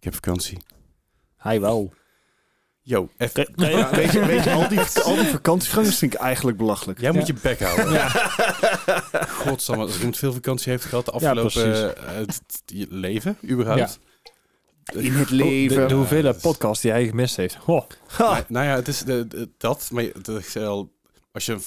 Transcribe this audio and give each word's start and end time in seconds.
Ik 0.00 0.04
heb 0.04 0.14
vakantie. 0.14 0.58
Hij 1.36 1.60
wel. 1.60 1.92
Yo, 2.82 3.08
even. 3.16 3.48
Je- 3.56 3.66
Ja, 3.66 3.90
weet 3.90 4.12
je, 4.12 4.24
weet 4.26 4.44
je, 4.44 4.50
al 4.50 4.68
die, 4.68 4.80
al 5.04 5.14
die 5.14 5.26
vakantiegangers 5.26 5.96
vind 5.98 6.14
ik 6.14 6.20
eigenlijk 6.20 6.56
belachelijk. 6.56 7.00
Jij 7.00 7.12
moet 7.12 7.26
je 7.26 7.34
bek 7.42 7.60
houden. 7.60 7.92
Ja. 7.92 8.08
Godsamme, 9.44 9.82
als 9.84 9.96
iemand 9.98 10.16
veel 10.16 10.32
vakantie 10.32 10.72
heeft 10.72 10.84
gehad 10.84 11.04
de 11.04 11.12
Ja, 11.18 11.30
afgelopen 11.30 11.96
eh, 11.96 12.14
het- 12.14 12.62
je 12.66 12.86
leven, 12.90 13.38
überhaupt. 13.48 13.98
In 14.92 15.12
het 15.14 15.28
De, 15.28 15.34
leven. 15.34 15.88
de 15.88 15.94
hoeveelheid 15.94 16.40
podcast 16.40 16.82
die 16.82 16.90
hij 16.90 17.06
gemist 17.06 17.36
heeft. 17.36 17.56
Goh. 17.56 17.86
Ha. 18.06 18.30
Nou, 18.32 18.44
nou 18.48 18.66
ja, 18.66 18.74
het 18.74 18.88
is 18.88 18.98
de, 18.98 19.26
de- 19.26 19.50
dat, 19.58 19.88
maar 19.92 20.02
je- 20.02 20.14
dat 20.22 20.38
is 20.38 20.52
wel, 20.52 20.92
als 21.32 21.46
je 21.46 21.58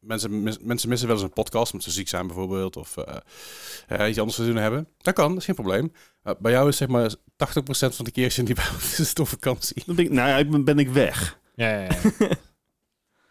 mensen, 0.00 0.42
mis- 0.42 0.58
mensen 0.58 0.88
missen 0.88 1.08
wel 1.08 1.16
eens 1.16 1.24
een 1.24 1.32
podcast 1.32 1.72
omdat 1.72 1.86
ze 1.88 1.94
ziek 1.94 2.08
zijn 2.08 2.26
bijvoorbeeld 2.26 2.76
of 2.76 2.96
eh, 2.96 3.16
eh, 3.88 4.08
iets 4.08 4.18
anders 4.18 4.36
te 4.36 4.44
doen 4.46 4.56
hebben. 4.56 4.88
Dat 4.98 5.14
kan, 5.14 5.28
dat 5.28 5.38
is 5.38 5.44
geen 5.44 5.54
probleem. 5.54 5.92
Uh, 6.24 6.32
bij 6.38 6.52
jou 6.52 6.68
is 6.68 6.76
zeg 6.76 6.88
maar 6.88 7.10
80% 7.10 7.14
van 7.94 8.04
de 8.04 8.10
keer 8.10 8.24
als 8.24 8.36
je 8.36 8.42
niet 8.42 8.54
bij 8.54 8.68
ons 8.74 8.98
is 9.00 9.08
het 9.08 9.18
op 9.18 9.28
vakantie. 9.28 9.82
Dan 9.86 9.94
ben 9.96 10.04
ik, 10.04 10.10
nou 10.10 10.28
ja, 10.28 10.50
ben, 10.50 10.64
ben 10.64 10.78
ik 10.78 10.88
weg. 10.88 11.38
Ja, 11.54 11.68
ja, 11.72 11.80
ja. 11.80 11.88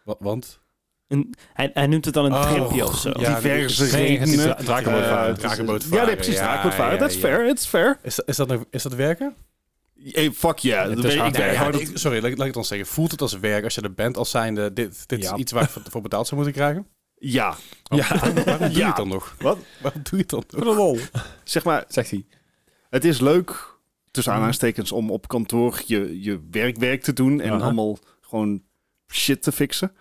Wa- 0.03 0.15
Want? 0.19 0.59
Een- 1.07 1.33
hij, 1.53 1.71
hij 1.73 1.87
noemt 1.87 2.05
het 2.05 2.13
dan 2.13 2.25
een 2.25 2.31
Oh, 2.33 2.51
tripje 2.51 2.85
of 2.85 2.97
zo. 2.97 3.11
ja, 3.19 3.35
Diverse 3.35 3.83
die- 3.83 3.91
redenen. 3.93 4.37
dra- 4.37 4.53
drakenboot 4.53 5.01
Eh, 5.01 5.09
varen. 5.09 5.27
het 5.27 5.37
is- 5.37 5.41
Drakenboot 5.43 5.83
Ja, 5.91 6.05
nee, 6.05 6.15
precies. 6.15 6.33
ja, 6.35 6.41
Drakenboot 6.43 6.73
varen. 6.73 6.93
ja, 6.93 6.99
Dat 6.99 7.09
is 7.11 7.15
fair. 7.17 7.47
It's 7.49 7.65
fair. 7.65 7.99
Is 8.01 8.19
is 8.19 8.35
dat, 8.35 8.65
is 8.69 8.83
dat 8.83 8.93
werken? 8.93 9.35
Hey, 10.03 10.31
fuck 10.31 10.57
yeah. 10.57 10.87
Het 10.87 10.95
Dat 10.95 11.05
is 11.05 11.15
hard 11.55 11.79
ik, 11.79 11.89
sorry, 11.93 12.21
laat, 12.21 12.31
ik- 12.31 12.37
laat 12.37 12.39
ik 12.39 12.43
het 12.45 12.53
dan 12.53 12.65
zeggen. 12.65 12.87
Voelt 12.87 13.11
het 13.11 13.21
als 13.21 13.39
werk 13.39 13.63
als 13.63 13.75
je 13.75 13.81
er 13.81 13.93
bent 13.93 14.17
als 14.17 14.29
zijnde, 14.29 14.73
dit, 14.73 15.07
dit 15.07 15.23
Ja. 15.23 15.33
is 15.33 15.39
iets 15.39 15.51
waar 15.51 15.63
ik 15.63 15.69
voor- 15.89 16.01
betaald 16.01 16.27
zou 16.27 16.41
moeten 16.41 16.59
krijgen? 16.61 16.87
ja. 17.15 17.55
Ja. 17.83 18.07
Waarom 18.45 18.59
doe 18.69 18.77
je 18.77 18.85
het 18.85 18.95
dan 18.95 19.07
nog? 19.07 19.35
Wat? 19.39 19.57
Waarom 19.81 20.01
doe 20.03 20.11
je 20.13 20.17
het 20.17 20.29
dan 20.29 20.43
nog? 20.49 20.63
Voor 20.63 20.71
de 20.73 20.77
lol. 20.79 20.99
Zeg 21.43 21.63
maar, 21.63 21.85
Zegt 21.87 22.09
hij. 22.09 22.25
het 22.89 23.05
is 23.05 23.19
leuk, 23.19 23.75
tussen 24.11 24.31
aanhalingstekens, 24.33 24.91
om 24.91 25.11
op 25.11 25.27
kantoor 25.27 25.81
je, 25.85 26.21
je 26.21 26.39
werkwerk 26.51 27.01
te 27.01 27.13
doen 27.13 27.41
en 27.41 27.51
Aha. 27.51 27.63
allemaal 27.63 27.97
gewoon 28.21 28.63
shit 29.13 29.41
te 29.43 29.51
fixen. 29.51 29.91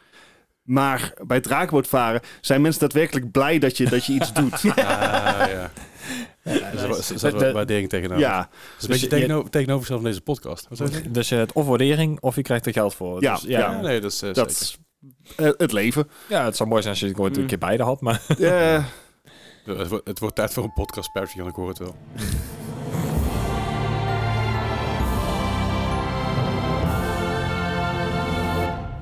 Maar 0.62 1.12
bij 1.26 1.36
het 1.36 1.44
drakenbootvaren 1.46 2.20
zijn 2.40 2.60
mensen 2.60 2.80
daadwerkelijk 2.80 3.30
blij 3.30 3.58
dat 3.58 3.76
je, 3.76 3.88
dat 3.88 4.04
je 4.06 4.12
iets 4.12 4.32
doet. 4.32 4.64
Ah, 4.64 4.74
ja. 5.48 5.70
Dus 6.42 6.82
er 7.08 7.14
is 7.14 7.22
er 7.22 7.38
De- 7.38 7.52
waardering 7.52 7.88
tegenover. 7.88 8.22
ja, 8.22 8.38
is 8.40 8.44
een 8.46 8.76
Dus 8.78 8.86
beetje 8.86 9.06
je- 9.16 9.22
tegenover, 9.22 9.50
tegenovergesteld 9.50 10.00
van 10.00 10.10
deze 10.10 10.22
podcast. 10.22 10.68
Dus 11.14 11.28
je 11.28 11.34
hebt 11.34 11.52
of 11.52 11.66
waardering 11.66 12.20
of 12.20 12.36
je 12.36 12.42
krijgt 12.42 12.66
er 12.66 12.72
geld 12.72 12.94
voor. 12.94 13.22
Ja, 13.22 13.34
Dus, 13.34 13.42
ja. 13.42 13.58
Ja, 13.58 13.80
nee, 13.80 14.00
dat 14.00 14.12
is 14.12 14.22
eh, 14.22 14.32
dat 14.34 14.50
is 14.50 14.78
eh, 15.36 15.50
het 15.56 15.72
leven. 15.72 16.08
Ja, 16.28 16.44
het 16.44 16.56
zou 16.56 16.68
mooi 16.68 16.80
zijn 16.82 16.94
als 16.94 17.02
je 17.02 17.08
het 17.10 17.18
ooit 17.18 17.36
een 17.36 17.42
Mm. 17.42 17.48
keer 17.48 17.58
beide 17.58 17.82
had, 17.82 18.00
maar... 18.00 18.22
Eh, 18.38 18.84
Het 19.64 19.88
wordt, 19.88 20.06
het 20.08 20.18
wordt 20.18 20.34
tijd 20.36 20.52
voor 20.52 20.64
een 20.64 20.72
podcast, 20.72 21.12
Pertje, 21.12 21.44
ik 21.44 21.54
hoor 21.54 21.68
het 21.68 21.78
wel. 21.78 21.94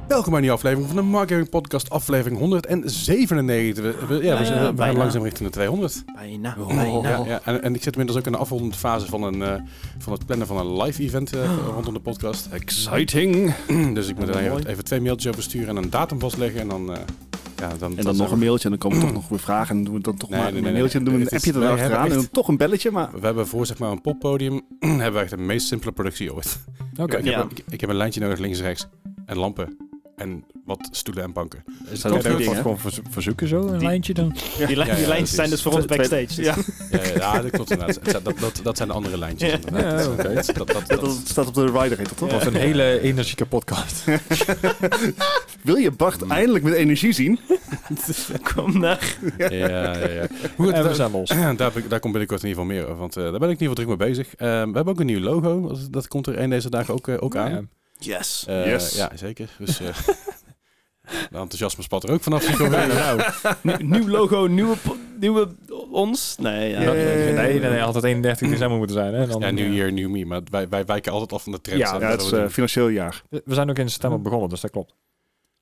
Welkom 0.08 0.26
bij 0.32 0.34
een 0.34 0.40
nieuwe 0.40 0.56
aflevering 0.56 0.86
van 0.88 0.96
de 0.96 1.02
Marketing 1.02 1.48
Podcast, 1.48 1.90
aflevering 1.90 2.38
197. 2.40 4.00
We, 4.00 4.06
we- 4.06 4.24
ja, 4.24 4.38
we, 4.38 4.44
zijn, 4.44 4.58
we 4.58 4.64
gaan 4.64 4.74
bijna. 4.74 4.98
langzaam 4.98 5.22
richting 5.22 5.48
de 5.48 5.54
200. 5.54 6.04
Bijna, 6.14 6.56
Oh. 6.58 6.66
bijna. 6.66 7.08
Ja, 7.08 7.22
ja, 7.26 7.40
en, 7.44 7.62
en 7.62 7.74
ik 7.74 7.82
zit 7.82 7.92
inmiddels 7.92 8.18
ook 8.18 8.26
in 8.26 8.32
de 8.32 8.38
afrondende 8.38 8.76
fase 8.76 9.06
van, 9.06 9.22
een, 9.22 9.42
eh, 9.42 9.54
van 9.98 10.12
het 10.12 10.26
plannen 10.26 10.46
van 10.46 10.56
een 10.56 10.82
live 10.82 11.02
event 11.02 11.32
eh, 11.32 11.52
rondom 11.74 11.94
de 11.94 12.00
podcast. 12.00 12.48
exciting. 12.50 13.54
Dus 13.94 14.08
ik 14.08 14.18
moet 14.18 14.28
er 14.28 14.34
mooi. 14.34 14.46
even, 14.46 14.66
even 14.66 14.84
twee 14.84 15.00
mailtjes 15.00 15.30
over 15.32 15.42
sturen 15.42 15.68
en 15.68 15.76
een 15.82 15.90
datum 15.90 16.20
vastleggen. 16.20 16.60
En 16.60 16.68
dan, 16.68 16.92
eh, 16.94 17.00
ja, 17.56 17.68
dan, 17.78 17.96
En 17.98 18.04
dan 18.04 18.16
nog 18.16 18.30
een 18.30 18.38
mailtje 18.38 18.64
en 18.64 18.70
dan 18.78 18.78
komen 18.90 19.00
toch 19.06 19.12
nog 19.12 19.28
weer 19.28 19.38
vragen. 19.40 19.76
En 19.76 19.84
doen 19.84 19.94
we 19.94 20.00
dan 20.00 20.16
toch 20.16 20.30
Nee, 20.30 20.38
maar 20.40 20.48
nee, 20.48 20.58
een 20.58 20.64
nee, 20.64 20.72
mailtje 20.74 20.98
en 20.98 21.04
doen 21.04 21.14
we 21.14 21.20
een 21.20 21.28
appje 21.28 21.54
erachteraan. 21.54 22.06
En 22.08 22.14
dan 22.14 22.30
toch 22.30 22.48
een 22.48 22.56
belletje, 22.56 22.90
maar... 22.90 23.08
We 23.20 23.26
hebben 23.26 23.46
voor 23.46 23.66
zeg 23.66 23.78
maar 23.78 23.90
een 23.90 24.00
poppodium 24.00 24.60
hebben 24.80 25.12
we 25.12 25.18
echt 25.18 25.30
de 25.30 25.36
meest 25.36 25.66
simpele 25.66 25.92
productie 25.92 26.34
ooit. 26.34 26.58
Oké. 27.00 27.16
Ik, 27.16 27.24
Ja. 27.24 27.38
heb, 27.38 27.50
ik, 27.50 27.64
ik 27.70 27.80
heb 27.80 27.90
een 27.90 27.96
lijntje 27.96 28.20
nodig 28.20 28.38
links 28.38 28.58
en 28.58 28.64
rechts. 28.64 28.86
En 29.26 29.36
lampen. 29.38 29.76
En 30.18 30.44
wat 30.64 30.88
stoelen 30.90 31.24
en 31.24 31.32
banken. 31.32 31.64
Is 31.90 32.00
dat 32.00 32.12
dat 32.22 32.32
ook 32.32 32.42
gewoon 32.42 32.78
verzo- 32.78 33.02
verzoeken 33.10 33.48
zo, 33.48 33.66
een 33.66 33.78
Die- 33.78 33.86
lijntje 33.88 34.14
dan? 34.14 34.28
Die, 34.66 34.76
lijn- 34.76 34.88
Ja, 34.88 34.94
die 34.94 35.02
ja, 35.02 35.08
lijntjes 35.08 35.34
zijn 35.36 35.50
dus 35.50 35.62
voor 35.62 35.72
ons 35.72 35.84
backstage. 35.84 36.42
Ja, 36.42 36.54
Ja, 36.90 37.00
ja, 37.16 37.42
dat 37.42 37.50
klopt 37.50 37.70
inderdaad. 37.70 38.24
Dat, 38.24 38.38
dat, 38.38 38.60
dat, 38.62 38.76
zijn 38.76 38.88
de 38.88 38.94
andere 38.94 39.18
lijntjes. 39.18 39.52
Inderdaad. 39.52 39.82
Ja. 40.16 40.22
Dat, 40.22 40.46
dat, 40.46 40.56
dat, 40.56 40.86
dat, 40.88 41.00
dat- 41.00 41.20
staat 41.24 41.46
op 41.46 41.54
de 41.54 41.64
rider, 41.64 41.98
heet 41.98 42.08
dat 42.08 42.16
toch? 42.18 42.28
Dat 42.30 42.44
was 42.44 42.54
een 42.54 42.60
hele 42.60 43.00
energieke 43.00 43.46
podcast. 43.46 44.04
Wil 45.62 45.76
je 45.76 45.90
Bart 45.90 46.26
eindelijk 46.26 46.64
met 46.64 46.72
energie 46.74 47.12
zien? 47.12 47.38
Kom 48.54 48.78
naar. 48.80 49.16
ja, 49.38 49.48
ja, 49.50 50.08
ja. 50.08 50.26
Goed, 50.56 50.72
en 50.72 50.82
we 50.82 50.88
daar, 50.88 50.94
zijn 50.94 51.10
los. 51.10 51.28
daar, 51.56 51.56
daar 51.88 52.00
komt 52.00 52.12
binnenkort 52.12 52.42
in 52.42 52.48
ieder 52.48 52.62
geval 52.62 52.64
meer 52.76 52.82
over. 52.84 52.96
Want 52.96 53.16
eh, 53.16 53.22
daar 53.22 53.38
ben 53.38 53.50
ik 53.50 53.60
in 53.60 53.68
ieder 53.68 53.76
geval 53.76 53.96
druk 53.96 53.98
mee 53.98 54.08
bezig. 54.08 54.34
Eh, 54.34 54.46
we 54.48 54.54
hebben 54.74 54.86
ook 54.88 55.00
een 55.00 55.06
nieuw 55.06 55.20
logo. 55.20 55.68
Dat, 55.68 55.88
dat 55.90 56.08
komt 56.08 56.26
er 56.26 56.38
een 56.38 56.50
deze 56.50 56.70
dagen 56.70 56.94
ook, 56.94 57.08
eh, 57.08 57.14
ook 57.18 57.36
aan. 57.36 57.68
Ja. 57.98 58.16
Yes. 58.16 58.44
Eh, 58.48 58.66
Yes. 58.66 58.96
Ja, 58.96 59.10
zeker. 59.14 59.48
Dus 59.58 59.80
eh 59.80 59.96
de 61.30 61.36
enthousiasme 61.38 61.82
spat 61.82 62.04
er 62.04 62.10
ook 62.10 62.22
vanaf. 62.22 62.58
Nou, 62.58 63.22
Nieuw, 63.62 63.76
nieuw 63.98 64.08
logo, 64.08 64.46
nieuwe, 64.46 64.76
nieuwe 65.20 65.48
ons. 65.90 66.36
Nee, 66.38 66.70
ja. 66.70 66.78
nee, 66.92 67.32
nee, 67.32 67.60
nee, 67.60 67.82
altijd 67.82 68.04
31 68.04 68.48
december 68.48 68.78
moeten 68.78 68.96
zijn. 68.96 69.14
Hè? 69.14 69.26
Dan, 69.26 69.40
Ja, 69.40 69.48
ja. 69.64 69.70
Year, 69.72 69.92
New 69.92 70.10
Me. 70.10 70.24
Maar 70.24 70.40
wij, 70.50 70.68
wij 70.68 70.84
wijken 70.84 71.12
altijd 71.12 71.32
af 71.32 71.42
van 71.42 71.52
de 71.52 71.60
trends. 71.60 71.90
Ja, 71.90 72.00
Ja, 72.00 72.10
het 72.10 72.22
is 72.22 72.32
eh, 72.32 72.48
financieel 72.48 72.88
jaar. 72.88 73.22
We 73.28 73.54
zijn 73.54 73.70
ook 73.70 73.78
in 73.78 73.90
september 73.90 74.20
begonnen, 74.22 74.48
dus 74.48 74.60
dat 74.60 74.70
klopt. 74.70 74.94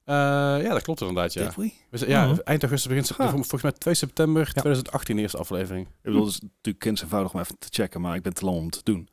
Eh, 0.05 0.15
ja, 0.63 0.69
dat 0.69 0.83
klopt 0.83 1.01
inderdaad, 1.01 1.33
ja. 1.33 1.51
we? 1.57 1.71
Ja, 1.91 2.27
Mhm. 2.27 2.39
eind 2.45 2.63
augustus 2.63 2.89
begint 2.89 3.07
september. 3.07 3.35
Ha. 3.35 3.41
Volgens 3.41 3.63
mij 3.63 3.73
2 3.73 3.95
september 3.95 4.53
2018 4.53 5.17
de 5.17 5.23
eerste 5.23 5.39
aflevering. 5.39 5.87
Ik 5.87 5.93
bedoel, 6.03 6.25
het 6.25 6.31
is 6.35 6.41
natuurlijk 6.41 6.85
kindseenvoudig 6.85 7.33
om 7.35 7.41
even 7.41 7.59
te 7.59 7.67
checken, 7.71 8.01
maar 8.01 8.15
ik 8.17 8.23
ben 8.23 8.35
te 8.35 8.45
lang 8.45 8.57
om 8.57 8.71
te 8.71 8.81
doen. 8.83 9.09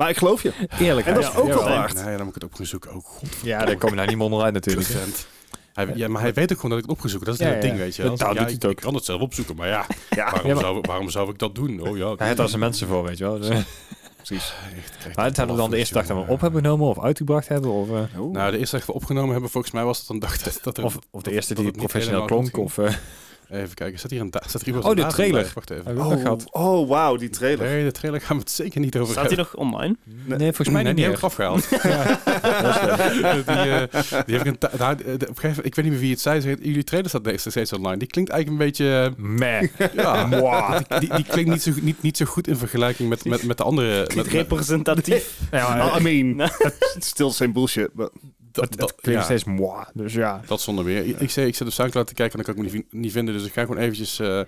Maar 0.00 0.08
ik 0.10 0.16
geloof 0.16 0.42
je. 0.42 0.52
Eerlijk. 0.78 1.06
En 1.06 1.14
dat 1.14 1.22
is 1.22 1.34
ook 1.36 1.46
wel 1.46 1.62
waard. 1.64 1.94
Nee, 1.94 2.04
dan 2.16 2.18
moet 2.26 2.36
ik 2.36 2.42
het 2.42 2.44
op 2.50 2.54
gaan 2.54 2.66
zoeken. 2.66 2.94
Oh, 2.94 3.04
god. 3.04 3.28
Ja, 3.42 3.64
daar 3.64 3.76
kom 3.76 3.88
je 3.90 3.94
nou 3.94 4.06
niet 4.08 4.16
meer 4.16 4.24
onderuit 4.24 4.52
natuurlijk. 4.54 4.88
Hij, 5.72 5.90
ja, 5.94 6.08
maar 6.08 6.22
hij 6.22 6.32
weet 6.34 6.52
ook 6.52 6.56
gewoon 6.60 6.70
dat 6.70 6.78
ik 6.84 6.84
het 6.88 6.96
op 6.96 7.00
ga 7.02 7.08
zoeken. 7.08 7.26
Dat 7.30 7.40
is 7.40 7.46
Ja, 7.46 7.52
het 7.52 7.62
ja. 7.62 7.68
ding, 7.68 7.78
weet 7.80 7.96
je. 7.96 8.02
Dat- 8.02 8.18
nou, 8.18 8.22
ja, 8.22 8.28
doet 8.28 8.38
hij 8.38 8.48
ik, 8.54 8.62
het 8.62 8.64
ook. 8.64 8.76
ik 8.78 8.82
kan 8.84 8.94
het 8.94 9.04
zelf 9.04 9.20
opzoeken, 9.20 9.56
maar 9.56 9.68
ja, 9.68 9.86
Ja, 10.10 10.24
waarom, 10.30 10.46
Ja, 10.48 10.54
maar- 10.54 10.62
zou, 10.62 10.78
waarom 10.82 11.10
zou 11.10 11.30
ik 11.30 11.38
dat 11.38 11.54
doen? 11.54 11.80
Oh 11.88 11.96
ja, 11.96 12.14
Hij 12.16 12.26
heeft 12.26 12.36
daar 12.38 12.48
zijn 12.48 12.60
mensen 12.60 12.88
voor, 12.88 13.02
weet 13.04 13.18
je 13.18 13.24
wel. 13.24 13.38
Dus, 13.38 13.48
precies. 14.24 14.52
maar 15.14 15.24
het 15.24 15.36
hebben 15.36 15.56
we 15.56 15.60
dan 15.62 15.70
de 15.70 15.76
eerste 15.76 15.94
dag 15.94 16.06
dat 16.06 16.16
we 16.16 16.22
hem 16.22 16.32
op 16.32 16.40
hebben 16.40 16.60
genomen 16.62 16.86
of 16.86 17.00
uitgebracht 17.00 17.48
hebben. 17.48 17.70
Of, 17.70 17.88
eh, 17.88 18.20
Oh. 18.20 18.32
Nou, 18.32 18.50
de 18.50 18.58
eerste 18.58 18.76
dag 18.76 18.86
we 18.86 18.92
opgenomen 18.92 19.32
hebben, 19.32 19.50
volgens 19.50 19.72
mij 19.72 19.84
was 19.84 19.98
het 19.98 20.08
een 20.08 20.18
dag 20.18 20.38
dat, 20.42 20.58
dat 20.62 20.78
er... 20.78 20.84
of, 20.84 20.98
of 21.10 21.22
de 21.22 21.32
eerste 21.32 21.54
dat 21.54 21.62
die 21.62 21.72
het 21.72 21.80
niet 21.82 21.90
professioneel 21.90 22.24
klonk. 22.24 22.56
Of, 22.56 22.78
eh, 22.78 22.94
Even 23.50 23.74
kijken, 23.74 23.98
staat 23.98 24.10
hier 24.10 24.20
een, 24.20 24.32
staat 24.46 24.62
hier 24.62 24.84
Oh, 24.84 24.94
de 24.96 25.06
trailer. 25.06 25.42
bij? 25.42 25.50
Wacht 25.54 25.70
even. 25.70 25.98
oh, 25.98 26.20
gehad. 26.20 26.46
oh, 26.50 26.88
wauw, 26.88 27.16
die 27.16 27.28
trailer. 27.28 27.66
Nee, 27.66 27.84
de 27.84 27.92
trailer 27.92 28.20
gaan 28.20 28.36
we 28.36 28.42
het 28.42 28.50
zeker 28.52 28.80
niet 28.80 28.96
over 28.96 29.12
Staat 29.12 29.26
hij 29.26 29.36
nog 29.36 29.54
online? 29.56 29.96
Nee, 30.24 30.38
volgens 30.38 30.68
mij 30.68 30.82
Nee, 30.82 30.92
niet 30.92 30.96
die 30.96 31.04
heb 31.04 31.14
ik 31.14 31.20
meer. 31.20 31.30
afgehaald. 31.30 31.68
die, 33.46 33.70
eh, 33.70 34.24
die 34.26 34.36
heb 34.36 34.46
ik 34.46 34.62
een 34.62 34.78
nou, 34.78 34.96
de- 34.96 35.16
de- 35.16 35.28
op 35.28 35.34
een 35.34 35.40
gegeven 35.40 35.64
ik 35.64 35.74
weet 35.74 35.84
niet 35.84 35.92
meer 35.94 36.02
wie 36.02 36.10
het 36.10 36.20
zei, 36.20 36.40
zei 36.40 36.56
jullie 36.60 36.84
trailer 36.84 37.10
staat 37.10 37.40
steeds 37.40 37.72
online. 37.72 37.96
Die 37.96 38.08
klinkt 38.08 38.30
eigenlijk 38.30 38.62
een 38.62 38.66
beetje, 38.66 39.12
Meh. 39.16 39.62
eh, 39.62 39.68
ja, 39.94 40.24
die, 40.88 40.98
die, 40.98 41.14
die 41.14 41.24
klinkt 41.24 41.50
niet 41.50 41.62
zo, 41.62 41.72
niet, 41.80 42.02
niet 42.02 42.16
zo 42.16 42.24
goed 42.24 42.48
in 42.48 42.56
vergelijking 42.56 43.08
met, 43.08 43.24
met, 43.24 43.42
met 43.42 43.56
de 43.56 43.62
andere. 43.64 43.98
Met, 44.00 44.14
met- 44.14 44.26
Representatief. 44.26 45.38
Ja, 45.50 45.86
Oh, 45.86 45.96
I 46.00 46.02
mean, 46.02 46.48
it's 46.96 47.06
still 47.08 47.30
same 47.30 47.52
bullshit. 47.52 47.92
But 47.94 48.10
dat, 48.52 48.64
het 48.68 48.78
dat, 48.78 48.94
klinkt 48.94 49.20
ja, 49.20 49.26
steeds 49.26 49.44
moi. 49.44 49.84
Dus 49.94 50.12
ja. 50.12 50.40
dat 50.46 50.60
zonder 50.60 50.84
meer. 50.84 51.06
Ik, 51.06 51.20
ik, 51.20 51.30
zei, 51.30 51.46
ik 51.46 51.54
zit 51.54 51.66
op 51.66 51.72
Soundcloud 51.72 52.06
te 52.06 52.14
kijken 52.14 52.38
en 52.38 52.44
dan 52.44 52.54
kan 52.54 52.64
ik 52.64 52.72
me 52.72 52.76
niet, 52.78 52.92
niet 53.02 53.12
vinden, 53.12 53.34
dus 53.34 53.44
ik 53.46 53.52
ga 53.52 53.60
gewoon 53.60 53.78
eventjes 53.78 54.18
eh 54.18 54.40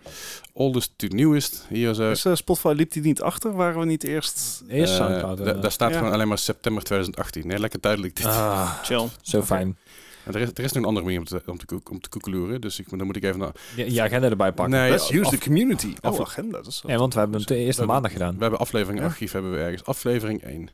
oldest 0.52 0.92
to 0.96 1.06
newest 1.10 1.66
hier 1.68 1.94
zo. 1.94 2.10
is, 2.10 2.24
eh, 2.24 2.34
Spotify 2.34 2.72
liep 2.76 2.92
die 2.92 3.02
niet 3.02 3.20
achter? 3.22 3.52
Waren 3.52 3.78
we 3.80 3.86
niet 3.86 4.04
eerst... 4.04 4.62
Eerst 4.68 4.92
Eh, 4.92 4.98
Soundcloud. 4.98 5.38
da- 5.38 5.54
eh. 5.54 5.60
daar 5.62 5.72
staat 5.72 5.90
Ja. 5.90 5.96
gewoon 5.98 6.12
alleen 6.12 6.28
maar 6.28 6.38
september 6.38 6.82
2018. 6.82 7.46
Nee, 7.46 7.58
lekker 7.58 7.80
duidelijk 7.80 8.16
dit. 8.16 8.26
Ah, 8.26 8.72
Chill. 8.84 9.08
zo 9.22 9.42
fijn. 9.42 9.76
En 10.24 10.34
er, 10.34 10.40
is, 10.40 10.48
er 10.54 10.64
is 10.64 10.72
nog 10.72 10.82
een 10.82 10.88
andere 10.88 11.04
manier 11.04 11.19
om 11.20 11.24
te, 11.26 11.42
om 11.46 11.58
te, 11.58 11.80
om 11.90 12.00
te 12.00 12.08
koekeloeren, 12.08 12.60
dus 12.60 12.78
ik, 12.78 12.86
dan 12.90 13.06
moet 13.06 13.16
ik 13.16 13.24
even 13.24 13.38
naar... 13.38 13.52
Je, 13.76 13.92
je 13.92 14.02
agenda 14.02 14.28
erbij 14.30 14.52
pakken. 14.52 14.74
Nee, 14.78 14.90
Let's 14.90 15.10
use 15.10 15.24
af- 15.24 15.30
the 15.30 15.38
community. 15.38 15.92
af- 16.00 16.19
Oh, 16.19 16.20
agenda. 16.26 16.56
Dat 16.56 16.66
is 16.66 16.82
Ja, 16.86 16.96
want 16.96 17.12
we 17.14 17.19
hebben 17.20 17.38
het 17.38 17.48
de 17.48 17.56
eerste 17.56 17.80
We- 17.80 17.86
maandag 17.86 18.12
gedaan. 18.12 18.34
We 18.34 18.40
hebben 18.42 18.58
aflevering 18.60 19.00
Ja. 19.00 19.06
archief 19.06 19.32
hebben 19.32 19.52
we 19.52 19.58
ergens. 19.58 19.84
Aflevering 19.84 20.43
1. 20.43 20.69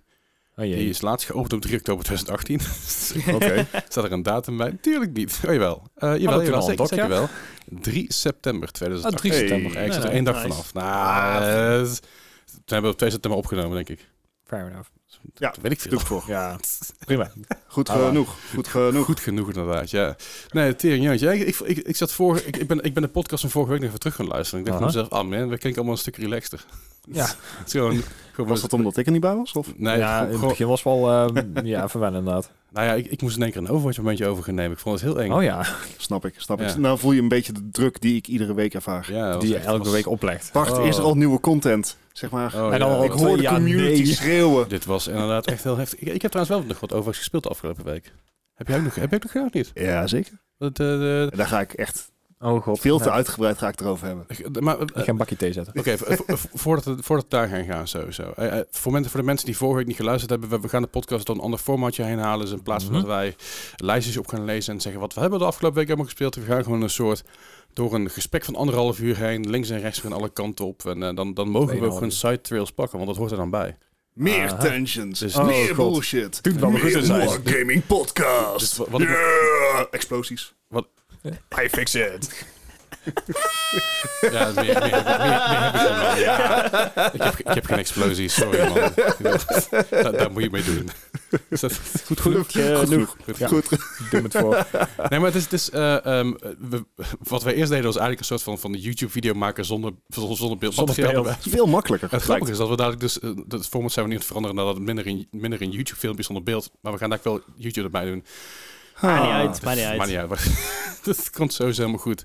Oh 0.59 0.65
Die 0.65 0.89
is 0.89 1.01
laatst 1.01 1.27
geopend 1.27 1.53
op 1.53 1.61
3 1.61 1.77
oktober 1.77 2.05
2018. 2.05 3.35
Oké. 3.35 3.67
Staat 3.89 4.05
er 4.05 4.13
een 4.13 4.23
datum 4.23 4.57
bij? 4.57 4.77
Tuurlijk 4.81 5.13
niet. 5.13 5.41
Oh 5.47 5.53
jawel. 5.53 5.83
Eh 5.95 6.17
jawel, 6.17 6.37
toen 6.37 6.45
jawel 6.45 6.63
zeker, 6.63 6.87
zeker 6.87 7.05
ja? 7.05 7.09
wel. 7.11 7.29
3 7.81 8.13
september 8.13 8.69
Ah, 8.69 8.75
2018. 8.75 9.31
3 9.31 9.33
Hey. 9.33 9.49
september. 9.49 9.73
Ja, 9.81 9.87
ik 9.87 9.93
zit 9.93 10.05
er 10.05 10.11
één 10.11 10.25
dag 10.25 10.35
nice. 10.35 10.49
vanaf. 10.49 10.75
Nou, 10.75 11.43
eh, 11.43 11.83
toen 11.89 11.99
hebben 12.65 12.83
we 12.83 12.89
op 12.89 12.99
2 12.99 13.11
september 13.11 13.41
opgenomen, 13.41 13.75
denk 13.77 13.89
ik. 13.89 14.09
Fair 14.45 14.67
enough. 14.71 14.89
Ja, 15.35 15.49
Dat 15.51 15.59
weet 15.63 15.73
ik 15.73 15.81
veel. 15.81 15.91
doe 15.91 16.01
ik 16.01 16.07
voor. 16.07 16.25
Ja, 16.27 16.57
prima. 17.07 17.31
Goed 17.67 17.89
Ah. 17.89 18.07
genoeg. 18.07 18.35
Goed 18.55 18.69
genoeg. 18.69 19.05
Goed 19.05 19.21
genoeg 19.21 19.47
inderdaad, 19.47 19.91
ja. 19.91 20.17
Nee, 20.51 20.77
tering, 20.77 21.05
jantje. 21.05 21.39
Ik, 21.47 21.59
ik, 21.61 21.79
ik, 21.79 21.97
zat 21.97 22.13
vorige, 22.13 22.45
ik, 22.47 22.57
ik, 22.57 22.67
ben, 22.69 22.83
ik 22.85 22.95
ben 22.95 23.03
de 23.03 23.09
podcast 23.09 23.41
van 23.41 23.51
vorige 23.51 23.71
week 23.71 23.81
nog 23.81 23.89
even 23.89 24.01
terug 24.01 24.17
gaan 24.17 24.27
luisteren. 24.27 24.61
Ik 24.61 24.67
dacht 24.71 24.79
Aha. 24.83 24.91
van 24.91 25.01
mezelf, 25.03 25.21
ah 25.23 25.29
man, 25.29 25.49
we 25.49 25.59
klinken 25.59 25.75
allemaal 25.75 25.93
een 25.93 25.99
stuk 26.01 26.17
relaxter. 26.17 26.65
Ja. 27.13 27.25
Het 27.59 27.67
is 27.67 27.73
gewoon, 27.73 28.03
Gewoon 28.33 28.51
Was 28.51 28.61
dat 28.61 28.73
omdat 28.73 28.97
ik 28.97 29.07
er 29.07 29.13
niet 29.13 29.21
bij 29.21 29.35
was? 29.35 29.53
Of? 29.53 29.73
Nee, 29.77 29.99
ja, 29.99 30.25
in 30.27 30.31
het 30.33 30.41
begin 30.49 30.67
was 30.67 30.83
wel 30.83 31.11
ehm, 31.11 31.67
ja, 31.67 31.89
verwennen 31.89 32.19
inderdaad. 32.21 32.51
nou 32.71 32.87
ja, 32.87 32.93
ik, 32.95 33.07
ik 33.07 33.23
moest 33.23 33.37
in 33.37 33.43
één 33.43 33.53
keer 33.53 33.61
een 33.61 33.69
Overwatch 33.69 33.99
momentje 33.99 34.27
over 34.27 34.45
gaan 34.45 34.55
nemen. 34.55 34.73
Ik 34.73 34.79
vond 34.79 35.01
het 35.01 35.11
heel 35.13 35.21
eng. 35.23 35.31
Oh 35.33 35.43
ja, 35.43 35.67
Snap 35.97 36.25
ik, 36.27 36.35
snap 36.37 36.61
Ja. 36.61 36.67
ik. 36.69 36.77
Nou 36.77 36.99
voel 36.99 37.13
je 37.13 37.21
een 37.21 37.29
beetje 37.29 37.53
de 37.53 37.69
druk 37.73 38.01
die 38.01 38.17
ik 38.17 38.27
iedere 38.27 38.55
week 38.55 38.75
ervaar. 38.75 39.13
Ja, 39.13 39.37
die 39.37 39.49
je 39.49 39.57
elke 39.59 39.83
was- 39.85 39.93
week 39.93 40.07
oplegt. 40.09 40.51
Oh. 40.55 40.87
is 40.87 40.97
er 40.97 41.03
al 41.03 41.15
nieuwe 41.15 41.41
content? 41.41 41.97
Zeg 42.19 42.31
maar. 42.31 42.55
Oh, 42.55 42.73
En 42.73 42.79
dan 42.79 42.99
ja, 42.99 43.05
ik 43.05 43.11
hoor 43.11 43.37
de 43.37 43.47
community 43.47 44.03
nee. 44.03 44.07
schreeuwen. 44.07 44.69
Dit 44.69 44.85
was 44.85 45.07
inderdaad 45.07 45.47
echt 45.47 45.65
heel 45.65 45.77
heftig. 45.77 45.99
Ik, 45.99 46.09
ik 46.09 46.23
heb 46.23 46.31
trouwens 46.31 46.59
wel 46.59 46.69
nog 46.69 46.81
wat 46.81 46.93
Overwatch 46.93 47.19
gespeeld 47.19 47.43
de 47.43 47.49
afgelopen 47.49 47.85
week. 47.85 48.13
Heb 48.55 48.69
jij 48.69 48.77
ook 48.77 48.85
nog, 48.85 48.95
heb 48.95 49.11
jij 49.11 49.19
ook 49.19 49.23
nog 49.23 49.33
gedaan 49.33 49.47
of 49.47 49.53
niet? 49.53 49.71
Ja, 49.75 50.07
zeker. 50.07 50.33
Dat, 50.59 50.81
eh, 50.81 51.39
Daar 51.39 51.47
ga 51.47 51.61
ik 51.61 51.73
echt 51.73 52.13
Oh 52.41 52.63
god. 52.63 52.81
veel 52.81 52.99
te 52.99 53.05
Ja. 53.05 53.11
uitgebreid 53.11 53.59
ga 53.59 53.69
ik 53.69 53.81
erover 53.81 54.07
hebben. 54.07 54.25
ik- 54.29 54.61
maar, 54.61 54.77
eh, 54.77 54.83
Ik 54.83 54.91
ga 55.05 55.09
een 55.09 55.17
bakje 55.17 55.37
thee 55.37 55.53
zetten. 55.53 55.79
Oké, 55.79 55.97
voordat, 56.55 56.85
we, 56.85 56.97
voordat 57.03 57.25
we 57.25 57.31
daar 57.37 57.49
gaan 57.49 57.65
gaan, 57.65 57.89
sowieso. 57.89 58.33
Eh, 58.37 58.59
eh, 58.59 58.65
voor, 58.71 58.93
mensen, 58.93 59.11
voor 59.11 59.21
de 59.21 59.27
mensen 59.27 59.47
die 59.47 59.57
vorige 59.57 59.77
week 59.79 59.87
niet 59.87 59.97
geluisterd 59.97 60.31
hebben, 60.31 60.49
we, 60.49 60.61
we 60.61 60.69
gaan 60.69 60.83
de 60.83 60.89
podcast 60.89 61.27
door 61.27 61.37
een 61.37 61.43
ander 61.43 61.59
formatje 61.59 62.03
heen 62.03 62.19
halen. 62.19 62.45
Dus 62.47 62.55
in 62.55 62.63
plaats 62.63 62.85
van 62.85 62.93
Mhm. 62.93 63.03
dat 63.03 63.11
wij 63.11 63.35
lijstjes 63.77 64.17
op 64.17 64.27
gaan 64.27 64.45
lezen 64.45 64.75
en 64.75 64.81
zeggen 64.81 65.01
wat 65.01 65.15
we 65.15 65.21
hebben 65.21 65.39
de 65.39 65.45
afgelopen 65.45 65.77
week 65.79 65.87
helemaal 65.87 66.09
gespeeld, 66.11 66.35
we 66.35 66.43
gaan 66.43 66.63
gewoon 66.65 66.83
een 66.83 66.91
soort 66.91 67.23
door 67.73 67.95
een 67.95 68.11
gesprek 68.11 68.45
van 68.45 68.55
anderhalf 68.57 68.99
uur 69.01 69.17
heen, 69.17 69.51
links 69.51 69.71
en 69.71 69.81
rechts 69.81 70.01
van 70.01 70.13
alle 70.13 70.29
kanten 70.33 70.67
op. 70.67 70.87
En 70.87 71.03
eh, 71.03 71.15
dan, 71.15 71.35
dan 71.35 71.49
mogen 71.49 71.81
we 71.81 71.87
ook 71.87 71.93
gewoon 71.93 72.11
side 72.11 72.41
trails 72.41 72.71
pakken, 72.73 72.97
want 72.97 73.09
dat 73.11 73.19
hoort 73.19 73.31
er 73.31 73.37
dan 73.37 73.51
bij. 73.51 73.77
Meer 74.13 74.47
Aha. 74.53 74.57
tensions, 74.57 75.19
Dus- 75.19 75.35
meer 75.37 75.71
Oh, 75.71 75.77
God. 75.77 75.93
bullshit. 75.93 76.41
Maar 76.61 76.71
meer 76.71 76.81
goed 76.81 76.91
in 76.93 77.03
zijn. 77.05 77.27
Wargaming 77.27 77.87
podcast. 77.87 78.59
Dus 78.59 78.77
wat- 78.77 78.89
wat 78.89 79.01
Yeah! 79.01 79.85
Explosies. 79.91 80.55
I 81.65 81.69
fix 81.69 81.95
it. 81.95 82.47
Ja, 84.21 84.51
meer, 84.55 84.65
meer, 84.65 84.75
meer, 84.75 84.93
heb 84.95 85.75
ik 85.75 85.81
dan 85.81 85.99
wel. 85.99 86.17
Ja. 86.17 86.65
Ik, 87.13 87.23
heb, 87.23 87.39
ik 87.39 87.47
heb 87.55 87.65
geen 87.65 87.79
explosie, 87.79 88.29
sorry 88.29 88.69
man. 88.69 88.93
daar, 89.91 90.13
daar 90.13 90.31
moet 90.33 90.43
je 90.43 90.51
mee 90.51 90.63
doen. 90.63 90.89
Is 91.49 91.61
dat 91.61 91.81
goed 92.05 92.21
genoeg? 92.21 92.47
Genoeg. 92.51 93.17
Goed. 93.25 93.37
Ja. 93.39 93.47
Goed. 93.49 93.69
Doe 94.11 94.23
het 94.23 94.37
voor. 94.37 94.67
Nee, 95.09 95.19
maar 95.19 95.29
het 95.29 95.35
is, 95.35 95.43
het 95.45 95.53
is 95.53 95.71
eh, 95.71 96.07
ehm, 96.07 96.33
we- 96.59 96.85
wat 97.19 97.43
wij 97.43 97.55
eerst 97.55 97.69
deden 97.71 97.85
was 97.87 97.97
eigenlijk 97.97 98.21
een 98.21 98.27
soort 98.39 98.43
van, 98.43 98.59
van 98.59 98.73
de 98.73 98.79
YouTube-video 98.81 99.35
maken 99.35 99.65
zonder, 99.65 99.93
zonder, 100.09 100.37
zonder 100.37 100.59
beeld. 100.59 100.75
Zonder 100.75 100.95
beeld. 100.95 101.13
erbij. 101.15 101.37
Veel 101.41 101.67
makkelijker. 101.67 102.11
Het 102.11 102.23
grappige 102.23 102.51
is 102.53 102.59
dat 102.59 102.69
we 102.69 102.77
dadelijk 102.77 103.01
dus, 103.03 103.21
eh, 103.21 103.31
het 103.49 103.67
format 103.67 103.93
zijn 103.93 104.05
we 104.07 104.13
niet 104.13 104.21
aan 104.21 104.27
het 104.27 104.27
veranderen 104.27 104.57
nadat 104.57 104.75
het 104.75 104.85
minder 104.85 105.07
in, 105.07 105.29
minder 105.31 105.63
in 105.63 105.71
YouTube-filmpjes 105.71 106.27
zonder 106.27 106.45
beeld. 106.45 106.71
Maar 106.81 106.93
we 106.93 106.99
gaan 106.99 107.11
daar 107.11 107.21
wel 107.23 107.41
YouTube 107.57 107.85
erbij 107.87 108.05
doen. 108.05 108.25
Maakt 109.01 109.23
niet 109.23 109.31
Ah. 109.31 109.37
uit, 109.37 109.63
maakt 109.63 109.77
niet 109.77 109.87
uit. 109.87 109.99
Maar 109.99 110.07
niet 110.07 110.17
uit. 110.17 110.59
dat 111.05 111.31
komt 111.31 111.53
sowieso 111.53 111.81
helemaal 111.81 112.03
goed. 112.03 112.25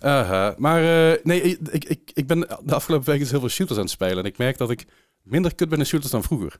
Uh-huh. 0.00 0.56
Maar 0.56 1.10
eh, 1.12 1.24
nee, 1.24 1.42
ik, 1.70 1.84
ik, 1.84 2.10
ik, 2.14 2.26
ben 2.26 2.40
de 2.40 2.74
afgelopen 2.74 3.06
weken 3.06 3.20
dus 3.22 3.30
heel 3.30 3.40
veel 3.40 3.48
shooters 3.48 3.78
aan 3.78 3.84
het 3.84 3.92
spelen. 3.94 4.18
En 4.18 4.24
ik 4.24 4.38
merk 4.38 4.58
dat 4.58 4.70
ik 4.70 4.84
minder 5.22 5.54
kut 5.54 5.68
ben 5.68 5.78
in 5.78 5.86
shooters 5.86 6.12
dan 6.12 6.22
vroeger. 6.22 6.56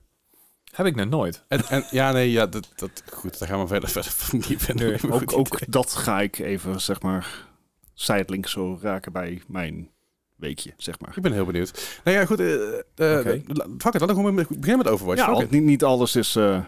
Heb 0.71 0.85
ik 0.85 0.95
nog 0.95 1.09
nooit. 1.09 1.43
En, 1.47 1.65
en 1.65 1.85
ja, 1.91 2.11
nee, 2.11 2.31
ja, 2.31 2.45
dat, 2.45 2.69
dat, 2.75 3.03
goed, 3.13 3.39
daar 3.39 3.47
gaan 3.47 3.59
we 3.61 3.67
verder, 3.67 3.89
verder 3.89 4.11
van 4.11 4.43
niet. 4.47 4.73
Nee, 4.73 4.95
Maar 5.01 5.11
Ook, 5.21 5.33
ook 5.37 5.71
dat 5.71 5.93
ga 5.93 6.21
ik 6.21 6.39
even, 6.39 6.81
zeg 6.81 7.01
maar, 7.01 7.45
sidelink 7.93 8.47
zo 8.47 8.79
raken 8.81 9.11
bij 9.11 9.41
mijn 9.47 9.89
weekje, 10.35 10.73
zeg 10.77 10.99
maar. 10.99 11.13
Ik 11.15 11.21
ben 11.21 11.31
heel 11.33 11.45
benieuwd. 11.45 11.99
Nou 12.03 12.17
ja, 12.17 12.25
goed. 12.25 12.39
eh 12.39 12.53
eh 12.95 13.19
Oké. 13.19 13.41
la- 13.47 13.65
Fuck 13.77 13.93
it, 13.93 13.99
laten 14.01 14.07
we 14.07 14.13
gewoon 14.13 14.35
beginnen 14.35 14.77
met 14.77 14.87
Overwatch. 14.87 15.25
Ja, 15.25 15.45
niet, 15.49 15.63
niet 15.63 15.83
alles 15.83 16.15
is... 16.15 16.35
eh, 16.35 16.59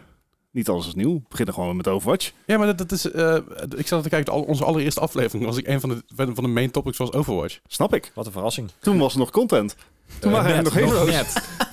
niet 0.52 0.70
alles 0.70 0.88
is 0.88 0.94
nieuw. 0.96 1.14
We 1.14 1.22
beginnen 1.30 1.54
gewoon 1.54 1.76
met 1.76 1.88
Overwatch. 1.88 2.32
ja 2.46 2.58
maar 2.58 2.68
dat, 2.68 2.78
dat 2.78 2.92
is... 2.92 3.12
eh, 3.12 3.38
ik 3.78 3.88
zat 3.88 4.04
te 4.04 4.10
kijken, 4.10 4.34
al, 4.34 4.42
onze 4.42 4.66
allereerste 4.66 5.00
aflevering 5.00 5.46
was 5.46 5.58
ik 5.58 5.68
een 5.68 5.80
van 5.80 5.90
de, 5.90 6.04
van 6.16 6.34
de 6.44 6.48
main 6.50 6.72
topics 6.72 6.98
was 6.98 7.12
Overwatch. 7.14 7.60
Snap 7.68 7.94
ik. 7.94 8.12
Wat 8.16 8.26
een 8.26 8.32
verrassing. 8.32 8.72
Toen 8.80 8.98
was 8.98 9.14
er 9.14 9.20
nog 9.20 9.30
content. 9.32 9.76
Toen 10.20 10.32
waren 10.32 10.56
er 10.56 10.64
nog 10.64 10.74
heroes. 10.74 11.10
net. 11.12 11.34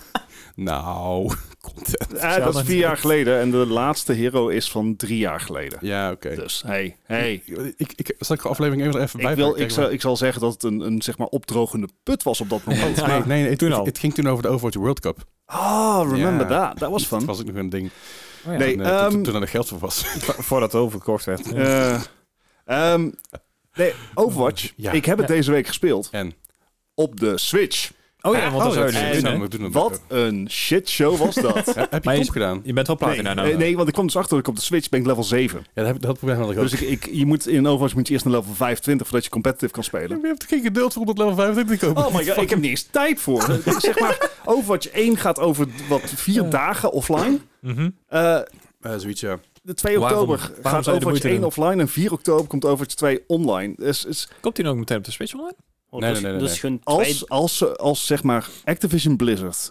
Nou, 0.55 1.33
content. 1.73 2.15
Eh, 2.15 2.37
dat 2.37 2.55
is 2.57 2.63
vier 2.63 2.77
jaar 2.79 2.97
geleden 2.97 3.41
en 3.41 3.51
de 3.51 3.57
laatste 3.57 4.13
hero 4.13 4.49
is 4.49 4.71
van 4.71 4.97
drie 4.97 5.19
jaar 5.19 5.41
geleden. 5.41 5.79
Ja, 5.81 6.11
oké. 6.11 6.35
Dus, 6.35 6.63
hey, 6.67 6.97
hey. 7.03 7.43
Ik, 7.77 7.93
ik, 7.97 8.15
zal 8.19 8.37
ik 8.37 8.43
de 8.43 8.49
aflevering 8.49 8.87
even, 8.87 9.03
even 9.03 9.21
bij 9.21 9.31
Ik, 9.31 9.37
wil, 9.37 9.59
ik, 9.59 9.71
zal, 9.71 9.91
ik 9.91 10.01
zal 10.01 10.17
zeggen 10.17 10.41
dat 10.41 10.53
het 10.53 10.63
een, 10.63 10.81
een 10.81 11.03
zeg 11.03 11.19
maar 11.19 11.27
opdrogende 11.27 11.89
put 12.03 12.23
was 12.23 12.41
op 12.41 12.49
dat 12.49 12.65
moment. 12.65 12.97
Ja. 12.97 13.07
Nee, 13.09 13.19
nee, 13.19 13.41
nee, 13.41 13.49
het, 13.51 13.59
Toen 13.59 13.71
het, 13.71 13.79
al. 13.79 13.85
het 13.85 13.99
ging 13.99 14.15
toen 14.15 14.29
over 14.29 14.43
de 14.43 14.49
Overwatch 14.49 14.77
World 14.77 15.01
Cup. 15.01 15.25
Oh, 15.47 16.01
remember 16.11 16.51
Ja. 16.51 16.69
that. 16.69 16.79
Dat 16.79 16.91
was 16.91 17.09
Dat 17.09 17.19
fun. 17.19 17.27
was 17.27 17.41
ook 17.41 17.47
nog 17.47 17.57
een 17.57 17.69
ding. 17.71 17.91
Oh 18.47 18.53
ja. 18.53 18.59
Nee, 18.59 18.77
toen, 18.77 18.85
eh, 18.85 19.07
toen- 19.07 19.25
ehm, 19.25 19.35
er 19.35 19.41
nog 19.41 19.51
geld 19.51 19.69
voor 19.69 19.79
was. 19.79 20.05
Voordat 20.49 20.73
het 20.73 20.81
overgekocht 20.83 21.25
werd. 21.25 21.53
Eh, 21.53 22.03
ehm, 22.65 23.11
nee, 23.75 23.93
Overwatch. 24.15 24.73
Ja. 24.77 24.93
Ik 24.93 25.05
heb 25.05 25.19
het 25.19 25.27
deze 25.29 25.51
week 25.51 25.67
gespeeld. 25.67 26.09
En? 26.11 26.33
op 26.95 27.21
de 27.21 27.39
Switch. 27.39 27.91
Oh 28.23 28.35
ja, 28.35 28.51
want 28.51 28.63
dat 28.65 28.73
zou 28.73 28.87
je 28.87 28.93
dat- 28.93 29.03
niet 29.03 29.13
en- 29.15 29.23
doen, 29.23 29.33
hè? 29.33 29.39
we 29.39 29.49
doen 29.49 29.63
het. 29.63 29.73
Wat 29.73 30.01
een 30.09 30.47
shitshow 30.51 31.17
was 31.17 31.35
dat. 31.35 31.75
Heb 31.91 32.05
je 32.05 32.15
top 32.21 32.29
gedaan? 32.31 32.61
Je 32.65 32.73
bent 32.73 32.87
wel 32.87 32.97
nee, 33.01 33.09
platina 33.09 33.35
nou. 33.35 33.51
eh, 33.51 33.57
nee, 33.57 33.77
want 33.77 33.89
ik 33.89 33.95
kwam 33.95 34.07
dus 34.07 34.17
achter 34.17 34.31
dat 34.31 34.41
ik 34.41 34.49
op 34.49 34.57
de 34.57 34.63
Switch 34.63 34.89
ben 34.89 35.01
ik 35.01 35.07
level 35.07 35.25
7. 35.25 35.59
Ja, 35.59 35.67
dat, 35.75 35.87
heb, 35.87 36.01
dat 36.01 36.17
probleem 36.19 36.39
had 36.39 36.51
ik 36.51 36.57
ook. 36.59 36.63
Dus 36.71 36.81
ik, 36.81 36.89
ik, 36.89 37.09
je 37.13 37.27
moet 37.27 37.47
in 37.47 37.67
Overwatch 37.67 37.95
moet 37.95 38.07
je 38.07 38.13
eerst 38.13 38.25
naar 38.25 38.35
level 38.35 38.55
25 38.55 39.07
voordat 39.07 39.25
je 39.25 39.31
competitive 39.31 39.73
kan 39.73 39.85
spelen. 39.85 40.21
je 40.21 40.27
hebt 40.27 40.45
geen 40.45 40.63
geduld 40.63 40.93
voor 40.93 41.03
om 41.03 41.07
dat 41.09 41.19
level 41.19 41.35
25 41.35 41.79
te 41.79 41.87
kopen. 41.87 42.07
Oh 42.07 42.15
my 42.15 42.27
god, 42.27 42.43
ik 42.43 42.51
heb 42.51 42.59
niet 42.61 42.71
eens 42.71 42.83
tijd 42.83 43.21
voor. 43.21 43.43
zeg 43.79 43.99
maar, 44.01 44.31
Overwatch 44.45 44.89
1 44.89 45.17
gaat 45.17 45.39
over 45.39 45.67
wat 45.89 46.03
vier 46.05 46.51
dagen 46.51 46.93
offline. 46.93 47.39
Mhm. 47.61 47.91
Eh, 48.09 48.35
Eh, 48.81 48.93
zoiets, 48.97 49.21
ja. 49.21 49.39
de 49.63 49.75
2 49.75 49.99
Waarom- 49.99 50.19
oktober 50.19 50.39
waarom 50.39 50.63
gaat 50.63 50.85
je 50.85 50.91
de 50.91 50.97
Overwatch 50.97 51.05
moeite 51.05 51.29
1 51.29 51.37
doen? 51.37 51.45
offline 51.45 51.81
en 51.83 51.89
4 51.89 52.13
oktober 52.13 52.47
komt 52.47 52.65
Overwatch 52.65 52.95
2 52.95 53.25
online. 53.27 53.73
Dus, 53.77 54.05
is, 54.05 54.29
Komt 54.41 54.57
hij 54.57 54.65
nou 54.65 54.77
ook 54.77 54.81
meteen 54.83 54.99
op 54.99 55.05
de 55.05 55.11
Switch 55.11 55.35
online? 55.35 55.55
Oh, 55.91 56.01
Nee, 56.01 56.13
dus, 56.13 56.21
nee, 56.23 56.31
nee, 56.33 56.41
dus 56.41 56.63
nee. 56.63 56.79
als, 56.83 57.29
als, 57.29 57.57
ze- 57.57 57.77
als 57.77 58.07
zeg 58.07 58.23
maar 58.23 58.49
Activision 58.65 59.17
Blizzard, 59.17 59.71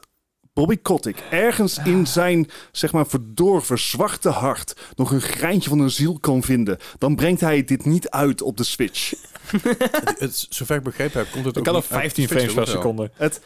Bobby 0.54 0.78
Kotick, 0.78 1.24
ergens 1.30 1.78
in 1.78 2.08
zijn 2.08 2.50
zeg 2.72 2.92
maar 2.92 3.08
verdorven 3.08 3.80
zwarte 3.80 4.30
hart 4.30 4.74
nog 4.96 5.12
een 5.12 5.22
greintje 5.22 5.70
van 5.70 5.80
een 5.80 5.92
ziel 5.92 6.20
kan 6.20 6.44
vinden, 6.44 6.78
dan 6.98 7.16
brengt 7.16 7.42
hij 7.42 7.64
dit 7.64 7.86
niet 7.86 8.10
uit 8.10 8.42
op 8.42 8.58
de 8.58 8.64
Switch. 8.64 9.14
Het, 9.52 10.20
het, 10.20 10.46
zover 10.50 10.76
ik 10.76 10.84
begrepen 10.84 11.20
heb, 11.20 11.32
komt 11.32 11.46
het 11.46 11.54
Ik 11.54 11.60
ook 11.60 11.66
kan 11.66 11.76
op 11.76 11.82
niet 11.82 11.92
uit 11.92 12.02
15 12.02 12.28
Switch, 12.28 12.44
frames 12.44 12.54
per 12.64 12.68
seconde. 12.78 13.12
Het, 13.14 13.42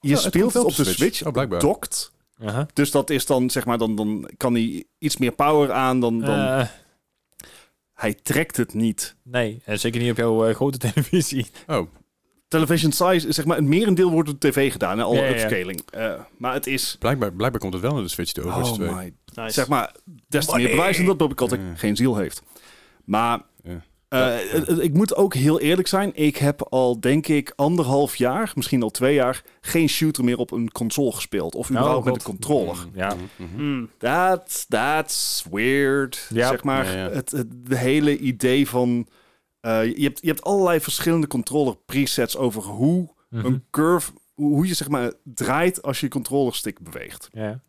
je 0.00 0.16
speelt 0.16 0.54
het 0.54 0.64
op 0.64 0.74
de 0.76 0.84
Switch, 0.84 1.22
Oh, 1.26 1.32
blijkbaar. 1.32 1.60
dokt. 1.60 2.12
Dus 2.72 2.90
dat 2.90 3.10
is 3.10 3.26
dan, 3.26 3.50
zeg 3.50 3.64
maar, 3.64 3.78
dan, 3.78 3.94
dan 3.96 4.30
kan 4.36 4.52
hij 4.54 4.84
iets 4.98 5.16
meer 5.16 5.32
power 5.32 5.72
aan. 5.72 6.00
Dan, 6.00 6.18
dan, 6.20 6.38
Eh, 6.38 6.66
hij 7.98 8.14
trekt 8.14 8.56
het 8.56 8.74
niet. 8.74 9.16
nee, 9.22 9.62
en 9.64 9.80
zeker 9.80 10.00
niet 10.00 10.10
op 10.10 10.16
jouw 10.16 10.46
eh, 10.46 10.54
grote 10.54 10.78
televisie. 10.92 11.46
Oh, 11.66 11.88
Television 12.48 12.92
size, 12.92 13.32
zeg 13.32 13.44
maar, 13.44 13.56
het 13.56 13.66
merendeel 13.66 14.10
wordt 14.10 14.28
op 14.28 14.40
tv 14.40 14.72
gedaan, 14.72 14.98
hè, 14.98 15.04
al 15.04 15.14
Ja, 15.14 15.20
ja, 15.22 15.26
ja. 15.26 15.32
upscaling. 15.32 15.82
Eh, 15.90 16.20
maar 16.38 16.52
het 16.54 16.66
is... 16.66 16.96
blijkbaar, 16.98 17.32
blijkbaar 17.32 17.60
komt 17.60 17.72
het 17.72 17.82
wel 17.82 17.92
naar 17.92 18.02
de 18.02 18.08
Switch, 18.08 18.32
de 18.32 18.40
Overwatch 18.40 18.70
Oh 18.70 18.74
2. 18.74 18.88
my 18.88 19.12
Nice. 19.34 19.50
Zeg 19.52 19.68
maar, 19.68 19.94
des 20.28 20.46
te 20.46 20.56
meer 20.56 20.70
bewijzen 20.70 21.04
dat 21.04 21.16
Bobby 21.16 21.34
Kotick 21.34 21.60
geen 21.74 21.96
ziel 21.96 22.16
heeft. 22.16 22.42
Maar 23.04 23.40
Ja. 24.08 24.38
eh, 24.38 24.50
het- 24.52 24.66
het- 24.66 24.78
ik 24.78 24.94
moet 24.94 25.14
ook 25.16 25.34
heel 25.34 25.60
eerlijk 25.60 25.88
zijn. 25.88 26.10
Ik 26.14 26.36
heb 26.36 26.62
al, 26.62 27.00
denk 27.00 27.26
ik, 27.28 27.52
anderhalf 27.56 28.16
jaar, 28.16 28.52
misschien 28.54 28.82
al 28.82 28.90
twee 28.90 29.14
jaar, 29.14 29.42
geen 29.60 29.88
shooter 29.88 30.24
meer 30.24 30.36
op 30.38 30.50
een 30.50 30.72
console 30.72 31.12
gespeeld. 31.12 31.54
Of 31.54 31.70
überhaupt 31.70 32.04
met 32.04 32.14
een 32.14 32.22
controller. 32.22 32.76
Ja. 32.94 33.14
Mhm. 33.36 33.54
Hmm. 33.56 33.90
That's, 33.98 34.66
that's 34.66 35.44
weird. 35.50 36.26
Ja. 36.32 36.48
Zeg 36.48 36.64
maar, 36.64 36.84
Ja, 36.86 36.92
ja. 37.04 37.10
Het, 37.10 37.30
het 37.30 37.46
de 37.66 37.76
hele 37.76 38.18
idee 38.18 38.68
van... 38.68 39.06
eh, 39.60 39.96
je, 39.96 40.02
hebt, 40.02 40.20
je 40.22 40.28
hebt 40.28 40.42
allerlei 40.42 40.80
verschillende 40.80 41.26
controller 41.26 41.76
presets 41.86 42.36
over 42.36 42.62
hoe 42.62 43.16
Mhm. 43.30 43.46
een 43.46 43.64
curve... 43.70 44.10
Hoe 44.34 44.52
hoe 44.54 44.66
je 44.66 44.74
zeg 44.74 44.88
maar 44.88 45.12
draait 45.24 45.82
als 45.82 46.00
je 46.00 46.06
je 46.06 46.12
controller 46.12 46.54
stick 46.54 46.80
beweegt. 46.80 47.28
Ja. 47.32 47.60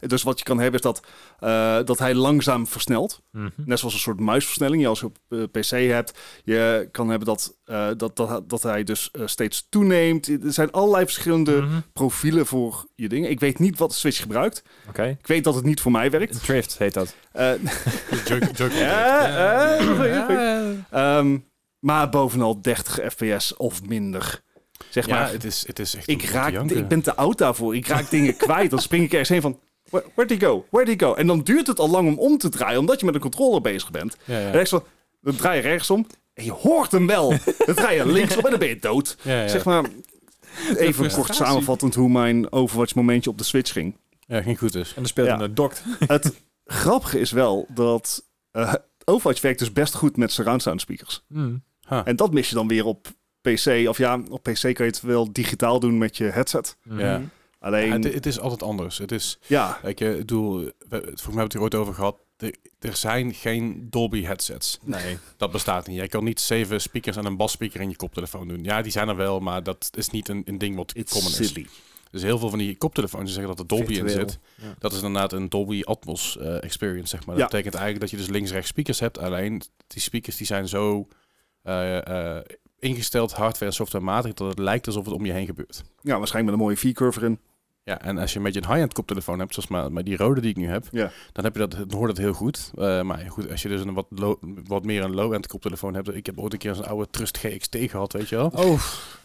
Dus 0.00 0.22
wat 0.22 0.38
je 0.38 0.44
kan 0.44 0.58
hebben 0.58 0.74
is 0.80 0.86
dat, 0.86 1.02
eh, 1.38 1.78
dat 1.84 1.98
hij 1.98 2.14
langzaam 2.14 2.66
versnelt. 2.66 3.20
Mhm. 3.30 3.48
Net 3.56 3.78
zoals 3.78 3.94
een 3.94 4.00
soort 4.00 4.20
muisversnelling. 4.20 4.82
Je 4.82 4.88
als 4.88 5.00
je 5.00 5.06
op 5.06 5.16
eh, 5.28 5.42
PC 5.50 5.70
hebt. 5.70 6.18
Je 6.44 6.88
kan 6.92 7.08
hebben 7.08 7.26
dat, 7.28 7.56
eh, 7.64 7.88
dat, 7.96 8.16
dat, 8.16 8.48
dat 8.48 8.62
hij 8.62 8.84
dus 8.84 9.10
steeds 9.24 9.66
toeneemt. 9.68 10.28
Er 10.28 10.52
zijn 10.52 10.70
allerlei 10.70 11.04
verschillende 11.04 11.52
Mhm. 11.62 11.80
profielen 11.92 12.46
voor 12.46 12.86
je 12.94 13.08
dingen. 13.08 13.30
Ik 13.30 13.40
weet 13.40 13.58
niet 13.58 13.78
wat 13.78 13.90
de 13.90 13.96
Switch 13.96 14.20
gebruikt. 14.20 14.62
Oké. 14.88 15.16
Ik 15.20 15.26
weet 15.26 15.44
dat 15.44 15.54
het 15.54 15.64
niet 15.64 15.80
voor 15.80 15.92
mij 15.92 16.10
werkt. 16.10 16.44
Drift 16.44 16.78
heet 16.78 16.94
dat. 16.94 17.14
Eh, 17.32 17.52
Ja, 18.70 19.78
eh, 19.78 20.06
ja. 20.06 20.72
ehm, 20.90 21.38
maar 21.78 22.08
bovenal 22.08 22.62
30 22.62 23.00
fps 23.12 23.56
of 23.56 23.82
minder. 23.86 24.42
Zeg 24.90 25.06
Ja, 25.06 25.18
maar, 25.18 25.30
het 25.32 25.44
is, 25.44 25.66
het 25.66 25.78
is 25.78 25.94
echt... 25.94 26.08
ik, 26.08 26.22
raak, 26.24 26.52
ik 26.70 26.88
ben 26.88 27.02
te 27.02 27.14
oud 27.16 27.38
daarvoor. 27.38 27.76
Ik 27.76 27.86
raak 27.86 28.10
dingen 28.10 28.36
kwijt. 28.36 28.70
Dan 28.70 28.78
spring 28.78 29.04
ik 29.04 29.10
ergens 29.10 29.28
heen 29.28 29.40
van... 29.40 29.60
"Where- 29.94 30.10
Where'd 30.14 30.30
he 30.40 30.46
go? 30.46 30.66
Where'd 30.70 30.88
he 31.00 31.06
go? 31.06 31.14
En 31.14 31.26
dan 31.26 31.40
duurt 31.40 31.66
het 31.66 31.78
al 31.78 31.90
lang 31.90 32.08
om 32.08 32.18
om 32.18 32.38
te 32.38 32.48
draaien, 32.48 32.78
omdat 32.80 33.00
je 33.00 33.06
met 33.06 33.14
een 33.14 33.20
controller 33.20 33.60
bezig 33.60 33.90
bent. 33.90 34.16
Ja, 34.24 34.38
ja. 34.38 34.50
En 34.52 34.66
van, 34.66 34.84
dan 35.20 35.36
draai 35.36 35.56
je 35.62 35.68
rechtsom. 35.68 36.06
En 36.34 36.44
je 36.44 36.52
hoort 36.52 36.92
hem 36.92 37.06
wel. 37.06 37.28
Dan 37.66 37.74
draai 37.74 37.96
je 37.96 38.06
linksom 38.06 38.44
en 38.44 38.50
dan 38.50 38.58
ben 38.58 38.68
je 38.68 38.78
dood. 38.78 39.16
Ja, 39.22 39.40
ja. 39.42 39.48
Zeg 39.48 39.64
maar, 39.64 39.84
even 40.76 41.10
kort 41.12 41.34
samenvattend 41.34 41.94
hoe 41.94 42.08
mijn 42.08 42.52
Overwatch 42.52 42.94
momentje 42.94 43.30
op 43.30 43.38
de 43.38 43.44
Switch 43.44 43.72
ging. 43.72 43.96
ja, 44.26 44.42
ging 44.42 44.58
goed 44.58 44.72
dus. 44.72 44.88
En 44.88 44.94
dan 44.94 45.06
speelt 45.06 45.26
Ja. 45.28 45.40
een 45.40 45.54
dokt. 45.54 45.82
Het 46.06 46.32
grappige 46.64 47.18
is 47.20 47.30
wel 47.30 47.66
dat 47.74 48.24
eh, 48.50 48.74
Overwatch 49.04 49.40
werkt 49.40 49.58
dus 49.58 49.72
best 49.72 49.94
goed 49.94 50.16
met 50.16 50.32
surround 50.32 50.62
sound 50.62 50.80
speakers. 50.80 51.24
Mm. 51.28 51.62
Huh. 51.88 52.00
En 52.04 52.16
dat 52.16 52.32
mis 52.32 52.48
je 52.48 52.54
dan 52.54 52.68
weer 52.68 52.84
op 52.84 53.06
PC. 53.40 53.88
Of 53.88 53.98
ja, 53.98 54.20
op 54.30 54.42
PC 54.42 54.60
kan 54.60 54.72
je 54.76 54.82
het 54.84 55.00
wel 55.00 55.32
digitaal 55.32 55.80
doen 55.80 55.98
met 55.98 56.16
je 56.16 56.24
headset. 56.24 56.76
Ja. 56.96 57.22
Alleen, 57.64 57.86
Ja, 57.88 57.94
ja, 57.94 58.00
het, 58.02 58.14
het 58.14 58.26
is 58.26 58.40
altijd 58.40 58.62
anders. 58.62 58.98
Het 58.98 59.12
is, 59.12 59.38
eh, 59.48 59.74
ik 59.82 59.96
bedoel, 59.98 60.70
volgens 60.88 60.90
mij 60.90 61.02
hebben 61.10 61.34
we 61.34 61.40
het 61.42 61.52
hier 61.52 61.62
ooit 61.62 61.74
over 61.74 61.94
gehad. 61.94 62.16
Er, 62.36 62.54
er 62.78 62.96
zijn 62.96 63.34
geen 63.34 63.86
Dolby 63.90 64.22
headsets. 64.22 64.78
Nee. 64.82 65.18
Dat 65.36 65.52
bestaat 65.52 65.86
niet. 65.86 65.96
Jij 65.96 66.08
kan 66.08 66.24
niet 66.24 66.40
zeven 66.40 66.80
speakers 66.80 67.16
en 67.16 67.24
een 67.24 67.36
basspeaker 67.36 67.80
in 67.80 67.88
je 67.88 67.96
koptelefoon 67.96 68.48
doen. 68.48 68.64
Ja, 68.64 68.82
die 68.82 68.92
zijn 68.92 69.08
er 69.08 69.16
wel, 69.16 69.40
maar 69.40 69.62
dat 69.62 69.90
is 69.96 70.08
niet 70.10 70.28
een, 70.28 70.42
een 70.44 70.58
ding 70.58 70.76
wat 70.76 70.92
it's 70.96 71.12
common 71.12 71.30
is. 71.30 71.36
silly. 71.46 71.66
Dus 72.10 72.22
heel 72.22 72.38
veel 72.38 72.48
van 72.50 72.58
die 72.58 72.76
koptelefoons 72.76 73.24
die 73.24 73.32
zeggen 73.32 73.56
dat 73.56 73.58
er 73.70 73.76
Dolby 73.76 73.92
in 73.94 74.08
zit. 74.08 74.38
Ja. 74.54 74.74
Dat 74.78 74.92
is 74.92 75.02
inderdaad 75.02 75.32
een 75.32 75.48
Dolby 75.48 75.82
Atmos 75.84 76.38
eh, 76.38 76.62
experience, 76.62 77.08
zeg 77.08 77.26
maar. 77.26 77.34
Dat 77.36 77.44
Ja. 77.44 77.50
betekent 77.50 77.74
eigenlijk 77.74 78.10
dat 78.10 78.10
je 78.20 78.26
dus 78.26 78.34
links-rechts 78.34 78.68
speakers 78.68 79.00
hebt. 79.00 79.18
Alleen 79.18 79.62
die 79.86 80.02
speakers 80.02 80.36
die 80.36 80.46
zijn 80.46 80.68
zo 80.68 81.08
eh, 81.62 82.36
eh, 82.36 82.44
ingesteld, 82.78 83.32
hardware 83.32 83.64
en 83.66 83.72
softwarematig, 83.72 84.32
dat 84.34 84.48
het 84.48 84.58
lijkt 84.58 84.86
alsof 84.86 85.04
het 85.04 85.14
om 85.14 85.26
je 85.26 85.32
heen 85.32 85.46
gebeurt. 85.46 85.82
Ja, 86.02 86.18
waarschijnlijk 86.18 86.44
met 86.44 86.52
een 86.54 86.58
mooie 86.74 86.76
V-curve 86.92 87.20
erin. 87.20 87.38
Ja, 87.84 88.00
en 88.00 88.18
als 88.18 88.32
je 88.32 88.38
een 88.38 88.44
beetje 88.44 88.60
een 88.62 88.68
high-end 88.68 88.92
koptelefoon 88.92 89.38
hebt, 89.38 89.54
zoals 89.54 89.68
maar, 89.68 89.92
maar 89.92 90.04
die 90.04 90.16
rode 90.16 90.40
die 90.40 90.50
ik 90.50 90.56
nu 90.56 90.68
heb, 90.68 90.86
Ja. 90.90 91.10
dan, 91.32 91.44
heb 91.44 91.52
je 91.54 91.58
dat, 91.60 91.70
dan 91.70 91.98
hoort 91.98 92.08
het 92.10 92.18
heel 92.18 92.32
goed. 92.32 92.70
Eh, 92.78 93.02
maar 93.02 93.18
goed, 93.28 93.50
als 93.50 93.62
je 93.62 93.68
dus 93.68 93.80
een 93.80 93.94
wat, 93.94 94.06
low, 94.08 94.36
wat 94.66 94.84
meer 94.84 95.02
een 95.04 95.14
low-end 95.14 95.46
koptelefoon 95.46 95.94
hebt, 95.94 96.14
ik 96.14 96.26
heb 96.26 96.38
ooit 96.38 96.52
een 96.52 96.58
keer 96.58 96.74
zo'n 96.74 96.86
oude 96.86 97.10
Trust 97.10 97.38
GXT 97.38 97.76
gehad, 97.80 98.12
weet 98.12 98.28
je 98.28 98.36
wel. 98.36 98.52
Oh, 98.54 98.80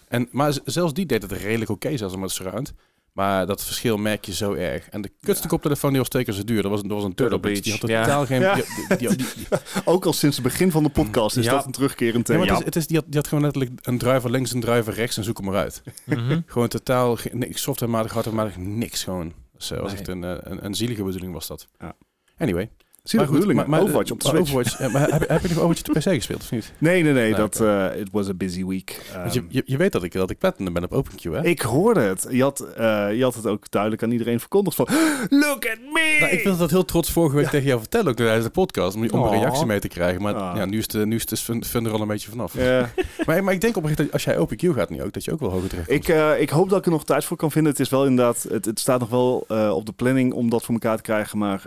En, 0.07 0.27
maar 0.31 0.57
zelfs 0.65 0.93
die 0.93 1.05
deed 1.05 1.21
het 1.21 1.31
redelijk 1.31 1.71
oké, 1.71 1.97
zelfs 1.97 2.15
met 2.15 2.31
surround. 2.31 2.73
Maar 3.13 3.45
dat 3.45 3.63
verschil 3.65 3.97
merk 3.97 4.25
je 4.25 4.33
zo 4.33 4.53
erg. 4.53 4.89
En 4.89 5.01
de 5.01 5.11
kutste 5.21 5.43
Ja. 5.43 5.49
koptelefoon 5.49 5.89
die 5.89 5.99
was 5.99 6.09
twee 6.09 6.23
keer 6.23 6.33
zo 6.33 6.43
duur. 6.43 6.61
Dat 6.61 6.71
was, 6.71 6.81
dat 6.81 6.91
was 6.91 7.03
een 7.03 7.15
Turtle 7.15 7.39
Turtle 7.39 7.51
Beach. 7.51 7.63
Die 7.63 7.71
had 7.79 7.89
ja. 7.89 8.03
totaal 8.03 8.25
geen... 8.25 8.41
Ja. 8.41 8.53
Die, 8.55 8.63
die, 8.97 8.97
die- 8.97 9.15
die- 9.17 9.47
Ook 9.85 10.05
al 10.05 10.13
sinds 10.13 10.35
het 10.37 10.45
begin 10.45 10.71
van 10.71 10.83
de 10.83 10.89
podcast 10.89 11.37
is 11.37 11.45
Ja. 11.45 11.51
dat 11.51 11.65
een 11.65 11.71
terugkerend 11.71 12.27
Ja, 12.27 12.37
maar 12.37 12.43
thema. 12.45 12.57
het 12.57 12.59
is, 12.59 12.65
het 12.65 12.75
is, 12.75 12.87
die, 12.87 12.97
had, 12.97 13.05
die 13.05 13.15
had 13.15 13.27
gewoon 13.27 13.43
letterlijk 13.43 13.79
een 13.81 13.97
driver 13.97 14.29
links, 14.31 14.51
een 14.53 14.59
driver 14.61 14.93
rechts 14.93 15.17
en 15.17 15.23
zoek 15.23 15.37
hem 15.37 15.45
maar 15.45 15.55
uit. 15.55 15.81
mhm. 16.05 16.39
Gewoon 16.45 16.67
totaal, 16.67 17.17
niks 17.31 17.61
softwarematig, 17.61 18.11
hardwarematig, 18.11 18.57
niks 18.57 19.03
gewoon. 19.03 19.33
Dus, 19.57 19.69
was 19.69 19.79
Nee. 19.91 19.99
echt 19.99 20.07
een, 20.07 20.23
eh, 20.23 20.35
een, 20.39 20.65
een 20.65 20.75
zielige 20.75 21.03
bedoeling 21.03 21.33
was 21.33 21.47
dat. 21.47 21.67
Ja. 21.79 21.95
Anyway. 22.37 22.69
Zie 23.03 23.19
de 23.19 23.25
goed, 23.25 23.53
maar- 23.53 23.69
maar- 23.69 23.81
Overwatch 23.81 24.11
op 24.11 24.19
de 24.21 24.31
maar 24.33 24.45
Switch. 24.45 24.55
Overwatch, 24.55 24.91
maar 24.93 25.11
heb, 25.11 25.27
heb 25.29 25.41
je 25.41 25.47
nog 25.47 25.57
Overwatch 25.57 25.87
op 25.89 25.93
PC 25.95 26.03
gespeeld 26.03 26.41
of 26.41 26.51
niet? 26.51 26.71
Nee, 26.77 27.03
nee, 27.03 27.13
nee. 27.13 27.23
Nee, 27.23 27.35
dat, 27.35 27.59
eh, 27.61 27.99
it 27.99 28.07
was 28.11 28.27
a 28.29 28.33
busy 28.33 28.65
week. 28.65 29.01
Je, 29.11 29.39
Ehm, 29.39 29.45
je, 29.49 29.63
je 29.65 29.77
weet 29.77 29.91
dat 29.91 30.03
ik, 30.03 30.11
dat 30.11 30.29
ik 30.29 30.37
platinum 30.37 30.73
ben 30.73 30.83
op 30.83 30.93
OpenQ, 31.05 31.21
hè? 31.31 31.43
ik 31.45 31.61
hoorde 31.61 31.99
het. 31.99 32.27
Je 32.29 32.41
had, 32.41 32.59
eh, 32.59 33.07
je 33.15 33.23
had 33.23 33.35
het 33.35 33.45
ook 33.45 33.71
duidelijk 33.71 34.03
aan 34.03 34.11
iedereen 34.11 34.39
verkondigd 34.39 34.75
van... 34.75 34.87
Look 35.29 35.65
at 35.65 35.77
me! 35.93 36.17
Nou, 36.19 36.31
ik 36.31 36.43
wilde 36.43 36.57
dat 36.59 36.69
heel 36.69 36.85
trots 36.85 37.11
vorige 37.11 37.35
week 37.35 37.47
tegen 37.47 37.67
jou 37.67 37.79
vertellen, 37.79 38.07
ook 38.07 38.15
tijdens 38.15 38.45
de 38.45 38.51
podcast, 38.51 38.95
om, 38.95 39.09
om 39.09 39.23
een 39.23 39.29
reactie 39.39 39.65
mee 39.65 39.79
te 39.79 39.87
krijgen. 39.87 40.21
Maar 40.21 40.33
Ah. 40.35 40.55
ja, 40.55 40.65
nu 40.65 40.77
is 40.77 40.87
de, 40.87 41.05
nu 41.05 41.15
is 41.15 41.25
de 41.25 41.37
fun, 41.37 41.65
fun 41.65 41.85
er 41.85 41.91
al 41.91 42.01
een 42.01 42.07
beetje 42.07 42.29
vanaf. 42.29 42.53
Maar, 43.25 43.43
maar 43.43 43.53
ik 43.53 43.61
denk 43.61 43.77
oprecht 43.77 43.97
dat 43.97 44.11
als 44.11 44.23
jij 44.23 44.37
OpenQ 44.37 44.69
gaat 44.75 44.89
nu 44.89 45.03
ook, 45.03 45.13
dat 45.13 45.23
je 45.23 45.31
ook 45.31 45.39
wel 45.39 45.49
hoger 45.49 45.69
terecht 45.69 45.89
ik, 45.91 46.07
eh, 46.07 46.41
ik 46.41 46.49
hoop 46.49 46.69
dat 46.69 46.79
ik 46.79 46.85
er 46.85 46.91
nog 46.91 47.05
tijd 47.05 47.25
voor 47.25 47.37
kan 47.37 47.51
vinden. 47.51 47.71
Het 47.71 47.81
is 47.81 47.89
wel 47.89 48.05
inderdaad... 48.05 48.45
Het, 48.49 48.65
het 48.65 48.79
staat 48.79 48.99
nog 48.99 49.09
wel 49.09 49.45
op 49.75 49.85
de 49.85 49.91
planning 49.91 50.33
om 50.33 50.49
dat 50.49 50.63
voor 50.63 50.73
elkaar 50.73 50.95
te 50.95 51.01
krijgen. 51.01 51.37
Maar 51.37 51.61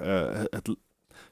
het, 0.51 0.75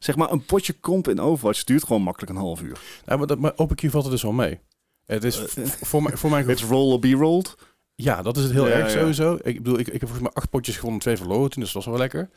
zeg 0.04 0.16
maar, 0.16 0.30
een 0.32 0.44
potje 0.44 0.72
komp 0.72 1.08
in 1.08 1.20
Overwatch 1.20 1.64
duurt 1.64 1.84
gewoon 1.84 2.02
makkelijk 2.02 2.32
een 2.32 2.38
half 2.38 2.62
uur. 2.62 2.80
Ja, 3.06 3.16
maar, 3.16 3.26
dat, 3.26 3.38
maar 3.38 3.52
OpenQ 3.52 3.86
valt 3.90 4.04
er 4.04 4.10
dus 4.10 4.22
wel 4.22 4.32
mee. 4.32 4.60
Het 5.06 5.24
is 5.24 5.54
Eh, 5.54 5.64
voor, 5.66 6.02
mijn, 6.02 6.18
voor 6.18 6.30
mijn 6.30 6.48
It's 6.50 6.62
roll 6.62 6.92
or 6.92 6.98
be 6.98 7.12
rolled. 7.12 7.54
Ja, 7.94 8.22
dat 8.22 8.36
is 8.36 8.42
het 8.42 8.52
heel 8.52 8.66
Ja, 8.68 8.72
erg 8.72 8.92
ja. 8.92 8.98
sowieso. 8.98 9.38
Ik 9.42 9.56
bedoel, 9.56 9.78
ik, 9.78 9.86
ik 9.86 9.92
heb 10.00 10.08
volgens 10.08 10.20
mij 10.22 10.30
acht 10.32 10.50
potjes 10.50 10.76
gewonnen, 10.76 11.00
twee 11.00 11.16
verloren 11.16 11.50
toen, 11.50 11.62
dus 11.62 11.72
dat 11.72 11.84
was 11.84 11.92
wel 11.92 12.00
lekker. 12.02 12.30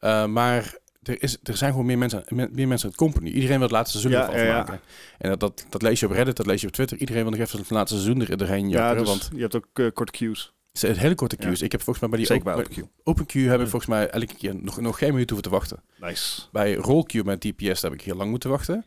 Uh, 0.00 0.26
maar 0.26 0.76
er, 1.02 1.22
is, 1.22 1.36
er 1.42 1.56
zijn 1.56 1.70
gewoon 1.70 1.86
meer 1.86 1.98
mensen, 1.98 2.24
meer 2.52 2.68
mensen 2.68 2.88
uit 2.88 2.96
company. 2.96 3.28
Iedereen 3.28 3.54
wil 3.58 3.60
het 3.66 3.70
laatste 3.70 3.98
seizoen 3.98 4.20
Ja, 4.22 4.26
ervan 4.26 4.40
ja, 4.46 4.46
ja. 4.46 4.56
maken. 4.56 4.80
En 5.18 5.30
dat, 5.30 5.40
dat, 5.40 5.66
dat 5.68 5.82
lees 5.82 6.00
je 6.00 6.06
op 6.06 6.12
Reddit, 6.12 6.36
dat 6.36 6.46
lees 6.46 6.60
je 6.60 6.66
op 6.66 6.72
Twitter. 6.72 6.98
Iedereen 6.98 7.22
wil 7.22 7.30
nog 7.30 7.40
even 7.40 7.58
het 7.58 7.70
laatste 7.70 7.98
seizoen 8.00 8.20
er, 8.20 8.40
erheen 8.42 8.68
Ja, 8.68 8.76
jakkeren. 8.78 9.04
dus 9.04 9.08
want 9.08 9.30
je 9.34 9.40
hebt 9.40 9.56
ook 9.56 9.66
eh, 9.72 9.86
korte 9.94 10.12
queues. 10.12 10.52
Het 10.72 10.80
zijn 10.80 10.96
hele 10.96 11.14
korte 11.14 11.36
Ja. 11.38 11.42
queues. 11.44 11.62
Ik 11.62 11.72
heb 11.72 11.82
volgens 11.82 12.00
mij 12.00 12.08
bij 12.08 12.18
die 12.18 12.26
Zeker 12.26 12.44
bij 12.44 12.54
open. 12.54 13.24
OpenQ 13.24 13.32
heb 13.32 13.60
ik 13.60 13.68
volgens 13.68 13.86
mij 13.86 14.08
elke 14.08 14.34
keer 14.34 14.54
nog, 14.54 14.80
nog 14.80 14.98
geen 14.98 15.12
minuut 15.12 15.30
hoeven 15.30 15.50
te 15.50 15.56
wachten. 15.56 15.82
Nice. 16.00 16.42
Bij 16.52 16.76
RollQ 16.76 17.24
met 17.24 17.40
DPS 17.40 17.82
heb 17.82 17.92
ik 17.92 18.00
heel 18.00 18.16
lang 18.16 18.30
moeten 18.30 18.50
wachten. 18.50 18.84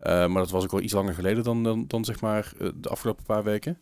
Uh, 0.00 0.26
maar 0.26 0.42
dat 0.42 0.50
was 0.50 0.64
ook 0.64 0.70
wel 0.70 0.80
iets 0.80 0.92
langer 0.92 1.14
geleden 1.14 1.44
dan, 1.44 1.62
dan, 1.62 1.86
dan 1.86 2.04
zeg 2.04 2.20
maar 2.20 2.52
uh, 2.58 2.68
de 2.74 2.88
afgelopen 2.88 3.24
paar 3.24 3.44
weken. 3.44 3.80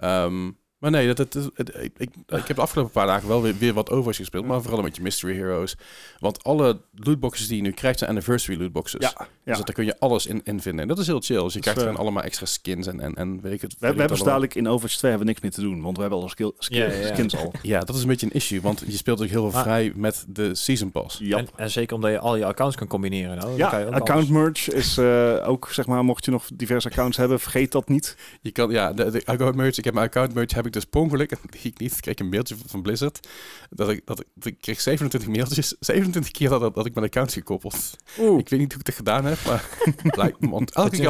Um, 0.00 0.58
maar 0.78 0.90
nee, 0.90 1.14
dat, 1.14 1.18
het, 1.32 1.50
ik, 1.74 1.92
ik, 1.96 2.10
ik 2.26 2.46
heb 2.46 2.56
de 2.56 2.62
afgelopen 2.62 2.92
paar 2.92 3.06
dagen 3.06 3.28
wel 3.28 3.42
weer, 3.42 3.58
weer 3.58 3.72
wat 3.72 3.90
Overwatch 3.90 4.16
gespeeld. 4.16 4.44
Maar 4.44 4.62
vooral 4.62 4.82
met 4.82 4.96
je 4.96 5.02
Mystery 5.02 5.36
Heroes. 5.36 5.76
Want 6.18 6.44
alle 6.44 6.80
lootboxes 6.94 7.46
die 7.46 7.56
je 7.56 7.62
nu 7.62 7.70
krijgt 7.70 7.98
zijn 7.98 8.10
anniversary 8.10 8.60
lootboxes. 8.60 9.00
Ja, 9.00 9.28
Dus 9.44 9.58
ja. 9.58 9.62
daar 9.64 9.74
kun 9.74 9.84
je 9.84 9.98
alles 9.98 10.26
in, 10.26 10.40
in 10.44 10.60
vinden. 10.60 10.80
En 10.80 10.88
dat 10.88 10.98
is 10.98 11.06
heel 11.06 11.20
chill. 11.20 11.42
Dus 11.42 11.52
je 11.52 11.52
Dus, 11.52 11.60
krijgt 11.60 11.78
gewoon 11.78 11.94
uh, 11.94 12.00
allemaal 12.00 12.22
extra 12.22 12.46
skins 12.46 12.86
en, 12.86 13.00
en, 13.00 13.14
en 13.14 13.40
weet 13.40 13.52
ik 13.52 13.60
het. 13.60 13.76
We, 13.78 13.86
hebben 13.86 14.08
dus 14.08 14.22
dadelijk 14.22 14.54
in 14.54 14.68
Overwatch 14.68 14.96
2 14.96 15.10
hebben 15.10 15.26
we 15.26 15.32
niks 15.32 15.40
meer 15.40 15.50
te 15.50 15.60
doen, 15.70 15.82
want 15.82 15.96
we 15.96 16.02
hebben 16.02 16.20
al 16.20 16.28
skill, 16.28 16.52
skill, 16.58 16.78
Ja, 16.78 16.86
ja, 16.92 16.98
ja. 17.00 17.14
skins 17.14 17.36
al. 17.36 17.52
Ja, 17.62 17.80
dat 17.80 17.96
is 17.96 18.02
een 18.02 18.08
beetje 18.08 18.26
een 18.26 18.32
issue. 18.32 18.60
Want 18.60 18.82
je 18.86 18.96
speelt 18.96 19.22
ook 19.22 19.28
heel 19.28 19.50
veel 19.50 19.60
vrij 19.60 19.92
met 19.94 20.24
de 20.28 20.54
Season 20.54 20.90
Pass. 20.90 21.18
Ja, 21.18 21.38
En, 21.38 21.48
en 21.56 21.70
zeker 21.70 21.94
omdat 21.96 22.10
je 22.10 22.18
al 22.18 22.36
je 22.36 22.44
accounts 22.44 22.76
kan 22.76 22.86
combineren. 22.86 23.36
Nou, 23.36 23.48
dan 23.48 23.56
ja 23.56 23.68
kan 23.68 23.80
je 23.80 23.86
ook 23.86 23.92
account 23.92 24.30
alles. 24.30 24.42
merge 24.42 24.74
is 24.74 24.98
eh, 24.98 25.48
ook, 25.48 25.68
zeg 25.70 25.86
maar, 25.86 26.04
mocht 26.04 26.24
je 26.24 26.30
nog 26.30 26.46
diverse 26.54 26.88
accounts 26.88 27.16
hebben, 27.16 27.40
vergeet 27.40 27.72
dat 27.72 27.88
niet. 27.88 28.16
Je 28.40 28.50
kan, 28.50 28.70
ja, 28.70 28.92
de, 28.92 29.10
de 29.10 29.22
account 29.24 29.54
merge. 29.54 29.78
Ik 29.78 29.84
heb 29.84 29.94
mijn 29.94 30.06
account 30.06 30.34
merge 30.34 30.54
heb 30.54 30.66
ik 30.66 30.72
dus 30.72 30.84
per 30.84 31.00
ongeluk, 31.00 31.30
en 31.30 31.38
die 31.50 31.60
ik 31.62 31.78
niet, 31.78 31.92
ik 31.92 32.00
kreeg 32.00 32.18
een 32.18 32.28
mailtje 32.28 32.56
van 32.66 32.82
Blizzard. 32.82 33.28
Dat 33.70 33.88
ik, 33.88 34.00
dat 34.04 34.20
ik, 34.20 34.26
dat 34.34 34.46
ik 34.46 34.60
kreeg 34.60 34.80
27 34.80 35.28
mailtjes, 35.28 35.76
27 35.80 36.32
keer 36.32 36.48
dat, 36.48 36.60
dat, 36.60 36.74
dat 36.74 36.86
ik 36.86 36.94
mijn 36.94 37.06
account 37.06 37.32
gekoppeld. 37.32 37.96
Oeh. 38.18 38.38
Ik 38.38 38.48
weet 38.48 38.60
niet 38.60 38.72
hoe 38.72 38.80
ik 38.80 38.86
het 38.86 38.94
gedaan 38.96 39.24
heb, 39.24 39.33
maar. 39.46 39.64
Want 40.38 40.72
elke 40.74 40.96
keer 40.96 41.08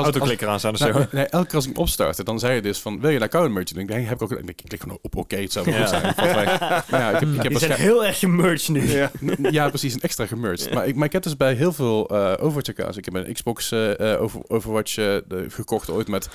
als, 0.48 0.64
aan 0.64 0.76
staan 0.76 0.92
nee, 0.92 0.92
zo. 0.92 0.98
nee, 0.98 1.06
nee, 1.12 1.24
elke 1.26 1.46
keer 1.46 1.54
als 1.54 1.64
ik 1.66 1.72
hem 1.72 1.80
opstartte, 1.82 2.24
dan 2.24 2.38
zei 2.38 2.54
je 2.54 2.62
dus 2.62 2.78
van, 2.78 3.00
wil 3.00 3.10
je 3.10 3.16
een 3.16 3.22
account 3.22 3.52
merge? 3.52 3.74
En 3.74 3.80
ik 3.80 3.88
denk, 3.88 4.06
heb 4.06 4.22
ik 4.22 4.32
ook, 4.32 4.38
ik 4.38 4.62
klik 4.64 4.80
gewoon 4.80 4.98
op 5.02 5.16
oké, 5.16 5.36
het 5.36 5.52
zou 5.52 5.64
wel 5.64 5.74
goed 5.74 5.82
Ja. 5.82 5.88
zijn. 5.88 6.14
Maar 6.90 7.00
ja, 7.00 7.10
ik 7.10 7.20
heb, 7.20 7.28
ik 7.28 7.42
heb 7.42 7.58
zijn 7.58 7.72
heel 7.72 8.04
erg 8.04 8.18
gemerged 8.18 8.68
nu. 8.68 8.90
Ja. 8.90 9.10
ja, 9.42 9.68
precies, 9.68 9.94
een 9.94 10.00
extra 10.00 10.26
gemerged. 10.26 10.74
Maar 10.74 10.86
ik, 10.86 10.94
maar 10.94 11.06
ik 11.06 11.12
heb 11.12 11.22
dus 11.22 11.36
bij 11.36 11.54
heel 11.54 11.72
veel 11.72 12.08
eh, 12.08 12.32
Overwatch 12.44 12.68
accounts, 12.68 12.96
ik 12.96 13.04
heb 13.04 13.14
een 13.14 13.32
Xbox 13.32 13.72
eh, 13.72 14.12
eh, 14.12 14.22
over, 14.22 14.40
Overwatch 14.48 14.96
eh, 14.96 15.16
gekocht 15.48 15.90
ooit 15.90 16.08
met 16.08 16.28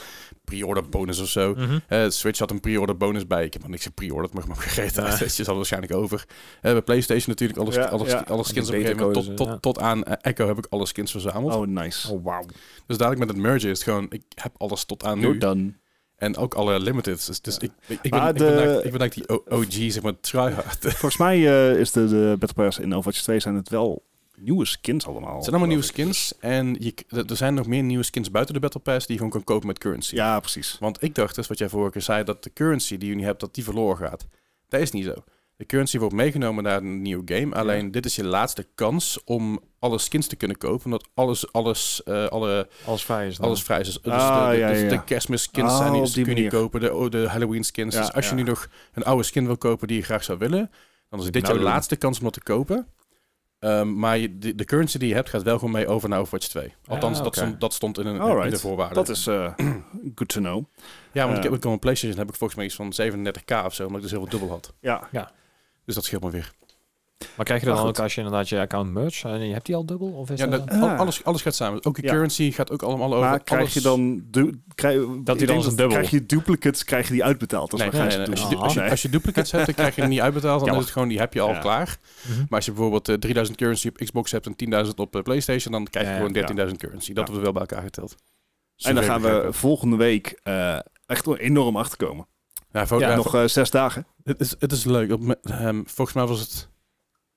pre-order 0.46 0.90
bonus 0.90 1.20
of 1.20 1.28
zo. 1.28 1.54
Mhm. 1.58 1.80
Eh, 1.88 2.10
Switch 2.10 2.40
had 2.40 2.52
een 2.52 2.60
pre-order 2.60 2.98
bonus 2.98 3.28
bij. 3.28 3.44
Ik 3.46 3.54
heb 3.54 3.62
nog 3.62 3.72
niks 3.72 3.84
gepreorderd, 3.84 4.34
mag 4.34 4.48
maar 4.48 4.58
vergeten. 4.58 5.04
Ja. 5.04 5.10
Het 5.10 5.40
is 5.40 5.48
al 5.48 5.56
waarschijnlijk 5.56 5.94
over. 5.94 6.26
Eh, 6.62 6.72
bij 6.72 6.82
PlayStation 6.82 7.26
natuurlijk 7.30 7.60
alles, 7.60 7.76
Ja, 7.76 7.84
alles, 7.84 8.12
ja. 8.12 8.24
alle 8.28 8.44
skins 8.44 8.68
op 8.68 8.74
een 8.74 8.80
Die 8.80 8.88
gegeven 8.90 9.08
moment. 9.14 9.38
Tot, 9.38 9.62
tot, 9.62 9.80
aan 9.80 10.04
Echo 10.04 10.48
heb 10.48 10.58
ik 10.58 10.66
alle 10.70 10.86
skins 10.86 11.12
verzameld. 11.12 11.56
Oh, 11.56 11.68
nice. 11.82 12.14
Oh, 12.14 12.24
wauw. 12.24 12.46
Dus 12.88 12.98
dadelijk 12.98 13.20
met 13.20 13.30
het 13.30 13.38
merge 13.38 13.70
is 13.70 13.78
het 13.78 13.84
gewoon, 13.84 14.06
ik 14.10 14.24
heb 14.36 14.54
alles 14.58 14.86
tot 14.86 15.04
aan 15.04 15.20
You're 15.20 15.34
nu. 15.34 15.40
done. 15.40 15.74
En 16.16 16.38
ook 16.38 16.54
alle 16.54 16.80
limiteds. 16.80 17.26
Dus, 17.26 17.42
dus 17.42 17.58
ik, 17.58 17.72
ik, 17.88 18.00
ik, 18.02 18.12
ben, 18.12 18.28
ik, 18.28 18.34
ben, 18.34 18.48
eigenlijk- 18.58 18.86
ik 18.86 18.92
ben 18.92 19.00
eigenlijk 19.02 19.28
die 19.48 19.58
OG, 19.58 19.92
zeg 19.92 20.04
maar, 20.04 20.20
tryhard. 20.20 20.84
Het 20.84 20.92
Volgens 21.02 21.18
mij 21.18 21.36
eh, 21.48 21.80
is 21.80 21.92
de, 21.92 22.08
de 22.08 22.36
Battle 22.40 22.64
Pass 22.64 22.80
in 22.80 22.94
Overwatch 22.94 23.22
2 23.22 23.40
zijn 23.40 23.56
het 23.56 23.70
wel 23.70 24.04
nieuwe 24.38 24.66
skins 24.66 25.08
allemaal. 25.08 25.38
zijn 25.40 25.50
allemaal 25.50 25.68
nieuwe 25.68 25.84
skins. 25.84 26.34
En 26.40 26.76
je, 26.80 26.94
er 27.28 27.38
zijn 27.38 27.54
nog 27.54 27.68
meer 27.68 27.84
nieuwe 27.84 28.04
skins 28.04 28.32
buiten 28.32 28.54
de 28.54 28.60
Battle 28.60 28.80
Pass 28.82 29.06
die 29.06 29.16
je 29.16 29.22
gewoon 29.22 29.32
kan 29.34 29.44
kopen 29.44 29.68
met 29.68 29.78
currency. 29.78 30.16
Ja, 30.16 30.40
precies. 30.40 30.78
Want 30.80 31.04
ik 31.04 31.16
dacht 31.16 31.36
dus, 31.36 31.48
wat 31.48 31.58
jij 31.58 31.70
vorige 31.70 31.92
keer 31.92 32.02
zei, 32.02 32.24
dat 32.24 32.44
de 32.44 32.54
currency 32.54 32.98
die 32.98 33.10
je 33.10 33.16
nu 33.16 33.24
hebt, 33.24 33.40
dat 33.40 33.54
die 33.56 33.64
verloren 33.64 33.98
gaat. 33.98 34.26
Dat 34.70 34.82
is 34.82 34.92
niet 34.92 35.06
zo. 35.06 35.14
De 35.60 35.66
currency 35.66 36.00
wordt 36.00 36.16
meegenomen 36.16 36.64
naar 36.64 36.78
een 36.78 37.02
nieuwe 37.02 37.22
game. 37.36 37.56
Alleen 37.56 37.92
dit 37.92 38.06
is 38.06 38.16
je 38.16 38.24
laatste 38.26 38.68
kans 38.76 39.20
om 39.26 39.60
alle 39.80 39.98
skins 39.98 40.28
te 40.28 40.36
kunnen 40.36 40.58
kopen. 40.58 40.86
Omdat 40.86 41.08
alles, 41.14 41.52
alles, 41.54 42.04
eh, 42.04 42.26
alle, 42.28 42.68
Alles 42.86 43.04
vrij 43.04 43.28
is 43.28 43.36
dan. 43.38 43.46
alles 43.46 43.64
vrij 43.64 43.80
is. 43.80 43.86
Dus, 43.86 44.02
dus 44.02 44.14
Ah, 44.14 44.46
de, 44.50 44.52
de, 44.56 44.60
ja, 44.62 44.68
dus 44.70 44.82
ja, 44.82 44.88
de 44.88 44.94
ja. 44.94 45.02
kerstmis 45.02 45.42
skins 45.44 45.78
zijn 45.78 45.92
die, 45.92 46.02
dus 46.02 46.12
die 46.14 46.24
kun 46.26 46.36
je 46.36 46.42
niet 46.42 46.52
kopen. 46.52 46.80
De, 46.80 46.94
oh, 46.94 47.10
de 47.10 47.28
Halloween 47.30 47.64
skins. 47.64 47.96
Ja, 47.96 48.02
dus 48.02 48.14
als 48.14 48.26
je 48.30 48.36
ja. 48.36 48.38
nu 48.38 48.44
nog 48.50 48.68
een 48.94 49.04
oude 49.04 49.24
skin 49.24 49.46
wil 49.46 49.58
kopen 49.58 49.88
die 49.88 49.98
je 49.98 50.04
graag 50.04 50.24
zou 50.24 50.38
willen, 50.38 50.72
dan 51.10 51.20
is 51.20 51.26
dit 51.26 51.42
Nou 51.44 51.54
je 51.56 51.60
doen. 51.62 51.70
laatste 51.70 51.96
kans 51.96 52.18
om 52.18 52.24
dat 52.24 52.34
te 52.34 52.44
kopen. 52.44 52.88
Ehm, 53.60 54.00
maar 54.00 54.18
je, 54.18 54.38
de, 54.38 54.56
de 54.56 54.66
currency 54.66 54.98
die 54.98 55.10
je 55.10 55.16
hebt 55.16 55.30
gaat 55.30 55.44
wel 55.44 55.56
gewoon 55.60 55.74
mee 55.74 55.88
over 55.88 56.10
naar 56.10 56.20
Overwatch 56.20 56.48
2. 56.48 56.74
Althans, 56.88 57.18
Ah, 57.20 57.24
dat, 57.24 57.56
dat 57.60 57.74
stond 57.74 58.00
in, 58.00 58.06
een, 58.06 58.16
in 58.16 58.22
Alright. 58.22 58.52
de 58.52 58.60
voorwaarden. 58.60 58.96
Dat 58.98 59.10
is 59.10 59.28
eh, 59.28 59.54
good 60.16 60.28
to 60.28 60.40
know. 60.40 60.64
Ja, 61.12 61.24
want 61.26 61.38
ik 61.38 61.44
Eh. 61.44 61.50
heb 61.50 61.60
ik 61.60 61.66
op 61.66 61.72
een 61.72 61.80
PlayStation 61.80 62.18
heb 62.20 62.30
ik 62.30 62.36
volgens 62.36 62.56
mij 62.60 62.66
iets 62.68 62.76
van 62.76 62.94
37k 62.94 63.66
of 63.66 63.74
zo, 63.74 63.82
omdat 63.84 63.98
ik 63.98 64.02
dus 64.02 64.12
heel 64.12 64.20
veel 64.22 64.30
dubbel 64.30 64.50
had. 64.50 64.74
Ja, 64.80 65.08
Dus 65.90 65.98
dat 65.98 66.08
scheelt 66.08 66.24
me 66.24 66.30
weer. 66.32 66.54
Maar 67.36 67.46
krijg 67.46 67.62
je 67.62 67.68
dan 67.68 67.76
Maar 67.76 67.86
ook 67.86 68.00
als 68.00 68.16
je 68.16 68.22
inderdaad 68.22 68.50
je 68.50 68.60
account 68.60 68.92
merge 68.92 69.28
en 69.28 69.48
je 69.48 69.54
hebt 69.54 69.66
die 69.66 69.76
al 69.76 69.86
dubbel? 69.86 70.08
Of 70.12 70.30
is 70.30 70.40
Ja, 70.40 70.48
dat... 70.48 70.68
dat, 70.70 70.82
al- 70.82 70.88
Ah. 70.90 71.00
alles, 71.00 71.24
alles 71.24 71.42
gaat 71.42 71.56
samen. 71.56 71.86
Ook 71.86 71.96
de 71.96 72.02
Ja. 72.02 72.12
currency 72.12 72.52
gaat 72.52 72.72
ook 72.72 72.82
allemaal 72.82 73.14
over. 73.14 73.30
maar 73.30 73.44
krijg 73.44 73.62
alles- 73.62 73.74
je 73.74 73.82
dan... 73.82 74.24
Du 74.26 74.62
krijg, 74.76 74.96
ik 75.02 75.26
dan 75.26 75.38
denk 75.38 75.50
als 75.52 75.66
een 75.66 75.76
dubbel. 75.76 75.88
Krijg 75.98 76.10
je 76.10 76.26
duplicates, 76.26 76.84
krijg 76.84 77.08
je 77.08 77.14
die 77.14 77.24
uitbetaald. 77.24 77.72
Dat 77.72 77.80
Nee, 77.80 77.90
nee, 77.90 78.18
nee. 78.18 78.30
Als, 78.30 78.50
je, 78.50 78.56
als, 78.56 78.74
je, 78.74 78.90
als 78.90 79.02
je 79.02 79.10
duplicates 79.10 79.52
hebt, 79.52 79.66
dan 79.66 79.76
krijg 79.76 79.96
je 79.96 80.02
die 80.02 80.10
niet 80.10 80.20
uitbetaald. 80.22 80.66
Dan 80.66 80.76
is 80.76 80.82
het 80.82 80.92
gewoon, 80.92 81.08
die 81.08 81.20
heb 81.20 81.34
je 81.34 81.42
al 81.42 81.50
Ja. 81.50 81.60
klaar. 81.60 81.98
Mhm. 82.28 82.38
Maar 82.40 82.48
als 82.50 82.66
je 82.66 82.72
bijvoorbeeld 82.72 83.10
eh, 83.10 83.16
3000 83.16 83.58
currency 83.58 83.88
op 83.88 83.96
Xbox 83.98 84.32
hebt 84.32 84.46
en 84.46 84.86
10.000 84.86 84.94
op 84.96 85.16
eh, 85.16 85.22
PlayStation, 85.22 85.72
dan 85.74 85.86
krijg 85.88 86.06
je 86.06 86.12
Ja, 86.12 86.18
gewoon 86.18 86.34
ja. 86.34 86.66
13.000 86.68 86.76
currency. 86.78 87.14
Dat 87.14 87.24
Ja. 87.28 87.32
wordt 87.34 87.44
wel 87.44 87.52
bij 87.54 87.62
elkaar 87.62 87.82
geteld. 87.84 88.16
En 88.78 88.96
dan 88.96 89.04
gaan 89.04 89.22
we 89.22 89.48
volgende 89.52 89.96
week 89.96 90.40
eh, 90.44 90.80
echt 91.06 91.28
enorm 91.38 91.78
achterkomen. 91.78 92.28
Ja, 92.72 92.88
voor, 92.88 93.00
Ja, 93.00 93.10
ja, 93.10 93.16
Nog 93.16 93.30
voor- 93.30 93.40
eh, 93.42 93.48
zes 93.48 93.70
dagen. 93.70 94.08
het, 94.24 94.40
is, 94.40 94.56
het 94.60 94.72
is 94.72 94.84
leuk. 94.84 95.12
Op, 95.12 95.38
ehm, 95.44 95.82
volgens 95.86 96.16
mij 96.16 96.26
was 96.26 96.40
het 96.40 96.70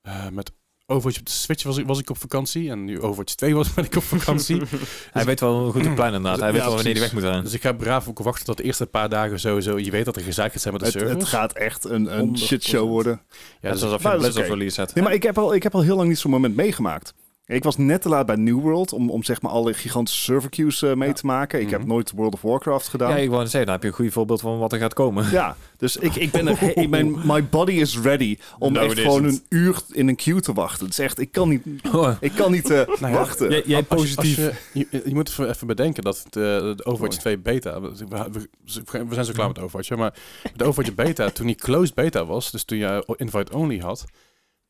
eh, 0.03 0.29
met 0.29 0.53
Overwatch 0.87 1.19
op 1.19 1.27
de 1.27 1.33
Switch 1.33 1.62
was 1.62 1.77
ik, 1.77 1.87
was 1.87 1.99
ik 1.99 2.11
op 2.11 2.19
vakantie. 2.19 2.71
En 2.71 2.85
nu 2.85 3.01
Overwatch 3.01 3.35
2 3.35 3.55
was 3.55 3.73
ben 3.75 3.85
ik 3.85 3.97
op 3.97 4.03
vakantie. 4.03 4.62
Hij 5.12 5.25
weet 5.25 5.41
wel 5.41 5.71
goed 5.71 5.83
te 5.83 5.89
plannen 5.91 6.15
inderdaad. 6.15 6.39
Hij 6.41 6.49
Ja, 6.49 6.55
weet 6.55 6.62
wel 6.65 6.75
wanneer 6.75 6.93
hij 6.93 7.03
weg 7.03 7.12
moet 7.12 7.23
gaan. 7.23 7.43
dus 7.45 7.53
ik 7.53 7.62
ga 7.62 7.73
braaf 7.73 8.09
ook 8.09 8.19
wachten 8.19 8.45
tot 8.45 8.57
de 8.57 8.62
eerste 8.62 8.87
paar 8.87 9.09
dagen 9.09 9.41
sowieso. 9.41 9.79
Je 9.79 9.91
weet 9.91 10.05
dat 10.05 10.17
er 10.17 10.23
gezeik 10.23 10.53
gaat 10.53 10.61
zijn 10.61 10.75
met 10.75 10.83
de 10.83 10.89
Het, 10.89 10.99
servers. 10.99 11.19
het 11.21 11.29
gaat 11.29 11.53
echt 11.53 11.85
een, 11.85 12.19
een 12.19 12.37
100%. 12.39 12.43
shitshow 12.47 12.89
worden. 12.89 13.21
ja, 13.29 13.37
Ja, 13.61 13.73
dus, 13.73 13.83
alsof 13.83 14.03
je 14.03 14.09
een 14.09 14.12
dat 14.12 14.12
is 14.15 14.19
Blizzard 14.21 14.47
oké. 14.47 14.55
release 14.55 14.81
hebt. 14.81 14.95
Nee, 14.95 15.05
maar 15.05 15.12
ik 15.12 15.23
heb, 15.23 15.39
al, 15.39 15.55
ik 15.55 15.62
heb 15.62 15.75
al 15.75 15.81
heel 15.83 15.97
lang 15.97 16.09
niet 16.09 16.19
zo'n 16.19 16.31
moment 16.31 16.57
meegemaakt. 16.57 17.15
Ik 17.52 17.64
was 17.64 17.76
net 17.76 18.02
te 18.02 18.09
laat 18.09 18.26
bij 18.26 18.37
New 18.37 18.61
World 18.61 18.92
om, 18.92 19.11
om 19.11 19.23
zeg 19.25 19.42
maar 19.42 19.52
alle 19.52 19.75
gigantische 19.75 20.21
server 20.23 20.50
queues 20.50 20.82
eh, 20.82 20.94
mee 20.94 21.09
Ja. 21.09 21.14
te 21.14 21.26
maken. 21.26 21.61
Ik 21.61 21.71
heb 21.71 21.80
Mhm. 21.80 21.88
nooit 21.88 22.11
World 22.11 22.35
of 22.35 22.42
Warcraft 22.42 22.88
gedaan. 22.88 23.11
Ja, 23.11 23.16
Ja, 23.16 23.23
ik 23.23 23.30
wou 23.30 23.42
zeggen, 23.42 23.64
dan 23.64 23.73
heb 23.73 23.82
je 23.82 23.88
een 23.88 23.94
goed 23.94 24.12
voorbeeld 24.12 24.40
van 24.40 24.59
wat 24.59 24.73
er 24.73 24.78
gaat 24.78 24.94
komen. 24.94 25.54
dus 25.76 25.97
ik, 25.97 26.14
ik 26.14 26.30
ben 26.30 26.49
er, 26.49 26.76
ik 26.78 26.90
ben, 26.90 27.16
my 27.32 27.44
body 27.49 27.73
is 27.73 27.99
ready 28.00 28.38
om 28.59 28.73
No, 28.73 28.80
echt 28.80 28.99
gewoon 28.99 29.25
isn't. 29.26 29.44
een 29.49 29.59
uur 29.59 29.76
in 29.90 30.09
een 30.09 30.16
queue 30.16 30.40
te 30.40 30.52
wachten. 30.52 30.85
Het 30.85 30.99
is 30.99 31.04
echt, 31.04 31.18
ik 31.21 31.32
kan 31.32 31.49
niet, 31.49 31.62
Oh, 31.92 32.11
ik 32.21 32.32
kan 32.32 32.52
niet 32.52 32.71
eh, 32.71 32.87
Nou 32.87 32.99
ja, 33.00 33.11
wachten. 33.18 33.50
jij, 33.50 33.62
jij 33.66 33.76
als 33.88 34.09
je- 34.09 34.14
positief. 34.14 34.47
als 34.47 34.54
je, 34.73 34.87
je, 34.90 35.02
je 35.04 35.14
moet 35.14 35.38
even, 35.38 35.66
bedenken 35.66 36.02
dat 36.02 36.16
het, 36.25 36.37
eh, 36.37 36.42
de 36.42 36.85
Overwatch 36.85 37.25
Mooi. 37.25 37.37
2 37.37 37.38
beta... 37.38 37.80
We, 37.80 37.88
we, 38.09 39.04
we 39.09 39.14
zijn 39.14 39.25
zo 39.25 39.32
klaar 39.32 39.49
met 39.49 39.59
Overwatch, 39.59 39.90
maar 39.97 40.14
de 40.56 40.64
Overwatch 40.64 40.94
beta, 40.94 41.30
toen 41.30 41.47
die 41.47 41.56
closed 41.56 41.94
beta 41.94 42.25
was, 42.25 42.50
dus 42.50 42.64
toen 42.64 42.78
je 42.78 43.04
invite 43.16 43.52
only 43.56 43.78
had, 43.78 44.04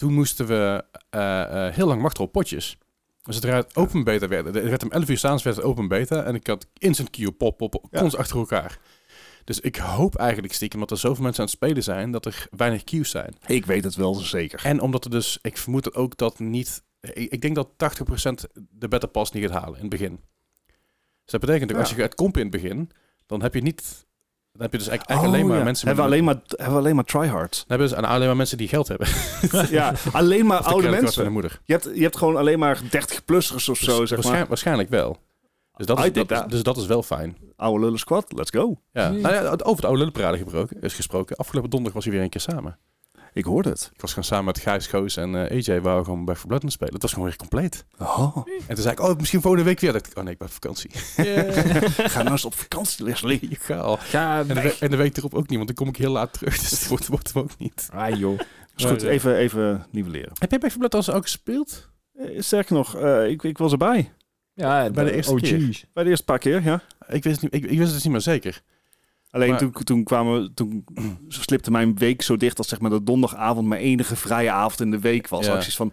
toen 0.02 0.12
moesten 0.14 0.46
we 0.46 0.84
eh, 1.10 1.66
eh, 1.66 1.74
heel 1.74 1.86
lang 1.86 2.02
wachten 2.02 2.24
op 2.24 2.32
potjes. 2.32 2.78
Dus 3.22 3.36
het 3.40 3.76
open 3.76 4.04
beta 4.04 4.28
werd, 4.28 4.44
het 4.44 4.54
werd 4.54 4.82
om 4.82 4.90
11 4.90 5.08
uur 5.08 5.18
s'avonds 5.18 5.42
werd 5.42 5.56
het 5.56 5.64
open 5.64 5.88
beta 5.88 6.22
en 6.22 6.34
ik 6.34 6.46
had 6.46 6.66
instant 6.78 7.10
queue 7.10 7.32
pop, 7.32 7.56
pop, 7.56 7.72
Ja. 7.72 7.80
constant 8.00 8.16
achter 8.16 8.36
elkaar. 8.38 8.78
Dus 9.44 9.60
ik 9.60 9.76
hoop 9.76 10.14
eigenlijk 10.16 10.52
stiekem 10.52 10.80
dat 10.80 10.90
er 10.90 10.98
zoveel 10.98 11.22
mensen 11.22 11.42
aan 11.42 11.48
het 11.48 11.56
spelen 11.56 11.82
zijn, 11.82 12.10
dat 12.10 12.26
er 12.26 12.46
weinig 12.50 12.84
queues 12.84 13.10
zijn. 13.10 13.34
Ik 13.46 13.66
weet 13.66 13.84
het 13.84 13.94
wel 13.94 14.14
zeker. 14.14 14.64
En 14.64 14.80
omdat 14.80 15.04
er 15.04 15.10
dus, 15.10 15.38
ik 15.42 15.56
vermoed 15.58 15.94
ook 15.94 16.16
dat 16.16 16.38
niet, 16.38 16.82
ik, 17.00 17.32
ik 17.32 17.40
denk 17.40 17.54
dat 17.54 17.68
80% 17.76 18.50
de 18.70 18.88
Battle 18.88 19.10
Pass 19.10 19.32
niet 19.32 19.42
gaat 19.44 19.60
halen 19.60 19.74
in 19.74 19.80
het 19.80 19.90
begin. 19.90 20.20
Dus 21.22 21.32
dat 21.32 21.40
betekent 21.40 21.70
ook, 21.70 21.76
Ja. 21.76 21.82
als 21.82 21.90
je 21.94 22.00
gaat 22.00 22.14
kompen 22.14 22.40
in 22.42 22.46
het 22.52 22.62
begin, 22.62 22.90
dan 23.26 23.42
heb 23.42 23.54
je 23.54 23.62
niet, 23.62 24.06
dan 24.52 24.62
heb 24.62 24.72
je 24.72 24.78
dus 24.78 24.88
eigenlijk, 24.88 25.08
eigenlijk 25.08 25.28
alleen 25.28 25.42
Oh, 25.42 25.48
maar 25.48 25.58
ja. 25.58 25.64
mensen 25.64 25.86
hebben 25.86 26.04
we 26.04 26.10
alleen 26.10 26.24
maar, 26.24 26.36
hebben 26.46 26.74
we 26.74 26.80
alleen 26.80 26.94
maar 26.94 27.04
tryhards. 27.04 27.58
dan 27.58 27.66
hebben 27.68 27.88
ze 27.88 27.96
aan 27.96 28.04
alleen 28.04 28.26
maar 28.26 28.36
mensen 28.36 28.56
die 28.58 28.68
geld 28.68 28.88
hebben. 28.88 29.08
ja, 29.78 29.92
alleen 30.12 30.46
maar 30.46 30.58
oude 30.60 30.82
creditcard 30.88 31.14
van 31.14 31.24
de 31.24 31.30
mensen. 31.30 31.32
moeder. 31.32 31.60
Je 31.64 31.72
hebt, 31.72 31.88
je 31.94 32.02
hebt 32.02 32.16
gewoon 32.16 32.36
alleen 32.36 32.58
maar 32.58 32.76
30-plussers 32.76 33.68
of 33.70 33.78
zo, 33.78 33.98
Dus 34.00 34.08
zeg 34.08 34.18
waarschijn- 34.18 34.38
maar. 34.38 34.46
Waarschijnlijk 34.48 34.88
wel. 34.88 35.18
Dus 35.76 35.86
dat, 35.86 36.04
is, 36.04 36.12
dat, 36.26 36.50
dus 36.50 36.62
dat 36.62 36.76
is 36.76 36.86
wel 36.86 37.02
fijn. 37.02 37.36
Oude 37.56 37.84
lullen 37.84 37.98
squad, 37.98 38.32
let's 38.32 38.50
go. 38.50 38.80
Ja. 38.92 39.08
Hmm. 39.10 39.20
Nou 39.20 39.34
ja, 39.34 39.50
over 39.62 39.80
de 39.80 39.86
oude 39.86 39.98
lullenparade 39.98 40.38
gebroken, 40.38 40.80
is 40.80 40.94
gesproken. 40.94 41.36
Afgelopen 41.36 41.70
donderdag 41.70 41.94
was 41.94 42.04
hij 42.04 42.14
weer 42.14 42.22
een 42.22 42.30
keer 42.30 42.40
samen. 42.40 42.78
Ik 43.32 43.44
hoorde 43.44 43.68
het. 43.68 43.90
Ik 43.94 44.00
was 44.00 44.10
gewoon 44.10 44.24
samen 44.24 44.44
met 44.44 44.58
Gijs, 44.58 44.86
Goos 44.86 45.16
en 45.16 45.48
eh, 45.48 45.68
AJ, 45.68 45.80
waar 45.80 45.98
we 45.98 46.04
gewoon 46.04 46.24
Back 46.24 46.36
4 46.36 46.46
Blood 46.46 46.60
aan 46.60 46.66
het 46.66 46.74
spelen. 46.74 46.92
Het 46.92 47.02
was 47.02 47.12
gewoon 47.12 47.28
weer 47.28 47.36
compleet. 47.36 47.84
Oh. 47.98 48.36
En 48.46 48.74
toen 48.74 48.82
zei 48.82 48.90
ik, 48.94 49.00
oh, 49.00 49.16
misschien 49.18 49.40
volgende 49.40 49.66
week 49.66 49.80
weer. 49.80 49.92
Dat 49.92 50.06
ik, 50.06 50.18
oh 50.18 50.24
nee, 50.24 50.32
ik 50.32 50.38
ben 50.38 50.46
op 50.48 50.52
vakantie. 50.52 50.90
Ga 52.08 52.18
nou 52.18 52.30
eens 52.30 52.44
op 52.44 52.54
vakantie, 52.54 53.04
Leslie. 53.04 53.38
Je 53.50 53.56
ga 53.60 53.76
al. 53.76 53.96
Ga 53.96 54.38
En 54.38 54.46
de, 54.46 54.76
en 54.80 54.90
de 54.90 54.96
week 54.96 55.16
erop 55.16 55.34
ook 55.34 55.48
niet, 55.48 55.56
want 55.56 55.66
dan 55.66 55.76
kom 55.76 55.88
ik 55.88 55.96
heel 55.96 56.12
laat 56.12 56.32
terug. 56.32 56.58
Dus 56.60 56.70
het 56.70 56.88
wordt, 56.88 57.06
wordt 57.06 57.32
hem 57.32 57.42
ook 57.42 57.58
niet. 57.58 57.88
Ah 57.92 58.18
joh. 58.18 58.40
Goed, 58.76 59.02
even, 59.02 59.36
even 59.36 59.86
nivelleren. 59.90 60.32
Heb 60.38 60.50
jij 60.50 60.58
Back 60.58 60.70
4 60.70 60.78
Blood 60.78 60.94
als 60.94 61.10
ook 61.10 61.22
gespeeld? 61.22 61.90
Eh, 62.14 62.40
Sterker 62.40 62.74
nog, 62.74 62.96
eh, 62.96 63.28
ik, 63.28 63.42
ik 63.42 63.58
was 63.58 63.72
erbij. 63.72 64.12
Ja, 64.54 64.90
Bij 64.90 65.04
de 65.04 65.12
eerste 65.12 65.34
keer. 65.34 65.84
Bij 65.92 66.04
de 66.04 66.10
eerste 66.10 66.24
paar 66.24 66.38
keer, 66.38 66.62
ja. 66.62 66.82
Ik 67.08 67.24
wist, 67.24 67.40
het 67.40 67.52
niet, 67.52 67.64
ik, 67.64 67.70
ik 67.70 67.78
wist 67.78 67.84
het 67.84 67.92
dus 67.92 68.02
niet 68.02 68.12
meer 68.12 68.20
zeker. 68.20 68.62
Alleen 69.34 69.50
Maar- 69.50 69.58
toen, 69.58 69.72
toen 69.72 70.04
kwamen, 70.04 70.54
toen 70.54 70.84
slipte 71.28 71.70
mijn 71.70 71.96
week 71.96 72.22
zo 72.22 72.36
dicht 72.36 72.58
als 72.58 72.68
zeg 72.68 72.80
maar 72.80 72.90
de 72.90 73.02
donderdagavond 73.02 73.66
mijn 73.66 73.80
enige 73.80 74.16
vrije 74.16 74.50
avond 74.50 74.80
in 74.80 74.90
de 74.90 74.98
week 75.00 75.28
was. 75.28 75.46
Ja. 75.46 75.50
Zoiets 75.52 75.76
van, 75.76 75.92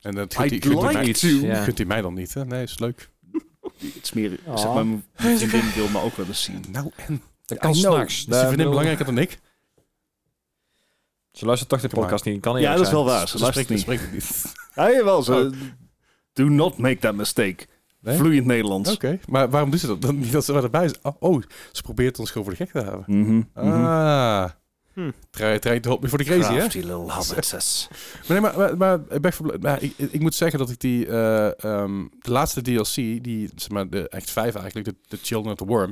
En 0.00 0.14
dat 0.14 0.34
gunt 0.34 0.50
hij- 0.50 0.60
gunt 0.60 0.82
like 0.82 0.92
mij- 0.92 1.12
to. 1.12 1.28
Ja. 1.28 1.62
gunt 1.62 1.76
hij 1.78 1.86
mij 1.86 2.00
dan 2.02 2.14
niet, 2.14 2.34
hè? 2.34 2.44
Nee, 2.44 2.62
is 2.62 2.78
leuk. 2.78 3.10
het 3.78 3.98
is 4.02 4.12
meer, 4.12 4.38
Oh. 4.46 4.56
zeg 4.56 4.74
maar, 4.74 4.86
mijn 4.86 5.04
vriendin 5.38 5.72
wil 5.74 5.88
me 5.88 6.00
ook 6.00 6.16
wel 6.16 6.26
eens 6.26 6.42
zien. 6.42 6.64
Nou, 6.72 6.90
en? 6.96 7.22
Dat 7.46 7.58
kan 7.58 7.74
s'nachts. 7.74 8.14
Is 8.18 8.24
die 8.24 8.34
vriendin 8.34 8.68
belangrijker 8.68 9.04
dan 9.04 9.18
ik? 9.18 9.38
Ze 11.32 11.44
luistert 11.44 11.70
toch 11.70 11.80
de 11.80 11.88
podcast 11.88 12.24
niet. 12.24 12.40
Kan 12.40 12.54
niet 12.54 12.64
Ja, 12.64 12.74
dat 12.76 12.86
is 12.86 12.92
wel 12.92 13.04
waar. 13.04 13.28
Ze 13.28 13.36
Ze 13.36 13.42
luistert 13.42 13.68
niet. 13.68 13.80
spreekt 13.80 14.12
niet. 14.12 14.54
Ja, 14.74 14.90
jawel. 14.90 15.22
Ze, 15.22 15.32
Oh. 15.34 15.52
Do 16.32 16.48
not 16.48 16.76
make 16.78 16.98
that 16.98 17.14
mistake. 17.14 17.66
Nee? 18.00 18.16
Vloeiend 18.16 18.46
Nederlands. 18.46 18.92
Oké, 18.92 19.18
maar 19.28 19.50
waarom 19.50 19.70
doet 19.70 19.80
ze 19.80 19.86
dat? 19.86 20.00
Dan 20.02 20.18
niet 20.18 20.32
dat 20.32 20.44
ze 20.44 20.52
erbij 20.52 20.84
is. 20.84 20.94
Oh, 21.02 21.14
oh, 21.18 21.42
ze 21.72 21.82
probeert 21.82 22.18
ons 22.18 22.30
gewoon 22.30 22.46
voor 22.46 22.56
de 22.56 22.64
gek 22.64 22.72
te 22.72 22.80
houden. 22.88 23.04
Mhm, 23.20 23.42
mhm. 23.54 23.84
Ah. 23.84 24.50
Hm. 24.92 25.10
To 25.30 25.44
help 25.44 26.02
me 26.02 26.08
for 26.08 26.18
the 26.18 26.24
crazy, 26.24 26.52
hè? 26.52 26.58
Crafty 26.58 26.78
little 26.78 27.12
hobbitses. 27.12 27.88
Maar 28.28 28.40
nee, 28.40 28.40
maar, 28.40 28.56
maar, 28.56 28.76
maar, 28.76 29.20
Back 29.20 29.32
4 29.34 29.46
Blood- 29.46 29.62
maar 29.62 29.82
ik, 29.82 29.94
ik 29.98 30.20
moet 30.20 30.34
zeggen 30.34 30.58
dat 30.58 30.70
ik 30.70 30.80
die, 30.80 31.06
eh, 31.06 31.64
ehm, 31.64 32.04
de 32.18 32.30
laatste 32.30 32.62
DLC, 32.62 32.94
die, 32.94 33.50
zeg 33.54 33.68
maar, 33.70 33.88
de 33.90 34.08
echt 34.08 34.30
vijf 34.30 34.54
eigenlijk, 34.54 34.86
de, 34.86 34.94
de 35.08 35.18
Children 35.22 35.52
of 35.52 35.58
the 35.58 35.64
Worm, 35.64 35.90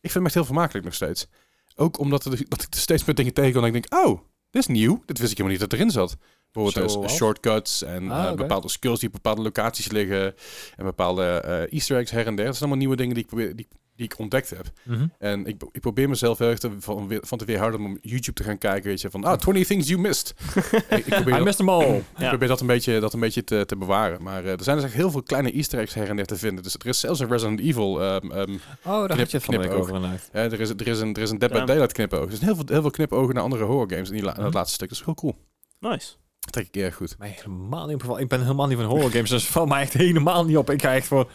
ik 0.00 0.10
vind 0.10 0.14
hem 0.14 0.24
echt 0.24 0.34
heel 0.34 0.44
vermakelijk 0.44 0.84
nog 0.84 0.94
steeds. 0.94 1.26
Ook 1.74 1.98
omdat 1.98 2.24
er, 2.24 2.30
dat 2.48 2.62
ik 2.62 2.74
er 2.74 2.80
steeds 2.80 3.04
meer 3.04 3.14
dingen 3.14 3.32
tegenkom 3.32 3.64
en 3.64 3.74
ik 3.74 3.82
denk, 3.90 4.04
oh, 4.06 4.20
dit 4.50 4.62
is 4.62 4.66
nieuw. 4.68 5.02
Dit 5.06 5.18
wist 5.18 5.30
ik 5.30 5.36
helemaal 5.36 5.58
niet 5.60 5.70
dat 5.70 5.78
erin 5.78 5.90
zat. 5.90 6.16
Bijvoorbeeld 6.52 6.90
Zoals? 6.92 7.14
shortcuts 7.14 7.82
en 7.82 8.10
Ah, 8.10 8.28
eh, 8.28 8.34
bepaalde 8.34 8.68
skills 8.68 8.98
die 8.98 9.08
op 9.08 9.14
bepaalde 9.14 9.42
locaties 9.42 9.90
liggen. 9.90 10.34
En 10.76 10.84
bepaalde 10.84 11.24
eh, 11.24 11.72
easter 11.72 11.96
eggs 11.98 12.10
her 12.10 12.26
en 12.26 12.34
der. 12.36 12.44
Dat 12.44 12.56
zijn 12.56 12.68
allemaal 12.70 12.78
nieuwe 12.86 12.96
dingen 12.96 13.14
die 13.14 13.22
ik, 13.22 13.28
probeer, 13.28 13.56
die, 13.56 13.68
die 13.96 14.04
ik 14.06 14.18
ontdekt 14.18 14.50
heb. 14.50 14.66
Mhm. 14.84 15.06
En 15.18 15.46
ik, 15.46 15.62
ik 15.72 15.80
probeer 15.80 16.08
mezelf 16.08 16.38
heel 16.38 16.48
erg 16.48 16.58
te, 16.58 16.70
van, 16.78 17.08
weer- 17.08 17.22
van 17.26 17.38
te 17.38 17.44
weerhouden 17.44 17.80
om 17.80 17.98
YouTube 18.00 18.32
te 18.32 18.42
gaan 18.48 18.58
kijken. 18.58 18.88
Weet 18.88 19.00
je, 19.00 19.10
van, 19.10 19.24
ah, 19.24 19.38
20 19.38 19.66
things 19.66 19.88
you 19.88 20.00
missed. 20.00 20.34
ik, 20.88 21.06
ik 21.06 21.14
probeer 21.14 21.38
I 21.38 21.42
missed 21.42 21.56
them 21.56 21.68
all. 21.68 21.96
ik 21.96 22.04
Ja. 22.16 22.28
probeer 22.28 22.48
dat 22.48 22.60
een 22.60 22.66
beetje, 22.66 23.00
dat 23.00 23.12
een 23.12 23.20
beetje 23.20 23.44
te, 23.44 23.64
te 23.66 23.76
bewaren. 23.76 24.22
Maar 24.22 24.44
eh, 24.44 24.50
er 24.52 24.62
zijn 24.64 24.76
dus 24.76 24.84
echt 24.84 24.94
heel 24.94 25.10
veel 25.10 25.22
kleine 25.22 25.52
easter 25.52 25.78
eggs 25.78 25.94
her 25.94 26.08
en 26.08 26.16
der 26.16 26.26
te 26.26 26.36
vinden. 26.36 26.62
Dus 26.62 26.74
er 26.74 26.86
is 26.86 27.00
zelfs 27.00 27.20
een 27.20 27.28
Resident 27.28 27.60
Evil. 27.60 28.02
ehm, 28.02 28.30
ehm, 28.30 28.52
Oh, 28.52 28.58
daar 28.84 29.06
Knip- 29.06 29.28
je 29.30 29.36
het 29.36 29.44
van 29.46 29.68
over 29.70 30.00
ja, 30.00 30.18
er, 30.32 30.60
is, 30.60 30.68
er, 30.70 30.86
is 30.86 31.00
een, 31.00 31.14
er 31.14 31.22
is 31.22 31.30
een 31.30 31.38
Dead 31.38 31.52
by. 31.52 31.64
Daylight 31.64 31.92
knipoog. 31.92 32.24
Er 32.24 32.30
zijn 32.36 32.44
heel 32.44 32.54
veel, 32.54 32.64
heel 32.68 32.80
veel 32.80 32.90
knipogen 32.90 33.34
naar 33.34 33.42
andere 33.42 33.64
horror 33.64 33.90
games 33.90 34.08
in, 34.08 34.14
die 34.14 34.24
la- 34.24 34.32
Mhm. 34.32 34.42
dat 34.42 34.54
laatste 34.54 34.74
stuk. 34.74 34.88
Dat 34.88 34.98
is 34.98 35.04
heel 35.04 35.14
cool. 35.14 35.36
Nice. 35.80 36.12
Trek 36.50 36.66
ik 36.66 36.76
erg 36.76 36.94
goed. 36.94 37.18
Mij 37.18 37.28
helemaal 37.28 37.86
niet. 37.86 38.02
Ik 38.18 38.28
ben 38.28 38.40
helemaal 38.42 38.66
niet 38.66 38.76
van 38.78 38.86
horror 38.86 39.10
games, 39.10 39.30
dus 39.30 39.46
valt 39.46 39.68
mij 39.68 39.80
echt 39.80 39.92
helemaal 39.92 40.44
niet 40.44 40.56
op. 40.56 40.70
Ik 40.70 40.82
ga 40.82 40.94
echt 40.94 41.06
voor... 41.06 41.30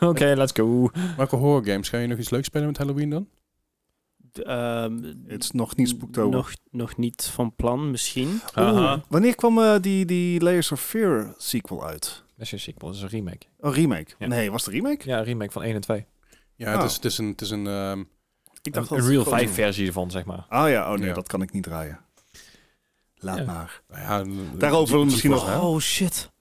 Oké, 0.00 0.32
let's 0.36 0.52
go. 0.52 0.90
Welke 1.16 1.36
horror 1.36 1.64
games? 1.66 1.88
Ga 1.88 1.98
je 1.98 2.06
nog 2.06 2.18
iets 2.18 2.30
leuks 2.30 2.46
spelen 2.46 2.66
met 2.66 2.78
Halloween 2.78 3.10
dan? 3.10 3.28
Ehm, 4.32 5.02
Het 5.26 5.42
is 5.42 5.50
nog 5.50 5.76
niet 5.76 5.88
Spooktober. 5.88 6.36
nog, 6.36 6.52
nog 6.70 6.96
niet 6.96 7.24
van 7.32 7.54
plan, 7.56 7.90
misschien. 7.90 8.40
Aha. 8.54 9.02
Wanneer 9.08 9.34
kwam 9.34 9.58
eh, 9.58 9.74
die, 9.80 10.04
die 10.04 10.40
Layers 10.40 10.72
of 10.72 10.80
Fear 10.80 11.34
sequel 11.36 11.86
uit? 11.86 12.22
Dat 12.36 12.46
is 12.46 12.52
een 12.52 12.60
sequel, 12.60 12.88
dat 12.88 12.96
is 12.96 13.02
een 13.02 13.08
remake. 13.08 13.46
Oh, 13.60 13.74
remake. 13.74 14.10
Ja. 14.18 14.26
Nee, 14.26 14.50
was 14.50 14.64
het 14.64 14.74
een 14.74 14.80
remake? 14.80 15.08
Ja, 15.08 15.18
een 15.18 15.24
remake 15.24 15.52
van 15.52 15.62
1 15.62 15.74
en 15.74 15.80
2. 15.80 16.06
Ja, 16.56 16.74
Oh. 16.74 16.80
het, 16.80 16.90
is, 16.90 16.96
het 16.96 17.04
is 17.04 17.18
een... 17.18 17.26
Het 17.28 17.40
is 17.40 17.50
een 17.50 17.66
ehm, 17.66 18.00
Ik 18.00 18.06
Een, 18.62 18.82
dat 18.82 18.90
een 18.90 18.96
het 18.96 19.06
Real 19.06 19.22
gewoon- 19.22 19.38
5 19.38 19.54
versie 19.54 19.86
ervan, 19.86 20.10
zeg 20.10 20.24
maar. 20.24 20.46
Ah 20.48 20.68
ja, 20.70 20.92
oh 20.92 20.98
nee, 20.98 21.08
Ja. 21.08 21.14
dat 21.14 21.28
kan 21.28 21.42
ik 21.42 21.52
niet 21.52 21.62
draaien. 21.62 21.98
Laat 23.24 23.38
Ja. 23.38 23.44
maar. 23.44 23.82
nou 23.88 24.00
ja, 24.02 24.20
een- 24.20 24.48
Daarover 24.58 24.96
die- 24.96 25.04
misschien 25.04 25.30
nog-? 25.30 25.62
Oh 25.62 25.78
shit. 25.80 26.32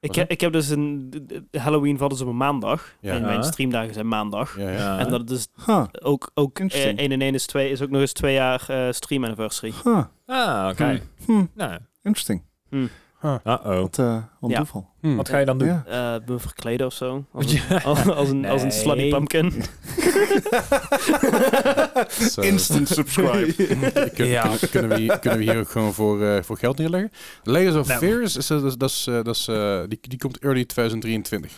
Ik, 0.00 0.14
heb, 0.14 0.30
ik 0.30 0.40
heb 0.40 0.52
dus 0.52 0.68
een 0.68 1.12
Halloween 1.50 1.98
valt 1.98 2.10
dus 2.10 2.20
op 2.20 2.26
een 2.28 2.36
maandag. 2.36 2.94
Ja. 3.00 3.14
En 3.14 3.22
mijn 3.22 3.44
streamdagen 3.44 3.94
zijn 3.94 4.08
maandag. 4.08 4.56
Ja, 4.58 4.70
ja. 4.70 4.98
En 4.98 5.08
dat 5.10 5.30
is 5.30 5.48
Huh, 5.66 5.84
ook, 6.02 6.30
ook 6.34 6.56
eh, 6.56 6.62
Interesting. 6.62 6.98
1 6.98 7.12
en 7.12 7.20
1 7.22 7.34
is 7.34 7.46
2 7.46 7.70
is 7.70 7.82
ook 7.82 7.90
nog 7.90 8.00
eens 8.00 8.12
twee 8.12 8.34
jaar 8.34 8.64
eh, 8.68 8.92
stream 8.92 9.24
anniversary. 9.24 9.72
huh, 9.84 10.02
Ah, 10.26 10.68
oké. 10.70 11.00
hm, 11.26 11.44
Nou, 11.54 11.78
interesting. 12.02 12.42
Uh-oh. 13.22 13.64
Wat, 13.80 13.98
eh, 13.98 14.12
wat 14.14 14.22
een 14.40 14.48
Ja. 14.50 14.56
toeval. 14.56 14.88
Hm. 15.00 15.16
Wat 15.16 15.28
ga 15.28 15.38
je 15.38 15.44
dan 15.44 15.58
doen? 15.58 15.68
Ja. 15.68 15.84
Eh 15.86 16.28
me 16.28 16.38
verkleden 16.38 16.86
of 16.86 16.92
zo. 16.92 17.24
Als 17.32 17.52
een, 17.68 17.82
als, 17.82 18.06
als 18.08 18.28
een, 18.28 18.46
als 18.46 18.62
een 18.62 18.68
Nee. 18.68 18.78
slutty 18.78 19.10
pumpkin. 19.10 19.52
Instant 22.50 22.88
subscribe. 22.88 23.52
Kun- 24.14 24.26
Ja. 24.36 24.42
kunnen, 24.42 24.70
kunnen, 24.70 24.90
we 24.90 24.96
hier, 24.98 25.18
kunnen 25.18 25.38
we 25.38 25.44
hier 25.44 25.58
ook 25.60 25.68
gewoon 25.70 25.92
voor, 25.92 26.22
eh, 26.22 26.42
voor 26.42 26.56
geld 26.58 26.78
neerleggen? 26.78 27.10
Layers 27.42 27.74
of 27.74 27.86
Nou. 27.88 28.00
Fears, 28.00 28.36
is, 28.36 28.46
dat 28.46 28.64
is, 28.64 28.74
dat 28.76 28.90
is, 28.90 29.06
eh, 29.08 29.14
dat 29.14 29.34
is, 29.36 29.48
eh, 29.48 29.80
die, 29.88 29.98
die 30.00 30.18
komt 30.18 30.38
early 30.38 30.64
2023. 30.64 31.52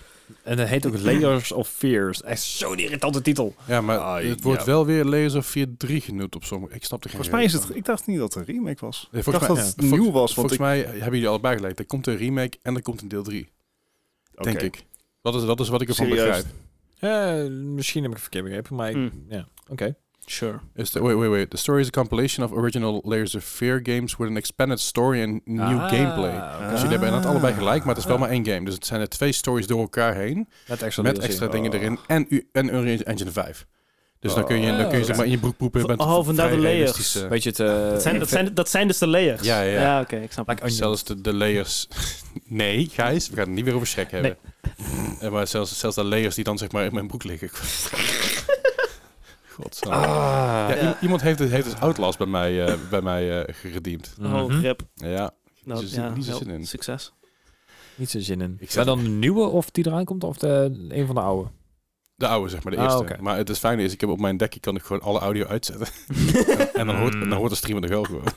En 0.45 0.57
dat 0.57 0.69
heet 0.69 0.87
ook 0.87 0.99
Layers 1.11 1.53
of 1.53 1.69
Fears. 1.69 2.23
Echt 2.23 2.43
zo'n 2.43 2.79
irritante 2.79 3.23
titel. 3.23 3.55
Ja, 3.67 3.81
maar 3.81 3.99
Ah, 3.99 4.23
het 4.29 4.43
wordt 4.43 4.61
ja. 4.61 4.67
wel 4.67 4.87
weer 4.87 5.05
Layers 5.05 5.35
of 5.35 5.47
Fear 5.47 5.67
3 5.77 6.01
genoemd 6.01 6.35
op 6.35 6.45
sommige. 6.45 6.75
Ik 6.75 6.85
snap 6.85 7.05
er 7.05 7.11
geen 7.11 7.19
Volgens 7.19 7.37
mij 7.37 7.45
is 7.45 7.53
het... 7.53 7.65
van. 7.65 7.77
Ik 7.77 7.85
dacht 7.85 8.07
niet 8.07 8.19
dat 8.19 8.35
het 8.35 8.49
een 8.49 8.55
remake 8.55 8.85
was. 8.85 9.09
Nee, 9.11 9.23
Ik 9.23 9.25
volgens 9.29 9.47
dacht 9.47 9.61
mij- 9.61 9.73
dat 9.73 9.77
het 9.85 9.91
nieuw 9.91 10.11
was. 10.11 10.35
Want 10.35 10.35
Volgens 10.35 10.59
mij 10.59 10.79
hebben 10.81 11.11
jullie 11.13 11.29
allebei 11.29 11.57
gelijk. 11.57 11.79
Er 11.79 11.87
komt 11.87 12.07
een 12.07 12.17
remake 12.17 12.59
en 12.63 12.75
er 12.75 12.83
komt 12.83 13.03
een 13.03 13.09
deel 13.09 13.23
3. 13.23 13.41
ik, 13.41 14.43
Denk 14.43 14.61
ik. 14.61 14.85
Dat 15.23 15.35
is, 15.35 15.45
dat 15.45 15.61
is 15.61 15.69
wat 15.69 15.81
ik 15.83 15.89
ervan 15.89 16.07
Serieus? 16.07 16.25
begrijp. 16.27 16.47
Eh, 17.45 17.51
misschien 17.51 18.03
heb 18.03 18.11
ik 18.11 18.17
het 18.17 18.23
verkeerd 18.27 18.45
begrepen, 18.45 18.77
maar 18.77 18.89
ik- 18.89 18.95
Hmm. 18.97 19.25
ja, 19.29 19.49
oké. 19.69 19.95
Sure. 20.27 20.59
Is 20.75 20.91
the, 20.91 21.03
wait, 21.03 21.17
wait, 21.17 21.31
wait. 21.31 21.51
The 21.51 21.57
story 21.57 21.81
is 21.81 21.87
a 21.87 21.91
compilation 21.91 22.45
of 22.47 22.53
original 22.53 23.01
Layers 23.05 23.35
of 23.35 23.45
Fear 23.45 23.81
games 23.83 24.17
with 24.17 24.29
an 24.29 24.37
expanded 24.37 24.81
story 24.81 25.23
and 25.23 25.41
new 25.47 25.61
Ah, 25.81 25.89
gameplay. 25.89 26.31
Dus 26.71 26.81
jullie 26.81 26.89
hebben 26.89 27.09
inderdaad 27.09 27.27
allebei 27.31 27.55
gelijk, 27.55 27.79
maar 27.85 27.95
het 27.95 27.99
is 28.03 28.05
wel 28.05 28.15
Ah. 28.15 28.21
maar 28.21 28.31
één 28.31 28.47
game. 28.47 28.65
Dus 28.65 28.75
het 28.75 28.87
zijn 28.87 29.01
er 29.01 29.09
twee 29.09 29.33
stories 29.33 29.67
door 29.67 29.81
elkaar 29.81 30.15
heen. 30.15 30.49
Met 30.69 30.83
extra 30.83 31.03
met 31.03 31.15
DLC. 31.15 31.25
extra 31.25 31.47
dingen 31.47 31.71
Oh. 31.73 31.79
erin. 31.79 31.99
En, 32.07 32.27
u- 32.29 32.49
en 32.53 32.75
Unreal 32.75 32.99
Engine 32.99 33.31
5. 33.31 33.67
Dus 34.21 34.35
dan 34.35 34.45
kun 34.47 34.61
je, 34.61 34.77
dan 34.77 34.89
kun 34.89 34.99
je 34.99 35.05
zeg 35.05 35.17
maar 35.17 35.25
in 35.25 35.31
je 35.31 35.39
broek 35.39 35.57
poepen. 35.57 35.81
Je 35.81 35.87
bent 35.87 36.01
Oh, 36.01 36.25
vandaar 36.25 36.51
de 36.51 36.59
layers. 36.59 37.15
Weet 37.29 37.43
je 37.43 37.49
het... 37.49 37.61
eh, 37.61 37.67
Dat 37.91 38.03
zijn, 38.03 38.19
dat, 38.19 38.29
zijn, 38.29 38.55
dat 38.55 38.71
zijn 38.71 38.87
dus 38.87 38.99
de 38.99 39.07
layers. 39.07 39.43
Ja, 39.43 39.61
ja, 39.61 39.81
ja. 39.81 40.01
oké, 40.01 40.17
ik 40.17 40.33
snap 40.33 40.47
het. 40.47 40.61
like. 40.63 40.73
Zelfs 40.75 41.05
de, 41.05 41.21
de 41.21 41.35
layers. 41.35 41.89
nee, 42.45 42.89
Gijs, 42.93 43.29
we 43.29 43.37
gaan 43.37 43.45
het 43.45 43.55
niet 43.55 43.65
meer 43.65 43.75
over 43.75 43.87
Shrek 43.87 44.11
hebben. 44.11 44.37
Eh, 45.21 45.31
maar 45.31 45.47
zelfs, 45.47 45.79
zelfs 45.79 45.97
de 45.97 46.05
layers 46.05 46.35
die 46.35 46.45
dan 46.45 46.59
zeg 46.59 46.71
maar 46.73 46.85
in 46.85 46.95
mijn 46.95 47.07
broek 47.07 47.25
liggen. 47.25 47.49
God. 49.55 49.81
Ah. 49.89 50.67
ja. 50.81 50.97
Iemand 51.01 51.23
heeft, 51.23 51.39
het- 51.39 51.51
heeft 51.51 51.65
dus 51.65 51.81
Outlast 51.81 52.19
bij 52.19 52.27
mij, 52.27 52.65
eh 52.67 52.75
bij 52.91 53.01
mij 53.03 53.43
eh 53.45 53.55
geredeemd. 53.55 54.15
Oh, 54.23 54.33
Mhm. 54.33 54.59
grip. 54.59 54.83
Ja, 54.95 55.31
Nou, 55.65 55.81
Niet 55.81 55.89
zo 55.89 55.95
zin- 55.95 56.03
ja, 56.05 56.15
niet 56.15 56.25
zo 56.25 56.37
zin 56.37 56.51
in. 56.51 56.67
Succes. 56.67 57.13
Niet 57.95 58.11
zo 58.11 58.21
zin 58.21 58.41
in. 58.41 58.57
Ik 58.61 58.71
zet- 58.71 58.85
dan 58.87 59.03
de 59.03 59.09
nieuwe 59.09 59.47
of 59.47 59.71
die 59.71 59.87
eraan 59.87 60.05
komt 60.05 60.25
of 60.25 60.37
de, 60.39 60.87
een 60.89 61.07
van 61.07 61.15
de 61.15 61.21
oude? 61.21 61.49
De 62.17 62.27
oude 62.27 62.51
zeg 62.51 62.63
maar, 62.65 62.73
de 62.73 62.79
Ah, 62.79 62.85
eerste. 62.85 63.17
Maar 63.23 63.37
het 63.37 63.49
is 63.49 63.59
fijn 63.59 63.79
is, 63.79 63.93
ik 63.93 64.01
heb 64.01 64.11
op 64.11 64.21
mijn 64.21 64.37
dekje 64.37 64.61
kan 64.61 64.77
ik 64.77 64.83
gewoon 64.83 65.03
alle 65.03 65.19
audio 65.19 65.47
uitzetten. 65.47 65.87
en 66.81 66.87
dan 66.87 66.97
hoort, 66.97 67.13
dan 67.13 67.33
hoort 67.33 67.51
de 67.51 67.57
streamer 67.57 67.81
nog 67.83 67.91
wel 67.91 68.03
gewoon. 68.03 68.23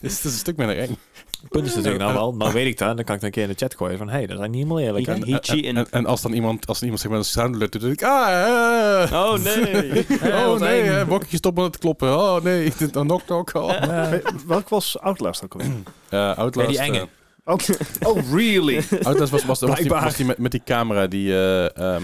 dus 0.00 0.16
het 0.16 0.24
is 0.24 0.24
een 0.24 0.30
stuk 0.30 0.56
minder 0.56 0.78
eng. 0.78 0.96
Het 1.40 1.48
punt 1.50 1.66
is 1.66 1.74
natuurlijk 1.74 2.02
nou 2.02 2.14
wel, 2.14 2.34
nou 2.34 2.52
weet 2.52 2.66
ik 2.66 2.78
dat, 2.78 2.96
dan 2.96 3.04
kan 3.04 3.14
ik 3.14 3.20
dan 3.20 3.28
een 3.28 3.30
keer 3.34 3.42
in 3.42 3.48
de 3.48 3.54
chat 3.54 3.74
gooien 3.76 3.98
van, 3.98 4.08
hé, 4.08 4.16
hey, 4.16 4.26
dat 4.26 4.38
zijn 4.38 4.50
niet 4.50 4.62
helemaal 4.62 4.80
eerlijk. 4.84 5.06
Cheating. 5.44 5.76
En, 5.76 5.90
en 5.90 6.06
als 6.06 6.20
dan 6.22 6.32
iemand, 6.32 6.66
als 6.66 6.78
dan 6.78 6.82
iemand 6.82 7.00
zeg 7.00 7.10
maar 7.10 7.18
een 7.20 7.24
sound 7.26 7.54
alert 7.54 7.72
doet, 7.72 7.80
dan 7.80 7.90
denk 7.90 8.00
ik, 8.00 8.06
ah, 8.08 9.02
eh. 9.02 9.12
Oh 9.12 9.38
nee. 9.38 10.06
Oh 10.44 10.58
nee, 10.60 10.82
hè, 10.82 11.06
bokketje 11.06 11.36
stoppen 11.36 11.62
met 11.62 11.72
het 11.72 11.80
kloppen. 11.82 12.18
Oh 12.18 12.42
nee, 12.42 12.72
knock 12.90 13.24
knock. 13.26 13.54
Oh. 13.54 13.68
Ja. 13.70 14.08
Weet- 14.10 14.44
Welk 14.46 14.68
was 14.68 14.98
Outlast 14.98 15.44
ook 15.44 15.52
alweer? 15.52 15.70
Eh, 16.08 16.38
Outlast, 16.38 16.70
Ja, 16.70 16.82
die 16.84 16.92
enge. 16.92 17.08
Oh, 17.50 17.58
oh 18.02 18.32
really? 18.32 18.76
Outlast 19.02 19.30
was, 19.32 19.44
was, 19.44 19.60
was, 19.60 19.78
die, 19.78 19.88
was 19.88 20.16
die 20.16 20.26
met, 20.26 20.38
met 20.38 20.50
die 20.50 20.62
camera 20.64 21.06
die, 21.06 21.32
eh, 21.32 21.76
ehm, 21.76 22.02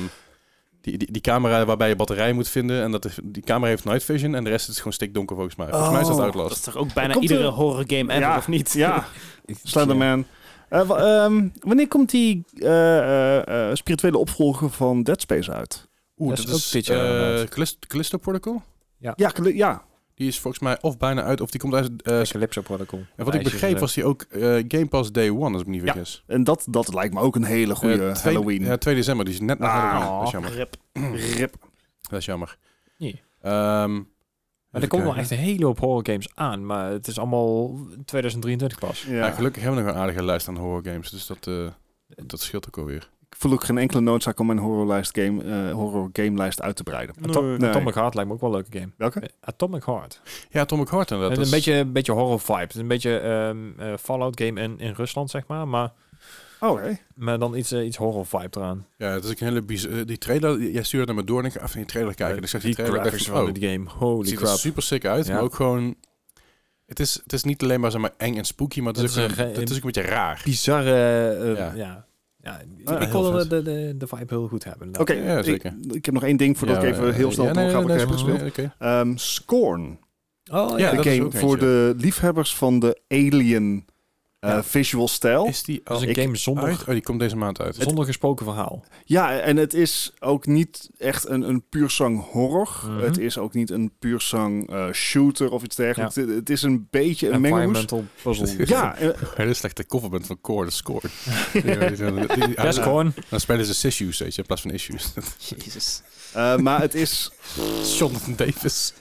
die, 0.81 0.99
die, 0.99 1.13
die 1.13 1.21
camera 1.23 1.65
waarbij 1.65 1.89
je 1.89 1.97
batterij 1.97 2.33
moet 2.33 2.49
vinden. 2.49 2.83
En 2.83 2.91
dat 2.91 3.05
is, 3.05 3.19
die 3.25 3.43
camera 3.43 3.69
heeft 3.71 3.85
night 3.85 4.05
vision 4.05 4.35
en 4.35 4.45
de 4.45 4.51
rest 4.51 4.69
is 4.69 4.77
gewoon 4.77 4.93
stikdonker 4.93 5.37
volgens 5.37 5.57
mij. 5.57 5.69
Volgens 5.69 5.91
mij 5.91 6.01
is 6.01 6.07
dat 6.07 6.17
Oh. 6.17 6.23
Dat 6.25 6.35
Outlast. 6.35 6.57
is 6.57 6.61
toch 6.73 6.77
ook 6.77 6.93
bijna 6.95 7.13
Komt 7.13 7.23
iedere 7.25 7.43
er- 7.45 7.51
horror 7.53 7.85
game 7.87 8.13
ever, 8.13 8.19
Ja. 8.29 8.37
of 8.37 8.49
niet? 8.49 8.73
Ja, 8.73 9.07
Slenderman. 9.63 10.25
Wa- 10.69 11.25
ehm, 11.25 11.49
wanneer 11.61 11.89
komt 11.89 12.11
die 12.11 12.45
eh, 12.59 13.71
spirituele 13.75 14.19
opvolger 14.19 14.71
van 14.71 15.03
Dead 15.03 15.21
Space 15.21 15.53
uit? 15.53 15.87
Oeh, 16.19 16.29
Dat 16.29 16.39
dat 16.39 16.47
is 16.47 16.53
ook 16.53 16.59
is 16.59 16.71
dit 16.71 16.87
jaar 16.87 17.39
eh. 17.41 17.49
Callisto, 17.87 18.19
Protocol. 18.19 18.63
Ja, 18.99 19.15
gelu- 19.29 19.57
ja. 19.57 19.83
Die 20.17 20.29
is 20.29 20.41
volgens 20.41 20.63
mij 20.63 20.79
of 20.81 20.99
bijna 20.99 21.23
uit 21.23 21.41
of 21.41 21.51
die 21.51 21.61
komt 21.61 21.75
uit... 21.75 22.03
eh, 22.03 22.23
Calypso 22.23 22.61
Protocol. 22.63 23.05
en 23.17 23.25
wat 23.25 23.35
ik 23.35 23.43
begreep 23.43 23.79
was 23.79 23.95
die 23.95 24.05
ook 24.05 24.23
eh, 24.23 24.41
Game 24.69 24.87
Pass 24.87 25.13
Day 25.13 25.31
One, 25.31 25.53
als 25.53 25.61
ik 25.61 25.67
me 25.67 25.73
niet 25.75 25.83
Ja. 25.85 25.93
vergis. 25.93 26.23
En 26.27 26.45
dat, 26.45 26.67
dat 26.71 26.95
lijkt 26.95 27.15
me 27.15 27.21
ook 27.21 27.37
een 27.37 27.45
hele 27.45 27.75
goede 27.75 28.07
Eh, 28.07 28.13
twee- 28.15 28.35
Halloween. 28.35 28.63
Ja, 28.65 28.77
2 28.77 28.95
december, 28.95 29.25
die 29.25 29.35
is 29.35 29.41
net 29.41 29.59
na 29.59 29.67
Ah. 29.67 29.93
Halloween. 29.93 30.17
Dat 30.19 30.27
is 30.27 30.31
jammer. 30.31 30.53
Rip. 30.53 30.77
Rip. 31.39 31.55
Dat 32.01 32.19
is 32.19 32.25
jammer. 32.25 32.59
Ja. 32.97 33.13
Ehm, 33.43 33.95
Maar 34.71 34.83
er 34.83 34.89
komt 34.89 35.03
wel 35.03 35.17
echt 35.17 35.31
een 35.31 35.37
hele 35.39 35.65
hoop 35.65 35.79
horror 35.79 36.07
games 36.07 36.29
aan, 36.35 36.67
maar 36.67 36.91
het 36.91 37.07
is 37.07 37.19
allemaal 37.19 37.79
2023 38.05 38.79
pas. 38.79 39.03
Ja. 39.09 39.15
Ja, 39.15 39.31
gelukkig 39.31 39.63
hebben 39.63 39.81
we 39.81 39.87
nog 39.87 39.95
een 39.97 40.01
aardige 40.03 40.25
lijst 40.25 40.49
aan 40.49 40.57
horror 40.57 40.85
games, 40.93 41.11
dus 41.11 41.27
dat, 41.27 41.47
eh, 41.47 41.69
dat 42.27 42.41
scheelt 42.41 42.67
ook 42.67 42.79
alweer. 42.79 43.11
Ik 43.37 43.43
voel 43.43 43.53
ook 43.53 43.65
geen 43.65 43.79
enkele 43.79 44.01
noodzaak 44.01 44.41
om 44.41 44.47
mijn 44.47 44.59
horrorlijst 44.59 45.19
game, 45.19 45.43
eh 45.43 45.73
horror 45.73 46.11
game 46.13 46.37
lijst 46.37 46.63
uit 46.63 46.77
te 46.77 46.83
breiden. 46.83 47.15
Atom- 47.29 47.57
Nee. 47.57 47.69
Atomic 47.71 47.95
Heart 47.95 48.15
lijkt 48.15 48.29
me 48.29 48.35
ook 48.35 48.41
wel 48.41 48.51
een 48.51 48.57
leuke 48.57 48.79
game. 48.79 48.93
Welke? 48.97 49.21
Eh, 49.21 49.29
Atomic 49.41 49.85
Heart. 49.85 50.21
Ja, 50.51 50.61
Atomic 50.61 50.89
Heart 50.89 51.11
inderdaad. 51.11 51.37
Het 51.37 51.47
is 51.47 51.51
dat 51.51 51.59
een 51.61 51.65
beetje, 51.65 51.81
een 51.87 51.93
beetje 51.93 52.13
horror 52.13 52.41
vibe. 52.41 52.59
Het 52.59 52.75
is 52.75 52.81
een 52.81 52.89
beetje 52.89 53.19
ehm, 53.19 53.57
eh, 53.81 53.93
Fallout 54.01 54.41
game 54.41 54.61
in, 54.61 54.79
in 54.79 54.93
Rusland, 54.93 55.31
zeg 55.31 55.47
maar. 55.47 55.69
Maar, 55.69 55.93
Oh, 56.61 56.81
maar 57.15 57.39
dan 57.39 57.57
iets, 57.57 57.73
iets 57.73 57.97
horror 57.97 58.27
vibe 58.27 58.49
eraan. 58.51 58.87
Ja, 58.97 59.09
het 59.11 59.25
is 59.25 59.31
een 59.31 59.37
hele 59.47 59.63
bizar... 59.63 60.07
Die 60.07 60.19
trailer, 60.19 60.71
jij 60.71 60.83
stuurde 60.83 61.07
naar 61.07 61.15
me 61.15 61.25
door 61.25 61.39
en 61.39 61.45
ik 61.45 61.53
ga 61.53 61.63
even 61.63 61.77
die 61.77 61.85
trailer 61.87 62.15
kijken. 62.15 62.37
En 62.37 62.43
ik 62.43 62.49
zag 62.49 62.61
die 62.61 62.75
die 62.75 62.85
trailer 62.85 63.01
en 63.01 63.07
ik 63.07 63.13
graphics 63.13 63.31
van 63.37 63.45
van, 63.45 63.53
dit 63.55 63.63
oh, 63.65 63.71
game. 63.71 63.85
het 63.85 63.93
Holy 63.93 64.27
ziet 64.29 64.41
er 64.41 64.47
super 64.49 64.83
sick 64.83 65.05
uit, 65.05 65.27
Ja. 65.27 65.33
maar 65.35 65.43
ook 65.43 65.55
gewoon... 65.55 65.95
Het 66.87 67.01
is, 67.01 67.15
het 67.23 67.33
is 67.33 67.45
niet 67.45 67.63
alleen 67.63 67.81
maar, 67.81 67.91
zeg 67.91 68.01
maar 68.01 68.13
eng 68.17 68.37
en 68.37 68.45
spooky, 68.45 68.81
maar 68.81 68.93
het 68.93 69.03
is, 69.03 69.15
Het 69.15 69.25
ook, 69.25 69.31
is 69.31 69.37
een, 69.39 69.45
een- 69.45 69.55
het 69.61 69.71
is 69.71 69.77
ook 69.77 69.85
een 69.85 69.91
beetje 69.93 70.09
raar. 70.11 70.41
Bizarre, 70.45 71.35
eh, 71.35 71.57
Ja. 71.57 71.73
ja. 71.75 72.05
Ja. 72.47 72.61
Ja, 72.85 73.01
ik 73.01 73.13
wil 73.13 73.31
de, 73.31 73.63
de, 73.63 73.95
de, 73.97 74.07
vibe 74.07 74.25
heel 74.35 74.49
goed 74.49 74.65
hebben. 74.65 74.99
Oké, 75.01 75.13
Ja, 75.13 75.39
ik, 75.39 75.45
zeker. 75.45 75.75
ik 75.91 76.05
heb 76.05 76.15
nog 76.15 76.23
één 76.23 76.37
ding 76.37 76.59
voordat 76.59 76.83
Ja, 76.83 76.89
ik 76.89 76.95
even 76.95 77.15
heel 77.15 77.33
snel 77.33 77.47
ja, 77.47 77.53
nee, 77.53 77.65
doorga 77.65 77.79
wat 77.79 77.87
nee, 77.87 77.97
ik 77.97 78.09
heb 78.09 78.27
nee, 78.27 78.39
gespeeld. 78.39 78.71
Ehm, 78.79 79.17
Scorn. 79.17 79.99
Oh 80.53 80.79
Ja, 80.79 80.79
ja, 80.79 80.91
de 80.91 80.97
dat 80.97 81.07
is 81.07 81.13
game 81.13 81.25
ook 81.25 81.33
voor 81.37 81.51
eentje. 81.51 81.67
de 81.67 81.95
liefhebbers 81.97 82.57
van 82.57 82.79
de 82.79 83.01
Alien 83.09 83.85
Ja. 84.41 84.65
visual 84.65 85.09
stijl. 85.09 85.47
Is 85.47 85.63
die 85.63 85.81
dat 85.85 85.97
al 85.97 86.03
is 86.03 86.09
een 86.09 86.23
game 86.23 86.37
zonder, 86.37 86.65
uit? 86.65 86.81
Oh, 86.81 86.87
die 86.87 87.03
komt 87.03 87.21
deze 87.21 87.37
maand 87.37 87.61
uit. 87.61 87.77
zonder 87.79 88.05
gesproken 88.05 88.45
verhaal. 88.47 88.85
Ja, 89.05 89.39
en 89.39 89.57
het 89.57 89.75
is 89.75 90.13
ook 90.19 90.47
niet 90.47 90.91
echt 90.99 91.29
een, 91.29 91.43
een 91.43 91.69
puur 91.69 91.91
zang 91.91 92.31
horror. 92.31 92.81
Mhm. 92.85 92.99
Het 92.99 93.19
is 93.19 93.39
ook 93.39 93.55
niet 93.55 93.71
een 93.71 93.93
puur 93.99 94.21
zang 94.21 94.71
eh, 94.71 94.93
shooter 94.93 95.51
of 95.51 95.63
iets 95.63 95.77
dergelijks. 95.77 96.15
Het, 96.15 96.29
het 96.29 96.51
is 96.51 96.63
een 96.63 96.87
beetje 96.91 97.31
een 97.31 97.41
mengelmoes. 97.41 97.79
Environmental 97.79 98.05
puzzle. 98.23 98.67
Ja, 98.77 98.97
eh, 98.97 99.09
Hele 99.37 99.55
slechte 99.55 99.87
coverband 99.87 100.27
van 100.27 100.41
Core, 100.41 100.65
de 100.67 100.73
Score. 100.73 101.09
Ja, 102.57 102.73
Scorn. 102.73 103.15
Dan 103.29 103.41
spelen 103.41 103.65
ze 103.65 103.87
issues, 103.87 104.19
weet 104.19 104.35
je, 104.35 104.41
in 104.41 104.47
plaats 104.47 104.63
van 104.63 104.71
issues. 104.71 105.13
Jezus. 105.39 106.03
eh, 106.33 106.57
maar 106.57 106.81
het 106.81 106.95
is... 106.95 107.31
Jonathan 107.99 108.35
Davis. 108.37 108.93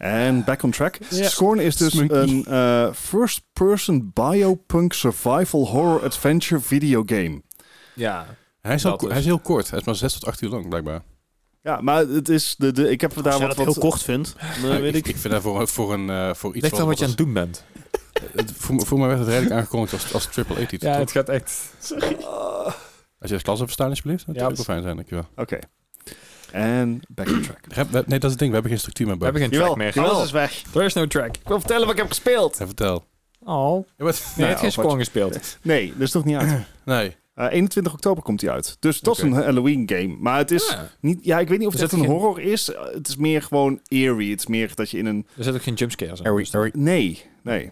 En 0.00 0.44
back 0.44 0.62
on 0.62 0.70
track. 0.70 0.98
Ja. 1.10 1.28
Scorn 1.28 1.58
is 1.58 1.76
dus 1.76 1.92
Smunky. 1.92 2.14
een 2.14 2.44
eh, 2.44 2.92
first-person 2.92 4.10
biopunk 4.14 4.92
survival 4.92 5.66
horror 5.66 6.04
adventure 6.04 6.60
videogame. 6.60 7.42
Ja. 7.94 8.26
Hij 8.60 8.74
is, 8.74 8.84
al, 8.86 8.98
hij 9.08 9.18
is 9.18 9.24
heel 9.24 9.38
kort. 9.38 9.70
Hij 9.70 9.78
is 9.78 9.84
maar 9.84 9.94
6 9.94 10.12
tot 10.12 10.26
8 10.26 10.40
uur 10.40 10.48
lang, 10.50 10.68
blijkbaar. 10.68 11.02
Ja, 11.62 11.80
maar 11.80 12.06
het 12.06 12.28
is 12.28 12.54
de, 12.58 12.72
de 12.72 12.90
ik 12.90 13.00
heb 13.00 13.14
Als 13.14 13.22
daar 13.22 13.38
wat, 13.38 13.56
dat 13.56 13.56
wat 13.56 13.74
heel 13.74 13.90
kort 13.90 14.02
vindt, 14.02 14.34
dan 14.62 14.70
Ja, 14.72 14.80
weet 14.80 14.94
ik... 14.94 15.06
ik 15.08 15.16
vind 15.16 15.32
dat 15.32 15.42
voor, 15.42 15.68
voor, 15.68 15.92
een, 15.92 16.10
eh, 16.10 16.34
voor 16.34 16.54
iets 16.54 16.62
Ligt 16.62 16.80
aan 16.80 16.86
wat 16.86 16.98
je 16.98 17.04
aan 17.04 17.10
het 17.10 17.18
doen 17.18 17.32
bent. 17.32 17.64
het, 18.36 18.52
voor, 18.56 18.86
voor 18.86 18.98
mij 18.98 19.06
werd 19.08 19.18
het 19.20 19.28
redelijk 19.28 19.54
aangekondigd 19.54 19.92
als, 19.92 20.12
als 20.14 20.26
triple-A-titel. 20.26 20.88
Ja, 20.88 20.92
toch? 20.94 21.02
het 21.02 21.12
gaat 21.12 21.28
echt... 21.28 21.72
Als 23.18 23.28
je 23.28 23.34
het 23.34 23.42
klas 23.42 23.58
verstaan 23.58 23.88
alsjeblieft, 23.88 24.26
dat 24.26 24.34
Ja, 24.34 24.40
zou 24.40 24.50
ook 24.50 24.56
wel 24.56 24.66
fijn 24.66 24.82
zijn, 24.82 24.96
dankjewel. 24.96 25.28
Oké. 25.36 25.58
En 26.52 27.00
back 27.08 27.28
on 27.28 27.42
track. 27.42 27.90
Nee, 27.90 28.18
dat 28.18 28.24
is 28.24 28.30
het 28.30 28.38
ding, 28.38 28.48
we 28.48 28.52
hebben 28.54 28.70
geen 28.70 28.78
structuur 28.78 29.06
meer 29.06 29.16
We 29.18 29.24
hebben 29.24 29.42
geen 29.42 29.50
track 29.50 29.76
meer. 29.76 29.94
jawel. 29.94 30.10
Alles 30.10 30.24
is 30.24 30.30
weg. 30.30 30.62
There 30.72 30.84
is 30.84 30.94
no 30.94 31.06
track. 31.06 31.36
Ik 31.36 31.48
wil 31.48 31.58
vertellen 31.58 31.82
wat 31.82 31.92
ik 31.94 31.98
heb 32.00 32.08
gespeeld. 32.08 32.58
Ja, 32.58 32.66
vertel. 32.66 33.06
Oh. 33.44 33.72
Wat? 33.74 33.86
Nee, 33.96 34.06
je 34.06 34.12
Nou, 34.36 34.48
hebt 34.48 34.60
geen 34.60 34.90
je- 34.90 34.96
gespeeld. 34.98 35.58
Nee, 35.62 35.92
dat 35.92 36.00
is 36.08 36.12
nog 36.12 36.24
niet 36.24 36.36
uit. 36.36 36.64
Nee. 36.84 37.16
Eh, 37.34 37.46
21 37.52 37.92
oktober 37.92 38.22
komt 38.22 38.40
hij 38.40 38.50
uit. 38.50 38.76
Dus 38.80 39.00
dat 39.00 39.16
is 39.16 39.22
een 39.22 39.32
Halloween 39.32 39.82
game. 39.88 40.16
Maar 40.18 40.38
het 40.38 40.50
is 40.50 40.68
Ja. 40.68 40.88
niet... 41.00 41.24
Ja, 41.24 41.38
ik 41.38 41.48
weet 41.48 41.58
niet 41.58 41.66
of 41.68 41.74
Er 41.74 41.80
het 41.80 41.92
een 41.92 41.98
geen- 41.98 42.08
horror 42.08 42.40
is. 42.40 42.72
Eh, 42.72 42.84
Het 42.92 43.08
is 43.08 43.16
meer 43.16 43.42
gewoon 43.42 43.80
eerie. 43.88 44.30
Het 44.30 44.38
is 44.40 44.46
meer 44.46 44.74
dat 44.74 44.90
je 44.90 44.98
in 44.98 45.06
een... 45.06 45.26
Er 45.36 45.44
zit 45.44 45.54
ook 45.54 45.62
geen 45.62 45.74
jumpscares 45.74 46.20
in. 46.20 46.26
Harry. 46.50 46.70
Nee, 46.74 47.22
nee. 47.42 47.70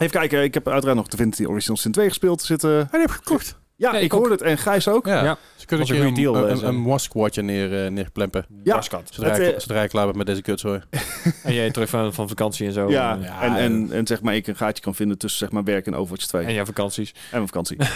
Even 0.00 0.12
kijken, 0.18 0.42
ik 0.42 0.54
heb 0.54 0.68
uiteraard 0.68 0.96
nog 0.98 1.08
Divinity 1.08 1.44
Original 1.44 1.76
Sin 1.76 1.92
2 1.92 2.08
gespeeld. 2.08 2.40
Er 2.40 2.46
Zitten... 2.46 2.80
Ah, 2.84 2.90
die 2.90 3.00
heb 3.00 3.10
ik 3.10 3.16
gekocht. 3.16 3.58
Ja, 3.78 3.96
ik 3.96 4.12
hoorde 4.12 4.30
het. 4.30 4.42
En 4.42 4.58
Gijs 4.58 4.88
ook. 4.88 5.06
Ja. 5.06 5.24
Ja. 5.24 5.38
Ze 5.56 5.66
kunnen 5.66 5.86
Was 5.86 5.96
een 5.98 6.14
deal, 6.14 6.36
een, 6.36 6.48
eh, 6.48 6.56
een, 6.56 6.64
een 6.64 6.84
wasquadje 6.84 7.42
neer, 7.42 7.84
eh, 7.84 7.90
neerplempen. 7.90 8.46
Ja. 8.64 8.74
Waskat. 8.74 9.08
Zodra, 9.12 9.30
Het, 9.30 9.40
ik, 9.40 9.54
eh, 9.54 9.60
zodra 9.60 9.82
ik 9.82 9.88
klaar 9.88 10.06
ben 10.06 10.16
met 10.16 10.26
deze 10.26 10.42
kutzooi. 10.42 10.80
En 11.44 11.54
jij 11.54 11.70
terug 11.70 11.88
van, 11.88 12.14
van 12.14 12.28
vakantie 12.28 12.66
en 12.66 12.72
zo. 12.72 12.90
Ja, 12.90 13.12
En, 13.12 13.22
Ja, 13.22 13.42
en, 13.42 13.56
en, 13.56 13.92
en 13.92 14.06
zeg 14.06 14.22
maar 14.22 14.34
ik 14.34 14.46
een 14.46 14.56
gaatje 14.56 14.82
kan 14.82 14.94
vinden 14.94 15.18
tussen 15.18 15.38
zeg 15.38 15.50
maar 15.50 15.64
werk 15.64 15.86
en 15.86 15.94
Overwatch 15.94 16.26
2. 16.26 16.42
en 16.42 16.48
En 16.48 16.54
jouw 16.54 16.64
vakanties. 16.64 17.14
mijn 17.30 17.46
vakantie. 17.46 17.76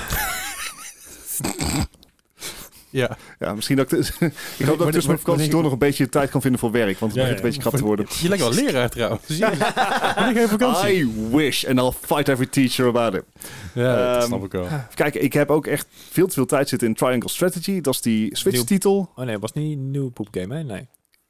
Ja. 2.92 3.16
ja, 3.38 3.55
misschien 3.55 3.76
dat 3.76 3.92
ik... 3.92 3.98
ik 4.59 4.66
hoop 4.66 4.78
dat 4.78 4.87
ik 4.87 4.92
tussen 4.92 5.11
mijn 5.12 5.24
vakantie 5.24 5.50
door 5.50 5.62
nog 5.62 5.72
een 5.72 5.78
beetje 5.78 6.09
tijd 6.09 6.31
kan 6.31 6.40
vinden 6.40 6.61
voor 6.61 6.70
werk. 6.70 6.98
Want 6.98 7.12
het 7.12 7.20
Ja, 7.20 7.28
begint 7.28 7.38
een 7.38 7.44
beetje 7.44 7.61
krap 7.61 7.74
te 7.74 7.85
worden. 7.85 8.07
Je 8.20 8.28
lijkt 8.28 8.42
wel 8.44 8.52
leraar 8.52 8.90
trouwens. 8.90 9.22
Zie 9.26 9.37
je? 9.46 9.50
Je 10.40 10.46
vakantie? 10.48 10.96
I 10.96 11.12
wish. 11.31 11.64
And 11.64 11.78
I'll 11.78 11.92
fight 12.00 12.28
every 12.28 12.46
teacher 12.46 12.87
about 12.87 13.14
it. 13.14 13.24
Ja, 13.74 13.96
dat 14.12 14.16
Ehm, 14.16 14.26
snap 14.26 14.44
ik 14.44 14.52
wel. 14.52 14.64
Even 14.64 14.87
kijken, 14.94 15.22
ik 15.22 15.33
heb 15.33 15.50
ook 15.50 15.66
echt 15.66 15.87
veel 16.11 16.26
te 16.26 16.33
veel 16.35 16.46
tijd 16.46 16.68
zitten 16.68 16.88
in 16.88 16.94
Triangle 16.94 17.28
Strategy. 17.28 17.81
Dat 17.81 17.94
is 17.94 18.00
die 18.00 18.37
Switch-titel. 18.37 19.11
Oh 19.14 19.24
nee, 19.24 19.33
het 19.33 19.40
was 19.40 19.52
niet 19.52 19.76
een 19.78 19.90
nieuwe 19.90 20.11
poepgame, 20.11 20.55
hè? 20.57 20.62
Nee. 20.62 20.88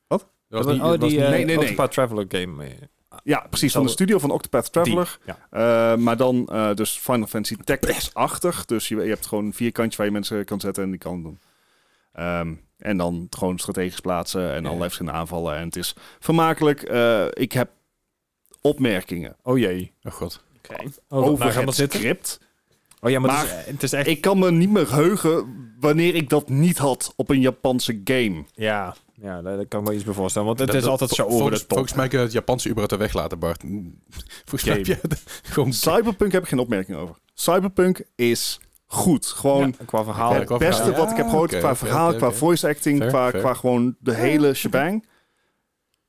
Dat 0.08 0.64
was 0.64 0.72
niet, 0.74 0.82
oh, 0.82 0.88
dat 0.90 0.98
was 1.00 1.08
die 1.08 1.18
niet- 1.18 1.26
eh, 1.26 1.32
nee, 1.34 1.44
nee, 1.44 1.56
nee. 1.56 1.64
Octopath 1.68 1.92
Traveler 1.92 2.24
game. 2.28 2.64
eh, 2.64 2.70
Ja, 3.24 3.46
precies. 3.50 3.72
Van 3.72 3.82
de 3.82 3.88
studio 3.90 4.18
van 4.18 4.30
Octopath 4.30 4.72
Traveler. 4.72 5.18
Die, 5.24 5.34
Eh, 5.50 5.96
maar 5.96 6.16
dan 6.16 6.48
eh, 6.52 6.74
dus 6.74 6.90
Final 6.98 7.26
Fantasy 7.26 7.56
Tactics-achtig. 7.64 8.64
Dus 8.64 8.88
je, 8.88 8.96
je 8.96 9.08
hebt 9.08 9.26
gewoon 9.26 9.44
een 9.44 9.52
vierkantje 9.54 9.96
waar 9.96 10.06
je 10.06 10.12
mensen 10.12 10.44
kan 10.44 10.60
zetten 10.60 10.82
en 10.82 10.90
die 10.90 10.98
kan 10.98 11.22
doen. 11.22 11.38
Ehm, 12.12 12.54
en 12.78 12.96
dan 12.96 13.26
gewoon 13.30 13.58
strategisch 13.58 14.00
plaatsen 14.00 14.40
en 14.42 14.48
Ja. 14.48 14.56
allerlei 14.66 14.80
verschillende 14.82 15.18
aanvallen. 15.18 15.56
En 15.56 15.64
het 15.64 15.76
is 15.76 15.94
vermakelijk. 16.20 16.82
Eh, 16.82 17.24
ik 17.32 17.52
heb 17.52 17.70
opmerkingen 18.60 19.36
Oh 19.42 19.58
jee. 19.58 19.92
Oh 20.02 20.12
god. 20.12 20.42
Oké. 20.56 20.82
Oh, 21.08 21.26
over 21.26 21.46
nou, 21.46 21.66
het 21.66 21.74
zitten. 21.74 21.98
script. 22.00 22.40
Oh 23.00 23.10
ja, 23.10 23.20
maar, 23.20 23.30
Maar 23.32 23.40
het, 23.48 23.58
is, 23.58 23.66
het 23.72 23.82
is 23.82 23.92
echt... 23.92 24.06
Ik 24.06 24.20
kan 24.20 24.38
me 24.38 24.50
niet 24.50 24.70
meer 24.70 24.94
heugen 24.94 25.54
wanneer 25.80 26.14
ik 26.14 26.28
dat 26.28 26.48
niet 26.48 26.78
had 26.78 27.12
op 27.16 27.30
een 27.30 27.40
Japanse 27.40 28.00
game. 28.04 28.44
ja, 28.54 28.94
ja, 29.14 29.42
daar 29.42 29.66
kan 29.66 29.80
ik 29.82 29.88
me 29.88 29.94
iets 29.94 30.04
bij 30.04 30.14
voorstellen. 30.14 30.46
Want 30.46 30.58
het 30.58 30.68
Dat- 30.68 30.76
is 30.82 30.86
altijd 30.86 31.10
zo 31.10 31.22
over 31.24 31.38
volgens, 31.38 31.60
de 31.60 31.66
top. 31.66 31.76
Volgens 31.76 31.96
mij 31.96 32.08
kun 32.08 32.18
je 32.18 32.24
het 32.24 32.32
Japanse 32.32 32.64
überhaupt 32.68 32.92
er 32.92 32.98
weglaten, 32.98 33.38
Bart. 33.38 33.60
Volgens 34.44 34.64
mij 34.64 34.76
heb 34.76 34.86
je 34.86 34.98
het 35.02 35.22
gewoon... 35.42 35.72
Cyberpunk 35.72 36.32
heb 36.32 36.42
ik 36.42 36.48
geen 36.48 36.58
opmerking 36.58 36.98
over. 36.98 37.16
Cyberpunk 37.34 38.02
is 38.14 38.60
goed. 38.92 39.26
Gewoon 39.26 39.74
Ja, 39.78 39.84
qua 39.84 40.04
verhaal. 40.04 40.34
Het 40.34 40.58
beste 40.58 40.92
wat 40.92 41.10
ik 41.10 41.16
heb 41.16 41.28
gehoord 41.28 41.58
qua 41.58 41.76
verhaal, 41.76 42.14
qua 42.14 42.30
voice 42.30 42.68
acting, 42.68 42.98
Fair, 42.98 43.10
qua, 43.10 43.30
fair. 43.30 43.42
qua 43.42 43.54
gewoon 43.54 43.96
de 43.98 44.14
hele 44.14 44.54
shebang. 44.54 45.04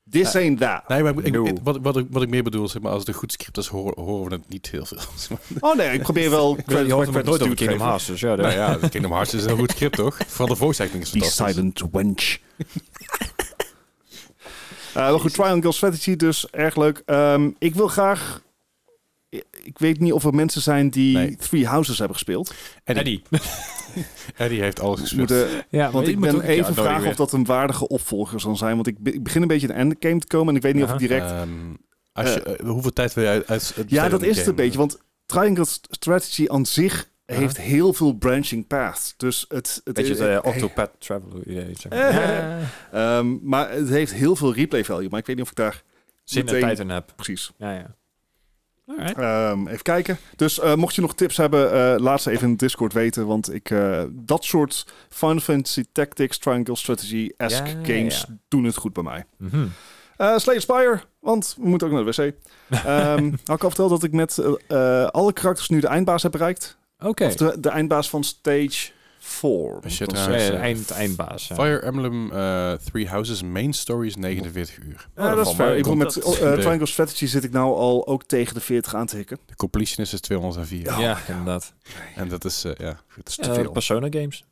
This 0.10 0.36
ain't 0.36 0.60
that. 0.60 0.88
Nee, 0.88 1.04
maar 1.04 1.13
ik, 1.24 1.32
No. 1.34 1.46
ik- 1.46 1.58
wat, 1.63 1.78
wat, 1.82 1.98
ik, 1.98 2.08
wat 2.10 2.22
ik 2.22 2.30
meer 2.30 2.43
bedoel, 2.43 2.67
zeg 2.67 2.82
maar, 2.82 2.91
als 2.91 3.00
het 3.00 3.08
een 3.08 3.13
goed 3.13 3.32
script 3.32 3.58
is, 3.58 3.67
horen, 3.67 4.04
horen 4.04 4.30
we 4.30 4.36
het 4.36 4.50
niet 4.50 4.69
heel 4.69 4.86
veel. 4.86 4.98
Oh 5.60 5.76
nee, 5.76 5.89
ik 5.93 6.02
probeer 6.02 6.30
wel 6.30 6.56
Je 6.56 6.63
credit 6.63 6.91
hoort 6.91 7.12
nooit 7.12 7.28
over 7.28 7.56
te 7.56 7.65
Kingdom. 7.65 7.88
Hearts, 7.88 8.06
dus 8.06 8.19
ja. 8.19 8.36
nou 8.36 8.52
ja, 8.54 8.78
Kingdom 8.89 9.12
Hearts 9.12 9.34
is 9.34 9.46
een 9.46 9.58
goed 9.58 9.72
script, 9.72 9.96
toch? 9.96 10.17
Vooral 10.28 10.48
de 10.48 10.56
voice 10.56 10.84
acting 10.84 11.04
is 11.04 11.12
Die 11.12 11.22
fantastisch. 11.22 11.54
silent 11.56 11.82
wench. 11.91 12.38
Eh 14.93 15.10
maar 15.10 15.19
goed, 15.19 15.34
Triangle 15.34 15.72
Strategy 15.72 16.15
dus 16.15 16.50
erg 16.50 16.76
leuk. 16.76 17.02
Ehm, 17.06 17.50
ik 17.60 17.76
wil 17.76 17.88
graag... 17.88 18.41
Ik 19.65 19.80
weet 19.80 19.99
niet 19.99 20.13
of 20.13 20.23
er 20.26 20.34
mensen 20.34 20.62
zijn 20.62 20.89
die 20.89 21.17
Nee. 21.17 21.36
Three 21.36 21.67
Houses 21.67 21.97
hebben 21.97 22.15
gespeeld. 22.15 22.54
Eddie, 22.84 23.21
Eddie 24.38 24.62
heeft 24.67 24.80
alles 24.80 24.99
gespeeld. 24.99 25.30
Moeten, 25.30 25.47
Ja, 25.69 25.91
want 25.91 26.08
ik 26.08 26.19
ben 26.19 26.41
even 26.41 26.73
vragen 26.73 27.10
of 27.10 27.15
dat 27.15 27.32
een 27.34 27.45
waardige 27.45 27.88
opvolger 27.88 28.39
zal 28.39 28.56
zijn. 28.56 28.76
Want 28.76 28.88
ik, 28.88 28.99
be- 28.99 29.13
ik 29.13 29.23
begin 29.23 29.41
een 29.41 29.47
beetje 29.47 29.67
in 29.67 29.73
de 29.73 29.80
endgame 29.80 30.19
te 30.19 30.28
komen. 30.28 30.49
En 30.49 30.56
ik 30.56 30.62
weet 30.62 30.73
niet 30.73 30.84
of 30.84 30.91
ik 30.93 30.99
direct... 30.99 31.32
Ehm, 31.32 31.49
als 32.13 32.34
je, 32.34 32.41
eh, 32.43 32.65
hoeveel 32.69 32.93
tijd 32.93 33.13
wil 33.13 33.23
je 33.23 33.43
uit, 33.47 33.76
ja, 33.88 34.10
dat 34.10 34.21
is 34.21 34.38
het 34.38 34.47
een 34.47 34.56
beetje. 34.56 34.78
Want 34.78 34.97
Triangle 35.26 35.65
Strategy 35.89 36.45
aan 36.47 36.65
zich 36.65 37.10
Ja. 37.26 37.36
heeft 37.36 37.58
heel 37.58 37.93
veel 37.93 38.13
branching 38.13 38.67
paths. 38.67 39.13
Dus 39.17 39.45
het... 39.47 39.82
het 39.84 39.93
Beetje 39.93 40.12
is- 40.13 40.19
het 40.19 40.30
uh, 40.30 40.39
Octopath 40.54 40.91
Traveler 40.99 41.47
idee. 41.47 41.73
Zeg 41.80 41.91
maar. 41.91 42.10
Eh. 42.91 43.17
Ehm, 43.17 43.38
maar 43.41 43.71
het 43.71 43.89
heeft 43.89 44.13
heel 44.13 44.36
veel 44.36 44.54
replay 44.54 44.84
value. 44.86 45.10
Maar 45.10 45.19
ik 45.19 45.26
weet 45.26 45.36
niet 45.36 45.45
of 45.45 45.52
ik 45.52 45.58
daar 45.58 45.84
Zin 46.23 46.47
en 46.47 46.60
tijd 46.60 46.80
in 46.80 46.89
heb. 46.89 47.13
precies... 47.15 47.52
Ja, 47.58 47.73
ja. 47.73 47.95
Ehm, 48.86 49.67
even 49.67 49.82
kijken. 49.82 50.17
Dus 50.36 50.60
eh, 50.60 50.76
mocht 50.76 50.96
je 50.96 51.02
nog 51.02 51.15
tips 51.15 51.38
hebben, 51.38 51.72
eh, 51.72 52.00
laat 52.00 52.22
ze 52.22 52.32
even 52.32 52.48
in 52.48 52.56
Discord 52.56 52.93
weten. 52.93 53.28
Want 53.28 53.54
ik, 53.54 53.69
eh, 53.69 54.04
dat 54.12 54.43
soort 54.43 54.86
Final 55.10 55.39
Fantasy 55.39 55.86
Tactics, 55.91 56.38
Triangle 56.38 56.76
Strategy-esque 56.76 57.69
Ja, 57.69 57.86
games 57.86 58.26
ja. 58.28 58.38
doen 58.48 58.63
het 58.63 58.76
goed 58.76 58.93
bij 58.93 59.04
mij. 59.04 59.26
Mhm. 59.38 59.67
Slay 60.36 60.60
Spire, 60.60 61.02
want 61.19 61.56
we 61.60 61.67
moeten 61.67 61.88
ook 61.88 61.93
naar 61.93 62.06
de 62.06 62.12
wc. 62.12 62.34
Ehm 62.86 63.32
had 63.43 63.56
ik 63.56 63.63
al 63.63 63.69
verteld 63.69 63.89
dat 63.89 64.04
ik 64.04 64.12
met 64.12 64.39
alle 65.12 65.34
karakters 65.34 65.69
nu 65.69 65.80
de 65.80 65.88
eindbaas 65.88 66.24
heb 66.24 66.32
bereikt? 66.32 66.78
Oké. 67.00 67.26
Of 67.26 67.36
de, 67.36 67.60
de 67.60 67.69
eindbaas 67.69 68.10
van 68.10 68.24
stage 68.24 68.91
4. 69.26 69.80
Als 69.84 69.98
je 69.98 70.06
moet 70.06 70.18
ik 70.18 70.26
het 70.26 70.42
Ja, 70.42 70.54
ja, 70.54 70.60
eind, 70.60 70.92
eindbaas. 70.92 71.48
ja. 71.48 71.56
Fire 71.56 71.80
Emblem 71.80 72.32
eh, 72.32 72.74
Three 72.74 73.08
Houses 73.08 73.44
main 73.44 73.74
story 73.74 74.08
is 74.08 74.16
49 74.16 74.78
uur. 74.84 75.10
Ja, 75.16 75.36
dat 75.36 75.48
is 75.48 75.54
fair. 75.54 75.72
Ik 75.76 75.78
bedoel, 75.84 75.96
met 75.96 76.16
eh, 76.18 76.32
de- 76.32 76.58
Triangle 76.60 76.86
Strategy 76.86 77.26
zit 77.26 77.44
ik 77.44 77.52
nou 77.52 77.76
al 77.76 78.08
ook 78.08 78.24
tegen 78.24 78.54
de 78.54 78.60
40 78.60 78.96
aan 78.96 79.06
te 79.06 79.16
hikken. 79.16 79.38
De 79.46 79.56
completionist 79.56 80.14
is 80.14 80.20
204. 80.22 81.00
Ja, 81.00 81.18
inderdaad. 81.28 81.74
En 82.16 82.28
dat 82.28 82.46
is, 82.46 82.64
eh, 82.64 82.72
ja. 82.78 83.00
Dat 83.16 83.28
is 83.30 83.36
te 83.36 83.42
Eh, 83.50 83.54
veel. 83.54 83.72
Persona 83.72 84.08
games. 84.10 84.46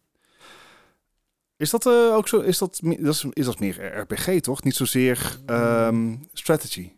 Is 1.57 1.69
dat 1.69 1.85
eh, 1.85 1.93
ook 2.15 2.27
zo? 2.27 2.39
Is 2.39 2.57
dat, 2.57 2.79
is, 2.83 3.25
is 3.33 3.45
dat 3.45 3.59
meer 3.59 3.97
RPG 3.99 4.39
toch? 4.39 4.63
Niet 4.63 4.75
zozeer 4.75 5.37
ehm, 5.45 6.15
strategy. 6.33 6.91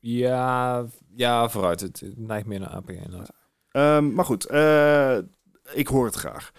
Ja, 0.00 0.84
ja, 1.16 1.48
vooruit. 1.48 1.80
Het 1.80 2.00
het 2.00 2.18
neigt 2.18 2.46
meer 2.46 2.60
naar 2.60 2.68
APG 2.68 2.88
inderdaad. 2.90 3.30
Ehm, 3.70 4.12
maar 4.12 4.24
goed, 4.24 4.46
eh, 4.46 5.18
ik 5.72 5.86
hoor 5.88 6.04
het 6.06 6.14
graag. 6.14 6.50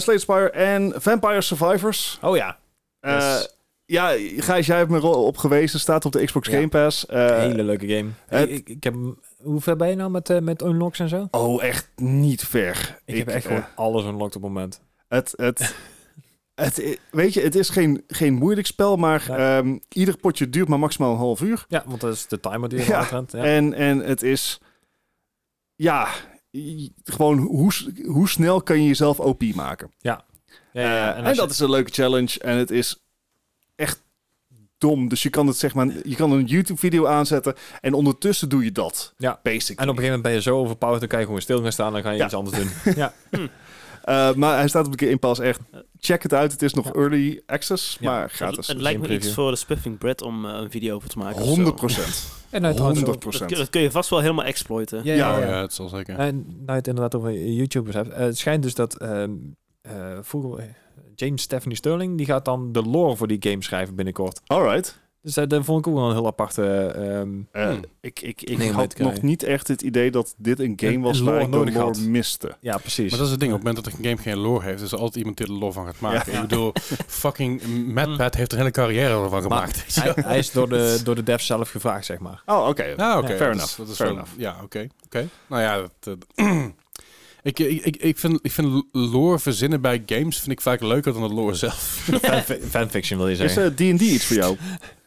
Slade 0.00 0.18
Spire 0.18 0.50
en 0.50 0.92
Vampire 1.02 1.40
Survivors. 1.40 2.18
Oh 2.22 2.36
ja. 2.36 2.58
Eh, 3.00 3.12
Yes. 3.16 3.56
Ja, 3.84 4.08
Gijs, 4.36 4.66
jij 4.66 4.76
hebt 4.76 4.90
me 4.90 5.00
op 5.06 5.36
gewezen. 5.36 5.80
Staat 5.80 6.04
op 6.04 6.12
de 6.12 6.24
Xbox 6.24 6.48
Ja. 6.48 6.54
Game 6.54 6.68
Pass. 6.68 7.06
Eh, 7.06 7.36
Hele 7.38 7.62
leuke 7.62 7.88
game. 7.88 8.08
het- 8.26 8.50
ik, 8.50 8.68
ik, 8.68 8.84
heb, 8.84 8.94
hoe 9.42 9.60
ver 9.60 9.76
ben 9.76 9.88
je 9.88 9.94
nou 9.96 10.10
met, 10.10 10.40
met 10.42 10.62
unlocks 10.62 10.98
en 10.98 11.08
zo? 11.08 11.28
Oh, 11.30 11.62
echt 11.64 11.90
niet 11.96 12.42
ver. 12.44 12.98
Ik, 13.04 13.16
heb 13.16 13.28
echt 13.28 13.46
gewoon 13.46 13.64
alles 13.74 14.04
unlocked 14.04 14.36
op 14.36 14.42
het 14.42 14.52
moment. 14.52 14.80
Het, 15.08 15.32
het, 15.36 15.74
het, 16.64 16.98
weet 17.10 17.34
je, 17.34 17.40
het 17.40 17.54
is 17.54 17.68
geen, 17.68 18.04
geen 18.06 18.34
moeilijk 18.34 18.66
spel, 18.66 18.96
maar 18.96 19.28
ehm, 19.30 19.78
ieder 19.88 20.16
potje 20.16 20.48
duurt 20.48 20.68
maar 20.68 20.78
maximaal 20.78 21.12
een 21.12 21.18
half 21.18 21.40
uur. 21.40 21.64
Ja, 21.68 21.82
want 21.86 22.00
dat 22.00 22.14
is 22.14 22.26
de 22.26 22.40
timer 22.40 22.68
die 22.68 22.78
je 22.78 22.84
Ja. 22.86 23.06
ja. 23.10 23.22
Ja. 23.28 23.44
En, 23.44 23.72
en 23.74 23.98
het 23.98 24.22
is, 24.22 24.60
ja, 25.74 26.08
gewoon 27.04 27.38
hoe, 27.38 27.72
hoe 28.06 28.28
snel 28.28 28.62
kan 28.62 28.80
je 28.82 28.86
jezelf 28.86 29.20
OP 29.20 29.42
maken. 29.54 29.90
Ja, 29.98 30.24
ja, 30.72 30.82
ja. 30.82 31.10
Eh, 31.12 31.18
en 31.18 31.24
dat 31.24 31.36
je- 31.36 31.46
is 31.46 31.58
een 31.58 31.70
leuke 31.70 31.90
challenge 31.92 32.38
en 32.38 32.56
het 32.56 32.70
is 32.70 32.96
echt 33.76 34.02
dom. 34.78 35.08
Dus 35.08 35.22
je 35.22 35.30
kan 35.30 35.46
het 35.46 35.56
zeg 35.56 35.74
maar, 35.74 35.88
je 36.04 36.14
kan 36.16 36.32
een 36.32 36.44
YouTube 36.44 36.78
video 36.78 37.06
aanzetten 37.06 37.54
en 37.80 37.94
ondertussen 37.94 38.48
doe 38.48 38.64
je 38.64 38.72
dat. 38.72 39.14
Ja. 39.16 39.40
Basic. 39.42 39.78
En 39.78 39.88
op 39.88 39.96
een 39.96 40.02
gegeven 40.02 40.04
moment 40.04 40.22
ben 40.22 40.32
je 40.32 40.40
zo 40.42 40.56
overpowered, 40.58 41.00
dan 41.00 41.08
kan 41.08 41.18
je 41.18 41.24
gewoon 41.24 41.40
stil 41.40 41.62
gaan 41.62 41.72
staan 41.72 41.86
en 41.86 41.92
dan 41.92 42.02
ga 42.02 42.10
je 42.10 42.16
Ja. 42.18 42.24
iets 42.24 42.34
anders 42.34 42.56
doen. 42.56 42.70
ja. 43.02 43.12
Eh, 44.04 44.34
maar 44.34 44.56
hij 44.56 44.68
staat 44.68 44.86
op 44.86 44.98
de 44.98 45.04
Game 45.06 45.18
Pass 45.18 45.40
echt. 45.40 45.60
Check 46.00 46.22
het 46.22 46.34
uit. 46.34 46.52
Het 46.52 46.62
is 46.62 46.74
nog 46.74 46.84
Ja. 46.86 46.92
early 46.92 47.42
access, 47.46 47.96
Ja. 48.00 48.10
maar 48.10 48.22
Het, 48.22 48.32
gratis. 48.32 48.66
het 48.66 48.80
lijkt 48.80 49.00
me 49.00 49.08
iets 49.14 49.32
voor 49.34 49.50
de 49.50 49.56
Spiffing 49.56 49.98
Bread 49.98 50.22
om 50.22 50.46
eh, 50.46 50.54
een 50.54 50.70
video 50.70 50.94
over 50.94 51.08
te 51.08 51.18
maken. 51.18 51.36
of 51.36 51.42
zo. 51.42 51.48
100 51.48 51.76
procent. 51.76 52.26
En 52.50 52.60
nou, 52.62 52.74
trouwens, 52.74 53.00
100 53.00 53.06
Dat, 53.06 53.18
procent. 53.18 53.50
kun- 53.50 53.58
dat 53.60 53.70
kun 53.70 53.80
je 53.80 53.90
vast 53.90 54.10
wel 54.10 54.20
helemaal 54.20 54.44
exploiten. 54.44 55.00
Ja, 55.04 55.14
Ja, 55.14 55.38
ja, 55.38 55.44
ja. 55.46 55.48
ja, 55.54 55.60
het 55.60 55.72
zal 55.72 55.88
zeker. 55.88 56.18
En 56.18 56.34
nou 56.46 56.64
je 56.66 56.72
het 56.72 56.86
inderdaad 56.86 57.14
over 57.14 57.32
YouTubers 57.52 57.94
hebt. 57.96 58.08
eh, 58.08 58.18
het 58.18 58.38
schijnt 58.38 58.62
dus 58.62 58.74
dat 58.74 58.96
vroeger, 60.20 60.58
eh, 60.58 60.64
James 61.14 61.42
Stephanie 61.42 61.76
Sterling, 61.76 62.16
die 62.16 62.26
gaat 62.26 62.44
dan 62.44 62.72
de 62.72 62.82
lore 62.82 63.16
voor 63.16 63.26
die 63.28 63.36
game 63.40 63.62
schrijven 63.62 63.94
binnenkort. 63.94 64.40
Alright. 64.46 65.00
Dus 65.22 65.34
dat, 65.34 65.50
dat 65.50 65.64
vond 65.64 65.78
ik 65.78 65.86
ook 65.92 65.98
wel 65.98 66.08
een 66.08 66.14
heel 66.14 66.26
aparte... 66.26 66.64
ehm, 66.86 67.28
Eh, 67.52 67.66
Hmm. 67.68 67.80
Ik, 68.00 68.20
ik, 68.20 68.42
ik 68.42 68.58
Nee, 68.58 68.72
had 68.72 68.98
nog 68.98 69.22
niet 69.22 69.42
echt 69.42 69.68
het 69.68 69.82
idee 69.82 70.10
dat 70.10 70.34
dit 70.36 70.60
een 70.60 70.72
game 70.76 70.98
was 71.00 71.18
een 71.18 71.24
waar 71.24 71.40
ik 71.40 71.50
de 71.50 71.56
nodig 71.56 71.74
lore 71.74 71.86
had. 71.86 71.98
miste. 72.00 72.56
ja, 72.60 72.76
precies. 72.78 73.08
Maar 73.10 73.18
dat 73.18 73.26
is 73.26 73.30
het 73.32 73.40
ding, 73.40 73.52
op 73.52 73.58
het 73.58 73.66
moment 73.66 73.84
dat 73.84 73.94
een 73.94 74.04
game 74.04 74.16
geen 74.22 74.36
lore 74.38 74.64
heeft, 74.64 74.82
is 74.82 74.92
er 74.92 74.98
altijd 74.98 75.16
iemand 75.16 75.36
die 75.36 75.46
er 75.46 75.52
lore 75.52 75.72
van 75.72 75.84
gaat 75.86 76.00
maken. 76.00 76.32
Ja. 76.32 76.42
Ik 76.42 76.48
bedoel, 76.48 76.72
fucking 77.06 77.62
MadPad 77.94 78.34
heeft 78.34 78.52
er 78.52 78.58
een 78.58 78.64
hele 78.64 78.70
carrière 78.70 79.14
van 79.14 79.30
Maar 79.30 79.42
gemaakt. 79.42 79.94
hij, 80.02 80.12
hij 80.24 80.38
is 80.38 80.50
door 80.50 80.68
de, 80.68 80.98
door 81.04 81.14
de 81.14 81.22
devs 81.22 81.46
zelf 81.46 81.70
gevraagd, 81.70 82.04
zeg 82.04 82.18
maar. 82.18 82.42
Oh, 82.46 82.68
oké. 82.68 82.84
Ja, 82.84 83.18
oké. 83.18 83.30
Ja, 83.30 83.36
fair 83.36 83.38
dat 83.38 83.56
is- 83.56 83.76
enough, 83.76 83.76
dat 83.76 83.88
is 83.88 83.94
fair 83.96 84.08
wel- 84.08 84.18
enough. 84.18 84.38
Ja, 84.38 84.56
oké. 84.62 84.86
oké. 85.04 85.28
Nou 85.46 85.62
ja, 85.62 85.88
dat, 86.00 86.18
eh, 86.34 86.64
ik, 87.42 87.58
ik, 87.58 87.84
ik, 87.84 87.96
ik, 87.96 88.18
vind, 88.18 88.38
ik 88.42 88.50
vind 88.52 88.84
lore 88.92 89.38
verzinnen 89.38 89.80
bij 89.80 90.02
games 90.06 90.38
vind 90.38 90.50
ik 90.50 90.60
vaak 90.60 90.80
leuker 90.80 91.12
dan 91.12 91.22
de 91.28 91.34
lore 91.34 91.54
zelf. 91.54 91.74
Fan- 92.22 92.42
Fanfiction 92.70 93.18
wil 93.18 93.28
je 93.28 93.32
Is 93.44 93.52
zeggen. 93.52 93.64
eh, 93.64 93.94
D&D 93.94 94.00
iets 94.00 94.24
voor 94.24 94.36
jou? 94.36 94.56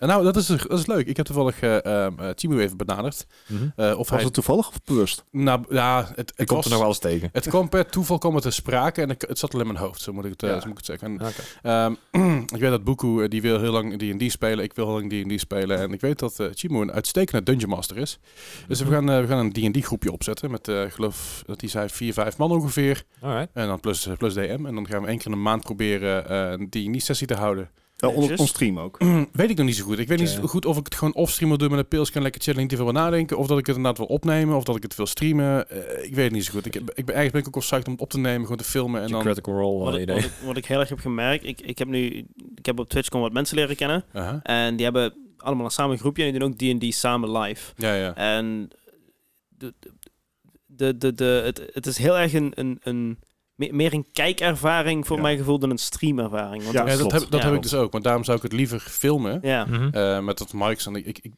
En 0.02 0.08
nou, 0.08 0.24
dat 0.24 0.36
is, 0.36 0.46
dat 0.46 0.80
is 0.80 0.86
leuk. 0.86 1.08
Ik 1.08 1.18
heb 1.18 1.26
toevallig 1.26 1.60
eh, 1.62 2.08
Timo 2.36 2.58
even 2.58 2.78
benaderd. 2.78 3.26
Mhm. 3.48 3.64
eh, 3.76 3.90
of 3.90 3.98
Was 3.98 4.10
hij... 4.10 4.24
het 4.24 4.34
toevallig 4.34 4.68
of 4.68 4.84
bewust? 4.84 5.24
Nou, 5.32 5.64
ja, 5.70 6.12
het, 6.16 6.30
Ik 6.30 6.38
het, 6.38 6.50
was, 6.50 6.66
er 6.66 6.72
nog 6.72 6.80
wel 6.80 6.88
eens 6.88 7.00
tegen. 7.00 7.30
het 7.32 7.48
kwam 7.48 7.70
per 7.70 7.90
toeval 7.90 8.18
kwam 8.18 8.34
het 8.34 8.44
te 8.44 8.52
sprake 8.52 9.02
en 9.02 9.10
ik, 9.10 9.24
het 9.28 9.40
zat 9.40 9.54
al 9.54 9.60
in 9.60 9.66
mijn 9.68 9.78
hoofd, 9.80 10.02
zo 10.02 10.14
moet 10.14 10.26
ik 10.26 10.32
het, 10.32 10.42
Ja. 10.42 10.48
zo 10.60 10.68
moet 10.68 10.80
ik 10.80 10.86
het 10.88 11.00
zeggen. 11.00 11.20
En. 11.62 11.98
Ehm, 12.12 12.38
ik 12.56 12.60
weet 12.60 12.70
dat 12.70 12.84
Boekoe, 12.84 13.28
die 13.28 13.42
wil 13.42 13.60
heel 13.60 13.72
lang 13.72 13.98
D&D 13.98 14.32
spelen. 14.32 14.64
Ik 14.64 14.74
wil 14.74 14.86
heel 14.86 14.94
lang 15.08 15.10
D&D 15.28 15.40
spelen. 15.40 15.78
En 15.78 15.94
ik 15.94 16.02
weet 16.02 16.20
dat 16.20 16.40
eh 16.40 16.48
Chimo 16.54 16.82
een 16.82 16.92
uitstekende 16.92 17.44
Dungeon 17.44 17.70
Master 17.70 17.98
is. 17.98 18.20
Dus 18.68 18.80
we, 18.82 18.92
gaan, 18.92 19.10
eh, 19.10 19.20
we 19.20 19.28
gaan 19.28 19.52
een 19.56 19.72
D&D 19.72 19.86
groepje 19.86 20.12
opzetten. 20.12 20.52
Met, 20.52 20.68
ik 20.68 20.92
geloof 20.94 21.44
dat 21.46 21.62
hij 21.62 21.70
zei, 21.70 21.90
vier, 21.90 22.14
vijf 22.14 22.38
man 22.38 22.52
ongeveer. 22.52 23.04
Alright. 23.22 23.50
En 23.54 23.68
dan 23.68 23.80
plus, 23.80 24.08
plus 24.18 24.34
DM. 24.34 24.66
En 24.66 24.76
dan 24.76 24.88
gaan 24.88 25.02
we 25.02 25.08
één 25.08 25.18
keer 25.18 25.26
in 25.26 25.32
de 25.32 25.38
maand 25.38 25.64
proberen 25.64 26.34
een 26.34 26.70
D&D 26.70 27.02
sessie 27.04 27.28
te 27.28 27.36
houden. 27.36 27.70
Uh, 28.02 28.40
on, 28.40 28.48
stream 28.48 28.80
ook. 28.80 28.98
weet 29.32 29.50
ik 29.50 29.58
nog 29.58 29.66
niet 29.66 29.76
zo 29.76 29.84
goed. 29.84 30.00
Ik 30.00 30.08
weet 30.08 30.20
niet 30.20 30.30
zo 30.30 30.48
goed 30.48 30.66
of 30.66 30.78
ik 30.78 30.86
het 30.86 30.96
gewoon 30.96 31.14
off-stream 31.14 31.50
wil 31.50 31.58
doen 31.58 31.70
met 31.70 31.80
een 31.80 31.88
pils. 31.88 32.12
Kan 32.12 32.22
lekker 32.22 32.42
chillen, 32.42 32.60
niet 32.60 32.70
te 32.70 32.76
veel 32.76 32.86
wil 32.86 32.94
nadenken. 32.94 33.38
Of 33.38 33.48
dat 33.48 33.58
ik 33.58 33.66
het 33.66 33.76
inderdaad 33.76 34.08
wil 34.08 34.16
opnemen. 34.16 34.56
Of 34.56 34.64
dat 34.64 34.76
ik 34.76 34.84
het 34.84 34.96
wil 34.96 35.06
streamen. 35.06 35.70
Eh, 35.70 36.04
ik 36.04 36.16
weet 36.16 36.24
het 36.26 36.34
niet 36.34 36.46
zo 36.46 36.52
goed. 36.52 36.66
Ik, 36.66 36.76
ik 36.76 36.86
ben, 36.86 36.96
eigenlijk 36.96 37.32
ben 37.32 37.42
ik 37.42 37.48
ook 37.48 37.56
al 37.56 37.62
psyched 37.62 37.86
om 37.86 37.92
het 37.92 38.02
op 38.02 38.10
te 38.10 38.20
nemen. 38.20 38.42
Gewoon 38.42 38.58
te 38.58 38.64
filmen. 38.64 39.02
En 39.02 39.08
dan... 39.08 39.22
Critical 39.22 39.54
Role 39.54 39.84
Wat 39.84 39.96
ik, 39.96 40.02
idee. 40.02 40.16
wat, 40.16 40.26
ik, 40.26 40.32
wat 40.46 40.58
ik 40.58 40.66
heel 40.66 40.80
erg 40.80 40.90
heb 40.90 41.00
gemerkt, 41.00 41.46
ik, 41.46 41.62
ik 41.62 41.78
heb 41.78 41.88
nu, 41.88 42.26
ik 42.56 42.66
heb 42.66 42.80
op 42.80 42.90
Twitch 42.90 43.08
gewoon 43.08 43.24
wat 43.24 43.34
mensen 43.34 43.58
leren 43.58 43.76
kennen. 43.76 44.06
En 44.44 44.76
die 44.76 44.86
hebben 44.86 45.14
allemaal 45.38 45.66
een 45.66 45.72
samen 45.72 45.98
groepje 45.98 46.24
en 46.24 46.32
die 46.32 46.40
doen 46.40 46.50
ook 46.50 46.80
D&D 46.80 46.94
samen 46.94 47.38
live. 47.38 47.74
Ja, 47.76 47.94
ja. 47.94 48.16
En 48.16 48.70
de, 49.48 49.74
de, 50.66 50.98
de, 50.98 51.14
de, 51.14 51.42
het, 51.46 51.70
het 51.74 51.86
is 51.86 51.98
heel 51.98 52.18
erg 52.18 52.34
een, 52.34 52.52
een, 52.56 52.80
een 52.84 53.20
me- 53.62 53.74
meer 53.76 53.94
een 53.94 54.06
kijkervaring 54.14 55.08
voor 55.08 55.16
Ja. 55.16 55.22
mijn 55.22 55.38
gevoel 55.38 55.60
dan 55.60 55.70
een 55.70 55.78
streamervaring. 55.78 56.64
Want 56.64 56.76
Ja, 56.76 56.86
Ja, 56.88 56.98
dat 56.98 57.12
heb, 57.12 57.22
dat 57.30 57.42
Ja, 57.42 57.46
heb 57.48 57.56
ik 57.56 57.62
dus 57.62 57.74
ook. 57.74 57.92
Want 57.92 58.04
daarom 58.04 58.24
zou 58.24 58.38
ik 58.38 58.44
het 58.44 58.54
liever 58.54 58.80
filmen. 58.80 59.40
ja. 59.42 59.66
Mhm. 59.66 59.90
eh, 59.92 60.20
met 60.20 60.38
dat 60.38 60.54
mics. 60.54 60.86
En 60.86 60.96
ik, 60.96 61.06
ik, 61.06 61.20
ik, 61.22 61.32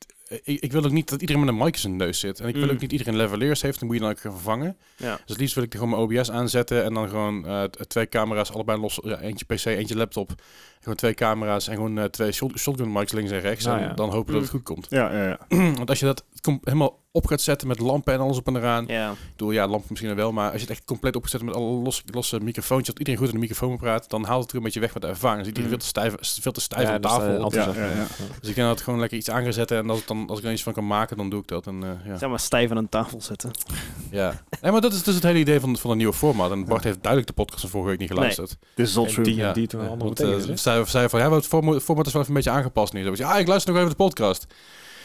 ik, 0.44 0.62
ik 0.62 0.72
wil 0.72 0.84
ook 0.86 0.92
niet 0.92 1.10
dat 1.10 1.22
iedereen 1.22 1.42
met 1.46 1.54
een 1.54 1.58
mic 1.64 1.74
in 1.74 1.80
zijn 1.80 1.96
neus 1.96 2.20
zit. 2.20 2.40
En 2.40 2.48
ik 2.48 2.56
wil 2.56 2.64
Mm. 2.64 2.70
ook 2.70 2.80
niet 2.80 2.92
iedereen 2.92 3.16
leveleers 3.16 3.62
heeft. 3.62 3.80
Dan 3.80 3.88
moet 3.88 3.98
je 3.98 4.02
dan 4.04 4.12
ook 4.12 4.20
gaan 4.20 4.32
vervangen. 4.32 4.78
Ja. 4.96 5.12
Dus 5.12 5.22
het 5.26 5.38
liefst 5.40 5.56
wil 5.56 5.64
ik 5.64 5.74
er 5.74 5.80
gewoon 5.80 6.08
mijn 6.08 6.20
OBS 6.20 6.32
aanzetten. 6.32 6.84
En 6.84 6.94
dan 6.94 7.10
gewoon 7.10 7.46
eh, 7.48 7.64
twee 7.64 8.10
camera's, 8.10 8.52
allebei 8.52 8.80
los. 8.80 9.00
Ja, 9.04 9.20
eentje 9.20 9.46
PC, 9.46 9.66
eentje 9.66 9.96
laptop. 9.98 10.32
Gewoon 10.80 10.98
twee 10.98 11.14
camera's 11.14 11.68
en 11.68 11.76
gewoon 11.76 11.98
eh, 11.98 12.04
twee 12.06 12.32
shot, 12.32 12.58
shotgun 12.60 12.92
mics 12.92 13.12
links 13.12 13.32
en 13.32 13.40
rechts. 13.40 13.66
Nou 13.66 13.80
en 13.80 13.88
ja. 13.88 13.94
dan 13.94 14.10
hopen 14.10 14.34
dat 14.34 14.42
het 14.42 14.52
Mm. 14.52 14.58
goed 14.58 14.68
komt. 14.68 14.88
Ja, 14.90 15.12
ja, 15.14 15.28
ja. 15.28 15.38
Want 15.78 15.90
als 15.90 16.00
je 16.00 16.06
dat 16.06 16.24
helemaal 16.64 17.02
op 17.12 17.26
gaat 17.28 17.42
zetten 17.42 17.68
met 17.68 17.80
lampen 17.80 18.14
en 18.14 18.20
alles 18.20 18.38
op 18.38 18.48
en 18.48 18.56
eraan. 18.56 18.86
ja. 18.88 19.12
Ik 19.12 19.18
bedoel, 19.32 19.52
ja, 19.52 19.68
lampen 19.68 19.88
misschien 19.90 20.16
wel. 20.16 20.32
Maar 20.32 20.46
als 20.46 20.56
je 20.56 20.62
het 20.62 20.70
echt 20.70 20.86
compleet 20.86 21.16
opgezet 21.16 21.42
met 21.42 21.56
alle 21.56 21.66
losse, 21.82 22.02
losse 22.12 22.40
microfoontjes. 22.40 22.88
Dat 22.88 22.98
iedereen 22.98 23.20
goed 23.20 23.28
in 23.28 23.34
de 23.34 23.40
microfoon 23.40 23.78
praat. 23.78 24.10
Dan 24.10 24.24
haalt 24.26 24.42
het 24.42 24.52
er 24.52 24.58
een 24.58 24.64
beetje 24.64 24.80
weg 24.80 24.94
met 24.94 25.02
de 25.04 25.08
ervaring. 25.10 25.44
Dan 25.44 25.46
zit 25.46 25.58
iedereen 25.58 25.78
Mm. 25.78 25.82
veel 25.92 25.92
te 26.12 26.18
stijf, 26.20 26.42
veel 26.42 26.52
te 26.52 26.62
stijf 26.62 26.88
Ja, 26.88 27.00
dat 27.00 27.12
eh, 27.12 27.18
tafel. 27.18 27.44
altijd 27.44 27.66
Ja, 27.66 27.74
zo. 27.74 27.80
ja, 27.80 27.86
ja. 27.88 28.06
Dus 28.40 28.50
ik 28.50 28.56
denk 28.56 28.68
dat 28.68 28.70
het 28.70 28.82
gewoon 28.82 29.00
lekker 29.00 29.18
iets 29.18 29.30
aan 29.30 29.44
gaan 29.44 29.54
zetten. 29.54 29.78
En 29.78 29.90
als 29.90 30.00
het 30.00 30.08
dan 30.08 30.23
kan, 30.26 30.30
als 30.30 30.38
ik 30.38 30.44
er 30.44 30.50
eentje 30.50 30.64
van 30.64 30.74
kan 30.74 30.88
maken, 30.88 31.18
dan 31.18 31.30
doe 31.30 31.42
ik 31.42 31.48
dat. 31.48 31.68
En, 31.68 31.84
eh, 31.84 31.90
ja. 32.12 32.18
Zeg 32.18 32.30
maar 32.30 32.40
stijf 32.40 32.72
aan 32.72 32.78
een 32.78 32.90
tafel 32.90 33.22
zitten. 33.22 33.52
ja. 34.12 34.42
Nee, 34.62 34.72
maar 34.72 34.82
dat 34.82 34.94
is 34.94 35.04
dus 35.04 35.16
het 35.16 35.24
hele 35.24 35.40
idee 35.40 35.60
van, 35.60 35.78
van 35.78 35.92
een 35.92 35.98
nieuwe 35.98 36.14
format. 36.14 36.52
En 36.52 36.66
Bart 36.66 36.84
heeft 36.84 37.02
duidelijk 37.02 37.28
de 37.36 37.44
podcast 37.44 37.62
van 37.62 37.70
vorige 37.70 37.90
week 37.90 38.00
niet 38.00 38.10
geluisterd. 38.12 38.58
This 38.76 38.90
is 38.90 38.98
all 38.98 39.06
En 39.06 39.12
true. 39.12 39.26
die 39.26 39.36
Ja. 39.36 39.48
en 39.48 39.54
die 39.54 39.68
toen 39.68 39.82
Ja, 39.82 39.88
andere 39.88 40.04
want, 40.06 40.16
tegen 40.16 40.50
eh, 40.52 40.58
zei, 40.58 40.86
zei 40.86 41.10
van, 41.10 41.20
ja, 41.20 41.28
maar 41.28 41.38
het 41.38 41.48
forma- 41.48 41.80
format 41.80 42.06
is 42.08 42.14
wel 42.14 42.22
even 42.22 42.36
een 42.36 42.42
beetje 42.44 42.58
aangepast 42.58 42.94
nu. 42.94 43.10
Was 43.10 43.18
je, 43.18 43.26
ah, 43.26 43.40
ik 43.40 43.48
luister 43.48 43.70
nog 43.74 43.82
even 43.82 43.98
de 43.98 44.04
podcast. 44.04 44.46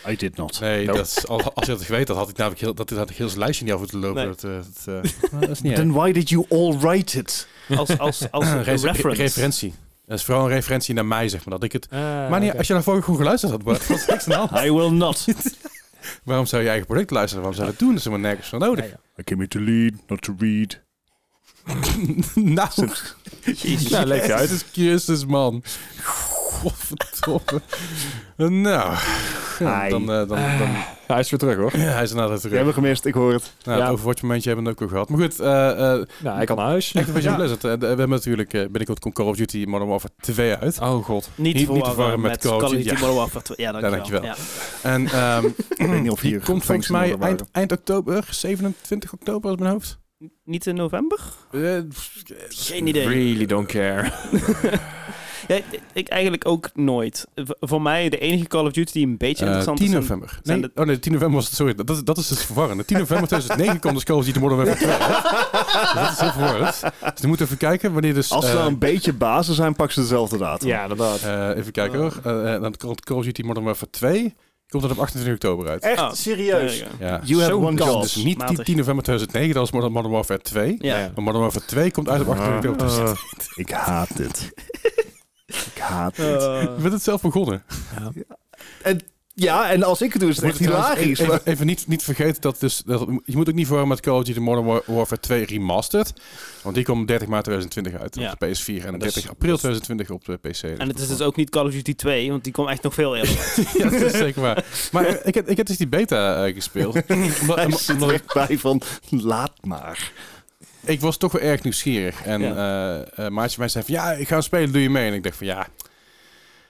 I 0.08 0.16
did 0.16 0.36
not. 0.36 0.60
Nee, 0.60 0.86
Nope. 0.86 0.98
dat 0.98 1.06
is, 1.06 1.26
al- 1.26 1.52
als 1.54 1.66
je 1.66 1.72
dat 1.72 1.82
geweten 1.84 2.14
had, 2.14 2.22
had 2.22 2.30
ik 2.32 2.36
namelijk 2.36 2.60
heel, 2.62 2.74
dat 2.74 2.90
had 2.90 3.10
ik 3.10 3.16
heel 3.16 3.28
zijn 3.28 3.40
lijstje 3.40 3.64
niet 3.64 3.72
af 3.74 3.78
moeten 3.80 3.98
lopen. 3.98 4.16
Nee. 4.16 4.26
Dat, 4.26 4.44
eh, 4.44 4.94
dat, 5.30 5.40
dat 5.40 5.50
is 5.50 5.60
niet. 5.60 5.74
Then 5.74 5.92
why 5.92 6.12
did 6.12 6.28
you 6.28 6.44
all 6.50 6.78
write 6.78 7.18
it? 7.18 7.48
Als, 7.76 7.98
als, 7.98 8.30
als 8.30 8.46
een 8.50 8.62
Re- 8.62 8.70
reference. 8.74 9.22
referentie. 9.22 9.74
Dat 10.08 10.18
is 10.18 10.24
vooral 10.24 10.44
een 10.44 10.50
referentie 10.50 10.94
naar 10.94 11.06
mij, 11.06 11.28
zeg 11.28 11.44
maar. 11.44 11.54
Dat 11.54 11.62
ik 11.62 11.72
het... 11.72 11.88
Ah, 11.90 12.30
maar 12.30 12.40
niet, 12.40 12.56
als 12.56 12.66
je 12.66 12.72
daarvoor 12.72 13.02
goed 13.02 13.16
geluisterd 13.16 13.52
had, 13.52 13.62
Bart, 13.62 13.86
was 13.86 14.06
niks 14.06 14.30
aan. 14.30 14.48
I 14.64 14.72
will 14.72 14.90
not. 14.90 15.24
Waarom 16.24 16.46
zou 16.46 16.62
je 16.62 16.68
eigen 16.68 16.86
product 16.86 17.10
luisteren? 17.10 17.42
Waarom 17.42 17.60
zou 17.60 17.66
je 17.66 17.72
dat 17.72 17.80
doen? 17.80 17.88
Dat 17.88 17.98
is 17.98 18.04
helemaal 18.04 18.28
nergens 18.28 18.48
voor 18.48 18.58
nodig. 18.58 18.84
Ja, 18.84 18.90
ja. 18.90 19.20
I 19.20 19.24
came 19.24 19.46
here 19.46 19.48
to 19.48 19.60
lead, 19.60 19.92
not 20.06 20.22
to 20.22 20.34
read. 20.38 20.80
nou, 22.34 22.68
Jezus. 23.44 23.88
Nou, 23.88 24.06
leef 24.06 24.26
je 24.26 24.34
uit. 24.34 24.48
Jezus 24.48 24.64
Christus, 24.72 25.26
man. 25.26 25.62
Godverdomme. 26.02 27.60
nou, 28.36 28.96
ja, 29.58 29.80
Ai. 29.80 29.90
dan, 29.90 30.00
eh, 30.02 30.06
dan, 30.16 30.28
dan, 30.28 30.68
Hij 31.06 31.18
is 31.18 31.30
weer 31.30 31.38
terug 31.38 31.56
hoor. 31.56 31.70
hij 31.72 32.02
is 32.02 32.10
inderdaad 32.10 32.34
We 32.34 32.40
terug. 32.40 32.56
hebben 32.56 32.74
gemist, 32.74 33.04
ik 33.04 33.14
hoor 33.14 33.32
het. 33.32 33.52
Nou, 33.64 33.78
Ja. 33.78 33.84
het 33.84 33.92
Overwatch 33.92 34.22
momentje 34.22 34.48
hebben 34.48 34.66
we 34.66 34.70
ook 34.72 34.80
al 34.82 34.88
gehad. 34.88 35.08
Maar 35.08 35.20
goed, 35.20 35.40
eh 35.40 35.70
eh 35.70 36.06
Nou, 36.22 36.36
hij 36.36 36.44
kan 36.46 36.56
naar 36.56 36.66
huis. 36.66 36.96
Activision 36.96 37.34
Blizzard. 37.34 37.64
eh, 37.64 37.72
we 37.78 37.86
hebben 37.86 38.08
natuurlijk 38.08 38.52
eh 38.54 38.60
binnenkort 38.62 38.98
komt 38.98 39.14
Call 39.14 39.26
of 39.26 39.36
Duty 39.36 39.64
Modern 39.68 39.90
Warfare 39.90 40.12
2 40.20 40.54
uit. 40.56 40.78
Oh 40.80 41.04
god. 41.04 41.30
Niet, 41.34 41.54
Niet- 41.54 41.66
te 41.66 41.72
niet 41.72 41.84
te 41.84 41.88
verwarren 41.90 42.20
met, 42.20 42.30
met 42.30 42.40
Call 42.40 42.62
of 42.62 42.70
Duty 42.70 42.84
ja. 42.88 42.92
Modern 42.94 43.14
Warfare 43.14 43.44
2. 43.44 43.56
Ja, 43.60 43.72
dankjewel. 43.80 43.96
dankjewel. 43.98 44.22
Ja. 44.24 44.34
En 44.82 45.08
ehm, 45.08 45.44
Ik 45.76 45.86
weet 45.86 46.02
niet 46.02 46.10
of 46.10 46.20
die 46.20 46.30
hier 46.30 46.40
komt 46.44 46.64
volgens 46.64 46.88
mij 46.88 47.16
eind, 47.18 47.42
eind 47.52 47.72
oktober, 47.72 48.26
27 48.30 49.12
oktober 49.12 49.50
uit 49.50 49.58
mijn 49.58 49.72
hoofd. 49.72 49.98
Niet 50.44 50.66
in 50.66 50.74
november? 50.74 51.18
Eh, 51.50 51.78
Geen 52.48 52.86
idee. 52.86 53.06
Really 53.08 53.46
don't 53.46 53.66
care. 53.66 54.10
Ja, 55.48 55.58
ik 55.92 56.08
eigenlijk 56.08 56.46
ook 56.48 56.70
nooit. 56.74 57.26
V- 57.34 57.50
voor 57.60 57.82
mij 57.82 58.08
de 58.08 58.18
enige 58.18 58.46
Call 58.46 58.64
of 58.66 58.72
Duty 58.72 58.92
die 58.92 59.06
een 59.06 59.16
beetje 59.16 59.44
Eh, 59.44 59.50
interessant 59.54 59.78
10 59.78 59.86
is. 59.86 59.92
november. 59.94 60.38
zijn 60.42 60.60
Nee, 60.60 60.70
oh 60.74 60.84
nee, 60.86 60.98
10 60.98 61.12
november 61.12 61.36
was 61.36 61.46
het, 61.46 61.54
sorry, 61.56 61.74
dat, 61.74 61.90
is- 61.90 62.04
dat 62.04 62.18
is 62.18 62.28
dus 62.28 62.44
verwarrend. 62.44 62.86
10 62.86 62.98
november 62.98 63.26
2009 63.28 63.80
komt 63.80 63.94
dus 63.94 64.04
Call 64.04 64.16
of 64.16 64.24
Duty 64.24 64.38
Modern 64.38 64.64
Warfare 64.64 64.78
2 64.78 64.90
uit. 64.90 65.22
Dus 65.82 65.92
dat 65.94 66.10
is 66.12 66.18
heel 66.20 66.30
verwarrend. 66.32 66.80
Dus 66.80 67.20
we 67.20 67.26
moeten 67.26 67.46
even 67.46 67.58
kijken 67.58 67.92
wanneer 67.92 68.14
dus... 68.14 68.30
Als 68.30 68.44
ze 68.44 68.50
eh, 68.50 68.56
nou 68.56 68.68
een 68.70 68.78
beetje 68.78 69.12
basis 69.12 69.56
zijn, 69.56 69.74
pak 69.74 69.90
ze 69.90 70.00
dezelfde 70.00 70.38
datum. 70.38 70.68
ja, 70.68 70.82
inderdaad. 70.82 71.22
eh, 71.22 71.56
even 71.56 71.72
kijken 71.72 71.98
hoor. 71.98 72.20
Dan 72.60 72.74
komt 72.76 73.04
Call 73.04 73.16
of 73.16 73.24
Duty 73.24 73.42
Modern 73.42 73.64
Warfare 73.66 73.90
2 73.90 74.34
komt 74.68 74.84
er 74.84 74.90
op 74.90 74.98
28 74.98 75.32
oktober 75.34 75.68
uit. 75.68 75.82
Echt 75.82 76.00
Oh, 76.00 76.12
serieus. 76.12 76.84
Ja. 76.98 77.20
You 77.24 77.40
have 77.40 77.54
one 77.56 77.76
job. 77.84 78.02
Dus 78.02 78.16
niet 78.16 78.38
10, 78.38 78.46
Matig. 78.46 78.64
10 78.64 78.76
november 78.76 79.04
2009, 79.04 79.54
dat 79.54 79.62
was 79.62 79.72
Modern, 79.72 79.92
Modern 79.92 80.12
Warfare 80.14 80.40
2. 80.40 80.76
Ja. 80.78 80.98
Ja. 80.98 81.10
Maar 81.14 81.24
Modern 81.24 81.42
Warfare 81.42 81.64
2 81.64 81.90
komt 81.90 82.08
uit 82.08 82.20
op 82.20 82.28
28 82.28 82.70
oktober. 82.70 83.02
Uh, 83.08 83.12
ik 83.64 83.70
haat 83.70 84.16
dit. 84.16 84.52
ik 85.46 85.78
haat 85.78 86.16
dit. 86.16 86.26
Eh, 86.42 86.60
Je 86.62 86.76
bent 86.82 86.92
het 86.92 87.02
zelf 87.02 87.20
begonnen. 87.22 87.62
Ja, 87.98 88.12
en 88.82 89.00
als 89.82 90.02
ik 90.02 90.12
het 90.12 90.20
doe, 90.20 90.30
is 90.30 90.36
het 90.36 90.44
echt 90.44 90.58
hilarisch. 90.58 91.18
Even, 91.18 91.40
even 91.44 91.66
niet, 91.66 91.86
niet 91.86 92.02
vergeten 92.02 92.40
dat 92.40 92.60
dus... 92.60 92.82
Dat, 92.86 93.06
je 93.24 93.36
moet 93.36 93.48
ook 93.48 93.54
niet 93.54 93.66
voor 93.66 93.88
met 93.88 94.00
Call 94.00 94.14
of 94.18 94.24
Duty 94.24 94.38
Modern 94.40 94.66
War- 94.66 94.82
Warfare 94.86 95.20
2 95.20 95.44
Remastered. 95.44 96.12
Want 96.62 96.74
die 96.74 96.84
komt 96.84 97.08
30 97.08 97.28
maart 97.28 97.44
2020 97.44 98.00
uit 98.02 98.14
Ja. 98.14 98.32
op 98.32 98.38
de 98.40 98.46
PS4 98.46 98.84
en 98.84 98.90
dat 98.92 99.00
30 99.00 99.22
is- 99.22 99.28
april 99.30 99.56
2020 99.56 100.10
op 100.10 100.24
de 100.24 100.36
PC. 100.36 100.62
en 100.62 100.88
het 100.88 100.98
is 100.98 101.08
dus 101.08 101.20
ook 101.20 101.36
niet 101.36 101.50
Call 101.50 101.66
of 101.66 101.72
Duty 101.72 101.94
2, 101.94 102.30
want 102.30 102.44
die 102.44 102.52
komt 102.52 102.68
echt 102.68 102.82
nog 102.82 102.94
veel 102.94 103.16
eerder. 103.16 103.30
ja, 103.78 103.84
dat 103.90 103.92
is 104.00 104.12
zeker 104.12 104.40
waar. 104.42 104.64
Maar 104.92 105.06
eh, 105.06 105.14
ik 105.26 105.34
heb, 105.34 105.48
ik 105.48 105.56
heb 105.56 105.66
dus 105.66 105.76
die 105.76 105.88
beta 105.88 106.44
eh, 106.46 106.54
gespeeld. 106.54 106.94
Hij 107.06 107.64
omdat- 107.64 107.80
zit 107.80 108.02
er 108.02 108.12
ik, 108.14 108.22
echt 108.34 108.48
bij 108.48 108.58
van, 108.58 108.82
laat 109.10 109.52
maar. 109.60 110.12
ik 110.84 111.00
was 111.00 111.16
toch 111.16 111.32
wel 111.32 111.42
erg 111.42 111.62
nieuwsgierig. 111.62 112.22
En 112.22 112.42
eh 112.56 113.00
eh, 113.26 113.30
Maatje 113.32 113.58
mij 113.58 113.68
zei 113.68 113.84
van, 113.84 113.94
ja, 113.94 114.12
ik 114.12 114.28
ga 114.28 114.40
spelen, 114.40 114.72
doe 114.72 114.82
je 114.82 114.90
mee? 114.90 115.08
En 115.08 115.14
ik 115.14 115.22
dacht 115.22 115.36
van, 115.36 115.46
ja, 115.46 115.66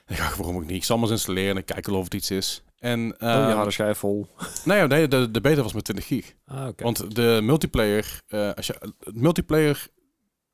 ja 0.17 0.29
waarom 0.37 0.55
ook 0.55 0.61
niet? 0.65 0.71
Ik 0.75 0.83
zal 0.83 0.95
maar 0.97 1.05
eens 1.09 1.17
installeren 1.17 1.49
en 1.51 1.57
ik 1.57 1.65
kijk 1.65 1.85
wel 1.85 1.97
of 1.97 2.03
het 2.03 2.13
iets 2.13 2.31
is. 2.31 2.63
En, 2.79 2.99
Oh, 3.13 3.17
je 3.19 3.25
eh, 3.25 3.53
harde 3.55 3.71
schijf 3.71 3.97
vol. 3.97 4.27
nou 4.65 4.79
ja, 4.79 4.85
nee, 4.85 5.07
de, 5.07 5.31
de 5.31 5.41
beta 5.41 5.61
was 5.61 5.73
met 5.73 5.83
20 5.83 6.07
gig. 6.07 6.33
Ah. 6.45 6.67
Want 6.77 7.15
de 7.15 7.39
multiplayer, 7.43 8.21
eh, 8.27 8.51
als 8.53 8.67
je 8.67 8.75
het 9.03 9.15
multiplayer 9.15 9.87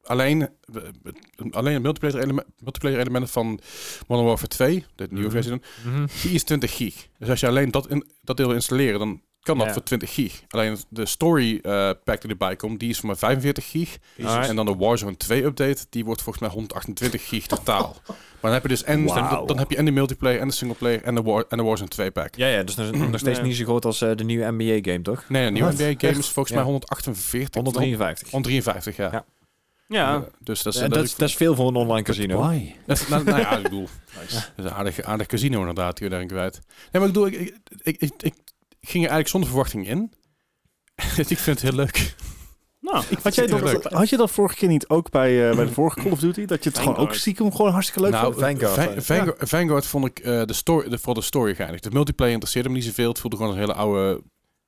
alleen, 0.04 0.41
eh, 0.41 0.82
alleen 1.52 1.74
het 1.74 1.84
multiplayer 1.84 2.20
element, 2.24 2.48
multiplayer 2.60 3.00
element 3.00 3.32
van 3.32 3.60
Modern 4.08 4.28
Warfare 4.28 4.48
2, 4.48 4.86
de 4.96 5.08
nieuwe 5.10 5.24
Mhm. 5.26 5.32
versie 5.36 5.52
dan, 5.52 5.62
Mhm. 5.94 6.06
die 6.22 6.32
is 6.32 6.44
20 6.44 6.76
gig. 6.76 7.08
Dus 7.20 7.30
als 7.30 7.39
je 7.39 7.48
alleen 7.48 7.72
dat, 7.72 7.89
in, 7.89 8.06
dat 8.22 8.38
deel 8.38 8.46
wil 8.46 8.56
installeren, 8.56 9.00
dan 9.00 9.22
kan 9.45 9.58
dat 9.58 9.67
Ja. 9.67 9.73
voor 9.73 9.84
20 9.84 10.13
gig. 10.13 10.41
Alleen 10.47 10.77
de 10.89 11.05
story 11.05 11.60
eh, 11.62 11.89
pack 12.03 12.21
die 12.21 12.29
erbij 12.31 12.55
komt, 12.55 12.79
die 12.79 12.89
is 12.89 12.97
voor 12.97 13.08
maar 13.08 13.17
45 13.17 13.69
gig. 13.69 13.97
En 14.17 14.55
dan 14.55 14.65
de 14.65 14.75
Warzone 14.75 15.17
2 15.17 15.43
update, 15.43 15.86
die 15.89 16.05
wordt 16.05 16.21
volgens 16.21 16.43
mij 16.45 16.53
128 16.53 17.27
gig 17.27 17.45
totaal. 17.45 17.95
maar 18.05 18.15
dan 18.41 18.51
heb 18.53 18.62
je 18.62 18.67
dus 18.67 18.84
en 18.84 19.05
Wauw. 19.05 19.29
dan, 19.38 19.47
dan 19.47 19.58
heb 19.58 19.69
je 19.71 19.77
en 19.77 19.86
de 19.86 19.91
multiplayer 19.91 20.39
en 20.39 20.47
de 20.47 20.53
singleplayer 20.53 21.03
en 21.03 21.15
de, 21.15 21.21
War, 21.21 21.45
en 21.49 21.58
de 21.58 21.63
Warzone 21.63 21.89
2 21.89 22.12
pack. 22.12 22.36
Ja, 22.36 22.47
ja, 22.47 22.63
dus 22.63 22.75
nog, 22.75 23.19
steeds 23.19 23.39
Nee. 23.39 23.47
niet 23.47 23.55
zo 23.58 23.63
groot 23.63 23.86
als 23.86 24.01
eh, 24.01 24.12
de 24.15 24.23
nieuwe 24.23 24.51
NBA-game, 24.51 25.01
toch? 25.01 25.23
Nee, 25.29 25.45
een 25.47 25.53
nieuwe 25.53 25.67
Wat? 25.69 25.77
NBA 25.77 25.93
game 26.08 26.19
is 26.19 26.29
volgens 26.29 26.49
Ja. 26.49 26.55
mij 26.55 26.63
148. 26.65 27.53
153. 27.53 28.31
153, 28.31 28.95
ja. 28.95 29.10
Ja. 29.12 29.25
Ja, 29.88 30.12
Ja, 30.13 30.25
dus 30.39 30.63
dat 30.63 30.73
is, 30.73 30.79
En 30.81 30.89
dat 30.89 30.97
dat, 30.97 31.08
is, 31.08 31.15
dat 31.15 31.29
is 31.29 31.36
veel 31.36 31.55
voor 31.55 31.67
een 31.67 31.75
online 31.75 32.01
casino. 32.01 32.38
Why? 32.39 32.71
dat 32.86 32.97
is- 32.99 33.08
nou, 33.08 33.23
nou 33.23 33.39
ja, 33.39 33.58
ik 33.58 33.63
bedoel, 33.63 33.88
dat 34.15 34.23
is 34.29 34.49
een 34.55 34.71
aardig, 34.71 35.01
aardig 35.01 35.27
casino 35.27 35.60
inderdaad, 35.60 35.93
die 35.97 36.03
we 36.05 36.10
daarin 36.12 36.27
kwijt. 36.29 36.53
Nee, 36.91 37.01
maar 37.01 37.01
ik 37.01 37.08
bedoel, 37.08 37.27
ik, 37.27 37.34
ik, 37.39 37.55
ik, 37.84 38.01
ik, 38.01 38.12
ik 38.19 38.34
ging 38.88 39.04
er 39.04 39.10
eigenlijk 39.12 39.28
zonder 39.30 39.50
verwachting 39.50 39.88
in. 39.88 40.13
ik 41.28 41.38
vind 41.38 41.45
het 41.45 41.62
heel 41.62 41.71
leuk. 41.74 42.15
nou, 42.80 43.04
Ik 43.10 43.17
Had, 43.19 43.36
jij 43.36 43.48
dat, 43.48 43.62
leuk. 43.62 43.84
had 43.84 44.10
je 44.10 44.17
dat 44.17 44.32
vorige 44.32 44.56
keer 44.56 44.67
niet 44.69 44.88
ook 44.88 45.10
bij, 45.10 45.50
eh, 45.50 45.56
bij 45.56 45.65
de 45.65 45.71
vorige 45.82 46.00
Call 46.02 46.12
of 46.12 46.19
Duty? 46.19 46.45
Dat 46.45 46.63
je 46.63 46.69
het 46.69 46.80
gewoon 46.80 46.95
ook 46.95 47.13
stiekem 47.13 47.52
gewoon 47.52 47.71
hartstikke 47.71 48.02
leuk 48.02 48.12
Nou, 48.12 48.26
vond? 48.34 48.45
Vanguard, 48.45 48.74
Va- 48.74 48.82
ja. 48.93 49.02
Vanguard, 49.02 49.50
Vanguard 49.50 49.86
vond 49.86 50.06
ik 50.06 50.19
eh, 50.19 50.43
de 50.45 50.54
story, 50.54 50.89
de, 50.89 50.98
vooral 50.98 51.13
de 51.13 51.21
story 51.21 51.56
geinig. 51.56 51.80
De 51.80 51.91
multiplayer 51.91 52.34
interesseerde 52.34 52.69
me 52.69 52.76
niet 52.76 52.84
zoveel. 52.86 53.10
Het 53.10 53.19
voelde 53.19 53.36
gewoon 53.38 53.52
een 53.52 53.58
hele 53.60 53.74
oude, 53.74 54.21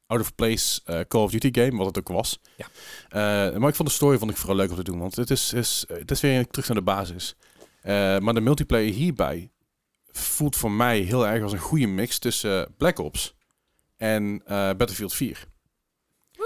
out 0.08 0.22
of 0.22 0.36
place 0.36 0.82
eh, 0.86 1.00
Call 1.08 1.22
of 1.22 1.32
Duty 1.32 1.50
game, 1.62 1.78
wat 1.78 1.86
het 1.88 1.98
ook 2.00 2.08
was. 2.08 2.40
Ja. 2.58 2.66
Eh, 3.10 3.58
maar 3.60 3.70
ik 3.70 3.76
vond 3.76 3.88
de 3.90 3.94
story 3.96 4.18
vond 4.18 4.32
ik 4.32 4.38
vooral 4.38 4.56
leuk 4.56 4.70
om 4.70 4.76
te 4.76 4.84
doen, 4.84 5.00
want 5.00 5.16
het 5.16 5.30
is, 5.30 5.54
is, 5.54 5.86
het 5.88 6.12
is 6.12 6.22
weer 6.22 6.48
terug 6.48 6.68
naar 6.68 6.78
de 6.78 6.84
basis. 6.84 7.36
Eh, 7.82 8.18
maar 8.18 8.34
de 8.34 8.42
multiplayer 8.42 8.94
hierbij 8.94 9.52
voelt 10.12 10.56
voor 10.56 10.72
mij 10.72 11.00
heel 11.00 11.28
erg 11.28 11.44
als 11.44 11.52
een 11.52 11.60
goede 11.60 11.88
mix 11.88 12.20
tussen 12.20 12.74
Black 12.78 13.00
Ops 13.00 13.36
en 13.98 14.42
eh, 14.46 14.56
Battlefield 14.56 15.14
4. 15.14 15.46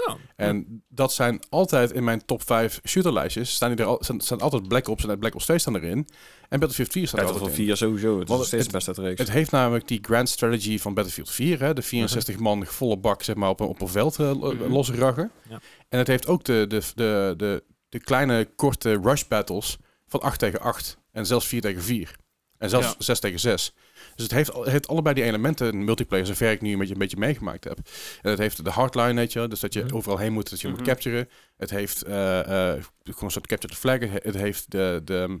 Oh. 0.06 0.14
En 0.36 0.84
dat 0.88 1.12
zijn 1.12 1.40
altijd 1.48 1.92
in 1.92 2.04
mijn 2.04 2.24
top 2.24 2.42
5 2.42 2.80
shooterlijstjes. 2.88 3.54
Staan, 3.54 3.68
die 3.70 3.78
er 3.78 3.84
al, 3.86 3.98
staan, 4.00 4.20
staan 4.20 4.40
altijd 4.40 4.68
Black 4.68 4.88
Ops 4.88 5.06
en 5.06 5.18
Black 5.18 5.34
Ops 5.34 5.44
2 5.44 5.58
staan 5.58 5.76
erin. 5.76 6.08
En 6.48 6.58
Battlefield 6.60 6.90
4 6.92 7.06
staat 7.08 7.20
er 7.20 7.26
altijd 7.26 7.44
Battlefield 7.44 7.70
in. 7.70 7.76
4 7.76 7.88
sowieso. 7.88 8.12
Het 8.12 8.22
is 8.22 8.28
Want 8.28 8.38
nog 8.38 8.46
steeds 8.48 8.62
het- 8.62 8.72
beste 8.72 8.88
uit 8.88 8.98
de 8.98 9.02
reeks. 9.04 9.18
Het 9.20 9.30
heeft 9.30 9.50
namelijk 9.50 9.88
die 9.88 9.98
grand 10.02 10.28
strategy 10.28 10.78
van 10.78 10.94
Battlefield 10.94 11.30
4. 11.30 11.60
Hè? 11.60 11.74
De 11.74 11.82
64 11.82 12.38
man 12.38 12.66
volle 12.66 12.96
bak 12.98 13.22
zeg 13.22 13.34
maar, 13.36 13.48
op, 13.48 13.60
een, 13.60 13.66
op 13.66 13.80
een 13.80 13.88
veld 13.88 14.18
eh, 14.18 14.40
lo- 14.40 14.52
Mhm. 14.54 14.72
losraggen. 14.72 15.30
Ja. 15.48 15.60
En 15.88 15.98
het 15.98 16.06
heeft 16.06 16.26
ook 16.26 16.44
de, 16.44 16.64
de, 16.68 16.82
de, 16.94 17.34
de, 17.36 17.64
de 17.88 18.00
kleine 18.00 18.48
korte 18.56 19.00
rush 19.02 19.22
battles 19.28 19.76
van 20.06 20.20
8 20.20 20.38
tegen 20.38 20.60
8. 20.60 20.98
En 21.10 21.26
zelfs 21.26 21.46
4 21.46 21.60
tegen 21.60 21.82
4. 21.82 22.16
En 22.58 22.70
zelfs 22.70 22.86
Ja. 22.86 22.94
6 22.98 23.20
tegen 23.20 23.40
6. 23.40 23.74
Dus 24.14 24.24
het 24.24 24.32
heeft, 24.34 24.52
het 24.52 24.68
heeft 24.68 24.88
allebei 24.88 25.14
die 25.14 25.24
elementen 25.24 25.72
in 25.72 25.84
multiplayer, 25.84 26.26
zover 26.26 26.50
ik 26.50 26.60
nu 26.60 26.72
een 26.72 26.78
beetje, 26.78 26.92
een 26.92 26.98
beetje 26.98 27.16
meegemaakt 27.16 27.64
heb. 27.64 27.78
En 28.22 28.30
het 28.30 28.38
heeft 28.38 28.64
de 28.64 28.70
hardline, 28.70 29.14
weet 29.14 29.32
je, 29.32 29.48
dus 29.48 29.60
dat 29.60 29.72
je 29.74 29.82
Mhm. 29.84 29.94
overal 29.94 30.18
heen 30.18 30.32
moet, 30.32 30.50
dat 30.50 30.60
je 30.60 30.68
Mhm. 30.68 30.76
moet 30.76 30.86
capturen. 30.86 31.28
Het 31.56 31.70
heeft 31.70 32.02
eh, 32.02 32.38
eh, 32.40 32.82
gewoon 33.04 33.24
een 33.24 33.30
soort 33.30 33.46
capture 33.46 33.72
the 33.74 33.78
flag. 33.80 33.98
Het 34.22 34.34
heeft 34.36 34.70
de, 34.70 35.00
de 35.04 35.38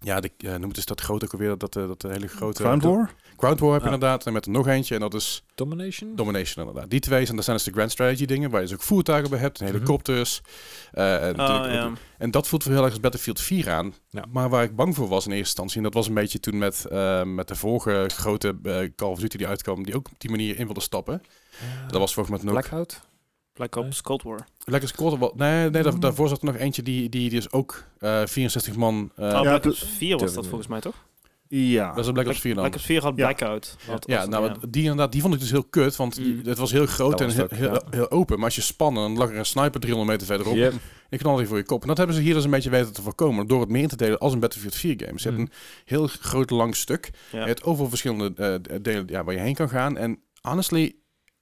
ja, 0.00 0.20
de, 0.20 0.30
noem 0.38 0.68
het 0.68 0.76
eens 0.76 0.86
dat 0.86 1.00
grote 1.00 1.24
ook 1.24 1.32
alweer, 1.32 1.58
dat, 1.58 1.76
eh, 1.76 1.86
dat 1.86 2.02
hele 2.02 2.26
grote... 2.28 2.62
Ground 2.62 2.82
War? 2.82 3.14
Ground 3.36 3.60
War 3.60 3.72
heb 3.72 3.80
je 3.80 3.86
inderdaad. 3.90 4.26
En 4.26 4.32
met 4.32 4.44
er 4.44 4.50
nog 4.50 4.66
eentje. 4.66 4.94
En 4.94 5.00
dat 5.00 5.14
is 5.14 5.44
Domination? 5.54 6.16
Domination 6.16 6.66
inderdaad. 6.66 6.90
Die 6.90 7.00
twee 7.00 7.24
zijn, 7.24 7.36
dat 7.36 7.44
zijn 7.44 7.56
dus 7.56 7.66
de 7.66 7.72
Grand 7.72 7.90
Strategy 7.90 8.24
dingen. 8.24 8.50
Waar 8.50 8.60
je 8.60 8.66
dus 8.66 8.76
ook 8.76 8.82
voertuigen 8.82 9.30
bij 9.30 9.38
hebt. 9.38 9.60
En 9.60 9.64
Mhm. 9.66 9.74
helikopters. 9.74 10.40
eh, 10.92 11.28
en, 11.28 11.40
Oh, 11.40 11.46
ja. 11.46 11.84
ook- 11.84 11.96
en 12.18 12.30
dat 12.30 12.48
voelt 12.48 12.62
voor 12.62 12.72
heel 12.72 12.82
erg 12.82 12.90
als 12.90 13.00
Battlefield 13.00 13.40
4 13.40 13.70
aan. 13.70 13.94
Ja. 14.10 14.24
Maar 14.30 14.48
waar 14.48 14.62
ik 14.64 14.76
bang 14.76 14.94
voor 14.94 15.08
was 15.08 15.24
in 15.24 15.30
eerste 15.30 15.44
instantie. 15.46 15.76
En 15.76 15.82
dat 15.82 15.94
was 15.94 16.06
een 16.08 16.14
beetje 16.14 16.40
toen 16.40 16.58
met, 16.58 16.84
eh, 16.84 17.22
met 17.22 17.48
de 17.48 17.54
vorige 17.54 18.04
grote 18.12 18.56
eh, 18.62 18.78
Call 18.96 19.10
of 19.10 19.18
Duty 19.18 19.36
die 19.36 19.46
uitkwam. 19.46 19.82
Die 19.84 19.94
ook 19.96 20.08
op 20.08 20.20
die 20.20 20.30
manier 20.30 20.58
in 20.58 20.64
wilde 20.64 20.80
stappen. 20.80 21.22
Dat 21.88 22.00
was 22.00 22.14
volgens 22.14 22.42
mij 22.42 22.52
ook... 22.52 22.58
Blackout? 22.58 23.00
Black 23.56 23.76
Ops 23.76 24.02
Cold 24.02 24.22
War. 24.22 24.46
Lekker 24.64 24.88
scoren. 24.88 25.18
wel- 25.18 25.32
Nee, 25.36 25.70
nee 25.70 25.82
daar, 25.82 26.00
daarvoor 26.00 26.28
zat 26.28 26.38
er 26.38 26.44
nog 26.44 26.56
eentje 26.56 26.82
die, 26.82 27.08
die 27.08 27.30
dus 27.30 27.52
ook 27.52 27.84
eh 27.98 28.22
64 28.26 28.76
man... 28.76 29.10
eh, 29.16 29.24
oh, 29.24 29.30
ja, 29.30 29.40
Black 29.40 29.64
Ops 29.64 29.84
4 29.96 30.16
was 30.18 30.34
dat 30.34 30.46
volgens 30.46 30.68
mij 30.68 30.80
toch? 30.80 31.04
Ja. 31.48 31.88
dat 31.88 31.98
is 31.98 32.06
een 32.06 32.12
Black 32.12 32.26
Ops 32.26 32.40
4 32.40 32.54
dan. 32.54 32.62
Black 32.62 32.74
Ops 32.74 32.84
4 32.86 33.02
had 33.02 33.16
Ja. 33.16 33.24
Blackout. 33.26 33.76
Ja, 34.06 34.20
dat, 34.20 34.28
nou, 34.30 34.52
die 34.68 34.82
inderdaad, 34.82 35.12
die 35.12 35.20
vond 35.20 35.34
ik 35.34 35.40
dus 35.40 35.50
heel 35.50 35.64
kut, 35.64 35.96
want 35.96 36.18
Mm. 36.20 36.40
het 36.44 36.58
was 36.58 36.72
heel 36.72 36.86
groot 36.86 37.10
Dat 37.10 37.20
en 37.20 37.30
heel, 37.30 37.42
het 37.42 37.52
ook, 37.52 37.58
heel, 37.58 37.72
ja. 37.72 37.82
heel 37.90 38.10
open. 38.10 38.36
Maar 38.36 38.44
als 38.44 38.54
je 38.54 38.60
spannen, 38.60 39.02
dan 39.02 39.16
lag 39.16 39.28
er 39.30 39.36
een 39.36 39.46
sniper 39.46 39.80
300 39.80 40.10
meter 40.12 40.26
verderop. 40.26 40.54
Yep. 40.56 40.72
Ik 41.10 41.18
knal 41.18 41.36
die 41.36 41.46
voor 41.46 41.56
je 41.56 41.64
kop. 41.64 41.82
En 41.82 41.88
dat 41.88 41.96
hebben 41.96 42.16
ze 42.16 42.22
hier 42.22 42.34
dus 42.34 42.44
een 42.44 42.50
beetje 42.50 42.70
weten 42.70 42.92
te 42.92 43.02
voorkomen 43.02 43.46
door 43.46 43.60
het 43.60 43.68
meer 43.68 43.82
in 43.82 43.88
te 43.88 43.96
delen 43.96 44.18
als 44.18 44.32
een 44.32 44.40
Battlefield 44.40 44.74
4 44.74 44.94
game. 45.04 45.20
Ze 45.20 45.28
Mm. 45.30 45.36
hebben 45.36 45.40
een 45.54 45.58
heel 45.84 46.06
groot 46.06 46.50
lang 46.50 46.76
stuk. 46.76 47.10
Ja. 47.32 47.40
Je 47.40 47.46
hebt 47.46 47.64
overal 47.64 47.88
verschillende 47.88 48.32
eh, 48.70 48.76
delen 48.82 49.04
ja, 49.06 49.24
waar 49.24 49.34
je 49.34 49.40
heen 49.40 49.54
kan 49.54 49.68
gaan. 49.68 49.96
En 49.96 50.18
honestly, 50.40 50.94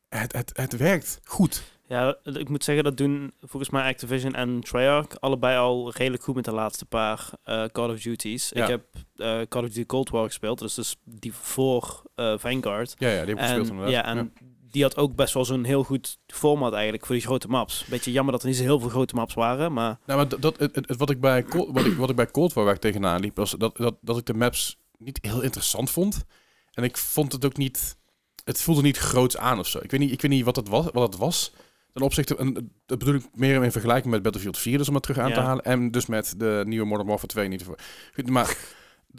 het, 0.09 0.33
het, 0.33 0.51
het 0.55 0.77
werkt 0.77 1.21
goed. 1.25 1.63
Ja, 1.89 2.17
ik 2.23 2.49
moet 2.49 2.65
zeggen, 2.65 2.85
dat 2.85 2.97
doen 2.97 3.33
volgens 3.41 3.71
mij 3.71 3.89
Activision 3.89 4.35
en 4.35 4.61
Treyarch 4.61 5.21
allebei 5.21 5.59
al 5.59 5.93
redelijk 5.93 6.23
goed 6.23 6.35
met 6.35 6.45
de 6.45 6.53
laatste 6.53 6.85
paar 6.85 7.29
eh, 7.43 7.65
Call 7.65 7.91
of 7.91 8.01
Duties. 8.01 8.49
Ja. 8.55 8.63
Ik 8.63 8.69
heb 8.69 8.85
eh, 9.17 9.41
Call 9.49 9.63
of 9.63 9.69
Duty 9.69 9.87
Cold 9.87 10.11
War 10.11 10.25
gespeeld, 10.25 10.59
dus, 10.59 10.75
dus 10.75 10.97
die 11.05 11.33
voor 11.35 12.03
eh, 12.15 12.35
Vanguard. 12.39 12.95
Ja, 12.99 13.09
ja, 13.09 13.25
die 13.25 13.35
heb 13.35 13.39
ik 13.39 13.39
gespeeld 13.45 13.67
En, 13.69 13.73
inderdaad. 13.73 13.95
ja, 13.95 14.05
en 14.05 14.33
die 14.71 14.83
had 14.83 14.97
ook 14.97 15.15
best 15.15 15.35
wel 15.35 15.45
zo'n 15.45 15.65
heel 15.65 15.85
goed 15.85 16.19
format 16.27 16.73
eigenlijk 16.73 17.07
voor 17.07 17.15
die 17.15 17.25
grote 17.25 17.49
maps. 17.49 17.85
Beetje 17.85 18.13
jammer 18.13 18.33
dat 18.33 18.43
er 18.43 18.49
niet 18.49 18.57
zo 18.57 18.63
heel 18.63 18.81
veel 18.81 18.89
grote 18.89 19.15
maps 19.15 19.35
waren, 19.35 19.73
maar 19.73 19.99
Nou, 20.07 20.19
maar 20.19 20.29
dat, 20.29 20.43
dat, 20.43 20.59
het, 20.59 20.75
het- 20.75 20.97
wat, 20.97 21.11
ik 21.11 21.21
bij 21.21 21.43
Cold, 21.43 21.69
wat, 21.73 21.85
ik, 21.85 21.97
wat 21.97 22.11
ik 22.11 22.17
bij 22.17 22.31
Cold 22.31 22.53
War 22.53 22.65
waar 22.65 22.75
ik 22.75 22.81
tegenaan 22.81 23.21
liep, 23.21 23.37
was 23.37 23.51
dat, 23.51 23.77
dat, 23.77 23.95
dat 24.01 24.19
ik 24.19 24.27
de 24.27 24.35
maps 24.35 24.77
niet 24.99 25.19
heel 25.21 25.41
interessant 25.43 25.91
vond. 25.91 26.25
En 26.73 26.85
ik 26.85 26.97
vond 26.97 27.33
het 27.33 27.45
ook 27.45 27.57
niet... 27.57 27.97
Het 28.45 28.61
voelde 28.63 28.83
niet 28.83 28.99
groots 28.99 29.37
aan 29.37 29.59
of 29.59 29.67
zo. 29.67 29.79
Ik 29.83 29.91
weet 29.91 30.01
niet, 30.01 30.13
ik 30.13 30.21
weet 30.23 30.31
niet 30.31 30.45
wat 30.45 30.57
het 30.57 30.69
was. 30.69 30.85
Wat 30.93 31.03
het 31.13 31.17
was. 31.17 31.53
Ten 31.95 32.03
opzichte, 32.03 32.37
en 32.37 32.73
dat 32.87 32.99
bedoel 32.99 33.15
ik 33.15 33.23
meer 33.35 33.65
in 33.65 33.73
vergelijking 33.73 34.13
met 34.13 34.23
Battlefield 34.23 34.59
4, 34.59 34.79
dus 34.79 34.89
om 34.89 34.95
het 34.95 35.03
terug 35.03 35.19
aan 35.19 35.33
te 35.33 35.41
halen. 35.41 35.65
En 35.65 35.91
dus 35.91 36.07
met 36.07 36.35
de 36.37 36.63
nieuwe 36.67 36.87
Modern 36.87 37.09
Warfare 37.09 37.29
2 37.33 37.49
niet. 37.49 37.63
Voor. 37.63 37.79
Goed, 38.15 38.31
Maar 38.31 38.57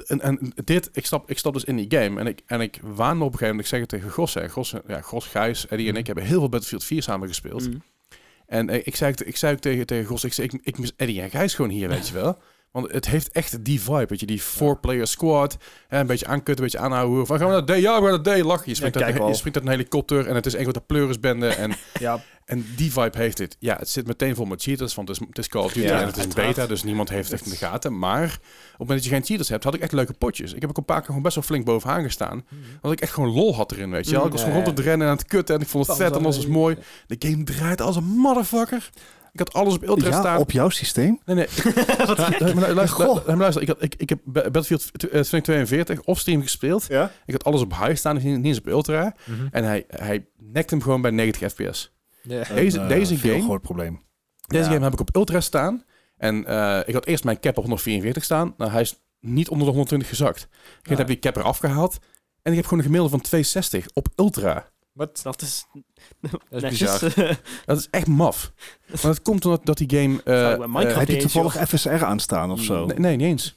en, 0.05 0.21
en 0.21 0.53
dit, 0.63 0.89
ik 0.93 1.05
stap, 1.05 1.29
ik 1.29 1.37
stap 1.37 1.53
dus 1.53 1.63
in 1.63 1.75
die 1.75 1.99
game 1.99 2.19
en 2.19 2.27
ik, 2.27 2.41
en 2.45 2.61
ik 2.61 2.79
waan 2.81 3.15
op 3.15 3.21
een 3.21 3.37
gegeven 3.37 3.47
moment, 3.47 3.59
ik 3.61 3.67
zeg 3.67 3.79
het 3.79 3.89
tegen 3.89 4.09
Gos, 4.09 4.33
hè, 4.33 4.49
Gos, 4.49 4.73
ja, 4.87 5.01
Gos, 5.01 5.25
Gijs, 5.25 5.67
Eddie 5.67 5.89
en 5.89 5.95
ik 5.95 6.05
hebben 6.05 6.23
heel 6.23 6.39
veel 6.39 6.49
Battlefield 6.49 6.83
4 6.83 7.03
samen 7.03 7.27
gespeeld. 7.27 7.69
mm, 7.69 7.81
En 8.45 8.69
eh, 8.69 8.81
ik 8.83 8.95
zei, 8.95 9.13
ik 9.25 9.37
zei 9.37 9.55
tegen, 9.55 9.85
tegen 9.85 10.05
Gos, 10.05 10.23
ik, 10.23 10.33
zei, 10.33 10.47
ik, 10.47 10.59
ik 10.61 10.77
mis 10.77 10.95
Eddie 10.95 11.21
en 11.21 11.29
Gijs 11.29 11.53
gewoon 11.53 11.71
hier, 11.71 11.89
weet 11.89 12.07
je 12.07 12.13
wel. 12.13 12.37
Want 12.75 12.91
het 12.91 13.07
heeft 13.07 13.31
echt 13.31 13.63
die 13.65 13.81
vibe, 13.81 14.05
weet 14.07 14.19
je, 14.19 14.25
die 14.25 14.39
four-player 14.41 15.07
squad. 15.07 15.57
Hè, 15.87 15.99
een 15.99 16.07
beetje 16.07 16.25
aankutten, 16.25 16.55
een 16.65 16.71
beetje 16.71 16.85
aanhouden. 16.85 17.25
Van, 17.25 17.37
gaan 17.37 17.47
we 17.47 17.53
naar 17.53 17.63
D? 17.65 17.81
Ja, 17.81 18.01
we 18.01 18.07
gaan 18.09 18.21
naar 18.23 18.39
D. 18.39 18.43
Lach. 18.43 18.65
Je 18.65 18.75
springt, 18.75 18.99
Ja, 18.99 19.05
uit, 19.05 19.19
een- 19.19 19.27
je 19.27 19.33
springt 19.33 19.57
uit 19.57 19.65
een 19.67 19.71
helikopter 19.71 20.27
en 20.27 20.35
het 20.35 20.45
is 20.45 20.53
echt 20.53 20.65
wat 20.65 20.85
pleurisbende. 20.85 21.47
En, 21.47 21.71
Ja, 21.99 22.23
en 22.45 22.65
die 22.75 22.91
vibe 22.91 23.17
heeft 23.17 23.37
dit. 23.37 23.55
Ja, 23.59 23.75
het 23.79 23.89
zit 23.89 24.07
meteen 24.07 24.35
vol 24.35 24.45
met 24.45 24.61
cheaters, 24.61 24.95
want 24.95 25.07
het 25.07 25.19
is, 25.21 25.27
het 25.27 25.37
is 25.37 25.47
Call 25.47 25.63
of 25.63 25.73
Duty 25.73 25.87
Ja, 25.87 25.99
en 26.01 26.05
het 26.05 26.17
is 26.17 26.27
beta, 26.27 26.67
dus 26.67 26.83
niemand 26.83 27.09
heeft 27.09 27.31
echt 27.31 27.45
in 27.45 27.51
de 27.51 27.57
gaten. 27.57 27.99
Maar 27.99 28.23
op 28.23 28.31
het 28.31 28.77
moment 28.79 28.97
dat 28.97 29.03
je 29.03 29.09
geen 29.09 29.23
cheaters 29.25 29.49
hebt, 29.49 29.63
had 29.63 29.73
ik 29.73 29.81
echt 29.81 29.91
leuke 29.91 30.13
potjes. 30.13 30.53
Ik 30.53 30.61
heb 30.61 30.69
ook 30.69 30.77
een 30.77 30.85
paar 30.85 30.97
keer 30.97 31.05
gewoon 31.05 31.21
best 31.21 31.35
wel 31.35 31.43
flink 31.43 31.65
bovenaan 31.65 32.03
gestaan. 32.03 32.45
Want 32.81 32.93
ik 32.93 33.01
echt 33.01 33.13
gewoon 33.13 33.29
lol 33.33 33.55
had 33.55 33.71
erin, 33.71 33.89
weet 33.91 34.09
je. 34.09 34.17
Mm, 34.17 34.25
Ik 34.25 34.31
was 34.31 34.41
gewoon 34.41 34.55
rond 34.55 34.67
het 34.67 34.79
rennen 34.79 35.07
en 35.07 35.11
aan 35.13 35.17
het 35.19 35.27
kutten 35.27 35.55
en 35.55 35.61
ik 35.61 35.67
vond 35.67 35.87
het 35.87 35.95
vet 35.97 36.11
en 36.11 36.17
alles 36.23 36.35
was 36.35 36.47
mooi. 36.47 36.77
De 37.07 37.15
game 37.19 37.43
draait 37.43 37.81
als 37.81 37.95
een 37.95 38.03
motherfucker. 38.03 38.89
Ik 39.35 39.41
had 39.41 39.53
alles 39.53 39.75
op 39.75 39.83
ultra 39.83 40.09
Ja, 40.09 40.19
staan. 40.19 40.37
op 40.39 40.51
jouw 40.51 40.69
systeem? 40.69 41.19
Nee, 41.25 41.35
nee. 41.35 41.47
Luister, 42.07 42.45
lu- 42.45 42.53
maar 43.25 43.37
luister, 43.37 43.61
ik, 43.61 43.67
had, 43.67 43.81
ik, 43.83 43.95
ik 43.97 44.09
heb 44.09 44.19
Ba- 44.23 44.41
Battlefield 44.41 44.81
tw- 44.93 45.03
eh, 45.03 45.09
2042 45.09 46.01
offstream 46.01 46.41
gespeeld. 46.41 46.85
Ja. 46.87 47.11
Ik 47.25 47.33
had 47.33 47.43
alles 47.43 47.61
op 47.61 47.71
high 47.77 47.95
staan, 47.95 48.15
dus 48.15 48.23
niet 48.23 48.35
niet 48.35 48.45
eens 48.45 48.57
op 48.59 48.67
ultra. 48.67 49.15
Mhm. 49.25 49.47
En 49.51 49.63
hij, 49.63 49.83
hij 49.87 50.27
nekt 50.37 50.69
hem 50.69 50.81
gewoon 50.81 51.01
bij 51.01 51.11
90 51.11 51.51
fps. 51.53 51.93
Ja. 52.21 52.43
Deze- 52.53 52.87
deze 52.87 53.13
eh, 53.13 53.19
game- 53.19 53.41
groot 53.41 53.61
probleem. 53.61 54.01
Deze 54.47 54.63
Ja. 54.63 54.69
game 54.71 54.83
heb 54.83 54.93
ik 54.93 54.99
op 54.99 55.15
ultra 55.15 55.41
staan. 55.41 55.83
En 56.17 56.45
eh, 56.45 56.79
ik 56.85 56.93
had 56.93 57.05
eerst 57.05 57.23
mijn 57.23 57.39
cap 57.39 57.57
op 57.57 57.63
144 57.63 58.23
staan. 58.23 58.53
Nou, 58.57 58.71
hij 58.71 58.81
is 58.81 58.95
niet 59.19 59.49
onder 59.49 59.65
de 59.65 59.71
120 59.71 60.07
gezakt. 60.09 60.47
Ik 60.81 60.89
Ja. 60.89 60.95
heb 60.95 61.07
die 61.07 61.19
cap 61.19 61.35
eraf 61.35 61.57
gehaald. 61.57 61.97
En 62.41 62.51
ik 62.51 62.57
heb 62.57 62.63
gewoon 62.63 62.79
een 62.79 62.85
gemiddelde 62.85 63.15
van 63.17 63.21
260 63.25 63.85
op 63.93 64.07
ultra. 64.15 64.69
Wat? 64.95 65.19
dat 65.23 65.41
is 65.41 65.65
Dat 66.21 66.41
is 66.49 66.61
netjes. 66.61 66.99
bizar. 67.01 67.39
Dat 67.65 67.77
is 67.77 67.87
echt 67.91 68.07
maf. 68.07 68.51
Maar 68.87 68.99
dat 69.01 69.21
komt 69.21 69.45
omdat 69.45 69.65
dat 69.65 69.77
die 69.77 69.89
game... 69.99 70.23
eh, 70.23 70.51
eh, 70.53 70.97
Heb 70.97 71.07
je 71.07 71.17
toevallig 71.17 71.67
FSR 71.69 72.03
aanstaan 72.03 72.51
of 72.51 72.61
zo? 72.61 72.85
Nee, 72.85 72.97
nee, 72.99 73.15
niet 73.15 73.27
eens. 73.27 73.55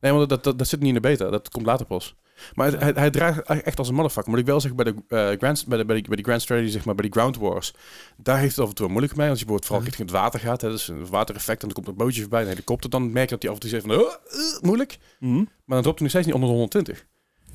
Nee, 0.00 0.12
want 0.12 0.28
dat, 0.28 0.44
dat, 0.44 0.58
dat 0.58 0.68
zit 0.68 0.78
niet 0.80 0.88
in 0.88 0.94
de 0.94 1.00
beta. 1.00 1.30
Dat 1.30 1.48
komt 1.48 1.66
later 1.66 1.86
pas. 1.86 2.14
Maar 2.54 2.66
het- 2.72 2.80
hij, 2.80 2.92
hij 2.94 3.10
draait 3.10 3.40
echt 3.40 3.78
als 3.78 3.88
een 3.88 3.94
motherfucker. 3.94 4.30
Moet 4.30 4.40
ik 4.40 4.46
wel 4.46 4.60
zeggen, 4.60 4.84
bij 4.84 4.92
de, 4.92 5.02
eh, 5.32 5.38
grand, 5.38 5.66
bij 5.66 5.78
de, 5.78 5.84
bij 5.84 6.00
de, 6.00 6.08
bij 6.08 6.16
de 6.16 6.22
Grand 6.22 6.42
Strategy, 6.42 6.70
zeg 6.70 6.84
maar, 6.84 6.94
bij 6.94 7.04
die 7.04 7.12
Ground 7.12 7.36
Wars, 7.36 7.74
daar 8.16 8.38
heeft 8.38 8.56
het 8.56 8.64
af 8.64 8.68
en 8.70 8.74
toe 8.74 8.88
moeilijk 8.88 9.16
mee. 9.16 9.28
Als 9.28 9.38
je 9.38 9.44
bijvoorbeeld 9.44 9.64
vooral 9.70 9.80
Mhm. 9.86 9.88
richting 9.96 10.10
het 10.10 10.18
water 10.20 10.40
gaat, 10.40 10.60
hè, 10.60 10.68
dus 10.70 10.88
een 10.88 11.06
watereffect, 11.06 11.60
en 11.62 11.68
dan 11.68 11.76
komt 11.76 11.88
een 11.88 12.04
bootje 12.04 12.20
voorbij, 12.20 12.42
een 12.42 12.48
helikopter, 12.48 12.90
dan 12.90 13.12
merk 13.12 13.28
je 13.28 13.34
dat 13.38 13.42
hij 13.42 13.50
af 13.50 13.56
en 13.56 13.62
toe 13.62 13.70
zegt 13.70 13.86
van, 13.86 13.96
"Oh, 14.00 14.12
eh, 14.30 14.62
moeilijk. 14.62 14.98
Hm? 15.18 15.34
Maar 15.34 15.46
dan 15.66 15.82
dropt 15.82 15.98
hij 15.98 16.02
nog 16.02 16.10
steeds 16.10 16.26
niet 16.26 16.34
onder 16.34 16.48
de 16.50 16.54
120. 16.56 17.06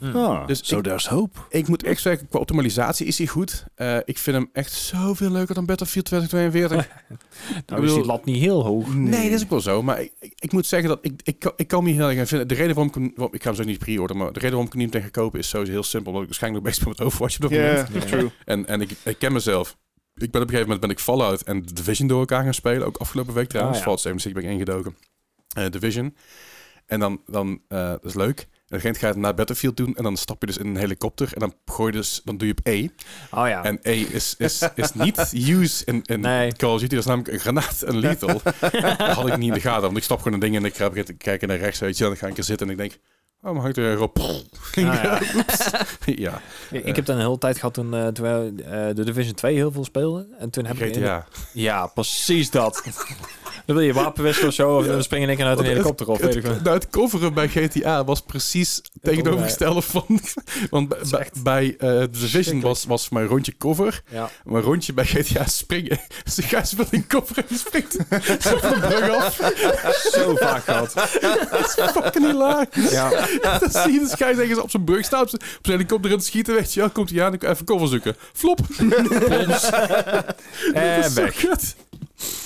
Ah, 0.01 0.47
Dus 0.47 0.67
so 0.67 0.77
ik- 0.77 0.83
there's 0.83 1.07
hope. 1.07 1.39
Ik 1.49 1.67
moet 1.67 1.83
echt 1.83 2.01
zeggen, 2.01 2.27
qua 2.27 2.39
optimalisatie 2.39 3.05
is 3.07 3.17
hij 3.17 3.27
goed. 3.27 3.65
Eh, 3.75 3.97
ik 4.05 4.17
vind 4.17 4.37
hem 4.37 4.49
echt 4.53 4.71
zoveel 4.71 5.29
leuker 5.31 5.55
dan 5.55 5.65
Battlefield 5.65 6.05
2042. 6.05 6.87
Nou 7.65 7.85
is 7.85 7.93
die 7.93 8.05
lat 8.05 8.25
niet 8.25 8.41
heel 8.41 8.63
hoog. 8.65 8.93
Nee, 8.95 9.29
dat 9.29 9.37
is 9.39 9.43
ook 9.43 9.49
wel 9.49 9.61
zo. 9.61 9.83
Maar 9.83 10.01
ik, 10.01 10.11
ik, 10.19 10.33
ik 10.39 10.51
moet 10.51 10.65
zeggen 10.65 10.89
dat 10.89 10.99
ik, 11.01 11.21
ik, 11.23 11.53
ik 11.55 11.67
kan 11.67 11.83
me 11.83 11.89
heel 11.91 12.09
erg 12.09 12.19
aan 12.19 12.27
vinden. 12.27 12.47
De 12.47 12.53
reden 12.53 12.75
waarom 12.75 13.03
ik 13.03 13.11
waarom- 13.15 13.35
ik 13.35 13.41
ga 13.41 13.47
hem 13.49 13.57
zo 13.57 13.63
niet 13.63 13.79
pre-orderen, 13.79 14.21
maar 14.21 14.27
de 14.33 14.39
reden 14.39 14.49
waarom 14.49 14.65
ik 14.67 14.73
hem 14.73 14.81
niet 14.81 14.91
tegen 14.91 15.11
kopen 15.11 15.39
is 15.39 15.49
sowieso 15.49 15.71
heel 15.71 15.83
simpel. 15.83 16.07
Omdat 16.11 16.21
ik 16.21 16.27
waarschijnlijk 16.29 16.63
nog 16.63 16.73
bezig 16.73 16.87
ben 16.87 16.95
met 16.97 17.07
Overwatch 17.07 17.35
op 17.35 17.41
dat 17.41 17.51
moment. 17.51 18.07
true. 18.07 18.29
En, 18.45 18.65
en 18.67 18.81
ik, 18.81 18.91
ik 19.03 19.19
ken 19.19 19.33
mezelf. 19.33 19.77
Ik 20.15 20.31
ben 20.31 20.41
op 20.41 20.47
een 20.47 20.53
gegeven 20.53 20.61
moment 20.61 20.79
ben 20.81 20.89
ik 20.89 20.99
Fallout 20.99 21.41
en 21.41 21.61
Division 21.73 22.07
door 22.07 22.19
elkaar 22.19 22.43
gaan 22.43 22.53
spelen. 22.53 22.87
Ook 22.87 22.97
afgelopen 22.97 23.33
week 23.33 23.47
trouwens. 23.49 23.77
Ah, 23.79 23.85
ja. 23.85 23.89
Fallout 23.97 24.01
76 24.01 24.41
ben 24.41 24.51
ik 24.51 24.59
ingedoken. 24.59 24.95
Eh, 25.55 25.69
Division. 25.71 26.15
En 26.85 26.99
dan, 26.99 27.21
dan 27.25 27.61
eh, 27.67 27.77
dat 27.89 28.05
is 28.05 28.13
leuk. 28.13 28.47
En 28.67 28.79
dan 28.81 28.95
ga 28.95 29.07
je 29.07 29.13
het 29.13 29.15
naar 29.15 29.33
Battlefield 29.33 29.77
doen. 29.77 29.95
En 29.95 30.03
dan 30.03 30.17
stap 30.17 30.41
je 30.41 30.47
dus 30.47 30.57
in 30.57 30.65
een 30.67 30.77
helikopter. 30.77 31.29
En 31.33 31.39
dan 31.39 31.53
gooi 31.65 31.91
je 31.91 31.97
dus, 31.97 32.21
dan 32.23 32.37
doe 32.37 32.47
je 32.47 32.53
op 32.57 32.59
E. 32.67 32.87
Oh 33.31 33.47
ja. 33.47 33.63
En 33.63 33.79
E 33.81 33.91
is, 34.01 34.35
is, 34.37 34.61
is 34.75 34.93
niet 34.93 35.31
use 35.33 35.85
in, 35.85 36.01
in 36.05 36.19
Nee. 36.19 36.51
Call 36.51 36.73
of 36.73 36.79
Duty. 36.79 36.95
Dat 36.95 36.99
is 37.03 37.05
namelijk 37.09 37.33
een 37.33 37.39
granaat, 37.39 37.81
een 37.85 37.97
lethal. 37.97 38.41
dat 38.71 38.97
had 38.99 39.27
ik 39.27 39.37
niet 39.37 39.47
in 39.47 39.53
de 39.53 39.59
gaten. 39.59 39.81
Want 39.81 39.97
ik 39.97 40.03
stap 40.03 40.17
gewoon 40.17 40.33
een 40.33 40.39
ding 40.39 40.55
en 40.55 40.65
ik 40.65 40.75
ga 40.75 40.89
beginnen 40.89 41.17
kijken 41.17 41.47
naar 41.47 41.57
rechts. 41.57 41.79
Weet 41.79 41.97
je, 41.97 42.03
en 42.03 42.09
dan 42.09 42.19
ga 42.19 42.27
ik 42.27 42.37
er 42.37 42.43
zitten 42.43 42.67
en 42.67 42.71
ik 42.73 42.77
denk... 42.79 42.97
Oh, 43.41 43.51
maar 43.53 43.61
hangt 43.61 43.77
er 43.77 43.91
een 43.91 43.99
op. 43.99 44.17
ja. 44.73 45.19
ja, 46.05 46.41
Ik, 46.71 46.85
ik 46.85 46.95
heb 46.95 47.05
dan 47.05 47.15
een 47.15 47.21
hele 47.21 47.37
tijd 47.37 47.55
gehad 47.55 47.73
toen, 47.73 47.89
terwijl 48.13 48.45
eh, 48.45 48.95
de 48.95 49.03
Division 49.05 49.33
2 49.33 49.55
heel 49.55 49.71
veel 49.71 49.83
speelde. 49.83 50.27
En 50.39 50.49
toen 50.49 50.65
heb 50.65 50.75
ik... 50.79 50.95
in- 50.95 51.01
GTA. 51.01 51.27
Ja, 51.53 51.87
precies 51.87 52.49
dat. 52.49 52.83
dan 53.67 53.75
wil 53.75 53.85
je 53.85 53.93
wapen 53.93 54.23
wisselen 54.23 54.49
of 54.49 54.55
zo. 54.55 54.77
Of 54.77 54.85
dan 54.85 55.03
spring 55.03 55.23
je 55.23 55.29
in 55.31 55.37
één 55.37 55.37
keer 55.37 55.47
uit 55.47 55.59
een 55.59 55.73
helikopter 55.73 56.07
of 56.07 56.17
het, 56.21 56.25
weet 56.25 56.35
ik 56.35 56.51
wat. 56.51 56.63
nou, 56.63 56.75
het 56.75 56.89
coveren 56.89 57.33
bij 57.33 57.47
GTA 57.47 58.03
was 58.03 58.21
precies 58.21 58.81
tegenovergestelde 59.01 59.81
van... 59.81 60.05
Want 60.69 60.95
bij, 61.43 61.75
eh, 61.77 61.89
The 61.89 62.09
Division 62.11 62.61
was, 62.61 62.85
was 62.85 63.09
mijn 63.09 63.27
rondje 63.27 63.57
cover. 63.57 64.01
Maar 64.43 64.61
rondje 64.61 64.93
bij 64.93 65.05
GTA 65.05 65.45
springen. 65.45 65.99
Dus 66.23 66.35
de 66.35 66.41
gast 66.41 66.75
wil 66.75 66.85
in 66.89 67.07
cover 67.07 67.45
en 67.49 67.57
springt 67.57 67.93
zo 68.39 68.57
van 68.67 68.79
de 68.79 68.87
brug 68.87 69.09
af. 69.09 69.39
Zo 70.11 70.35
vaak 70.35 70.63
gehad. 70.63 70.93
Dat 71.51 71.59
is 71.59 71.91
fucking 71.91 72.25
hilarisch. 72.25 72.91
Ja. 72.91 73.09
Dan 73.59 73.71
zie 73.71 73.93
je 73.93 73.99
de 73.99 74.07
schijf 74.09 74.37
zeggen 74.37 74.63
op 74.63 74.69
zijn 74.69 74.83
brug 74.83 75.05
staan, 75.05 75.21
op 75.21 75.29
zijn 75.29 75.41
op 75.41 75.65
zijn 75.65 75.77
helikopter 75.77 76.11
aan 76.11 76.17
het 76.17 76.25
schieten, 76.25 76.53
weet 76.53 76.73
je 76.73 76.79
wel. 76.79 76.89
Komt 76.89 77.09
hij 77.09 77.23
aan, 77.23 77.33
ik 77.33 77.43
even 77.43 77.65
cover 77.65 77.87
zoeken. 77.87 78.15
Flop. 78.33 78.59
En 80.73 81.13
weg. 81.13 81.45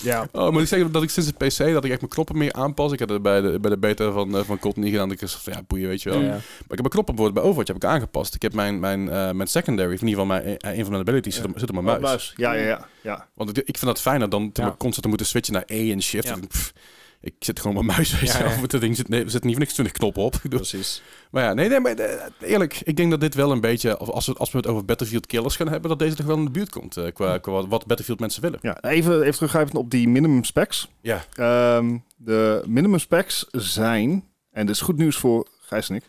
Ja. 0.01 0.27
Oh, 0.31 0.51
moet 0.51 0.61
ik 0.61 0.67
zeggen 0.67 0.91
dat 0.91 1.03
ik 1.03 1.09
sinds 1.09 1.29
de 1.29 1.45
PC, 1.45 1.73
dat 1.73 1.83
ik 1.83 1.91
echt 1.91 1.99
mijn 1.99 2.11
knoppen 2.11 2.37
meer 2.37 2.53
aanpas. 2.53 2.91
Ik 2.91 2.99
had 2.99 3.09
het 3.09 3.21
bij 3.21 3.41
de, 3.41 3.59
bij 3.59 3.69
de 3.69 3.77
beta 3.77 4.11
van, 4.11 4.37
eh, 4.37 4.43
van 4.43 4.59
COD 4.59 4.75
niet 4.75 4.91
gedaan. 4.91 5.11
Ik 5.11 5.19
dacht 5.19 5.33
van, 5.33 5.53
ja, 5.53 5.61
boeien, 5.67 5.87
weet 5.87 6.01
je 6.01 6.09
wel. 6.09 6.19
Ja. 6.19 6.27
Maar 6.27 6.37
ik 6.37 6.67
heb 6.67 6.79
mijn 6.79 6.89
knoppen 6.89 7.15
bijvoorbeeld 7.15 7.33
bij 7.33 7.43
Overwatch 7.43 7.67
heb 7.67 7.83
ik 7.83 7.89
aangepast. 7.89 8.35
Ik 8.35 8.41
heb 8.41 8.53
mijn, 8.53 8.79
mijn, 8.79 9.09
eh, 9.09 9.31
mijn 9.31 9.47
secondary, 9.47 9.93
of 9.93 10.01
in 10.01 10.07
ieder 10.07 10.23
geval 10.23 10.37
mijn, 10.37 10.57
eh, 10.57 10.77
een 10.77 10.81
van 10.81 10.91
mijn 10.91 11.07
abilities, 11.07 11.35
zit, 11.35 11.45
op, 11.45 11.51
zit 11.55 11.69
op 11.69 11.83
mijn 11.83 12.01
muis. 12.01 12.33
Ja, 12.35 12.53
ja, 12.53 12.65
ja. 12.65 12.87
ja. 13.01 13.27
Want 13.33 13.49
ik, 13.49 13.57
ik 13.57 13.77
vind 13.77 13.85
dat 13.91 14.01
fijner 14.01 14.29
dan 14.29 14.51
te 14.51 14.61
constant 14.61 15.01
te 15.01 15.07
moeten 15.07 15.27
switchen 15.27 15.53
naar 15.53 15.63
E 15.65 15.91
en 15.91 16.01
shift. 16.01 16.47
Pff, 16.47 16.73
ik 17.21 17.33
zit 17.39 17.59
gewoon 17.59 17.73
mijn 17.73 17.85
muis, 17.85 18.19
weet 18.19 18.31
je 18.31 18.37
Ja, 18.37 18.49
ja. 18.49 18.59
Met 18.61 18.71
dat 18.71 18.81
ding 18.81 18.95
zit, 18.95 19.07
nee, 19.09 19.23
er 19.23 19.29
zitten 19.29 19.49
niet 19.49 19.51
voor 19.57 19.61
niks 19.65 19.73
20 19.73 19.93
knoppen 19.97 20.23
op. 20.23 20.35
Precies. 20.49 21.01
Maar 21.31 21.43
ja, 21.43 21.53
nee, 21.53 21.69
nee, 21.69 21.79
maar 21.79 21.91
eh, 21.93 22.25
eerlijk, 22.39 22.81
ik 22.83 22.95
denk 22.95 23.11
dat 23.11 23.19
dit 23.19 23.35
wel 23.35 23.51
een 23.51 23.61
beetje, 23.61 23.97
als 23.97 24.09
als 24.09 24.25
we, 24.27 24.33
als 24.33 24.51
we 24.51 24.57
het 24.57 24.67
over 24.67 24.85
Battlefield 24.85 25.25
killers 25.25 25.55
gaan 25.55 25.67
hebben, 25.69 25.89
dat 25.89 25.99
deze 25.99 26.15
toch 26.15 26.25
wel 26.25 26.37
in 26.37 26.45
de 26.45 26.51
buurt 26.51 26.69
komt 26.69 26.97
eh, 26.97 27.05
qua, 27.13 27.37
qua 27.37 27.51
wat- 27.67 27.85
Battlefield 27.85 28.19
mensen 28.19 28.41
willen. 28.41 28.59
ja. 28.61 28.81
Even, 28.81 29.21
even 29.21 29.33
teruggrijpend 29.33 29.77
op 29.77 29.89
die 29.91 30.07
minimum 30.09 30.43
specs. 30.43 30.87
Ja. 31.01 31.25
Ehm, 31.33 31.97
de 32.17 32.63
minimum 32.67 32.99
specs 32.99 33.45
zijn, 33.51 34.23
en 34.51 34.65
dit 34.65 34.75
is 34.75 34.81
goed 34.81 34.97
nieuws 34.97 35.15
voor 35.17 35.47
Gijs 35.61 35.89
en 35.89 35.95
ik, 35.95 36.03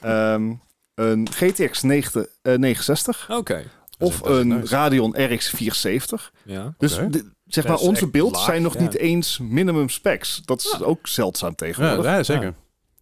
ehm, 0.00 0.52
een 0.94 1.28
GTX 1.30 1.82
9, 1.82 2.28
eh, 2.42 2.54
960 2.56 3.26
Oké. 3.30 3.64
Of 3.98 4.20
een 4.20 4.48
nice. 4.48 4.74
Radeon 4.74 5.14
RX 5.16 5.48
470. 5.50 6.32
Ja. 6.44 6.74
Dus 6.78 6.94
Oké. 6.98 7.08
de- 7.10 7.30
zeg 7.48 7.66
maar, 7.66 7.76
onze 7.76 8.08
beelds 8.08 8.38
laag, 8.38 8.44
zijn 8.44 8.62
nog 8.62 8.74
ja. 8.74 8.80
niet 8.80 8.96
eens 8.96 9.38
minimum 9.42 9.88
specs. 9.88 10.42
Dat 10.44 10.60
is 10.60 10.82
ook 10.82 11.06
zeldzaam 11.06 11.54
tegenwoordig. 11.54 12.04
ja, 12.04 12.22
zeker. 12.22 12.54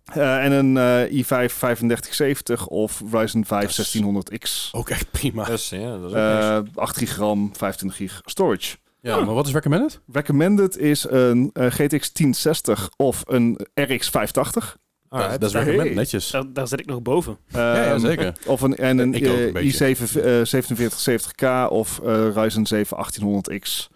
Eh, 0.04 0.44
en 0.44 0.52
een 0.52 0.76
eh, 0.76 1.24
i5 1.24 1.26
3570 1.26 2.66
of 2.66 3.02
Ryzen 3.12 3.44
5 3.44 3.60
Dat 3.60 3.86
is- 3.86 3.90
1600X. 3.90 4.70
Ook 4.72 4.88
echt 4.88 5.10
prima. 5.10 5.44
Dus, 5.44 5.68
ja, 5.68 5.98
dat 5.98 6.10
is 6.10 6.16
ook 6.16 6.34
nice. 6.34 6.64
Eh 6.74 6.82
8 6.82 6.96
gigram, 6.96 7.50
25 7.56 7.98
gig 7.98 8.20
storage. 8.24 8.76
Ja, 9.00 9.24
maar 9.24 9.34
wat 9.34 9.46
is 9.46 9.52
recommended? 9.52 10.00
Recommended 10.12 10.78
is 10.78 11.06
een 11.08 11.50
eh, 11.52 11.66
GTX 11.66 12.12
1060 12.12 12.90
of 12.96 13.22
een 13.26 13.66
RX 13.74 14.10
580. 14.10 14.76
Alright. 15.08 15.40
dat 15.40 15.48
is 15.48 15.52
hey. 15.54 15.64
recommended, 15.64 15.94
netjes. 15.96 16.30
Daar, 16.30 16.52
daar 16.52 16.68
zit 16.68 16.80
ik 16.80 16.86
nog 16.86 17.02
boven. 17.02 17.38
ja, 17.48 17.84
ja, 17.84 17.98
zeker. 17.98 18.32
Of 18.46 18.60
een, 18.60 18.76
en 18.76 18.98
een 18.98 19.14
Ik 19.14 19.28
ook 19.28 19.36
een 19.36 19.46
eh, 19.46 19.52
beetje. 19.52 19.96
i7 19.96 20.20
eh, 20.22 21.68
4770K 21.68 21.70
of 21.70 22.00
eh, 22.04 22.28
Ryzen 22.34 22.66
7 22.66 22.96
1800X. 22.96 23.94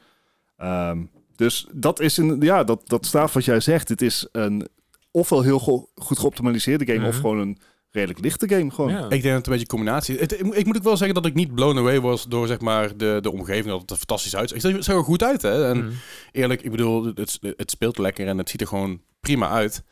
Ehm, 0.61 0.99
dus 1.37 1.67
dat 1.73 2.01
is 2.01 2.17
een, 2.17 2.41
ja, 2.41 2.65
dat, 2.65 2.83
dat 2.89 3.07
staat 3.07 3.33
wat 3.33 3.45
jij 3.45 3.61
zegt. 3.61 3.89
Het 3.89 4.03
is 4.03 4.29
een 4.33 4.69
ofwel 5.11 5.43
heel 5.43 5.59
go- 5.59 5.89
goed 5.95 6.19
geoptimaliseerde 6.19 6.87
game 6.87 6.99
Mhm. 6.99 7.09
of 7.09 7.17
gewoon 7.17 7.39
een 7.39 7.59
redelijk 7.91 8.19
lichte 8.21 8.49
game 8.49 8.71
gewoon. 8.71 8.91
Ja. 8.91 9.03
Ik 9.05 9.09
denk 9.11 9.23
dat 9.23 9.33
het 9.33 9.47
een 9.47 9.53
beetje 9.53 9.59
een 9.61 9.67
combinatie 9.67 10.15
is. 10.15 10.21
Het- 10.21 10.33
Ik, 10.33 10.43
moet- 10.43 10.57
ik 10.57 10.67
moet 10.67 10.77
ook 10.77 10.83
wel 10.83 10.97
zeggen 10.97 11.15
dat 11.15 11.27
ik 11.27 11.35
niet 11.35 11.55
blown 11.55 11.79
away 11.79 12.01
was 12.01 12.25
door 12.29 12.47
zeg 12.47 12.61
maar, 12.61 12.97
de, 12.97 13.19
de 13.23 13.33
omgeving. 13.33 13.67
Dat 13.67 13.81
het 13.81 13.91
er 13.91 13.97
fantastisch 13.97 14.37
uitziet. 14.37 14.63
Het 14.63 14.85
zag 14.85 14.97
er 14.97 15.03
goed 15.05 15.23
uit, 15.23 15.43
hè? 15.43 15.69
En 15.69 15.77
Mhm. 15.79 15.91
eerlijk, 16.33 16.63
ik 16.63 16.71
bedoel, 16.71 17.05
het, 17.15 17.39
het 17.57 17.71
speelt 17.71 17.99
lekker 17.99 18.27
en 18.27 18.39
het 18.39 18.51
ziet 18.51 18.61
er 18.61 18.67
gewoon 18.67 19.01
prima 19.21 19.49
uit. 19.49 19.83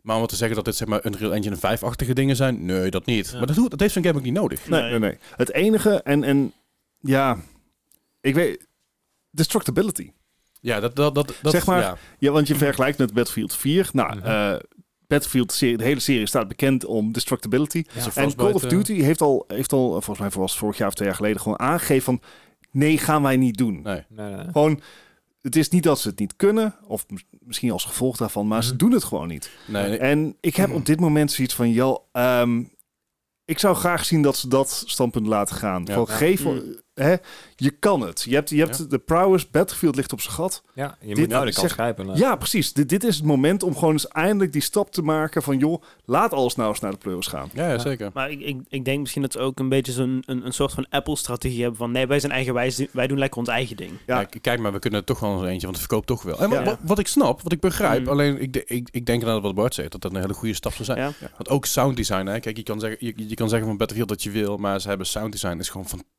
Maar 0.00 0.16
om 0.16 0.26
te 0.26 0.36
zeggen 0.36 0.56
dat 0.56 0.64
dit 0.64 0.76
zeg 0.76 0.88
maar 0.88 1.06
Unreal 1.06 1.34
Engine 1.34 1.56
5-achtige 1.56 2.12
dingen 2.14 2.36
zijn, 2.36 2.64
nee, 2.64 2.90
dat 2.90 3.06
niet. 3.06 3.30
Ja. 3.30 3.38
Maar 3.38 3.46
dat, 3.46 3.56
hoeft- 3.56 3.70
dat 3.70 3.80
heeft 3.80 3.92
zo'n 3.92 4.04
game 4.04 4.18
ook 4.18 4.24
niet 4.24 4.32
nodig. 4.34 4.68
Nee, 4.68 4.80
Nee. 4.80 4.90
nee, 4.90 4.98
nee. 4.98 5.18
Het 5.36 5.52
enige, 5.52 6.02
en, 6.02 6.24
en 6.24 6.52
ja, 7.00 7.36
ik 8.20 8.34
weet, 8.34 8.66
destructibility. 9.30 10.12
Ja, 10.60 10.80
dat, 10.80 10.96
dat, 10.96 11.14
dat, 11.14 11.34
dat 11.42 11.52
Zeg 11.52 11.66
maar, 11.66 11.80
ja. 11.80 11.96
Ja, 12.18 12.30
want 12.30 12.46
je 12.48 12.54
vergelijkt 12.54 12.98
met 12.98 13.12
Battlefield 13.14 13.54
4. 13.56 13.88
Nou, 13.92 14.20
eh, 14.20 14.54
Battlefield, 15.06 15.52
serie, 15.52 15.76
de 15.76 15.84
hele 15.84 16.00
serie 16.00 16.26
staat 16.26 16.48
bekend 16.48 16.84
om 16.84 17.12
destructibility. 17.12 17.84
Ja. 17.94 18.10
En 18.14 18.34
Call 18.34 18.52
of 18.52 18.62
Duty 18.62 18.92
heeft 19.00 19.20
al, 19.20 19.44
heeft 19.48 19.72
al, 19.72 19.90
volgens 19.90 20.18
mij 20.18 20.28
was 20.42 20.58
vorig 20.58 20.78
jaar 20.78 20.88
of 20.88 20.94
twee 20.94 21.08
jaar 21.08 21.16
geleden, 21.16 21.40
gewoon 21.40 21.58
aangegeven 21.58 22.02
van, 22.04 22.20
nee, 22.70 22.98
gaan 22.98 23.22
wij 23.22 23.36
niet 23.36 23.56
doen. 23.56 23.80
Nee. 23.82 24.02
Nee, 24.08 24.34
nee. 24.34 24.44
Gewoon, 24.52 24.80
het 25.42 25.56
is 25.56 25.68
niet 25.68 25.82
dat 25.82 26.00
ze 26.00 26.08
het 26.08 26.18
niet 26.18 26.36
kunnen, 26.36 26.74
of 26.86 27.04
mis- 27.08 27.24
misschien 27.40 27.70
als 27.70 27.84
gevolg 27.84 28.16
daarvan, 28.16 28.46
maar 28.48 28.62
ze 28.64 28.68
Mhm. 28.68 28.78
doen 28.78 28.92
het 28.92 29.04
gewoon 29.04 29.28
niet. 29.28 29.50
Nee, 29.66 29.88
nee. 29.88 29.98
En 29.98 30.36
ik 30.40 30.56
heb 30.56 30.70
op 30.72 30.86
dit 30.86 31.00
moment 31.00 31.32
zoiets 31.32 31.54
van, 31.54 31.70
joh, 31.70 32.04
ehm, 32.12 32.62
ik 33.44 33.58
zou 33.58 33.76
graag 33.76 34.04
zien 34.04 34.22
dat 34.22 34.36
ze 34.36 34.48
dat 34.48 34.82
standpunt 34.86 35.26
laten 35.26 35.56
gaan. 35.56 35.82
Ja. 35.84 35.92
Gewoon 35.92 36.08
Ja. 36.10 36.16
geef, 36.16 36.44
Mm. 36.44 36.62
Hè, 37.02 37.16
je 37.56 37.70
kan 37.70 38.00
het. 38.00 38.22
Je 38.22 38.34
hebt, 38.34 38.50
je 38.50 38.58
hebt 38.58 38.78
Ja. 38.78 38.84
de 38.84 38.98
prowess, 38.98 39.50
Battlefield 39.50 39.96
ligt 39.96 40.12
op 40.12 40.20
zijn 40.20 40.34
gat. 40.34 40.62
Ja, 40.74 40.96
je 41.00 41.06
Dit- 41.06 41.18
moet 41.18 41.28
nou 41.28 41.46
de 41.46 41.52
kans 41.52 41.72
grijpen. 41.72 42.08
hè. 42.08 42.14
Ja, 42.18 42.36
precies. 42.36 42.72
Dit, 42.72 42.88
dit 42.88 43.04
is 43.04 43.16
het 43.16 43.24
moment 43.24 43.62
om 43.62 43.74
gewoon 43.76 43.92
eens 43.92 44.08
eindelijk 44.08 44.52
die 44.52 44.62
stap 44.62 44.92
te 44.92 45.02
maken 45.02 45.42
van, 45.42 45.58
joh, 45.58 45.82
laat 46.04 46.32
alles 46.32 46.54
nou 46.54 46.68
eens 46.68 46.80
naar 46.80 46.90
de 46.90 46.96
pleuris 46.96 47.26
gaan. 47.26 47.50
Ja, 47.52 47.70
ja, 47.70 47.78
zeker. 47.78 48.10
Maar 48.14 48.30
ik, 48.30 48.40
ik, 48.40 48.56
ik 48.68 48.84
denk 48.84 49.00
misschien 49.00 49.22
dat 49.22 49.32
ze 49.32 49.38
ook 49.38 49.58
een 49.58 49.68
beetje 49.68 49.92
zo'n 49.92 50.22
een, 50.26 50.46
een 50.46 50.52
soort 50.52 50.72
van 50.72 50.86
Apple-strategie 50.90 51.60
hebben 51.60 51.78
van 51.78 51.90
nee, 51.90 52.06
wij 52.06 52.20
zijn 52.20 52.32
eigenwijs, 52.32 52.84
wij 52.92 53.06
doen 53.06 53.18
lekker 53.18 53.38
ons 53.38 53.48
eigen 53.48 53.76
ding. 53.76 53.92
Ja. 54.06 54.24
Kijk 54.40 54.60
maar, 54.60 54.72
we 54.72 54.78
kunnen 54.78 55.00
er 55.00 55.06
toch 55.06 55.20
wel 55.20 55.32
eens 55.38 55.42
eentje, 55.48 55.66
want 55.66 55.76
het 55.78 55.86
verkoopt 55.86 56.06
toch 56.06 56.22
wel. 56.22 56.38
En 56.38 56.64
wat, 56.64 56.78
wat 56.82 56.98
ik 56.98 57.06
snap, 57.06 57.42
wat 57.42 57.52
ik 57.52 57.60
begrijp, 57.60 58.00
Mm. 58.02 58.08
alleen 58.08 58.40
ik, 58.42 58.56
ik, 58.56 58.88
ik 58.90 59.06
denk 59.06 59.20
inderdaad 59.20 59.42
wat 59.42 59.54
Bart 59.54 59.74
zegt, 59.74 59.92
dat 59.92 60.00
dat 60.00 60.14
een 60.14 60.20
hele 60.20 60.34
goede 60.34 60.54
stap 60.54 60.72
zou 60.72 60.84
zijn. 60.84 60.98
Ja. 60.98 61.12
Want 61.36 61.48
ook 61.48 61.66
sound 61.66 61.96
design, 61.96 62.26
hè. 62.26 62.40
Kijk, 62.40 62.56
je 62.56 62.62
kan, 62.62 62.80
zeggen, 62.80 63.06
je, 63.06 63.12
je 63.28 63.34
kan 63.34 63.48
zeggen 63.48 63.68
van 63.68 63.76
Battlefield 63.76 64.08
dat 64.08 64.22
je 64.22 64.30
wil, 64.30 64.56
maar 64.56 64.80
ze 64.80 64.88
hebben 64.88 65.06
sound 65.06 65.32
design 65.32 65.58
is 65.58 65.68
gewoon 65.68 65.86
fantastisch 65.88 66.18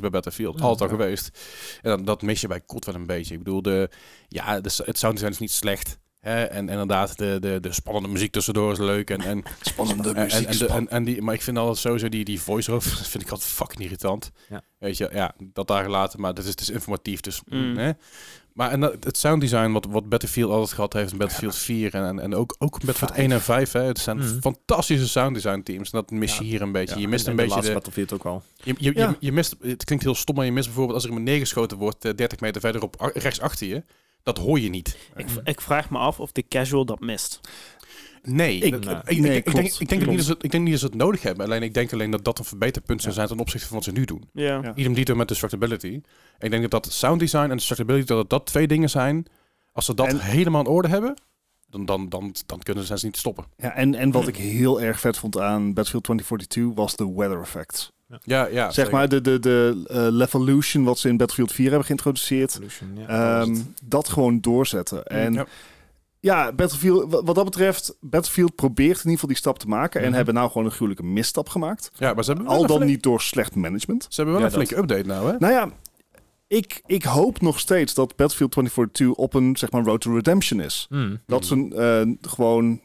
bij 0.00 0.10
Battlefield. 0.10 0.58
Ja, 0.58 0.64
Altijd 0.64 0.90
ja. 0.90 0.96
geweest. 0.96 1.38
En 1.82 1.90
dat, 1.90 2.06
dat 2.06 2.22
mis 2.22 2.40
je 2.40 2.48
bij 2.48 2.64
COD 2.66 2.84
wel 2.84 2.94
een 2.94 3.06
beetje. 3.06 3.34
Ik 3.34 3.42
bedoel, 3.42 3.62
de, 3.62 3.90
ja, 4.28 4.60
de, 4.60 4.70
het 4.84 4.98
sound 4.98 5.14
design 5.14 5.32
is 5.32 5.38
niet 5.38 5.50
slecht. 5.50 5.98
Hè? 6.20 6.42
En, 6.44 6.68
en 6.68 6.68
inderdaad, 6.68 7.18
de, 7.18 7.36
de, 7.40 7.60
de 7.60 7.72
spannende 7.72 8.08
muziek 8.08 8.32
tussendoor 8.32 8.72
is 8.72 8.78
leuk. 8.78 9.10
En, 9.10 9.20
en, 9.20 9.42
Spannende 9.60 10.08
en, 10.08 10.28
en, 10.28 10.46
en, 10.46 10.58
de- 10.58 10.66
en, 10.66 10.88
en 10.88 11.04
die, 11.04 11.22
maar 11.22 11.34
ik 11.34 11.42
vind 11.42 11.58
altijd 11.58 11.78
sowieso 11.78 12.08
die, 12.08 12.24
die 12.24 12.40
voice-over, 12.40 12.90
dat 12.96 13.08
vind 13.14 13.24
ik 13.24 13.30
altijd 13.30 13.50
fucking 13.50 13.82
irritant. 13.82 14.30
Ja. 14.48 14.62
Weet 14.78 14.96
je, 14.96 15.08
ja, 15.12 15.34
dat 15.38 15.66
daar 15.66 15.82
gelaten, 15.84 16.20
maar 16.20 16.34
dat 16.34 16.44
is, 16.44 16.54
is 16.54 16.70
informatief, 16.70 17.20
dus... 17.20 17.40
Mm. 17.44 17.76
Hè? 17.76 17.90
Maar 18.54 18.70
en 18.70 18.80
het 18.82 19.16
sound 19.16 19.40
design 19.40 19.70
wat, 19.72 19.86
wat 19.90 20.08
Battlefield 20.08 20.50
altijd 20.50 20.72
gehad 20.72 20.92
heeft, 20.92 21.16
Battlefield 21.16 21.56
4 21.56 21.94
en, 21.94 22.18
en, 22.18 22.34
ook, 22.34 22.54
ook 22.58 22.70
Battlefield 22.70 23.10
Vijf. 23.10 23.22
1 23.22 23.32
en 23.32 23.40
5, 23.40 23.72
hè, 23.72 23.80
het 23.82 23.98
zijn 23.98 24.16
Mhm. 24.16 24.40
fantastische 24.40 25.08
sound 25.08 25.34
design 25.34 25.60
teams. 25.62 25.90
En 25.90 25.98
dat 25.98 26.10
mis 26.10 26.38
je 26.38 26.44
hier 26.44 26.62
een 26.62 26.72
beetje. 26.72 27.00
Je 27.00 27.08
mist 27.08 27.26
en- 27.26 27.32
een 27.32 27.38
en 27.38 27.44
de 27.46 27.54
beetje 27.54 27.54
laatste 27.54 27.68
de, 27.68 27.74
Battlefield 27.74 28.12
ook 28.12 28.22
wel. 28.22 28.42
je, 28.64 28.74
je, 28.78 28.92
je, 28.94 29.16
je 29.20 29.32
mist, 29.32 29.56
het 29.60 29.84
klinkt 29.84 30.04
heel 30.04 30.14
stom, 30.14 30.36
maar 30.36 30.44
je 30.44 30.52
mist 30.52 30.66
bijvoorbeeld 30.66 30.94
als 30.94 31.04
er 31.04 31.08
iemand 31.10 31.28
neergeschoten 31.28 31.76
wordt, 31.76 32.04
eh, 32.04 32.12
30 32.14 32.40
meter 32.40 32.60
verderop, 32.60 33.10
rechts 33.14 33.40
achter 33.40 33.66
je. 33.66 33.82
Dat 34.22 34.38
hoor 34.38 34.60
je 34.60 34.68
niet. 34.68 34.96
Ik, 35.16 35.26
ik 35.44 35.60
vraag 35.60 35.90
me 35.90 35.98
af 35.98 36.20
of 36.20 36.32
de 36.32 36.44
casual 36.48 36.84
dat 36.84 37.00
mist. 37.00 37.40
Nee, 38.22 38.58
Ik- 38.58 38.72
dat- 38.72 38.84
nee. 38.84 38.94
ik, 38.94 39.10
ik, 39.10 39.20
Nee, 39.20 39.36
ik, 39.36 39.44
denk, 39.88 40.02
ik, 40.02 40.08
niet 40.08 40.16
dat 40.16 40.26
ze, 40.26 40.36
ik 40.40 40.50
denk 40.50 40.62
niet 40.62 40.70
dat 40.72 40.80
ze 40.80 40.86
het 40.86 40.94
nodig 40.94 41.22
hebben. 41.22 41.44
Alleen 41.46 41.62
ik 41.62 41.74
denk 41.74 41.92
alleen 41.92 42.10
dat 42.10 42.24
dat 42.24 42.38
een 42.38 42.44
verbeterpunt 42.44 43.00
zou 43.00 43.10
Ja. 43.12 43.18
zijn 43.18 43.28
ten 43.28 43.38
opzichte 43.38 43.66
van 43.66 43.76
wat 43.76 43.84
ze 43.84 43.92
nu 43.92 44.04
doen. 44.04 44.28
Ja. 44.32 44.60
Ja. 44.62 44.72
Idem 44.74 44.94
dito 44.94 45.14
met 45.14 45.28
destructibility. 45.28 46.00
Ik 46.38 46.50
denk 46.50 46.62
dat 46.62 46.70
dat 46.70 46.92
sound 46.92 47.20
design 47.20 47.50
en 47.50 47.56
destructibility, 47.56 48.06
dat 48.06 48.30
dat 48.30 48.46
twee 48.46 48.66
dingen 48.66 48.90
zijn. 48.90 49.26
Als 49.72 49.84
ze 49.84 49.94
dat 49.94 50.06
En- 50.06 50.18
helemaal 50.20 50.60
in 50.60 50.66
orde 50.66 50.88
hebben, 50.88 51.14
dan, 51.68 51.84
dan, 51.84 52.08
dan, 52.08 52.34
dan 52.46 52.58
kunnen 52.58 52.84
ze 52.84 52.98
ze 52.98 53.06
niet 53.06 53.16
stoppen. 53.16 53.44
Ja, 53.56 53.74
en, 53.74 53.94
en 53.94 54.10
wat 54.10 54.28
ik 54.28 54.36
heel 54.36 54.80
erg 54.82 55.00
vet 55.00 55.16
vond 55.16 55.38
aan 55.38 55.64
Battlefield 55.74 56.04
2042 56.04 56.74
was 56.84 56.96
de 56.96 57.12
weather 57.16 57.40
effects. 57.40 57.90
Ja, 58.22 58.46
ja. 58.46 58.70
zeg 58.70 58.90
maar 58.90 59.08
de, 59.08 59.20
de, 59.20 59.38
de 59.38 59.82
eh, 59.86 60.06
Levolution 60.10 60.84
wat 60.84 60.98
ze 60.98 61.08
in 61.08 61.16
Battlefield 61.16 61.52
4 61.52 61.66
hebben 61.68 61.84
geïntroduceerd. 61.86 62.58
Ja, 63.06 63.40
ehm, 63.40 63.56
dat 63.84 64.08
gewoon 64.08 64.40
doorzetten. 64.40 65.04
En 65.06 65.32
Ja. 65.32 65.46
Ja, 66.22 66.52
Battlefield, 66.52 67.10
wa- 67.12 67.22
wat 67.22 67.34
dat 67.34 67.44
betreft, 67.44 67.96
Battlefield 68.00 68.54
probeert 68.54 68.90
in 68.96 68.96
ieder 68.96 69.12
geval 69.12 69.28
die 69.28 69.36
stap 69.36 69.58
te 69.58 69.66
maken. 69.68 70.00
En 70.00 70.06
Mhm. 70.06 70.16
hebben 70.16 70.34
nou 70.34 70.48
gewoon 70.50 70.64
een 70.66 70.72
gruwelijke 70.72 71.04
misstap 71.06 71.48
gemaakt. 71.48 71.90
Ja, 71.94 72.14
maar 72.14 72.24
ze 72.24 72.30
hebben 72.30 72.48
wel 72.48 72.56
Al 72.58 72.66
dan 72.66 72.76
flink- 72.76 72.90
niet 72.90 73.02
door 73.02 73.20
slecht 73.20 73.54
management. 73.54 74.02
Ze 74.08 74.14
hebben 74.16 74.32
wel 74.34 74.42
Ja, 74.42 74.48
een 74.48 74.52
flinke 74.66 74.76
update 74.82 75.06
nou, 75.08 75.30
hè? 75.32 75.36
Nou 75.38 75.52
ja, 75.52 75.70
ik, 76.46 76.82
ik 76.86 77.02
hoop 77.04 77.40
nog 77.40 77.58
steeds 77.58 77.94
dat 77.94 78.16
Battlefield 78.16 78.50
2042 78.50 79.24
op 79.24 79.34
een 79.34 79.56
zeg 79.56 79.70
maar 79.70 79.82
road 79.84 80.00
to 80.00 80.14
redemption 80.14 80.60
is. 80.60 80.86
Hmm. 80.88 81.20
Dat 81.26 81.46
ze 81.46 81.68
eh, 81.74 82.30
gewoon 82.30 82.80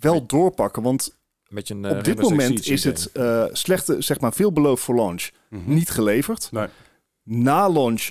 wel 0.00 0.26
doorpakken. 0.26 0.82
Want 0.82 1.18
een, 1.48 1.84
eh, 1.84 1.96
op 1.96 2.04
dit 2.04 2.20
moment 2.20 2.66
is 2.66 2.84
het 2.84 3.12
eh, 3.12 3.44
slechte, 3.52 3.96
zeg 4.02 4.20
maar 4.20 4.32
veel 4.32 4.52
beloofd 4.52 4.82
voor 4.84 4.94
launch, 4.94 5.28
Mhm. 5.50 5.74
niet 5.74 5.90
geleverd. 5.90 6.48
Nee. 6.52 6.66
Na 7.22 7.70
launch 7.70 8.10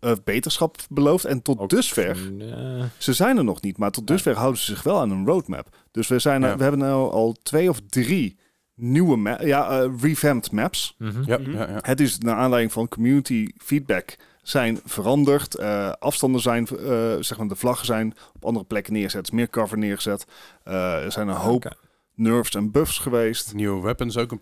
eh, 0.00 0.12
beterschap 0.24 0.76
beloofd. 0.90 1.24
En 1.24 1.42
tot 1.42 1.58
Ook 1.58 1.70
dusver, 1.70 2.32
eh, 2.40 2.84
ze 2.98 3.12
zijn 3.12 3.36
er 3.36 3.44
nog 3.44 3.60
niet, 3.60 3.78
maar 3.78 3.90
tot 3.90 4.08
Nee. 4.08 4.16
dusver 4.16 4.36
houden 4.36 4.60
ze 4.60 4.64
zich 4.74 4.82
wel 4.82 5.00
aan 5.00 5.10
een 5.10 5.26
roadmap. 5.26 5.76
Dus 5.90 6.08
we, 6.08 6.18
zijn, 6.18 6.40
Ja. 6.42 6.56
we 6.56 6.62
hebben 6.62 6.80
nu 6.80 6.86
al 6.92 7.36
twee 7.42 7.68
of 7.68 7.80
drie 7.88 8.38
nieuwe 8.74 9.16
ma- 9.16 9.42
ja, 9.42 9.80
eh, 9.80 9.90
revamped 10.00 10.52
maps. 10.52 10.94
mhm. 10.98 11.22
Ja, 11.26 11.38
ja, 11.40 11.68
ja. 11.68 11.78
Het 11.82 12.00
is 12.00 12.18
naar 12.18 12.36
aanleiding 12.36 12.72
van 12.72 12.88
community 12.88 13.48
feedback 13.56 14.16
zijn 14.42 14.80
veranderd. 14.84 15.54
Eh, 15.54 15.92
afstanden 15.98 16.40
zijn, 16.40 16.66
eh, 16.66 17.14
zeg 17.20 17.38
maar 17.38 17.48
de 17.48 17.56
vlaggen 17.56 17.86
zijn 17.86 18.14
op 18.34 18.44
andere 18.44 18.64
plekken 18.64 18.92
neergezet. 18.92 19.32
Meer 19.32 19.50
cover 19.50 19.78
neergezet. 19.78 20.24
Eh, 20.64 21.04
er 21.04 21.12
zijn 21.12 21.28
een 21.28 21.34
hoop 21.34 21.64
Oké. 21.66 21.76
Nerfs 22.18 22.54
en 22.54 22.70
buffs 22.70 22.98
geweest. 22.98 23.54
Nieuwe 23.54 23.82
weapons 23.82 24.16
ook, 24.16 24.32
een 24.32 24.40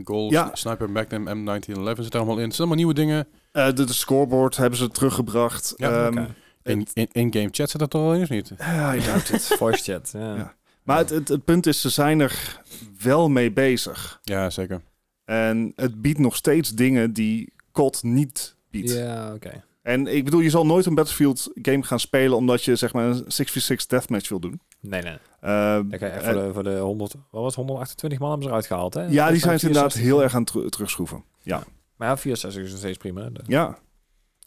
P19, 0.00 0.04
Gold, 0.04 0.32
Ja. 0.32 0.50
Sniper 0.52 0.90
Magnum, 0.90 1.26
M1911 1.26 2.00
zit 2.02 2.12
er 2.14 2.18
allemaal 2.20 2.36
in. 2.38 2.44
Het 2.44 2.54
zijn 2.54 2.68
allemaal 2.68 2.76
nieuwe 2.76 2.94
dingen. 2.94 3.26
Eh, 3.52 3.66
de, 3.72 3.84
de 3.84 3.92
scoreboard 3.92 4.56
hebben 4.56 4.78
ze 4.78 4.88
teruggebracht. 4.88 5.72
Ja, 5.76 6.06
Ehm. 6.06 6.24
In, 6.62 6.86
in, 6.94 7.08
in-game 7.12 7.48
chat 7.50 7.70
zit 7.70 7.80
dat 7.80 7.94
er 7.94 8.00
al 8.00 8.20
of 8.20 8.28
niet? 8.28 8.52
ja, 8.58 8.94
I 8.94 9.00
doubt 9.00 9.32
it. 9.32 9.42
Voice 9.58 9.82
chat, 9.92 10.10
ja. 10.12 10.34
Ja. 10.34 10.54
Maar 10.82 10.98
het, 10.98 11.10
het, 11.10 11.28
het 11.28 11.44
punt 11.44 11.66
is, 11.66 11.80
ze 11.80 11.88
zijn 11.88 12.20
er 12.20 12.62
wel 13.02 13.28
mee 13.28 13.52
bezig. 13.52 14.20
Ja, 14.22 14.50
zeker. 14.50 14.80
En 15.24 15.72
het 15.76 16.02
biedt 16.02 16.18
nog 16.18 16.36
steeds 16.36 16.74
dingen 16.74 17.12
die 17.12 17.52
COD 17.72 18.02
niet 18.02 18.56
biedt. 18.70 18.90
Ja, 18.92 19.32
oké. 19.34 19.64
En 19.82 20.06
ik 20.06 20.24
bedoel, 20.24 20.40
je 20.40 20.50
zal 20.50 20.66
nooit 20.66 20.86
een 20.86 20.94
Battlefield 20.94 21.50
game 21.54 21.82
gaan 21.82 22.00
spelen 22.00 22.36
omdat 22.36 22.64
je 22.64 22.76
zeg 22.76 22.92
maar 22.92 23.04
een 23.04 23.24
6v6 23.24 23.86
deathmatch 23.86 24.28
wil 24.28 24.40
doen. 24.40 24.60
Nee, 24.80 25.02
nee. 25.02 25.18
Eh, 25.40 25.92
echt 25.92 26.24
voor, 26.24 26.32
de, 26.32 26.50
voor 26.52 26.62
de 26.62 26.78
100, 26.78 27.12
wat 27.14 27.22
was 27.30 27.44
het, 27.46 27.54
128 27.54 28.18
man 28.18 28.28
hebben 28.28 28.46
ze 28.46 28.52
eruit 28.52 28.66
gehaald, 28.66 28.94
hè? 28.94 29.00
ja, 29.06 29.30
die 29.30 29.40
zijn 29.40 29.58
ze 29.58 29.66
inderdaad 29.66 29.92
64. 29.92 30.00
heel 30.02 30.22
erg 30.22 30.34
aan 30.34 30.40
het 30.42 30.50
teru- 30.52 30.68
terugschroeven. 30.68 31.24
Ja. 31.42 31.62
Maar 31.96 32.08
ja, 32.08 32.16
64 32.16 32.62
is 32.62 32.70
nog 32.70 32.78
steeds 32.78 32.98
prima. 32.98 33.22
hè. 33.22 33.28
Ja. 33.46 33.78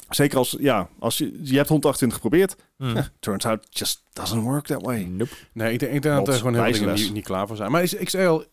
Zeker 0.09 0.38
als, 0.38 0.55
ja, 0.59 0.89
als 0.99 1.17
je, 1.17 1.39
je 1.43 1.55
hebt 1.55 1.69
128 1.69 2.21
geprobeerd. 2.21 2.55
Hmm. 2.77 2.95
Turns 3.19 3.45
out, 3.45 3.67
just 3.69 4.03
doesn't 4.13 4.43
work 4.43 4.65
that 4.65 4.82
way. 4.82 5.03
Nope. 5.03 5.32
Nee, 5.53 5.73
ik 5.73 5.79
denk, 5.79 5.91
ik 5.93 6.01
denk 6.01 6.15
dat 6.15 6.27
er 6.27 6.34
gewoon 6.34 6.53
heel 6.53 6.63
veel 6.63 6.73
dingen 6.73 6.93
niet, 6.95 7.13
niet 7.13 7.23
klaar 7.23 7.47
voor 7.47 7.55
zijn. 7.55 7.71
Maar 7.71 7.84
ik, 7.84 7.91
ik 7.91 8.09
zei 8.09 8.27
al, 8.27 8.43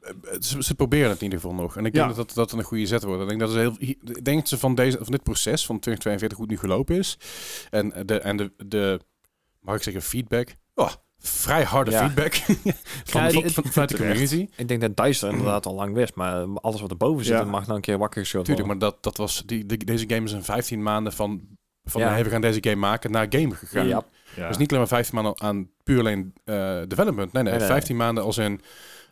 eh, 0.00 0.12
ze, 0.40 0.62
ze 0.62 0.74
proberen 0.74 1.08
het 1.08 1.18
in 1.18 1.24
ieder 1.24 1.40
geval 1.40 1.54
nog. 1.54 1.76
En 1.76 1.84
ik 1.86 1.94
Ja. 1.94 2.04
denk 2.04 2.16
dat, 2.16 2.26
dat 2.26 2.36
dat 2.48 2.58
een 2.58 2.64
goede 2.64 2.86
zet 2.86 3.02
wordt. 3.02 3.22
Ik 3.22 3.28
denk 3.28 3.40
dat, 3.40 3.50
ze 3.50 3.58
heel, 3.58 3.74
ik 3.78 4.24
denk 4.24 4.38
dat 4.38 4.48
ze 4.48 4.58
van, 4.58 4.74
deze, 4.74 4.96
van 4.96 5.12
dit 5.12 5.22
proces 5.22 5.66
van 5.66 5.78
2042 5.78 6.38
goed 6.38 6.48
nu 6.48 6.58
gelopen 6.58 6.96
is. 6.96 7.18
En 7.70 8.06
de, 8.06 8.20
en 8.20 8.36
de, 8.36 8.52
de 8.66 9.00
mag 9.60 9.76
ik 9.76 9.82
zeggen, 9.82 10.02
feedback. 10.02 10.54
Oh, 10.80 10.90
vrij 11.18 11.62
harde 11.64 11.90
Ja. 11.90 11.98
feedback 12.04 12.34
van, 12.34 12.56
Ja, 13.22 13.30
van, 13.30 13.42
het- 13.42 13.52
van, 13.52 13.64
vanuit 13.64 13.90
de 13.90 13.96
community. 13.96 14.48
Ik 14.56 14.68
denk 14.68 14.80
dat 14.80 14.96
Dice 14.96 15.26
er 15.26 15.32
inderdaad 15.32 15.66
al 15.66 15.74
lang 15.74 15.94
wist, 15.94 16.14
maar 16.14 16.46
alles 16.60 16.80
wat 16.80 16.90
erboven 16.90 17.24
zit, 17.24 17.32
Ja. 17.34 17.40
dat 17.40 17.50
mag 17.50 17.62
nou 17.62 17.74
een 17.74 17.80
keer 17.80 17.98
wakker 17.98 18.20
geschud 18.20 18.44
Tuurlijk, 18.44 18.66
worden. 18.66 18.82
maar 18.88 18.92
dat, 18.92 19.02
dat 19.02 19.16
was, 19.16 19.42
die, 19.46 19.66
die- 19.66 19.84
deze 19.84 20.04
game 20.08 20.24
is 20.26 20.32
in 20.32 20.42
15 20.44 20.82
maanden 20.82 21.12
van, 21.12 21.40
van 21.84 22.00
Ja. 22.00 22.08
hey, 22.10 22.24
we 22.24 22.30
gaan 22.30 22.40
deze 22.40 22.58
game 22.62 22.76
maken 22.76 23.10
naar 23.10 23.26
game 23.30 23.54
gegaan. 23.54 23.86
Ja. 23.86 24.02
Ja. 24.36 24.48
Dus 24.48 24.56
niet 24.56 24.68
alleen 24.68 24.80
maar 24.80 24.88
15 24.88 25.14
maanden 25.14 25.40
aan 25.40 25.70
puur 25.82 25.98
alleen 25.98 26.32
eh, 26.44 26.80
development. 26.88 27.32
Nee, 27.32 27.42
nee, 27.42 27.52
Nee, 27.52 27.60
nee. 27.62 27.70
15 27.70 27.96
maanden 27.96 28.24
als 28.24 28.38
in 28.38 28.60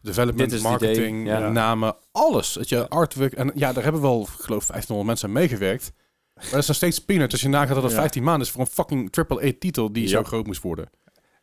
development, 0.02 0.62
marketing, 0.62 1.24
namen, 1.52 1.96
alles. 2.12 2.54
Het 2.54 2.68
je 2.68 2.88
artwork. 2.88 3.32
En 3.32 3.50
ja, 3.54 3.72
daar 3.72 3.82
hebben 3.82 4.00
wel, 4.02 4.24
geloof 4.24 4.62
ik, 4.62 4.68
1500 4.68 5.06
mensen 5.06 5.28
aan 5.28 5.34
meegewerkt. 5.34 5.92
Maar 6.34 6.44
dat 6.50 6.58
is 6.60 6.66
nog 6.66 6.76
steeds 6.76 7.04
peanut. 7.04 7.32
Als 7.32 7.40
je 7.40 7.48
nagaat 7.48 7.74
dat 7.74 7.82
het 7.82 7.92
Ja. 7.92 7.98
15 7.98 8.22
maanden 8.22 8.46
is 8.46 8.52
voor 8.52 8.60
een 8.60 8.66
fucking 8.66 9.10
AAA-titel 9.16 9.92
die 9.92 10.08
zo 10.08 10.22
groot 10.22 10.46
moest 10.46 10.62
worden. 10.62 10.90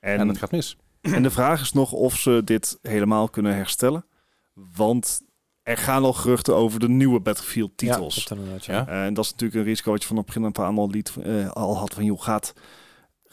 En, 0.05 0.19
En, 0.19 0.27
dat 0.27 0.37
gaat 0.37 0.51
mis. 0.51 0.77
en 1.01 1.23
de 1.23 1.29
vraag 1.29 1.61
is 1.61 1.71
nog 1.71 1.91
of 1.91 2.17
ze 2.17 2.41
dit 2.43 2.79
helemaal 2.81 3.29
kunnen 3.29 3.55
herstellen. 3.55 4.05
Want 4.53 5.21
er 5.63 5.77
gaan 5.77 6.03
al 6.03 6.13
geruchten 6.13 6.55
over 6.55 6.79
de 6.79 6.89
nieuwe 6.89 7.19
Battlefield-titels. 7.19 8.27
Ja. 8.59 8.87
Eh, 8.87 9.05
en 9.05 9.13
dat 9.13 9.25
is 9.25 9.31
natuurlijk 9.31 9.59
een 9.59 9.65
risico 9.65 9.91
wat 9.91 10.01
je 10.01 10.07
van 10.07 10.17
het 10.17 10.25
begin 10.25 10.45
af 10.45 10.59
aan 10.59 10.77
al, 10.77 10.89
liet, 10.89 11.13
eh, 11.23 11.49
al 11.49 11.77
had 11.77 11.93
van, 11.93 12.05
joh, 12.05 12.21
gaat... 12.21 12.53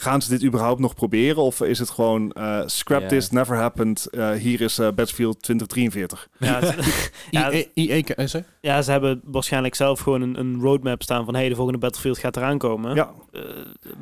gaan 0.03 0.23
ze 0.23 0.29
dit 0.29 0.45
überhaupt 0.45 0.81
nog 0.81 0.95
proberen? 0.95 1.43
Of 1.43 1.61
is 1.61 1.79
het 1.79 1.91
gewoon 1.91 2.33
eh, 2.33 2.63
scrap 2.67 3.09
this, 3.09 3.31
never 3.31 3.57
happened. 3.57 4.07
eh, 4.07 4.31
hier 4.31 4.61
is 4.61 4.79
eh, 4.79 4.87
Battlefield 4.87 5.43
2043. 5.43 6.29
Ja, 6.39 6.61
ja, 7.31 7.51
ja, 8.61 8.83
ze 8.83 8.91
hebben 8.91 9.21
waarschijnlijk 9.25 9.75
zelf 9.75 10.01
gewoon 10.01 10.23
een, 10.23 10.39
een 10.39 10.61
roadmap 10.61 11.03
staan 11.03 11.25
van 11.25 11.35
hey, 11.35 11.49
de 11.49 11.55
volgende 11.55 11.79
Battlefield 11.79 12.19
gaat 12.19 12.37
eraan 12.37 12.59
komen. 12.59 12.95
Ja, 12.95 13.13
Eh, 13.33 13.41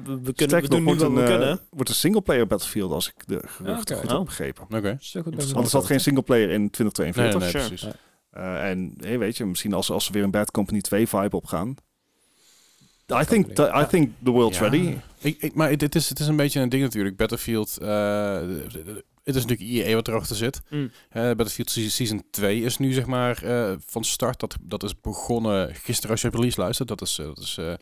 we, 0.05 0.21
we, 0.23 0.33
kunnen, 0.33 0.61
we 0.61 0.69
doen 0.69 0.71
nog, 0.71 0.79
nu 0.79 0.85
wordt 0.85 1.01
wat 1.01 1.09
een, 1.11 1.15
we 1.15 1.25
kunnen. 1.25 1.61
wordt 1.71 1.89
een 1.89 1.95
singleplayer 1.95 2.47
Battlefield 2.47 2.93
als 2.93 3.09
ik 3.09 3.27
de 3.27 3.43
geruchten 3.47 3.97
goed 3.97 4.11
Oh. 4.11 4.17
heb 4.17 4.25
begrepen. 4.25 4.65
Oké. 4.77 4.99
Goed 5.23 5.53
Want 5.53 5.65
er 5.65 5.71
zat 5.71 5.87
geen 5.87 6.01
singleplayer 6.01 6.51
in 6.51 6.71
2042. 6.71 7.41
Nee, 7.41 7.41
nee, 7.41 7.51
sure. 7.51 7.67
precies. 7.69 7.89
Ja. 8.33 8.63
Eh, 8.63 8.71
en 8.71 8.95
hey, 8.97 9.19
weet 9.19 9.37
je, 9.37 9.45
misschien 9.45 9.73
als, 9.75 9.91
als 9.91 10.05
ze 10.05 10.13
weer 10.13 10.23
een 10.23 10.31
Bad 10.31 10.51
Company 10.51 10.81
2 10.81 11.09
vibe 11.09 11.37
opgaan. 11.37 11.75
I 13.13 13.25
think, 13.25 13.59
I 13.59 13.85
think 13.89 14.11
the 14.25 14.31
world's 14.31 14.59
Ja. 14.59 14.63
ready. 14.69 14.97
Ik, 15.21 15.37
ik, 15.43 15.55
maar 15.55 15.71
het, 15.71 15.81
het 15.81 15.95
is, 15.95 16.09
het 16.09 16.19
is 16.19 16.27
een 16.27 16.37
beetje 16.37 16.61
een 16.61 16.69
ding 16.69 16.83
natuurlijk. 16.83 17.17
Battlefield, 17.17 17.79
eh, 17.79 18.35
het 19.25 19.37
is 19.37 19.45
natuurlijk 19.47 19.87
EA 19.87 19.95
wat 19.95 20.09
erachter 20.09 20.37
zit. 20.37 20.61
Mm. 20.71 20.91
Eh, 21.11 21.23
Battlefield 21.23 21.71
Se- 21.71 21.91
Season 21.91 22.23
2 22.31 22.63
is 22.63 22.79
nu 22.79 22.93
zeg 22.93 23.07
maar 23.07 23.43
eh, 23.43 23.73
van 23.87 24.05
start. 24.05 24.41
Dat, 24.41 24.57
dat 24.61 24.83
is 24.83 25.01
begonnen 25.01 25.75
gisteren 25.75 26.11
als 26.11 26.21
je 26.21 26.29
op 26.29 26.35
release 26.35 26.61
luistert. 26.61 26.89
Dat 26.89 27.01
is, 27.03 27.15
dat 27.15 27.39
is 27.39 27.59
eh, 27.59 27.73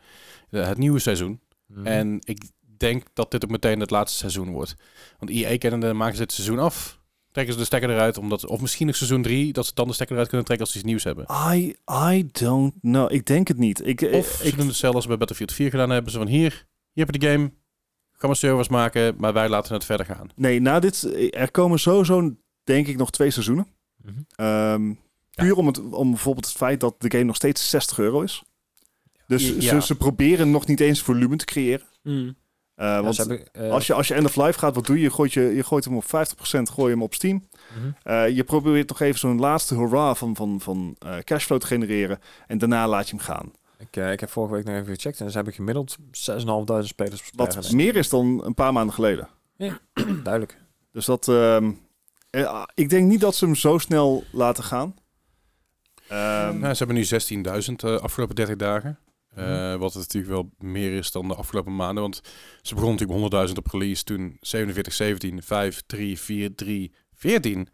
het 0.67 0.79
nieuwe 0.79 0.99
seizoen. 0.99 1.41
Mhm. 1.67 1.87
En 1.87 2.19
ik 2.25 2.43
denk 2.77 3.05
dat 3.15 3.31
dit 3.31 3.45
ook 3.45 3.51
meteen 3.51 3.81
het 3.81 3.91
laatste 3.91 4.19
seizoen 4.19 4.51
wordt. 4.51 4.75
Want 5.19 5.31
EA 5.31 5.59
kennende 5.59 5.93
maken 5.93 6.15
ze 6.17 6.21
dit 6.23 6.33
seizoen 6.33 6.59
af. 6.59 6.98
Trekken 7.39 7.59
ze 7.59 7.63
de 7.71 7.77
stekker 7.77 7.91
eruit. 7.97 8.19
Omdat, 8.19 8.47
of 8.47 8.61
misschien 8.61 8.87
nog 8.87 8.97
seizoen 8.97 9.23
3. 9.23 9.53
Dat 9.53 9.67
ze 9.67 9.75
dan 9.75 9.87
de 9.87 9.93
stekker 9.93 10.15
eruit 10.15 10.29
kunnen 10.29 10.47
trekken 10.47 10.67
als 10.67 10.75
ze 10.75 10.81
iets 10.81 10.91
nieuws 10.91 11.05
hebben. 11.05 11.27
I, 11.55 11.75
I 12.15 12.29
don't 12.33 12.75
know. 12.81 13.13
Ik 13.13 13.27
denk 13.27 13.49
het 13.49 13.59
niet. 13.59 13.87
Ik, 13.87 14.01
Of 14.13 14.43
ik, 14.43 14.51
ze 14.51 14.57
doen 14.57 14.67
hetzelfde 14.67 14.95
als 14.95 15.03
ze 15.03 15.09
bij 15.09 15.19
Battlefield 15.19 15.53
4 15.53 15.71
gedaan 15.71 15.91
hebben. 15.91 16.13
Ze 16.13 16.19
van 16.19 16.27
hier, 16.27 16.67
hier 16.93 17.05
heb 17.05 17.15
je 17.15 17.19
de 17.19 17.27
game. 17.27 17.53
Ga 18.13 18.27
maar 18.27 18.37
servers 18.37 18.69
maken. 18.69 19.15
Maar 19.19 19.33
wij 19.33 19.49
laten 19.49 19.75
het 19.75 19.85
verder 19.85 20.07
gaan. 20.07 20.29
nee, 20.35 20.61
na 20.61 20.79
dit, 20.79 21.09
er 21.35 21.51
komen 21.51 21.79
sowieso, 21.79 22.37
denk 22.65 22.87
ik, 22.87 22.97
nog 22.97 23.11
twee 23.11 23.31
seizoenen. 23.31 23.67
Mhm. 23.97 24.15
Ehm, 24.35 24.93
Puur 25.35 25.55
om, 25.55 25.67
het, 25.67 25.91
om 25.91 26.11
bijvoorbeeld 26.11 26.47
het 26.47 26.57
feit 26.57 26.81
dat 26.81 26.95
de 26.99 27.11
game 27.11 27.25
nog 27.25 27.37
steeds 27.37 27.71
60 27.71 27.99
euro 27.99 28.21
is. 28.21 28.43
Dus 29.27 29.49
Ja. 29.49 29.61
ze, 29.81 29.87
ze 29.87 29.95
proberen 29.97 30.51
nog 30.51 30.67
niet 30.67 30.81
eens 30.81 31.03
volume 31.03 31.37
te 31.37 31.45
creëren. 31.45 31.87
Mm. 32.03 32.37
Eh, 32.79 32.87
Ja, 32.87 33.03
want 33.03 33.19
eh, 33.53 33.71
als, 33.71 33.87
je, 33.87 33.95
als 33.95 34.09
je 34.09 34.15
end 34.15 34.27
of 34.27 34.37
life 34.37 34.59
gaat, 34.59 34.75
wat 34.75 34.87
doe 34.87 34.97
je? 34.97 35.03
Je 35.03 35.11
gooit, 35.11 35.33
je, 35.33 35.41
je 35.41 35.65
gooit 35.65 35.85
hem 35.85 35.97
op 35.97 36.05
50%, 36.05 36.09
gooi 36.73 36.89
je 36.89 36.95
hem 36.95 37.03
op 37.03 37.15
Steam. 37.15 37.45
mhm. 37.79 37.91
Eh, 38.03 38.29
je 38.29 38.45
probeert 38.45 38.89
nog 38.89 39.01
even 39.01 39.19
zo'n 39.19 39.39
laatste 39.39 39.75
hurra 39.75 40.15
van, 40.15 40.37
van, 40.37 40.61
van 40.61 40.97
eh, 40.99 41.17
cashflow 41.19 41.61
te 41.61 41.67
genereren. 41.67 42.19
En 42.47 42.59
daarna 42.59 42.89
laat 42.89 43.09
je 43.09 43.17
hem 43.17 43.25
gaan. 43.25 43.53
ik, 43.79 43.97
ik 43.97 44.21
heb 44.21 44.31
vorige 44.31 44.55
week 44.55 44.65
nog 44.65 44.75
even 44.75 44.95
gecheckt 44.95 45.21
en 45.21 45.29
ze 45.31 45.37
hebben 45.37 45.55
gemiddeld 45.55 45.97
6.500 45.99 46.05
spelers 46.81 47.23
per 47.23 47.23
Wat 47.37 47.73
meer 47.73 47.97
is 47.97 48.09
dan 48.09 48.45
een 48.45 48.55
paar 48.55 48.73
maanden 48.73 48.95
geleden. 48.95 49.29
Duidelijk. 50.23 50.59
Dus 50.93 51.05
dat... 51.05 51.29
ehm, 51.29 51.71
eh, 52.31 52.63
ik 52.75 52.89
denk 52.89 53.09
niet 53.09 53.21
dat 53.21 53.35
ze 53.35 53.45
hem 53.45 53.55
zo 53.55 53.79
snel 53.79 54.25
laten 54.33 54.65
gaan. 54.65 54.95
Ehm, 56.09 56.59
Nou, 56.59 56.75
ze 56.75 56.85
hebben 56.85 56.97
nu 56.97 57.05
16.000 57.05 57.75
eh 57.85 57.97
afgelopen 57.97 58.35
30 58.35 58.57
dagen. 58.57 58.99
Eh. 59.39 59.75
Wat 59.75 59.95
natuurlijk 59.95 60.33
wel 60.33 60.51
meer 60.59 60.93
is 60.93 61.13
dan 61.13 61.29
de 61.29 61.35
afgelopen 61.35 61.77
maanden. 61.77 62.03
Want 62.03 62.21
ze 62.63 62.75
begonnen 62.75 63.09
natuurlijk 63.09 63.49
100.000 63.49 63.57
op 63.57 63.67
release. 63.67 64.05
Toen 64.05 64.37
47, 64.41 64.93
17, 64.93 65.43
5, 65.43 65.83
3, 65.87 66.19
4, 66.19 66.55
3, 66.55 66.93
14. 67.15 67.69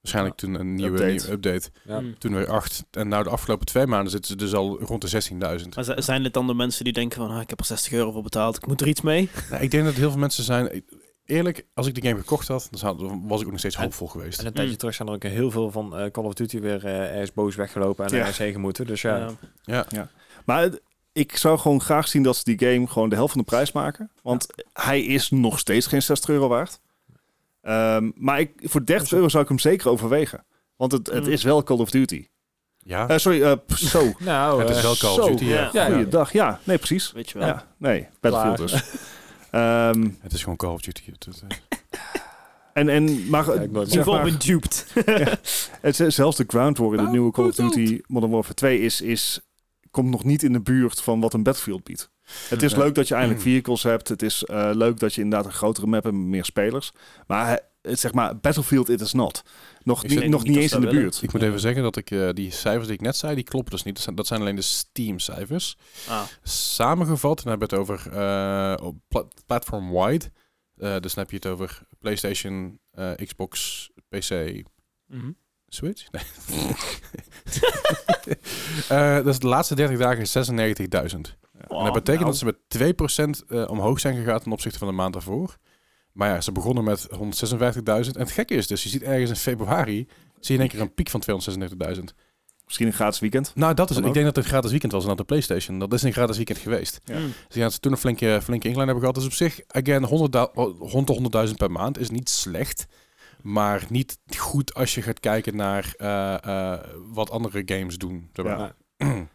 Waarschijnlijk 0.00 0.36
toen 0.36 0.54
een 0.54 0.74
nieuwe 0.74 0.90
Update. 0.92 1.10
nieuwe 1.12 1.30
update. 1.30 1.70
Ja. 1.84 2.00
Mm. 2.00 2.18
Toen 2.18 2.34
weer 2.34 2.50
8. 2.50 2.84
En 2.90 3.08
nou 3.08 3.24
de 3.24 3.30
afgelopen 3.30 3.66
twee 3.66 3.86
maanden 3.86 4.10
zitten 4.10 4.30
ze 4.30 4.36
dus 4.36 4.54
al 4.54 4.80
rond 4.82 5.10
de 5.10 5.22
16.000. 5.60 5.68
Maar 5.74 6.02
zijn 6.02 6.22
dit 6.22 6.32
dan 6.34 6.46
de 6.46 6.54
mensen 6.54 6.84
die 6.84 6.92
denken 6.92 7.18
van 7.20 7.30
ah, 7.30 7.40
ik 7.40 7.50
heb 7.50 7.58
er 7.60 7.64
60 7.66 7.92
euro 7.92 8.12
voor 8.12 8.22
betaald, 8.22 8.56
ik 8.56 8.66
moet 8.66 8.80
er 8.80 8.86
iets 8.88 9.00
mee? 9.00 9.28
Nou, 9.50 9.62
ik 9.62 9.70
denk 9.70 9.84
dat 9.84 9.94
heel 9.94 10.10
veel 10.10 10.18
mensen 10.20 10.44
zijn... 10.44 10.82
Eerlijk, 11.24 11.66
als 11.74 11.86
ik 11.86 11.94
de 11.94 12.08
game 12.08 12.18
gekocht 12.20 12.48
had, 12.48 12.68
dan 12.80 13.22
was 13.28 13.40
ik 13.40 13.44
ook 13.44 13.50
nog 13.50 13.58
steeds 13.60 13.76
hoopvol 13.76 14.06
geweest. 14.06 14.40
En 14.40 14.46
een 14.46 14.52
tijdje 14.52 14.72
Mm. 14.72 14.78
terug 14.78 14.94
zijn 14.94 15.08
er 15.08 15.14
ook 15.14 15.22
heel 15.22 15.50
veel 15.50 15.70
van 15.70 15.96
eh, 15.96 16.10
Call 16.10 16.24
of 16.24 16.34
Duty 16.34 16.60
weer 16.60 16.84
eh, 16.84 17.10
ergens 17.10 17.32
boos 17.32 17.54
weggelopen 17.56 18.04
en 18.06 18.12
Ja. 18.12 18.18
ergens 18.18 18.38
heen 18.38 18.52
gemoeten. 18.52 18.86
Dus 18.86 19.02
ja, 19.02 19.30
Ja. 19.64 19.86
Maar 20.44 20.62
het- 20.62 20.80
ik 21.18 21.36
zou 21.36 21.58
gewoon 21.58 21.80
graag 21.80 22.08
zien 22.08 22.22
dat 22.22 22.36
ze 22.36 22.42
die 22.56 22.58
game 22.68 22.86
gewoon 22.86 23.08
de 23.08 23.14
helft 23.14 23.32
van 23.32 23.40
de 23.40 23.46
prijs 23.46 23.72
maken. 23.72 24.10
Want 24.22 24.46
hij 24.72 25.02
is 25.02 25.30
nog 25.30 25.58
steeds 25.58 25.86
geen 25.86 26.02
60 26.02 26.30
euro 26.30 26.48
waard. 26.48 26.80
Ehm, 27.62 28.10
maar 28.14 28.40
ik, 28.40 28.50
voor 28.62 28.84
30 28.84 29.12
euro 29.12 29.28
zou 29.28 29.42
ik 29.42 29.48
hem 29.48 29.58
zeker 29.58 29.88
overwegen. 29.90 30.44
Want 30.76 30.92
het, 30.92 31.06
het 31.06 31.24
Mm. 31.24 31.30
is 31.32 31.42
wel 31.42 31.62
Call 31.62 31.78
of 31.78 31.90
Duty. 31.90 32.26
Ja, 32.78 33.08
Eh, 33.08 33.16
sorry, 33.18 33.42
eh, 33.42 33.52
zo. 33.76 34.12
nou, 34.18 34.60
het 34.60 34.70
is 34.70 34.76
eh, 34.76 34.82
wel 34.82 34.96
Call 34.96 35.14
zo. 35.14 35.20
of 35.22 35.28
Duty. 35.28 35.44
Ja. 35.44 35.70
Ja. 35.72 35.86
Ja, 35.86 35.92
goeiedag. 35.92 36.32
Ja, 36.32 36.60
nee, 36.64 36.78
precies. 36.78 37.12
Weet 37.12 37.30
je 37.30 37.38
wel. 37.38 37.46
Ja, 37.48 37.66
nee, 37.76 38.08
Battlefield 38.20 38.56
dus. 38.58 38.82
Ehm, 39.50 40.08
Het 40.20 40.32
is 40.32 40.40
gewoon 40.42 40.56
Call 40.56 40.72
of 40.72 40.80
Duty. 40.80 41.02
En, 42.72 42.88
en, 42.88 43.28
maar, 43.28 43.46
Ja, 43.54 43.60
ik 44.24 44.40
duped. 44.40 44.86
z- 45.96 46.06
zelfs 46.06 46.36
de 46.36 46.44
Ground 46.46 46.78
War 46.78 46.90
in 46.90 46.96
de 46.96 47.02
Oh, 47.02 47.10
nieuwe 47.10 47.30
Call 47.32 47.48
of 47.48 47.54
Duty 47.54 48.00
Modern 48.06 48.32
Warfare 48.32 48.54
2 48.54 48.80
is, 48.80 49.00
is, 49.00 49.40
komt 49.90 50.10
nog 50.10 50.24
niet 50.24 50.42
in 50.42 50.52
de 50.52 50.60
buurt 50.60 51.00
van 51.00 51.20
wat 51.20 51.34
een 51.34 51.42
Battlefield 51.42 51.84
biedt. 51.84 52.10
Het 52.48 52.62
is 52.62 52.72
Ja. 52.72 52.78
leuk 52.78 52.94
dat 52.94 53.08
je 53.08 53.14
eindelijk 53.14 53.42
vehicles 53.42 53.82
hebt. 53.82 54.08
Het 54.08 54.22
is 54.22 54.44
eh, 54.44 54.70
leuk 54.72 54.98
dat 54.98 55.14
je 55.14 55.20
inderdaad 55.22 55.46
een 55.46 55.52
grotere 55.58 55.86
map 55.86 56.02
hebt 56.02 56.16
met 56.16 56.24
meer 56.26 56.44
spelers. 56.44 56.92
Maar 57.26 57.52
eh, 57.58 57.64
het, 57.82 58.00
zeg 58.00 58.12
maar, 58.12 58.38
Battlefield 58.38 58.88
it 58.88 59.00
is 59.00 59.12
not. 59.12 59.42
Nog, 59.82 60.02
nog 60.06 60.44
niet 60.44 60.56
eens 60.56 60.72
in 60.72 60.80
de 60.80 60.86
willen. 60.86 61.02
buurt. 61.02 61.22
Ik 61.22 61.32
moet 61.32 61.42
even 61.42 61.60
zeggen 61.60 61.82
dat 61.82 61.96
ik 61.96 62.10
eh, 62.10 62.28
die 62.32 62.50
cijfers 62.50 62.86
die 62.86 62.94
ik 62.96 63.00
net 63.00 63.16
zei, 63.16 63.34
die 63.34 63.44
kloppen 63.44 63.70
dus 63.72 63.82
niet. 63.82 63.94
Dat 63.94 64.02
zijn, 64.02 64.16
dat 64.16 64.26
zijn 64.26 64.40
alleen 64.40 64.56
de 64.56 64.62
Steam-cijfers. 64.62 65.76
Ah. 66.08 66.22
Samengevat, 66.42 67.42
dan 67.42 67.48
hebben 67.48 67.68
we 67.68 67.74
het 67.76 67.82
over 67.84 68.12
eh, 68.12 68.86
op 68.86 68.96
pla- 69.08 69.28
platform-wide. 69.46 70.24
Eh, 70.76 70.96
dus 71.00 71.14
dan 71.14 71.22
heb 71.24 71.30
je 71.30 71.36
het 71.36 71.46
over 71.46 71.80
PlayStation, 71.98 72.80
eh, 72.90 73.10
Xbox, 73.24 73.88
PC, 74.08 74.62
Mhm. 75.06 75.30
Switch? 75.68 76.06
Nee. 76.10 76.22
Eh, 78.88 79.14
dat 79.14 79.26
is 79.26 79.38
de 79.38 79.46
laatste 79.46 79.74
30 79.74 79.98
dagen 79.98 80.46
96.000. 81.10 81.36
En 81.68 81.84
dat 81.84 81.92
betekent 81.92 82.06
nou. 82.06 82.24
dat 82.24 82.36
ze 82.36 82.44
met 82.44 83.42
2% 83.42 83.46
eh, 83.48 83.68
omhoog 83.70 84.00
zijn 84.00 84.16
gegaan 84.16 84.40
ten 84.40 84.52
opzichte 84.52 84.78
van 84.78 84.88
de 84.88 84.94
maand 84.94 85.12
daarvoor. 85.12 85.56
Maar 86.12 86.28
ja, 86.28 86.40
ze 86.40 86.52
begonnen 86.52 86.84
met 86.84 87.08
156.000. 87.12 87.18
En 87.84 88.20
het 88.20 88.30
gekke 88.30 88.54
is 88.54 88.66
dus, 88.66 88.82
je 88.82 88.88
ziet 88.88 89.02
ergens 89.02 89.30
in 89.30 89.36
februari, 89.36 89.94
zie 89.94 90.08
je 90.40 90.52
in 90.52 90.60
één 90.60 90.68
keer 90.68 90.80
een 90.80 90.94
piek 90.94 91.10
van 91.10 91.22
236.000. 91.96 92.02
Misschien 92.64 92.86
een 92.86 92.92
gratis 92.92 93.20
weekend. 93.20 93.52
Nou, 93.54 93.74
dat 93.74 93.90
is, 93.90 93.96
ik 93.96 94.02
denk 94.02 94.14
dat 94.14 94.24
het 94.24 94.36
een 94.36 94.50
gratis 94.50 94.70
weekend 94.70 94.92
was 94.92 95.04
naar 95.04 95.16
de 95.16 95.24
PlayStation. 95.24 95.78
Dat 95.78 95.92
is 95.92 96.02
een 96.02 96.12
gratis 96.12 96.36
weekend 96.36 96.58
geweest. 96.58 97.00
Ja. 97.04 97.18
Mm. 97.18 97.32
Dus 97.46 97.56
ja, 97.56 97.62
dat 97.62 97.72
ze 97.72 97.80
toen 97.80 97.92
een 97.92 97.98
flinke, 97.98 98.40
flinke 98.42 98.66
incline 98.66 98.84
hebben 98.84 98.98
gehad. 99.00 99.14
Dus 99.14 99.24
op 99.24 99.32
zich, 99.32 99.60
again, 99.66 100.04
100 100.04 100.32
da- 100.32 100.50
rond 100.78 101.06
de 101.06 101.46
100.000 101.48 101.54
per 101.56 101.70
maand 101.70 101.98
is 101.98 102.10
niet 102.10 102.28
slecht. 102.28 102.86
Maar 103.42 103.86
niet 103.88 104.18
goed 104.36 104.74
als 104.74 104.94
je 104.94 105.02
gaat 105.02 105.20
kijken 105.20 105.56
naar 105.56 105.94
eh, 105.96 106.72
eh, 106.74 106.80
wat 107.12 107.30
andere 107.30 107.62
games 107.64 107.96
doen. 107.98 108.30
maar. 108.42 108.74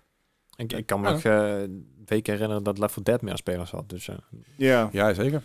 ik, 0.56 0.74
ik 0.74 0.86
kan 0.86 1.01
me 1.01 1.08
Ja. 1.08 1.14
nog 1.14 1.24
eh, 1.24 1.62
een 1.62 2.04
week 2.06 2.28
herinneren 2.28 2.64
dat 2.64 2.78
Left 2.78 2.93
4 2.93 3.04
Dead 3.04 3.22
meer 3.22 3.38
spelers 3.38 3.72
had. 3.72 3.89
Dus 3.89 4.08
eh, 4.08 4.16
Ja. 4.58 4.89
Ja, 4.91 5.14
zeker. 5.14 5.41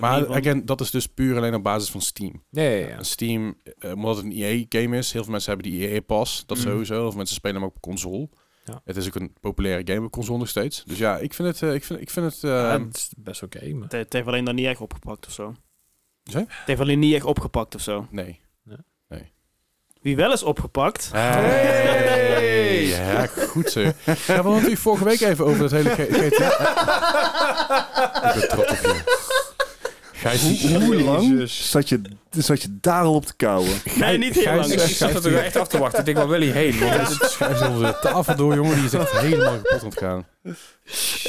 Maar 0.00 0.28
again, 0.28 0.64
dat 0.66 0.80
is 0.80 0.90
dus 0.90 1.06
puur 1.08 1.36
alleen 1.36 1.54
op 1.54 1.62
basis 1.62 1.90
van 1.90 2.00
Steam. 2.00 2.42
ja, 2.50 2.62
ja, 2.62 2.86
ja. 2.88 3.02
Steam, 3.02 3.54
omdat 3.94 4.16
het 4.16 4.24
een 4.24 4.32
EA-game 4.32 4.96
is, 4.96 5.12
heel 5.12 5.22
veel 5.22 5.32
mensen 5.32 5.52
hebben 5.52 5.70
die 5.70 5.88
EA-pas, 5.88 6.42
dat 6.46 6.56
Mhm. 6.58 6.66
sowieso. 6.68 6.94
Heel 6.94 7.08
veel 7.08 7.16
mensen 7.16 7.36
spelen 7.36 7.56
hem 7.56 7.64
ook 7.64 7.74
op 7.76 7.80
console. 7.82 8.28
Ja. 8.64 8.80
Het 8.84 8.96
is 8.96 9.06
ook 9.06 9.14
een 9.14 9.32
populaire 9.40 9.92
game 9.92 10.06
op 10.06 10.12
console 10.12 10.38
nog 10.38 10.48
steeds. 10.48 10.84
Dus 10.84 10.98
ja, 10.98 11.18
ik 11.18 11.34
vind 11.34 11.48
het, 11.48 11.62
eh, 11.62 11.74
ik 11.74 11.84
vind, 11.84 12.00
ik 12.00 12.10
vind 12.10 12.32
het, 12.32 12.44
eh, 12.44 12.50
Ja, 12.50 12.80
het 12.80 12.96
is 12.96 13.10
best 13.16 13.42
oké. 13.42 13.72
maar... 13.72 13.82
Het, 13.82 13.92
het 13.92 14.12
heeft 14.12 14.26
alleen 14.26 14.44
dan 14.44 14.54
niet 14.54 14.66
echt 14.66 14.80
opgepakt 14.80 15.26
of 15.26 15.32
zo. 15.32 15.54
Het 16.30 16.46
heeft 16.66 16.80
alleen 16.80 16.98
niet 16.98 17.14
echt 17.14 17.24
opgepakt 17.24 17.74
of 17.74 17.80
zo. 17.80 18.06
nee. 18.10 18.40
Wie 20.02 20.16
wel 20.16 20.32
is 20.32 20.42
opgepakt. 20.42 21.08
Hey. 21.12 22.84
Ja, 22.86 23.26
goed 23.26 23.70
zo. 23.70 23.80
Ja, 23.80 23.92
we 24.04 24.32
hadden 24.32 24.52
natuurlijk 24.52 24.80
vorige 24.80 25.04
week 25.04 25.20
even 25.20 25.44
over 25.44 25.62
het 25.62 25.70
hele 25.70 25.90
GTA. 25.90 26.50
ik 28.28 28.34
ben 28.40 28.48
trots 28.48 28.70
op 28.70 28.78
je. 28.82 29.20
Gijs, 30.12 30.42
Hoe, 30.62 30.84
hoe 30.84 31.02
lang 31.02 31.48
zat 31.50 31.88
je, 31.88 32.00
zat 32.30 32.62
je 32.62 32.68
daar 32.80 33.02
al 33.02 33.14
op 33.14 33.26
te 33.26 33.34
kouwen? 33.36 33.70
Nee, 33.94 34.18
niet 34.18 34.34
heel 34.34 34.42
Gijs- 34.44 34.56
lang. 34.68 34.72
Ik, 34.80 34.88
ik 34.88 34.96
zat 34.96 35.24
er 35.24 35.36
echt 35.38 35.56
af 35.56 35.68
te 35.68 35.78
wachten. 35.78 35.98
Ik 35.98 36.04
denk, 36.04 36.16
waar 36.16 36.28
wil 36.28 36.40
hij 36.40 36.48
heen? 36.48 36.78
Want 36.78 36.94
het 37.08 37.22
is- 37.22 37.38
onder 37.68 37.86
de 37.92 37.98
tafel 38.00 38.36
door, 38.36 38.54
jongen. 38.54 38.74
Die 38.74 38.84
is 38.84 38.92
echt 38.94 39.12
helemaal 39.12 39.56
kapot 39.60 39.80
aan 39.82 39.88
het 39.88 39.98
gaan. 39.98 40.26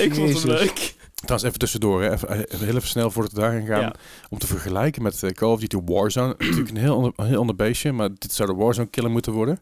Ik 0.04 0.16
vond 0.16 0.34
hem 0.41 0.48
leuk. 0.52 0.94
Trouwens, 1.26 1.43
even 1.43 1.59
tussendoor, 1.59 2.01
hè. 2.03 2.11
Even, 2.11 2.30
even 2.30 2.65
heel 2.65 2.76
even 2.76 2.88
snel 2.88 3.11
voordat 3.11 3.32
we 3.32 3.39
daarheen 3.39 3.65
gaan. 3.65 3.80
Ja. 3.82 3.95
Om 4.30 4.38
te 4.38 4.47
vergelijken 4.47 5.01
met 5.03 5.24
eh, 5.24 5.32
Call 5.32 5.49
of 5.51 5.59
Duty 5.59 5.78
Warzone. 5.86 6.36
Natuurlijk 6.39 6.69
een 6.69 6.78
heel 6.78 6.95
ander, 6.95 7.13
een 7.15 7.26
heel 7.26 7.39
ander 7.39 7.55
beestje, 7.55 7.91
maar 7.91 8.09
dit 8.13 8.32
zou 8.32 8.49
de 8.49 8.55
Warzone 8.55 8.88
killer 8.88 9.11
moeten 9.11 9.32
worden. 9.34 9.59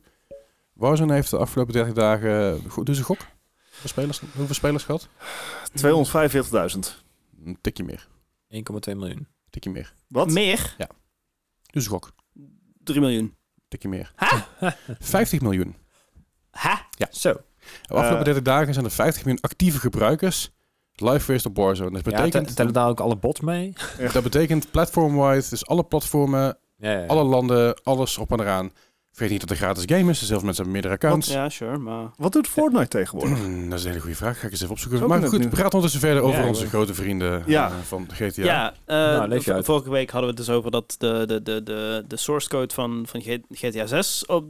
Warzone 0.74 1.14
heeft 1.14 1.30
de 1.30 1.38
afgelopen 1.38 1.74
30 1.74 1.94
dagen... 1.94 2.54
eh, 2.66 2.72
Goed, 2.72 2.86
doe 2.86 2.96
ze 2.96 3.04
gok. 3.04 3.18
Hoeveel 3.70 3.90
spelers, 3.90 4.22
hoeveel 4.36 4.56
spelers 4.56 4.84
gehad? 4.84 5.08
245.000. 6.74 6.80
Een 7.46 7.58
tikje 7.62 7.84
meer. 7.84 8.08
1,2 8.54 8.96
miljoen. 8.96 9.18
Een 9.18 9.28
tikje 9.50 9.70
meer. 9.70 9.94
Wat? 10.08 10.30
Meer? 10.32 10.76
Doe 11.72 11.82
ze 11.82 11.90
gok. 11.90 12.12
3 12.84 13.00
miljoen. 13.00 13.24
Een 13.24 13.36
tikje 13.68 13.90
meer. 13.90 14.14
50 15.00 15.42
miljoen. 15.48 15.76
Ha? 16.52 16.88
Zo. 17.12 17.34
De 17.34 17.94
afgelopen 17.94 18.18
Eh. 18.18 18.24
30 18.24 18.44
dagen 18.44 18.74
zijn 18.74 18.86
er 18.86 18.92
50 18.92 19.24
miljoen 19.26 19.42
actieve 19.44 19.80
gebruikers 19.80 20.52
live 21.02 21.20
geweest 21.20 21.46
op 21.46 21.58
Warzone. 21.58 21.92
Dat 21.92 22.06
Ja, 22.06 22.12
betekent, 22.18 22.48
te- 22.48 22.54
tellen 22.54 22.74
daar 22.74 22.88
ook 22.90 23.00
alle 23.00 23.16
bots 23.16 23.40
mee? 23.40 23.74
dat 24.14 24.24
betekent 24.24 24.72
platform-wide, 24.72 25.46
dus 25.50 25.66
alle 25.68 25.84
platformen, 25.84 26.58
Ja, 26.78 26.92
ja. 26.92 27.06
alle 27.06 27.24
landen, 27.24 27.80
alles 27.84 28.18
op 28.18 28.32
en 28.32 28.40
eraan. 28.40 28.72
Vergeet 29.14 29.32
niet 29.32 29.40
dat 29.42 29.50
het 29.50 29.60
een 29.60 29.66
gratis 29.66 29.98
game 29.98 30.12
is, 30.12 30.20
dus 30.20 30.28
heel 30.30 30.38
veel 30.38 30.46
mensen 30.46 30.64
hebben 30.64 30.82
meerdere 30.82 30.94
accounts. 30.94 31.28
Ja, 31.32 31.50
sure, 31.50 31.78
maar... 31.78 32.10
Wat 32.18 32.32
doet 32.32 32.48
Fortnite 32.48 32.88
tegenwoordig? 32.88 33.40
Dat 33.70 33.80
is 33.80 33.84
een 33.84 33.90
hele 33.90 34.02
goede 34.02 34.16
vraag. 34.16 34.40
Ga 34.40 34.46
ik 34.46 34.52
eens 34.52 34.60
even 34.62 34.74
opzoeken. 34.74 35.00
Zo 35.00 35.08
Maar 35.08 35.22
goed, 35.22 35.32
we 35.44 35.48
praten 35.48 35.64
ondertussen 35.64 36.00
verder 36.00 36.22
over 36.24 36.42
Ja, 36.42 36.48
onze 36.48 36.68
grote 36.68 36.94
vrienden 36.94 37.44
Ja. 37.46 37.68
eh, 37.68 37.74
van 37.84 38.08
GTA. 38.12 38.44
Ja, 38.44 38.74
Nou, 38.86 39.32
uit. 39.52 39.66
vorige 39.66 39.90
week 39.90 40.10
hadden 40.10 40.30
we 40.34 40.38
het 40.38 40.46
dus 40.48 40.56
over 40.56 40.72
dat 40.72 40.96
de, 40.98 41.24
de, 41.28 41.42
de, 41.42 41.64
de, 41.64 42.04
de 42.08 42.18
source 42.18 42.50
code 42.50 42.74
van, 42.74 43.04
van 43.08 43.22
GTA 43.50 43.86
6 43.86 44.26
op, 44.26 44.46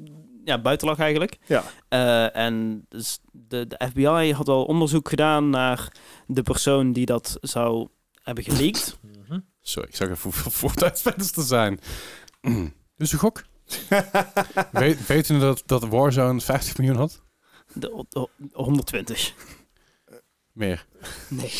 ja, 0.45 0.61
buiten 0.61 0.87
lag 0.87 0.99
eigenlijk. 0.99 1.37
Ja. 1.45 1.63
Eh, 1.87 2.35
en 2.35 2.85
dus 2.89 3.19
de, 3.31 3.67
de 3.67 3.87
FBI 3.89 4.33
had 4.33 4.47
al 4.47 4.63
onderzoek 4.65 5.09
gedaan 5.09 5.49
naar 5.49 5.91
de 6.27 6.41
persoon 6.41 6.91
die 6.91 7.05
dat 7.05 7.37
zou 7.41 7.87
hebben 8.23 8.43
geleakt. 8.43 8.97
Mhm. 9.27 9.39
Sorry, 9.61 9.89
ik 9.89 9.95
zag 9.95 10.09
even 10.09 10.23
hoeveel 10.23 10.51
voortijdsspelers 10.61 11.31
te 11.31 11.41
zijn. 11.41 11.79
dus 12.97 13.11
een 13.11 13.19
gok. 13.19 13.43
Weet, 14.71 15.05
weten 15.07 15.35
we 15.35 15.41
dat, 15.41 15.63
dat 15.65 15.83
Warzone 15.87 16.41
50 16.41 16.77
miljoen 16.77 16.95
had? 16.97 17.21
De, 17.73 18.05
de- 18.09 18.29
120. 18.53 19.33
Meer. 20.51 20.85
Nee. 21.29 21.51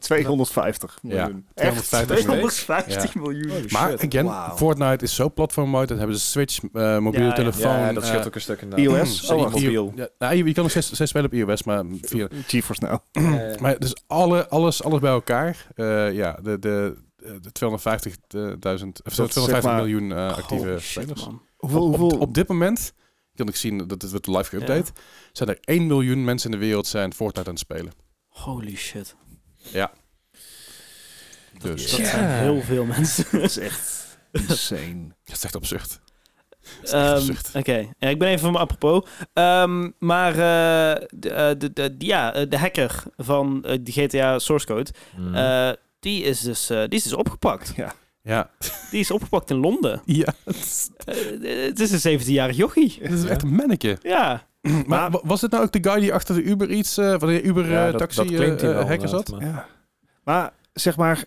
250 0.00 0.98
Ja, 1.02 1.08
miljoen. 1.26 1.46
250 1.54 2.16
Echt? 2.18 2.26
miljoen. 2.26 2.48
250 2.50 3.14
miljoen. 3.14 3.50
Holy 3.50 3.68
Maar, 3.72 3.90
shit. 3.98 4.14
again. 4.14 4.56
Fortnite 4.56 5.04
is 5.04 5.14
zo 5.14 5.30
platform-wide. 5.30 5.86
Dat 5.86 5.98
hebben 5.98 6.16
ze 6.18 6.22
Switch, 6.26 6.58
eh, 6.72 6.98
mobiele 6.98 7.24
Ja, 7.24 7.30
ja. 7.30 7.34
telefoon. 7.36 7.78
Ja, 7.78 7.92
dat 7.92 8.04
scheelt 8.06 8.20
eh, 8.20 8.26
ook 8.26 8.34
een 8.34 8.40
stuk 8.40 8.60
inderdaad. 8.60 8.86
iOS? 9.06 9.26
sorry, 9.26 9.42
Oh, 9.44 9.52
mobiel. 9.52 9.92
Ja, 9.96 10.08
nou, 10.18 10.34
je, 10.34 10.44
je 10.44 10.52
kan 10.52 10.62
nog 10.62 10.70
steeds, 10.70 10.86
steeds 10.94 11.10
spelen 11.10 11.26
op 11.26 11.34
iOS, 11.34 11.62
maar 11.62 11.84
via... 12.02 12.28
GeForce 12.46 12.82
Now. 12.84 12.98
Ja, 13.12 13.30
ja. 13.50 13.56
Maar 13.60 13.78
dus 13.78 13.94
alle, 14.06 14.48
alles, 14.48 14.82
alles 14.82 15.00
bij 15.00 15.10
elkaar. 15.10 15.66
eh, 15.74 16.12
ja, 16.12 16.38
de, 16.42 16.58
de, 16.58 16.96
de 17.40 17.50
250.000, 17.52 19.02
of 19.04 19.12
zo, 19.14 19.22
Dat 19.22 19.30
250 19.30 19.44
zeg 19.44 19.62
maar- 19.62 19.76
miljoen 19.76 20.12
actieve 20.12 20.76
spelers. 20.80 21.26
Hoeveel, 21.56 21.82
Op, 21.82 21.88
hoeveel, 21.96 22.06
op, 22.16 22.20
op 22.20 22.34
dit 22.34 22.48
moment, 22.48 22.92
kan 23.34 23.48
ik 23.48 23.56
zien 23.56 23.78
dat 23.78 24.02
het 24.02 24.10
wordt 24.10 24.26
live 24.26 24.56
geüpdate, 24.56 24.92
zijn 25.32 25.48
er 25.48 25.58
1 25.60 25.86
miljoen 25.86 26.24
mensen 26.24 26.50
in 26.52 26.58
de 26.58 26.64
wereld 26.66 26.86
zijn 26.86 27.14
Fortnite 27.14 27.48
aan 27.48 27.54
het 27.54 27.62
spelen. 27.62 27.92
Holy 28.28 28.76
shit. 28.76 29.16
Dus 31.58 31.90
Dat 31.90 31.96
Ja. 32.00 32.06
zijn 32.10 32.40
heel 32.42 32.60
veel 32.60 32.84
mensen. 32.84 33.24
dat 33.40 33.42
is 33.42 33.58
echt 33.58 34.06
insane. 34.32 35.06
dat 35.24 35.36
is 35.36 35.44
echt 35.44 35.56
absurd. 35.56 36.00
Ehm, 36.82 36.94
absurd. 36.96 37.50
Oké, 37.54 37.88
ja, 37.98 38.08
ik 38.08 38.18
ben 38.18 38.28
even 38.28 38.40
van 38.40 38.52
me 38.52 38.58
apropos. 38.58 39.04
Ehm, 39.32 39.90
maar 39.98 40.30
eh, 40.32 41.06
de, 41.14 41.30
eh, 41.30 41.50
de, 41.58 41.72
de, 41.72 41.94
ja, 41.98 42.34
eh, 42.34 42.46
de 42.48 42.58
hacker 42.58 43.02
van 43.16 43.66
die 43.80 43.92
GTA 43.94 44.38
source 44.38 44.66
code, 44.66 44.90
eh, 45.34 45.70
die, 46.00 46.22
is 46.22 46.40
dus, 46.40 46.70
eh, 46.70 46.78
die 46.78 46.98
is 46.98 47.02
dus 47.02 47.12
opgepakt. 47.14 47.72
Ja, 48.22 48.50
Die 48.90 49.00
is 49.00 49.10
opgepakt 49.10 49.50
in 49.50 49.56
Londen. 49.56 50.02
ja 50.22 50.34
het 50.44 50.56
is, 50.56 50.90
het 51.68 51.80
is 51.80 52.04
een 52.04 52.20
17-jarig 52.20 52.56
jochie. 52.56 52.98
het 53.02 53.12
is 53.12 53.24
echt 53.24 53.42
een 53.42 53.54
manneke. 53.54 53.98
Ja. 54.02 54.48
Maar 54.86 55.10
wa- 55.10 55.20
was 55.24 55.40
het 55.40 55.50
nou 55.50 55.64
ook 55.64 55.72
de 55.72 55.90
guy 55.90 56.00
die 56.00 56.14
achter 56.14 56.34
de 56.34 56.42
Uber 56.42 56.70
iets, 56.70 56.96
eh 56.98 57.14
van 57.18 57.28
de 57.28 57.42
Uber 57.42 57.70
Ja, 57.70 57.84
eh, 57.86 57.90
dat- 57.90 57.98
taxi 58.00 58.36
dat 58.36 58.60
hij 58.60 58.70
eh, 58.70 58.74
wel, 58.76 58.86
hacker 58.88 59.08
zat? 59.08 59.30
maar- 59.30 59.40
Ja. 59.44 59.66
Maar 60.24 60.52
zeg 60.72 60.96
maar, 60.96 61.24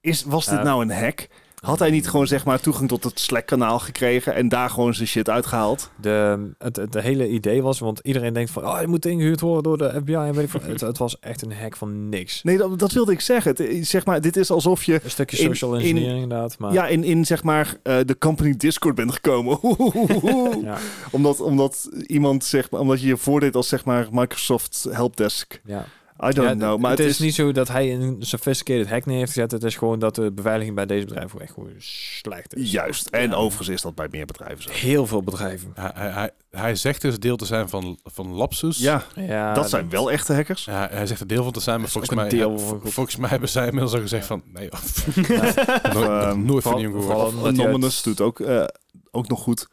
is, 0.00 0.22
was 0.24 0.46
dit 0.46 0.62
nou 0.62 0.82
een 0.82 0.90
hack? 0.90 1.28
Had 1.60 1.78
hij 1.78 1.90
niet 1.90 2.08
gewoon 2.08 2.26
zeg 2.26 2.44
maar 2.44 2.60
toegang 2.60 2.88
tot 2.88 3.04
het 3.04 3.20
Slack-kanaal 3.20 3.78
gekregen 3.78 4.34
en 4.34 4.48
daar 4.48 4.70
gewoon 4.70 4.94
zijn 4.94 5.08
shit 5.08 5.28
uitgehaald? 5.30 5.90
De, 6.00 6.48
het, 6.58 6.76
het 6.76 6.92
de 6.92 7.00
hele 7.00 7.28
idee 7.28 7.62
was, 7.62 7.78
want 7.78 8.00
iedereen 8.02 8.32
denkt 8.32 8.50
van, 8.50 8.66
oh, 8.66 8.80
je 8.80 8.86
moet 8.86 9.06
ingehuurd 9.06 9.40
worden 9.40 9.62
door 9.62 9.78
de 9.78 10.00
FBI. 10.00 10.14
En 10.14 10.34
weet 10.34 10.44
ik 10.44 10.50
veel. 10.50 10.60
het, 10.72 10.80
het 10.80 10.98
was 10.98 11.18
echt 11.20 11.42
een 11.42 11.52
hack 11.52 11.76
van 11.76 12.08
niks. 12.08 12.42
Nee, 12.42 12.56
dat, 12.56 12.78
dat 12.78 12.92
wilde 12.92 13.12
ik 13.12 13.20
zeggen. 13.20 13.54
Het, 13.56 13.86
zeg 13.86 14.04
maar, 14.04 14.20
dit 14.20 14.36
is 14.36 14.50
alsof 14.50 14.84
je 14.84 15.00
Een 15.04 15.10
stukje 15.10 15.36
social 15.36 15.74
in- 15.74 15.80
engineering 15.80 16.22
inderdaad. 16.22 16.58
Maar 16.58 16.72
ja, 16.72 16.86
in, 16.86 17.04
in 17.04 17.24
zeg 17.26 17.42
maar 17.42 17.74
eh, 17.82 17.96
de 18.06 18.18
company 18.18 18.56
Discord 18.56 18.94
bent 18.94 19.12
gekomen. 19.12 19.58
ja, 20.62 20.76
omdat, 21.10 21.40
omdat 21.40 21.88
iemand 22.06 22.44
zeg 22.44 22.70
maar, 22.70 22.80
omdat 22.80 23.00
je 23.00 23.06
je 23.06 23.16
voordeed 23.16 23.56
als 23.56 23.68
zeg 23.68 23.84
maar 23.84 24.06
Microsoft 24.10 24.86
helpdesk. 24.90 25.60
ja. 25.64 25.84
I 26.24 26.30
don't 26.32 26.48
Ja, 26.48 26.54
know. 26.54 26.78
Maar 26.80 26.90
het, 26.90 27.00
is, 27.00 27.18
niet 27.18 27.34
zo 27.34 27.52
dat 27.52 27.68
hij 27.68 27.94
een 27.94 28.16
sophisticated 28.20 28.88
hack 28.88 29.06
neer 29.06 29.18
heeft 29.18 29.32
gezet. 29.32 29.50
Het 29.50 29.64
is 29.64 29.76
gewoon 29.76 29.98
dat 29.98 30.14
de 30.14 30.32
beveiliging 30.32 30.74
bij 30.76 30.86
deze 30.86 31.04
bedrijven 31.04 31.30
gewoon 31.30 31.46
echt 31.46 31.54
gewoon 31.54 31.72
slecht 31.78 32.54
is. 32.56 32.70
Juist. 32.70 33.06
En 33.06 33.28
Ja. 33.30 33.34
overigens 33.34 33.68
is 33.68 33.82
dat 33.82 33.94
bij 33.94 34.08
meer 34.10 34.26
bedrijven 34.26 34.62
zo. 34.62 34.70
Heel 34.70 35.06
veel 35.06 35.22
bedrijven. 35.22 35.72
Hij, 35.74 35.90
hij, 35.94 36.30
hij, 36.50 36.74
zegt 36.74 37.00
dus 37.02 37.18
deel 37.18 37.36
te 37.36 37.44
zijn 37.44 37.68
van, 37.68 37.98
van 38.04 38.28
Lapsus. 38.32 38.78
Ja, 38.78 39.04
Ja, 39.14 39.54
dat 39.54 39.68
zijn 39.70 39.90
wel 39.90 40.10
echte 40.10 40.34
hackers. 40.34 40.64
Ja, 40.64 40.88
hij 40.90 41.06
zegt 41.06 41.20
er 41.20 41.26
deel 41.26 41.42
van 41.42 41.52
te 41.52 41.60
zijn, 41.60 41.80
maar 41.80 41.88
volgens 41.88 42.14
mij, 42.14 42.28
deel 42.28 42.58
volgens 42.84 43.16
mij 43.16 43.28
hebben 43.28 43.48
zij 43.48 43.64
inmiddels 43.64 43.94
al 43.94 44.00
gezegd 44.00 44.26
van, 44.26 44.42
nee, 44.52 44.68
nooit, 45.94 46.08
ehm, 46.08 46.44
nooit 46.44 46.62
van 46.62 46.80
jongen 46.80 47.02
gehoord. 47.02 47.34
Anonymous 47.44 48.02
doet 48.02 48.20
ook, 48.20 48.40
eh, 48.40 48.64
ook 49.10 49.28
nog 49.28 49.40
goed. 49.40 49.68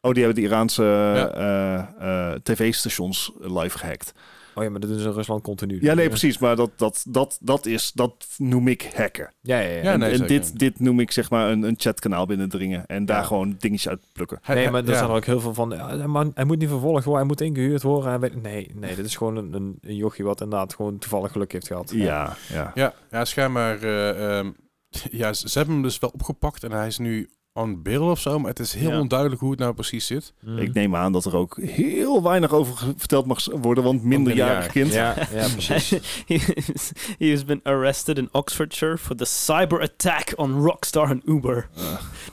Oh, 0.00 0.12
die 0.12 0.24
hebben 0.24 0.42
de 0.42 0.48
Iraanse 0.48 0.82
Ja. 0.82 1.30
eh, 1.30 2.32
eh, 2.32 2.38
tv-stations 2.42 3.32
live 3.38 3.78
gehackt. 3.78 4.12
Oh 4.54 4.64
ja, 4.64 4.70
maar 4.70 4.80
dat 4.80 4.90
ze 4.90 4.96
in 5.08 5.12
Rusland 5.12 5.42
continu. 5.42 5.78
Ja, 5.80 5.94
nee, 5.94 6.08
precies. 6.08 6.38
Maar 6.38 6.56
dat, 6.56 6.70
dat, 6.76 7.04
dat, 7.08 7.38
dat, 7.40 7.66
is, 7.66 7.92
dat 7.92 8.26
noem 8.38 8.68
ik 8.68 8.90
hacken. 8.94 9.32
Ja, 9.40 9.58
ja, 9.58 9.68
ja. 9.68 9.82
Ja, 9.82 9.92
en 9.92 9.98
nee, 9.98 10.10
en 10.10 10.16
zeker. 10.18 10.28
dit, 10.40 10.58
dit 10.58 10.80
noem 10.80 11.00
ik 11.00 11.10
zeg 11.10 11.30
maar 11.30 11.50
een, 11.50 11.62
een 11.62 11.74
chatkanaal 11.78 12.26
binnendringen. 12.26 12.86
En 12.86 13.04
daar 13.04 13.20
Ja. 13.20 13.26
gewoon 13.26 13.54
dingetjes 13.58 13.88
uit 13.88 14.00
plukken. 14.12 14.38
Hij- 14.42 14.54
nee, 14.54 14.70
maar 14.70 14.82
er 14.82 14.88
ja. 14.90 14.96
zijn 14.96 15.10
er 15.10 15.16
ook 15.16 15.24
heel 15.24 15.40
veel 15.40 15.54
van. 15.54 15.70
Ja, 15.70 15.96
hij 15.96 16.06
moet- 16.06 16.30
hij 16.34 16.44
moet 16.44 16.58
niet 16.58 16.68
vervolgd 16.68 17.04
worden, 17.04 17.26
hij 17.26 17.36
moet 17.36 17.40
ingehuurd 17.40 17.82
worden. 17.82 18.10
Hij 18.10 18.18
weet, 18.18 18.42
nee, 18.42 18.70
nee, 18.74 18.94
dit 18.96 19.04
is 19.06 19.16
gewoon 19.16 19.36
een, 19.36 19.52
een, 19.52 19.78
een 19.80 19.96
jochie 19.96 20.24
wat 20.24 20.40
inderdaad 20.40 20.74
gewoon 20.74 20.98
toevallig 20.98 21.32
geluk 21.32 21.52
heeft 21.52 21.66
gehad. 21.66 21.90
Ja, 21.94 22.36
ja. 22.52 22.70
Ja, 22.74 22.94
ja 23.10 23.24
schijnbaar. 23.24 23.82
eh, 23.82 24.38
ehm, 24.38 24.50
ja, 25.10 25.32
ze 25.32 25.48
ze 25.48 25.58
hebben 25.58 25.74
hem 25.74 25.84
dus 25.84 25.98
wel 25.98 26.10
opgepakt 26.14 26.64
en 26.64 26.72
hij 26.72 26.86
is 26.86 26.98
nu 26.98 27.28
on 27.56 27.82
bail 27.82 28.10
of 28.10 28.20
zo, 28.20 28.38
maar 28.38 28.50
het 28.50 28.58
is 28.58 28.74
heel 28.74 28.90
Ja. 28.90 29.00
onduidelijk 29.00 29.40
hoe 29.40 29.50
het 29.50 29.58
nou 29.58 29.74
precies 29.74 30.06
zit. 30.06 30.32
Mhm. 30.40 30.58
Ik 30.58 30.72
neem 30.74 30.96
aan 30.96 31.12
dat 31.12 31.24
er 31.24 31.36
ook 31.36 31.58
heel 31.62 32.22
weinig 32.22 32.52
over 32.52 32.94
verteld 32.96 33.26
mag 33.26 33.44
worden, 33.52 33.84
want 33.84 34.02
minderjarig 34.02 34.66
kind. 34.66 34.92
Ja, 34.92 35.14
ja, 35.32 35.48
precies. 35.48 35.90
He 37.18 37.30
has 37.30 37.44
been 37.44 37.60
arrested 37.62 38.18
in 38.18 38.28
Oxfordshire 38.32 38.98
for 38.98 39.16
the 39.16 39.24
cyber 39.24 39.80
attack 39.80 40.32
on 40.36 40.52
Rockstar 40.64 41.10
en 41.10 41.22
Uber. 41.24 41.68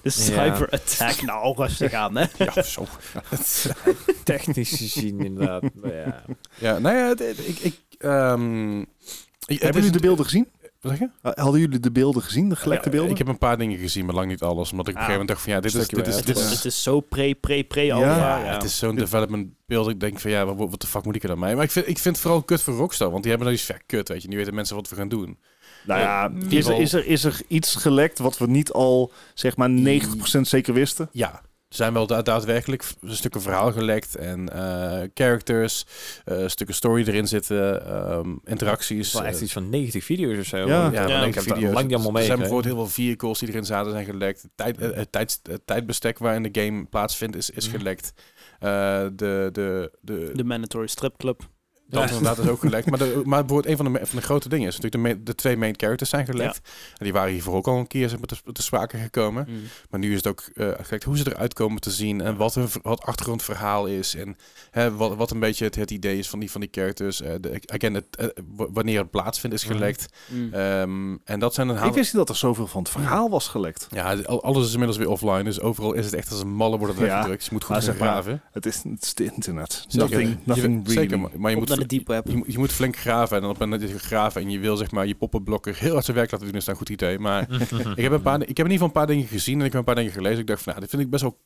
De 0.02 0.10
cyber 0.10 0.70
attack. 0.70 1.22
Nou, 1.22 1.56
rustig 1.58 1.94
aan, 1.94 2.16
hè? 2.18 2.26
Ja, 2.38 2.62
zo. 2.62 2.86
Het- 3.30 3.76
Technisch 4.24 4.70
gezien 4.70 5.20
inderdaad. 5.20 5.64
Maar 5.74 5.94
ja. 5.96 6.24
ja, 6.58 6.80
nou 6.80 6.96
ja, 6.96 7.26
ik... 7.26 7.60
ik 7.60 7.80
ehm, 7.98 8.80
ik- 8.80 8.88
het 9.46 9.62
Hebben 9.62 9.82
jullie 9.82 9.92
de 9.98 10.00
beelden 10.08 10.26
gezien? 10.26 10.48
Wat 10.82 10.92
zeg 10.92 11.00
je? 11.00 11.30
Uh, 11.30 11.32
Hadden 11.44 11.60
jullie 11.62 11.80
de 11.80 11.92
beelden 11.92 12.22
gezien, 12.22 12.50
de 12.50 12.56
gelekte 12.56 12.86
Ja, 12.86 12.92
beelden? 12.92 13.12
Ik 13.12 13.18
heb 13.18 13.28
een 13.28 13.38
paar 13.38 13.58
dingen 13.58 13.78
gezien, 13.78 14.06
maar 14.06 14.16
lang 14.16 14.28
niet 14.28 14.42
alles. 14.42 14.72
Omdat 14.72 14.88
ik 14.88 14.94
op 14.94 15.00
een 15.00 15.06
gegeven 15.06 15.12
moment 15.12 15.28
dacht 15.28 15.42
van 15.42 15.52
ja, 15.54 15.60
dit 15.60 15.74
is, 15.76 15.88
dit 15.88 16.08
is, 16.08 16.16
dit 16.22 16.38
is, 16.38 16.50
Het 16.52 16.66
is 16.66 16.84
zo 16.84 17.00
pre, 17.00 17.36
pre, 17.36 17.64
pre 17.64 17.82
Ja, 17.86 17.96
alpha. 17.96 18.38
ja, 18.38 18.46
Ja, 18.46 18.54
het 18.54 18.64
is 18.64 18.78
zo'n 18.78 18.96
development 18.96 19.50
beeld. 19.66 19.90
Ik 19.90 20.00
denk 20.00 20.20
van 20.20 20.32
ja, 20.32 20.46
wat, 20.46 20.70
wat 20.70 20.82
de 20.82 20.88
fuck 20.88 21.04
moet 21.06 21.16
ik 21.16 21.22
er 21.24 21.28
dan 21.30 21.40
mee? 21.40 21.56
Maar 21.56 21.64
ik 21.64 21.72
vind, 21.72 21.88
ik 21.88 21.98
vind 21.98 22.16
het 22.16 22.24
vooral 22.24 22.44
kut 22.44 22.62
voor 22.62 22.74
Rockstar, 22.74 23.10
want 23.12 23.22
die 23.24 23.30
hebben 23.32 23.48
nou 23.50 23.60
iets 23.60 23.68
van 23.70 23.76
ja, 23.80 23.84
kut, 23.86 24.08
weet 24.08 24.22
je. 24.22 24.28
Nu 24.28 24.38
weten 24.38 24.54
mensen 24.56 24.76
wat 24.76 24.90
we 24.90 24.96
gaan 24.96 25.10
doen. 25.10 25.38
Nou 25.86 26.00
ja, 26.02 26.32
ieder 26.50 26.58
is 26.58 26.68
er, 26.68 26.80
is, 26.80 26.94
er, 26.94 27.06
is 27.06 27.24
er 27.24 27.42
iets 27.48 27.76
gelekt 27.76 28.20
wat 28.20 28.38
we 28.38 28.48
niet 28.48 28.72
al, 28.72 29.12
zeg 29.34 29.58
maar, 29.58 29.70
90% 29.70 29.74
zeker 30.42 30.74
wisten? 30.74 31.10
Ja, 31.12 31.42
zijn 31.76 31.94
wel 31.94 32.08
da- 32.08 32.22
daadwerkelijk 32.22 32.84
stukken 33.04 33.42
verhaal 33.42 33.72
gelekt 33.72 34.16
en 34.16 34.50
eh, 34.54 35.08
characters, 35.14 35.86
eh, 36.26 36.48
stukken 36.48 36.76
story 36.76 37.08
erin 37.08 37.28
zitten, 37.28 37.86
ehm, 37.86 38.36
interacties. 38.44 39.14
wel 39.14 39.24
echt 39.24 39.36
eh, 39.38 39.42
iets 39.42 39.54
van 39.54 39.70
90 39.70 40.04
video's 40.04 40.38
of 40.40 40.46
zo. 40.46 40.58
Ja. 40.58 40.66
ja, 40.66 40.92
Ja, 40.92 41.02
maar 41.02 41.02
ik 41.02 41.08
denk 41.08 41.26
ik 41.26 41.34
heb 41.34 41.44
video's. 41.56 41.74
lang 41.74 41.86
niet 41.88 41.96
allemaal 41.96 42.18
Er 42.22 42.26
zijn 42.26 42.38
bijvoorbeeld 42.40 42.74
heel 42.74 42.84
veel 42.86 42.94
vehicles 42.94 43.40
die 43.40 43.50
erin 43.50 43.66
zaten 43.66 43.92
zijn 43.92 44.06
gelekt. 44.06 44.42
Het, 44.42 44.52
tijd, 44.56 44.80
het, 44.80 45.40
het 45.44 45.62
tijdbestek 45.66 46.18
waarin 46.18 46.44
de 46.44 46.62
game 46.62 46.86
plaatsvindt 46.86 47.36
is, 47.36 47.50
is 47.50 47.68
Mhm. 47.68 47.78
gelekt. 47.78 48.14
Eh, 48.60 48.70
de, 49.14 49.50
de, 49.52 49.92
de, 50.02 50.32
De 50.34 50.44
mandatory 50.44 50.88
stripclub. 50.88 51.50
Dat 51.92 52.10
inderdaad 52.10 52.38
is 52.38 52.48
ook 52.48 52.60
gelekt. 52.70 52.90
Maar, 52.90 53.00
de, 53.00 53.22
maar 53.24 53.46
bijvoorbeeld 53.46 53.66
een 53.80 53.84
van 53.86 53.94
de, 53.94 54.06
van 54.06 54.20
de 54.20 54.26
grote 54.26 54.50
dingen 54.50 54.68
is 54.68 54.80
natuurlijk 54.80 55.04
de, 55.04 55.16
me- 55.16 55.24
de 55.24 55.36
twee 55.36 55.58
main 55.58 55.74
characters 55.78 56.10
zijn 56.10 56.26
gelekt. 56.26 56.62
En 56.98 57.04
die 57.04 57.14
waren 57.14 57.32
hiervoor 57.32 57.56
ook 57.56 57.68
al 57.68 57.78
een 57.78 57.88
keer 57.88 58.10
zeg 58.10 58.18
maar, 58.18 58.28
te, 58.28 58.52
te 58.52 58.62
sprake 58.62 58.98
gekomen. 58.98 59.46
Mm. 59.50 59.60
Maar 59.90 60.00
nu 60.00 60.10
is 60.10 60.16
het 60.18 60.28
ook 60.28 60.42
eh 60.54 60.70
gelekt 60.82 61.04
hoe 61.04 61.18
ze 61.18 61.24
eruit 61.34 61.54
komen 61.54 61.82
te 61.82 61.92
zien. 61.92 62.22
En 62.22 62.36
wat 62.36 62.56
hun 62.56 62.68
wat 62.82 63.02
achtergrondverhaal 63.02 63.86
is. 63.88 64.16
En 64.16 64.36
hè, 64.72 64.96
wat, 64.96 65.16
wat 65.16 65.32
een 65.32 65.40
beetje 65.40 65.66
het, 65.66 65.76
het 65.76 65.92
idee 65.92 66.18
is 66.18 66.30
van 66.30 66.40
die, 66.40 66.52
van 66.52 66.62
die 66.62 66.70
characters. 66.72 67.22
Eh, 67.22 67.34
de, 67.42 67.62
again, 67.66 67.94
het, 67.94 68.06
eh, 68.16 68.28
wanneer 68.56 69.00
het 69.00 69.10
plaatsvindt 69.12 69.56
is 69.56 69.66
Mhm. 69.66 69.74
gelekt. 69.74 70.06
Mm. 70.28 70.54
Ehm, 70.54 71.16
en 71.24 71.40
dat 71.40 71.54
zijn 71.54 71.68
een 71.68 71.76
Ik 71.76 71.82
haal- 71.82 71.92
wist 71.94 72.14
niet 72.14 72.22
dat 72.26 72.30
er 72.30 72.36
zoveel 72.42 72.68
van 72.68 72.82
het 72.82 72.92
verhaal 72.92 73.30
was 73.30 73.48
gelekt. 73.48 73.88
Ja, 73.92 74.16
al- 74.26 74.44
alles 74.44 74.66
is 74.66 74.72
inmiddels 74.72 74.98
weer 74.98 75.10
offline. 75.10 75.44
Dus 75.44 75.60
overal 75.60 75.94
is 75.94 76.06
het 76.06 76.14
echt 76.14 76.32
als 76.32 76.42
een 76.42 76.54
malle 76.54 76.78
wordt 76.78 76.94
het 76.94 77.04
Ja. 77.04 77.08
weggedrukt. 77.10 77.38
Dus 77.40 77.46
je 77.48 77.54
moet 77.54 77.64
goed 77.64 77.76
Maar 77.76 77.84
gaan 77.84 77.96
graven. 77.96 78.42
Het 78.52 78.66
is, 78.66 78.76
het 78.84 79.04
is 79.04 79.14
de 79.14 79.24
internet. 79.24 79.86
Nothing, 79.90 80.38
nothing 80.44 80.88
really. 80.88 81.02
Zeker, 81.02 81.20
maar, 81.20 81.30
maar 81.38 81.52
je 81.52 81.58
moet 81.58 81.70
de 81.82 81.96
deep 81.96 82.08
web. 82.08 82.28
je, 82.28 82.36
moet- 82.38 82.52
je 82.52 82.58
moet 82.58 82.72
flink 82.72 82.98
graven. 82.98 83.36
En 83.36 83.42
dan 83.42 83.52
op 83.52 83.60
het 83.60 83.70
moment 83.70 83.82
dat 83.90 84.00
je 84.02 84.06
graven 84.08 84.42
en 84.42 84.50
je 84.50 84.60
wil 84.60 84.78
zeg 84.78 84.92
maar 84.92 85.08
je 85.08 85.16
poppenblokker 85.16 85.76
heel 85.76 85.94
hard 85.94 86.06
zijn 86.06 86.18
werk 86.18 86.32
laten 86.32 86.48
doen, 86.48 86.56
is 86.56 86.66
dat 86.66 86.74
een 86.74 86.80
goed 86.80 86.90
idee. 86.90 87.20
Maar 87.20 87.42
ik, 87.96 88.04
heb 88.04 88.12
een 88.12 88.22
paar, 88.22 88.42
ik 88.42 88.58
heb 88.58 88.66
in 88.66 88.72
ieder 88.72 88.72
geval 88.72 88.88
een 88.88 88.92
paar 88.92 89.08
dingen 89.08 89.28
gezien 89.28 89.60
en 89.60 89.66
ik 89.66 89.72
heb 89.72 89.80
een 89.80 89.86
paar 89.86 89.96
dingen 89.96 90.12
gelezen. 90.12 90.40
Ik 90.40 90.48
dacht 90.48 90.62
van, 90.62 90.68
nou, 90.72 90.80
dit 90.82 90.90
vind 90.90 91.02
ik 91.02 91.10
best 91.10 91.22
wel 91.24 91.40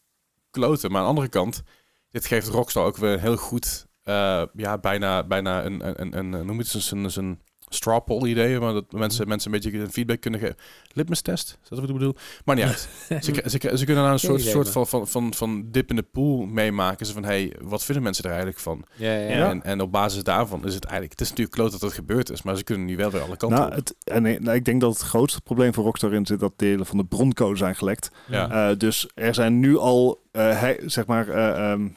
kloten. 0.51 0.89
Maar 0.89 0.97
aan 0.99 1.03
de 1.05 1.09
andere 1.13 1.29
kant, 1.29 1.61
dit 2.09 2.25
geeft 2.25 2.47
Rockstar 2.47 2.85
ook 2.85 2.97
weer 2.97 3.11
een 3.13 3.19
heel 3.19 3.37
goed 3.37 3.87
eh, 4.03 4.43
ja, 4.53 4.77
bijna, 4.77 5.23
bijna 5.23 5.63
een, 5.65 5.87
een, 5.87 6.01
een, 6.01 6.17
een, 6.17 6.33
een- 6.33 6.45
noem 6.45 6.57
het 6.57 6.73
eens 6.73 6.91
een, 6.91 7.03
een, 7.03 7.11
een 7.15 7.39
straw 7.75 8.03
poll 8.05 8.27
idee, 8.29 8.59
maar 8.59 8.73
dat 8.73 8.91
mensen, 8.91 9.27
mensen 9.27 9.53
een 9.53 9.59
beetje 9.61 9.87
feedback 9.89 10.19
kunnen 10.21 10.39
geven. 10.39 10.55
Litmus 10.93 11.21
test, 11.21 11.57
is 11.63 11.69
dat 11.69 11.79
wat 11.79 11.89
ik 11.89 11.93
bedoel? 11.95 12.15
Maar 12.45 12.55
niet 12.55 12.65
uit. 12.65 12.87
ze, 13.25 13.43
ze, 13.45 13.77
ze 13.77 13.85
kunnen 13.85 14.03
daar 14.03 14.13
een 14.13 14.19
Geen 14.19 14.29
soort, 14.29 14.39
idee, 14.41 14.51
soort 14.51 14.69
van, 14.69 14.87
van, 14.87 15.07
van, 15.07 15.33
van 15.33 15.65
dip 15.71 15.89
in 15.89 15.95
de 15.95 16.05
pool 16.11 16.45
meemaken. 16.45 17.05
Ze 17.05 17.13
van, 17.13 17.23
hey, 17.23 17.53
wat 17.61 17.83
vinden 17.83 18.03
mensen 18.03 18.23
er 18.23 18.29
eigenlijk 18.29 18.59
van? 18.59 18.85
Ja, 18.95 19.13
ja, 19.13 19.29
Ja. 19.37 19.49
En, 19.49 19.63
en 19.63 19.81
op 19.81 19.91
basis 19.91 20.23
daarvan 20.23 20.65
is 20.65 20.73
het 20.73 20.83
eigenlijk... 20.83 21.11
Het 21.11 21.21
is 21.21 21.29
natuurlijk 21.29 21.55
kloot 21.55 21.71
dat 21.71 21.81
het 21.81 21.93
gebeurd 21.93 22.29
is, 22.29 22.41
maar 22.41 22.57
ze 22.57 22.63
kunnen 22.63 22.85
nu 22.85 22.95
wel 22.97 23.11
weer 23.11 23.21
alle 23.21 23.37
kanten 23.37 23.57
Nou, 23.59 23.69
op. 23.71 23.75
het, 23.77 23.95
en, 24.03 24.25
eh, 24.25 24.39
nou, 24.39 24.55
ik 24.55 24.65
denk 24.65 24.81
dat 24.81 24.93
het 24.93 25.01
grootste 25.01 25.41
probleem 25.41 25.73
voor 25.73 25.83
Rockstar 25.83 26.13
in 26.13 26.25
zit 26.25 26.39
dat 26.39 26.53
delen 26.55 26.85
van 26.85 26.97
de 26.97 27.05
broncode 27.05 27.57
zijn 27.57 27.75
gelekt. 27.75 28.09
Ja. 28.27 28.69
Eh, 28.69 28.77
dus 28.77 29.09
er 29.13 29.33
zijn 29.33 29.59
nu 29.59 29.77
al, 29.77 30.21
eh, 30.31 30.59
hij- 30.59 30.79
zeg 30.85 31.05
maar, 31.05 31.27
eh, 31.29 31.71
ehm, 31.71 31.87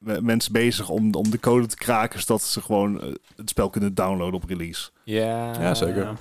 mensen 0.00 0.52
bezig 0.52 0.88
om, 0.88 1.14
om 1.14 1.30
de 1.30 1.40
code 1.40 1.66
te 1.66 1.76
kraken, 1.76 2.20
zodat 2.20 2.42
ze 2.42 2.62
gewoon 2.62 3.00
eh, 3.00 3.12
het 3.36 3.48
spel 3.48 3.70
kunnen 3.70 3.94
downloaden 3.94 4.34
op 4.34 4.48
release. 4.48 4.90
Ja, 5.04 5.60
Ja, 5.60 5.74
zeker. 5.74 6.16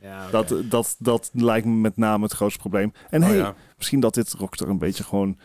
Ja. 0.00 0.30
Dat, 0.30 0.54
dat, 0.64 0.96
dat 0.98 1.30
lijkt 1.32 1.66
me 1.66 1.72
met 1.72 1.96
name 1.96 2.24
het 2.24 2.32
grootste 2.32 2.58
probleem. 2.58 2.92
En 3.10 3.22
Oh, 3.22 3.28
hey, 3.28 3.36
ja. 3.36 3.54
misschien 3.76 4.00
dat 4.00 4.14
dit 4.14 4.32
Rockstar 4.32 4.68
een 4.68 4.78
beetje 4.78 5.04
gewoon 5.04 5.38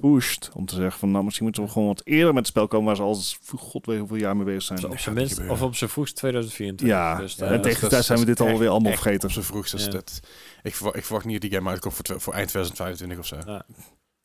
pusht 0.00 0.50
om 0.54 0.66
te 0.66 0.74
zeggen 0.74 0.98
van, 0.98 1.10
nou, 1.10 1.24
misschien 1.24 1.44
moeten 1.44 1.62
we 1.62 1.68
gewoon 1.68 1.88
wat 1.88 2.00
eerder 2.04 2.28
met 2.28 2.36
het 2.36 2.46
spel 2.46 2.66
komen 2.68 2.86
waar 2.86 2.96
ze 2.96 3.02
al 3.02 3.18
god 3.56 3.86
weet 3.86 3.98
hoeveel 3.98 4.16
jaar 4.16 4.36
mee 4.36 4.44
bezig 4.44 4.62
zijn. 4.62 4.78
Zo. 4.78 4.86
op 4.86 4.92
gaat 4.92 5.02
zijn 5.02 5.16
niet 5.16 5.36
minst, 5.36 5.50
of 5.50 5.62
op 5.62 5.74
zijn 5.76 5.90
vroegst 5.90 6.16
2024. 6.16 6.96
Ja, 6.96 7.16
Dus, 7.16 7.34
Ja, 7.34 7.46
en 7.46 7.60
tegen 7.62 7.88
tijd 7.88 8.04
zijn 8.04 8.18
we 8.18 8.24
dit 8.24 8.40
alweer 8.40 8.68
allemaal 8.68 8.92
echt 8.92 9.00
vergeten. 9.02 9.28
Op 9.28 9.34
zijn 9.34 9.44
vroegst 9.44 9.92
dat... 9.92 10.20
Ik 10.62 10.74
verwacht, 10.74 10.96
ik 10.96 11.04
verwacht 11.04 11.24
niet 11.24 11.40
dat 11.40 11.50
die 11.50 11.58
game 11.58 11.70
uitkomt 11.70 11.94
voor, 11.94 12.20
voor 12.20 12.32
eind 12.32 12.48
2025 12.48 13.18
of 13.18 13.26
zo. 13.26 13.62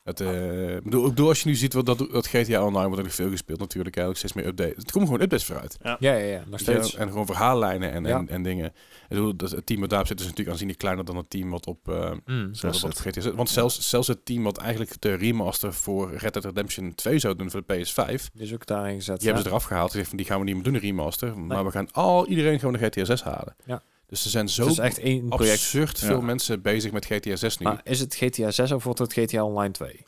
Ja. 0.04 0.10
Het, 0.10 0.20
eh, 0.20 0.82
bedoel, 0.82 1.02
ik 1.04 1.08
bedoel, 1.08 1.28
als 1.28 1.42
je 1.42 1.48
nu 1.48 1.54
ziet 1.54 1.72
wat 1.72 1.86
dat, 1.86 1.98
dat 1.98 2.26
GTA 2.26 2.64
Online 2.64 2.88
wordt 2.88 3.04
er 3.04 3.10
veel 3.10 3.30
gespeeld 3.30 3.58
natuurlijk. 3.58 3.96
Eigenlijk 3.96 4.18
steeds 4.26 4.32
meer 4.44 4.52
updates. 4.52 4.82
Het 4.82 4.92
komen 4.92 5.08
gewoon 5.08 5.22
updates 5.22 5.46
vooruit. 5.46 5.76
ja, 5.82 5.96
ja, 5.98 6.12
ja, 6.14 6.42
nog 6.46 6.58
je 6.58 6.64
steeds. 6.64 6.94
En 6.94 7.08
gewoon 7.08 7.26
verhaallijnen 7.26 7.92
en, 7.92 8.04
Ja. 8.04 8.18
en, 8.18 8.28
en 8.28 8.42
dingen. 8.42 8.72
Bedoel, 9.08 9.36
dat, 9.36 9.50
het 9.50 9.66
team 9.66 9.80
wat 9.80 9.88
daarop 9.88 10.08
zit 10.08 10.18
is 10.18 10.24
natuurlijk 10.24 10.50
aanzienlijk 10.50 10.78
kleiner 10.78 11.04
dan 11.04 11.16
het 11.16 11.30
team 11.30 11.50
wat 11.50 11.66
op, 11.66 11.86
Mm. 12.24 12.50
wat 12.60 12.76
zit. 12.76 12.98
GTA 13.00 13.20
zit. 13.20 13.34
Want 13.34 13.50
zelfs, 13.50 13.88
zelfs 13.88 14.08
het 14.08 14.24
team 14.24 14.42
wat 14.42 14.56
eigenlijk 14.58 15.00
de 15.00 15.14
remaster 15.14 15.72
voor 15.74 16.10
Red 16.16 16.32
Dead 16.32 16.44
Redemption 16.44 16.94
2 16.94 17.18
zou 17.18 17.36
doen 17.36 17.50
voor 17.50 17.62
de 17.66 17.74
PS5, 17.74 18.30
Die 18.32 18.42
is 18.42 18.54
ook 18.54 18.66
daarin 18.66 18.94
gezet. 18.94 19.16
die 19.18 19.24
hebben 19.24 19.42
ze 19.44 19.48
ja. 19.48 19.54
eraf 19.54 19.64
gehaald. 19.68 19.92
Die, 19.92 20.00
zeggen 20.00 20.08
van, 20.08 20.16
die 20.18 20.26
gaan 20.26 20.38
we 20.38 20.44
niet 20.44 20.54
meer 20.54 20.64
doen, 20.64 20.74
een 20.74 20.80
remaster. 20.80 21.38
Maar 21.38 21.64
we 21.64 21.70
gaan 21.70 21.90
al 21.92 22.26
iedereen 22.26 22.58
gewoon 22.58 22.74
de 22.74 22.86
GTA 22.86 23.04
6 23.04 23.22
halen. 23.22 23.56
Ja. 23.64 23.82
Dus 24.06 24.24
er 24.24 24.30
zijn 24.30 24.48
zo 24.48 24.74
echt 24.74 24.98
één 24.98 25.28
project. 25.28 25.52
absurd 25.52 26.00
Ja. 26.00 26.06
veel 26.06 26.20
mensen 26.20 26.62
bezig 26.62 26.92
met 26.92 27.04
GTA 27.06 27.36
6 27.36 27.58
nu. 27.58 27.66
Maar 27.66 27.80
is 27.84 28.00
het 28.00 28.14
GTA 28.14 28.50
6 28.50 28.72
of 28.72 28.84
wordt 28.84 28.98
het 28.98 29.12
GTA 29.12 29.44
Online 29.44 29.72
2? 29.72 30.04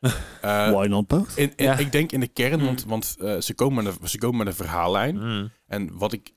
Eh, 0.40 0.70
Why 0.72 0.86
not 0.86 1.06
both? 1.06 1.36
in, 1.36 1.52
in- 1.56 1.64
Ja. 1.64 1.76
Ik 1.78 1.92
denk 1.92 2.12
in 2.12 2.20
de 2.20 2.28
kern, 2.28 2.58
Mm. 2.60 2.64
want, 2.66 2.84
want 2.84 3.14
eh, 3.18 3.40
ze, 3.40 3.54
komen 3.54 3.84
met 3.84 3.96
een, 4.00 4.08
ze 4.08 4.18
komen 4.18 4.36
met 4.38 4.46
een 4.46 4.54
verhaallijn. 4.54 5.16
Mm. 5.16 5.50
En 5.66 5.98
wat 5.98 6.12
ik. 6.12 6.32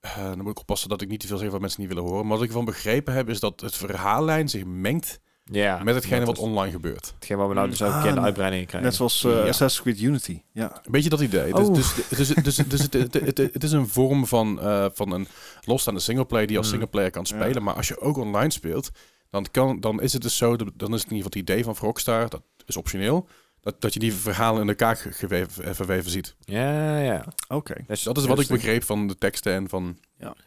eh, 0.00 0.24
dan 0.24 0.38
moet 0.42 0.50
ik 0.50 0.58
oppassen 0.58 0.88
dat 0.88 1.00
ik 1.02 1.08
niet 1.08 1.20
te 1.20 1.26
veel 1.26 1.38
zeg 1.38 1.50
wat 1.50 1.60
mensen 1.60 1.80
niet 1.80 1.88
willen 1.88 2.04
horen. 2.04 2.26
Maar 2.26 2.36
wat 2.36 2.46
ik 2.46 2.52
van 2.52 2.64
begrepen 2.64 3.14
heb, 3.14 3.28
is 3.28 3.40
dat 3.40 3.60
het 3.60 3.76
verhaallijn 3.76 4.48
zich 4.48 4.64
mengt 4.64 5.20
Ja, 5.52 5.82
met 5.82 5.94
hetgene 5.94 6.18
dat 6.18 6.26
wat 6.26 6.38
online 6.38 6.70
gebeurt. 6.72 7.12
Hetgeen 7.14 7.36
wat 7.36 7.48
we 7.48 7.54
nou 7.54 7.68
dus 7.70 7.82
ook 7.82 7.90
Ah, 7.92 7.98
in 8.00 8.08
de 8.08 8.14
net- 8.14 8.24
uitbreiding 8.24 8.66
krijgen. 8.66 8.88
Net 8.88 8.96
zoals 8.98 9.24
eh, 9.24 9.30
Ja. 9.32 9.38
Assassin's 9.38 9.80
Creed 9.82 10.00
Unity. 10.00 10.42
Ja. 10.52 10.80
Een 10.84 10.92
beetje 10.92 11.08
dat 11.10 11.20
idee. 11.20 11.52
Dus, 11.52 11.66
Oh. 11.68 11.74
dus, 11.74 11.94
dus, 11.94 12.28
dus, 12.28 12.56
dus 12.56 12.82
het, 12.82 12.92
het, 12.92 13.14
het, 13.14 13.38
het 13.38 13.62
is 13.64 13.72
een 13.72 13.88
vorm 13.88 14.26
van, 14.26 14.60
eh, 14.60 14.86
van 14.92 15.12
een 15.12 15.26
losstaande 15.64 16.00
singleplayer 16.00 16.46
die 16.46 16.56
je 16.56 16.62
als 16.62 16.66
Mm. 16.72 16.72
singleplayer 16.78 17.10
kan 17.10 17.26
Ja. 17.28 17.36
spelen. 17.36 17.62
Maar 17.62 17.74
als 17.74 17.88
je 17.88 18.00
ook 18.00 18.16
online 18.16 18.50
speelt, 18.52 18.90
dan, 19.30 19.46
kan, 19.50 19.80
dan 19.80 20.02
is 20.02 20.12
het 20.12 20.22
dus 20.22 20.36
zo, 20.36 20.56
dan 20.56 20.66
is 20.68 20.74
het 20.78 20.82
in 20.84 20.92
ieder 20.94 21.06
geval 21.06 21.24
het 21.24 21.34
idee 21.36 21.64
van 21.64 21.74
Rockstar, 21.80 22.28
dat 22.28 22.42
is 22.66 22.76
optioneel, 22.76 23.28
dat, 23.60 23.80
dat 23.80 23.92
je 23.94 24.00
die 24.00 24.12
verhalen 24.14 24.62
in 24.62 24.68
elkaar 24.68 24.96
ge- 24.96 25.12
geweven, 25.12 25.64
eh, 25.64 25.70
verweven 25.74 26.10
ziet. 26.10 26.34
Ja, 26.44 26.98
ja. 26.98 27.24
Oké. 27.48 27.74
Dus 27.86 28.02
Dat 28.02 28.16
is 28.16 28.26
wat 28.26 28.40
ik 28.40 28.48
begreep 28.48 28.84
van 28.84 29.06
de 29.06 29.16
teksten 29.18 29.52
en 29.52 29.68
van... 29.68 29.98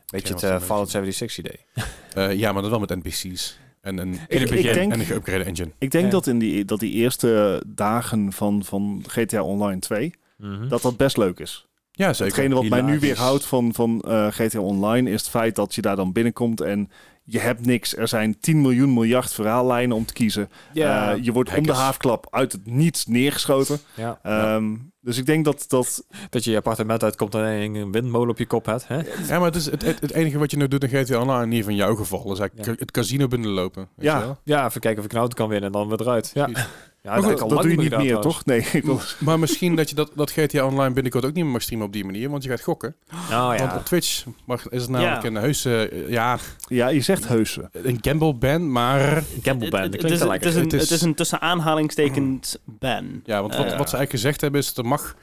Beetje 0.07 0.33
het 0.33 0.41
Ja, 0.41 0.51
wat 0.51 0.63
Fallout 0.63 0.89
76 0.89 1.37
idee. 1.45 1.65
eh, 2.13 2.37
ja, 2.39 2.51
maar 2.51 2.61
dan 2.61 2.71
wel 2.71 2.79
met 2.79 2.89
NPC's. 3.03 3.57
En 3.83 3.97
een, 3.97 4.07
In 4.07 4.19
het 4.19 4.41
Ik, 4.41 4.49
begin. 4.49 4.57
ik 4.69 4.73
denk, 4.73 4.91
en 4.93 4.99
een 4.99 5.05
geüpgrade 5.05 5.45
engine. 5.45 5.69
ik 5.77 5.91
denk 5.91 6.05
Ja. 6.05 6.09
dat 6.11 6.27
in 6.27 6.39
die, 6.39 6.65
dat 6.65 6.79
die 6.79 6.91
eerste 6.91 7.63
dagen 7.67 8.33
van, 8.33 8.63
van 8.63 9.03
GTA 9.07 9.41
Online 9.43 9.79
2, 9.79 10.13
Mhm. 10.37 10.67
dat 10.67 10.81
dat 10.81 10.97
best 10.97 11.17
leuk 11.17 11.39
is. 11.39 11.67
Ja, 11.91 12.13
zeker. 12.13 12.33
Hetgene 12.33 12.53
wat 12.55 12.63
mij 12.63 12.79
nu 12.81 12.85
Hilarisch. 12.85 13.07
weerhoudt 13.07 13.45
van, 13.45 13.73
van 13.73 14.01
eh, 14.01 14.27
GTA 14.27 14.59
Online 14.59 15.09
is 15.09 15.21
het 15.21 15.29
feit 15.29 15.55
dat 15.55 15.75
je 15.75 15.81
daar 15.81 15.95
dan 15.95 16.11
binnenkomt 16.11 16.61
en 16.61 16.89
je 17.23 17.39
hebt 17.39 17.65
niks. 17.65 17.97
Er 17.97 18.07
zijn 18.07 18.39
10 18.39 18.61
miljoen 18.61 18.93
miljard 18.93 19.33
verhaallijnen 19.33 19.95
om 19.97 20.05
te 20.05 20.13
kiezen. 20.13 20.49
ja, 20.73 21.11
Eh, 21.13 21.23
je 21.23 21.31
wordt 21.31 21.57
om 21.57 21.65
de 21.65 21.73
haafklap 21.73 22.27
uit 22.29 22.51
het 22.51 22.65
niets 22.65 23.05
neergeschoten. 23.05 23.79
ja. 23.95 24.19
Ehm, 24.23 24.75
Dus 25.01 25.17
ik 25.17 25.25
denk 25.25 25.45
dat 25.45 25.65
dat... 25.67 26.03
Dat 26.29 26.43
je 26.43 26.51
je 26.51 26.57
appartement 26.57 27.03
uitkomt 27.03 27.35
en 27.35 27.41
een 27.41 27.91
windmolen 27.91 28.29
op 28.29 28.37
je 28.37 28.45
kop 28.47 28.65
hebt. 28.65 28.87
Hè? 28.87 28.95
Ja, 29.27 29.37
maar 29.39 29.41
het, 29.41 29.55
is 29.55 29.65
het, 29.65 29.81
het, 29.81 29.99
het 29.99 30.11
enige 30.11 30.37
wat 30.37 30.51
je 30.51 30.57
nu 30.57 30.67
doet 30.67 30.83
in 30.83 30.89
GTA 30.89 31.19
Online, 31.21 31.43
in 31.43 31.49
ieder 31.49 31.63
van 31.65 31.75
jouw 31.75 31.95
geval, 31.95 32.31
is 32.31 32.39
eigenlijk 32.39 32.69
Ja. 32.69 32.75
het 32.79 32.91
casino 32.91 33.27
binnenlopen. 33.27 33.87
Weet 33.95 34.05
Ja. 34.05 34.17
je 34.19 34.25
wel? 34.25 34.37
Ja, 34.43 34.65
even 34.67 34.81
kijken 34.81 34.99
of 34.99 35.05
ik 35.05 35.11
een 35.13 35.19
auto 35.19 35.35
kan 35.35 35.47
winnen 35.49 35.65
en 35.67 35.71
dan 35.79 35.87
weer 35.89 36.01
eruit. 36.01 36.31
Ja. 36.33 36.49
ja 37.03 37.21
dat 37.21 37.49
doe 37.49 37.61
je 37.61 37.67
niet 37.67 37.77
meer, 37.77 37.89
trouwens. 37.89 38.21
toch? 38.25 38.45
Nee, 38.45 38.59
ik. 38.73 38.83
Maar 39.19 39.39
misschien 39.39 39.75
dat 39.75 39.89
je 39.89 39.95
dat, 39.95 40.11
dat 40.15 40.31
GTA 40.31 40.65
Online 40.65 40.93
binnenkort 40.93 41.25
ook 41.25 41.33
niet 41.33 41.43
meer 41.43 41.53
mag 41.53 41.61
streamen 41.61 41.87
op 41.87 41.93
die 41.93 42.05
manier, 42.05 42.29
want 42.29 42.43
je 42.43 42.49
gaat 42.49 42.61
gokken. 42.61 42.95
Oh 43.31 43.47
Want 43.47 43.59
ja. 43.59 43.75
op 43.75 43.85
Twitch 43.85 44.25
mag, 44.45 44.69
is 44.69 44.81
het 44.81 44.89
namelijk 44.91 45.21
Ja. 45.21 45.27
een 45.27 45.35
heuse, 45.35 45.89
eh, 45.89 46.09
ja, 46.09 46.37
Ja, 46.67 46.87
je 46.87 47.01
zegt 47.01 47.27
heuse. 47.27 47.69
een 47.71 47.97
gamble 48.01 48.33
ban, 48.33 48.71
maar... 48.71 49.23
Gamble 49.41 49.69
band, 49.69 49.71
dat 49.71 49.81
het, 49.81 49.95
klinkt 49.95 50.11
is, 50.11 50.19
wel 50.19 50.31
het, 50.31 50.43
lekker. 50.43 50.47
is 50.49 50.55
een, 50.55 50.63
Het 50.63 50.73
is- 50.73 50.81
het 50.81 50.91
is 50.91 51.01
een 51.01 51.15
tussen 51.15 51.41
aanhalingstekens 51.41 52.57
ban. 52.65 53.21
Ja, 53.25 53.41
want 53.41 53.55
wat, 53.55 53.65
Eh, 53.71 53.77
wat 53.77 53.89
ze 53.89 53.95
eigenlijk 53.95 54.09
gezegd 54.11 54.41
hebben 54.41 54.59
is, 54.61 54.77
er 54.77 54.85
mag, 54.85 55.15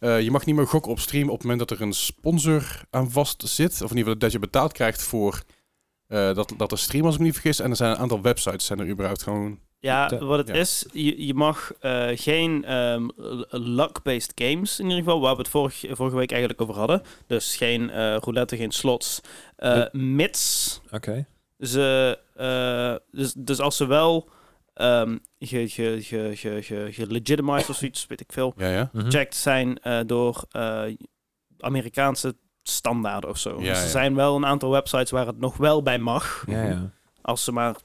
eh, 0.00 0.20
je 0.20 0.30
mag 0.30 0.44
niet 0.46 0.56
meer 0.56 0.66
gokken 0.66 0.90
op 0.92 1.00
stream 1.00 1.28
op 1.28 1.32
het 1.38 1.42
moment 1.42 1.68
dat 1.68 1.78
er 1.78 1.84
een 1.84 1.92
sponsor 1.92 2.82
aan 2.90 3.10
vast 3.10 3.42
zit. 3.48 3.72
Of 3.72 3.90
in 3.90 3.96
ieder 3.96 4.02
geval 4.02 4.18
dat 4.18 4.32
je 4.32 4.38
betaald 4.38 4.72
krijgt 4.72 5.02
voor 5.02 5.42
eh, 6.06 6.34
dat, 6.34 6.54
dat 6.56 6.70
de 6.70 6.76
stream, 6.76 7.04
als 7.04 7.14
ik 7.14 7.20
me 7.20 7.26
niet 7.26 7.34
vergis. 7.34 7.60
En 7.60 7.70
er 7.70 7.76
zijn 7.76 7.90
een 7.90 7.96
aantal 7.96 8.22
websites, 8.22 8.66
zijn 8.66 8.78
er 8.78 8.88
überhaupt 8.88 9.22
gewoon... 9.22 9.58
Ja, 9.78 10.18
wat 10.18 10.38
het 10.38 10.48
ja. 10.48 10.54
is, 10.54 10.86
je, 10.92 11.26
je 11.26 11.34
mag 11.34 11.72
eh, 11.80 12.06
geen 12.14 12.64
ehm, 12.64 13.08
luck-based 13.50 14.32
games, 14.34 14.78
in 14.78 14.84
ieder 14.84 14.98
geval, 15.04 15.20
waar 15.20 15.32
we 15.34 15.38
het 15.42 15.48
vorig, 15.50 15.84
vorige 15.90 16.16
week 16.16 16.30
eigenlijk 16.30 16.60
over 16.60 16.74
hadden. 16.74 17.02
Dus 17.26 17.56
geen 17.56 17.90
eh, 17.90 18.16
roulette, 18.16 18.56
geen 18.56 18.70
slots. 18.70 19.20
eh, 19.56 19.84
mits 19.92 20.80
Oké. 20.90 21.26
ze, 21.58 22.18
eh, 22.34 22.94
dus, 23.20 23.32
dus 23.32 23.60
als 23.60 23.76
ze 23.76 23.86
wel 23.86 24.28
ehm 24.74 25.16
ge, 25.38 25.68
ge, 25.68 25.98
ge, 26.02 26.30
ge, 26.34 26.62
ge, 26.62 26.88
gelegitimized 26.90 27.68
of 27.68 27.76
zoiets, 27.76 28.06
weet 28.06 28.20
ik 28.20 28.32
veel, 28.32 28.54
Ja, 28.56 28.68
ja. 28.68 28.90
Mhm. 28.92 29.10
checked 29.10 29.34
zijn 29.34 29.78
eh, 29.78 30.00
door 30.06 30.44
eh, 30.50 30.82
Amerikaanse 31.58 32.36
standaarden 32.68 33.30
of 33.30 33.38
zo. 33.38 33.50
Ja, 33.50 33.56
dus 33.56 33.78
er 33.78 33.84
ja. 33.84 33.90
zijn 33.90 34.14
wel 34.14 34.36
een 34.36 34.46
aantal 34.46 34.70
websites 34.70 35.10
waar 35.10 35.26
het 35.26 35.38
nog 35.38 35.56
wel 35.56 35.82
bij 35.82 35.98
mag, 35.98 36.44
Ja, 36.46 36.62
ja. 36.62 36.90
als 37.22 37.44
ze 37.44 37.52
maar 37.52 37.76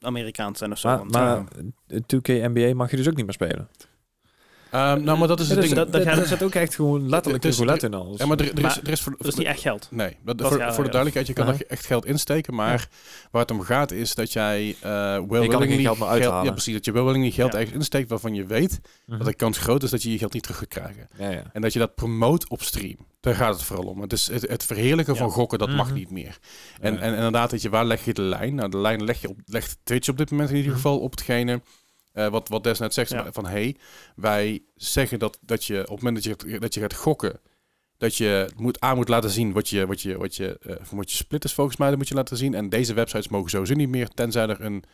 Amerikaans 0.00 0.58
zijn 0.58 0.72
of 0.72 0.78
zo. 0.78 0.88
Maar, 0.88 1.06
maar 1.06 1.36
eh, 1.86 1.96
eh, 1.96 2.02
2K 2.06 2.52
NBA 2.52 2.74
mag 2.74 2.90
je 2.90 2.96
dus 2.96 3.08
ook 3.08 3.16
niet 3.16 3.24
meer 3.24 3.34
spelen. 3.34 3.68
Ehm, 4.72 5.02
nou, 5.04 5.18
maar 5.18 5.28
dat 5.28 5.40
is 5.40 5.48
het 5.48 5.56
dus 5.56 5.64
ding. 5.64 5.76
dat, 5.76 5.92
dat, 5.92 6.04
dat 6.04 6.26
zit 6.26 6.42
ook 6.42 6.54
echt 6.54 6.74
gewoon 6.74 7.08
letterlijk 7.08 7.42
Dus- 7.42 7.58
een 7.58 7.64
roulette 7.64 7.86
in 7.86 7.94
alles. 7.94 8.18
Ja, 8.18 8.26
maar 8.26 8.38
er, 8.38 8.44
er 8.44 8.54
is, 8.56 8.62
Maar 8.62 8.78
er 8.84 8.90
is 8.90 9.00
voor, 9.00 9.14
dat 9.18 9.26
is 9.26 9.34
niet 9.34 9.46
echt 9.46 9.60
geld. 9.60 9.88
Nee, 9.90 10.16
dat, 10.24 10.40
voor, 10.40 10.48
voor 10.50 10.84
de 10.84 10.90
duidelijkheid, 10.90 11.26
je 11.26 11.32
kan 11.32 11.54
echt 11.68 11.86
geld 11.86 12.06
insteken, 12.06 12.54
maar 12.54 12.88
waar 13.30 13.42
het 13.42 13.50
om 13.50 13.60
gaat 13.60 13.90
is 13.90 14.14
dat 14.14 14.32
jij 14.32 14.76
eh 14.80 14.90
wel 15.28 15.42
geld 15.48 16.02
uithalen. 16.02 16.44
Ja, 16.44 16.50
precies, 16.50 16.74
dat 16.74 16.84
je 16.84 16.92
wel 16.92 17.04
willingly 17.04 17.30
geld 17.30 17.52
Ja. 17.52 17.58
ergens 17.58 17.76
insteekt 17.76 18.08
waarvan 18.08 18.34
je 18.34 18.46
weet 18.46 18.80
Mhm. 19.06 19.18
dat 19.18 19.26
de 19.26 19.34
kans 19.34 19.58
groot 19.58 19.82
is 19.82 19.90
dat 19.90 20.02
je 20.02 20.10
je 20.12 20.18
geld 20.18 20.32
niet 20.32 20.42
terug 20.42 20.58
gaat 20.58 20.68
krijgen. 20.68 21.08
Ja, 21.18 21.30
ja. 21.30 21.42
En 21.52 21.60
dat 21.62 21.72
je 21.72 21.78
dat 21.78 21.94
promoot 21.94 22.48
op 22.48 22.62
stream. 22.62 22.96
Daar 23.20 23.34
gaat 23.34 23.54
het 23.54 23.62
vooral 23.62 23.86
om. 23.86 24.00
Het, 24.00 24.12
is 24.12 24.26
het, 24.30 24.48
het 24.48 24.64
verheerlijken 24.64 25.14
Ja. 25.14 25.20
van 25.20 25.30
gokken, 25.30 25.58
dat 25.58 25.70
mag 25.70 25.86
Mhm. 25.86 25.94
niet 25.94 26.10
meer. 26.10 26.38
En, 26.80 26.98
en 27.00 27.14
inderdaad, 27.14 27.50
dat 27.50 27.62
je, 27.62 27.68
waar 27.70 27.84
leg 27.84 28.04
je 28.04 28.12
de 28.14 28.22
lijn? 28.22 28.54
Nou, 28.54 28.70
de 28.70 28.78
lijn 28.78 29.04
leg 29.04 29.20
je 29.20 29.28
op, 29.28 29.36
legt 29.46 29.78
Twitch 29.82 30.08
op 30.08 30.18
dit 30.18 30.30
moment 30.30 30.50
in 30.50 30.56
ieder 30.56 30.70
Mhm. 30.72 30.80
geval 30.80 30.98
op 30.98 31.10
hetgene 31.10 31.60
eh, 32.12 32.28
wat, 32.28 32.48
wat 32.48 32.64
Des 32.64 32.78
net 32.78 32.94
zegt. 32.94 33.10
Ja. 33.10 33.32
Van, 33.32 33.46
hey, 33.46 33.76
wij 34.16 34.62
zeggen 34.74 35.18
dat, 35.18 35.38
dat 35.40 35.64
je 35.64 35.80
op 35.80 35.88
het 35.88 36.02
moment 36.02 36.24
dat 36.24 36.40
je, 36.42 36.58
dat 36.58 36.74
je 36.74 36.80
gaat 36.80 36.94
gokken, 36.94 37.40
dat 37.96 38.16
je 38.16 38.48
moet, 38.56 38.80
aan 38.80 38.96
moet 38.96 39.08
laten 39.08 39.30
zien 39.30 39.52
wat 39.52 39.68
je, 39.68 39.86
wat 39.86 40.00
je, 40.00 40.16
wat 40.18 40.36
je, 40.36 40.58
eh, 40.58 40.76
wat 40.90 41.10
je 41.10 41.16
split 41.16 41.44
is 41.44 41.54
volgens 41.54 41.76
mij, 41.76 41.88
dat 41.88 41.98
moet 41.98 42.08
je 42.08 42.14
laten 42.14 42.36
zien. 42.36 42.54
En 42.54 42.68
deze 42.68 42.94
websites 42.94 43.28
mogen 43.28 43.50
sowieso 43.50 43.74
niet 43.74 43.88
meer, 43.88 44.08
tenzij 44.08 44.48
er 44.48 44.60
een, 44.60 44.84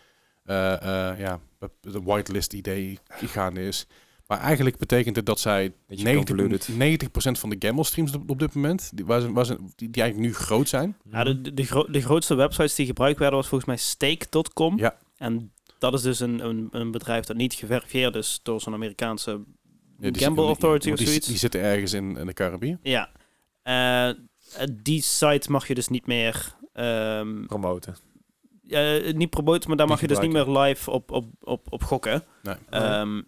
eh, 0.44 0.72
eh, 1.10 1.18
ja, 1.18 1.40
een 1.82 2.04
whitelist 2.04 2.52
idee 2.52 2.98
gaande 3.08 3.66
is. 3.66 3.86
Maar 4.26 4.40
eigenlijk 4.40 4.76
betekent 4.78 5.16
het 5.16 5.26
dat 5.26 5.40
zij 5.40 5.72
Beetje 5.86 6.04
90, 6.04 6.36
convoluted. 6.36 6.68
90% 6.68 7.38
van 7.38 7.50
de 7.50 7.56
gamble 7.58 7.84
streams 7.84 8.14
op, 8.14 8.30
op 8.30 8.38
dit 8.38 8.54
moment, 8.54 8.90
die, 8.94 9.04
waar 9.06 9.20
ze, 9.20 9.32
waar 9.32 9.46
ze, 9.46 9.56
die, 9.76 9.90
die 9.90 10.02
eigenlijk 10.02 10.32
nu 10.32 10.36
groot 10.38 10.68
zijn. 10.68 10.96
Ja, 11.10 11.24
de, 11.24 11.40
de, 11.40 11.54
de, 11.54 11.64
gro- 11.64 11.90
de 11.90 12.00
grootste 12.00 12.34
websites 12.34 12.74
die 12.74 12.86
gebruikt 12.86 13.18
werden 13.18 13.38
was 13.38 13.48
volgens 13.48 13.70
mij 13.70 13.78
stake.com. 13.78 14.78
Ja. 14.78 14.96
En 15.16 15.52
dat 15.78 15.94
is 15.94 16.02
dus 16.02 16.20
een, 16.20 16.44
een, 16.44 16.68
een 16.70 16.90
bedrijf 16.90 17.24
dat 17.24 17.36
niet 17.36 17.54
geverifieerd 17.54 18.14
is 18.16 18.40
door 18.42 18.60
zo'n 18.60 18.72
Amerikaanse 18.74 19.40
Ja, 19.98 20.10
Gamble 20.12 20.44
Authority 20.44 20.84
die, 20.84 20.92
of 20.94 21.00
zoiets. 21.00 21.26
die 21.26 21.36
zitten 21.36 21.60
ergens 21.60 21.92
in, 21.92 22.16
in 22.16 22.26
de 22.26 22.32
Caribië. 22.32 22.78
Ja. 22.82 23.10
Eh, 23.62 24.10
die 24.72 25.02
site 25.02 25.50
mag 25.50 25.68
je 25.68 25.74
dus 25.74 25.88
niet 25.88 26.06
meer... 26.06 26.54
ehm, 26.72 27.46
Promoten. 27.46 27.96
eh, 28.68 29.12
niet 29.14 29.30
promoten, 29.30 29.68
maar 29.68 29.76
daar 29.76 29.86
Die 29.86 29.94
mag 29.94 30.00
je 30.04 30.08
dus 30.08 30.18
niet 30.18 30.32
meer 30.32 30.58
live 30.58 30.90
op, 30.90 31.10
op, 31.10 31.26
op, 31.40 31.66
op 31.72 31.82
gokken. 31.84 32.24
Nee. 32.42 32.54
Ehm, 32.70 33.22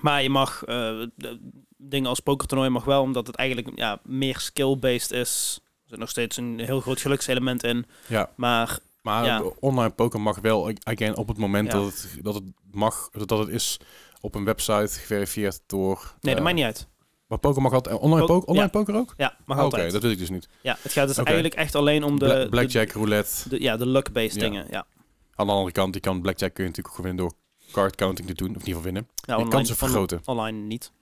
Maar 0.00 0.22
je 0.22 0.30
mag 0.30 0.62
de- 0.64 1.40
dingen 1.76 2.08
als 2.08 2.20
pokertoernooi 2.20 2.70
mag 2.70 2.84
wel, 2.84 3.02
omdat 3.02 3.26
het 3.26 3.36
eigenlijk 3.36 3.70
ja, 3.74 4.00
meer 4.04 4.38
skill-based 4.38 5.10
is. 5.10 5.58
Er 5.62 5.90
zit 5.90 5.98
nog 5.98 6.10
steeds 6.10 6.36
een 6.36 6.58
heel 6.58 6.80
groot 6.80 7.00
gelukselement 7.00 7.62
in. 7.64 7.86
Ja, 8.08 8.30
Maar 8.36 8.78
maar 9.04 9.24
Ja. 9.24 9.42
online 9.60 9.90
poker 9.94 10.20
mag 10.20 10.38
wel, 10.40 10.70
again, 10.82 11.16
op 11.16 11.28
het 11.28 11.38
moment 11.38 11.72
Ja. 11.72 11.78
dat, 11.78 11.84
het, 11.86 12.18
dat 12.22 12.34
het 12.34 12.44
mag, 12.70 13.08
dat 13.26 13.38
het 13.38 13.48
is 13.48 13.80
op 14.20 14.34
een 14.34 14.44
website 14.44 14.88
geverifieerd 15.00 15.60
door... 15.66 15.96
nee, 16.20 16.34
dat 16.34 16.36
eh, 16.36 16.42
maakt 16.42 16.54
niet 16.56 16.64
uit. 16.64 16.88
Maar 17.26 17.38
poker 17.38 17.62
mag 17.62 17.72
altijd, 17.72 17.98
online, 17.98 18.20
Po- 18.26 18.32
poker, 18.32 18.48
online 18.48 18.70
ja. 18.72 18.78
poker 18.78 18.94
ook? 18.94 19.14
Ja, 19.16 19.36
mag 19.44 19.58
Ah, 19.58 19.64
Oké, 19.64 19.74
altijd. 19.74 19.92
dat 19.92 20.02
weet 20.02 20.12
ik 20.12 20.18
dus 20.18 20.30
niet. 20.30 20.48
Ja, 20.62 20.76
het 20.82 20.92
gaat 20.92 21.08
dus 21.08 21.16
eigenlijk 21.18 21.54
echt 21.54 21.74
alleen 21.74 22.04
om 22.04 22.18
de... 22.18 22.24
Bla- 22.24 22.42
de- 22.42 22.48
blackjack, 22.48 22.90
roulette. 22.90 23.48
de- 23.48 23.62
ja, 23.62 23.76
de 23.76 23.86
luck-based 23.86 24.34
Ja. 24.34 24.40
dingen. 24.40 24.66
Ja. 24.70 24.86
Aan 25.34 25.46
de 25.46 25.52
andere 25.52 25.72
kant, 25.72 25.92
die 25.92 26.02
kan 26.02 26.20
blackjack 26.20 26.54
kun 26.54 26.62
je 26.64 26.68
natuurlijk 26.70 26.96
ook 26.98 27.04
winnen 27.04 27.24
door 27.24 27.32
card 27.72 27.96
counting 27.96 28.28
te 28.28 28.34
doen, 28.34 28.48
of 28.48 28.54
in 28.54 28.58
ieder 28.66 28.74
geval 28.74 28.82
winnen. 28.92 29.08
Nou, 29.26 29.42
Je 29.42 29.48
kansen 29.48 29.76
vergroten. 29.76 30.20
Online 30.24 30.58
niet. 30.58 30.92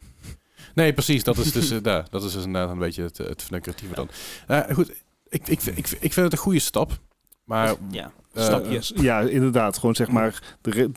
Nee, 0.74 0.92
precies. 0.92 1.24
Dat 1.24 1.36
is 1.38 1.52
dus, 1.52 1.70
eh, 1.70 1.78
daar, 1.90 2.06
dat 2.10 2.24
is 2.24 2.32
dus 2.32 2.44
inderdaad 2.44 2.70
een 2.70 2.78
beetje 2.78 3.02
het, 3.02 3.18
het 3.18 3.48
dan. 3.94 4.08
Eh, 4.46 4.60
goed, 4.74 4.90
ik, 5.28 5.48
ik, 5.48 5.62
ik, 5.62 5.76
ik 5.78 6.12
vind 6.12 6.14
het 6.16 6.32
een 6.32 6.38
goede 6.38 6.58
stap. 6.58 6.98
Maar 7.52 7.74
Ja, 7.90 8.12
eh, 8.32 8.44
stapjes. 8.44 8.92
Ja, 8.96 9.20
inderdaad. 9.20 9.78
Gewoon 9.78 9.94
zeg 9.94 10.08
maar, 10.08 10.56
de, 10.60 10.70
re- 10.70 10.90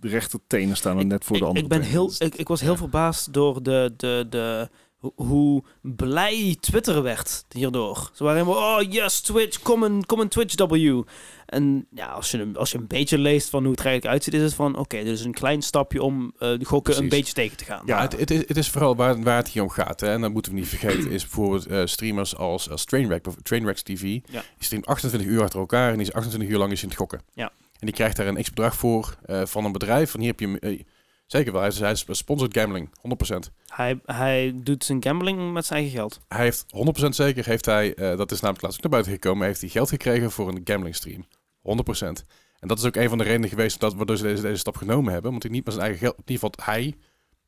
de 0.00 0.08
rechter 0.08 0.38
tenen 0.46 0.76
staan 0.76 0.98
er 0.98 1.06
net 1.06 1.24
voor 1.24 1.36
ik, 1.36 1.42
de 1.42 1.48
andere 1.48 1.64
ik, 1.64 1.70
ben 1.72 1.82
heel, 1.82 2.10
ik, 2.18 2.34
ik 2.34 2.48
was 2.48 2.60
heel 2.60 2.76
verbaasd 2.76 3.32
door 3.32 3.62
de, 3.62 3.92
de, 3.96 4.26
de, 4.30 4.68
ho- 4.98 5.12
hoe 5.16 5.62
blij 5.82 6.56
Twitter 6.60 7.02
werd 7.02 7.44
hierdoor. 7.48 8.10
Ze 8.14 8.24
waren 8.24 8.44
helemaal, 8.46 8.78
oh 8.80 8.92
yes, 8.92 9.20
Twitch, 9.20 9.62
kom 9.62 9.82
een, 9.82 10.06
kom 10.06 10.20
een 10.20 10.28
Twitch 10.28 10.66
W. 10.66 11.02
En 11.46 11.86
ja, 11.94 12.06
als 12.06 12.30
je, 12.30 12.38
een- 12.38 12.56
als 12.56 12.70
je 12.72 12.78
een 12.78 12.86
beetje 12.86 13.18
leest 13.18 13.48
van 13.50 13.62
hoe 13.62 13.70
het 13.70 13.80
er 13.80 13.86
eigenlijk 13.86 14.14
uitziet, 14.14 14.34
is 14.34 14.42
het 14.46 14.54
van, 14.54 14.76
oké, 14.76 14.96
dit 14.96 15.06
is 15.18 15.24
een 15.24 15.32
klein 15.34 15.62
stapje 15.62 16.02
om 16.02 16.32
eh 16.38 16.58
de 16.58 16.64
gokken 16.64 16.92
een 17.02 17.08
beetje 17.08 17.32
tegen 17.32 17.56
te 17.56 17.64
gaan. 17.64 17.82
Ja. 17.86 18.00
Het, 18.00 18.18
het, 18.18 18.30
is, 18.30 18.38
het 18.48 18.56
is 18.56 18.68
vooral 18.70 18.96
waar, 18.96 19.22
waar 19.22 19.36
het 19.36 19.48
hier 19.48 19.62
om 19.62 19.68
gaat. 19.70 20.00
Hè. 20.00 20.08
En 20.12 20.20
dat 20.20 20.32
moeten 20.32 20.52
we 20.52 20.58
niet 20.58 20.68
vergeten. 20.68 21.10
Is 21.10 21.22
bijvoorbeeld 21.22 21.66
eh, 21.66 21.82
streamers 21.84 22.36
als, 22.36 22.70
als 22.70 22.84
Trainwreck, 22.84 23.24
Trainwrecks 23.42 23.82
TV. 23.82 24.02
Ja. 24.02 24.20
Die 24.30 24.42
streamt 24.58 24.86
28 24.86 25.28
uur 25.30 25.42
achter 25.42 25.58
elkaar. 25.60 25.90
En 25.90 25.98
die 25.98 26.06
is 26.06 26.12
28 26.12 26.50
uur 26.50 26.58
lang 26.58 26.72
is 26.72 26.82
in 26.82 26.88
het 26.88 26.96
gokken. 26.96 27.20
Ja. 27.34 27.52
En 27.78 27.86
die 27.86 27.94
krijgt 27.94 28.16
daar 28.16 28.26
een 28.26 28.42
x-bedrag 28.42 28.76
voor 28.76 29.16
eh, 29.24 29.42
van 29.44 29.64
een 29.64 29.72
bedrijf. 29.72 30.10
Van 30.10 30.20
hier 30.20 30.28
heb 30.36 30.40
je... 30.40 30.84
zeker 31.26 31.52
wel. 31.52 31.60
Hij 31.60 31.70
is, 31.70 31.78
hij 31.78 31.90
is 31.90 32.04
sponsored 32.08 32.56
gambling. 32.56 32.90
100%. 33.34 33.52
Hij, 33.66 34.00
hij 34.04 34.52
doet 34.54 34.84
zijn 34.84 35.02
gambling 35.02 35.52
met 35.52 35.66
zijn 35.66 35.78
eigen 35.78 35.98
geld. 35.98 36.20
Hij 36.28 36.42
heeft 36.44 36.64
100% 37.04 37.08
zeker, 37.08 37.46
heeft 37.46 37.64
hij, 37.64 37.94
eh, 37.94 38.16
dat 38.16 38.30
is 38.30 38.40
namelijk 38.40 38.62
laatst 38.64 38.76
ook 38.76 38.82
naar 38.82 38.90
buiten 39.02 39.12
gekomen, 39.12 39.46
heeft 39.46 39.60
hij 39.60 39.70
geld 39.70 39.88
gekregen 39.88 40.30
voor 40.30 40.48
een 40.48 40.60
gambling 40.64 40.94
stream. 40.94 41.26
100%. 41.60 42.24
En 42.58 42.68
dat 42.68 42.78
is 42.78 42.84
ook 42.84 42.96
een 42.96 43.08
van 43.08 43.18
de 43.18 43.24
redenen 43.24 43.48
geweest 43.48 43.80
dat, 43.80 43.94
waardoor 43.94 44.16
ze 44.16 44.22
deze, 44.22 44.42
deze 44.42 44.56
stap 44.56 44.76
genomen 44.76 45.12
hebben. 45.12 45.30
Want 45.30 45.42
hij 45.42 45.52
niet 45.52 45.64
met 45.64 45.74
zijn 45.74 45.86
eigen 45.86 46.04
geld, 46.04 46.16
in 46.18 46.22
ieder 46.26 46.48
geval 46.48 46.64
hij, 46.74 46.94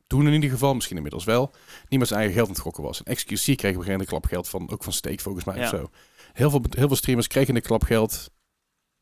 toen 0.07 0.27
in 0.27 0.33
ieder 0.33 0.51
geval, 0.51 0.75
misschien 0.75 0.97
inmiddels 0.97 1.25
wel, 1.25 1.53
niet 1.89 1.99
met 1.99 2.09
zijn 2.09 2.21
eigen 2.21 2.37
geld 2.37 2.49
aan 2.49 2.55
het 2.55 2.63
gokken 2.65 2.83
was. 2.83 3.03
En 3.03 3.17
XQC 3.17 3.25
kreeg 3.27 3.57
op 3.59 3.65
een 3.65 3.73
gegeven 3.75 4.01
een 4.01 4.07
klapgeld 4.07 4.49
van, 4.49 4.71
ook 4.71 4.85
van 4.85 4.93
Steak 4.93 5.21
volgens 5.21 5.45
mij 5.45 5.57
Ja. 5.57 5.63
of 5.63 5.69
zo. 5.69 5.91
Heel 6.33 6.51
veel, 6.51 6.63
heel 6.71 6.87
veel 6.87 6.97
streamers 6.97 7.27
kregen 7.27 7.57
een 7.57 7.63
klapgeld 7.63 8.31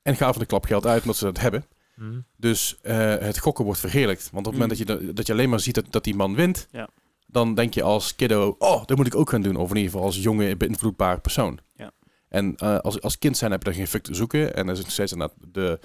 en 0.03 0.17
gaven 0.17 0.41
de 0.41 0.47
klapgeld 0.47 0.87
uit 0.87 1.01
omdat 1.01 1.17
ze 1.17 1.25
dat 1.25 1.39
hebben. 1.41 1.65
Mhm. 1.97 2.19
Dus 2.37 2.79
eh, 2.83 2.97
het 3.19 3.39
gokken 3.39 3.65
wordt 3.65 3.81
verheerlijkt. 3.81 4.29
Want 4.33 4.47
op 4.47 4.53
het 4.53 4.61
moment 4.61 4.79
dat 4.87 4.89
je, 5.01 5.13
dat 5.13 5.27
je 5.27 5.33
alleen 5.33 5.49
maar 5.51 5.61
ziet 5.61 5.75
dat, 5.75 5.85
dat 5.91 6.05
die 6.05 6.15
man 6.15 6.35
wint, 6.35 6.69
Ja. 6.71 6.89
dan 7.27 7.55
denk 7.55 7.75
je 7.75 7.83
als 7.83 8.15
kiddo, 8.17 8.55
oh, 8.59 8.85
dat 8.85 8.97
moet 8.97 9.07
ik 9.07 9.15
ook 9.15 9.31
gaan 9.31 9.43
doen. 9.43 9.57
Of 9.57 9.71
in 9.71 9.77
ieder 9.77 9.91
geval 9.91 10.07
als 10.07 10.17
jonge, 10.23 10.57
beïnvloedbare 10.57 11.21
persoon. 11.21 11.59
Ja. 11.77 11.91
En 12.29 12.57
eh, 12.57 12.79
als, 12.79 13.01
als 13.01 13.19
kind 13.19 13.37
zijn 13.37 13.51
heb 13.51 13.61
je 13.63 13.67
daar 13.69 13.79
geen 13.79 13.89
fuck 13.89 14.03
te 14.03 14.15
zoeken. 14.15 14.55
En 14.55 14.67
er 14.67 14.73
is 14.73 14.81
nog 14.81 14.91
steeds 14.91 15.13
inderdaad 15.13 15.37
de 15.53 15.79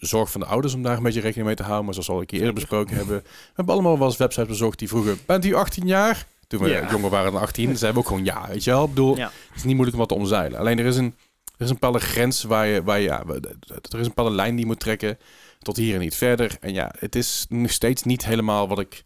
zorg 0.00 0.30
van 0.30 0.40
de 0.40 0.46
ouders 0.46 0.74
om 0.74 0.82
daar 0.82 0.96
een 0.96 1.02
beetje 1.02 1.20
rekening 1.20 1.46
mee 1.46 1.56
te 1.56 1.62
houden. 1.62 1.84
Maar 1.84 1.92
zoals 1.94 2.08
we 2.08 2.14
al 2.14 2.20
een 2.20 2.26
keer 2.26 2.38
eerder 2.38 2.54
besproken 2.54 2.96
hebben. 2.96 3.16
We 3.16 3.28
hebben 3.54 3.74
allemaal 3.74 3.98
wel 3.98 4.06
eens 4.06 4.16
websites 4.16 4.48
bezocht 4.48 4.78
die 4.78 4.88
vroegen, 4.88 5.18
bent 5.26 5.44
u 5.44 5.54
18 5.54 5.86
jaar? 5.86 6.26
Toen 6.46 6.60
we 6.60 6.68
Ja. 6.68 6.90
jonger 6.90 7.10
waren 7.10 7.32
dan 7.32 7.40
18, 7.40 7.66
zeiden 7.76 7.92
we 7.92 7.98
ook 7.98 8.06
gewoon 8.06 8.24
ja, 8.24 8.48
weet 8.48 8.64
je 8.64 8.70
wel. 8.70 8.82
Ik 8.82 8.88
bedoel, 8.88 9.16
Ja. 9.16 9.30
het 9.48 9.56
is 9.56 9.64
niet 9.64 9.74
moeilijk 9.74 9.92
om 9.92 9.98
wat 9.98 10.08
te 10.08 10.14
omzeilen. 10.14 10.58
Alleen 10.58 10.78
er 10.78 10.84
is 10.86 10.96
een, 10.96 11.14
er 11.58 11.64
is 11.64 11.68
een 11.70 11.78
bepaalde 11.80 11.98
grens 11.98 12.42
waar 12.42 12.66
je, 12.66 12.82
waar 12.82 12.98
je 12.98 13.04
ja, 13.04 13.22
er 13.26 13.54
is 13.70 13.90
een 13.90 14.02
bepaalde 14.02 14.30
lijn 14.34 14.50
die 14.50 14.60
je 14.60 14.66
moet 14.66 14.80
trekken. 14.80 15.18
Tot 15.58 15.76
hier 15.76 15.94
en 15.94 16.00
niet 16.00 16.14
verder. 16.14 16.56
En 16.60 16.72
ja, 16.72 16.94
het 16.98 17.14
is 17.16 17.46
nog 17.48 17.70
steeds 17.70 18.02
niet 18.02 18.24
helemaal 18.24 18.68
wat 18.68 18.78
ik 18.80 19.02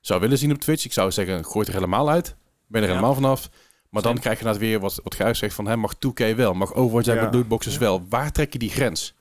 zou 0.00 0.20
willen 0.20 0.38
zien 0.38 0.52
op 0.52 0.58
Twitch. 0.58 0.84
Ik 0.84 0.92
zou 0.92 1.10
zeggen, 1.10 1.44
gooi 1.44 1.58
het 1.58 1.68
er 1.68 1.74
helemaal 1.74 2.10
uit. 2.10 2.36
Ben 2.66 2.82
er 2.82 2.88
Ja. 2.88 2.94
helemaal 2.94 3.14
vanaf. 3.14 3.48
Maar 3.90 4.02
dan 4.02 4.18
krijg 4.18 4.38
je 4.38 4.44
inderdaad 4.44 4.68
weer 4.68 4.80
wat, 4.80 5.00
wat 5.02 5.14
Gijs 5.14 5.38
zegt 5.38 5.54
van... 5.54 5.66
Hè, 5.66 5.76
mag 5.76 5.94
2K 5.94 6.34
wel, 6.36 6.54
mag 6.54 6.74
Overwatch 6.74 7.06
Ja. 7.06 7.12
hebben, 7.12 7.34
lootboxes 7.38 7.78
wel. 7.78 8.06
Waar 8.08 8.32
trek 8.32 8.52
je 8.52 8.58
die 8.58 8.70
grens? 8.70 9.14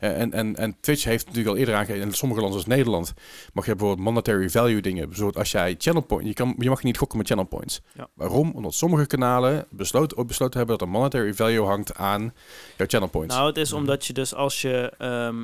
Eh, 0.00 0.20
En, 0.20 0.32
en, 0.32 0.56
en 0.56 0.76
Twitch 0.80 1.04
heeft 1.04 1.26
natuurlijk 1.26 1.54
al 1.54 1.60
eerder 1.60 1.74
aangegeven... 1.74 2.06
in 2.06 2.12
sommige 2.14 2.40
landen 2.40 2.60
zoals 2.60 2.76
Nederland... 2.76 3.12
mag 3.52 3.66
je 3.66 3.74
bijvoorbeeld 3.74 4.06
monetary 4.08 4.50
value 4.50 4.80
dingen. 4.80 5.08
Bijvoorbeeld 5.08 5.38
als 5.38 5.50
jij 5.50 5.74
channel 5.78 6.02
point... 6.02 6.26
Je, 6.26 6.34
kan, 6.34 6.54
je 6.58 6.68
mag 6.68 6.82
niet 6.82 6.98
gokken 6.98 7.18
met 7.18 7.26
channel 7.26 7.44
points. 7.46 7.80
Ja. 7.96 8.08
Waarom? 8.14 8.52
Omdat 8.54 8.74
sommige 8.74 9.06
kanalen 9.06 9.66
besloten, 9.70 10.26
besloten 10.26 10.58
hebben... 10.58 10.78
dat 10.78 10.86
er 10.86 10.92
monetary 10.92 11.34
value 11.34 11.64
hangt 11.64 11.94
aan 11.94 12.34
jouw 12.76 12.86
channel 12.86 13.08
points. 13.08 13.34
Nou, 13.34 13.46
het 13.46 13.56
is 13.56 13.72
omdat 13.72 14.06
je 14.06 14.12
dus 14.12 14.34
als 14.34 14.60
je 14.62 14.92
ehm 14.98 15.36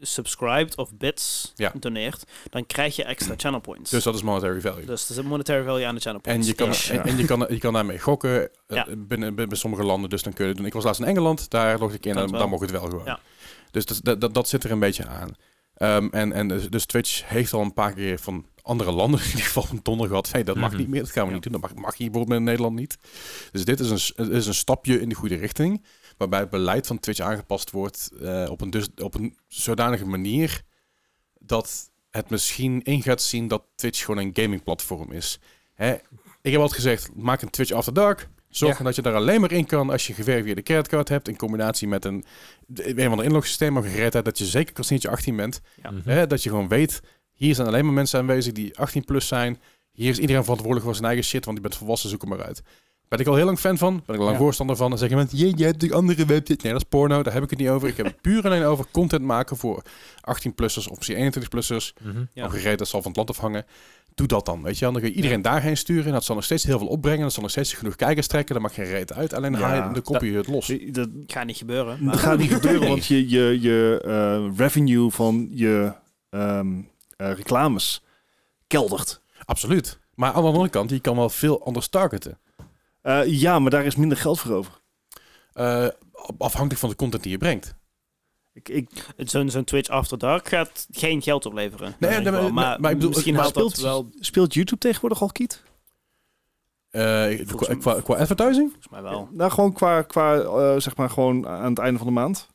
subscribed 0.00 0.76
of 0.76 0.96
bits 0.96 1.52
Ja. 1.54 1.72
doneert, 1.78 2.24
dan 2.50 2.66
krijg 2.66 2.96
je 2.96 3.04
extra 3.04 3.34
channel 3.36 3.60
points. 3.60 3.90
dus 3.90 4.04
dat 4.04 4.14
is 4.14 4.22
monetary 4.22 4.60
value. 4.60 4.84
Dus 4.86 5.08
er 5.08 5.14
zit 5.14 5.24
monetary 5.24 5.64
value 5.64 5.86
aan 5.86 5.94
de 5.94 6.00
channel 6.00 6.20
En 6.22 6.30
points. 6.32 6.46
je 6.48 6.54
kan, 6.54 6.98
en, 6.98 7.04
en 7.10 7.16
je 7.16 7.24
kan, 7.24 7.46
je 7.48 7.58
kan 7.58 7.72
daarmee 7.72 7.98
gokken 7.98 8.42
eh, 8.42 8.76
Ja. 8.76 8.86
binnen, 8.96 9.34
binnen, 9.34 9.56
sommige 9.56 9.84
landen. 9.84 10.10
Dus 10.10 10.22
dan 10.22 10.32
kun 10.32 10.42
je 10.44 10.48
het 10.50 10.58
doen. 10.58 10.66
Ik 10.66 10.72
was 10.72 10.84
laatst 10.84 11.00
in 11.00 11.06
Engeland, 11.06 11.50
daar 11.50 11.78
logde 11.78 11.96
ik 11.96 12.06
in 12.06 12.16
en 12.16 12.30
wel. 12.30 12.48
mocht 12.48 12.62
het 12.62 12.70
wel 12.70 12.80
gewoon. 12.88 13.04
Ja. 13.04 13.20
Dus 13.74 13.84
dat, 14.00 14.20
dat, 14.20 14.34
dat, 14.34 14.48
zit 14.48 14.64
er 14.64 14.70
een 14.70 14.78
beetje 14.78 15.06
aan. 15.06 15.34
Ehm, 15.74 16.08
en, 16.10 16.32
en 16.32 16.48
dus, 16.48 16.68
dus 16.68 16.86
Twitch 16.86 17.28
heeft 17.28 17.52
al 17.52 17.60
een 17.60 17.72
paar 17.72 17.92
keer 17.92 18.18
van 18.18 18.46
andere 18.62 18.90
landen 18.92 19.20
in 19.24 19.26
ieder 19.26 19.42
geval 19.44 19.66
een 19.70 19.80
donder 19.82 20.08
gehad. 20.08 20.32
Hey, 20.32 20.42
dat 20.44 20.56
mag 20.56 20.70
Mhm. 20.70 20.78
niet 20.80 20.88
meer, 20.88 21.00
dat 21.00 21.10
gaan 21.10 21.22
we 21.22 21.28
Ja. 21.28 21.34
niet 21.34 21.42
doen. 21.42 21.52
Dat 21.52 21.60
mag, 21.60 21.74
mag 21.74 21.96
hier 21.96 22.10
bijvoorbeeld 22.10 22.38
in 22.38 22.44
Nederland 22.44 22.76
niet. 22.76 22.98
Dus 23.52 23.64
dit 23.64 23.80
is 23.80 23.90
een, 24.16 24.30
is 24.30 24.46
een 24.46 24.54
stapje 24.54 25.00
in 25.00 25.08
de 25.08 25.14
goede 25.14 25.34
richting. 25.34 25.84
Waarbij 26.16 26.40
het 26.40 26.50
beleid 26.50 26.86
van 26.86 26.98
Twitch 26.98 27.20
aangepast 27.20 27.70
wordt 27.70 28.10
eh, 28.20 28.46
op, 28.50 28.60
een 28.60 28.70
dus, 28.70 28.88
op 28.96 29.14
een 29.14 29.36
zodanige 29.48 30.06
manier 30.06 30.62
dat 31.38 31.90
het 32.10 32.30
misschien 32.30 32.82
in 32.82 33.02
gaat 33.02 33.22
zien 33.22 33.48
dat 33.48 33.62
Twitch 33.74 34.04
gewoon 34.04 34.24
een 34.24 34.30
gamingplatform 34.34 35.12
is. 35.12 35.38
Hè? 35.74 35.94
Ik 36.42 36.52
heb 36.52 36.60
altijd 36.60 36.80
gezegd, 36.80 37.14
maak 37.14 37.42
een 37.42 37.50
Twitch 37.50 37.70
After 37.72 37.94
Dark. 37.94 38.28
Zorg 38.56 38.78
Ja. 38.78 38.84
dat 38.84 38.94
je 38.94 39.02
daar 39.02 39.14
alleen 39.14 39.40
maar 39.40 39.52
in 39.52 39.66
kan 39.66 39.90
als 39.90 40.06
je 40.06 40.14
geverifieerde 40.14 40.62
creditcard 40.62 41.08
hebt. 41.08 41.28
In 41.28 41.36
combinatie 41.36 41.88
met 41.88 42.04
een, 42.04 42.24
een 42.74 43.08
van 43.08 43.18
de 43.18 43.24
inlogsystemen 43.24 43.82
of 43.82 43.88
gereedheid. 43.90 44.24
Dat 44.24 44.38
je 44.38 44.44
zeker 44.44 44.72
kan 44.74 44.84
zien 44.84 44.98
dat 45.00 45.06
je 45.06 45.16
18 45.16 45.36
bent. 45.36 45.60
Ja. 45.82 45.90
Mhm. 45.90 46.08
Hè? 46.08 46.26
Dat 46.26 46.42
je 46.42 46.48
gewoon 46.48 46.68
weet, 46.68 47.00
hier 47.32 47.54
zijn 47.54 47.66
alleen 47.66 47.84
maar 47.84 47.94
mensen 47.94 48.18
aanwezig 48.20 48.52
die 48.52 48.78
18 48.78 49.04
plus 49.04 49.26
zijn. 49.26 49.60
Hier 49.92 50.10
is 50.10 50.18
iedereen 50.18 50.42
verantwoordelijk 50.42 50.84
voor 50.86 50.94
zijn 50.94 51.06
eigen 51.06 51.24
shit, 51.24 51.44
want 51.44 51.56
je 51.56 51.62
bent 51.62 51.76
volwassen, 51.76 52.10
zoek 52.10 52.20
hem 52.20 52.30
maar 52.30 52.42
uit. 52.44 52.62
Ben 53.08 53.18
ik 53.18 53.26
al 53.26 53.34
heel 53.34 53.44
lang 53.44 53.58
fan 53.58 53.78
van, 53.78 53.94
ben 54.06 54.14
ik 54.14 54.20
al 54.20 54.26
lang 54.26 54.36
Ja. 54.38 54.42
voorstander 54.44 54.76
van. 54.76 54.88
Dan 54.90 54.98
zeggen 54.98 55.16
mensen, 55.16 55.38
je, 55.38 55.52
je 55.56 55.64
hebt 55.64 55.80
die 55.80 55.94
andere 55.94 56.24
website. 56.26 56.62
Nee, 56.62 56.72
dat 56.72 56.82
is 56.82 56.88
porno, 56.88 57.22
daar 57.22 57.32
heb 57.32 57.42
ik 57.42 57.50
het 57.50 57.58
niet 57.58 57.68
over. 57.68 57.88
Ik 57.88 57.96
heb 57.96 58.06
het 58.06 58.20
puur 58.20 58.44
alleen 58.46 58.64
over 58.64 58.84
content 58.90 59.22
maken 59.22 59.56
voor 59.56 59.82
18-plussers 60.20 60.88
of 60.90 60.96
misschien 60.96 61.32
21-plussers. 61.32 61.92
Mhm. 62.02 62.24
Ja. 62.32 62.44
Of 62.46 62.52
gereed, 62.52 62.78
dat 62.78 62.88
zal 62.88 63.00
van 63.02 63.08
het 63.10 63.16
land 63.16 63.30
afhangen. 63.30 63.64
Doe 64.14 64.26
dat 64.26 64.46
dan, 64.46 64.62
weet 64.62 64.78
je. 64.78 64.84
Dan 64.84 64.94
kun 64.94 65.08
je 65.08 65.12
iedereen 65.12 65.42
daarheen 65.42 65.76
sturen. 65.76 66.06
En 66.06 66.12
dat 66.12 66.24
zal 66.24 66.34
nog 66.34 66.44
steeds 66.44 66.64
heel 66.64 66.78
veel 66.78 66.86
opbrengen. 66.86 67.22
Dat 67.22 67.32
zal 67.32 67.42
nog 67.42 67.50
steeds 67.50 67.72
genoeg 67.72 67.96
kijkers 67.96 68.26
trekken. 68.26 68.54
Dan 68.54 68.62
mag 68.62 68.74
geen 68.74 68.84
reet 68.84 69.12
uit. 69.12 69.34
Alleen 69.34 69.54
haal 69.54 69.88
je 69.88 69.94
de 69.94 70.00
kopie 70.00 70.36
het 70.36 70.46
los. 70.46 70.72
Dat 70.90 71.08
Gaat 71.26 71.46
niet 71.46 71.56
gebeuren. 71.56 71.96
dat 71.96 72.00
Maar 72.00 72.18
gaat 72.18 72.38
niet 72.38 72.52
gebeuren, 72.52 72.88
want 72.88 73.06
je, 73.06 73.28
je, 73.28 73.60
je 73.60 74.00
eh, 74.04 74.56
revenue 74.58 75.10
van 75.10 75.48
je 75.50 75.92
ehm, 76.30 76.80
eh, 77.16 77.32
reclames 77.32 78.02
keldert. 78.66 79.20
Absoluut. 79.44 79.98
Maar 80.14 80.32
aan 80.32 80.42
de 80.42 80.48
andere 80.48 80.68
kant, 80.68 80.90
je 80.90 81.00
kan 81.00 81.16
wel 81.16 81.28
veel 81.28 81.64
anders 81.64 81.88
targeten. 81.88 82.38
Eh, 83.02 83.20
ja, 83.40 83.58
maar 83.58 83.70
daar 83.70 83.84
is 83.84 83.96
minder 83.96 84.18
geld 84.18 84.40
voor 84.40 84.52
over. 84.54 84.80
Eh, 85.52 85.86
afhankelijk 86.38 86.80
van 86.80 86.88
de 86.88 86.96
content 86.96 87.22
die 87.22 87.32
je 87.32 87.38
brengt. 87.38 87.74
Ik, 88.54 88.68
ik, 88.68 88.88
zo'n 89.16 89.50
zo'n 89.50 89.64
Twitch 89.64 89.88
After 89.88 90.18
Dark 90.18 90.48
gaat 90.48 90.86
geen 90.90 91.22
geld 91.22 91.46
opleveren. 91.46 91.94
Nee, 91.98 92.22
maar- 92.30 92.52
maar, 92.54 92.80
maar 92.80 92.90
ik 92.90 92.96
bedoel, 92.96 93.08
misschien 93.10 93.34
maar 93.34 93.44
speelt, 93.46 93.76
wel 93.80 94.10
speelt 94.18 94.54
YouTube 94.54 94.80
tegenwoordig 94.80 95.20
al 95.22 95.28
kiet? 95.32 95.62
Eh, 96.90 97.46
qua, 97.46 97.74
qua, 97.74 98.00
qua 98.00 98.14
advertising? 98.16 98.68
volgens 98.70 98.88
mij 98.88 99.02
wel. 99.02 99.28
Nou, 99.32 99.50
gewoon 99.50 99.72
qua, 99.72 100.02
qua 100.02 100.36
eh, 100.40 100.80
zeg 100.80 100.96
maar 100.96 101.10
gewoon 101.10 101.46
aan 101.48 101.70
het 101.70 101.78
einde 101.78 101.98
van 101.98 102.06
de 102.06 102.12
maand. 102.12 102.48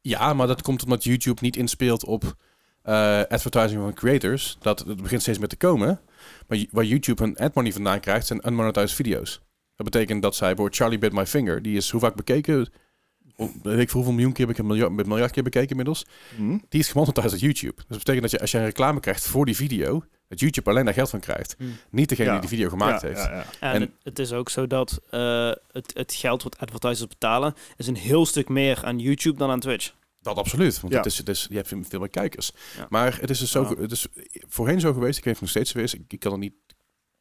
Ja, 0.00 0.32
maar 0.34 0.46
dat 0.46 0.62
komt 0.62 0.82
omdat 0.84 1.04
YouTube 1.04 1.40
niet 1.42 1.56
inspeelt 1.56 2.04
op 2.04 2.34
eh, 2.82 3.22
advertising 3.28 3.80
van 3.80 3.94
creators. 3.94 4.56
Dat, 4.60 4.84
dat 4.86 5.02
begint 5.02 5.22
steeds 5.22 5.38
meer 5.38 5.48
te 5.48 5.56
komen. 5.56 6.00
Maar 6.48 6.64
waar 6.70 6.84
YouTube 6.84 7.22
hun 7.22 7.36
ad 7.36 7.54
money 7.54 7.72
vandaan 7.72 8.00
krijgt, 8.00 8.26
zijn 8.26 8.46
unmonetized 8.46 8.92
video's. 8.92 9.40
Dat 9.76 9.90
betekent 9.90 10.22
dat 10.22 10.34
zij 10.36 10.54
voor 10.56 10.68
Charlie 10.72 10.98
Bit 10.98 11.12
My 11.12 11.26
Finger, 11.26 11.62
die 11.62 11.76
is 11.76 11.90
hoe 11.90 12.00
vaak 12.00 12.14
bekeken? 12.14 12.72
Weet 13.62 13.78
ik 13.78 13.86
voor 13.88 13.94
hoeveel 13.96 14.12
miljoen 14.12 14.32
keer, 14.32 14.46
heb 14.46 14.54
ik 14.54 14.60
een 14.60 14.66
miljard, 14.66 14.92
met 14.92 15.06
miljard 15.06 15.30
keer 15.32 15.42
bekeken 15.42 15.68
inmiddels. 15.70 16.06
Hm? 16.36 16.58
Die 16.68 16.80
is 16.80 16.88
gemonetized 16.90 17.32
op 17.32 17.38
YouTube. 17.38 17.74
Dus 17.74 17.84
dat 17.88 17.98
betekent 17.98 18.22
dat 18.22 18.30
je 18.30 18.40
als 18.40 18.50
je 18.50 18.58
een 18.58 18.64
reclame 18.64 19.00
krijgt 19.00 19.26
voor 19.26 19.46
die 19.46 19.56
video, 19.56 20.04
dat 20.28 20.40
YouTube 20.40 20.70
alleen 20.70 20.84
daar 20.84 20.94
geld 20.94 21.10
van 21.10 21.20
krijgt. 21.20 21.54
Hmm. 21.58 21.76
Niet 21.90 22.08
degene 22.08 22.26
Ja. 22.28 22.32
die 22.32 22.40
die 22.40 22.50
video 22.58 22.68
gemaakt 22.68 23.00
Ja, 23.02 23.08
heeft. 23.08 23.20
ja, 23.20 23.30
ja. 23.34 23.44
En, 23.60 23.72
En- 23.74 23.80
het, 23.80 23.90
het 24.02 24.18
is 24.18 24.32
ook 24.32 24.50
zo 24.50 24.66
dat 24.66 25.00
eh, 25.10 25.50
het, 25.72 25.90
het 25.94 26.14
geld 26.14 26.42
wat 26.42 26.58
advertisers 26.58 27.08
betalen 27.08 27.54
is 27.76 27.86
een 27.86 27.96
heel 27.96 28.26
stuk 28.26 28.48
meer 28.48 28.84
aan 28.84 28.98
YouTube 28.98 29.38
dan 29.38 29.50
aan 29.50 29.60
Twitch. 29.60 29.92
Dat 30.20 30.36
absoluut, 30.36 30.80
want 30.80 30.92
Ja. 30.92 30.98
het 30.98 31.06
is, 31.08 31.18
het 31.18 31.28
is, 31.28 31.46
je 31.50 31.56
hebt 31.56 31.68
veel 31.68 31.98
meer 31.98 32.08
kijkers. 32.10 32.50
Ja. 32.76 32.86
Maar 32.88 33.18
het 33.20 33.30
is 33.30 33.38
dus 33.38 33.50
zo, 33.50 33.76
het 33.78 33.92
is 33.92 34.06
voorheen 34.48 34.80
zo 34.80 34.92
geweest, 34.92 35.18
ik 35.18 35.24
weet 35.24 35.32
het 35.32 35.42
nog 35.42 35.50
steeds 35.50 35.72
is, 35.72 35.94
ik, 35.94 36.12
ik 36.12 36.20
kan 36.20 36.32
het 36.32 36.40
niet, 36.40 36.54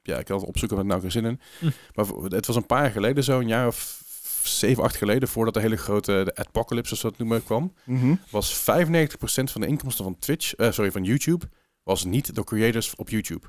ja, 0.01 0.17
ik 0.17 0.25
kan 0.25 0.37
het 0.37 0.47
opzoeken, 0.47 0.77
met 0.77 0.85
nou 0.85 1.01
geen 1.01 1.11
zin 1.11 1.25
in. 1.25 1.39
Hm. 1.59 1.69
Maar 1.93 2.05
voor- 2.05 2.25
het 2.25 2.45
was 2.45 2.55
een 2.55 2.65
paar 2.65 2.81
jaar 2.81 2.91
geleden, 2.91 3.23
zo 3.23 3.39
een 3.39 3.47
jaar 3.47 3.67
of 3.67 4.02
zeven, 4.47 4.83
acht 4.83 4.95
geleden, 4.95 5.27
voordat 5.29 5.53
de 5.53 5.59
hele 5.59 5.77
grote 5.77 6.21
de 6.25 6.35
apocalypse, 6.35 6.95
zoals 6.95 7.15
dat 7.15 7.27
noemen, 7.27 7.43
kwam, 7.43 7.73
Mhm. 7.85 8.15
was 8.29 8.53
95% 8.53 9.51
van 9.51 9.61
de 9.61 9.67
inkomsten 9.67 10.03
van 10.03 10.19
Twitch, 10.19 10.55
eh, 10.55 10.71
sorry, 10.71 10.91
van 10.91 11.03
YouTube, 11.03 11.45
was 11.83 12.03
niet 12.05 12.35
door 12.35 12.45
creators 12.45 12.95
op 12.95 13.09
YouTube. 13.09 13.47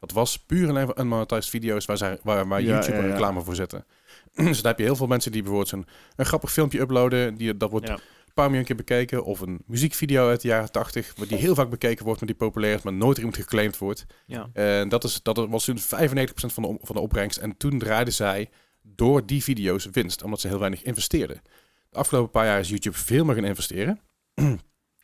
Dat 0.00 0.12
was 0.12 0.38
puur 0.38 0.62
en 0.68 0.76
alleen 0.76 1.00
unmonetized 1.00 1.48
video's 1.50 1.84
waar, 1.84 1.96
zij, 1.96 2.18
waar, 2.22 2.48
waar 2.48 2.62
Ja, 2.62 2.66
YouTube 2.68 2.92
ja, 2.92 2.98
een 2.98 3.04
ja. 3.04 3.10
reclame 3.12 3.40
voor 3.42 3.54
zetten. 3.54 3.84
dus 4.34 4.56
dan 4.62 4.70
heb 4.70 4.78
je 4.78 4.84
heel 4.84 4.96
veel 4.96 5.06
mensen 5.06 5.32
die 5.32 5.40
bijvoorbeeld 5.42 5.70
zo'n 5.70 5.86
een 6.16 6.26
grappig 6.26 6.52
filmpje 6.52 6.80
uploaden, 6.80 7.34
die, 7.36 7.56
dat 7.56 7.70
wordt 7.70 7.88
een 7.88 7.98
paar 8.34 8.46
miljoen 8.46 8.64
keer 8.66 8.76
bekeken, 8.76 9.24
of 9.24 9.40
een 9.40 9.62
muziekvideo 9.66 10.28
uit 10.28 10.40
de 10.40 10.48
jaren 10.48 10.70
80, 10.72 11.14
die 11.14 11.38
heel 11.38 11.54
vaak 11.54 11.70
bekeken 11.70 12.04
wordt, 12.04 12.20
maar 12.20 12.28
die 12.28 12.38
populair 12.38 12.74
is, 12.74 12.82
maar 12.82 12.92
nooit 12.92 13.16
iemand 13.18 13.36
geclaimd 13.36 13.78
wordt. 13.78 14.06
Ja. 14.26 14.48
En 14.52 14.88
dat, 14.88 15.04
is, 15.04 15.22
dat 15.22 15.36
was 15.48 15.64
toen 15.64 15.78
95% 15.78 15.82
van 16.52 16.62
de, 16.62 16.78
van 16.80 16.94
de 16.96 17.00
opbrengst. 17.00 17.38
En 17.38 17.56
toen 17.56 17.78
draaiden 17.78 18.14
zij 18.14 18.50
door 18.82 19.26
die 19.26 19.42
video's 19.42 19.88
winst, 19.92 20.22
omdat 20.22 20.40
ze 20.40 20.48
heel 20.48 20.58
weinig 20.58 20.82
investeerden. 20.82 21.40
De 21.90 21.98
afgelopen 21.98 22.30
paar 22.30 22.46
jaar 22.46 22.60
is 22.60 22.68
YouTube 22.68 22.96
veel 22.96 23.24
meer 23.24 23.34
gaan 23.34 23.44
investeren. 23.44 24.00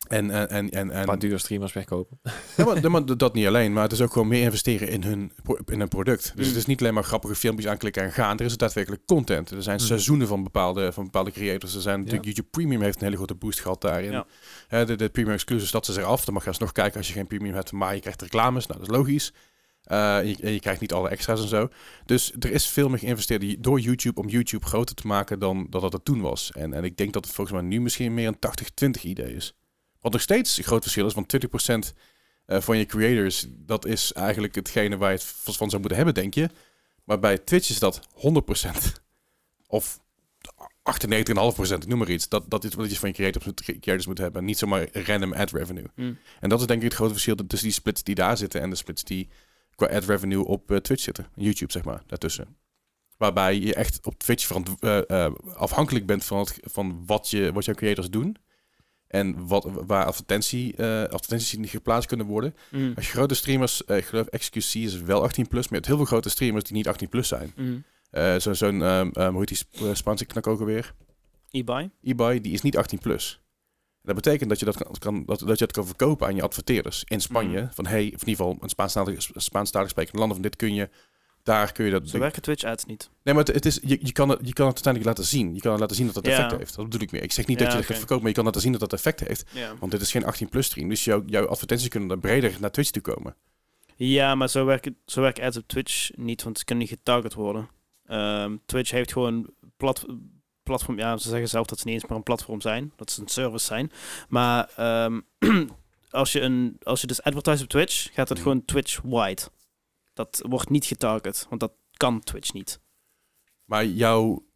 En, 0.09 0.31
en, 0.31 0.49
en, 0.49 0.71
en, 0.71 0.91
en 0.91 1.05
paar 1.07 1.19
dure 1.19 1.39
streamers 1.39 1.73
wegkopen. 1.73 2.21
ja, 2.57 2.65
maar, 2.65 2.91
maar 2.91 3.17
dat 3.17 3.35
niet 3.35 3.47
alleen, 3.47 3.73
maar 3.73 3.83
het 3.83 3.93
is 3.93 4.01
ook 4.01 4.13
gewoon 4.13 4.29
meer 4.29 4.43
investeren 4.43 4.89
in 4.89 5.03
hun, 5.03 5.33
in 5.65 5.79
hun 5.79 5.89
product. 5.89 6.23
Dus 6.23 6.45
Mm. 6.45 6.51
het 6.53 6.57
is 6.57 6.67
niet 6.67 6.81
alleen 6.81 6.95
maar 6.95 7.05
grappige 7.05 7.35
filmpjes 7.35 7.67
aanklikken 7.71 8.03
en 8.03 8.13
gaan. 8.13 8.39
Er 8.39 8.45
is 8.45 8.57
daadwerkelijk 8.57 9.03
content. 9.07 9.51
Er 9.51 9.63
zijn 9.63 9.81
Mm. 9.81 9.87
seizoenen 9.87 10.27
van 10.27 10.43
bepaalde, 10.43 10.93
van 10.93 11.05
bepaalde 11.05 11.31
creators. 11.31 11.75
Er 11.75 11.81
zijn 11.81 11.99
natuurlijk 11.99 12.25
YouTube 12.25 12.49
Premium 12.51 12.81
heeft 12.83 12.97
een 12.99 13.05
hele 13.05 13.17
grote 13.17 13.35
boost 13.35 13.61
gehad 13.61 13.81
daarin. 13.81 14.25
Ja. 14.69 14.85
De, 14.85 14.97
de 14.97 15.09
Premium 15.09 15.35
Exclusives, 15.35 15.71
dat 15.71 15.89
is 15.89 15.97
eraf. 15.97 16.25
Dan 16.25 16.35
mag 16.35 16.43
je 16.43 16.49
alsnog 16.49 16.73
kijken 16.73 16.97
als 16.99 17.07
je 17.07 17.13
geen 17.13 17.27
Premium 17.27 17.55
hebt. 17.55 17.73
Maar 17.73 17.95
je 17.95 18.01
krijgt 18.01 18.23
reclames, 18.23 18.67
nou 18.67 18.81
dat 18.81 18.89
is 18.89 18.97
logisch. 18.97 19.33
Eh, 19.89 20.19
en 20.19 20.29
je, 20.29 20.37
en 20.41 20.53
je 20.53 20.61
krijgt 20.61 20.81
niet 20.81 20.93
alle 20.93 21.09
extra's 21.09 21.41
en 21.41 21.49
zo. 21.49 21.69
Dus 22.05 22.33
er 22.39 22.51
is 22.51 22.67
veel 22.67 22.89
meer 22.89 22.99
geïnvesteerd 22.99 23.63
door 23.63 23.81
YouTube 23.81 24.21
om 24.21 24.29
YouTube 24.29 24.67
groter 24.67 24.95
te 24.95 25.07
maken 25.07 25.39
dan 25.39 25.67
dat 25.71 25.93
het 25.93 26.05
toen 26.05 26.21
was. 26.21 26.53
En, 26.53 26.73
en 26.73 26.85
ik 26.85 26.97
denk 26.97 27.13
dat 27.13 27.25
het 27.25 27.35
volgens 27.35 27.57
mij 27.57 27.67
nu 27.67 27.81
misschien 27.81 28.15
meer 28.15 28.27
een 28.27 28.97
80-20 28.99 29.03
idee 29.03 29.35
is. 29.35 29.55
Wat 30.01 30.13
nog 30.13 30.21
steeds 30.21 30.59
een 30.59 30.65
groot 30.65 30.83
verschil 30.83 31.07
is, 31.07 31.15
want 31.15 31.35
20% 31.91 31.95
eh, 32.45 32.61
van 32.61 32.79
je 32.79 32.87
creators, 32.87 33.47
dat 33.51 33.87
is 33.87 34.13
eigenlijk 34.13 34.55
hetgene 34.55 34.97
waar 34.97 35.11
je 35.11 35.17
het 35.17 35.25
van 35.25 35.71
zou 35.71 35.79
moeten 35.81 35.97
hebben, 35.97 36.15
denk 36.15 36.35
je. 36.35 36.49
Maar 37.05 37.19
bij 37.19 37.39
Twitch 37.39 37.71
is 37.71 37.79
dat 37.79 38.01
100%. 38.15 39.01
Of 39.67 40.01
98,5%, 40.49 41.73
ik 41.73 41.87
noem 41.87 41.99
maar 41.99 42.11
iets. 42.11 42.29
Dat, 42.29 42.51
dat 42.51 42.65
is 42.65 42.75
wat 42.75 42.91
je 42.91 42.97
van 42.97 43.09
je 43.09 43.15
creators 43.15 43.45
moet, 43.45 43.63
creators 43.63 44.07
moet 44.07 44.19
hebben. 44.19 44.45
Niet 44.45 44.59
zomaar 44.59 44.89
random 44.93 45.33
ad 45.33 45.51
revenue. 45.51 45.87
Hm. 45.95 46.13
En 46.41 46.49
dat 46.49 46.61
is 46.61 46.67
denk 46.67 46.79
ik 46.79 46.85
het 46.89 46.95
grote 46.95 47.13
verschil 47.13 47.35
tussen 47.35 47.69
die 47.69 47.77
splits 47.77 48.03
die 48.03 48.15
daar 48.15 48.37
zitten 48.37 48.61
en 48.61 48.71
de 48.71 48.77
splits 48.77 49.05
die 49.05 49.29
qua 49.79 49.87
ad 49.97 50.05
revenue 50.05 50.45
op 50.45 50.71
eh, 50.71 50.77
Twitch 50.77 51.03
zitten. 51.03 51.27
YouTube, 51.35 51.73
zeg 51.73 51.85
maar, 51.85 52.03
daartussen. 52.07 52.57
Waarbij 53.17 53.59
je 53.59 53.75
echt 53.75 54.07
op 54.07 54.19
Twitch 54.19 54.51
eh, 54.81 55.31
afhankelijk 55.55 56.07
bent 56.07 56.25
van, 56.25 56.39
het, 56.39 56.59
van 56.63 57.03
wat, 57.07 57.31
je, 57.31 57.53
wat 57.53 57.65
jouw 57.65 57.75
creators 57.75 58.11
doen. 58.11 58.37
En 59.07 59.47
wat, 59.47 59.69
waar 59.87 60.05
advertentie, 60.05 60.83
advertenties 60.85 61.55
in 61.55 61.69
geplaatst 61.69 62.09
kunnen 62.09 62.27
worden. 62.27 62.55
Hm. 62.71 62.93
Als 62.97 63.07
je 63.07 63.13
grote 63.13 63.35
streamers, 63.35 63.83
ik 63.83 64.05
geloof 64.05 64.27
XQC 64.29 64.75
is 64.75 65.01
wel 65.01 65.23
18 65.23 65.49
plus, 65.49 65.61
maar 65.63 65.69
je 65.71 65.75
hebt 65.77 65.87
heel 65.87 65.97
veel 65.97 66.05
grote 66.05 66.29
streamers 66.29 66.65
die 66.65 66.73
niet 66.77 66.89
18 66.89 67.09
plus 67.09 67.29
zijn. 67.29 67.53
Hm. 67.55 67.79
Eh, 68.11 68.37
zo- 68.37 68.53
Zo'n, 68.55 68.83
ehm, 68.83 69.09
ehm, 69.13 69.31
hoe 69.31 69.39
heet 69.39 69.49
die 69.49 69.57
Sp- 69.57 69.97
Spaanse 69.97 70.25
knak 70.25 70.47
ook 70.47 70.61
alweer? 70.61 70.95
E-buy? 71.51 71.91
eBay, 72.03 72.41
die 72.41 72.53
is 72.53 72.63
niet 72.63 72.77
18 72.77 72.99
plus. 72.99 73.41
Dat 74.09 74.17
betekent 74.17 74.49
dat 74.49 74.59
je 74.59 74.65
dat 74.65 74.77
kan, 74.77 74.95
kan, 74.99 75.23
dat, 75.27 75.39
dat 75.39 75.59
je 75.59 75.65
het 75.65 75.73
kan 75.73 75.87
verkopen 75.87 76.27
aan 76.27 76.35
je 76.35 76.43
adverteerders 76.43 77.05
in 77.07 77.21
Spanje. 77.21 77.61
Mm. 77.61 77.69
Van 77.73 77.87
hey, 77.87 78.05
of 78.15 78.23
in 78.23 78.29
ieder 78.29 78.45
geval 78.45 78.57
een 78.61 78.69
Spaanstalig, 78.69 79.29
Spaanstalig 79.35 79.91
sprekende 79.91 80.19
landen 80.19 80.37
van 80.37 80.47
dit 80.47 80.57
kun 80.57 80.75
je, 80.75 80.89
daar 81.43 81.73
kun 81.73 81.85
je 81.85 81.91
dat. 81.91 82.09
Zo 82.09 82.19
werken 82.19 82.43
Twitch 82.43 82.65
ads 82.65 82.85
niet. 82.85 83.11
Nee, 83.23 83.35
maar 83.35 83.45
het, 83.45 83.55
het 83.55 83.67
is, 83.67 83.79
je, 83.83 83.99
je, 84.03 84.13
kan 84.13 84.29
het, 84.29 84.39
je 84.43 84.53
kan 84.53 84.67
het 84.67 84.75
uiteindelijk 84.75 85.05
laten 85.05 85.25
zien. 85.25 85.55
Je 85.55 85.61
kan 85.61 85.71
het 85.71 85.81
laten 85.81 85.97
zien 85.97 86.07
dat 86.07 86.15
het 86.15 86.27
Ja. 86.27 86.33
effect 86.33 86.57
heeft. 86.59 86.77
Dat 86.77 86.85
bedoel 86.85 87.01
ik 87.01 87.11
meer. 87.13 87.23
Ik 87.23 87.33
zeg 87.33 87.47
niet 87.47 87.59
dat 87.59 87.67
je 87.67 87.73
het 87.73 87.83
oké. 87.83 87.93
gaat 87.93 87.99
verkopen, 87.99 88.23
maar 88.23 88.31
je 88.31 88.37
kan 88.37 88.47
laten 88.47 88.61
zien 88.61 88.73
dat 88.73 88.81
dat 88.81 88.93
effect 88.93 89.21
heeft. 89.21 89.45
Ja. 89.53 89.75
Want 89.79 89.93
dit 89.93 90.01
is 90.01 90.11
geen 90.11 90.25
18 90.25 90.49
plus 90.49 90.67
stream. 90.67 90.89
Dus 90.89 91.05
jouw, 91.05 91.23
jouw 91.27 91.47
advertenties 91.47 91.89
kunnen 91.89 92.09
dan 92.09 92.21
breder 92.21 92.57
naar 92.61 92.71
Twitch 92.71 92.91
toe 92.91 93.03
komen. 93.03 93.35
Ja, 93.97 94.35
maar 94.35 94.49
zo 94.49 94.65
werken, 94.65 94.97
zo 95.07 95.21
werken 95.21 95.45
ads 95.45 95.57
op 95.57 95.69
Twitch 95.69 96.11
niet, 96.17 96.43
want 96.43 96.59
ze 96.59 96.65
kunnen 96.65 96.85
niet 96.89 96.99
getarget 96.99 97.35
worden. 97.35 97.69
Ehm, 98.07 98.57
Twitch 98.67 98.91
heeft 98.91 99.13
gewoon 99.13 99.47
plat, 99.77 100.07
platform, 100.69 100.99
ja, 100.99 101.17
ze 101.17 101.29
zeggen 101.29 101.49
zelf 101.49 101.67
dat 101.67 101.79
ze 101.79 101.85
niet 101.87 101.95
eens 101.95 102.07
maar 102.07 102.17
een 102.17 102.23
platform 102.23 102.61
zijn, 102.61 102.93
dat 102.97 103.11
ze 103.11 103.21
een 103.21 103.29
service 103.29 103.67
zijn. 103.67 103.93
Maar 104.29 104.71
ehm, 104.77 105.21
als, 106.11 106.33
je 106.33 106.41
een, 106.41 106.77
als 106.83 107.01
je 107.01 107.07
dus 107.07 107.23
advertise 107.23 107.63
op 107.63 107.69
Twitch, 107.69 108.05
gaat 108.13 108.29
het 108.29 108.39
Mhm. 108.39 108.47
gewoon 108.49 108.65
Twitch-wide. 108.65 109.43
Dat 110.15 110.43
wordt 110.49 110.71
niet 110.71 110.85
getarget, 110.85 111.47
want 111.49 111.61
dat 111.61 111.73
kan 111.97 112.21
Twitch 112.21 112.53
niet. 112.53 112.81
Maar 113.65 113.85
jouw 113.85 114.47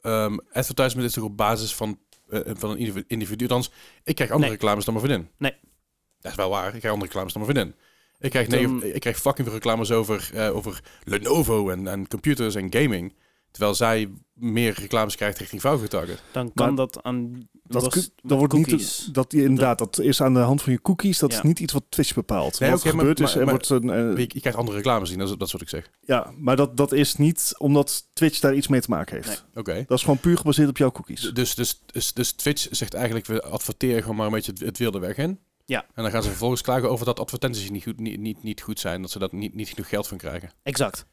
ehm, 0.00 0.36
advertisement 0.52 1.06
is 1.08 1.12
toch 1.14 1.24
op 1.24 1.36
basis 1.36 1.74
van, 1.74 1.98
eh, 2.28 2.40
van 2.54 2.70
een 2.70 3.04
individu-. 3.08 3.42
Althans, 3.44 3.70
ik 4.04 4.14
krijg 4.14 4.30
andere 4.30 4.50
Nee. 4.50 4.58
reclames 4.60 4.84
dan 4.84 4.94
mijn 4.94 5.06
vriendin. 5.06 5.30
Nee. 5.38 5.54
Dat 6.20 6.30
is 6.32 6.38
wel 6.38 6.50
waar. 6.50 6.64
Ik 6.74 6.78
krijg 6.80 6.94
andere 6.94 7.10
reclames 7.12 7.32
dan 7.32 7.42
mijn 7.42 7.54
vriendin. 7.54 7.76
Ik 8.18 8.30
krijg, 8.30 8.48
Dan- 8.48 8.74
negen- 8.78 8.94
ik 8.94 9.00
krijg 9.00 9.18
fucking 9.20 9.46
veel 9.46 9.56
reclames 9.56 9.90
over, 9.90 10.30
eh, 10.34 10.56
over 10.56 10.80
Lenovo 11.04 11.68
en, 11.70 11.86
en 11.88 12.08
computers 12.08 12.54
en 12.54 12.72
gaming. 12.72 13.14
Terwijl 13.54 13.74
zij 13.74 14.10
meer 14.32 14.74
reclames 14.80 15.16
krijgt 15.16 15.38
richting 15.38 15.60
vrouw 15.60 15.78
getarget. 15.78 16.22
Dan 16.32 16.52
kan 16.54 16.66
Maar 16.66 16.76
dat 16.76 17.02
aan 17.02 17.48
Dat, 17.66 17.94
met 17.94 18.12
dat 18.22 18.38
wordt 18.38 18.52
cookies. 18.54 19.02
niet, 19.04 19.14
dat, 19.14 19.32
inderdaad, 19.32 19.78
dat 19.78 19.98
is 19.98 20.20
aan 20.22 20.34
de 20.34 20.40
hand 20.40 20.62
van 20.62 20.72
je 20.72 20.80
cookies. 20.82 21.18
Dat 21.18 21.30
Ja. 21.32 21.36
is 21.36 21.42
niet 21.42 21.60
iets 21.60 21.72
wat 21.72 21.84
Twitch 21.88 22.14
bepaalt. 22.14 22.60
Nee, 22.60 22.70
wat 22.70 22.78
er 22.80 22.86
maar- 22.86 22.96
gebeurt 22.98 23.20
is, 23.20 23.24
maar- 23.26 23.34
er 23.36 23.44
maar- 23.44 23.54
wordt 23.54 23.68
een, 23.68 23.90
eh, 23.90 24.16
Je, 24.24 24.30
je 24.32 24.40
krijgt 24.40 24.58
andere 24.58 24.76
reclames 24.76 25.08
zien, 25.08 25.18
dat 25.18 25.28
is, 25.30 25.36
dat 25.36 25.46
is 25.46 25.52
wat 25.52 25.62
ik 25.62 25.68
zeg. 25.68 25.90
ja, 26.00 26.32
maar 26.36 26.56
dat, 26.56 26.76
dat 26.76 26.92
is 26.92 27.16
niet 27.16 27.54
omdat 27.58 28.08
Twitch 28.12 28.40
daar 28.40 28.54
iets 28.54 28.68
mee 28.68 28.80
te 28.80 28.90
maken 28.90 29.14
heeft. 29.16 29.28
Nee. 29.28 29.62
Oké. 29.62 29.84
Dat 29.86 29.98
is 29.98 30.04
gewoon 30.04 30.20
puur 30.20 30.36
gebaseerd 30.36 30.68
op 30.68 30.76
jouw 30.76 30.90
cookies. 30.92 31.20
Dus, 31.32 31.54
dus, 31.54 31.80
dus, 31.86 32.12
dus 32.12 32.32
Twitch 32.32 32.66
zegt 32.70 32.94
eigenlijk, 32.94 33.26
we 33.26 33.42
adverteren 33.42 34.00
gewoon 34.02 34.16
maar 34.16 34.26
een 34.26 34.32
beetje 34.32 34.52
het, 34.52 34.60
het 34.60 34.78
wilde 34.78 34.98
weg 34.98 35.16
in. 35.16 35.38
Ja. 35.64 35.82
En 35.94 36.02
dan 36.02 36.10
gaan 36.12 36.22
ze 36.22 36.28
vervolgens 36.28 36.60
klagen 36.62 36.90
over 36.90 37.06
dat 37.06 37.20
advertenties 37.20 37.70
niet 37.70 37.82
goed, 37.82 38.00
niet, 38.00 38.20
niet, 38.20 38.42
niet 38.42 38.60
goed 38.60 38.80
zijn. 38.80 39.02
Dat 39.02 39.10
ze 39.10 39.18
dat 39.18 39.32
niet, 39.32 39.54
niet 39.54 39.68
genoeg 39.68 39.88
geld 39.88 40.08
van 40.08 40.18
krijgen. 40.18 40.50
Exact. 40.62 41.06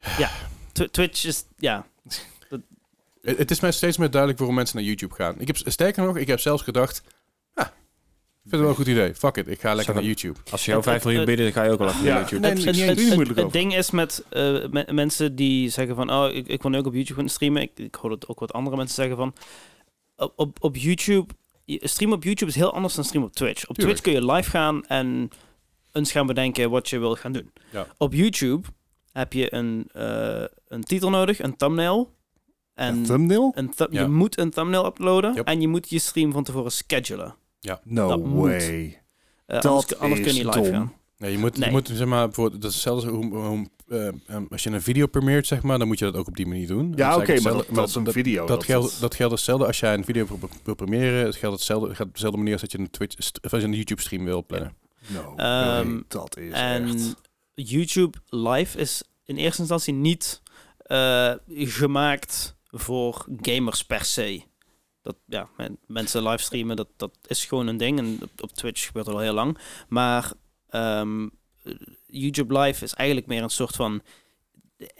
Ja, 0.18 0.30
Tw- 0.86 0.90
Twitch 0.90 1.24
is, 1.24 1.44
ja, 1.56 1.86
Het, 3.20 3.38
het 3.38 3.50
is 3.50 3.60
mij 3.60 3.72
steeds 3.72 3.96
meer 3.96 4.10
duidelijk 4.10 4.38
waarom 4.40 4.56
mensen 4.56 4.76
naar 4.76 4.84
YouTube 4.86 5.14
gaan. 5.14 5.34
Ik 5.40 5.46
heb, 5.46 5.56
sterker 5.64 6.04
nog, 6.04 6.16
ik 6.16 6.26
heb 6.26 6.40
zelfs 6.40 6.62
gedacht, 6.62 7.02
ja, 7.54 7.62
ik 7.64 7.70
vind 8.42 8.50
het 8.50 8.60
wel 8.60 8.68
een 8.68 8.74
goed 8.74 8.86
idee. 8.86 9.14
Fuck 9.14 9.36
it, 9.36 9.48
ik 9.48 9.60
ga 9.60 9.74
lekker 9.74 9.94
naar 9.94 10.02
YouTube. 10.04 10.38
Als 10.50 10.64
je 10.64 10.70
jou 10.70 10.82
Het- 10.82 10.90
5 10.90 11.04
miljoen 11.04 11.24
bieden, 11.24 11.44
dan 11.44 11.54
ga 11.54 11.62
je 11.62 11.70
ook 11.70 11.78
wel 11.78 11.88
even 11.88 12.04
Ja. 12.04 12.12
naar 12.12 12.20
YouTube. 12.20 12.40
Nee, 12.40 13.34
het, 13.44 13.52
ding 13.52 13.74
is 13.74 13.90
met 13.90 14.24
eh, 14.30 14.42
me- 14.70 14.86
mensen 14.92 15.34
die 15.36 15.68
zeggen 15.68 15.94
van, 15.94 16.10
oh, 16.12 16.34
ik, 16.34 16.46
ik 16.48 16.62
wil 16.62 16.70
nu 16.70 16.78
ook 16.78 16.86
op 16.86 16.94
YouTube 16.94 17.20
gaan 17.20 17.28
streamen. 17.28 17.62
Ik, 17.62 17.70
ik 17.78 17.94
hoor 17.94 18.10
het 18.10 18.28
ook 18.28 18.40
wat 18.40 18.52
andere 18.52 18.76
mensen 18.76 18.94
zeggen 18.94 19.16
van, 19.16 19.34
op, 20.16 20.32
op, 20.36 20.56
op 20.60 20.76
YouTube, 20.76 21.34
je- 21.64 21.80
streamen 21.88 22.16
op 22.16 22.24
YouTube 22.24 22.50
is 22.50 22.56
heel 22.56 22.72
anders 22.74 22.94
dan 22.94 23.04
streamen 23.04 23.28
op 23.28 23.34
Twitch. 23.34 23.68
Op 23.68 23.76
Tuurlijk. 23.76 23.98
Twitch 23.98 24.16
kun 24.18 24.26
je 24.26 24.32
live 24.32 24.50
gaan 24.50 24.86
en 24.86 25.30
eens 25.92 26.12
gaan 26.12 26.26
bedenken 26.26 26.70
wat 26.70 26.88
je 26.88 26.98
wil 26.98 27.14
gaan 27.14 27.32
doen. 27.32 27.50
Ja. 27.70 27.86
Op 27.96 28.12
YouTube 28.14 28.68
heb 29.12 29.32
je 29.32 29.54
een, 29.54 29.88
eh, 29.92 30.44
een 30.68 30.82
titel 30.82 31.10
nodig, 31.10 31.38
een 31.42 31.56
thumbnail. 31.56 32.16
En 32.74 32.96
Een 32.96 33.02
thumbnail? 33.04 33.52
een 33.54 33.70
thu- 33.74 33.86
Ja. 33.90 34.00
je 34.02 34.08
moet 34.08 34.38
een 34.38 34.50
thumbnail 34.50 34.86
uploaden 34.86 35.34
Yep. 35.34 35.46
en 35.46 35.60
je 35.60 35.68
moet 35.68 35.90
je 35.90 35.98
stream 35.98 36.32
van 36.32 36.44
tevoren 36.44 36.72
schedulen. 36.72 37.34
No 37.84 38.08
dat 38.08 38.24
moet. 38.24 38.48
way. 38.48 39.02
Dat 39.46 39.64
anders, 39.66 39.96
anders 39.98 40.20
kun 40.20 40.30
je 40.34 40.38
is 40.38 40.44
niet 40.44 40.54
live 40.54 40.60
dom. 40.70 40.72
gaan. 40.72 40.92
Nee, 41.18 41.32
je 41.32 41.38
moet, 41.38 41.56
Nee. 41.56 41.64
je 41.68 41.74
moet 41.74 41.90
zeg 41.92 42.06
maar, 42.06 42.24
bijvoorbeeld, 42.26 42.62
dat 42.62 42.70
is 42.70 42.76
hetzelfde 42.76 43.10
hoe, 43.10 43.34
hoe, 43.34 43.68
eh, 43.88 44.36
als 44.50 44.62
je 44.62 44.70
een 44.70 44.82
video 44.82 45.06
premieert, 45.06 45.46
zeg 45.46 45.62
maar, 45.62 45.78
dan 45.78 45.86
moet 45.86 45.98
je 45.98 46.04
dat 46.04 46.16
ook 46.16 46.26
op 46.28 46.36
die 46.36 46.46
manier 46.46 46.66
doen. 46.66 46.90
Dat 46.90 46.98
Ja, 46.98 47.16
oké, 47.16 47.40
maar 47.40 47.52
dat, 47.52 47.66
dat 47.72 47.88
is 47.88 47.94
een 47.94 48.04
dat, 48.04 48.12
video. 48.14 48.46
dat, 48.46 48.64
geldt, 48.64 49.00
dat 49.00 49.14
geldt 49.14 49.32
hetzelfde 49.32 49.66
als 49.66 49.80
jij 49.80 49.94
een 49.94 50.04
video 50.04 50.26
wil- 50.26 50.38
wil 50.64 50.74
premieren. 50.74 51.24
Het 51.26 51.36
geldt 51.36 51.56
hetzelfde, 51.56 51.94
gaat 51.94 52.06
op 52.06 52.12
dezelfde 52.12 52.38
manier 52.38 52.52
als 52.52 52.60
dat 52.62 52.72
je 52.72 52.78
een 52.78 52.90
Twitch, 52.90 53.14
st- 53.18 53.44
of 53.44 53.52
als 53.52 53.62
je 53.62 53.68
een 53.68 53.74
YouTube 53.74 54.00
stream 54.00 54.24
wil 54.24 54.44
plannen. 54.46 54.72
No 55.08 55.34
Ehm, 55.36 55.86
way, 55.92 56.02
dat 56.08 56.36
is 56.36 56.52
En 56.52 56.84
echt... 56.88 57.14
YouTube 57.62 58.18
Live 58.26 58.78
is 58.78 59.02
in 59.24 59.36
eerste 59.36 59.60
instantie 59.60 59.94
niet 59.94 60.42
eh, 60.76 61.34
gemaakt 61.48 62.56
voor 62.70 63.26
gamers 63.40 63.84
per 63.84 64.04
se. 64.04 64.42
Dat, 65.02 65.16
ja, 65.26 65.48
men- 65.56 65.78
mensen 65.86 66.22
livestreamen, 66.22 66.76
dat, 66.76 66.88
dat 66.96 67.18
is 67.26 67.44
gewoon 67.44 67.66
een 67.66 67.76
ding. 67.76 67.98
En 67.98 68.18
op, 68.22 68.42
op 68.42 68.52
Twitch 68.52 68.86
gebeurt 68.86 69.06
dat 69.06 69.14
al 69.14 69.20
heel 69.20 69.32
lang. 69.32 69.58
Maar 69.88 70.32
ehm, 70.68 71.28
eh, 71.62 71.74
YouTube 72.06 72.58
Live 72.58 72.84
is 72.84 72.94
eigenlijk 72.94 73.28
meer 73.28 73.42
een 73.42 73.50
soort 73.50 73.76
van 73.76 74.02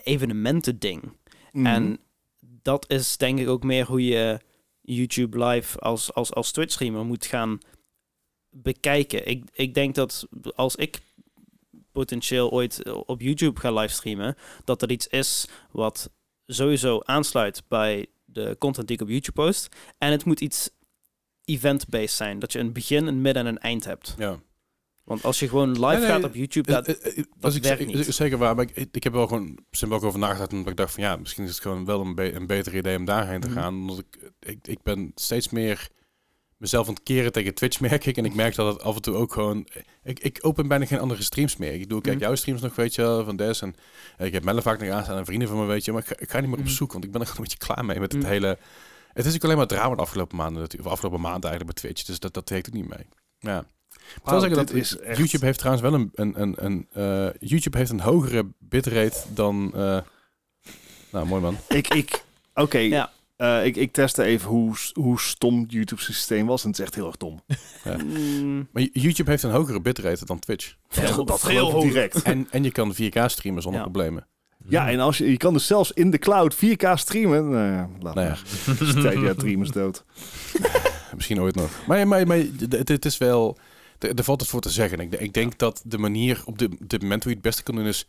evenementen-ding. 0.03 1.17
Mhm. 1.53 1.67
En 1.67 1.99
dat 2.41 2.91
is 2.91 3.17
denk 3.17 3.39
ik 3.39 3.49
ook 3.49 3.63
meer 3.63 3.87
hoe 3.87 4.05
je 4.05 4.41
YouTube 4.81 5.45
live 5.45 5.79
als, 5.79 6.13
als, 6.15 6.33
als 6.35 6.51
Twitch 6.51 6.73
streamer 6.73 7.05
moet 7.05 7.27
gaan 7.27 7.59
bekijken. 8.51 9.29
Ik, 9.29 9.45
ik 9.53 9.75
denk 9.75 9.95
dat 9.95 10.27
als 10.55 10.77
ik 10.77 11.01
potentieel 11.99 12.51
ooit 12.51 12.93
op 13.07 13.21
YouTube 13.21 13.61
ga 13.61 13.73
livestreamen, 13.73 14.37
dat 14.65 14.81
dat 14.81 14.91
iets 14.91 15.07
is 15.07 15.49
wat 15.71 16.11
sowieso 16.47 17.01
aansluit 17.05 17.63
bij 17.69 18.07
de 18.25 18.57
content 18.59 18.87
die 18.87 18.97
ik 18.97 19.03
op 19.03 19.09
YouTube 19.09 19.43
post. 19.43 19.69
En 19.99 20.11
het 20.11 20.25
moet 20.25 20.41
iets 20.41 20.71
event-based 21.45 22.11
zijn. 22.17 22.39
Dat 22.39 22.53
je 22.53 22.59
een 22.59 22.73
begin, 22.73 23.07
een 23.07 23.21
midden 23.21 23.43
en 23.47 23.49
een 23.49 23.59
eind 23.59 23.85
hebt. 23.85 24.15
Ja. 24.19 24.41
Want 25.05 25.25
als 25.25 25.39
je 25.39 25.49
gewoon 25.49 25.71
live 25.71 25.87
Nee, 25.87 25.97
nee, 25.99 26.07
gaat 26.09 26.25
op 26.25 26.35
YouTube, 26.35 26.73
dat, 26.73 26.87
Eh, 26.87 26.95
eh, 26.95 27.07
eh, 27.11 27.17
dat 27.17 27.27
was 27.41 27.55
ik 27.55 27.63
werkt 27.63 27.79
zeker- 27.81 27.97
niet. 27.97 28.15
zeker 28.15 28.39
waar, 28.39 28.55
maar 28.55 28.67
ik, 28.75 28.89
ik 28.93 29.05
heb 29.05 29.13
wel 29.13 29.27
gewoon 29.27 29.59
simpel 29.71 29.97
ook 29.99 30.05
over 30.05 30.19
nagedacht 30.19 30.53
omdat 30.53 30.69
ik 30.71 30.77
dacht 30.77 30.95
van 30.95 31.03
ja, 31.03 31.17
misschien 31.17 31.45
is 31.45 31.51
het 31.51 31.61
gewoon 31.61 31.85
wel 31.85 32.01
een, 32.01 32.15
be- 32.15 32.33
een 32.35 32.47
beter 32.47 32.77
idee 32.77 32.97
om 32.97 33.05
daarheen 33.05 33.41
te 33.41 33.49
Mhm. 33.49 33.59
gaan. 33.59 33.75
Omdat 33.75 33.99
ik, 33.99 34.33
ik, 34.41 34.69
ik 34.69 34.83
ben 34.83 35.13
steeds 35.15 35.49
meer 35.49 35.89
mezelf 36.59 36.89
aan 36.89 36.95
het 36.95 37.03
keren 37.03 37.33
tegen 37.33 37.55
Twitch 37.55 37.81
merk 37.91 38.07
ik 38.07 38.17
en 38.17 38.25
ik 38.25 38.35
merk 38.35 38.55
dat 38.55 38.73
het 38.75 38.83
af 38.83 38.95
en 38.95 39.03
toe 39.03 39.15
ook 39.15 39.33
gewoon 39.33 39.67
ik, 40.03 40.19
ik 40.19 40.39
open 40.41 40.69
bijna 40.69 40.85
geen 40.87 40.99
andere 41.01 41.23
streams 41.23 41.57
meer. 41.57 41.73
Ik 41.75 41.89
doe 41.89 42.01
kijk 42.01 42.15
Mhm. 42.17 42.25
jouw 42.25 42.35
streams 42.35 42.61
nog 42.61 42.75
weet 42.75 42.95
je 42.95 43.03
wel, 43.03 43.25
van 43.25 43.37
Des 43.37 43.61
en 43.63 43.75
eh, 44.17 44.27
ik 44.27 44.33
heb 44.33 44.45
Melle 44.45 44.63
vaak 44.63 44.81
nog 44.81 44.91
aanstaan 44.91 45.17
en 45.19 45.25
vrienden 45.25 45.49
van 45.49 45.59
me 45.59 45.65
weet 45.65 45.85
je, 45.85 45.93
maar 45.93 46.01
ik, 46.03 46.07
ga- 46.09 46.19
ik 46.19 46.31
ga 46.31 46.41
niet 46.41 46.49
meer 46.49 46.59
op 46.59 46.65
Mhm. 46.65 46.73
zoek, 46.75 46.93
want 46.93 47.05
ik 47.05 47.13
ben 47.13 47.21
er 47.21 47.27
gewoon 47.31 47.45
een 47.45 47.51
beetje 47.51 47.67
klaar 47.75 47.85
mee 47.85 48.01
met 48.01 48.13
het 48.13 48.21
Mhm. 48.23 48.31
hele. 48.31 48.59
Het 49.13 49.27
is 49.27 49.35
ook 49.35 49.45
alleen 49.45 49.57
maar 49.57 49.67
drama 49.67 49.95
de 49.95 50.01
afgelopen 50.03 50.37
maanden, 50.37 50.61
natuurlijk, 50.61 50.87
of 50.89 50.93
afgelopen 50.95 51.21
maand 51.21 51.45
eigenlijk 51.45 51.75
bij 51.75 51.83
Twitch, 51.83 52.05
dus 52.07 52.19
dat 52.19 52.35
dat 52.35 52.47
trekt 52.47 52.69
ook 52.69 52.75
niet 52.75 52.89
mee. 52.89 53.07
Ja. 53.39 53.59
Ik 53.59 53.65
wil 54.15 54.23
Wauw, 54.25 54.39
zeggen 54.41 54.57
dat 54.67 54.71
is 54.75 54.99
echt- 54.99 55.19
YouTube 55.19 55.45
heeft 55.45 55.59
trouwens 55.59 55.85
wel 55.89 55.95
een, 56.01 56.11
een, 56.15 56.43
een, 56.43 56.55
een 56.65 56.87
eh, 56.93 57.49
YouTube 57.49 57.79
heeft 57.79 57.91
een 57.91 58.01
hogere 58.01 58.47
bitrate 58.59 59.19
dan. 59.35 59.71
eh, 59.75 59.99
nou, 61.13 61.27
mooi 61.27 61.43
man. 61.43 61.57
Ik, 61.69 61.89
ik, 61.95 62.25
oké, 62.55 62.79
Ja. 62.79 63.13
Eh, 63.39 63.65
ik, 63.65 63.77
ik 63.77 63.93
testte 63.93 64.23
even 64.23 64.49
hoe, 64.49 64.75
hoe 64.93 65.21
stom 65.21 65.65
YouTube 65.69 66.03
systeem 66.03 66.47
was 66.47 66.63
en 66.65 66.69
het 66.71 66.79
is 66.79 66.85
echt 66.85 66.95
heel 66.95 67.07
erg 67.07 67.17
dom. 67.17 67.41
Mm, 68.05 68.69
Maar 68.73 68.83
YouTube 68.93 69.31
heeft 69.31 69.43
een 69.43 69.51
hogere 69.51 69.81
bitrate 69.81 70.25
dan 70.25 70.39
Twitch. 70.39 70.75
dat 70.89 71.11
geloof 71.11 71.49
ik 71.51 71.57
hoger. 71.59 71.81
direct. 71.89 72.23
En, 72.33 72.47
en 72.51 72.63
je 72.65 72.71
kan 72.73 72.95
4K 72.95 73.25
streamen 73.27 73.63
zonder 73.63 73.81
Ja. 73.81 73.87
problemen. 73.87 74.27
Ja, 74.69 74.91
en 74.91 75.01
als 75.01 75.19
je, 75.19 75.31
je 75.31 75.37
kan 75.37 75.53
dus 75.53 75.67
zelfs 75.67 75.93
in 75.93 76.11
de 76.11 76.19
cloud 76.19 76.55
4K 76.57 76.93
streamen. 76.95 77.51
Nou 77.51 77.73
ja, 77.73 77.89
laat 78.01 78.15
Nou 78.15 78.27
ja, 78.27 78.39
maar. 78.67 78.89
Stadia 78.89 79.35
Dream 79.35 79.63
is 79.63 79.71
dood. 79.71 80.05
misschien 81.17 81.41
ooit 81.41 81.55
nog. 81.55 81.71
Maar, 81.87 82.09
maar, 82.09 82.27
maar 82.27 82.37
het, 82.69 82.89
het 82.89 83.05
is 83.05 83.19
wel. 83.19 83.59
Er 83.99 84.25
valt 84.25 84.41
het 84.41 84.51
voor 84.51 84.61
te 84.61 84.71
zeggen. 84.71 85.01
Ik, 85.01 85.15
ik 85.15 85.33
denk 85.33 85.59
dat 85.59 85.83
de 85.85 85.99
manier 85.99 86.43
op 86.45 86.59
de, 86.59 86.69
dit 86.87 87.03
moment 87.03 87.23
hoe 87.23 87.31
je 87.33 87.39
het 87.39 87.47
beste 87.47 87.63
kan 87.63 87.75
doen 87.75 87.87
is 87.87 88.09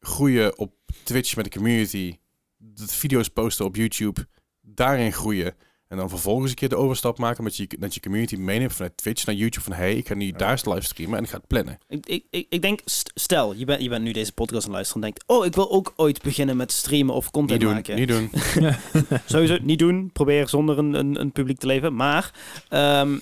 groeien 0.00 0.58
op 0.58 0.72
Twitch 1.02 1.36
met 1.36 1.44
de 1.44 1.50
community, 1.50 2.16
de 2.56 2.86
video's 2.86 3.28
posten 3.28 3.64
op 3.64 3.76
YouTube, 3.76 4.26
daarin 4.74 5.12
groeien. 5.12 5.54
En 5.88 5.96
dan 5.96 6.08
vervolgens 6.08 6.50
een 6.50 6.56
keer 6.56 6.68
de 6.68 6.76
overstap 6.76 7.18
maken 7.18 7.44
met 7.44 7.56
je, 7.56 7.68
dat 7.78 7.94
je 7.94 8.00
community 8.00 8.36
meeneemt 8.36 8.72
vanuit 8.72 8.96
Twitch 8.96 9.26
naar 9.26 9.34
YouTube. 9.34 9.64
Van 9.64 9.72
hey, 9.72 9.94
ik 9.96 10.06
ga 10.08 10.14
nu 10.14 10.30
daar 10.32 10.60
livestreamen 10.64 11.18
en 11.18 11.24
ik 11.24 11.30
ga 11.30 11.36
het 11.36 11.46
plannen. 11.46 11.78
Ik, 11.88 12.06
ik, 12.06 12.24
ik, 12.30 12.46
ik 12.48 12.62
denk, 12.62 12.80
st- 12.84 13.10
stel, 13.14 13.54
je 13.54 13.64
bent, 13.64 13.82
je 13.82 13.88
bent 13.88 14.04
nu 14.04 14.12
deze 14.12 14.32
podcast 14.32 14.54
aan 14.66 14.68
het 14.68 14.72
luisteren 14.74 15.02
en 15.02 15.08
denkt, 15.10 15.24
oh, 15.26 15.44
ik 15.46 15.54
wil 15.54 15.70
ook 15.70 15.92
ooit 15.96 16.22
beginnen 16.22 16.56
met 16.56 16.72
streamen 16.72 17.14
of 17.14 17.24
Niet 17.24 17.32
content 17.32 17.60
doen, 17.60 17.72
maken. 17.72 17.96
niet 17.96 18.08
doen. 18.08 18.30
Sowieso 19.26 19.56
niet 19.62 19.78
doen. 19.78 20.10
Probeer 20.12 20.48
zonder 20.48 20.78
een, 20.78 20.94
een, 20.94 21.20
een 21.20 21.32
publiek 21.32 21.58
te 21.58 21.66
leven. 21.66 21.94
Maar 21.94 22.30
ehm, 22.68 23.18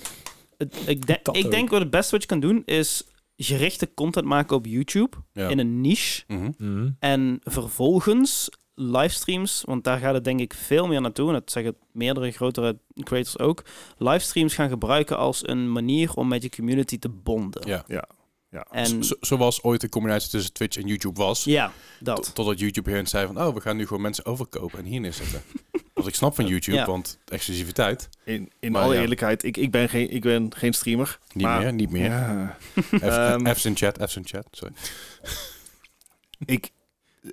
het, 0.57 0.75
ik, 0.85 1.05
de- 1.07 1.19
ik 1.31 1.51
denk 1.51 1.69
wat 1.69 1.81
het 1.81 1.89
beste 1.89 2.11
wat 2.11 2.21
je 2.21 2.27
kan 2.27 2.39
doen 2.39 2.61
is 2.65 3.03
gerichte 3.37 3.93
content 3.93 4.25
maken 4.25 4.55
op 4.55 4.65
YouTube 4.65 5.17
Ja. 5.33 5.47
in 5.49 5.59
een 5.59 5.81
niche. 5.81 6.23
Mhm. 6.27 6.51
Mhm. 6.57 6.89
En 6.99 7.39
vervolgens 7.43 8.49
livestreams, 8.75 9.61
want 9.65 9.83
daar 9.83 9.97
gaat 9.99 10.13
het 10.13 10.23
denk 10.23 10.39
ik 10.39 10.53
veel 10.53 10.87
meer 10.87 11.01
naartoe. 11.01 11.27
En 11.27 11.33
dat 11.33 11.51
zeggen 11.51 11.75
meerdere 11.91 12.31
grotere 12.31 12.77
creators 13.03 13.39
ook. 13.39 13.63
Livestreams 13.97 14.53
gaan 14.53 14.69
gebruiken 14.69 15.17
als 15.17 15.47
een 15.47 15.71
manier 15.71 16.13
om 16.13 16.27
met 16.27 16.43
je 16.43 16.49
community 16.49 16.99
te 16.99 17.09
bonden. 17.09 17.67
Ja. 17.67 17.83
Ja. 17.87 18.07
Ja. 18.49 18.67
En 18.71 19.03
Zo- 19.03 19.15
zoals 19.19 19.63
ooit 19.63 19.81
de 19.81 19.89
combinatie 19.89 20.29
tussen 20.29 20.53
Twitch 20.53 20.77
en 20.77 20.87
YouTube 20.87 21.19
was. 21.19 21.43
ja, 21.43 21.71
dat. 21.99 22.15
Tot- 22.15 22.35
Totdat 22.35 22.59
YouTube 22.59 22.91
hier 22.91 23.07
zei 23.07 23.27
van, 23.27 23.41
oh, 23.41 23.53
we 23.53 23.61
gaan 23.61 23.77
nu 23.77 23.87
gewoon 23.87 24.01
mensen 24.01 24.25
overkopen 24.25 24.79
en 24.79 24.85
hier 24.85 24.99
neerzetten. 24.99 25.41
Wat 25.93 26.07
ik 26.07 26.15
snap 26.15 26.35
van 26.35 26.47
YouTube, 26.47 26.77
Ja. 26.77 26.85
want 26.85 27.19
exclusiviteit. 27.25 28.09
In, 28.23 28.51
in 28.59 28.71
Maar 28.71 28.81
alle 28.81 28.93
ja. 28.95 29.01
eerlijkheid, 29.01 29.43
ik, 29.43 29.57
ik, 29.57 29.71
ben 29.71 29.89
geen, 29.89 30.09
ik 30.11 30.21
ben 30.21 30.55
geen 30.55 30.73
streamer. 30.73 31.19
Niet 31.33 31.43
maar- 31.45 31.61
meer, 31.61 31.73
niet 31.73 31.91
meer. 31.91 32.03
Ja. 32.09 32.57
Ehm, 32.91 33.53
F's 33.53 33.65
in 33.65 33.75
chat, 33.75 33.97
F's 34.09 34.15
in 34.15 34.25
chat. 34.27 34.47
Sorry. 34.51 34.73
ik, 36.45 36.71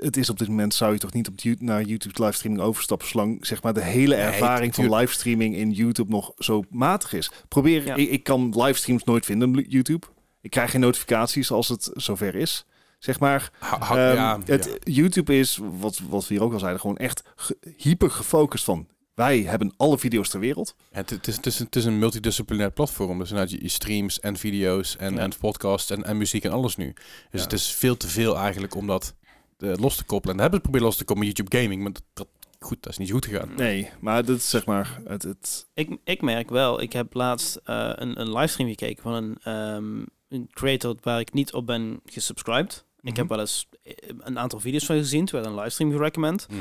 het 0.01 0.17
is 0.17 0.31
op 0.31 0.39
dit 0.39 0.49
moment 0.49 0.75
zou 0.75 0.93
je 0.93 0.99
toch 0.99 1.13
niet 1.13 1.29
op 1.29 1.35
naar 1.61 1.83
YouTube 1.83 2.25
livestreaming 2.25 2.65
overstappen, 2.65 3.09
zolang 3.09 3.47
zeg 3.47 3.63
maar 3.63 3.75
de 3.75 3.83
hele 3.83 4.15
Nee, 4.17 4.25
ervaring 4.25 4.75
van 4.75 4.85
tuurlijk. 4.85 5.01
livestreaming 5.03 5.57
in 5.57 5.71
YouTube 5.71 6.11
nog 6.11 6.33
zo 6.39 6.63
matig 6.71 7.13
is. 7.13 7.31
Probeer, 7.49 7.85
Ja. 7.85 7.95
ik, 7.95 8.11
ik 8.11 8.23
kan 8.23 8.63
livestreams 8.63 9.05
nooit 9.05 9.25
vinden 9.25 9.49
op 9.59 9.65
YouTube. 9.69 10.07
Ik 10.41 10.51
krijg 10.51 10.71
geen 10.71 10.81
notificaties 10.81 11.51
als 11.51 11.69
het 11.69 11.91
zover 11.95 12.35
is. 12.35 12.65
Zeg 12.99 13.21
maar, 13.21 13.51
Ha- 13.59 13.79
ha- 13.81 13.97
Ehm, 14.09 14.17
ja, 14.17 14.39
het, 14.45 14.65
ja. 14.65 14.93
YouTube 14.93 15.39
is, 15.39 15.59
wat, 15.63 16.01
wat 16.09 16.29
we 16.29 16.35
hier 16.35 16.43
ook 16.43 16.53
al 16.53 16.59
zeiden, 16.59 16.81
gewoon 16.81 16.97
echt 16.97 17.23
ge- 17.37 17.59
hyper 17.77 18.11
gefocust 18.11 18.65
van. 18.65 18.87
Wij 19.15 19.41
hebben 19.41 19.75
alle 19.77 19.99
video's 19.99 20.29
ter 20.29 20.41
wereld. 20.41 20.75
Het, 20.91 21.11
het, 21.11 21.27
is, 21.29 21.37
het, 21.37 21.47
is, 21.47 21.59
het 21.59 21.77
is 21.77 21.85
een 21.85 21.99
multidisciplinair 21.99 22.71
platform. 22.71 23.19
Dus 23.19 23.31
inderdaad, 23.31 23.53
je, 23.55 23.63
je 23.63 23.69
streams 23.69 24.21
en 24.21 24.37
video's 24.37 24.97
en, 24.97 25.15
Ja. 25.15 25.21
en 25.21 25.33
podcasts 25.41 25.91
en, 25.91 26.05
en 26.05 26.17
muziek 26.17 26.45
en 26.45 26.51
alles 26.53 26.77
nu. 26.77 26.93
Dus 26.93 27.03
Ja. 27.31 27.41
het 27.43 27.53
is 27.53 27.71
veel 27.73 27.97
te 27.97 28.09
veel 28.09 28.37
eigenlijk 28.39 28.75
om 28.75 28.87
dat 28.87 29.15
eh, 29.63 29.73
los 29.77 29.97
te 29.97 30.05
koppelen. 30.05 30.37
En 30.37 30.43
hebben 30.43 30.59
we 30.61 30.65
geprobeerd 30.65 30.85
los 30.91 30.97
te 30.97 31.05
koppelen 31.05 31.29
met 31.29 31.39
YouTube 31.39 31.63
Gaming. 31.63 31.83
Maar 31.83 31.93
dat, 31.93 32.03
dat, 32.13 32.29
goed, 32.61 32.83
dat 32.83 32.93
is 32.93 32.99
niet 32.99 33.11
goed 33.11 33.25
gegaan. 33.27 33.55
Nee, 33.57 33.91
maar 34.01 34.25
dat 34.25 34.37
is 34.37 34.51
zeg 34.51 34.67
maar 34.67 35.01
het. 35.05 35.23
het 35.23 35.67
Ik, 35.75 35.97
ik 36.05 36.23
merk 36.23 36.51
wel, 36.51 36.81
ik 36.81 36.93
heb 36.93 37.15
laatst 37.15 37.57
eh, 37.65 37.91
een, 37.95 38.21
een 38.21 38.33
livestream 38.33 38.69
gekeken 38.71 39.03
van 39.03 39.13
een, 39.13 39.37
ehm, 39.43 40.05
een 40.29 40.49
creator 40.53 40.97
waar 41.03 41.21
ik 41.21 41.33
niet 41.33 41.53
op 41.53 41.67
ben 41.67 42.01
gesubscribed. 42.07 42.85
Ik 43.01 43.09
Mhm. 43.11 43.19
heb 43.19 43.29
wel 43.29 43.41
eens 43.41 43.69
eh, 43.83 43.93
een 44.19 44.39
aantal 44.39 44.61
video's 44.61 44.85
van 44.87 44.97
gezien, 44.97 45.25
toen 45.25 45.41
werd 45.41 45.53
een 45.53 45.59
livestream 45.61 45.91
gerecommend. 45.93 46.47
Mhm. 46.51 46.59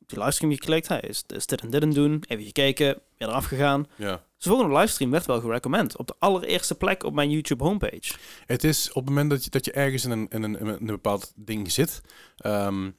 Op 0.00 0.08
die 0.08 0.18
livestream 0.18 0.52
geklikt, 0.52 0.88
hij 0.88 1.00
is, 1.00 1.24
is 1.26 1.46
dit 1.46 1.60
en 1.60 1.70
dit 1.70 1.82
aan 1.82 1.88
het 1.88 1.96
doen, 1.96 2.22
even 2.26 2.44
gekeken, 2.44 2.86
weer 3.18 3.28
eraf 3.28 3.44
gegaan. 3.44 3.86
Ja. 3.96 4.22
Zijn 4.46 4.58
volgende 4.58 4.80
livestream 4.80 5.10
werd 5.10 5.26
wel 5.26 5.40
gerecommend 5.40 5.96
op 5.96 6.06
de 6.06 6.14
allereerste 6.18 6.74
plek 6.74 7.02
op 7.02 7.14
mijn 7.14 7.30
YouTube 7.30 7.64
homepage. 7.64 8.14
Het 8.46 8.64
is 8.64 8.88
op 8.88 8.94
het 8.94 9.04
moment 9.04 9.30
dat 9.30 9.44
je, 9.44 9.50
dat 9.50 9.64
je 9.64 9.72
ergens 9.72 10.04
in 10.04 10.10
een, 10.10 10.26
in 10.28 10.42
een, 10.42 10.58
in 10.58 10.66
een 10.66 10.86
bepaald 10.86 11.32
ding 11.36 11.72
zit, 11.72 12.00
ehm, 12.36 12.90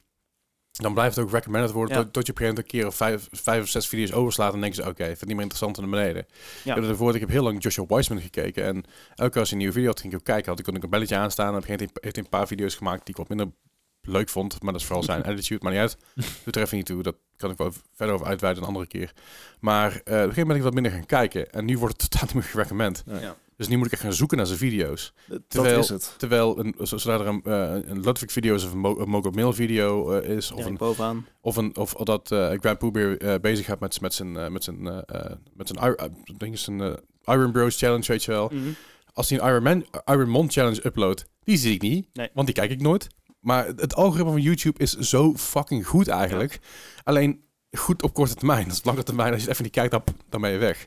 dan 0.70 0.94
blijft 0.94 1.16
het 1.16 1.24
ook 1.24 1.30
recommended 1.30 1.70
worden 1.70 1.96
Ja. 1.96 2.02
tot, 2.02 2.12
tot 2.12 2.26
je 2.26 2.32
op 2.32 2.38
een 2.38 2.44
gegeven 2.46 2.64
moment 2.64 2.74
een 2.74 2.80
keer 2.80 2.86
of 2.86 2.94
vijf, 2.94 3.42
vijf 3.42 3.62
of 3.62 3.68
zes 3.68 3.88
video's 3.88 4.12
overslaat 4.12 4.54
en 4.54 4.60
denk 4.60 4.74
je, 4.74 4.80
oké, 4.80 4.90
ik 4.90 4.96
vind 5.06 5.18
het 5.20 5.28
niet 5.28 5.36
meer 5.36 5.44
interessant 5.44 5.76
naar 5.76 5.88
beneden. 5.88 6.26
Ja. 6.64 6.74
Ik 6.74 6.80
heb 6.80 6.90
ervoor, 6.90 7.14
ik 7.14 7.20
heb 7.20 7.28
heel 7.28 7.42
lang 7.42 7.62
Joshua 7.62 7.84
Wiseman 7.88 8.22
gekeken 8.22 8.64
en 8.64 8.84
elke 9.14 9.30
keer 9.30 9.40
als 9.40 9.50
hij 9.50 9.50
een 9.50 9.56
nieuwe 9.56 9.72
video 9.72 9.88
had, 9.88 10.00
ging 10.00 10.12
ik 10.12 10.18
ook 10.18 10.24
kijken, 10.24 10.48
had 10.50 10.58
ik 10.58 10.64
kon 10.64 10.76
ik 10.76 10.82
een 10.82 10.90
belletje 10.90 11.16
aanstaan 11.16 11.46
en 11.48 11.54
op 11.54 11.60
een 11.60 11.62
gegeven 11.64 11.86
moment 11.86 12.04
heeft 12.04 12.16
hij 12.16 12.24
een 12.24 12.30
paar 12.30 12.46
video's 12.46 12.74
gemaakt 12.74 13.06
die 13.06 13.14
ik 13.14 13.16
wat 13.16 13.28
minder 13.28 13.46
leuk 14.00 14.28
vond, 14.28 14.62
maar 14.62 14.72
dat 14.72 14.80
is 14.80 14.86
vooral 14.86 15.04
zijn 15.04 15.22
attitude, 15.32 15.62
maar 15.62 15.72
niet 15.72 15.80
uit. 15.80 15.96
Doet 16.44 16.56
er 16.56 16.62
even 16.62 16.76
niet 16.76 16.86
toe, 16.86 17.02
dat 17.02 17.16
kan 17.38 17.50
ik 17.50 17.56
wel 17.56 17.72
verder 17.94 18.14
over 18.14 18.26
uitweiden 18.26 18.62
een 18.62 18.68
andere 18.68 18.86
keer. 18.86 19.12
Maar 19.60 19.90
eh, 19.90 19.96
op 19.96 20.06
een 20.06 20.12
gegeven 20.12 20.26
moment 20.28 20.46
ben 20.46 20.56
ik 20.56 20.62
wat 20.62 20.74
minder 20.74 20.92
gaan 20.92 21.06
kijken 21.06 21.50
en 21.52 21.64
nu 21.64 21.78
wordt 21.78 22.02
het 22.02 22.10
totaal 22.10 22.26
niet 22.26 22.34
meer 22.34 22.44
gerecommend. 22.52 23.02
Ja. 23.06 23.36
Dus 23.56 23.68
nu 23.68 23.76
moet 23.76 23.86
ik 23.86 23.92
echt 23.92 24.02
gaan 24.02 24.12
zoeken 24.12 24.36
naar 24.36 24.46
zijn 24.46 24.58
video's. 24.58 25.12
dat 25.26 25.40
Terwijl- 25.48 25.78
is 25.78 25.88
het. 25.88 26.14
Terwijl 26.16 26.58
een, 26.58 26.74
zo- 26.78 26.96
zodra 26.96 27.18
er 27.18 27.26
een, 27.26 27.42
eh, 27.44 27.90
een 27.90 28.00
Ludwig 28.00 28.32
video 28.32 28.54
is 28.54 28.64
of 28.64 28.72
een, 28.72 28.78
Mo 28.78 28.98
een 28.98 29.08
Mogo 29.08 29.30
Mail 29.30 29.52
video 29.52 30.12
eh, 30.12 30.36
is, 30.36 30.50
of, 30.52 30.58
Ja, 30.60 30.66
een, 30.66 30.76
bovenaan. 30.76 31.26
of, 31.40 31.56
een, 31.56 31.76
of 31.76 31.92
dat 31.92 32.32
eh 32.32 32.50
Grand 32.60 32.96
eh, 32.96 33.34
bezig 33.40 33.66
gaat 33.66 33.80
met, 33.80 34.00
met 34.00 34.14
zijn, 34.14 34.52
met 34.52 34.64
zijn, 34.64 34.82
met 35.54 35.68
zijn, 35.68 35.78
een, 36.80 36.80
eh, 37.24 37.34
Iron 37.34 37.52
Bros 37.52 37.78
Challenge, 37.78 38.04
weet 38.06 38.24
je 38.24 38.30
wel. 38.30 38.50
Mhm. 38.52 38.68
Als 39.12 39.28
hij 39.30 39.40
een 39.40 39.46
Iron, 39.48 39.62
Man, 39.62 39.86
Iron 40.06 40.28
Man 40.30 40.50
Challenge 40.50 40.86
uploadt, 40.86 41.24
die 41.44 41.56
zie 41.56 41.74
ik 41.74 41.82
niet, 41.82 42.06
Nee. 42.12 42.28
want 42.34 42.46
die 42.46 42.56
kijk 42.56 42.70
ik 42.70 42.80
nooit. 42.80 43.06
Maar 43.48 43.66
het, 43.66 43.94
algoritme 43.94 44.32
van 44.32 44.40
YouTube 44.40 44.78
is 44.82 44.96
zo 44.96 45.34
fucking 45.36 45.86
goed 45.86 46.08
eigenlijk. 46.08 46.58
Alleen 47.04 47.40
goed 47.70 48.02
op 48.02 48.14
korte 48.14 48.34
termijn. 48.34 48.62
Dat 48.62 48.72
is 48.72 48.78
op 48.78 48.84
lange 48.84 49.02
termijn, 49.02 49.32
als 49.32 49.36
je 49.36 49.42
het 49.42 49.52
even 49.52 49.64
niet 49.64 49.72
kijkt, 49.72 49.90
dan, 49.90 50.02
dan 50.28 50.40
ben 50.40 50.50
je 50.50 50.58
weg. 50.58 50.86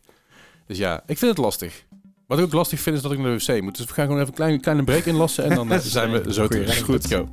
Dus 0.65 0.77
ja, 0.77 1.03
ik 1.05 1.17
vind 1.17 1.31
het 1.31 1.37
lastig. 1.37 1.85
Wat 2.27 2.37
ik 2.37 2.45
ook 2.45 2.53
lastig 2.53 2.79
vind, 2.79 2.95
is 2.95 3.01
dat 3.01 3.11
ik 3.11 3.19
naar 3.19 3.37
de 3.37 3.45
wc 3.45 3.61
moet. 3.61 3.77
Dus 3.77 3.85
we 3.85 3.93
gaan 3.93 4.05
gewoon 4.05 4.19
even 4.19 4.31
een 4.31 4.37
kleine, 4.37 4.59
kleine 4.59 4.83
break 4.83 5.05
inlassen 5.05 5.43
en 5.43 5.55
dan 5.55 5.71
eh, 5.71 5.79
zijn 5.97 6.11
we 6.11 6.33
zo 6.33 6.47
terug. 6.47 6.83
Goed, 6.83 7.07
go. 7.07 7.29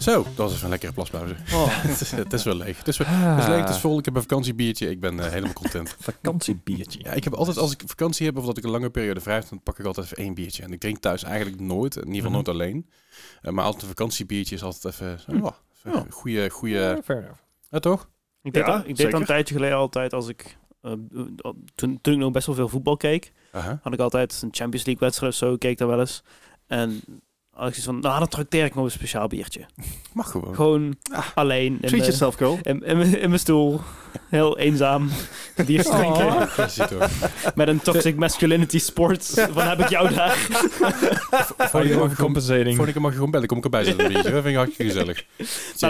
Zo, 0.00 0.22
dat 0.22 0.36
was 0.36 0.52
even 0.52 0.64
een 0.64 0.70
lekkere 0.70 0.92
plaspauze. 0.92 1.34
Oh, 1.52 1.66
het, 1.86 2.00
is, 2.00 2.10
het 2.10 2.32
is 2.32 2.44
wel 2.44 2.54
leeg. 2.54 2.78
Het 2.78 2.88
is, 2.88 2.96
wel, 2.96 3.06
het 3.08 3.38
is 3.42 3.46
leeg, 3.48 3.60
het 3.60 3.68
is 3.68 3.78
vol. 3.78 3.98
Ik 3.98 4.04
heb 4.04 4.14
een 4.14 4.20
vakantiebiertje. 4.20 4.90
Ik 4.90 5.00
ben 5.00 5.20
eh, 5.20 5.30
helemaal 5.30 5.52
content. 5.52 5.96
Vakantiebiertje. 6.10 6.98
Ja, 7.02 7.12
ik 7.12 7.24
heb 7.24 7.32
altijd, 7.34 7.56
als 7.58 7.72
ik 7.72 7.82
vakantie 7.86 8.26
heb 8.26 8.36
of 8.36 8.44
dat 8.46 8.56
ik 8.58 8.64
een 8.64 8.70
lange 8.70 8.90
periode 8.90 9.20
vrij 9.20 9.34
heb, 9.34 9.48
dan 9.48 9.62
pak 9.62 9.78
ik 9.78 9.84
altijd 9.86 10.06
even 10.06 10.16
één 10.16 10.34
biertje. 10.34 10.62
En 10.62 10.72
ik 10.72 10.80
drink 10.80 10.98
thuis 10.98 11.22
eigenlijk 11.22 11.60
nooit, 11.60 11.96
in 11.96 12.00
ieder 12.06 12.14
geval 12.22 12.30
Mhm. 12.30 12.36
nooit 12.44 12.48
alleen. 12.48 12.88
Eh, 13.42 13.52
maar 13.52 13.64
altijd 13.64 13.82
een 13.82 13.88
vakantiebiertje 13.88 14.54
is 14.54 14.62
altijd 14.62 14.94
even, 14.94 15.20
zo, 15.20 15.30
oh, 15.30 15.52
even 15.76 15.92
Ja. 15.92 16.04
een 16.06 16.12
goede, 16.12 16.50
goede, 16.50 16.74
Ja, 16.74 17.00
fair 17.04 17.18
enough. 17.22 17.38
ja 17.70 17.78
toch? 17.78 18.08
ik 18.42 18.52
deed, 18.52 18.66
Ja, 18.66 18.76
dat, 18.76 18.86
ik 18.88 18.96
deed 18.96 19.10
dat 19.10 19.20
een 19.20 19.26
tijdje 19.26 19.54
geleden 19.54 19.76
altijd 19.76 20.12
als 20.12 20.28
ik... 20.28 20.56
eh, 20.82 20.92
toen, 21.74 21.98
toen 22.00 22.12
ik 22.14 22.18
nog 22.18 22.30
best 22.32 22.46
wel 22.46 22.54
veel 22.54 22.68
voetbal 22.68 22.96
keek, 22.96 23.32
Aha. 23.52 23.78
had 23.82 23.92
ik 23.92 24.00
altijd 24.00 24.40
een 24.42 24.48
Champions 24.52 24.86
League 24.86 25.02
wedstrijd 25.06 25.32
of 25.32 25.38
zo, 25.38 25.56
keek 25.56 25.78
daar 25.78 25.88
wel 25.88 26.00
eens. 26.00 26.22
En 26.66 27.00
Als 27.52 27.68
ik 27.68 27.74
zoiets 27.74 27.84
van, 27.84 27.98
nou, 28.10 28.18
dan 28.18 28.28
trakteer 28.28 28.64
ik 28.64 28.74
nog 28.74 28.84
een 28.84 28.90
speciaal 28.90 29.26
biertje. 29.28 29.60
Mag 30.12 30.30
gewoon. 30.30 30.54
Gewoon 30.54 30.96
Ah. 31.12 31.26
alleen 31.34 31.72
in 31.80 31.88
Treat 31.88 32.04
yourself, 32.04 32.36
Cole. 32.36 32.58
in, 32.62 32.82
in, 32.84 32.96
mijn- 32.98 33.18
in 33.18 33.28
mijn 33.28 33.40
stoel. 33.40 33.80
Heel 34.28 34.58
eenzaam. 34.58 35.08
Bier 35.66 35.82
drinken. 35.84 36.30
Hoor. 36.30 36.48
Met 37.54 37.68
een 37.68 37.80
toxic 37.80 38.16
masculinity 38.16 38.78
sport. 38.78 39.24
Van 39.52 39.62
heb 39.68 39.78
ik 39.80 39.88
jou 39.88 40.14
daar. 40.14 40.36
Volgende 40.38 41.48
keer 41.56 41.70
mag 41.70 41.88
je 41.88 41.94
gewoon- 41.94 42.14
compensating. 42.16 42.66
volgende 42.66 42.92
keer 42.92 43.00
mag 43.00 43.10
je 43.10 43.16
gewoon 43.16 43.30
bellen. 43.30 43.46
Kom 43.46 43.58
ik 43.58 43.64
erbij 43.64 43.84
zitten. 43.84 44.12
Dat 44.12 44.24
vind 44.24 44.44
ik 44.46 44.54
hartstikke 44.54 44.92
gezellig. 44.92 45.24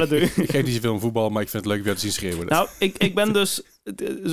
Doe 0.09 0.21
ik. 0.21 0.37
Ik 0.37 0.51
geef 0.51 0.65
niet 0.65 0.75
zoveel 0.75 0.93
om 0.93 1.01
voetbal, 1.01 1.31
maar 1.31 1.43
ik 1.43 1.49
vind 1.49 1.65
het 1.65 1.73
leuk 1.73 1.79
om 1.81 1.85
jou 1.85 1.97
te 1.97 2.03
zien 2.03 2.13
schreeuwen. 2.13 2.47
Nou, 2.47 2.69
ik, 2.79 2.99
ik 2.99 3.15
ben 3.15 3.33
dus... 3.33 3.63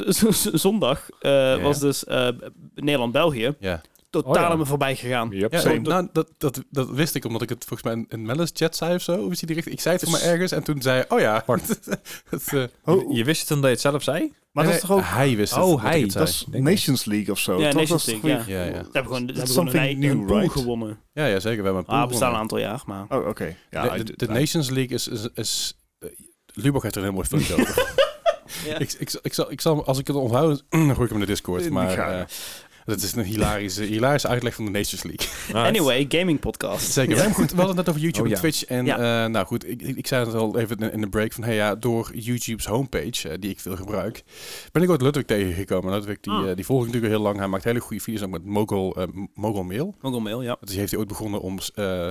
z- 0.07 0.45
Zondag 0.53 1.09
eh, 1.19 1.61
was 1.63 1.79
dus 1.79 2.03
eh, 2.05 2.29
Nederland-België. 2.75 3.53
ja. 3.59 3.81
Totaal 4.09 4.34
Oh 4.43 4.49
ja. 4.49 4.55
me 4.55 4.65
voorbij 4.65 4.95
gegaan. 4.95 5.29
Yep. 5.31 5.51
Ja, 5.51 5.59
Same. 5.59 5.79
nou, 5.79 6.07
dat, 6.13 6.34
dat, 6.38 6.63
dat 6.69 6.89
wist 6.89 7.15
ik 7.15 7.25
omdat 7.25 7.41
ik 7.41 7.49
het 7.49 7.65
volgens 7.65 7.84
mij 7.84 7.93
in, 7.93 8.05
in 8.09 8.25
Mellis 8.25 8.49
chat 8.53 8.75
zei 8.75 8.95
of 8.95 9.01
zo. 9.01 9.25
Of 9.25 9.31
is 9.31 9.39
die? 9.39 9.55
Ik 9.55 9.79
zei 9.81 9.95
het 9.95 10.03
voor 10.09 10.19
mij 10.19 10.29
ergens 10.31 10.51
en 10.51 10.63
toen 10.63 10.81
zei 10.81 11.03
oh 11.07 11.19
ja. 11.19 11.43
dat, 12.29 12.41
eh, 12.53 12.63
Oh, 12.84 13.15
Je 13.15 13.23
wist 13.23 13.41
het 13.41 13.51
omdat 13.51 13.65
je 13.65 13.71
het 13.75 13.81
zelf 13.81 14.03
zei? 14.03 14.34
maar 14.51 14.65
dat 14.65 14.73
is 14.73 14.79
toch 14.79 14.91
ook... 14.91 15.01
Hij 15.03 15.35
wist 15.35 15.55
het. 15.55 15.63
Oh, 15.63 15.71
dat 15.71 15.81
hij. 15.81 15.99
het 15.99 16.11
zei. 16.11 16.25
Dat 16.25 16.34
is. 16.34 16.45
Nations 16.61 17.05
League 17.05 17.31
of 17.31 17.39
zo. 17.39 17.59
Ja, 17.59 17.69
toch? 17.69 17.79
Nations 17.79 18.05
Dat 18.05 18.23
League, 18.23 18.53
ja. 18.55 18.63
Ja, 18.63 18.65
ja. 18.65 18.71
Ze 18.84 18.89
hebben 18.91 19.13
gewoon, 19.15 19.29
een, 19.29 19.47
something 19.47 19.84
een 19.84 19.99
new, 19.99 20.25
pool 20.27 20.39
right? 20.39 20.51
gewonnen. 20.51 20.99
Ja, 21.13 21.25
ja, 21.25 21.39
zeker. 21.39 21.57
We 21.59 21.63
hebben 21.63 21.84
een 21.88 21.89
Ah, 21.93 21.99
pool 21.99 22.07
bestaan 22.07 22.34
een 22.34 22.39
aantal 22.39 22.57
jaar, 22.57 22.81
maar... 22.85 23.05
Oh, 23.09 23.27
oké. 23.27 23.55
Ja, 23.69 23.89
de, 23.97 24.03
de, 24.03 24.13
de 24.15 24.27
Nations 24.27 24.69
League 24.69 24.95
is... 24.95 25.07
is, 25.07 25.27
is 25.34 25.77
eh, 25.99 26.09
Lubach 26.53 26.81
heeft 26.81 26.95
er 26.95 27.01
een 27.01 27.07
heel 27.07 27.15
mooi 27.15 27.27
filmpje 27.27 27.53
over. 27.53 27.85
Ja. 28.65 28.77
ik, 28.77 28.93
ik, 28.99 29.19
ik, 29.21 29.34
zal, 29.34 29.51
ik 29.51 29.61
zal, 29.61 29.85
als 29.85 29.99
ik 29.99 30.07
het 30.07 30.15
onthoud, 30.15 30.63
dan 30.69 30.81
gooi 30.93 31.03
ik 31.03 31.09
hem 31.09 31.13
in 31.13 31.19
de 31.19 31.25
Discord. 31.25 31.69
Maar 31.69 31.97
eh, 31.97 32.25
dat 32.88 33.01
is 33.01 33.15
een 33.15 33.23
hilarische, 33.23 33.84
hilarische 33.84 34.27
uitleg 34.27 34.53
van 34.55 34.65
de 34.65 34.72
Nations 34.72 35.03
League. 35.03 35.64
Anyway, 35.65 36.05
gaming 36.09 36.39
podcast. 36.39 36.91
Zeker. 36.91 37.15
Maar 37.18 37.26
goed, 37.34 37.51
we 37.51 37.57
hadden 37.57 37.68
het 37.68 37.85
net 37.85 37.89
over 37.89 38.01
YouTube 38.01 38.23
Oh, 38.27 38.30
en 38.30 38.35
ja. 38.35 38.39
Twitch. 38.41 38.65
En 38.65 38.85
Ja. 38.85 39.23
eh, 39.23 39.30
nou 39.31 39.45
goed, 39.45 39.69
ik, 39.69 39.81
ik 39.81 40.07
zei 40.07 40.26
het 40.26 40.34
al 40.34 40.59
even 40.59 40.91
in- 40.91 41.01
de 41.01 41.09
break 41.09 41.34
van, 41.34 41.43
hey 41.43 41.55
ja, 41.55 41.76
door 41.76 42.11
YouTube's 42.15 42.65
homepage, 42.65 43.30
eh, 43.30 43.35
die 43.39 43.49
ik 43.49 43.59
veel 43.59 43.76
gebruik, 43.76 44.23
ben 44.72 44.81
ik 44.84 44.89
ooit 44.89 45.01
Ludwig 45.01 45.26
tegengekomen. 45.26 45.93
Ludwig, 45.93 46.19
die, 46.19 46.34
eh, 46.49 46.55
die 46.55 46.65
volg 46.65 46.80
ik 46.80 46.85
natuurlijk 46.85 47.14
heel 47.14 47.22
lang. 47.23 47.38
Hij 47.38 47.47
maakt 47.47 47.64
hele 47.64 47.80
goede 47.80 48.03
video's 48.03 48.23
ook 48.23 48.30
met 48.31 48.45
Mogul, 48.45 48.97
Mogul 49.34 49.64
Mail. 49.64 49.95
Al 50.01 50.19
mail, 50.19 50.41
ja. 50.41 50.57
Dus 50.59 50.69
die 50.69 50.80
heeft 50.80 50.91
hij 50.91 50.99
ooit 50.99 51.09
begonnen 51.09 51.41
om 51.41 51.57
eh, 51.76 52.09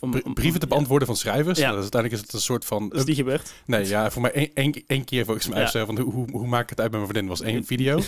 Om, 0.00 0.10
br- 0.10 0.18
om- 0.24 0.34
brieven 0.34 0.60
te 0.60 0.66
ja. 0.66 0.72
beantwoorden 0.72 1.06
van 1.06 1.16
schrijvers. 1.16 1.58
Ja. 1.58 1.64
Nou, 1.64 1.74
dus 1.74 1.82
uiteindelijk 1.82 2.22
is 2.22 2.26
het 2.26 2.36
een 2.36 2.44
soort 2.46 2.64
van... 2.64 2.88
Dat 2.88 2.98
is 2.98 3.04
niet 3.04 3.16
gebeurd. 3.16 3.52
Nee, 3.66 3.86
ja, 3.86 4.10
voor 4.10 4.22
mij 4.22 4.50
één, 4.86 5.04
keer 5.04 5.24
volgens 5.24 5.48
mij. 5.48 5.68
Ja. 5.72 5.86
Van 5.86 5.98
hoe, 6.00 6.12
hoe, 6.12 6.26
hoe 6.30 6.46
maak 6.46 6.62
ik 6.62 6.70
het 6.70 6.80
uit 6.80 6.90
met 6.90 7.00
mijn 7.00 7.12
vriendin? 7.12 7.30
was 7.30 7.40
één 7.42 7.64
video. 7.74 8.00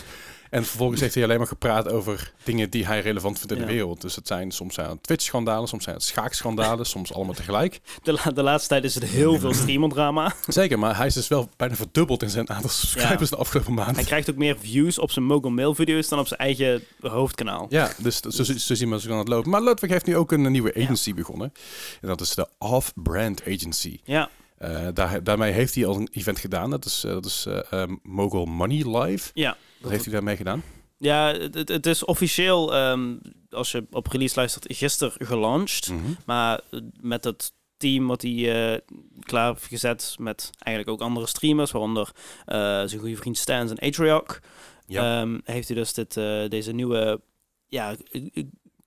En 0.50 0.64
vervolgens 0.64 1.00
heeft 1.00 1.14
hij 1.14 1.24
alleen 1.24 1.38
maar 1.38 1.46
gepraat 1.46 1.88
over 1.88 2.32
dingen 2.44 2.70
die 2.70 2.86
hij 2.86 3.00
relevant 3.00 3.38
vindt 3.38 3.52
in 3.52 3.58
de 3.58 3.66
wereld. 3.66 4.00
Dus 4.00 4.16
het 4.16 4.26
zijn 4.26 4.50
soms 4.50 4.74
zijn 4.74 4.88
het 4.90 5.02
Twitch-schandalen, 5.02 5.68
soms 5.68 5.84
zijn 5.84 5.96
het 5.96 6.04
schaakschandalen, 6.04 6.86
soms 6.96 7.12
allemaal 7.12 7.34
tegelijk. 7.34 7.80
De, 8.02 8.12
la- 8.12 8.30
de 8.30 8.42
laatste 8.42 8.68
tijd 8.68 8.84
is 8.84 8.94
het 8.94 9.04
heel 9.04 9.38
veel 9.38 9.54
streamerdrama. 9.62 10.34
Zeker, 10.46 10.78
maar 10.78 10.96
hij 10.96 11.06
is 11.06 11.14
dus 11.14 11.28
wel 11.28 11.48
bijna 11.56 11.74
verdubbeld 11.74 12.22
in 12.22 12.30
zijn 12.30 12.50
aantal 12.50 12.70
subscribers 12.70 13.30
de 13.30 13.36
afgelopen 13.36 13.74
maand. 13.74 13.96
Hij 13.96 14.04
krijgt 14.04 14.30
ook 14.30 14.36
meer 14.36 14.56
views 14.60 14.98
op 14.98 15.10
zijn 15.10 15.24
Mogul 15.24 15.50
Mail 15.50 15.74
video's 15.74 16.08
dan 16.08 16.18
op 16.18 16.26
zijn 16.26 16.40
eigen 16.40 16.82
hoofdkanaal. 17.00 17.66
Ja, 17.70 17.92
dus 17.98 18.20
zo, 18.20 18.30
zo, 18.30 18.52
zo 18.58 18.74
zien 18.74 18.90
we 18.90 19.00
ze 19.00 19.12
aan 19.12 19.18
het 19.18 19.28
lopen. 19.28 19.50
Maar 19.50 19.62
Ludwig 19.62 19.90
heeft 19.90 20.06
nu 20.06 20.16
ook 20.16 20.32
een 20.32 20.50
nieuwe 20.52 20.74
agency 20.74 21.14
begonnen. 21.14 21.52
En 22.00 22.08
dat 22.08 22.20
is 22.20 22.34
de 22.34 22.48
Off-Brand 22.58 23.42
Agency. 23.46 23.98
Ja, 24.04 24.30
Eh, 24.58 24.86
daar, 24.94 25.22
daarmee 25.22 25.52
heeft 25.52 25.74
hij 25.74 25.86
al 25.86 25.96
een 25.96 26.08
event 26.12 26.38
gedaan. 26.38 26.70
Dat 26.70 26.84
is, 26.84 27.04
eh, 27.04 27.12
dat 27.12 27.24
is 27.24 27.46
eh, 27.70 27.82
Mogul 28.02 28.44
Money 28.46 28.98
Live. 28.98 29.30
ja. 29.34 29.56
Dat 29.80 29.90
heeft 29.90 30.04
hij 30.04 30.12
daarmee 30.12 30.36
gedaan. 30.36 30.62
Ja, 30.98 31.32
het, 31.32 31.68
het- 31.68 31.86
is 31.86 32.04
officieel, 32.04 32.74
ehm, 32.74 33.16
als 33.50 33.72
je 33.72 33.86
op 33.90 34.06
release 34.06 34.34
luistert, 34.36 34.66
gisteren 34.76 35.26
gelaunched. 35.26 35.88
Mhm. 35.90 36.00
Maar 36.26 36.60
eh, 36.70 36.80
met 37.00 37.24
het 37.24 37.52
team 37.76 38.06
wat 38.06 38.22
hij 38.22 38.72
eh, 38.72 38.80
klaar 39.20 39.52
heeft 39.52 39.64
gezet 39.66 40.14
met 40.18 40.50
eigenlijk 40.58 41.00
ook 41.00 41.08
andere 41.08 41.26
streamers, 41.26 41.70
waaronder 41.70 42.10
eh, 42.44 42.56
zijn 42.58 43.00
goede 43.00 43.16
vriend 43.16 43.38
Stans 43.38 43.70
en 43.70 43.80
Atriarch, 43.88 44.40
Ja. 44.86 45.20
ehm, 45.20 45.38
heeft 45.44 45.68
hij 45.68 45.76
dus 45.76 45.92
dit, 45.92 46.14
deze 46.50 46.72
nieuwe 46.72 47.20
ja, 47.66 47.96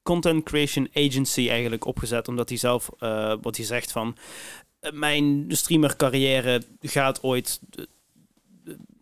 content 0.03 0.43
creation 0.43 0.89
agency 0.93 1.49
eigenlijk 1.49 1.85
opgezet, 1.85 2.27
omdat 2.27 2.49
hij 2.49 2.57
zelf, 2.57 2.89
wat 3.41 3.55
hij 3.55 3.65
zegt 3.65 3.91
van, 3.91 4.17
mijn 4.93 5.45
streamer 5.47 5.95
carrière 5.95 6.61
gaat 6.81 7.23
ooit 7.23 7.59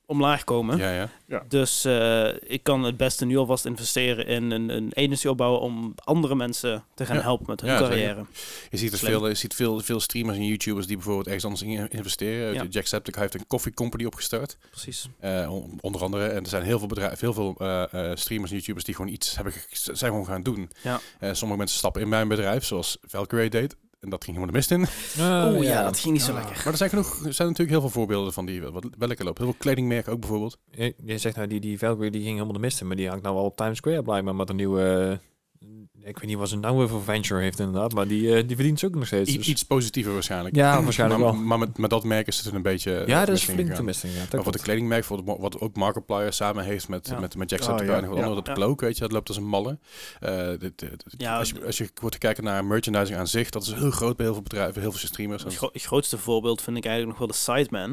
omlaag 0.10 0.44
komen. 0.44 0.78
ja, 0.78 1.10
ja. 1.28 1.44
Dus 1.48 1.86
eh, 1.86 2.28
ik 2.42 2.64
kan 2.64 2.84
het 2.84 2.98
beste 2.98 3.26
nu 3.26 3.38
alvast 3.38 3.66
investeren 3.66 4.26
in 4.28 4.52
een, 4.52 4.70
een 4.70 4.92
agency 4.96 5.28
opbouwen 5.28 5.62
om 5.62 5.94
andere 6.04 6.36
mensen 6.36 6.84
te 6.96 7.06
gaan 7.06 7.16
Ja. 7.16 7.22
helpen 7.22 7.46
met 7.48 7.62
hun 7.62 7.78
carrière. 7.78 8.26
Je 8.70 8.78
ziet, 8.78 8.92
dus 8.92 9.00
Slim. 9.00 9.12
veel, 9.12 9.28
je 9.28 9.34
ziet 9.34 9.54
veel, 9.54 9.80
veel 9.80 10.00
streamers 10.00 10.38
en 10.38 10.46
YouTubers 10.46 10.88
die 10.88 10.96
bijvoorbeeld 10.96 11.26
ergens 11.26 11.44
anders 11.46 11.62
in 11.64 11.90
investeren. 11.90 12.54
Ja. 12.54 12.66
Jack 12.70 12.86
Septic 12.86 13.16
heeft 13.16 13.34
een 13.34 13.48
coffee 13.48 13.74
company 13.74 14.06
opgestart. 14.06 14.58
Precies. 14.70 15.08
eh, 15.20 15.52
on- 15.52 15.78
onder 15.82 16.02
andere. 16.04 16.28
En 16.28 16.44
er 16.44 16.50
zijn 16.50 16.64
heel 16.64 16.80
veel 16.80 16.88
bedrijven, 16.88 17.18
heel 17.20 17.34
veel 17.34 17.56
eh, 17.60 17.84
eh, 18.12 18.16
streamers 18.18 18.52
en 18.52 18.58
YouTubers 18.58 18.86
die 18.86 18.96
gewoon 18.96 19.12
iets 19.12 19.36
hebben, 19.36 19.54
zijn 19.72 20.12
gewoon 20.12 20.26
gaan 20.26 20.44
doen. 20.44 20.70
Ja. 20.84 21.00
Eh, 21.20 21.30
sommige 21.34 21.58
mensen 21.60 21.78
stappen 21.78 22.02
in 22.02 22.10
mijn 22.10 22.28
bedrijf, 22.28 22.66
zoals 22.66 22.98
Valkyrie 23.02 23.50
deed. 23.50 23.76
En 24.00 24.10
dat 24.10 24.24
ging 24.24 24.38
helemaal 24.38 24.54
de 24.54 24.60
mist 24.60 24.72
in. 24.72 24.86
Oeh 25.56 25.64
ja, 25.64 25.84
dat 25.84 26.00
ging 26.00 26.14
niet 26.14 26.24
zo 26.24 26.34
lekker. 26.34 26.56
Maar 26.56 26.68
er 26.68 26.78
zijn 26.78 26.90
genoeg, 26.90 27.26
er 27.26 27.34
zijn 27.34 27.48
natuurlijk 27.48 27.70
heel 27.70 27.82
veel 27.82 28.00
voorbeelden 28.00 28.34
van 28.34 28.46
die 28.46 28.62
wat, 28.62 28.88
wel 28.98 29.08
lekker 29.08 29.26
lopen. 29.26 29.44
Heel 29.44 29.52
veel 29.52 29.62
kledingmerken 29.62 30.12
ook 30.12 30.20
bijvoorbeeld. 30.20 30.58
Je, 30.72 30.96
je 31.06 31.18
zegt 31.18 31.36
nou, 31.36 31.48
die, 31.48 31.60
die 31.60 31.80
Valkyrie 31.80 32.12
die 32.12 32.22
ging 32.22 32.34
helemaal 32.34 32.54
de 32.54 32.60
mist 32.60 32.82
in, 32.82 32.88
maar 32.88 32.96
die 32.96 33.08
hangt 33.08 33.24
nou 33.24 33.36
wel 33.36 33.44
op 33.44 33.56
Times 33.56 33.78
Square 33.78 34.02
blijkbaar 34.02 34.36
met 34.36 34.50
een 34.50 34.56
nieuwe... 34.56 35.20
eh, 36.10 36.16
ik 36.16 36.18
weet 36.20 36.30
niet 36.30 36.38
wat 36.40 36.50
ze 36.50 36.58
nou 36.58 36.78
weer 36.78 36.90
voor 36.90 37.04
venture 37.04 37.42
heeft 37.42 37.60
inderdaad, 37.60 37.94
maar 37.94 38.08
die, 38.08 38.36
eh, 38.36 38.48
die 38.48 38.56
verdient 38.56 38.80
ze 38.80 38.86
ook 38.86 38.96
nog 38.96 39.06
steeds. 39.06 39.30
I- 39.32 39.38
dus- 39.38 39.48
Iets 39.48 39.64
positiever 39.66 40.14
waarschijnlijk. 40.14 40.56
Ja, 40.56 40.84
waarschijnlijk 40.84 41.20
maar, 41.24 41.32
wel. 41.34 41.42
Maar 41.42 41.60
met, 41.60 41.78
met 41.78 41.90
dat 41.90 42.04
merk 42.04 42.28
is 42.28 42.40
het 42.44 42.54
een 42.54 42.62
beetje... 42.62 42.96
eh, 42.96 43.08
ja, 43.08 43.26
dat 43.26 43.36
is 43.36 43.44
flink 43.44 43.74
te 43.74 43.84
mist 43.84 44.04
inderdaad. 44.04 44.32
Maar 44.34 44.44
voor 44.44 44.52
de 44.52 44.60
kledingmerk, 44.60 45.04
voor 45.04 45.24
wat, 45.24 45.38
wat 45.40 45.60
ook 45.60 45.76
Markiplier 45.76 46.34
samen 46.34 46.64
heeft 46.64 46.88
met, 46.90 47.08
Ja. 47.08 47.20
met, 47.20 47.36
met 47.36 47.52
Oh, 47.52 47.58
Jacksepticeye 47.58 47.92
ja. 47.92 47.98
en 47.98 48.04
Ja. 48.04 48.10
wat 48.10 48.18
andere, 48.18 48.36
dat 48.36 48.48
Ja. 48.48 48.54
bloke, 48.54 48.86
weet 48.86 48.96
je, 48.96 49.02
dat 49.02 49.12
loopt 49.12 49.28
als 49.28 49.38
een 49.38 49.48
malle. 49.48 49.80
Eh, 50.20 50.48
dit- 50.48 50.80
dit- 50.80 51.04
Ja, 51.18 51.38
als, 51.38 51.50
je, 51.50 51.66
als 51.66 51.78
je 51.78 51.90
wordt 52.02 52.16
te 52.16 52.22
kijken 52.22 52.44
naar 52.44 52.66
merchandising 52.66 53.18
aan 53.18 53.28
zich, 53.28 53.50
dat 53.50 53.64
is 53.64 53.74
heel 53.74 53.92
groot 53.92 54.16
bij 54.16 54.26
heel 54.26 54.34
veel 54.34 54.44
bedrijven, 54.44 54.82
heel 54.82 54.92
veel 54.92 55.08
streamers. 55.08 55.44
Het 55.44 55.56
gro- 55.56 55.70
grootste 55.74 56.18
voorbeeld 56.18 56.62
vind 56.62 56.78
ik 56.78 56.86
eigenlijk 56.86 57.20
nog 57.20 57.28
wel 57.28 57.38
de 57.38 57.44
Sideman. 57.44 57.90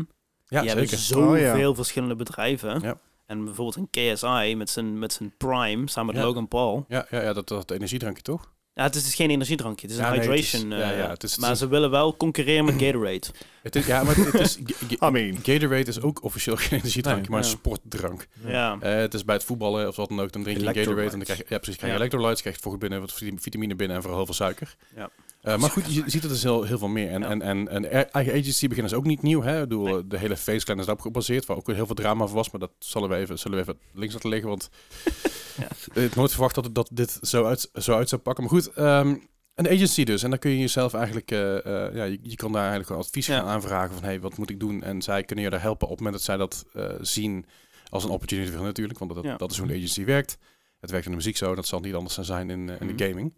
ja, 0.49 0.61
die 0.61 0.71
zeker. 0.71 0.77
hebben 0.89 0.99
zoveel 0.99 1.53
Oh, 1.55 1.59
ja. 1.59 1.75
verschillende 1.75 2.17
bedrijven. 2.17 2.81
Ja. 2.81 2.99
En 3.27 3.45
bijvoorbeeld 3.45 3.89
een 3.93 4.15
KSI 4.15 4.55
met 4.57 4.71
zijn, 4.71 4.99
met 4.99 5.13
zijn 5.13 5.35
Prime, 5.37 5.89
samen 5.89 6.15
met 6.15 6.23
Ja. 6.23 6.29
Logan 6.29 6.49
Paul. 6.49 6.85
Ja, 6.89 7.07
ja, 7.11 7.23
ja 7.23 7.33
dat, 7.33 7.49
dat 7.49 7.71
energiedrankje 7.71 8.23
toch? 8.23 8.53
Ja, 8.75 8.83
het 8.83 8.95
is 8.95 9.05
dus 9.05 9.15
geen 9.15 9.31
energiedrankje, 9.31 9.87
het 9.87 9.97
is 9.97 10.03
Ja, 10.03 10.13
een 10.13 10.19
nee, 10.19 10.29
het 10.29 10.39
is- 10.39 10.53
hydration. 10.53 10.79
ja, 10.81 10.91
eh, 10.93 10.99
ja, 10.99 11.09
het 11.09 11.23
is- 11.23 11.31
het 11.33 11.41
maar 11.41 11.51
is- 11.51 11.59
ze 11.59 11.69
willen 11.69 11.91
wel 11.91 12.17
concurreren 12.17 12.65
met 12.65 12.75
Gatorade. 12.83 13.27
Het 13.67 13.77
is, 13.77 13.87
ja, 13.87 14.03
maar 14.03 14.17
het, 14.17 14.35
is... 14.35 14.57
I 15.07 15.11
mean, 15.11 15.37
Gatorade 15.43 15.85
is 15.85 16.01
ook 16.01 16.23
officieel 16.23 16.57
geen 16.67 16.79
energiedrankje, 16.79 17.21
Nee, 17.23 17.31
maar 17.31 17.39
een 17.41 17.51
ja. 17.51 17.57
sportdrank. 17.57 18.27
Ja. 18.47 18.77
Eh, 18.81 18.95
het 18.95 19.15
is 19.15 19.25
bij 19.25 19.35
het 19.35 19.45
voetballen 19.45 19.89
of 19.89 19.97
wat 19.97 20.09
dan 20.09 20.21
ook, 20.21 20.33
dan 20.33 20.43
drink 20.43 20.59
je 20.59 20.65
Gatorade 20.65 21.03
en 21.03 21.11
dan 21.11 21.21
krijg 21.21 21.39
je, 21.39 21.45
ja, 21.49 21.57
precies, 21.59 21.77
krijg 21.77 21.93
je 21.93 21.99
Ja. 21.99 22.05
electrolytes, 22.05 22.41
krijg 22.41 22.57
je 22.57 22.63
vocht 22.63 22.79
binnen, 22.79 23.01
wat 23.01 23.13
vit- 23.13 23.41
vitamine 23.41 23.75
binnen 23.75 23.97
en 23.97 24.03
vooral 24.03 24.19
heel 24.25 24.35
veel 24.35 24.45
suiker. 24.45 24.77
Ja. 24.97 25.11
Eh, 25.43 25.59
maar 25.59 25.71
goed, 25.71 25.95
je 25.95 26.03
ziet 26.07 26.23
het 26.23 26.31
dus 26.31 26.43
heel, 26.43 26.63
heel 26.63 26.79
veel 26.79 26.89
meer. 26.89 27.11
En, 27.11 27.21
Ja. 27.21 27.29
en, 27.31 27.43
en, 27.43 27.69
en 27.69 28.13
eigen 28.13 28.33
agency 28.33 28.69
beginnen 28.69 28.93
is 28.93 28.99
ook 28.99 29.05
niet 29.05 29.23
nieuw. 29.23 29.43
Hè? 29.43 29.55
Ik 29.63 29.69
bedoel, 29.69 29.85
Nee. 29.85 30.07
De 30.07 30.19
hele 30.19 30.37
Face 30.37 30.65
Clan 30.65 30.79
is 30.79 30.85
daarop 30.87 31.05
gebaseerd, 31.05 31.47
waar 31.47 31.57
ook 31.57 31.67
heel 31.67 31.87
veel 31.87 31.95
drama 31.95 32.27
voor 32.27 32.35
was. 32.37 32.51
Maar 32.51 32.61
dat 32.61 32.71
zullen 32.79 33.09
we 33.09 33.17
even, 33.17 33.39
zullen 33.39 33.57
we 33.57 33.63
even 33.63 33.79
links 33.95 34.15
laten 34.15 34.31
liggen, 34.31 34.49
want 34.49 34.69
Ja. 35.61 35.69
ik 35.95 36.03
had 36.03 36.15
nooit 36.15 36.31
verwacht 36.33 36.55
dat, 36.55 36.65
het- 36.65 36.75
dat 36.75 36.89
dit 36.93 37.19
zo 37.23 37.45
uit, 37.45 37.71
zo 37.75 37.95
uit 37.97 38.09
zou 38.09 38.21
pakken. 38.21 38.45
Maar 38.45 38.53
goed, 38.53 38.73
ehm, 38.73 39.17
een 39.57 39.69
agency 39.69 40.05
dus. 40.05 40.23
En 40.23 40.31
dan 40.31 40.39
kun 40.39 40.51
je 40.51 40.59
jezelf 40.59 40.95
eigenlijk, 40.95 41.31
eh, 41.31 41.57
eh, 41.87 41.95
ja, 41.95 42.05
je, 42.05 42.19
je 42.23 42.37
kan 42.37 42.49
daar 42.53 42.61
eigenlijk 42.61 42.87
gewoon 42.91 43.03
advies 43.03 43.27
Ja. 43.27 43.39
gaan 43.39 43.47
aanvragen 43.49 43.95
van, 43.95 44.05
hey, 44.05 44.21
wat 44.21 44.37
moet 44.39 44.51
ik 44.51 44.61
doen? 44.61 44.83
En 44.83 45.03
zij 45.03 45.23
kunnen 45.23 45.45
je 45.45 45.51
daar 45.51 45.61
helpen 45.63 45.89
op 45.89 45.93
het 45.97 45.99
moment 46.01 46.17
dat 46.17 46.25
zij 46.25 46.37
dat 46.37 46.67
eh, 46.73 46.85
zien 47.01 47.47
als 47.89 48.05
een 48.05 48.11
opportunity 48.11 48.53
voor 48.53 48.65
natuurlijk, 48.65 48.99
want 48.99 49.15
dat, 49.15 49.25
Ja. 49.25 49.37
dat 49.37 49.51
is 49.51 49.59
hoe 49.59 49.69
een 49.69 49.75
agency 49.77 50.05
werkt. 50.05 50.39
Het 50.81 50.91
werkt 50.91 51.05
in 51.07 51.11
de 51.11 51.17
muziek 51.17 51.37
zo, 51.37 51.55
dat 51.55 51.67
zal 51.67 51.81
niet 51.81 51.95
anders 51.95 52.15
zijn 52.19 52.51
in, 52.51 52.69
in 52.69 52.87
Mhm. 52.87 52.97
de 52.97 53.05
gaming. 53.09 53.35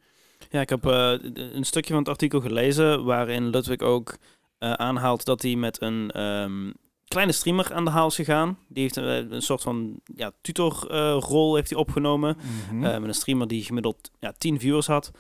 Ja, 0.51 0.61
ik 0.61 0.69
heb 0.69 0.87
eh, 0.87 1.13
een 1.35 1.65
stukje 1.65 1.91
van 1.93 1.99
het 2.03 2.09
artikel 2.09 2.41
gelezen 2.41 3.05
waarin 3.05 3.49
Ludwig 3.51 3.81
ook 3.81 4.17
eh, 4.59 4.73
aanhaalt 4.73 5.25
dat 5.25 5.43
hij 5.43 5.55
met 5.57 5.83
een 5.83 6.11
ehm, 6.11 6.71
kleine 7.09 7.33
streamer 7.33 7.73
aan 7.75 7.85
de 7.85 7.91
haal 7.91 8.07
is 8.07 8.15
gegaan. 8.15 8.59
Die 8.69 8.83
heeft 8.83 8.97
een 8.97 9.43
soort 9.43 9.63
van 9.63 10.01
ja, 10.15 10.33
tutorrol 10.41 11.55
heeft 11.55 11.71
hij 11.71 11.79
opgenomen. 11.79 12.37
mhm. 12.71 12.85
Eh, 12.85 12.99
met 12.99 13.09
een 13.09 13.15
streamer 13.15 13.49
die 13.49 13.65
gemiddeld 13.65 14.11
ja, 14.19 14.33
10 14.39 14.59
viewers 14.61 14.87
had. 14.87 15.11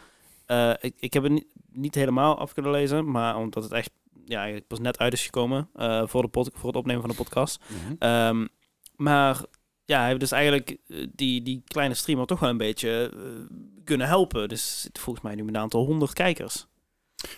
Eh, 0.48 0.70
ik, 0.80 0.94
ik 0.98 1.12
heb 1.12 1.22
het 1.22 1.32
niet, 1.32 1.46
niet 1.72 1.94
helemaal 1.94 2.38
af 2.38 2.52
kunnen 2.52 2.72
lezen, 2.72 3.10
maar 3.10 3.36
omdat 3.36 3.62
het 3.62 3.72
echt 3.72 3.90
ja, 4.24 4.36
eigenlijk 4.36 4.66
pas 4.66 4.78
net 4.78 4.98
uit 4.98 5.12
is 5.12 5.24
gekomen 5.24 5.68
eh, 5.74 6.02
voor, 6.06 6.22
de 6.22 6.28
pod, 6.28 6.50
voor 6.54 6.66
het 6.66 6.76
opnemen 6.76 7.00
van 7.00 7.10
de 7.10 7.16
podcast. 7.16 7.60
Ehm, 7.98 8.46
maar 8.96 9.40
ja, 9.84 9.98
hij 9.98 10.06
heeft 10.08 10.20
dus 10.20 10.32
eigenlijk 10.32 10.76
eh, 10.88 11.06
die, 11.14 11.42
die 11.42 11.62
kleine 11.66 11.94
streamer 11.94 12.26
toch 12.26 12.40
wel 12.40 12.48
een 12.50 12.56
beetje 12.56 13.12
kunnen 13.84 14.06
helpen. 14.06 14.48
Dus 14.48 14.88
volgens 14.92 15.24
mij 15.24 15.34
nu 15.34 15.44
met 15.44 15.54
een 15.54 15.60
aantal 15.60 15.84
honderd 15.84 16.12
kijkers. 16.12 16.66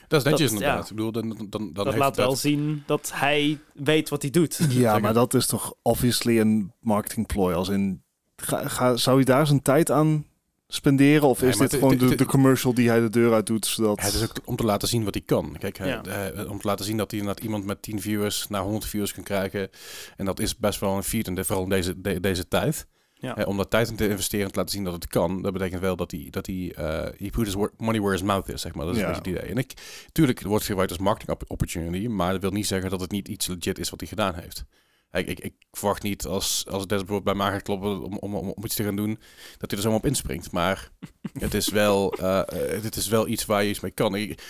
Dat 0.08 0.24
is 0.24 0.30
netjes 0.30 0.50
dat- 0.50 0.60
inderdaad. 0.60 0.84
ja. 0.84 0.90
Ik 0.90 0.96
bedoel, 0.96 1.12
dan, 1.12 1.28
dan, 1.28 1.46
dan 1.50 1.72
dat 1.72 1.84
heeft 1.86 1.98
laat 1.98 2.14
dat- 2.14 2.26
wel 2.26 2.36
zien 2.36 2.82
dat 2.86 3.10
hij 3.14 3.58
weet 3.74 4.08
wat 4.08 4.22
hij 4.22 4.30
doet. 4.30 4.58
ja, 4.68 4.98
maar 4.98 5.14
dat 5.14 5.34
is 5.34 5.46
toch 5.46 5.74
obviously 5.82 6.40
een 6.40 6.72
marketing 6.80 7.26
ploy. 7.26 7.52
Als 7.52 7.68
in, 7.68 8.02
ga, 8.36 8.68
ga, 8.68 8.96
zou 8.96 9.18
je 9.18 9.24
daar 9.24 9.46
zijn 9.46 9.62
tijd 9.62 9.90
aan 9.90 10.26
spenderen? 10.74 11.28
Of 11.28 11.42
is 11.42 11.56
dit 11.56 11.74
gewoon 11.74 11.96
de, 11.96 12.14
de 12.14 12.24
commercial 12.26 12.74
die 12.74 12.88
hij 12.88 13.00
de 13.00 13.10
deur 13.10 13.32
uit 13.32 13.46
doet? 13.46 13.66
Zodat... 13.66 13.98
Ja, 14.00 14.04
het 14.04 14.14
is 14.14 14.22
ook 14.22 14.36
om 14.44 14.56
te 14.56 14.64
laten 14.64 14.88
zien 14.88 15.04
wat 15.04 15.14
hij 15.14 15.22
kan. 15.26 15.56
Kijk, 15.58 15.78
hij- 15.78 15.88
Ja. 15.88 16.00
hij- 16.08 16.46
om 16.46 16.60
te 16.60 16.66
laten 16.66 16.84
zien 16.84 16.96
dat 16.96 17.10
hij 17.10 17.20
inderdaad 17.20 17.44
iemand 17.44 17.64
met 17.64 17.82
10 17.82 18.00
viewers 18.00 18.46
naar 18.48 18.62
100 18.62 18.86
viewers 18.86 19.12
kan 19.14 19.22
krijgen. 19.24 19.68
En 20.16 20.24
dat 20.24 20.40
is 20.40 20.56
best 20.56 20.80
wel 20.80 20.96
een 20.96 21.02
feat, 21.02 21.26
en 21.26 21.44
vooral 21.44 21.64
in 21.64 21.70
deze, 21.70 22.00
de- 22.00 22.20
deze 22.20 22.48
tijd. 22.48 22.86
Ja. 23.14 23.36
Eh, 23.36 23.46
om 23.48 23.56
daar 23.56 23.68
tijd 23.68 23.88
in 23.88 23.96
te 23.96 24.08
investeren 24.08 24.46
en 24.46 24.52
te 24.52 24.58
laten 24.58 24.74
zien 24.74 24.84
dat 24.84 24.92
het 24.92 25.06
kan, 25.06 25.42
dat 25.42 25.52
betekent 25.52 25.80
wel 25.80 25.96
dat 25.96 26.10
hij, 26.10 26.26
dat 26.30 26.46
hij, 26.46 26.72
eh 26.76 26.84
he 27.16 27.28
put 27.30 27.44
his 27.44 27.54
money 27.76 28.00
where 28.00 28.10
his 28.10 28.22
mouth 28.22 28.48
is, 28.48 28.60
zeg 28.60 28.74
maar. 28.74 28.86
Dat 28.86 28.94
is 28.94 29.00
Ja. 29.00 29.06
een 29.06 29.12
beetje 29.14 29.30
het 29.30 29.38
idee. 29.40 29.50
En 29.54 29.58
ik, 29.58 29.72
tuurlijk, 30.12 30.38
het 30.38 30.48
wordt 30.48 30.64
gebruikt 30.64 30.92
als 30.92 31.00
marketing 31.00 31.30
op- 31.30 31.50
opportunity, 31.50 32.06
maar 32.06 32.32
dat 32.32 32.40
wil 32.40 32.50
niet 32.50 32.66
zeggen 32.66 32.90
dat 32.90 33.00
het 33.00 33.10
niet 33.10 33.28
iets 33.28 33.46
legit 33.46 33.78
is 33.78 33.90
wat 33.90 34.00
hij 34.00 34.08
gedaan 34.08 34.34
heeft. 34.34 34.64
Kijk, 35.10 35.28
ik, 35.28 35.40
ik 35.40 35.54
verwacht 35.72 36.02
niet 36.02 36.26
als, 36.26 36.64
als 36.68 36.86
Des 36.86 36.98
bijvoorbeeld 36.98 37.24
bij 37.24 37.34
mij 37.34 37.52
gaat 37.52 37.62
kloppen 37.62 38.02
om, 38.02 38.16
om, 38.18 38.34
om, 38.34 38.64
iets 38.64 38.74
te 38.74 38.84
gaan 38.84 38.96
doen, 38.96 39.18
dat 39.58 39.70
hij 39.70 39.78
er 39.78 39.84
zomaar 39.84 39.98
op 39.98 40.06
inspringt. 40.06 40.52
Maar 40.52 40.90
het 41.38 41.54
is 41.54 41.68
wel, 41.68 42.12
eh, 42.12 42.38
eh, 42.38 42.82
het 42.82 42.96
is 42.96 43.08
wel 43.08 43.28
iets 43.28 43.46
waar 43.46 43.62
je 43.62 43.70
iets 43.70 43.80
mee 43.80 43.90
kan. 43.90 44.14
Ik, 44.14 44.42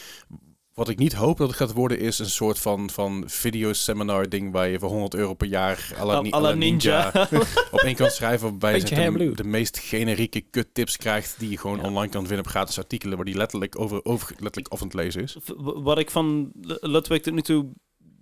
wat 0.75 0.89
ik 0.89 0.99
niet 0.99 1.13
hoop 1.13 1.39
dat 1.39 1.49
het 1.49 1.57
gaat 1.57 1.73
worden 1.73 1.99
is 1.99 2.19
een 2.19 2.31
soort 2.31 2.59
van, 2.59 2.91
van 2.91 3.23
videoseminar 3.27 4.29
ding 4.29 4.53
waar 4.53 4.69
je 4.69 4.79
voor 4.79 4.89
100 4.89 5.15
euro 5.15 5.35
per 5.35 5.49
jaar 5.49 5.93
à 5.99 6.05
la, 6.05 6.15
Al- 6.15 6.23
ni- 6.23 6.33
à 6.33 6.41
la 6.41 6.53
ninja, 6.55 7.11
ninja. 7.15 7.47
op 7.71 7.79
één 7.81 7.95
kan 7.95 8.11
schrijven 8.11 8.49
waarbij 8.49 8.79
je 8.79 9.13
de, 9.19 9.33
de 9.35 9.45
meest 9.45 9.79
generieke 9.79 10.41
kuttips 10.41 10.97
krijgt 10.97 11.35
die 11.39 11.51
je 11.51 11.59
gewoon 11.59 11.77
Ja. 11.77 11.83
online 11.83 12.13
kan 12.13 12.27
vinden 12.27 12.45
op 12.45 12.51
gratis 12.51 12.79
artikelen 12.79 13.17
waar 13.17 13.27
die 13.27 13.37
letterlijk 13.37 13.79
over, 13.79 14.05
over 14.05 14.29
letterlijk 14.39 14.73
af 14.73 14.81
aan 14.81 14.87
het 14.87 14.97
lezen 14.97 15.23
is. 15.23 15.37
Wat 15.57 15.99
ik 15.99 16.11
van 16.11 16.51
Ludwig 16.81 17.21
tot 17.21 17.35
nu 17.35 17.43
toe 17.43 17.73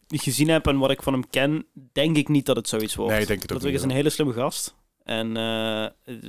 gezien 0.08 0.48
heb 0.48 0.66
en 0.66 0.78
wat 0.78 0.90
ik 0.90 1.02
van 1.02 1.12
hem 1.12 1.30
ken, 1.30 1.66
denk 1.92 2.16
ik 2.16 2.28
niet 2.28 2.46
dat 2.46 2.56
het 2.56 2.68
zoiets 2.68 2.94
wordt. 2.94 3.12
Nee, 3.12 3.20
ik 3.20 3.28
denk 3.28 3.42
het 3.42 3.52
ook 3.52 3.56
Ludwig 3.62 3.72
niet, 3.72 3.80
is 3.84 3.90
een 3.90 3.96
hele 3.96 4.10
slimme 4.10 4.32
gast. 4.32 4.76
En 5.04 5.36
eh, 5.36 5.86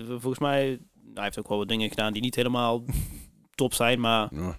volgens 0.09 0.39
mij, 0.39 0.79
hij 1.13 1.23
heeft 1.23 1.39
ook 1.39 1.47
wel 1.47 1.57
wat 1.57 1.67
dingen 1.67 1.89
gedaan 1.89 2.13
die 2.13 2.21
niet 2.21 2.35
helemaal 2.35 2.83
top 3.55 3.73
zijn, 3.73 3.99
maar 3.99 4.27
Ja. 4.35 4.57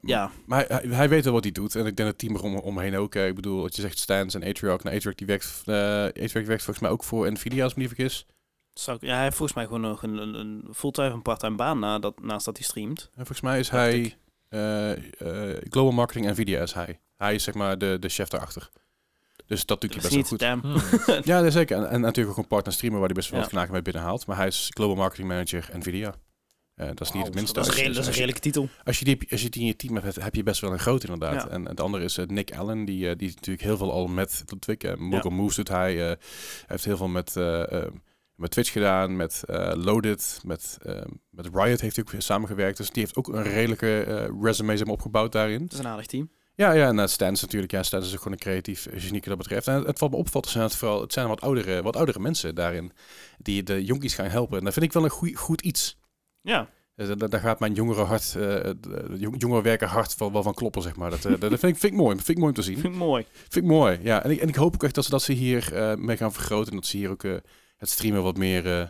ja. 0.00 0.30
Maar 0.46 0.66
hij, 0.88 1.08
weet 1.08 1.24
wel 1.24 1.32
wat 1.32 1.42
hij 1.44 1.52
doet. 1.52 1.74
En 1.74 1.86
ik 1.86 1.96
denk 1.96 2.08
het 2.08 2.18
team 2.18 2.34
er 2.34 2.42
om, 2.42 2.56
omheen 2.56 2.96
ook. 2.96 3.14
Ik 3.14 3.34
bedoel, 3.34 3.60
wat 3.60 3.76
je 3.76 3.82
zegt, 3.82 3.98
Stans 3.98 4.34
en 4.34 4.44
Atriarch. 4.44 4.82
Nou, 4.82 4.96
Atriarch 4.96 5.16
die 5.18 5.26
werkt, 5.26 5.62
eh 5.64 5.74
Atriarch 6.04 6.32
werkt 6.46 6.62
volgens 6.62 6.78
mij 6.80 6.90
ook 6.90 7.04
voor 7.04 7.32
Nvidia, 7.32 7.62
als 7.62 7.70
ik 7.72 7.76
me 7.78 7.84
niet 7.84 7.94
vergis. 7.94 8.26
Zou 8.72 8.96
ik- 8.96 9.02
ja, 9.02 9.14
hij 9.14 9.22
heeft 9.22 9.36
volgens 9.36 9.56
mij 9.58 9.66
gewoon 9.66 9.80
nog 9.80 10.02
een, 10.02 10.16
een, 10.16 10.34
een 10.34 10.64
fulltime 10.74 11.10
en 11.10 11.22
parttime 11.22 11.56
baan 11.56 11.78
na 11.78 11.98
dat, 11.98 12.20
naast 12.22 12.44
dat 12.44 12.56
hij 12.56 12.66
streamt. 12.66 13.02
En 13.04 13.16
volgens 13.26 13.40
mij 13.40 13.58
is 13.58 13.68
hij 13.70 14.16
eh, 14.48 14.90
Global 15.70 15.92
Marketing 15.92 16.26
Nvidia 16.30 16.62
is 16.62 16.72
hij. 16.72 17.00
Hij 17.16 17.34
is 17.34 17.42
zeg 17.42 17.54
maar 17.54 17.78
de, 17.78 17.96
de 18.00 18.08
chef 18.08 18.28
daarachter. 18.28 18.68
Dus 19.46 19.66
dat 19.66 19.80
doet 19.80 19.92
hij 19.94 20.02
Dat 20.02 20.10
best 20.12 20.32
is 20.32 20.38
wel 20.38 20.56
niet 20.56 20.62
goed. 20.64 21.06
Hmm. 21.06 21.22
Ja, 21.34 21.40
nee, 21.40 21.50
zeker. 21.50 21.76
En, 21.76 21.88
en 21.90 22.00
natuurlijk 22.00 22.36
ook 22.38 22.42
een 22.42 22.48
partner 22.48 22.72
streamer 22.74 22.98
waar 22.98 23.06
hij 23.08 23.16
best 23.16 23.28
wel 23.30 23.38
Ja. 23.38 23.44
wat 23.44 23.54
knaken 23.54 23.72
mee 23.72 23.82
binnenhaalt. 23.82 24.26
Maar 24.26 24.36
hij 24.36 24.46
is 24.46 24.70
Global 24.74 24.96
Marketing 24.96 25.28
Manager 25.28 25.70
Nvidia. 25.72 26.14
Eh, 26.74 26.86
dat 26.86 27.00
is 27.00 27.12
niet 27.12 27.24
het 27.26 27.34
minste. 27.34 27.54
Dat 27.54 27.68
is, 27.68 27.80
een, 27.80 27.92
dat 27.92 28.06
is 28.06 28.14
redelijke 28.14 28.40
titel. 28.40 28.68
Als 28.84 28.98
je, 28.98 29.04
die, 29.04 29.26
als 29.30 29.42
je 29.42 29.48
die 29.48 29.60
in 29.60 29.66
je 29.66 29.76
team 29.76 29.96
hebt, 29.96 30.16
heb 30.22 30.34
je 30.34 30.42
best 30.42 30.60
wel 30.60 30.72
een 30.72 30.78
groot 30.78 31.04
inderdaad. 31.04 31.34
Ja. 31.34 31.48
En, 31.48 31.68
en 31.68 31.74
de 31.74 31.82
andere 31.82 32.04
is 32.04 32.18
eh, 32.18 32.26
Nick 32.26 32.56
Allen, 32.56 32.84
die, 32.84 33.08
eh, 33.10 33.16
die 33.16 33.28
natuurlijk 33.34 33.64
heel 33.64 33.76
veel 33.76 33.92
al 33.92 34.06
met 34.06 34.44
Ludwig. 34.46 34.82
Uh, 34.92 34.96
Mogul 35.00 35.30
Moves 35.30 35.56
doet 35.56 35.68
hij. 35.68 35.92
eh, 35.92 36.06
hij 36.06 36.16
heeft 36.66 36.84
heel 36.84 36.96
veel 36.96 37.08
met, 37.08 37.34
met 38.34 38.50
Twitch 38.50 38.72
gedaan, 38.72 39.16
met 39.16 39.42
eh, 39.46 39.72
Loaded, 39.74 40.40
met, 40.44 40.78
met 41.30 41.48
Riot 41.52 41.80
heeft 41.80 41.96
hij 41.96 42.04
ook 42.08 42.22
samengewerkt. 42.22 42.76
Dus 42.76 42.90
die 42.90 43.02
heeft 43.02 43.16
ook 43.16 43.28
een 43.28 43.42
redelijke 43.42 44.02
eh, 44.02 44.28
resume 44.40 44.92
opgebouwd 44.92 45.32
daarin. 45.32 45.62
Het 45.62 45.72
is 45.72 45.78
een 45.78 45.86
aardig 45.86 46.06
team. 46.06 46.30
Ja, 46.56 46.72
ja, 46.72 46.88
en 46.88 46.98
uh, 46.98 47.06
Stans 47.06 47.40
natuurlijk. 47.42 47.72
Ja, 47.72 47.82
Stans 47.82 48.06
is 48.06 48.12
ook 48.12 48.18
gewoon 48.18 48.32
een 48.32 48.38
creatief 48.38 48.86
eh, 48.86 49.00
genie 49.00 49.20
dat 49.20 49.38
betreft. 49.38 49.66
En 49.68 49.82
het, 49.84 49.98
valt 49.98 50.10
me 50.10 50.16
opvalt, 50.16 50.46
zijn 50.48 50.64
het 50.64 50.74
vooral, 50.76 51.00
het 51.00 51.12
zijn 51.12 51.28
wat 51.28 51.40
oudere, 51.40 51.82
wat 51.82 51.96
oudere 51.96 52.18
mensen 52.20 52.54
daarin 52.54 52.92
die 53.38 53.62
de 53.62 53.84
jonkies 53.84 54.14
gaan 54.14 54.26
helpen. 54.26 54.58
En 54.58 54.64
dat 54.64 54.72
vind 54.72 54.84
ik 54.84 54.92
wel 54.92 55.04
een 55.04 55.10
goeie, 55.10 55.36
goed 55.36 55.60
iets. 55.60 55.98
Ja, 56.96 57.14
da- 57.14 57.26
daar 57.26 57.40
gaat 57.40 57.60
mijn 57.60 57.72
jongere 57.72 58.02
hart, 58.02 58.24
eh, 58.24 58.32
de 58.80 59.14
jong- 59.16 59.40
jongere 59.40 59.62
werker 59.62 59.88
hart 59.88 60.16
wel, 60.18 60.32
wel 60.32 60.42
van 60.42 60.54
kloppen, 60.54 60.82
zeg 60.82 60.96
maar. 60.96 61.10
Dat, 61.10 61.24
eh, 61.24 61.30
dat 61.40 61.50
vind, 61.50 61.62
ik, 61.62 61.78
vind 61.78 61.92
ik 61.92 61.98
mooi. 61.98 62.14
Vind 62.16 62.28
ik 62.28 62.36
mooi 62.36 62.48
om 62.48 62.54
te 62.54 62.62
zien. 62.62 62.78
vind 62.78 62.92
ik 62.94 62.98
mooi. 63.00 63.26
Vind 63.32 63.64
ik 63.64 63.70
mooi, 63.70 63.98
ja. 64.02 64.22
En 64.24 64.30
ik, 64.30 64.40
en 64.40 64.48
ik 64.48 64.54
hoop 64.54 64.74
ook 64.74 64.82
echt 64.84 64.94
dat 64.94 65.04
ze, 65.04 65.10
dat 65.10 65.22
ze 65.22 65.32
hier 65.32 65.74
eh, 65.74 65.96
mee 65.96 66.16
gaan 66.16 66.32
vergroten. 66.32 66.70
En 66.70 66.76
dat 66.76 66.86
ze 66.86 66.96
hier 66.96 67.10
ook 67.10 67.24
eh, 67.24 67.34
het 67.76 67.88
streamen 67.88 68.22
wat 68.22 68.36
meer 68.36 68.80
eh, 68.80 68.88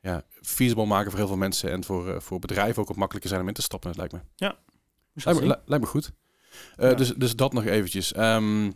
ja, 0.00 0.22
feasible 0.42 0.86
maken 0.86 1.10
voor 1.10 1.18
heel 1.18 1.28
veel 1.28 1.36
mensen. 1.36 1.70
En 1.70 1.84
voor, 1.84 2.08
eh, 2.14 2.20
voor 2.20 2.38
bedrijven 2.38 2.82
ook 2.82 2.88
wat 2.88 2.96
makkelijker 2.96 3.30
zijn 3.30 3.42
om 3.42 3.48
in 3.48 3.54
te 3.54 3.62
stappen, 3.62 3.92
lijkt 3.96 4.12
me. 4.12 4.18
Lijkt 5.24 5.40
me, 5.40 5.46
li- 5.46 5.62
lijkt 5.66 5.84
me 5.84 5.90
goed. 5.90 6.12
Eh, 6.76 6.88
Ja. 6.90 6.94
dus, 6.94 7.12
dus 7.16 7.36
dat 7.36 7.52
nog 7.52 7.64
eventjes. 7.64 8.12
Ehm 8.12 8.70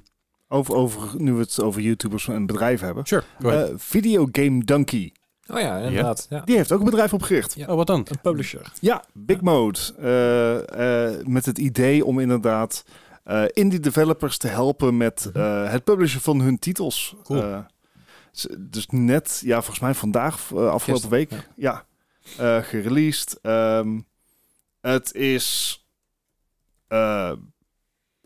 Over, 0.50 0.74
over, 0.74 1.22
nu 1.22 1.32
we 1.32 1.40
het 1.40 1.60
over 1.62 1.80
YouTubers 1.80 2.28
en 2.28 2.46
bedrijven 2.46 2.86
hebben. 2.86 3.06
sure, 3.06 3.22
ahead. 3.42 3.68
Eh 3.68 3.74
Videogame 3.78 4.64
Donkey. 4.64 5.12
Oh 5.46 5.60
ja, 5.60 5.78
inderdaad. 5.78 6.26
Ja. 6.30 6.40
Die 6.40 6.56
heeft 6.56 6.72
ook 6.72 6.78
een 6.78 6.84
bedrijf 6.84 7.12
opgericht. 7.12 7.54
Ja. 7.54 7.66
oh, 7.66 7.76
wat 7.76 7.86
dan? 7.86 8.06
Een 8.10 8.20
publisher. 8.20 8.72
Ja, 8.80 9.04
Big 9.12 9.40
Mode. 9.40 9.78
Eh, 9.98 11.06
eh, 11.16 11.26
met 11.26 11.46
het 11.46 11.58
idee 11.58 12.04
om 12.04 12.18
inderdaad 12.18 12.84
eh, 13.24 13.44
indie 13.52 13.80
developers 13.80 14.38
te 14.38 14.48
helpen 14.48 14.96
met 14.96 15.30
eh, 15.34 15.70
het 15.70 15.84
publishen 15.84 16.20
van 16.20 16.40
hun 16.40 16.58
titels. 16.58 17.14
Cool. 17.22 17.42
Eh, 17.42 17.58
s- 18.32 18.46
dus 18.58 18.86
net, 18.86 19.40
ja, 19.44 19.54
volgens 19.56 19.80
mij 19.80 19.94
vandaag, 19.94 20.54
afgelopen 20.54 21.10
week, 21.10 21.48
ja, 21.56 21.84
eh, 22.38 22.62
gereleased. 22.62 23.38
Ehm, 23.42 24.00
het 24.80 25.14
is... 25.14 25.78
eh, 26.88 27.32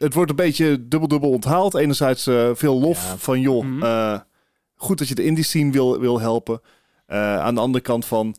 het 0.03 0.15
wordt 0.15 0.31
een 0.31 0.37
beetje 0.37 0.89
dubbel-dubbel 0.89 1.31
onthaald. 1.31 1.75
Enerzijds 1.75 2.27
eh, 2.27 2.51
veel 2.55 2.81
lof 2.81 3.05
Ja. 3.11 3.17
van, 3.17 3.41
joh, 3.41 3.65
Mhm. 3.65 3.83
eh, 3.83 4.21
goed 4.75 4.99
dat 4.99 5.09
je 5.09 5.15
de 5.15 5.25
indie 5.25 5.45
scene 5.45 5.73
wil, 5.73 6.01
wil 6.01 6.21
helpen. 6.21 6.61
Eh, 7.07 7.39
aan 7.39 7.55
de 7.55 7.61
andere 7.61 7.85
kant 7.85 8.05
van, 8.05 8.37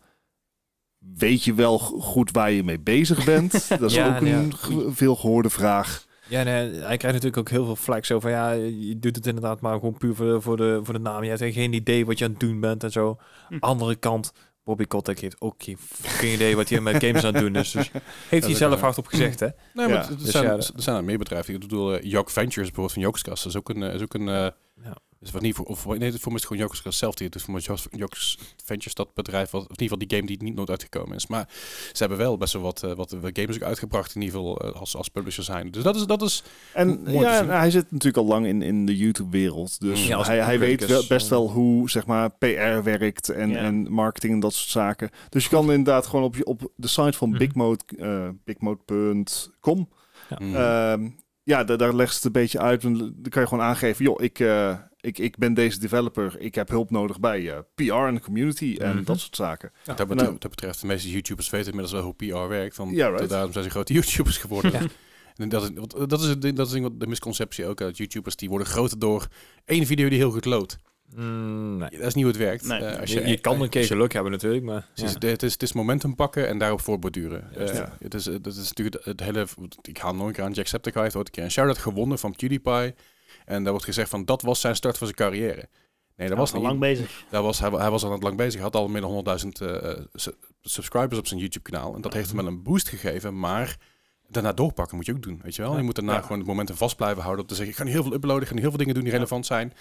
weet 1.17 1.43
je 1.43 1.53
wel 1.53 1.77
go- 1.79 1.99
goed 1.99 2.31
waar 2.31 2.51
je 2.51 2.63
mee 2.63 2.79
bezig 2.79 3.25
bent? 3.25 3.51
Dat 3.79 3.81
is 3.81 3.93
Ja, 3.93 4.15
ook 4.15 4.21
een 4.21 4.27
ja. 4.27 4.43
ge- 4.55 4.89
veel 4.91 5.15
gehoorde 5.15 5.49
vraag. 5.49 6.05
Ja, 6.27 6.43
nee, 6.43 6.53
hij 6.71 6.97
krijgt 6.97 7.03
natuurlijk 7.03 7.37
ook 7.37 7.49
heel 7.49 7.65
veel 7.65 7.75
flex 7.75 8.11
over. 8.11 8.29
Ja, 8.29 8.51
je 8.51 8.99
doet 8.99 9.15
het 9.15 9.27
inderdaad 9.27 9.61
maar 9.61 9.73
gewoon 9.73 9.97
puur 9.97 10.15
voor 10.15 10.25
de, 10.25 10.41
voor 10.41 10.57
de, 10.57 10.79
voor 10.83 10.93
de 10.93 10.99
naam. 10.99 11.23
Je 11.23 11.29
hebt 11.29 11.53
geen 11.53 11.73
idee 11.73 12.05
wat 12.05 12.17
je 12.19 12.25
aan 12.25 12.31
het 12.31 12.39
doen 12.39 12.59
bent 12.59 12.83
en 12.83 12.91
zo. 12.91 13.17
Hm. 13.49 13.57
Andere 13.59 13.95
kant, 13.95 14.33
Bobby 14.63 14.85
Kotick 14.85 15.19
heeft 15.19 15.41
ook 15.41 15.55
geen 15.57 15.77
fucking 15.77 16.33
idee 16.33 16.55
wat 16.55 16.69
hij 16.69 16.79
met 16.81 17.03
games 17.03 17.23
aan 17.23 17.33
het 17.33 17.43
doen 17.43 17.55
is. 17.55 17.71
Dus 17.71 17.91
heeft 18.29 18.45
hij 18.45 18.55
zelf 18.55 18.79
hardop 18.81 19.07
gezegd, 19.07 19.39
hè? 19.39 19.47
Nee, 19.73 19.87
Ja. 19.87 19.93
maar 19.93 20.09
er 20.09 20.17
Dus 20.17 20.31
zijn, 20.31 20.45
er 20.45 20.69
zijn 20.75 20.95
er 20.95 21.03
meer 21.03 21.17
bedrijven. 21.17 21.53
Ik 21.53 21.59
bedoel, 21.59 21.95
uh, 21.95 22.01
Yok 22.03 22.29
Ventures 22.29 22.55
bijvoorbeeld 22.71 22.93
van 22.93 23.01
Jokskast. 23.01 23.45
is 23.45 23.55
ook 23.57 23.69
een... 23.69 23.83
eh, 23.83 23.93
Is 23.93 24.01
ook 24.01 24.13
een 24.13 24.27
uh, 24.27 24.47
Ja. 24.83 24.97
is 25.19 25.31
wat 25.31 25.41
niet 25.41 25.55
voor, 25.55 25.65
of, 25.65 25.85
nee, 25.85 25.97
voor 25.97 25.97
mij 25.99 26.07
is 26.09 26.13
het 26.21 26.45
gewoon 26.45 26.57
Jokskast 26.61 26.97
zelf. 26.99 27.15
Die 27.15 27.25
het 27.25 27.35
is 27.35 27.43
voor 27.43 27.53
mij 27.53 27.61
Joks 27.91 28.37
Ventures, 28.63 28.93
dat 28.93 29.13
bedrijf, 29.13 29.49
wat, 29.49 29.61
of 29.61 29.67
in 29.67 29.81
ieder 29.81 29.97
geval 29.97 30.07
die 30.07 30.17
game 30.17 30.27
die 30.27 30.43
niet 30.43 30.55
nooit 30.55 30.69
uitgekomen 30.69 31.15
is. 31.15 31.27
Maar 31.27 31.47
ze 31.91 31.97
hebben 31.97 32.17
wel 32.17 32.37
best 32.37 32.53
wel 32.53 32.61
wat, 32.61 32.83
uh, 32.83 32.93
wat 32.93 33.15
games 33.33 33.55
ook 33.55 33.61
uitgebracht, 33.61 34.15
in 34.15 34.21
ieder 34.21 34.39
geval 34.39 34.65
uh, 34.65 34.71
als, 34.79 34.95
als 34.95 35.07
publisher 35.09 35.43
zijn. 35.43 35.71
Dus 35.71 35.83
dat 35.83 35.95
is... 35.95 36.05
Dat 36.05 36.21
is 36.21 36.43
En 36.73 37.03
ja, 37.07 37.39
en 37.39 37.49
hij 37.49 37.71
zit 37.71 37.91
natuurlijk 37.91 38.17
al 38.17 38.25
lang 38.29 38.45
in, 38.45 38.61
in 38.61 38.85
de 38.85 38.97
YouTube-wereld. 38.97 39.79
Dus 39.79 40.07
Ja, 40.07 40.21
hij, 40.21 40.39
hij 40.43 40.59
weet 40.59 40.85
wel, 40.85 41.03
best 41.07 41.25
eh. 41.25 41.31
wel 41.31 41.49
hoe 41.51 41.89
zeg 41.89 42.05
maar, 42.05 42.29
PR 42.37 42.83
werkt 42.83 43.29
en, 43.29 43.49
Ja. 43.49 43.57
en 43.57 43.91
marketing 43.91 44.33
en 44.33 44.39
dat 44.39 44.53
soort 44.53 44.69
zaken. 44.69 45.09
Dus 45.29 45.43
je 45.43 45.49
kan 45.49 45.69
inderdaad 45.71 46.07
gewoon 46.07 46.25
op, 46.25 46.35
je, 46.35 46.45
op 46.45 46.71
de 46.75 46.87
site 46.87 47.17
van 47.17 47.29
Mhm. 47.29 47.37
Bigmode, 47.37 47.83
eh, 47.97 48.29
bigmode.com. 48.43 49.89
mm, 50.39 50.55
Ehm, 50.55 51.09
ja, 51.43 51.63
daar, 51.63 51.77
daar 51.77 51.95
legt 51.95 52.09
ze 52.11 52.15
het 52.15 52.25
een 52.25 52.31
beetje 52.41 52.59
uit. 52.59 52.83
En 52.83 52.97
dan 52.97 53.29
kan 53.29 53.41
je 53.41 53.47
gewoon 53.47 53.63
aangeven, 53.63 54.05
joh, 54.05 54.21
ik, 54.23 54.39
eh, 54.39 54.77
ik, 54.99 55.17
ik 55.19 55.37
ben 55.37 55.53
deze 55.53 55.79
developer. 55.79 56.35
Ik 56.39 56.55
heb 56.55 56.69
hulp 56.69 56.89
nodig 56.91 57.19
bij 57.19 57.51
eh, 57.51 57.59
PR 57.75 57.93
en 57.93 58.13
de 58.15 58.21
community 58.21 58.75
en 58.79 58.95
Mhm. 58.95 59.03
dat 59.03 59.19
soort 59.19 59.35
zaken. 59.35 59.71
dat, 59.83 59.95
betreft, 59.97 60.21
nou- 60.21 60.35
dat 60.39 60.49
betreft, 60.49 60.81
de 60.81 60.87
meeste 60.87 61.11
YouTubers 61.11 61.49
weten 61.49 61.67
inmiddels 61.67 61.93
wel 61.93 62.03
hoe 62.03 62.13
PR 62.43 62.47
werkt. 62.47 62.75
Van, 62.75 62.89
Ja, 62.91 63.07
right. 63.09 63.29
Daarom 63.29 63.51
zijn 63.51 63.63
ze 63.63 63.69
grote 63.69 63.93
YouTubers 63.97 64.37
geworden. 64.37 64.71
Ja. 64.71 64.79
En 65.35 65.49
dat 65.49 65.63
is, 65.63 65.69
dat 66.07 66.21
is 66.21 66.35
dat 66.55 66.73
is 66.73 66.81
de 66.97 67.07
misconceptie 67.07 67.65
ook 67.65 67.81
uit 67.81 67.97
YouTubers. 67.97 68.35
Die 68.35 68.49
worden 68.49 68.67
groter 68.67 68.99
door 68.99 69.27
één 69.65 69.85
video 69.85 70.09
die 70.09 70.17
heel 70.17 70.31
goed 70.31 70.45
loopt. 70.45 70.75
Mm, 71.15 71.77
nee. 71.77 71.89
Dat 71.89 71.99
is 72.07 72.13
niet 72.13 72.23
hoe 72.23 72.33
het 72.33 72.41
werkt. 72.41 72.67
Nee. 72.67 72.79
Eh, 72.79 72.99
als 72.99 73.11
Je, 73.11 73.27
je 73.27 73.37
kan 73.39 73.61
een 73.61 73.69
keer 73.69 73.83
geluk 73.85 74.13
hebben 74.13 74.31
natuurlijk, 74.31 74.63
maar... 74.63 74.87
Ja. 74.93 75.05
het, 75.19 75.43
is, 75.43 75.51
het 75.53 75.63
is 75.63 75.73
momentum 75.73 76.15
pakken 76.15 76.47
en 76.47 76.57
daarop 76.57 76.81
voortborduren. 76.81 77.55
Eh, 77.55 77.73
ja. 77.75 77.97
het, 77.99 78.13
is, 78.13 78.25
het 78.25 78.45
is 78.47 78.57
natuurlijk 78.67 79.05
het 79.05 79.19
hele... 79.19 79.47
Ik 79.81 79.97
haal 79.97 80.15
nog 80.15 80.27
een 80.27 80.33
keer 80.33 80.43
aan 80.43 80.51
Jacksepticeye. 80.51 81.03
heeft 81.03 81.15
ooit 81.15 81.27
een 81.27 81.33
keer 81.33 81.43
een 81.43 81.51
shout-out 81.51 81.77
gewonnen 81.77 82.19
van 82.19 82.35
PewDiePie. 82.35 82.95
En 83.45 83.61
daar 83.61 83.71
wordt 83.71 83.85
gezegd 83.85 84.09
van 84.09 84.25
dat 84.25 84.41
was 84.41 84.59
zijn 84.61 84.75
start 84.75 84.97
van 84.97 85.07
zijn 85.07 85.19
carrière. 85.19 85.69
Nee, 86.15 86.27
dat 86.27 86.37
Hij 86.37 86.37
was 86.37 86.51
al 86.53 86.59
niet. 86.59 86.67
lang 86.67 86.79
bezig. 86.79 87.23
Daar 87.29 87.41
was, 87.41 87.59
hij, 87.59 87.69
hij 87.69 87.89
was 87.89 88.03
al 88.03 88.11
het 88.11 88.23
lang 88.23 88.37
bezig. 88.37 88.53
Hij 88.53 88.61
had 88.63 88.75
al 88.75 88.87
meer 88.87 89.01
dan 89.01 89.25
100.000 89.43 89.67
eh, 89.67 89.91
su- 90.13 90.31
subscribers 90.61 91.17
op 91.19 91.27
zijn 91.27 91.39
YouTube-kanaal. 91.39 91.95
En 91.95 92.01
dat 92.01 92.13
heeft 92.13 92.27
hem 92.27 92.37
wel 92.37 92.47
een 92.47 92.63
boost 92.63 92.89
gegeven. 92.89 93.39
Maar 93.39 93.77
daarna 94.27 94.53
doorpakken 94.53 94.95
moet 94.95 95.05
je 95.05 95.13
ook 95.13 95.21
doen. 95.21 95.39
Weet 95.43 95.55
je 95.55 95.61
wel? 95.61 95.71
Ja. 95.71 95.77
Je 95.77 95.83
moet 95.83 95.95
daarna 95.95 96.13
Ja. 96.13 96.21
gewoon 96.21 96.37
het 96.37 96.47
momentum 96.47 96.75
vast 96.75 96.95
blijven 96.95 97.21
houden. 97.21 97.41
Om 97.43 97.49
te 97.49 97.55
zeggen, 97.55 97.73
ik 97.73 97.79
ga 97.79 97.85
nu 97.85 97.91
heel 97.91 98.03
veel 98.03 98.13
uploaden. 98.13 98.41
Ik 98.41 98.47
ga 98.47 98.53
nu 98.53 98.59
heel 98.59 98.69
veel 98.69 98.79
dingen 98.79 98.93
doen 98.93 99.03
die 99.03 99.11
relevant 99.13 99.45
zijn. 99.45 99.73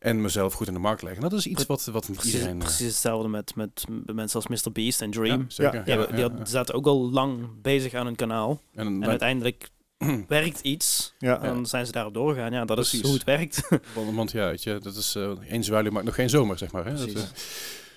En 0.00 0.20
mezelf 0.20 0.52
goed 0.52 0.66
in 0.66 0.72
de 0.72 0.78
markt 0.80 1.02
leggen. 1.02 1.22
En 1.22 1.28
dat 1.28 1.38
is 1.38 1.46
iets 1.46 1.66
wat, 1.66 1.84
wat 1.84 2.08
niet 2.08 2.16
Precies, 2.16 2.34
iedereen... 2.34 2.58
eh, 2.58 2.64
precies 2.64 2.86
hetzelfde 2.86 3.28
met, 3.28 3.54
met 3.54 3.84
mensen 4.14 4.40
als 4.42 4.64
Mr. 4.64 4.72
Beast 4.72 5.00
en 5.02 5.10
Dream. 5.10 5.38
ja, 5.40 5.44
zeker. 5.48 5.82
Ja, 5.86 5.96
Ja, 5.98 6.06
die, 6.06 6.22
had- 6.22 6.48
zaten 6.48 6.74
ook 6.74 6.86
al 6.86 7.10
lang 7.10 7.46
bezig 7.62 7.94
aan 7.94 8.06
hun 8.06 8.16
kanaal. 8.16 8.60
En, 8.74 9.06
uiteindelijk 9.06 9.68
werkt 10.28 10.60
iets. 10.60 11.14
Ja, 11.18 11.40
En 11.42 11.54
dan 11.54 11.66
zijn 11.66 11.86
ze 11.86 11.92
daarop 11.92 12.14
doorgegaan. 12.14 12.52
Ja, 12.52 12.64
dat 12.64 12.76
Precies. 12.76 13.00
is 13.00 13.04
hoe 13.06 13.14
het 13.14 13.24
werkt. 13.24 13.68
Want, 13.94 14.14
want 14.16 14.30
ja, 14.30 14.46
weet 14.46 14.62
je, 14.62 14.78
dat 14.82 14.94
is 14.96 15.16
uh, 15.16 15.30
één 15.48 15.64
zwaluw 15.64 15.90
maakt 15.90 16.04
nog 16.04 16.14
geen 16.14 16.30
zomer, 16.30 16.58
zeg 16.58 16.72
maar. 16.72 16.84
Hè? 16.84 16.94
Dat, 16.96 17.08
eh, 17.14 17.22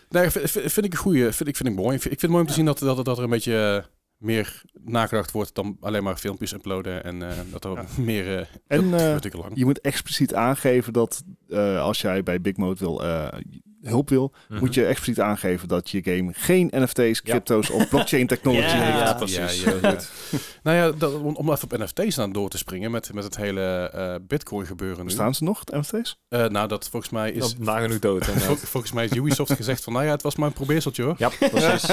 Nee, 0.10 0.30
vind, 0.30 0.50
vind 0.72 0.86
ik 0.86 0.92
een 0.94 0.98
goeie. 1.00 1.32
Vind 1.32 1.50
ik, 1.50 1.56
vind 1.56 1.70
ik 1.70 1.76
mooi. 1.76 1.96
Ik 1.96 2.02
vind, 2.02 2.22
het 2.22 2.30
mooi 2.30 2.42
om 2.42 2.48
te 2.48 2.54
zien 2.54 2.66
dat, 2.66 2.80
dat, 2.80 3.06
dat 3.06 3.18
er 3.18 3.24
een 3.24 3.30
beetje 3.30 3.84
eh, 3.84 3.84
meer 4.24 4.62
nagedacht 4.84 5.32
wordt 5.32 5.56
dan 5.56 5.78
alleen 5.80 6.04
maar 6.04 6.16
filmpjes 6.16 6.54
uploaden. 6.54 7.04
En 7.04 7.30
eh, 7.30 7.38
dat 7.52 7.66
er 7.66 7.72
Ja. 7.72 7.86
meer... 8.04 8.40
eh 8.40 8.46
En 8.68 8.94
eh, 8.94 9.18
je 9.54 9.66
moet 9.66 9.82
expliciet 9.82 10.34
aangeven 10.34 10.94
dat 10.94 11.24
als 11.80 12.02
jij 12.02 12.24
bij 12.24 12.42
Big 12.42 12.58
Mode 12.58 12.80
wil, 12.80 13.02
hulp 13.84 14.10
wil, 14.10 14.34
Mhm. 14.50 14.60
moet 14.60 14.74
je 14.74 14.86
expliciet 14.86 15.20
aangeven 15.24 15.68
dat 15.68 15.90
je 15.90 16.02
game 16.04 16.32
geen 16.34 16.72
NFT's, 16.76 17.22
crypto's 17.22 17.70
of 17.70 17.90
blockchain 17.90 18.28
technology 18.34 18.62
Ja, 18.76 18.82
heeft. 18.82 18.98
ja, 19.00 19.14
precies. 19.14 19.64
Ja, 19.64 19.72
ja, 19.82 19.90
goed. 19.90 20.10
nou 20.64 20.78
ja, 20.78 20.92
dat, 20.92 21.14
om, 21.14 21.36
om 21.36 21.52
even 21.52 21.72
op 21.72 21.78
NFT's 21.80 22.20
aan 22.20 22.32
door 22.32 22.50
te 22.50 22.58
springen 22.58 22.92
met, 22.92 23.14
met 23.14 23.24
het 23.24 23.38
hele 23.38 23.90
eh, 23.94 24.16
Bitcoin 24.28 24.66
gebeuren 24.66 24.98
nu. 24.98 25.04
Bestaan 25.04 25.36
ze 25.36 25.44
nog, 25.44 25.64
de 25.64 25.78
NFT's? 25.78 26.20
Eh, 26.30 26.46
nou, 26.48 26.68
dat 26.68 26.90
volgens 26.90 27.12
mij 27.12 27.32
is... 27.32 27.56
Nagenoeg 27.58 28.00
dood. 28.00 28.26
Vol- 28.46 28.56
volgens 28.56 28.92
mij 28.92 29.06
is 29.06 29.12
Ubisoft 29.16 29.54
gezegd 29.54 29.84
van, 29.84 29.94
nou 29.94 30.06
ja, 30.06 30.12
het 30.12 30.22
was 30.22 30.36
maar 30.36 30.48
een 30.48 30.54
probeerseltje 30.54 31.04
hoor. 31.04 31.16
ja, 31.18 31.30
precies. 31.40 31.86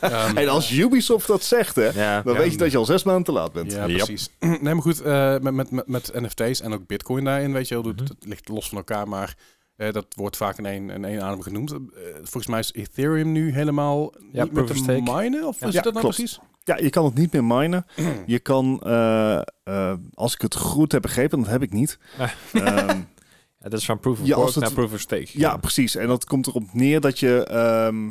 Ehm, 0.00 0.36
En 0.36 0.48
als 0.48 0.72
Ubisoft 0.72 1.26
dat 1.26 1.42
zegt, 1.42 1.76
hè, 1.76 1.88
Ja. 1.88 2.22
dan 2.22 2.32
Ja. 2.34 2.38
weet 2.40 2.52
je 2.52 2.58
dat 2.58 2.70
je 2.70 2.76
al 2.78 2.84
zes 2.84 3.02
maanden 3.02 3.24
te 3.24 3.32
laat 3.32 3.52
bent. 3.52 3.72
Ja, 3.72 3.86
Yep. 3.86 3.96
precies. 3.96 4.28
nee, 4.40 4.58
maar 4.74 4.82
goed, 4.82 5.00
eh, 5.02 5.38
met, 5.38 5.54
met, 5.54 5.70
met, 5.70 5.86
met 5.88 6.10
NFT's 6.12 6.60
en 6.60 6.72
ook 6.72 6.86
Bitcoin 6.86 7.24
daarin, 7.24 7.52
weet 7.52 7.68
je 7.68 7.74
wel, 7.74 7.82
Mhm. 7.92 7.96
dat 7.96 8.14
ligt 8.20 8.48
los 8.48 8.68
van 8.68 8.78
elkaar, 8.78 9.08
maar 9.08 9.34
eh, 9.76 9.92
dat 9.92 10.06
wordt 10.16 10.36
vaak 10.36 10.58
in 10.58 10.66
één, 10.66 10.90
in 10.90 11.04
één 11.04 11.22
adem 11.22 11.40
genoemd. 11.42 11.70
Eh, 11.72 11.78
volgens 12.14 12.46
mij 12.46 12.58
is 12.58 12.72
Ethereum 12.72 13.32
nu 13.32 13.52
helemaal 13.52 14.12
Ja, 14.32 14.42
niet 14.42 14.52
meer 14.52 14.64
te 14.64 14.72
of 14.72 14.78
stake. 14.78 15.00
minen, 15.12 15.46
of 15.46 15.60
Ja. 15.60 15.66
is 15.66 15.74
Ja, 15.74 15.80
dat 15.82 15.92
nou 15.92 16.04
klopt. 16.04 16.16
precies? 16.16 16.38
Ja, 16.64 16.76
je 16.78 16.90
kan 16.90 17.04
het 17.04 17.14
niet 17.14 17.32
meer 17.32 17.44
minen. 17.44 17.86
Je 18.26 18.38
kan, 18.38 18.80
eh, 18.82 19.40
eh, 19.64 19.94
als 20.14 20.34
ik 20.34 20.40
het 20.40 20.54
goed 20.56 20.92
heb 20.92 21.02
begrepen, 21.02 21.38
dat 21.38 21.48
heb 21.48 21.62
ik 21.62 21.72
niet. 21.72 21.98
Ja, 22.52 23.70
dat 23.70 23.78
is 23.80 23.84
van 23.86 24.00
proof 24.00 24.20
of 24.20 24.26
Ja, 24.26 24.34
als 24.34 24.42
work 24.42 24.54
het- 24.54 24.64
naar 24.64 24.72
proof 24.72 24.92
of 24.92 25.00
stake. 25.00 25.28
ja, 25.32 25.56
precies. 25.56 25.96
En 25.96 26.06
dat 26.06 26.24
komt 26.24 26.46
erop 26.46 26.72
neer 26.72 27.00
dat 27.00 27.18
je 27.18 27.44
ehm, 27.44 28.10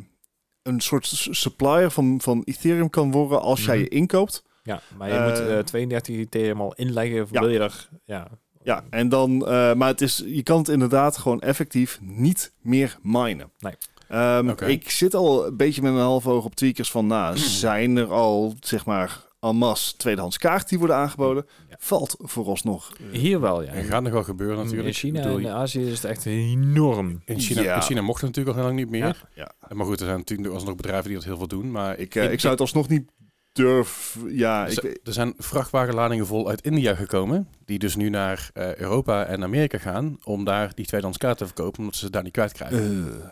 een 0.61 0.79
soort 0.81 1.05
supplier 1.31 1.89
van, 1.91 2.21
van 2.21 2.41
Ethereum 2.45 2.89
kan 2.89 3.11
worden 3.11 3.41
als 3.41 3.65
jij 3.65 3.75
Mhm. 3.75 3.83
je 3.83 3.89
inkoopt. 3.89 4.43
Ja, 4.63 4.81
maar 4.97 5.13
je 5.13 5.19
moet 5.29 5.47
eh 5.49 5.59
32 5.59 6.15
Ethereum 6.15 6.61
al 6.61 6.73
inleggen. 6.73 7.21
Of 7.21 7.31
Ja. 7.31 7.39
wil 7.39 7.49
je 7.49 7.59
er... 7.59 7.89
Ja. 8.05 8.27
Ja, 8.63 8.83
en 8.89 9.09
dan, 9.09 9.47
eh, 9.47 9.73
maar 9.73 9.87
het 9.87 10.01
is, 10.01 10.23
je 10.25 10.43
kan 10.43 10.57
het 10.57 10.67
inderdaad 10.67 11.17
gewoon 11.17 11.41
effectief 11.41 11.99
niet 12.01 12.51
meer 12.61 12.97
minen. 13.01 13.51
Nee. 13.59 13.73
Ehm, 14.07 14.49
Oké. 14.49 14.65
Ik 14.65 14.89
zit 14.89 15.15
al 15.15 15.47
een 15.47 15.57
beetje 15.57 15.81
met 15.81 15.91
mijn 15.91 16.03
half 16.05 16.27
oog 16.27 16.45
op 16.45 16.55
tweakers 16.55 16.91
van, 16.91 17.07
nou, 17.07 17.37
zijn 17.63 17.97
er 17.97 18.11
al, 18.11 18.55
zeg 18.59 18.85
maar, 18.85 19.21
en 19.39 19.55
masse 19.55 19.95
tweedehands 19.97 20.37
kaarten 20.37 20.67
die 20.69 20.77
worden 20.77 20.95
aangeboden? 20.95 21.45
Ja. 21.69 21.75
Valt 21.79 22.15
vooralsnog. 22.19 22.91
Hier 23.11 23.39
wel, 23.39 23.63
ja. 23.63 23.71
En 23.71 23.83
gaat 23.83 24.03
nog 24.03 24.11
wel 24.11 24.23
gebeuren 24.23 24.57
natuurlijk. 24.57 24.87
In 24.87 24.93
China 24.93 25.21
Ik 25.29 25.45
en 25.45 25.51
Azië 25.53 25.81
is 25.87 26.01
het 26.01 26.03
echt 26.11 26.25
enorm. 26.25 27.21
in, 27.25 27.39
China, 27.39 27.61
Ja. 27.61 27.75
in 27.75 27.81
China 27.81 28.01
mocht 28.01 28.21
het 28.21 28.29
natuurlijk 28.29 28.57
al 28.57 28.63
heel 28.63 28.73
lang 28.73 28.83
niet 28.85 28.89
meer. 28.99 29.27
Ja. 29.35 29.51
Ja. 29.67 29.75
Maar 29.75 29.85
goed, 29.85 29.99
er 29.99 30.05
zijn 30.05 30.17
natuurlijk 30.17 30.53
alsnog 30.53 30.75
bedrijven 30.75 31.05
die 31.07 31.15
dat 31.15 31.25
heel 31.25 31.37
veel 31.37 31.47
doen. 31.47 31.71
Maar 31.71 31.97
Ik, 31.99 32.15
eh, 32.15 32.31
ik 32.31 32.39
zou 32.39 32.51
het 32.51 32.61
alsnog 32.61 32.87
niet 32.87 33.11
durven. 33.53 34.35
Ja, 34.35 34.61
Er 34.63 34.71
ik, 34.71 34.79
zijn- 34.81 34.97
er 35.03 35.13
zijn 35.13 35.33
vrachtwagenladingen 35.37 36.25
vol 36.25 36.49
uit 36.49 36.61
India 36.61 36.95
gekomen, 36.95 37.47
die 37.65 37.79
dus 37.79 37.95
nu 37.95 38.09
naar 38.09 38.49
eh, 38.53 38.75
Europa 38.75 39.25
en 39.25 39.43
Amerika 39.43 39.77
gaan 39.77 40.17
om 40.23 40.43
daar 40.45 40.71
die 40.75 40.85
tweedehands 40.85 41.19
kaart 41.19 41.37
te 41.37 41.45
verkopen, 41.45 41.79
omdat 41.79 41.95
ze 41.95 42.05
ze 42.05 42.11
daar 42.11 42.23
niet 42.23 42.31
kwijtkrijgen. 42.31 42.79
eh, 43.21 43.25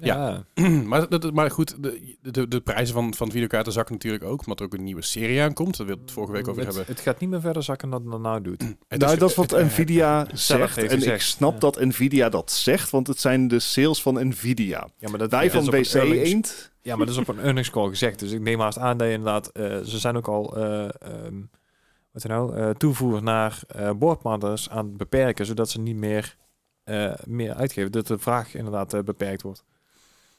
Ja. 0.00 0.44
maar, 0.90 1.08
dat, 1.08 1.32
maar 1.32 1.50
goed, 1.50 1.82
de, 1.82 2.16
de, 2.22 2.48
de 2.48 2.60
prijzen 2.60 2.94
van, 2.94 3.14
van 3.14 3.30
videokaarten 3.30 3.72
zakken 3.72 3.94
natuurlijk 3.94 4.24
ook, 4.24 4.40
omdat 4.40 4.58
er 4.60 4.66
ook 4.66 4.74
een 4.74 4.84
nieuwe 4.84 5.02
serie 5.02 5.42
aankomt. 5.42 5.76
Daar 5.76 5.86
wil 5.86 5.96
we 5.96 6.02
het 6.02 6.10
vorige 6.10 6.32
week 6.32 6.48
over 6.48 6.64
het, 6.64 6.74
hebben. 6.74 6.94
het 6.94 7.02
gaat 7.02 7.20
niet 7.20 7.30
meer 7.30 7.40
verder 7.40 7.62
zakken 7.62 7.90
dan 7.90 8.12
het 8.12 8.20
nou 8.22 8.40
doet. 8.42 8.62
Het 8.88 9.00
nou, 9.00 9.12
is- 9.12 9.18
dat 9.18 9.30
is 9.30 9.36
wat 9.36 9.50
het- 9.50 9.64
Nvidia 9.64 10.24
zelf 10.32 10.60
zegt. 10.60 10.76
heeft 10.76 10.90
En 10.90 10.96
ik 10.96 11.02
gezegd. 11.02 11.22
snap 11.24 11.52
Ja. 11.52 11.58
dat 11.58 11.80
Nvidia 11.80 12.28
dat 12.28 12.50
zegt, 12.52 12.90
want 12.90 13.06
het 13.06 13.18
zijn 13.20 13.48
de 13.48 13.58
sales 13.58 14.02
van 14.02 14.28
Nvidia. 14.28 14.88
Ja, 14.98 15.08
maar 15.08 15.18
dat 15.18 15.30
Wij 15.30 15.42
dat 15.48 15.52
van 15.64 15.74
is 15.74 15.94
op 15.94 16.02
een 16.02 16.08
WC 16.10 16.24
Eend. 16.24 16.72
Ja, 16.82 16.96
maar 16.96 17.06
dat 17.06 17.14
is 17.14 17.20
op 17.20 17.28
een 17.28 17.40
earnings 17.40 17.70
call 17.70 17.88
gezegd. 17.88 18.18
Dus 18.18 18.32
ik 18.32 18.40
neem 18.40 18.60
haast 18.60 18.78
aan 18.78 18.96
dat 18.98 19.06
je 19.06 19.12
inderdaad... 19.12 19.48
eh, 19.48 19.78
ze 19.80 19.98
zijn 19.98 20.16
ook 20.16 20.28
al... 20.28 20.56
eh 20.56 20.84
ehm, 20.84 21.40
wat 22.12 22.24
nou? 22.24 22.56
eh 22.56 22.70
toevoer 22.70 23.22
naar 23.22 23.60
eh 23.66 23.90
boordmanders 23.92 24.70
aan 24.70 24.86
het 24.86 24.96
beperken, 24.96 25.46
zodat 25.46 25.70
ze 25.70 25.80
niet 25.80 25.96
meer, 25.96 26.36
eh, 26.84 27.12
meer 27.24 27.54
uitgeven. 27.54 27.92
Dat 27.92 28.06
de 28.06 28.18
vraag 28.18 28.54
inderdaad 28.54 29.04
beperkt 29.04 29.42
wordt. 29.42 29.64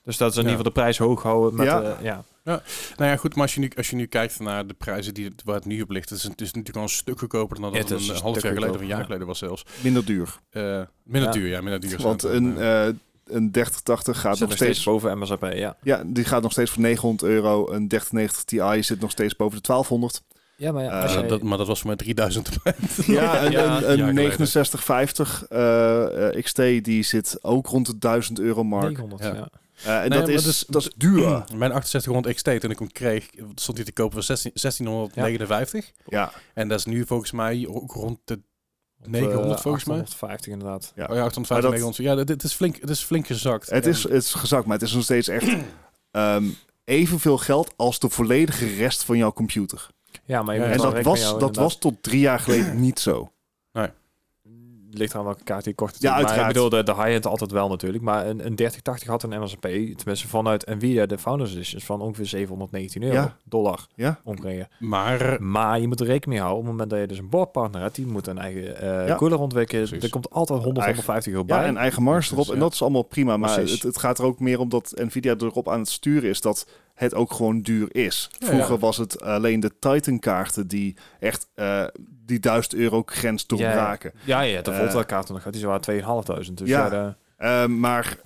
Dus 0.03 0.17
dat 0.17 0.33
ze 0.33 0.39
in 0.39 0.45
Ja. 0.45 0.51
ieder 0.51 0.65
geval 0.65 0.73
de 0.73 0.79
prijs 0.81 0.97
hoog 0.97 1.23
houden. 1.23 1.55
Met, 1.57 1.65
Ja. 1.65 1.81
eh, 1.81 2.03
ja. 2.03 2.23
Nou 2.43 2.61
ja, 2.97 3.15
goed, 3.15 3.33
maar 3.35 3.43
als 3.43 3.53
je 3.53 3.59
nu, 3.59 3.71
als 3.77 3.89
je 3.89 3.95
nu 3.95 4.05
kijkt 4.05 4.39
naar 4.39 4.67
de 4.67 4.73
prijzen 4.73 5.13
die, 5.13 5.31
waar 5.43 5.55
het 5.55 5.65
nu 5.65 5.81
op 5.81 5.89
ligt, 5.89 6.09
het 6.09 6.17
is, 6.17 6.23
het 6.23 6.41
is 6.41 6.47
natuurlijk 6.47 6.77
al 6.77 6.83
een 6.83 6.89
stuk 6.89 7.19
goedkoper 7.19 7.55
dan 7.61 7.63
dat 7.63 7.73
Ja, 7.73 7.79
het 7.79 7.89
het 7.89 7.99
is 7.99 8.07
een 8.07 8.15
een 8.15 8.21
half 8.21 8.41
jaar 8.41 8.53
geleden 8.53 8.75
of 8.75 8.81
een 8.81 8.87
jaar 8.87 8.97
ja. 8.99 9.03
geleden 9.05 9.27
was 9.27 9.37
zelfs. 9.39 9.65
Minder 9.81 10.05
duur. 10.05 10.39
Eh, 10.49 10.81
minder 11.03 11.29
Ja. 11.29 11.35
duur, 11.35 11.47
ja, 11.47 11.61
minder 11.61 11.79
duur. 11.79 12.01
Want 12.01 12.23
een, 12.23 12.57
eh 12.57 12.87
een 13.25 13.51
3080 13.51 14.19
gaat 14.21 14.37
Zit 14.37 14.47
nog 14.47 14.57
steeds... 14.57 14.83
boven 14.83 15.17
MSRP, 15.19 15.53
ja. 15.53 15.75
Ja, 15.81 16.03
die 16.05 16.23
gaat 16.25 16.41
nog 16.41 16.51
steeds 16.51 16.71
voor 16.71 16.81
900 16.81 17.31
euro. 17.31 17.71
Een 17.71 17.87
3090 17.87 18.43
Ti 18.43 18.83
zit 18.83 18.99
nog 18.99 19.11
steeds 19.11 19.35
boven 19.35 19.55
de 19.55 19.61
1200. 19.63 20.21
Ja, 20.57 20.71
maar 20.71 20.83
ja, 20.83 21.03
Eh, 21.03 21.13
jij- 21.13 21.27
dat, 21.27 21.41
maar 21.41 21.57
dat 21.57 21.67
was 21.67 21.79
voor 21.79 21.87
mij 21.87 21.95
3000 21.95 22.49
erbij. 22.49 22.73
Ja, 23.15 23.45
een, 23.45 23.51
Ja, 23.51 23.63
een, 23.77 23.91
een 23.91 23.97
jaar 23.97 24.07
geleden. 24.07 24.47
6950 24.47 25.45
eh, 25.49 26.27
eh, 26.37 26.43
XT 26.43 26.55
die 26.57 27.03
zit 27.03 27.37
ook 27.41 27.67
rond 27.67 27.85
de 27.85 27.97
1000 27.97 28.39
euro 28.39 28.63
mark. 28.63 28.83
900, 28.87 29.23
Ja. 29.23 29.33
ja. 29.33 29.49
Eh, 29.85 30.03
en 30.03 30.09
Nee, 30.09 30.19
dat, 30.19 30.27
is, 30.27 30.43
dat 30.43 30.53
is- 30.53 30.65
dat 30.67 30.81
is 30.81 30.91
duur. 30.95 31.43
Mijn 31.55 31.71
6800 31.71 32.35
XT, 32.35 32.59
toen 32.61 32.71
ik 32.71 32.79
hem 32.79 32.91
kreeg, 32.91 33.29
stond 33.55 33.77
hij 33.77 33.85
te 33.85 33.91
kopen 33.91 34.13
voor 34.13 34.23
16, 34.23 34.51
1659. 34.53 35.91
Ja, 36.05 36.31
En 36.53 36.67
dat 36.67 36.79
is 36.79 36.85
nu 36.85 37.05
volgens 37.05 37.31
mij 37.31 37.67
ook 37.69 37.91
rond 37.91 38.19
de... 38.25 38.33
Op, 39.03 39.07
900 39.07 39.55
eh, 39.57 39.61
volgens 39.61 39.83
mij. 39.83 39.99
850 39.99 40.51
inderdaad. 40.53 40.91
ja. 40.95 41.05
Oh 41.09 41.15
ja, 41.15 41.23
850, 41.23 41.49
Maar 41.49 41.61
dat- 41.61 41.71
900. 41.71 42.03
Ja, 42.03 42.15
dit- 42.15 42.27
dit 42.27 42.43
is 42.43 42.53
flink, 42.53 42.77
het 42.81 42.89
is 42.89 43.01
flink 43.03 43.27
gezakt. 43.27 43.69
Het, 43.69 43.83
En- 43.85 43.89
is, 43.91 44.03
het 44.03 44.11
is 44.23 44.33
gezakt, 44.33 44.65
maar 44.65 44.77
het 44.77 44.87
is 44.87 44.93
nog 44.93 45.03
steeds 45.03 45.27
echt 45.27 45.47
ehm, 46.11 46.45
evenveel 46.83 47.37
geld 47.37 47.73
als 47.75 47.99
de 47.99 48.09
volledige 48.09 48.75
rest 48.75 49.03
van 49.03 49.17
jouw 49.17 49.33
computer. 49.33 49.87
Ja, 50.25 50.41
maar 50.41 50.55
je 50.55 50.61
Ja, 50.61 50.67
moet 50.67 50.77
ja. 50.81 50.87
En 50.87 50.93
dat 50.93 51.03
was, 51.03 51.39
dat 51.39 51.55
was 51.55 51.77
tot 51.77 52.03
drie 52.03 52.19
jaar 52.19 52.39
geleden 52.39 52.79
niet 52.87 52.99
zo. 52.99 53.31
Het 53.71 53.91
ligt 54.93 55.15
aan 55.15 55.23
welke 55.23 55.43
kaart 55.43 55.65
je 55.65 55.73
kocht. 55.73 56.01
Ja, 56.01 56.21
maar 56.21 56.39
ik 56.39 56.47
bedoel, 56.47 56.69
de, 56.69 56.83
de 56.83 56.93
high-end 56.95 57.25
altijd 57.27 57.51
wel 57.51 57.69
natuurlijk. 57.69 58.03
Maar 58.03 58.25
een, 58.27 58.45
een 58.45 58.55
3080 58.55 59.07
had 59.07 59.23
een 59.23 59.41
MSRP, 59.41 59.61
tenminste 59.97 60.27
vanuit 60.27 60.65
Nvidia, 60.65 61.05
de 61.05 61.17
Founders 61.17 61.53
Edition, 61.53 61.81
van 61.81 62.01
ongeveer 62.01 62.25
719 62.25 63.03
euro. 63.03 63.13
Ja. 63.15 63.35
Dollar 63.43 63.85
Ja? 63.95 64.19
omkregen. 64.23 64.67
Maar 64.79 65.37
Maar 65.43 65.79
je 65.79 65.87
moet 65.87 65.99
er 65.99 66.05
rekening 66.05 66.31
mee 66.31 66.39
houden, 66.39 66.59
op 66.59 66.65
het 66.65 66.71
moment 66.71 66.89
dat 66.89 66.99
je 66.99 67.07
dus 67.07 67.17
een 67.17 67.29
boordpartner 67.29 67.81
hebt, 67.81 67.95
die 67.95 68.05
moet 68.07 68.27
een 68.27 68.37
eigen 68.37 68.77
eh 68.81 69.07
Ja. 69.07 69.15
cooler 69.15 69.39
ontwikkelen. 69.39 69.83
Precies. 69.87 70.03
Er 70.03 70.09
komt 70.11 70.29
altijd 70.29 70.63
100, 70.63 70.85
Eigen- 70.85 71.03
150 71.03 71.33
euro 71.33 71.45
Ja, 71.47 71.57
bij. 71.59 71.67
en 71.67 71.77
eigen 71.77 72.03
marge 72.03 72.33
erop. 72.33 72.37
Dus, 72.45 72.49
En 72.49 72.55
ja. 72.55 72.61
dat 72.61 72.73
is 72.73 72.81
allemaal 72.81 73.01
prima. 73.03 73.37
Maar 73.37 73.57
het, 73.59 73.81
het 73.81 73.97
gaat 73.97 74.19
er 74.19 74.25
ook 74.25 74.39
meer 74.39 74.59
om 74.59 74.69
dat 74.69 74.91
Nvidia 74.95 75.35
erop 75.37 75.69
aan 75.69 75.79
het 75.79 75.89
sturen 75.89 76.29
is 76.29 76.41
dat 76.41 76.67
het 77.01 77.13
ook 77.15 77.33
gewoon 77.33 77.61
duur 77.61 77.95
is. 77.95 78.29
Vroeger 78.39 78.73
ja. 78.73 78.77
was 78.79 78.97
het 78.97 79.21
alleen 79.21 79.59
de 79.59 79.71
Titan 79.79 80.19
kaarten 80.19 80.67
die 80.67 80.97
echt 81.19 81.47
eh, 81.55 81.85
die 82.25 82.39
1000 82.39 82.73
euro 82.75 83.03
grens 83.05 83.45
Ja, 83.47 83.57
ja. 83.57 83.63
doorbraken. 83.63 84.11
ja, 84.23 84.41
ja, 84.41 84.61
de 84.61 84.71
Eh, 84.71 84.77
Volta 84.77 85.03
kaarten 85.03 85.33
nog, 85.33 85.43
die 85.43 85.65
waren 85.65 85.81
2500. 85.81 86.57
Dus 86.57 86.69
Ja. 86.69 86.83
ja, 86.83 86.89
de- 86.89 87.15
Eh, 87.37 87.65
maar 87.65 88.17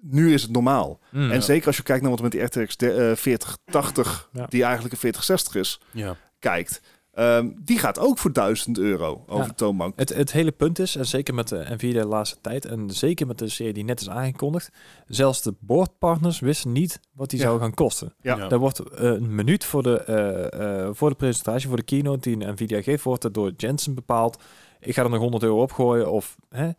nu 0.00 0.32
is 0.34 0.42
het 0.42 0.50
normaal. 0.52 1.00
Mm. 1.10 1.30
En 1.30 1.42
zeker 1.42 1.66
als 1.66 1.76
je 1.76 1.82
kijkt 1.82 2.02
naar 2.02 2.10
wat 2.10 2.20
met 2.22 2.30
die 2.30 2.40
RTX 2.42 2.76
de- 2.76 2.92
eh, 2.92 3.16
4080, 3.16 4.28
Ja. 4.32 4.46
die 4.48 4.62
eigenlijk 4.62 4.92
een 4.94 5.00
4060 5.00 5.54
is, 5.54 5.80
ja, 5.90 6.16
kijkt. 6.38 6.80
Ehm, 7.12 7.50
die 7.64 7.78
gaat 7.78 7.98
ook 7.98 8.18
voor 8.18 8.32
1000 8.32 8.78
euro 8.78 9.24
over 9.26 9.46
Ja. 9.46 9.52
toonbank. 9.52 9.98
Het, 9.98 10.08
het 10.14 10.32
hele 10.32 10.52
punt 10.52 10.78
is, 10.78 10.96
en 10.96 11.06
zeker 11.06 11.34
met 11.34 11.48
de 11.48 11.64
Nvidia 11.68 12.00
de 12.02 12.06
laatste 12.08 12.36
tijd, 12.40 12.64
en 12.64 12.90
zeker 12.90 13.26
met 13.26 13.38
de 13.38 13.48
serie 13.48 13.72
die 13.72 13.84
net 13.84 14.00
is 14.00 14.08
aangekondigd, 14.08 14.70
zelfs 15.06 15.42
de 15.42 15.54
boordpartners 15.60 16.40
wisten 16.40 16.72
niet 16.72 17.00
wat 17.12 17.30
die 17.30 17.38
Ja. 17.38 17.44
zou 17.44 17.60
gaan 17.60 17.74
kosten. 17.74 18.14
Ja. 18.20 18.36
Ja. 18.36 18.48
Daar 18.48 18.58
wordt 18.58 18.78
eh, 18.78 19.10
een 19.10 19.34
minuut 19.34 19.64
voor 19.64 19.82
de, 19.82 19.98
eh, 19.98 20.82
eh, 20.86 20.88
voor 20.92 21.08
de 21.10 21.16
presentatie, 21.16 21.68
voor 21.68 21.76
de 21.76 21.82
keynote 21.82 22.20
die 22.36 22.46
Nvidia 22.46 22.82
geeft, 22.82 23.04
wordt 23.04 23.24
er 23.24 23.32
door 23.32 23.52
Jensen 23.56 23.94
bepaald. 23.94 24.42
Ik 24.80 24.94
ga 24.94 25.02
er 25.02 25.10
nog 25.10 25.18
100 25.20 25.42
euro 25.42 25.62
opgooien, 25.62 26.10
of 26.10 26.36
hè, 26.48 26.70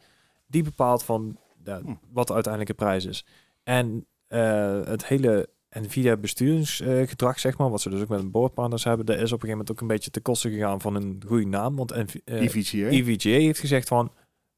die 0.47 0.63
bepaalt 0.63 1.03
van 1.03 1.37
ja, 1.63 1.79
Hm. 1.83 1.93
wat 2.11 2.27
de 2.27 2.33
uiteindelijke 2.33 2.75
prijs 2.83 3.05
is. 3.05 3.25
En 3.63 4.05
eh, 4.27 4.79
het 4.85 5.05
hele 5.07 5.49
Nvidia 5.73 6.17
besturingsgedrag, 6.17 7.39
zeg 7.39 7.57
maar, 7.57 7.69
wat 7.69 7.81
ze 7.81 7.89
dus 7.89 8.01
ook 8.01 8.07
met 8.07 8.19
een 8.19 8.31
boordpartners 8.31 8.83
hebben, 8.83 9.05
dat 9.05 9.15
is 9.15 9.21
op 9.21 9.23
een 9.23 9.29
gegeven 9.49 9.51
moment 9.57 9.71
ook 9.71 9.81
een 9.81 9.87
beetje 9.87 10.11
te 10.11 10.21
kosten 10.21 10.51
gegaan 10.51 10.81
van 10.81 10.95
een 10.95 11.23
goede 11.27 11.45
naam. 11.47 11.75
Want 11.75 11.95
NV, 11.95 12.15
eh, 12.25 12.41
EVGA. 12.41 12.87
EVGA 12.87 13.29
heeft 13.29 13.59
gezegd 13.59 13.87
van, 13.87 14.11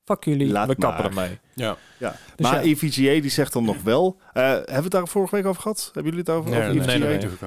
fuck 0.03 0.23
jullie, 0.23 0.47
Laat 0.51 0.67
we 0.67 0.75
kappen 0.75 1.13
maar. 1.13 1.23
ermee. 1.23 1.39
ja. 1.53 1.77
Ja. 1.99 2.15
Dus 2.35 2.45
maar 2.51 2.65
ja. 2.65 2.71
EVGA 2.71 3.21
die 3.21 3.29
zegt 3.29 3.53
dan 3.53 3.63
nog 3.65 3.81
wel. 3.83 4.19
eh, 4.33 4.43
hebben 4.43 4.65
we 4.75 4.81
het 4.81 4.91
daar 4.91 5.07
vorige 5.07 5.35
week 5.35 5.45
over 5.45 5.61
gehad? 5.61 5.91
Hebben 5.93 6.03
jullie 6.13 6.19
het 6.27 6.29
over? 6.29 6.49
Nee, 6.51 6.59
over 6.59 6.73
nee, 6.75 6.79
EVGA? 6.85 6.97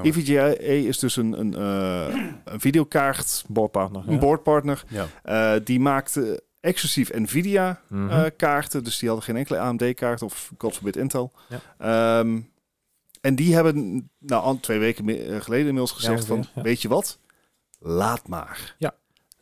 nee, 0.00 0.12
nee. 0.12 0.12
EVGA 0.12 0.46
is 0.88 0.98
dus 0.98 1.16
een, 1.16 1.40
een, 1.40 1.54
eh, 1.54 2.14
een 2.44 2.60
videokaart, 2.60 3.44
Boordpartner. 3.48 4.02
een 4.06 4.18
boardpartner. 4.18 4.84
Ja. 4.88 5.06
Eh, 5.22 5.60
die 5.64 5.80
maakte 5.80 6.42
exclusief 6.60 7.12
Nvidia 7.14 7.80
Mhm. 7.88 8.10
eh, 8.10 8.24
kaarten. 8.36 8.84
Dus 8.84 8.98
die 8.98 9.08
hadden 9.08 9.26
geen 9.26 9.36
enkele 9.36 9.58
AMD-kaart 9.58 10.22
of 10.22 10.52
God 10.58 10.74
forbid 10.74 10.96
Intel. 10.96 11.32
Ja. 11.48 11.60
Ehm, 12.20 12.40
en 13.20 13.34
die 13.34 13.54
hebben 13.54 14.10
nou 14.18 14.58
twee 14.60 14.78
weken 14.78 15.08
eh, 15.08 15.16
geleden 15.40 15.66
inmiddels 15.66 15.92
gezegd 15.92 16.24
van, 16.26 16.36
ongeveer, 16.36 16.62
weet 16.62 16.82
je 16.82 16.88
wat? 16.88 17.18
Laat 17.80 18.28
maar. 18.28 18.74
Ja. 18.78 18.94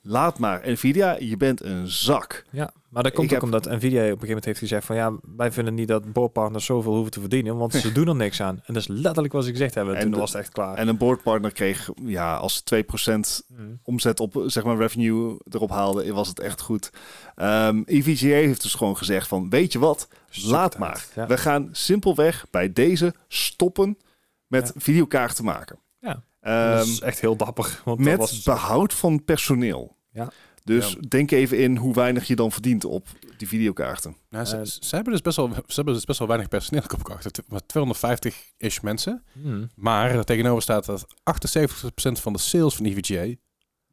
laat 0.02 0.38
maar. 0.38 0.70
Nvidia, 0.70 1.16
je 1.20 1.36
bent 1.36 1.62
een 1.62 1.88
zak. 1.88 2.44
Ja, 2.50 2.70
maar 2.88 3.02
dat 3.02 3.12
komt 3.12 3.30
Ik 3.30 3.36
ook 3.36 3.42
omdat 3.42 3.64
Nvidia 3.64 3.98
op 3.98 4.02
een 4.02 4.04
gegeven 4.06 4.26
moment 4.26 4.44
heeft 4.44 4.58
gezegd 4.58 4.84
van 4.86 4.96
ja, 4.96 5.12
wij 5.36 5.52
vinden 5.52 5.74
niet 5.74 5.88
dat 5.88 6.12
boordpartners 6.12 6.64
zoveel 6.64 6.92
hoeven 6.94 7.10
te 7.12 7.20
verdienen, 7.20 7.56
want 7.56 7.72
ze 7.74 7.92
doen 7.98 8.08
er 8.08 8.14
niks 8.16 8.40
aan. 8.42 8.62
En 8.64 8.74
dat 8.74 8.82
is 8.82 8.88
letterlijk 8.88 9.32
wat 9.32 9.44
ze 9.44 9.50
gezegd 9.50 9.74
hebben. 9.74 9.92
En 9.94 9.98
En 9.98 10.04
toen 10.06 10.14
de- 10.14 10.20
was 10.20 10.32
het 10.32 10.40
echt 10.42 10.52
klaar. 10.52 10.76
En 10.76 10.88
een 10.88 10.96
boardpartner 10.96 11.52
kreeg, 11.52 11.88
ja, 12.04 12.36
als 12.36 12.54
ze 12.54 12.62
2% 12.64 13.42
Mm. 13.48 13.80
omzet 13.82 14.20
op, 14.20 14.42
zeg 14.46 14.64
maar, 14.64 14.76
revenue 14.76 15.36
erop 15.50 15.70
haalde, 15.70 16.12
was 16.12 16.28
het 16.28 16.40
echt 16.40 16.60
goed. 16.60 16.90
Ehm 17.34 17.82
EVGA 17.84 18.26
heeft 18.26 18.62
dus 18.62 18.74
gewoon 18.74 18.96
gezegd 18.96 19.28
van, 19.28 19.50
weet 19.50 19.72
je 19.72 19.78
wat, 19.78 20.08
laat 20.44 20.78
maar. 20.78 21.06
ja. 21.14 21.26
We 21.26 21.38
gaan 21.38 21.68
simpelweg 21.72 22.46
bij 22.50 22.72
deze 22.72 23.14
stoppen 23.28 23.98
met 24.46 24.70
Ja. 24.74 24.80
videokaarten 24.80 25.44
maken. 25.44 25.78
Ja. 25.98 26.22
Ehm, 26.40 26.76
dat 26.76 26.86
is 26.86 27.00
echt 27.00 27.20
heel 27.20 27.36
dapper. 27.36 27.80
Want 27.84 27.98
dat 27.98 28.06
met 28.06 28.16
was, 28.18 28.42
behoud 28.42 28.94
van 28.94 29.24
personeel. 29.24 29.96
Ja. 30.10 30.30
Dus 30.64 30.92
Ja. 30.92 30.98
denk 31.08 31.30
even 31.30 31.58
in 31.58 31.76
hoe 31.76 31.94
weinig 31.94 32.26
je 32.26 32.36
dan 32.36 32.52
verdient 32.52 32.84
op 32.84 33.06
die 33.36 33.48
videokaarten. 33.48 34.16
Nou, 34.30 34.44
ze, 34.44 34.56
Eh, 34.56 34.64
ze 34.64 34.94
hebben 34.94 35.12
dus 35.12 35.22
best 35.22 35.36
wel, 35.36 35.48
ze 35.66 35.74
hebben 35.74 35.94
dus 35.94 36.04
best 36.04 36.18
wel 36.18 36.28
weinig 36.28 36.48
personeel 36.48 36.82
opgekocht. 36.82 37.24
Het- 37.24 37.42
maar 37.48 37.60
250-ish 37.66 38.80
mensen. 38.80 39.24
Hmm. 39.42 39.68
Maar 39.74 40.10
er 40.10 40.24
tegenover 40.24 40.62
staat 40.62 40.84
dat 40.86 41.06
78% 41.22 42.20
van 42.20 42.32
de 42.32 42.38
sales 42.38 42.74
van 42.74 42.86
EVGA 42.86 43.34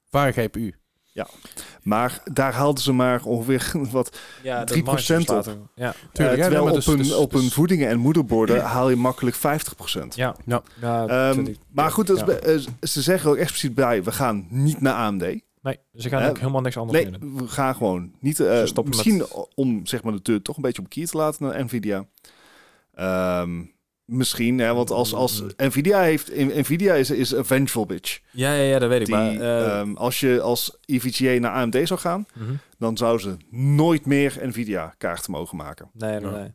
waren 0.10 0.34
GPU. 0.34 0.74
Maar 1.82 2.22
daar 2.34 2.54
haalden 2.54 2.84
ze 2.84 2.94
maar 2.94 3.24
ongeveer 3.24 3.72
wat. 3.92 4.20
Ja, 4.44 4.66
3% 4.74 4.76
staat 5.22 5.46
er. 5.48 5.58
Ja, 5.76 5.94
Tuurlijk, 6.12 6.38
eh, 6.38 6.44
ja, 6.44 6.44
terwijl 6.44 6.50
nee, 6.50 6.60
maar 6.60 6.68
op, 6.70 6.74
dus- 6.76 6.86
hun, 6.86 6.98
dus- 6.98 7.14
op 7.14 7.32
hun 7.32 7.42
dus- 7.42 7.54
voedingen 7.54 7.90
en 7.90 8.00
moederborden 8.00 8.62
haal 8.64 8.90
je 8.90 8.96
makkelijk 8.96 9.36
50%. 9.36 10.16
ja. 10.16 10.36
Ja. 10.46 10.62
ja 10.82 11.08
Ehm, 11.08 11.32
20. 11.34 11.56
maar 11.72 11.92
goed, 11.92 12.08
dat 12.08 12.16
is 12.16 12.22
Ja. 12.22 12.28
be- 12.28 12.40
eh, 12.40 12.88
ze 12.88 13.02
zeggen 13.02 13.30
ook 13.30 13.36
expliciet 13.38 13.76
bij, 13.76 14.04
we 14.04 14.12
gaan 14.12 14.46
niet 14.50 14.82
naar 14.82 14.94
AMD. 14.94 15.22
Nee, 15.62 15.80
ze 15.96 16.10
gaan 16.10 16.30
ook 16.30 16.38
helemaal 16.40 16.62
niks 16.62 16.78
anders 16.78 17.04
Nee, 17.04 17.12
doen. 17.20 17.38
we 17.38 17.48
gaan 17.48 17.76
gewoon 17.76 18.12
niet. 18.20 18.40
eh, 18.40 18.66
stoppen 18.66 18.88
misschien 18.96 19.18
met- 19.18 19.48
om 19.56 19.86
zeg 19.86 20.04
maar 20.04 20.14
de 20.14 20.20
deur 20.22 20.42
toch 20.42 20.56
een 20.56 20.62
beetje 20.62 20.82
op 20.82 20.90
kier 20.90 21.08
te 21.08 21.18
laten 21.18 21.46
naar 21.46 21.64
Nvidia. 21.64 22.06
Ehm, 22.94 23.62
misschien, 24.06 24.60
hè, 24.60 24.74
want 24.74 24.92
als, 24.92 25.14
als 25.14 25.42
Mm. 25.42 25.50
Nvidia 25.58 26.02
heeft, 26.02 26.36
Nvidia 26.36 26.94
is, 26.94 27.10
is 27.12 27.36
a 27.36 27.44
vengeful 27.44 27.86
bitch. 27.86 28.20
Ja, 28.32 28.54
ja, 28.54 28.62
ja, 28.64 28.80
dat 28.80 28.90
weet 28.90 29.00
ik. 29.00 29.06
Die, 29.06 29.16
maar, 29.16 29.32
eh, 29.36 29.80
ehm, 29.80 29.94
als 29.96 30.20
je 30.20 30.42
als 30.42 30.78
EVGA 30.86 31.40
naar 31.40 31.52
AMD 31.52 31.88
zou 31.88 32.00
gaan, 32.00 32.26
mhm. 32.34 32.54
dan 32.78 32.98
zou 32.98 33.20
ze 33.20 33.38
nooit 33.52 34.06
meer 34.06 34.38
Nvidia 34.42 34.94
kaarten 34.98 35.32
mogen 35.32 35.58
maken. 35.58 35.90
Nee, 35.94 36.20
nee, 36.20 36.32
Ja. 36.32 36.38
nee. 36.38 36.52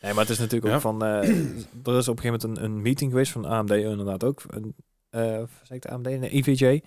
Nee, 0.00 0.12
maar 0.12 0.22
het 0.22 0.32
is 0.32 0.38
natuurlijk 0.38 0.64
ook 0.66 0.72
Ja. 0.72 0.80
van... 0.80 1.04
eh, 1.04 1.28
er 1.84 1.96
is 1.98 2.08
op 2.08 2.16
een 2.16 2.22
gegeven 2.22 2.24
moment 2.24 2.42
een, 2.42 2.64
een 2.64 2.82
meeting 2.82 3.10
geweest 3.10 3.32
van 3.32 3.44
AMD 3.44 3.70
inderdaad 3.70 4.24
ook. 4.24 4.42
Een, 4.48 4.74
eh 5.10 5.42
zeg 5.62 5.70
ik 5.76 5.82
de 5.82 5.88
AMD? 5.90 6.04
Nee, 6.04 6.30
EVJ. 6.30 6.80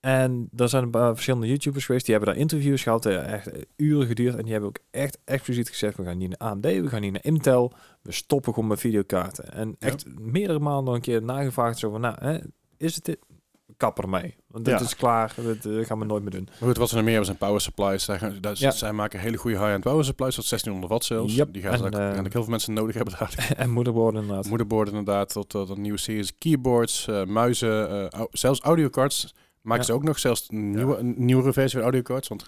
En 0.00 0.48
er 0.56 0.68
zijn 0.68 0.82
een 0.82 0.90
paar 0.90 1.12
verschillende 1.12 1.46
YouTubers 1.46 1.84
geweest. 1.84 2.04
Die 2.06 2.14
hebben 2.14 2.32
daar 2.34 2.42
interviews 2.42 2.82
gehad. 2.82 3.06
eh, 3.06 3.32
echt 3.32 3.46
eh, 3.50 3.62
uren 3.76 4.06
geduurd. 4.06 4.34
En 4.36 4.42
die 4.42 4.50
hebben 4.52 4.68
ook 4.68 4.78
echt 4.90 5.18
expliciet 5.24 5.68
gezegd... 5.68 5.96
We 5.96 6.04
gaan 6.04 6.18
niet 6.18 6.28
naar 6.38 6.48
AMD, 6.50 6.64
we 6.64 6.88
gaan 6.88 7.00
niet 7.00 7.12
naar 7.12 7.24
Intel. 7.24 7.72
We 8.02 8.12
stoppen 8.12 8.52
gewoon 8.54 8.68
met 8.68 8.80
videokaarten. 8.80 9.52
En 9.52 9.68
Ja. 9.78 9.86
echt 9.86 10.04
meerdere 10.18 10.58
maanden 10.58 10.94
een 10.94 11.00
keer 11.00 11.22
nagevraagd. 11.22 11.78
Zo 11.78 11.90
van, 11.90 12.00
nou, 12.00 12.14
hè, 12.20 12.38
is 12.76 12.94
het 12.94 13.04
dit? 13.04 13.18
Kapper 13.76 14.08
mee. 14.08 14.34
Want 14.46 14.64
dit 14.64 14.78
Ja. 14.78 14.84
is 14.84 14.96
klaar. 14.96 15.34
Dit 15.36 15.66
eh, 15.66 15.84
gaan 15.86 15.98
we 15.98 16.04
nooit 16.04 16.22
meer 16.22 16.30
doen. 16.30 16.48
Maar 16.58 16.68
goed, 16.68 16.76
wat 16.76 16.88
ze 16.88 16.94
nog 16.94 17.04
meer 17.04 17.14
hebben 17.14 17.34
zijn 17.36 17.48
power 17.48 17.60
supplies. 17.60 18.04
Zij, 18.04 18.18
gaan, 18.18 18.38
dat, 18.40 18.58
Ja. 18.58 18.70
zij 18.70 18.92
maken 18.92 19.20
hele 19.20 19.36
goede 19.36 19.56
high-end 19.58 19.82
power 19.84 20.04
supplies 20.04 20.34
tot 20.34 20.48
1600 20.48 20.92
watt 20.92 21.04
zelfs. 21.04 21.34
Yep. 21.34 21.52
Die 21.52 21.62
gaan 21.62 21.92
En, 21.92 22.14
heel 22.22 22.30
veel 22.30 22.44
mensen 22.46 22.72
nodig 22.72 22.94
hebben 22.94 23.14
daar. 23.18 23.52
en 23.56 23.70
moederborden 23.70 24.20
inderdaad. 24.22 24.48
Moederborden 24.48 24.94
inderdaad, 24.94 25.32
tot, 25.32 25.48
tot 25.48 25.68
een 25.68 25.80
nieuwe 25.80 25.98
series 25.98 26.34
keyboards, 26.38 27.06
muizen, 27.26 28.08
au- 28.10 28.28
zelfs 28.30 28.60
audiocards. 28.60 29.34
Maken 29.62 29.80
Ja. 29.80 29.86
ze 29.88 29.92
ook 29.92 30.02
nog 30.02 30.18
zelfs 30.18 30.46
een, 30.48 30.70
nieuwe, 30.70 30.96
een 30.96 31.14
nieuwere 31.16 31.52
versie 31.52 31.72
van 31.72 31.82
audiocards. 31.82 32.28
Want 32.28 32.46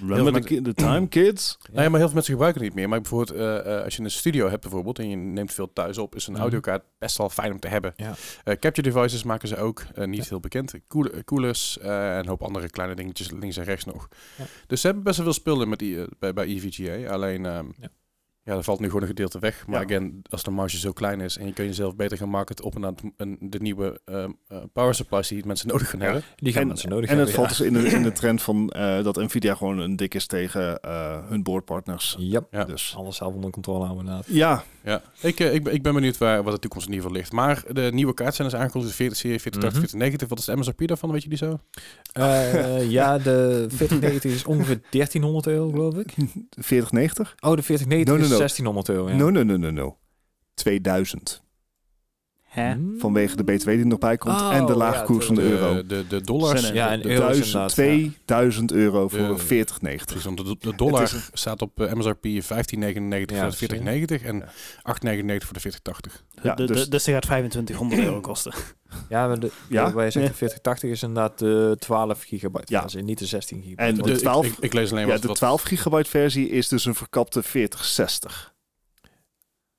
Remember 0.00 0.32
mensen- 0.32 0.62
the, 0.62 0.74
time, 0.74 1.08
kids? 1.08 1.56
Ja. 1.72 1.80
Nee, 1.80 1.88
maar 1.88 1.98
heel 1.98 2.04
veel 2.06 2.14
mensen 2.14 2.32
gebruiken 2.32 2.60
het 2.62 2.70
niet 2.70 2.80
meer. 2.80 2.88
Maar 2.88 3.00
bijvoorbeeld, 3.00 3.38
eh, 3.38 3.76
eh, 3.78 3.84
als 3.84 3.96
je 3.96 4.02
een 4.02 4.10
studio 4.10 4.48
hebt 4.48 4.60
bijvoorbeeld 4.62 4.98
en 4.98 5.08
je 5.08 5.16
neemt 5.16 5.52
veel 5.52 5.72
thuis 5.72 5.98
op, 5.98 6.14
is 6.14 6.26
een 6.26 6.32
Mhm. 6.32 6.40
audiokaart 6.42 6.82
best 6.98 7.18
wel 7.18 7.28
fijn 7.28 7.52
om 7.52 7.60
te 7.60 7.68
hebben. 7.68 7.92
Ja. 7.96 8.14
Eh, 8.44 8.56
capture 8.58 8.90
devices 8.92 9.22
maken 9.22 9.48
ze 9.48 9.56
ook, 9.56 9.82
eh, 9.94 10.06
niet 10.06 10.22
Ja. 10.22 10.28
heel 10.28 10.40
bekend. 10.40 10.74
Cool, 10.88 11.08
coolers 11.24 11.78
eh, 11.78 12.12
en 12.12 12.18
een 12.18 12.28
hoop 12.28 12.42
andere 12.42 12.70
kleine 12.70 12.94
dingetjes 12.94 13.30
links 13.30 13.56
en 13.56 13.64
rechts 13.64 13.84
nog. 13.84 14.08
Ja. 14.38 14.44
Dus 14.66 14.80
ze 14.80 14.86
hebben 14.86 15.04
best 15.04 15.16
wel 15.16 15.26
veel 15.26 15.34
spullen 15.34 15.68
met 15.68 15.78
die, 15.78 16.04
bij, 16.18 16.32
bij 16.32 16.46
EVGA. 16.46 17.10
Alleen, 17.12 17.46
ehm, 17.46 17.66
Ja. 18.44 18.52
er 18.56 18.62
valt 18.62 18.80
nu 18.80 18.86
gewoon 18.86 19.02
een 19.02 19.08
gedeelte 19.08 19.38
weg. 19.38 19.66
Maar 19.66 19.78
Ja. 19.80 19.84
again, 19.86 20.22
als 20.30 20.42
de 20.42 20.50
marge 20.50 20.78
zo 20.78 20.92
klein 20.92 21.20
is 21.20 21.38
en 21.38 21.46
je 21.46 21.52
kun 21.52 21.64
jezelf 21.64 21.96
beter 21.96 22.16
gaan 22.16 22.28
marketen 22.28 22.64
op 22.64 22.74
en 22.74 22.84
aan 22.84 23.36
de 23.40 23.58
nieuwe 23.60 24.00
ehm, 24.04 24.30
eh, 24.48 24.58
power 24.72 24.94
supplies 24.94 25.28
die 25.28 25.46
mensen 25.46 25.68
nodig 25.68 25.90
gaan 25.90 25.98
Ja. 26.00 26.04
hebben. 26.04 26.22
Die 26.36 26.52
gaan 26.52 26.62
En- 26.62 26.68
mensen 26.68 26.88
nodig 26.88 27.10
En 27.10 27.18
het 27.18 27.28
hebben. 27.28 27.46
valt 27.46 27.58
dus 27.58 27.66
in 27.66 27.72
de, 27.72 27.88
in 27.96 28.02
de 28.02 28.12
trend 28.12 28.42
van 28.42 28.68
eh, 28.70 29.02
dat 29.04 29.16
Nvidia 29.16 29.54
gewoon 29.54 29.78
een 29.78 29.96
dik 29.96 30.14
is 30.14 30.26
tegen 30.26 30.80
eh, 30.80 31.18
hun 31.28 31.42
boardpartners. 31.42 32.14
Ja. 32.18 32.24
Yep. 32.24 32.46
Ja. 32.50 32.64
Dus 32.64 32.94
Alles 32.96 33.16
zelf 33.16 33.34
onder 33.34 33.50
controle 33.50 33.84
houden 33.84 34.04
inderdaad. 34.04 34.26
ja, 34.28 34.64
Ja, 34.84 35.02
ik, 35.20 35.40
eh, 35.40 35.54
ik, 35.54 35.62
ben- 35.64 35.74
ik 35.74 35.82
ben 35.82 35.94
benieuwd 35.94 36.18
waar, 36.18 36.42
wat 36.42 36.52
de 36.54 36.58
toekomst 36.58 36.86
in 36.86 36.92
ieder 36.92 37.06
geval 37.08 37.22
ligt. 37.22 37.32
Maar 37.32 37.62
de 37.74 37.90
nieuwe 37.92 38.14
kaart 38.14 38.34
zijn 38.34 38.48
dus 38.48 38.58
aangekondigd, 38.58 38.90
de 38.90 38.96
40 38.96 39.18
serie 39.18 39.40
4080, 39.40 39.80
Mhm. 39.80 39.88
4090. 39.90 40.28
Wat 40.28 40.38
is 40.38 40.44
de 40.44 40.56
MSRP 40.56 40.86
daarvan, 40.88 41.10
weet 41.12 41.22
je 41.22 41.28
die 41.28 41.38
zo? 41.38 41.58
Eh, 42.12 42.90
ja, 42.90 43.18
de 43.18 43.66
4090 43.68 44.32
is 44.32 44.44
ongeveer 44.44 44.80
1300 44.90 45.46
euro, 45.46 45.70
geloof 45.70 45.94
ik. 45.94 46.14
4090? 46.50 47.34
Oh, 47.40 47.56
de 47.56 47.62
4090 47.62 48.14
No, 48.14 48.20
no, 48.20 48.26
is 48.26 48.33
no. 48.34 48.44
1600 48.44 48.90
euro. 48.90 49.08
Ja. 49.08 49.14
No, 49.16 49.30
no, 49.30 49.44
no, 49.44 49.58
no, 49.58 49.72
no. 49.72 49.98
2000. 50.56 51.43
Hè? 52.54 52.72
Hmm. 52.72 52.94
Vanwege 52.98 53.36
de 53.36 53.44
BTW 53.44 53.68
die 53.68 53.78
er 53.78 53.86
nog 53.86 53.98
bij 53.98 54.16
komt 54.16 54.40
Oh, 54.40 54.54
en 54.54 54.66
de 54.66 54.76
lage 54.76 54.98
ja, 54.98 55.04
koers 55.04 55.26
van 55.26 55.34
de 55.34 55.40
de- 55.40 55.48
euro. 55.48 55.74
De, 55.74 55.86
de, 55.86 56.06
de 56.06 56.20
dollars. 56.20 56.60
Zinnen. 56.60 56.74
Ja, 56.74 56.88
de- 56.88 56.94
in 56.94 57.00
de, 57.02 57.08
euro's 57.08 57.20
Duizend, 57.26 57.46
inderdaad, 57.46 57.72
2000 58.24 58.72
euro 58.72 59.08
voor 59.08 59.18
De- 59.18 59.24
een 59.24 59.38
4090. 59.38 60.06
precies, 60.06 60.24
want 60.24 60.36
de, 60.36 60.56
de 60.70 60.76
dollar 60.76 61.00
Het 61.02 61.12
is 61.12 61.28
staat 61.32 61.62
op 61.62 61.80
eh, 61.80 61.92
MSRP 61.92 62.24
15,99 62.26 62.38
Ja, 62.38 62.40
voor 62.40 63.50
de 63.50 63.56
zie 63.56 63.68
je. 63.68 63.74
4090 63.74 64.22
en 64.22 64.36
Ja. 64.36 64.44
8,99 64.82 65.44
voor 65.44 65.54
de 65.54 65.60
4080. 65.60 66.24
Ja, 66.42 66.54
De- 66.54 66.66
de- 66.66 66.72
dus- 66.72 66.88
dus 66.88 67.04
die 67.04 67.14
gaat 67.14 67.22
2500 67.22 68.00
euro 68.00 68.20
kosten. 68.20 68.52
Ja, 69.08 69.26
maar 69.26 69.38
de, 69.40 69.50
Ja? 69.68 69.94
wij 69.94 70.10
zeggen 70.10 70.30
de 70.32 70.36
4080 70.38 70.90
is 70.90 71.02
inderdaad 71.02 71.38
de 71.38 71.76
12 71.78 72.22
gigabyte 72.22 72.72
Ja. 72.72 72.80
versie, 72.80 73.02
niet 73.02 73.18
de 73.18 73.26
16 73.26 73.62
gigabyte. 73.62 73.82
En 73.82 73.94
de 73.94 74.12
ik- 74.12 74.18
12 74.18 74.46
ik, 74.46 74.54
ik, 74.60 74.72
lees 74.72 74.90
alleen 74.90 75.06
Ja, 75.06 75.12
wat, 75.12 75.22
de 75.22 75.28
wat 75.28 75.36
12 75.36 75.62
gigabyte 75.62 76.10
versie 76.10 76.48
is 76.50 76.68
dus 76.68 76.84
een 76.84 76.94
verkapte 76.94 77.42
4060. 77.42 78.53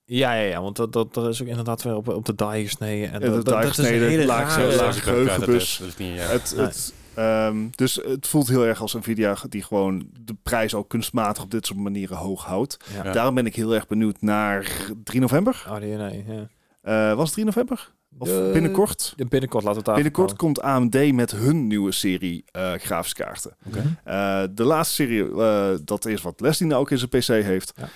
Ja, 0.05 0.33
ja, 0.33 0.41
ja, 0.49 0.61
want 0.61 0.75
dat, 0.75 0.93
dat, 0.93 1.15
er 1.15 1.29
is 1.29 1.41
ook 1.41 1.47
inderdaad 1.47 1.83
weer 1.83 1.95
op, 1.95 2.07
op 2.07 2.25
de 2.25 2.35
die 2.35 2.63
gesneden. 2.65 3.07
En 3.11 3.13
Ja, 3.13 3.19
de 3.19 3.25
dat, 3.25 3.35
dat, 3.35 3.45
die 3.45 3.53
dat 3.53 3.63
is 3.71 3.77
een 3.77 3.83
gesneden, 3.83 4.09
hele 4.09 4.25
laag- 4.25 4.57
dat 4.57 4.69
dat 4.71 4.79
dat 4.79 4.95
geheugenbus. 4.95 5.63
is- 5.63 5.77
dat 5.77 5.87
is 5.87 5.97
niet, 5.97 6.15
ja. 6.15 6.21
Het, 6.21 6.53
Nee. 6.55 6.65
het, 6.65 6.93
ehm, 7.13 7.57
dus 7.71 7.95
het 7.95 8.27
voelt 8.27 8.47
heel 8.47 8.65
erg 8.65 8.81
als 8.81 8.93
Nvidia 8.93 9.35
die 9.49 9.63
gewoon 9.63 10.09
de 10.21 10.35
prijs 10.43 10.73
ook 10.73 10.89
kunstmatig 10.89 11.43
op 11.43 11.51
dit 11.51 11.65
soort 11.65 11.79
manieren 11.79 12.17
hoog 12.17 12.45
houdt. 12.45 12.77
Ja. 12.93 13.03
Ja. 13.03 13.11
Daarom 13.11 13.35
ben 13.35 13.45
ik 13.45 13.55
heel 13.55 13.73
erg 13.75 13.87
benieuwd 13.87 14.21
naar 14.21 14.71
3 15.03 15.19
november. 15.21 15.65
Oh, 15.69 15.75
nee, 15.77 15.95
nee, 15.95 16.23
ja. 16.27 16.47
Eh, 16.81 17.15
was 17.15 17.23
het 17.23 17.33
3 17.33 17.45
november? 17.45 17.91
Of 18.17 18.27
De- 18.27 18.49
binnenkort? 18.53 19.13
de 19.15 19.25
binnenkort 19.25 19.63
laten 19.63 19.71
we 19.71 19.75
het 19.77 19.85
daar 19.85 19.95
Binnenkort 19.95 20.35
komt 20.35 20.61
AMD 20.61 21.13
met 21.13 21.31
hun 21.31 21.67
nieuwe 21.67 21.91
serie 21.91 22.43
eh 22.51 22.73
grafische 22.77 23.15
kaarten. 23.23 23.55
Oké. 23.67 23.97
Eh, 24.03 24.43
de 24.51 24.63
laatste 24.63 24.93
serie, 24.95 25.41
eh, 25.41 25.69
dat 25.83 26.05
is 26.05 26.21
wat 26.21 26.39
Leslie 26.39 26.69
nou 26.69 26.81
ook 26.81 26.91
in 26.91 26.97
zijn 26.97 27.09
PC 27.09 27.25
heeft. 27.45 27.73
Ja. 27.75 27.89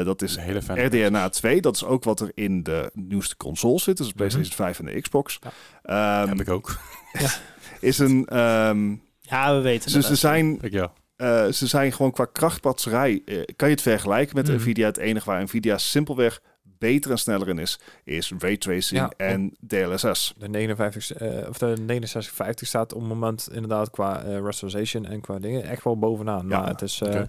Eh, 0.00 0.04
dat 0.04 0.22
is 0.22 0.36
hele 0.36 0.62
fijne 0.62 0.82
RDNA 1.06 1.28
2. 1.28 1.60
Dat 1.60 1.74
is 1.76 1.84
ook 1.84 2.04
wat 2.04 2.20
er 2.20 2.30
in 2.34 2.62
de 2.62 2.90
nieuwste 2.94 3.36
console 3.36 3.78
zit. 3.80 3.96
Dus 3.96 4.06
de 4.06 4.12
Mhm. 4.16 4.16
PlayStation 4.16 4.54
5 4.56 4.78
en 4.78 4.84
de 4.84 5.00
Xbox. 5.00 5.38
Ja. 5.42 6.20
Ehm, 6.22 6.28
Heb 6.28 6.40
ik 6.40 6.48
ook. 6.50 6.76
is 7.80 7.98
een... 7.98 8.24
ehm, 8.26 8.94
Ja, 9.20 9.54
we 9.54 9.60
weten 9.60 9.90
ze, 9.90 10.14
zijn, 10.16 10.58
Ik, 10.60 10.72
ja. 10.72 10.92
eh, 11.16 11.46
ze 11.46 11.66
zijn 11.66 11.92
gewoon 11.92 12.12
qua 12.12 12.24
krachtbatterij... 12.24 13.22
eh, 13.24 13.42
kan 13.56 13.68
je 13.68 13.74
het 13.74 13.82
vergelijken 13.82 14.36
met 14.36 14.46
Mhm. 14.46 14.56
Nvidia? 14.56 14.86
Het 14.86 14.96
enige 14.96 15.30
waar 15.30 15.42
Nvidia 15.42 15.78
simpelweg 15.78 16.40
beter 16.84 17.10
en 17.10 17.18
sneller 17.18 17.48
in 17.48 17.58
is... 17.58 17.78
is 18.04 18.32
raytracing 18.38 19.00
Ja. 19.00 19.12
en 19.16 19.56
DLSS. 19.66 20.34
De 20.38 20.48
59, 20.48 21.12
eh, 21.12 21.48
of 21.48 21.58
de 21.58 21.66
6950 21.86 22.68
staat 22.68 22.92
op 22.92 23.00
het 23.00 23.08
moment 23.08 23.48
inderdaad 23.52 23.90
qua 23.90 24.22
rasterization 24.22 25.06
en 25.06 25.20
qua 25.20 25.38
dingen 25.38 25.62
echt 25.62 25.84
wel 25.84 25.98
bovenaan. 25.98 26.48
Ja, 26.48 26.60
maar 26.60 26.68
het 26.68 26.82
is... 26.82 27.00
eh. 27.00 27.22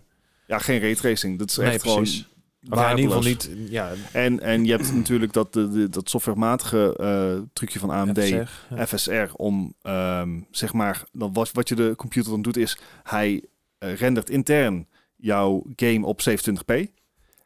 Ja, 0.47 0.59
geen 0.59 0.79
raytracing. 0.79 1.39
Dat 1.39 1.49
is 1.49 1.57
Nee, 1.57 1.69
echt 1.69 1.81
gewoon... 1.81 1.97
precies. 1.97 2.27
Of 2.69 2.79
ja, 2.79 2.89
in 2.91 2.97
ieder 2.97 3.11
geval 3.15 3.29
niet... 3.29 3.49
Ja, 3.69 3.91
En, 4.11 4.39
en 4.39 4.65
je 4.65 4.71
hebt 4.71 4.93
natuurlijk 4.93 5.33
dat, 5.33 5.53
de, 5.53 5.69
de- 5.69 5.89
dat 5.89 6.09
softwarematige 6.09 7.45
trucje 7.53 7.79
van 7.79 7.89
AMD, 7.89 8.19
FSR, 8.19 8.35
ja. 8.75 8.85
FSR, 8.87 9.33
om 9.35 9.73
ehm, 9.81 10.39
zeg 10.51 10.73
maar, 10.73 11.03
dan 11.11 11.33
wat, 11.33 11.51
wat 11.51 11.69
je 11.69 11.75
de 11.75 11.93
computer 11.97 12.31
dan 12.31 12.41
doet 12.41 12.57
is, 12.57 12.77
hij 13.03 13.43
rendert 13.79 14.29
intern 14.29 14.87
jouw 15.15 15.63
game 15.75 16.05
op 16.05 16.21
27p. 16.29 16.83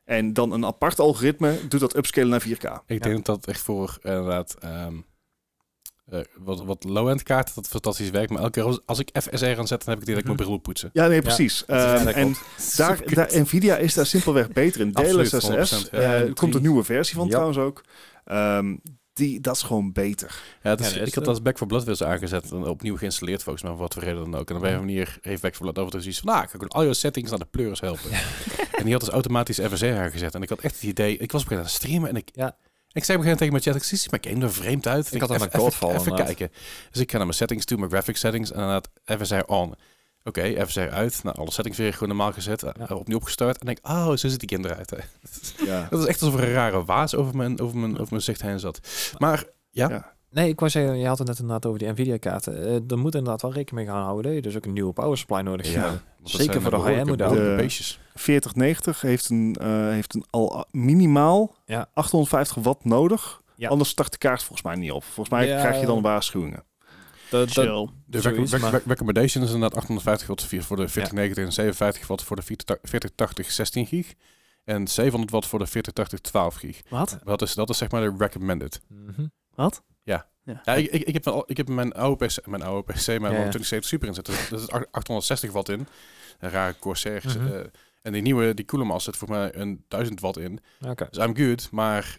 En 0.10 0.34
dan 0.34 0.52
een 0.52 0.66
apart 0.66 1.00
algoritme 1.00 1.60
doet 1.68 1.80
dat 1.80 1.96
upscalen 1.96 2.30
naar 2.30 2.48
4K. 2.48 2.86
Ik 2.86 3.04
denk 3.04 3.16
dat 3.16 3.26
dat 3.26 3.48
echt 3.48 3.62
voor 3.62 3.98
eh, 4.02 4.12
inderdaad 4.12 4.56
ehm, 4.60 4.96
eh, 6.06 6.20
wat, 6.38 6.64
wat 6.64 6.84
low-end 6.84 7.24
kaarten 7.24 7.56
dat 7.56 7.68
fantastisch 7.68 8.10
werkt. 8.10 8.30
Maar 8.30 8.40
elke 8.40 8.52
keer 8.52 8.64
als, 8.64 8.80
als 8.86 9.00
ik 9.00 9.10
FSR 9.22 9.46
aan 9.46 9.68
zet, 9.68 9.86
dan 9.86 9.94
heb 9.94 10.08
ik 10.08 10.18
ik 10.18 10.24
mijn 10.24 10.36
bril 10.36 10.50
moet 10.50 10.62
poetsen. 10.62 10.90
Ja, 10.94 11.08
nee, 11.08 11.22
precies. 11.22 11.64
ja, 11.68 12.04
dat 12.04 12.14
en 12.14 12.36
daar, 12.78 13.14
daar, 13.14 13.30
Nvidia 13.40 13.78
is 13.78 13.94
daar 13.94 14.06
simpelweg 14.06 14.52
beter 14.52 14.82
in. 14.82 14.92
DLSS, 14.92 15.50
100%, 15.50 15.90
ja. 15.92 15.98
eh, 15.98 16.22
er 16.22 16.34
komt 16.34 16.56
een 16.56 16.62
nieuwe 16.62 16.84
versie 16.84 17.16
van 17.16 17.26
Ja. 17.26 17.32
trouwens 17.32 17.58
ook. 17.58 17.84
Ehm, 18.26 18.76
die, 19.20 19.42
dat 19.42 19.56
is 19.56 19.62
gewoon 19.62 19.92
beter. 19.92 20.42
Ja, 20.64 20.70
het 20.70 20.80
is, 20.80 20.94
Ja, 20.94 21.02
ik 21.02 21.14
had 21.16 21.28
als 21.28 21.42
Back 21.42 21.58
for 21.58 21.68
Blood 21.68 21.82
weer 21.82 21.90
eens 21.90 22.04
aangezet 22.04 22.52
en 22.52 22.64
opnieuw 22.64 22.98
geïnstalleerd 22.98 23.44
volgens 23.44 23.64
mij, 23.64 23.72
voor 23.74 23.82
wat 23.82 23.94
voor 23.94 24.04
reden 24.04 24.32
dan 24.32 24.36
ook. 24.36 24.50
En 24.50 24.56
op 24.56 24.64
een 24.64 24.76
manier 24.78 25.18
heeft 25.22 25.42
Back 25.42 25.56
for 25.56 25.62
Blood 25.62 25.80
over 25.88 26.02
zoiets 26.02 26.20
van, 26.20 26.32
nou, 26.34 26.44
ik 26.44 26.60
kan 26.60 26.68
al 26.68 26.84
je 26.84 26.94
settings 26.94 27.30
naar 27.30 27.40
de 27.40 27.46
pleurs 27.52 27.80
helpen. 27.80 28.12
en 28.78 28.84
die 28.84 28.92
had 28.92 29.02
dus 29.02 29.10
automatisch 29.10 29.60
FSR 29.60 29.86
aangezet. 29.86 30.36
En 30.36 30.42
ik 30.42 30.50
had 30.50 30.60
echt 30.60 30.74
het 30.74 30.84
idee, 30.84 31.18
ik 31.18 31.32
was 31.32 31.42
een 31.42 31.48
moment 31.50 31.68
aan 31.68 31.74
het 31.74 31.84
streamen 31.84 32.10
en 32.10 32.16
ik, 32.16 32.30
Ja. 32.34 32.56
ik 32.92 33.04
zei 33.04 33.18
op 33.18 33.24
een 33.26 33.30
gegeven 33.30 33.30
moment 33.30 33.38
tegen 33.38 33.52
mijn 33.52 33.64
chat, 33.64 33.76
ik 33.76 33.84
zie 33.84 34.10
mijn 34.10 34.24
game 34.36 34.46
er 34.46 34.54
vreemd 34.54 34.88
uit. 34.88 35.14
Ik 35.14 35.20
had 35.20 35.30
denk, 35.30 35.40
dat 35.42 35.50
even- 35.50 35.60
Godfall 35.60 35.90
Even, 35.90 36.02
even 36.14 36.26
kijken. 36.26 36.50
Dus 36.92 37.02
ik 37.02 37.10
ga 37.12 37.18
naar 37.18 37.26
mijn 37.26 37.38
settings 37.38 37.66
toe, 37.66 37.78
mijn 37.78 37.90
graphics 37.92 38.20
settings 38.20 38.52
en 38.52 38.60
dan 39.06 39.18
FSR 39.20 39.44
on. 39.46 39.74
Oké, 40.30 40.66
FSR 40.68 40.80
uit. 40.80 41.20
Nou, 41.24 41.38
alle 41.38 41.52
settings 41.52 41.78
weer 41.78 41.94
gewoon 41.94 42.08
normaal 42.08 42.32
gezet. 42.32 42.64
eh, 42.64 42.72
Ja. 42.88 42.96
opnieuw 42.96 43.18
opgestart. 43.18 43.58
En 43.58 43.66
denk, 43.66 43.80
oh, 43.84 44.08
zo 44.08 44.16
zit 44.28 44.40
die 44.40 44.58
game 44.58 44.70
eruit. 44.70 44.90
hè. 44.90 44.98
Ja. 45.72 45.88
Dat 45.90 46.00
is 46.00 46.06
echt 46.06 46.22
alsof 46.22 46.40
er 46.40 46.48
een 46.48 46.54
rare 46.54 46.86
waas 46.86 47.16
over 47.16 47.36
mijn, 47.36 47.60
over 47.62 47.78
mijn, 47.78 47.94
over 47.94 48.08
mijn 48.10 48.22
zicht 48.22 48.42
heen 48.42 48.60
zat. 48.60 48.80
Maar 49.18 49.44
ja, 49.70 49.90
Ja. 49.90 50.18
Nee, 50.32 50.50
ik 50.50 50.60
wou 50.60 50.72
zeggen, 50.72 50.98
je 51.00 51.08
had 51.08 51.18
het 51.18 51.28
net 51.28 51.40
inderdaad 51.40 51.66
over 51.66 51.80
die 51.80 51.88
Nvidia-kaarten. 51.92 52.66
Eh 52.66 52.74
er 52.92 52.98
moet 52.98 53.16
inderdaad 53.16 53.42
wel 53.42 53.54
rekening 53.54 53.86
mee 53.88 53.96
gaan 53.96 54.04
houden 54.06 54.24
dat 54.24 54.34
je 54.34 54.42
dus 54.42 54.56
ook 54.56 54.66
een 54.66 54.74
nieuwe 54.74 54.94
power 54.94 55.18
supply 55.18 55.40
nodig 55.42 55.72
Ja, 55.74 56.02
Zeker 56.24 56.54
voor 56.54 56.54
de 56.54 56.70
behoorlijke- 56.70 56.88
high-end 56.88 57.10
model. 57.10 57.28
behoorlijke 57.28 57.56
De- 57.58 57.62
beestjes. 57.64 58.00
4090 58.16 59.02
heeft 59.02 59.30
een, 59.30 59.56
eh, 59.62 59.68
heeft 59.90 60.14
een 60.16 60.26
al 60.30 60.66
minimaal 60.72 61.56
Ja. 61.66 61.90
850 61.94 62.64
watt 62.64 62.86
nodig. 62.86 63.42
Ja. 63.56 63.70
Anders 63.70 63.90
start 63.90 64.12
de 64.12 64.18
kaart 64.18 64.44
volgens 64.44 64.62
mij 64.68 64.76
niet 64.76 64.92
op. 64.92 65.04
Volgens 65.04 65.30
mij 65.30 65.48
Ja. 65.48 65.60
krijg 65.60 65.80
je 65.80 65.86
dan 65.86 66.02
waarschuwingen. 66.02 66.64
Dat, 67.30 67.54
dat, 67.54 67.66
Chill. 67.66 67.90
De 68.06 68.20
rec- 68.20 68.86
recommendation 68.86 69.44
is 69.44 69.52
inderdaad 69.54 69.78
850 69.80 70.28
watt 70.28 70.44
voor 70.66 70.78
de 70.78 70.88
4090 70.88 71.46
en 71.46 71.52
57 71.54 72.08
watt 72.08 72.24
voor 72.24 72.36
de 72.36 72.42
4080 72.42 73.52
16 73.52 73.86
gig. 73.86 74.14
En 74.64 74.88
700 74.88 75.32
watt 75.32 75.46
voor 75.48 75.60
de 75.60 75.66
4080 75.68 76.20
12 76.20 76.56
gig. 76.56 76.82
Wat? 76.90 77.20
Dat 77.24 77.42
is, 77.42 77.54
dat 77.54 77.70
is 77.70 77.78
zeg 77.78 77.92
maar 77.92 78.02
de 78.02 78.16
recommended. 78.18 78.82
Mhm. 78.88 79.26
Wat? 79.56 79.84
Ja. 80.04 80.28
Ja. 80.44 80.62
Ja, 80.66 80.74
ik, 80.76 80.92
ik, 80.92 81.02
ik, 81.04 81.14
heb, 81.14 81.26
wel- 81.26 81.44
ik 81.48 81.58
heb 81.58 81.68
mijn 81.68 81.94
oude 81.94 82.26
PC, 82.26 82.46
mijn 82.46 82.62
oude 82.62 82.94
PC, 82.94 83.06
mijn 83.08 83.22
Ja, 83.22 83.28
ja. 83.30 83.50
2070 83.50 83.86
Super 83.90 84.08
in 84.08 84.14
zitten. 84.14 84.34
Er 84.34 84.60
zit 84.60 84.72
860 84.92 85.52
watt 85.52 85.70
in. 85.70 85.88
Een 86.40 86.50
rare 86.50 86.76
Corsair. 86.80 87.24
Mhm. 87.28 87.48
eh, 87.48 87.60
en 88.02 88.12
die 88.14 88.22
nieuwe, 88.22 88.54
die 88.54 88.66
Coolemaster 88.66 89.14
zit 89.14 89.22
voor 89.22 89.30
mij 89.38 89.56
een 89.56 89.84
1000 89.88 90.20
watt 90.20 90.38
in. 90.38 90.60
Oké, 90.88 91.08
Dus 91.12 91.26
I'm 91.26 91.36
good, 91.38 91.72
maar 91.72 92.18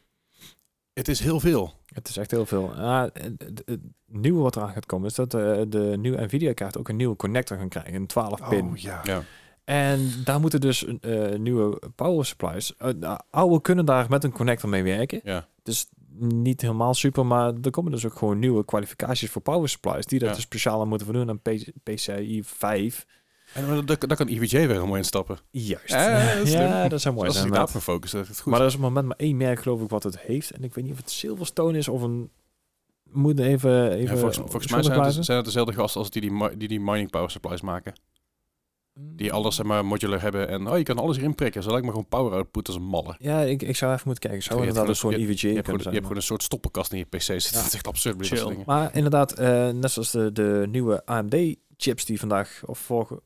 het 0.92 1.08
is 1.08 1.20
heel 1.20 1.40
veel. 1.40 1.74
Het 1.94 2.08
is 2.08 2.16
echt 2.16 2.30
heel 2.30 2.46
veel. 2.46 2.72
Ah, 2.74 3.02
het, 3.12 3.78
nieuwe 4.06 4.42
wat 4.42 4.56
eraan 4.56 4.72
gaat 4.72 4.86
komen 4.86 5.06
is 5.08 5.14
dat 5.14 5.34
eh, 5.34 5.60
de 5.68 5.94
nieuwe 5.98 6.20
Nvidia-kaart 6.24 6.78
ook 6.78 6.88
een 6.88 6.96
nieuwe 6.96 7.16
connector 7.16 7.56
gaan 7.56 7.68
krijgen, 7.68 7.94
een 7.94 8.06
12 8.06 8.48
pin. 8.48 8.66
Oh 8.68 8.76
ja. 8.76 9.00
Ja. 9.04 9.22
En 9.64 10.10
daar 10.24 10.40
moeten 10.40 10.60
dus 10.60 10.84
eh, 11.00 11.34
nieuwe 11.38 11.80
power 11.94 12.24
supplies. 12.26 12.76
eh, 12.76 12.88
de 12.96 13.20
oude 13.30 13.60
kunnen 13.60 13.84
daar 13.84 14.06
met 14.08 14.24
een 14.24 14.32
connector 14.32 14.68
mee 14.68 14.82
werken. 14.82 15.20
Ja. 15.24 15.46
Dus 15.62 15.86
niet 16.18 16.60
helemaal 16.60 16.94
super, 16.94 17.26
maar 17.26 17.52
er 17.62 17.70
komen 17.70 17.90
dus 17.92 18.06
ook 18.06 18.14
gewoon 18.18 18.38
nieuwe 18.38 18.64
kwalificaties 18.64 19.30
voor 19.30 19.42
power 19.42 19.68
supplies 19.68 20.06
die 20.06 20.18
dat 20.18 20.28
Ja. 20.28 20.34
dus 20.34 20.44
speciaal 20.44 20.80
aan 20.80 20.88
moeten 20.88 21.06
voldoen 21.06 21.28
aan 21.28 21.40
P- 21.40 21.70
PCI 21.82 22.40
5. 22.44 23.06
En 23.54 23.86
daar, 23.86 23.98
daar 24.06 24.16
kan 24.16 24.26
EVJ 24.28 24.56
weer 24.56 24.68
helemaal 24.68 24.96
instappen. 24.96 25.38
Juist. 25.50 25.88
Ja, 25.88 26.38
dat 26.38 26.48
ja, 26.90 26.98
zou 26.98 27.14
mooi 27.14 27.26
Als 27.26 27.36
zijn. 27.36 27.46
inderdaad. 27.46 27.52
daarop 27.72 27.82
focus, 27.82 28.10
dat 28.10 28.22
is 28.22 28.28
het 28.28 28.40
goed. 28.40 28.52
Maar 28.52 28.60
er 28.60 28.66
is 28.66 28.74
op 28.74 28.80
het 28.80 28.88
moment 28.88 29.06
maar 29.06 29.16
één 29.16 29.36
merk 29.36 29.62
geloof 29.62 29.82
ik 29.82 29.88
wat 29.90 30.02
het 30.02 30.18
heeft. 30.18 30.50
En 30.50 30.64
ik 30.64 30.74
weet 30.74 30.84
niet 30.84 30.92
of 30.92 30.98
het 30.98 31.10
Silverstone 31.10 31.78
is 31.78 31.88
of 31.88 32.02
een... 32.02 32.30
Moet 33.12 33.38
even, 33.38 33.90
even 33.92 34.02
Ja, 34.14 34.16
volgens, 34.16 34.36
volgens 34.36 34.72
mij 34.72 34.82
zijn 34.82 35.00
het, 35.00 35.24
zijn 35.24 35.36
het 35.36 35.46
dezelfde 35.46 35.72
gasten 35.72 36.00
als 36.00 36.10
die 36.10 36.20
die, 36.20 36.56
die 36.56 36.68
die 36.68 36.80
mining 36.80 37.10
power 37.10 37.30
supplies 37.30 37.60
maken. 37.60 37.92
Die 38.94 39.32
alles 39.32 39.54
zeg 39.56 39.66
maar 39.66 39.84
modular 39.84 40.20
hebben 40.22 40.48
en 40.48 40.66
oh, 40.68 40.76
je 40.76 40.82
kan 40.82 40.98
alles 40.98 41.16
erin 41.16 41.34
prikken. 41.34 41.62
Zolang 41.62 41.82
maar 41.82 41.90
gewoon 41.90 42.08
power 42.08 42.32
output 42.32 42.66
als 42.66 42.76
een 42.76 42.82
malle. 42.82 43.14
Ja, 43.18 43.40
ik, 43.40 43.62
ik 43.62 43.76
zou 43.76 43.92
even 43.92 44.02
moeten 44.06 44.28
kijken. 44.28 44.42
Zou 44.46 44.60
Je 44.60 44.66
inderdaad 44.66 44.88
dus 44.90 45.00
gewoon- 45.00 45.14
zo'n 45.14 45.22
EVG 45.24 45.40
Je 45.40 45.48
hebt, 45.48 45.60
gewoon, 45.64 45.76
je 45.76 45.82
zijn. 45.82 45.94
hebt 45.94 46.06
gewoon 46.06 46.20
een 46.20 46.26
soort 46.28 46.42
stoppenkast 46.42 46.92
in 46.92 46.98
je 46.98 47.04
PC 47.04 47.20
zitten. 47.22 47.50
Ja. 47.52 47.56
Dat 47.58 47.66
is 47.66 47.74
echt 47.74 47.86
absurd. 47.86 48.26
soort. 48.26 48.66
Maar 48.66 48.94
inderdaad, 48.94 49.32
eh, 49.32 49.68
net 49.68 49.90
zoals 49.90 50.10
de, 50.10 50.32
de 50.32 50.66
nieuwe 50.70 51.06
AMD-chips 51.06 52.04
die 52.04 52.18
vandaag, 52.18 52.62
of 52.66 52.78
vorige, 52.78 53.20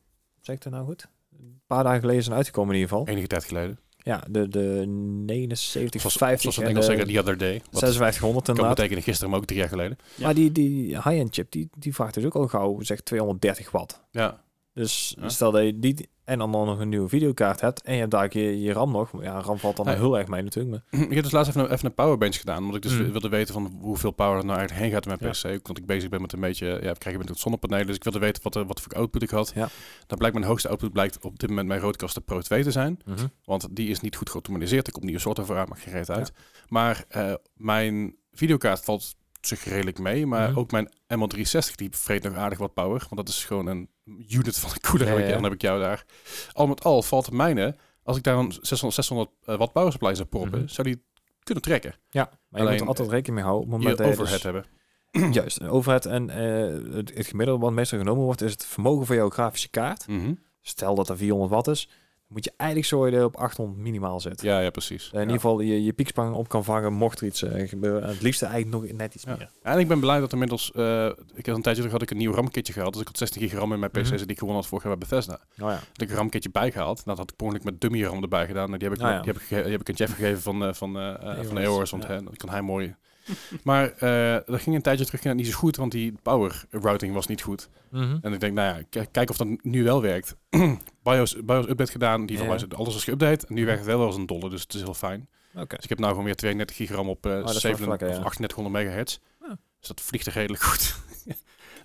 zeg 0.45 0.55
ik 0.55 0.63
dat 0.63 0.73
nou 0.73 0.85
goed? 0.85 1.07
Een 1.39 1.61
paar 1.67 1.83
dagen 1.83 1.99
geleden 1.99 2.23
zijn 2.23 2.35
uitgekomen 2.35 2.75
in 2.75 2.79
ieder 2.81 2.97
geval. 2.97 3.13
Enige 3.13 3.27
tijd 3.27 3.43
geleden. 3.43 3.79
Ja, 3.97 4.23
de, 4.29 4.47
de 4.47 4.83
79, 4.87 6.01
Zoals, 6.01 6.15
50 6.17 6.41
zoals 6.41 6.57
in 6.57 6.65
Engels 6.65 6.85
zeggen, 6.85 7.07
the 7.07 7.19
other 7.19 7.37
day. 7.37 7.53
Wat 7.53 7.81
5600 7.81 8.45
kan 8.45 8.55
inderdaad. 8.55 8.75
betekenen 8.75 9.03
gisteren, 9.03 9.29
maar 9.29 9.39
ook 9.39 9.45
drie 9.45 9.59
jaar 9.59 9.69
geleden. 9.69 9.97
Ja. 10.15 10.25
Maar 10.25 10.33
die, 10.35 10.51
die 10.51 10.87
high-end 10.95 11.33
chip, 11.33 11.51
die, 11.51 11.69
die 11.77 11.93
vraagt 11.93 12.13
dus 12.13 12.25
ook 12.25 12.35
al 12.35 12.47
gauw, 12.47 12.81
zeg 12.81 13.01
230 13.01 13.71
watt. 13.71 14.03
Ja. 14.11 14.43
Dus 14.75 15.15
Ja. 15.19 15.29
stel 15.29 15.51
dat 15.51 15.63
je 15.63 15.79
die 15.79 16.09
en 16.23 16.37
dan 16.37 16.49
nog 16.49 16.79
een 16.79 16.89
nieuwe 16.89 17.09
videokaart 17.09 17.61
hebt 17.61 17.81
en 17.81 17.93
je 17.93 17.99
hebt 17.99 18.11
daar 18.11 18.37
je, 18.37 18.61
je 18.61 18.73
RAM 18.73 18.91
nog. 18.91 19.11
Ja, 19.23 19.39
RAM 19.41 19.57
valt 19.57 19.75
dan 19.75 19.87
heel 19.87 20.17
erg 20.17 20.27
mee 20.27 20.41
natuurlijk. 20.41 20.83
Maar 20.91 21.01
Ik 21.09 21.13
heb 21.13 21.23
dus 21.23 21.31
laatst 21.31 21.49
even 21.49 21.63
een, 21.65 21.71
even 21.71 21.85
een 21.85 21.93
powerbench 21.93 22.35
gedaan. 22.39 22.57
Omdat 22.57 22.75
ik 22.75 22.81
dus 22.81 22.97
Mm. 22.97 23.11
wilde 23.11 23.29
weten 23.29 23.53
van 23.53 23.77
hoeveel 23.81 24.11
power 24.11 24.37
er 24.37 24.45
nou 24.45 24.57
eigenlijk 24.57 24.81
heen 24.85 24.91
gaat 24.93 25.05
in 25.05 25.17
mijn 25.19 25.33
Ja. 25.41 25.49
PC. 25.49 25.57
Omdat 25.67 25.77
ik 25.77 25.85
bezig 25.85 26.09
ben 26.09 26.21
met 26.21 26.33
een 26.33 26.39
beetje, 26.39 26.65
ja, 26.81 26.89
ik 26.91 26.99
krijg 26.99 27.17
met 27.17 27.29
het 27.29 27.39
zonnepanelen. 27.39 27.87
Dus 27.87 27.95
ik 27.95 28.03
wilde 28.03 28.19
weten 28.19 28.43
wat, 28.43 28.55
er- 28.55 28.65
wat 28.65 28.81
voor 28.81 28.93
output 28.93 29.21
ik 29.23 29.29
had. 29.29 29.51
Ja. 29.55 29.67
Dan 30.07 30.17
blijkt 30.17 30.35
mijn 30.35 30.47
hoogste 30.49 30.69
output 30.69 30.91
blijkt 30.93 31.23
op 31.25 31.39
dit 31.39 31.49
moment 31.49 31.67
mijn 31.67 31.79
Rodecaster 31.81 32.21
Pro 32.21 32.41
2 32.41 32.63
te 32.63 32.71
zijn. 32.71 32.99
Want 33.43 33.67
die 33.71 33.89
is 33.89 33.99
niet 33.99 34.15
goed 34.15 34.29
geautomatiseerd. 34.29 34.85
Er 34.87 34.93
komt 34.93 35.05
nieuwe 35.05 35.19
soort 35.19 35.39
over 35.39 35.57
uit, 35.57 35.69
maakt 35.69 35.81
geen 35.81 35.93
reet 35.93 36.09
uit. 36.09 36.31
Maar 36.67 37.05
eh, 37.07 37.33
mijn 37.55 38.15
videokaart 38.33 38.83
valt 38.83 39.15
zich 39.41 39.63
redelijk 39.63 39.99
mee. 39.99 40.25
Maar 40.25 40.49
Mhm. 40.49 40.59
ook 40.59 40.71
mijn 40.71 40.89
ML360 41.07 41.75
die 41.75 41.89
vreet 41.91 42.23
nog 42.23 42.35
aardig 42.35 42.57
wat 42.57 42.73
power. 42.73 42.99
Want 42.99 43.15
dat 43.15 43.27
is 43.29 43.45
gewoon 43.45 43.67
een 43.67 43.89
unit 44.27 44.57
van 44.57 44.69
een 44.71 44.89
koeler. 44.89 45.19
Ja, 45.19 45.25
ja. 45.27 45.33
Dan 45.33 45.43
heb 45.43 45.53
ik 45.53 45.61
jou 45.61 45.79
daar. 45.79 46.05
Al 46.51 46.67
met 46.67 46.83
al 46.83 47.03
valt 47.03 47.25
het 47.25 47.33
mijne. 47.35 47.75
Als 48.03 48.17
ik 48.17 48.23
daar 48.23 48.37
een 48.37 48.51
600, 48.61 48.93
600 48.93 49.29
eh, 49.45 49.57
watt 49.57 49.71
power 49.73 49.91
supply 49.91 50.15
zou 50.15 50.27
proppen, 50.27 50.59
Mhm. 50.59 50.67
zou 50.67 50.87
die 50.87 51.03
kunnen 51.43 51.63
trekken. 51.63 51.95
Ja, 52.09 52.29
maar 52.49 52.61
je 52.63 52.69
moet 52.69 52.79
er 52.81 52.87
altijd 52.87 53.09
rekening 53.09 53.35
mee 53.35 53.43
houden. 53.51 53.73
Op 53.73 53.83
het 53.83 53.97
Je 53.97 54.03
overhead 54.05 54.29
dus- 54.31 54.43
hebben. 54.43 54.65
Juist, 55.33 55.59
een 55.59 55.69
overhead 55.69 56.05
en 56.05 56.29
eh, 56.29 56.93
het, 56.95 57.13
het 57.13 57.27
gemiddelde 57.27 57.61
wat 57.61 57.73
meestal 57.73 57.97
genomen 57.99 58.23
wordt 58.23 58.41
is 58.41 58.51
het 58.51 58.65
vermogen 58.65 59.05
van 59.05 59.15
jouw 59.15 59.29
grafische 59.29 59.69
kaart. 59.69 60.07
Mhm. 60.07 60.33
Stel 60.61 60.95
dat 60.95 61.09
er 61.09 61.17
400 61.17 61.51
watt 61.51 61.67
is, 61.67 61.89
moet 62.27 62.43
je 62.43 62.53
eigenlijk 62.57 62.89
dat 63.11 63.11
je 63.19 63.23
op 63.25 63.35
800 63.35 63.77
minimaal 63.79 64.19
zet. 64.19 64.41
Ja, 64.41 64.59
ja, 64.59 64.69
precies. 64.69 65.03
Dat 65.03 65.11
je 65.11 65.17
in 65.17 65.19
Ja. 65.19 65.25
ieder 65.25 65.41
geval 65.41 65.59
je, 65.59 65.83
je 65.83 65.93
pieksprong 65.93 66.35
op 66.35 66.47
kan 66.47 66.63
vangen 66.63 66.93
mocht 66.93 67.19
er 67.19 67.25
iets 67.27 67.41
eh, 67.43 67.67
gebeuren. 67.69 68.01
En 68.03 68.07
het 68.09 68.21
liefste 68.21 68.45
eigenlijk 68.45 68.83
nog 68.83 68.97
net 68.97 69.15
iets 69.15 69.23
Ja. 69.23 69.35
meer. 69.37 69.49
En 69.61 69.79
ik 69.79 69.87
ben 69.87 69.99
blij 69.99 70.19
dat 70.19 70.33
inmiddels... 70.33 70.71
eh, 70.71 71.05
ik 71.33 71.45
had 71.45 71.55
een 71.55 71.61
tijdje 71.61 71.73
terug 71.81 71.91
had 71.91 72.01
ik 72.01 72.11
een 72.11 72.17
nieuw 72.17 72.33
RAM-kitje 72.33 72.73
gehaald. 72.73 72.91
Dus 72.93 73.01
ik 73.01 73.07
had 73.07 73.17
16 73.17 73.41
gig 73.41 73.53
RAM 73.53 73.73
in 73.73 73.79
mijn 73.79 73.91
PC 73.91 73.97
Mhm. 73.97 74.15
die 74.17 74.25
ik 74.27 74.37
gewonnen 74.37 74.55
had 74.61 74.67
vorig 74.67 74.83
jaar 74.85 74.97
bij 74.97 75.07
Bethesda. 75.09 75.33
Oh 75.33 75.39
ja. 75.57 75.65
had 75.67 76.01
ik 76.01 76.09
een 76.09 76.15
RAM-kitje 76.15 76.49
bijgehaald. 76.49 77.05
Dat 77.05 77.17
had 77.17 77.29
ik 77.31 77.35
per 77.35 77.59
met 77.63 77.81
dummy 77.81 78.03
RAM 78.03 78.21
erbij 78.21 78.45
gedaan. 78.45 78.73
En 78.73 78.79
die 78.79 78.87
heb 78.87 78.97
ik, 78.97 79.03
ja. 79.03 79.21
die 79.21 79.31
heb 79.33 79.41
ik, 79.41 79.47
die 79.49 79.57
heb 79.71 79.81
ik 79.81 79.87
een 79.89 79.95
Jeff 79.95 80.13
gegeven 80.15 80.41
van, 80.41 80.63
eh, 80.65 80.73
van, 80.73 80.97
eh, 80.97 81.09
eh, 81.09 81.45
van. 81.45 81.85
Want 81.89 82.07
hè, 82.07 82.23
dan 82.23 82.33
kan 82.35 82.49
hij 82.49 82.61
mooi... 82.61 82.95
maar 83.63 83.91
eh 83.91 84.37
dat 84.45 84.61
ging 84.61 84.75
een 84.75 84.81
tijdje 84.81 85.05
terug 85.05 85.21
ging 85.21 85.33
dat 85.33 85.43
niet 85.43 85.53
zo 85.53 85.59
goed. 85.59 85.75
Want 85.75 85.91
die 85.91 86.13
power 86.21 86.65
routing 86.69 87.13
was 87.13 87.27
niet 87.27 87.41
goed. 87.41 87.69
Mhm. 87.91 88.17
En 88.21 88.33
ik 88.33 88.39
denk, 88.39 88.53
nou 88.53 88.83
ja, 88.89 89.05
kijk 89.11 89.29
of 89.29 89.37
dat 89.37 89.47
nu 89.61 89.83
wel 89.83 90.01
werkt. 90.01 90.35
BIOS, 91.03 91.35
BIOS 91.45 91.67
update 91.67 91.91
gedaan. 91.91 92.25
Die 92.25 92.37
van 92.37 92.69
alles 92.69 92.95
is 92.95 93.09
geüpdate. 93.09 93.47
En 93.47 93.53
nu 93.53 93.65
werkt 93.65 93.79
het 93.79 93.89
wel 93.89 94.05
als 94.05 94.15
een 94.15 94.25
dolle. 94.25 94.49
Dus 94.49 94.61
het 94.61 94.73
is 94.73 94.81
heel 94.81 94.93
fijn. 94.93 95.27
Oké. 95.55 95.75
Dus 95.75 95.83
ik 95.83 95.89
heb 95.89 95.97
nou 95.99 96.09
gewoon 96.09 96.25
weer 96.25 96.35
32 96.35 96.75
gigram 96.75 97.09
op 97.09 97.25
eh 97.25 97.31
Oh, 97.31 97.37
dat 97.37 97.55
is 97.55 97.63
wel 97.63 97.71
7 97.71 97.89
lekker, 97.89 98.07
of 98.07 98.13
ja. 98.13 98.19
3800 98.19 98.75
megahertz. 98.75 99.17
Ah. 99.41 99.49
Dus 99.79 99.87
dat 99.87 100.01
vliegt 100.01 100.25
er 100.25 100.33
redelijk 100.33 100.63
goed. 100.63 100.95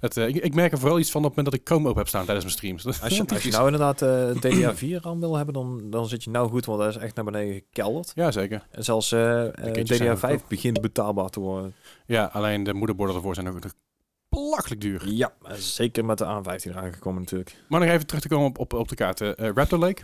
het, 0.01 0.17
eh, 0.17 0.29
ik, 0.29 0.37
ik 0.37 0.55
merk 0.55 0.73
er 0.73 0.79
vooral 0.79 0.99
iets 0.99 1.11
van 1.11 1.25
op 1.25 1.27
het 1.27 1.37
moment 1.37 1.55
dat 1.55 1.63
ik 1.65 1.69
Chrome 1.69 1.89
op 1.89 1.97
heb 1.97 2.09
staan 2.09 2.25
tijdens 2.25 2.45
mijn 2.45 2.57
streams. 2.57 2.87
Als 2.87 3.17
je, 3.17 3.25
als 3.29 3.43
je 3.43 3.51
nou 3.51 3.65
inderdaad 3.65 4.03
eh 4.03 4.31
DDR4 4.37 5.03
RAM 5.03 5.21
wil 5.21 5.37
hebben, 5.37 5.55
dan, 5.55 5.91
dan 5.91 6.09
zit 6.09 6.25
je 6.25 6.31
nou 6.31 6.51
goed, 6.51 6.67
want 6.67 6.79
dat 6.79 6.89
is 6.89 6.97
echt 6.97 7.15
naar 7.15 7.25
beneden 7.25 7.55
gekelderd. 7.55 8.13
Ja, 8.15 8.31
zeker. 8.31 8.67
En 8.71 8.85
zelfs 8.85 9.13
eh, 9.13 9.47
eh, 9.47 9.73
kindjes 9.73 9.99
zijn 9.99 10.11
ook 10.11 10.19
DDR5 10.19 10.23
goed. 10.23 10.49
begint 10.49 10.81
betaalbaar 10.81 11.29
te 11.29 11.41
worden. 11.41 11.75
Ja, 12.07 12.25
alleen 12.25 12.63
de 12.65 12.75
moederborden 12.75 13.17
ervoor 13.17 13.35
zijn 13.35 13.49
ook 13.49 13.59
belachelijk 14.29 14.81
duur. 14.81 15.09
Ja, 15.09 15.33
zeker 15.55 16.05
met 16.05 16.19
de 16.19 16.25
A15 16.25 16.71
eraan 16.71 16.93
gekomen 16.93 17.21
natuurlijk. 17.21 17.57
Maar 17.69 17.81
nog 17.81 17.89
even 17.89 18.07
terug 18.07 18.23
te 18.23 18.29
komen 18.29 18.47
op, 18.47 18.59
op, 18.59 18.73
op 18.73 18.89
de 18.89 18.95
kaarten. 18.95 19.35
Raptor 19.55 19.79
Lake. 19.79 20.03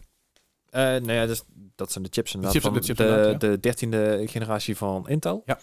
Nou 0.70 1.12
ja, 1.12 1.26
dus, 1.26 1.42
dat 1.76 1.92
zijn 1.92 2.04
de 2.04 2.10
chips 2.12 2.34
inderdaad. 2.34 2.52
chips- 2.62 2.64
van 2.72 2.80
de 2.80 2.86
chips 2.86 2.98
de, 2.98 3.34
de 3.48 3.60
dertiende 3.60 4.22
generatie 4.26 4.76
van 4.76 5.08
Intel. 5.08 5.42
Ja. 5.46 5.58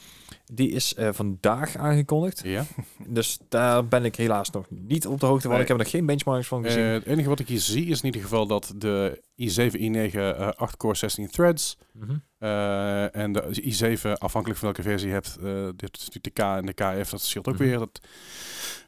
Die 0.54 0.72
is 0.72 0.94
eh, 0.96 1.10
vandaag 1.12 1.76
aangekondigd. 1.78 2.42
Ja. 2.44 2.66
Dus 3.08 3.40
daar 3.50 3.88
ben 3.88 4.06
ik 4.06 4.16
helaas 4.16 4.50
nog 4.50 4.66
niet 4.70 5.08
op 5.08 5.20
de 5.20 5.26
hoogte 5.26 5.42
van. 5.42 5.52
Nee. 5.52 5.62
Ik 5.62 5.68
heb 5.68 5.78
er 5.78 5.84
nog 5.84 5.92
geen 5.94 6.06
benchmarks 6.06 6.48
van 6.48 6.64
gezien. 6.64 6.84
Eh, 6.84 6.92
het 6.92 7.06
enige 7.06 7.30
wat 7.30 7.40
ik 7.40 7.48
hier 7.48 7.60
zie 7.60 7.86
is 7.86 8.00
in 8.00 8.06
ieder 8.06 8.22
geval 8.22 8.48
dat 8.48 8.74
de 8.78 9.22
i7, 9.42 9.80
i9, 9.80 10.16
eh 10.16 10.50
8 10.56 10.78
core 10.78 10.96
16 10.96 11.30
threads. 11.30 11.78
Mhm. 11.94 12.16
eh, 12.38 13.16
en 13.16 13.32
de 13.32 13.44
i7, 13.64 14.12
afhankelijk 14.18 14.60
van 14.60 14.68
welke 14.74 14.82
versie 14.90 15.08
je 15.08 15.14
hebt, 15.14 15.38
dit 15.80 15.98
is 15.98 16.06
natuurlijk 16.10 16.24
de 16.24 16.30
K 16.32 16.40
en 16.40 16.66
de 16.66 16.74
KF, 16.74 17.10
dat 17.10 17.22
scheelt 17.22 17.48
ook 17.48 17.54
Mhm. 17.54 17.64
weer. 17.64 17.80
Dat 17.80 18.00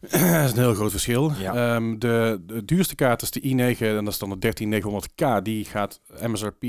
is 0.46 0.52
een 0.52 0.58
heel 0.58 0.74
groot 0.74 0.92
verschil. 0.92 1.32
Ja. 1.40 1.76
Ehm, 1.76 1.98
de, 2.00 2.42
de 2.46 2.66
duurste 2.66 2.96
kaart 2.96 3.22
is 3.22 3.32
de 3.32 3.42
i9 3.42 3.80
en 3.80 4.04
dat 4.04 4.14
is 4.14 4.20
dan 4.20 4.30
de 4.30 4.38
13900K. 4.38 5.42
Die 5.44 5.66
gaat 5.66 6.00
MSRP 6.28 6.64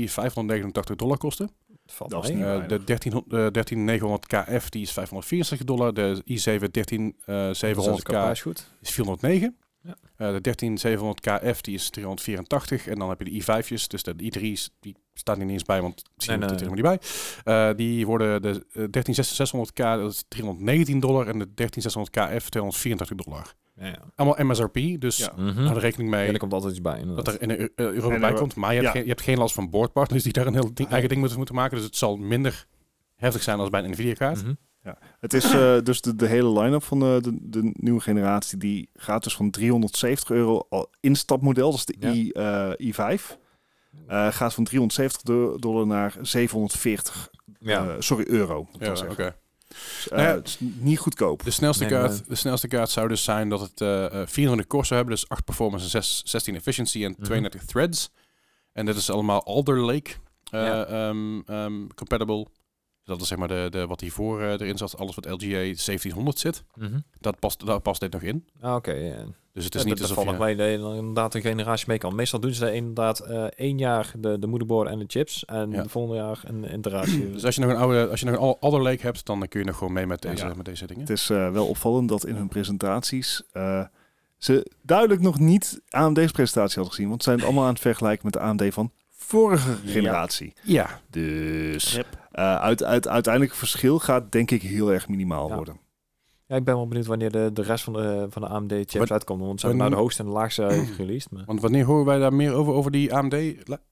589 0.47 0.95
dollar 0.95 1.17
kosten. 1.17 1.49
Valt 1.85 2.11
Dat 2.11 2.23
is 2.23 2.29
mee. 2.29 2.37
niet 2.37 2.45
Eh, 2.45 2.67
de 2.67 2.83
13900 2.83 3.53
13900 3.53 4.25
KF 4.27 4.69
die 4.69 4.81
is 4.81 4.91
564 4.91 5.67
dollar. 5.67 5.93
De 5.93 6.23
i7 6.23 6.71
13700K 6.71 7.75
Dus 7.75 7.85
dat 7.85 7.97
is 7.97 8.03
qua 8.03 8.21
prijs 8.21 8.41
goed. 8.41 8.71
is 8.81 8.91
409. 8.91 9.55
Ja. 9.81 9.95
Eh, 10.15 10.31
de 10.31 10.41
13700KF 10.41 11.61
die 11.61 11.73
is 11.73 11.89
384. 11.89 12.87
En 12.87 12.99
dan 12.99 13.09
heb 13.09 13.21
je 13.21 13.25
de 13.25 13.41
i5'jes. 13.41 13.87
Dus 13.87 14.03
de 14.03 14.13
i3's 14.13 14.69
die 14.79 14.95
staat 15.13 15.37
niet 15.37 15.49
eens 15.49 15.63
bij, 15.63 15.81
want 15.81 16.03
misschien 16.15 16.39
Nee, 16.39 16.49
nee, 16.49 16.57
nee. 16.57 16.67
er 16.67 16.73
helemaal 16.73 16.99
niet 16.99 17.43
bij. 17.43 17.69
Eh, 17.69 17.75
die 17.77 18.05
worden 18.05 18.41
de 18.41 18.65
eh, 18.71 18.83
13600K 18.83 19.99
dat 19.99 20.11
is 20.11 20.23
319 20.27 20.99
dollar. 20.99 21.27
En 21.27 21.39
de 21.39 21.47
13600KF 21.47 22.49
284 22.49 23.15
dollar. 23.15 23.53
Ja, 23.79 23.85
ja. 23.85 23.99
Allemaal 24.15 24.45
MSRP. 24.45 24.79
Dus 24.99 25.17
Ja. 25.17 25.31
Mhm. 25.37 25.63
hou 25.63 25.75
er 25.75 25.81
rekening 25.81 26.09
mee 26.09 26.25
Ja, 26.27 26.31
er 26.33 26.39
komt 26.39 26.53
altijd 26.53 26.71
iets 26.71 26.81
bij. 26.81 26.99
inderdaad. 26.99 27.25
dat 27.25 27.33
er 27.33 27.41
in 27.41 27.47
de 27.47 27.59
Eu- 27.59 27.71
Europa 27.93 28.15
En 28.15 28.21
bij 28.21 28.33
komt. 28.33 28.55
Maar 28.55 28.69
je 28.69 28.75
hebt, 28.75 28.85
ja. 28.87 28.91
geen, 28.91 29.01
je 29.01 29.07
hebt 29.09 29.21
geen 29.21 29.37
last 29.37 29.53
van 29.53 29.69
boordpartners 29.69 30.23
die 30.23 30.33
daar 30.33 30.47
een 30.47 30.53
heel 30.53 30.73
ding- 30.73 30.89
eigen 30.89 31.07
ding 31.09 31.19
moeten, 31.19 31.37
moeten 31.37 31.55
maken. 31.55 31.77
Dus 31.77 31.85
het 31.85 31.95
zal 31.95 32.17
minder 32.17 32.65
heftig 33.15 33.43
zijn 33.43 33.59
als 33.59 33.69
bij 33.69 33.83
een 33.83 33.89
Nvidia-kaart. 33.89 34.43
Mhm. 34.43 34.53
Het 35.19 35.33
is 35.33 35.53
eh, 35.53 35.77
dus 35.83 36.01
de, 36.01 36.15
de 36.15 36.27
hele 36.27 36.59
line-up 36.61 36.83
van 36.83 36.99
de, 36.99 37.19
de, 37.21 37.37
de 37.41 37.71
nieuwe 37.73 37.99
generatie. 37.99 38.57
Die 38.57 38.89
gaat 38.93 39.23
dus 39.23 39.35
van 39.35 39.51
370 39.51 40.29
euro 40.29 40.65
al 40.69 40.89
instapmodel. 40.99 41.69
Dat 41.71 41.79
is 41.79 41.85
de 41.85 41.95
Ja. 41.99 42.11
I, 42.11 42.29
eh, 42.31 42.87
i5. 42.93 43.37
Eh, 44.07 44.27
gaat 44.31 44.53
van 44.53 44.63
370 44.63 45.21
do- 45.21 45.57
dollar 45.57 45.87
naar 45.87 46.15
740 46.21 47.29
Ja. 47.59 47.87
eh, 47.87 47.95
sorry, 47.99 48.25
euro. 48.27 48.67
Ja, 48.79 48.91
oké. 49.09 49.35
Eh, 50.05 50.11
Nou 50.17 50.21
ja, 50.29 50.35
het 50.35 50.47
is 50.47 50.57
niet 50.59 50.99
goedkoop. 50.99 51.43
De 51.43 51.51
snelste, 51.51 51.83
Nee, 51.83 51.91
kaart, 51.91 52.29
de 52.29 52.35
snelste 52.35 52.67
kaart 52.67 52.89
zou 52.89 53.07
dus 53.07 53.23
zijn 53.23 53.49
dat 53.49 53.59
het 53.61 53.81
eh 53.81 54.21
eh, 54.21 54.27
400 54.27 54.67
core 54.69 54.85
zou 54.85 54.99
hebben, 54.99 55.17
dus 55.19 55.29
8 55.29 55.43
performance 55.45 55.85
en 55.85 55.91
6, 55.91 56.21
16 56.25 56.55
efficiency 56.55 57.03
en 57.03 57.11
Mhm. 57.11 57.23
32 57.23 57.65
threads. 57.65 58.09
En 58.73 58.85
dit 58.85 58.95
is 58.95 59.09
allemaal 59.09 59.43
Alder 59.43 59.79
Lake 59.79 60.11
eh, 60.51 60.61
Ja. 60.63 60.85
ehm, 60.85 61.39
ehm, 61.45 61.87
compatible. 61.95 62.47
Dat 63.07 63.21
is 63.21 63.27
zeg 63.27 63.37
maar 63.37 63.47
de, 63.47 63.67
de, 63.71 63.87
wat 63.87 64.01
hiervoor 64.01 64.41
eh, 64.41 64.51
erin 64.51 64.77
zat, 64.77 64.97
alles 64.97 65.15
wat 65.15 65.25
LGA 65.25 65.47
1700 65.49 66.39
zit. 66.39 66.63
Mhm. 66.75 66.99
Dat 67.19 67.39
past, 67.39 67.65
daar 67.65 67.79
past 67.79 67.99
dit 67.99 68.11
nog 68.11 68.21
in. 68.21 68.45
Ah, 68.61 68.75
Oké, 68.75 68.91
ja. 68.91 69.15
Dus 69.53 69.63
het 69.65 69.73
Ja, 69.73 69.79
is 69.79 69.85
niet 69.85 69.97
dat, 69.97 70.07
dat 70.07 70.17
alsof 70.17 70.47
je... 70.49 70.55
dan 70.77 70.95
inderdaad 70.95 71.33
een 71.35 71.41
generatie 71.41 71.85
mee 71.87 71.97
kan. 71.97 72.15
Meestal 72.15 72.39
doen 72.39 72.53
ze 72.53 72.73
inderdaad 72.73 73.19
eh 73.19 73.43
één 73.43 73.77
jaar 73.77 74.11
de, 74.17 74.39
de 74.39 74.47
moederborden 74.47 74.93
en 74.93 74.99
de 74.99 75.05
chips. 75.07 75.45
En 75.45 75.71
Ja. 75.71 75.83
de 75.83 75.89
volgende 75.89 76.17
jaar 76.21 76.39
een 76.45 76.73
iteratie. 76.77 77.31
Dus 77.31 77.45
als 77.45 77.55
je 77.55 77.61
nog 77.61 77.69
een 77.69 77.77
oude, 77.77 78.07
als 78.09 78.19
je 78.19 78.25
nog 78.25 78.35
een 78.35 78.41
Al- 78.41 78.57
Alder 78.59 78.81
Lake 78.81 79.01
hebt, 79.01 79.25
dan 79.25 79.47
kun 79.47 79.59
je 79.59 79.65
nog 79.65 79.77
gewoon 79.77 79.93
mee 79.93 80.05
met 80.07 80.21
deze, 80.21 80.45
Ja. 80.47 80.53
met 80.53 80.65
deze 80.65 80.87
dingen. 80.87 81.01
Het 81.01 81.09
is 81.11 81.29
eh, 81.29 81.51
wel 81.51 81.67
opvallend 81.67 82.09
dat 82.09 82.25
in 82.25 82.35
hun 82.35 82.47
presentaties 82.47 83.41
eh, 83.51 83.83
ze 84.37 84.71
duidelijk 84.81 85.21
nog 85.21 85.39
niet 85.39 85.81
AMD's 85.89 86.31
presentatie 86.31 86.75
hadden 86.75 86.93
gezien. 86.93 87.09
Want 87.09 87.23
ze 87.23 87.29
zijn 87.29 87.37
het 87.39 87.47
allemaal 87.47 87.65
aan 87.67 87.73
het 87.73 87.81
vergelijken 87.81 88.25
met 88.25 88.33
de 88.33 88.39
AMD 88.39 88.73
van 88.73 88.91
vorige 89.11 89.69
Ja. 89.69 89.91
generatie. 89.91 90.53
Ja, 90.63 91.01
Dus 91.09 91.93
Yep. 91.93 92.26
Eh, 92.37 92.55
uit, 92.55 92.83
uit, 92.83 93.07
uiteindelijk 93.07 93.53
verschil 93.55 93.99
gaat 93.99 94.31
denk 94.31 94.51
ik 94.51 94.61
heel 94.61 94.91
erg 94.93 95.07
minimaal 95.07 95.47
Ja. 95.49 95.55
worden. 95.55 95.79
Ja, 96.45 96.55
ik 96.55 96.63
ben 96.63 96.75
wel 96.75 96.87
benieuwd 96.87 97.05
wanneer 97.05 97.31
de, 97.31 97.49
de 97.53 97.61
rest 97.61 97.83
van 97.83 97.93
de, 97.93 98.27
van 98.29 98.41
de 98.41 98.47
AMD 98.47 98.71
chips 98.71 98.93
Wat- 98.95 99.11
uitkomt. 99.11 99.41
Want 99.41 99.59
ze 99.59 99.65
hebben 99.67 99.83
nou 99.85 99.95
de 99.95 100.01
hoogste 100.01 100.21
en 100.23 100.27
de 100.27 100.33
laagste 100.35 100.85
gereleased. 100.95 101.31
Maar... 101.31 101.43
want 101.45 101.61
wanneer 101.61 101.85
horen 101.85 102.05
wij 102.05 102.17
daar 102.19 102.33
meer 102.33 102.53
over, 102.53 102.73
over 102.73 102.91
die 102.91 103.13
AMD? 103.13 103.33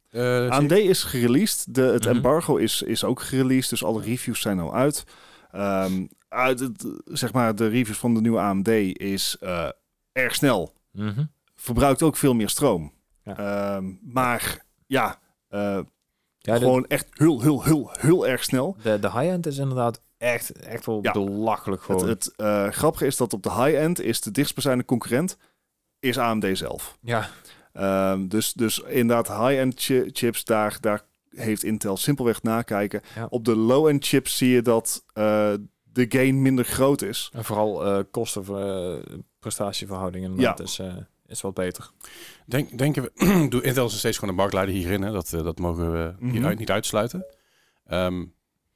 eh, 0.09 0.49
AMD 0.49 0.71
is 0.71 1.03
gereleased. 1.03 1.75
De, 1.75 1.81
het 1.81 2.05
Mhm. 2.05 2.15
embargo 2.15 2.55
is, 2.55 2.81
is 2.81 3.03
ook 3.03 3.21
gereleased. 3.21 3.69
Dus 3.69 3.83
alle 3.83 4.01
reviews 4.01 4.41
zijn 4.41 4.59
al 4.59 4.73
uit. 4.75 5.03
Ehm, 5.51 6.05
uit 6.29 6.59
het, 6.59 6.85
zeg 7.05 7.33
maar, 7.33 7.55
de 7.55 7.67
reviews 7.67 7.97
van 7.97 8.13
de 8.13 8.21
nieuwe 8.21 8.39
AMD 8.39 8.67
is 8.99 9.37
eh, 9.39 9.67
erg 10.11 10.35
snel. 10.35 10.73
Mhm. 10.91 11.23
Verbruikt 11.55 12.01
ook 12.03 12.15
veel 12.17 12.33
meer 12.33 12.49
stroom. 12.49 12.91
Ja. 13.23 13.37
Ehm, 13.37 13.85
maar 14.01 14.65
ja, 14.87 15.19
eh, 15.47 15.79
Ja, 16.45 16.53
de, 16.53 16.59
gewoon 16.59 16.85
echt 16.87 17.07
heel, 17.11 17.41
heel, 17.41 17.63
heel, 17.63 17.89
heel 17.99 18.27
erg 18.27 18.43
snel. 18.43 18.77
de, 18.83 18.99
de 18.99 19.11
high-end 19.11 19.45
is 19.45 19.57
inderdaad 19.57 20.01
echt, 20.17 20.51
echt 20.51 20.85
wel 20.85 20.99
Ja. 21.01 21.11
belachelijk 21.11 21.81
Het, 21.87 21.91
gewoon. 21.97 22.09
het 22.09 22.33
eh, 22.35 22.67
grappige 22.67 23.05
is 23.05 23.17
dat 23.17 23.33
op 23.33 23.43
de 23.43 23.51
high-end 23.53 23.99
is 24.01 24.21
de 24.21 24.31
dichtstbijzijnde 24.31 24.85
concurrent 24.85 25.37
is 25.99 26.17
AMD 26.17 26.45
zelf. 26.57 26.97
ja, 27.01 27.29
Ehm, 27.73 28.27
dus, 28.27 28.53
dus 28.53 28.79
inderdaad, 28.79 29.27
high-end 29.27 29.73
chi- 29.81 30.09
chips, 30.13 30.43
daar, 30.45 30.77
daar 30.81 31.01
heeft 31.29 31.63
Intel 31.63 31.97
simpelweg 31.97 32.43
nakijken. 32.43 33.01
Ja. 33.15 33.27
Op 33.29 33.45
de 33.45 33.55
low-end 33.55 34.05
chips 34.05 34.37
zie 34.37 34.49
je 34.49 34.61
dat 34.61 35.03
eh, 35.13 35.53
de 35.83 36.05
gain 36.09 36.41
minder 36.41 36.65
groot 36.65 37.01
is. 37.01 37.29
en 37.33 37.43
vooral 37.45 37.85
eh 37.85 38.03
kosten 38.11 38.45
voor 38.45 38.59
eh, 38.59 38.95
prestatieverhouding 39.39 40.25
inderdaad 40.25 40.59
is, 41.27 41.41
wat 41.41 41.53
beter. 41.53 41.89
Denk, 42.45 42.77
denken 42.77 43.03
we, 43.03 43.47
doe 43.49 43.61
Intel 43.61 43.85
is 43.85 43.97
steeds 43.97 44.17
gewoon 44.17 44.29
een 44.33 44.39
marktleider 44.39 44.75
hierin. 44.75 45.01
Hè? 45.01 45.11
Dat, 45.11 45.33
eh, 45.33 45.43
dat 45.43 45.59
mogen 45.59 45.91
we 45.91 46.13
Mhm. 46.19 46.31
hieruit 46.31 46.59
niet 46.59 46.71
uitsluiten. 46.71 47.25
Ehm, 47.87 48.25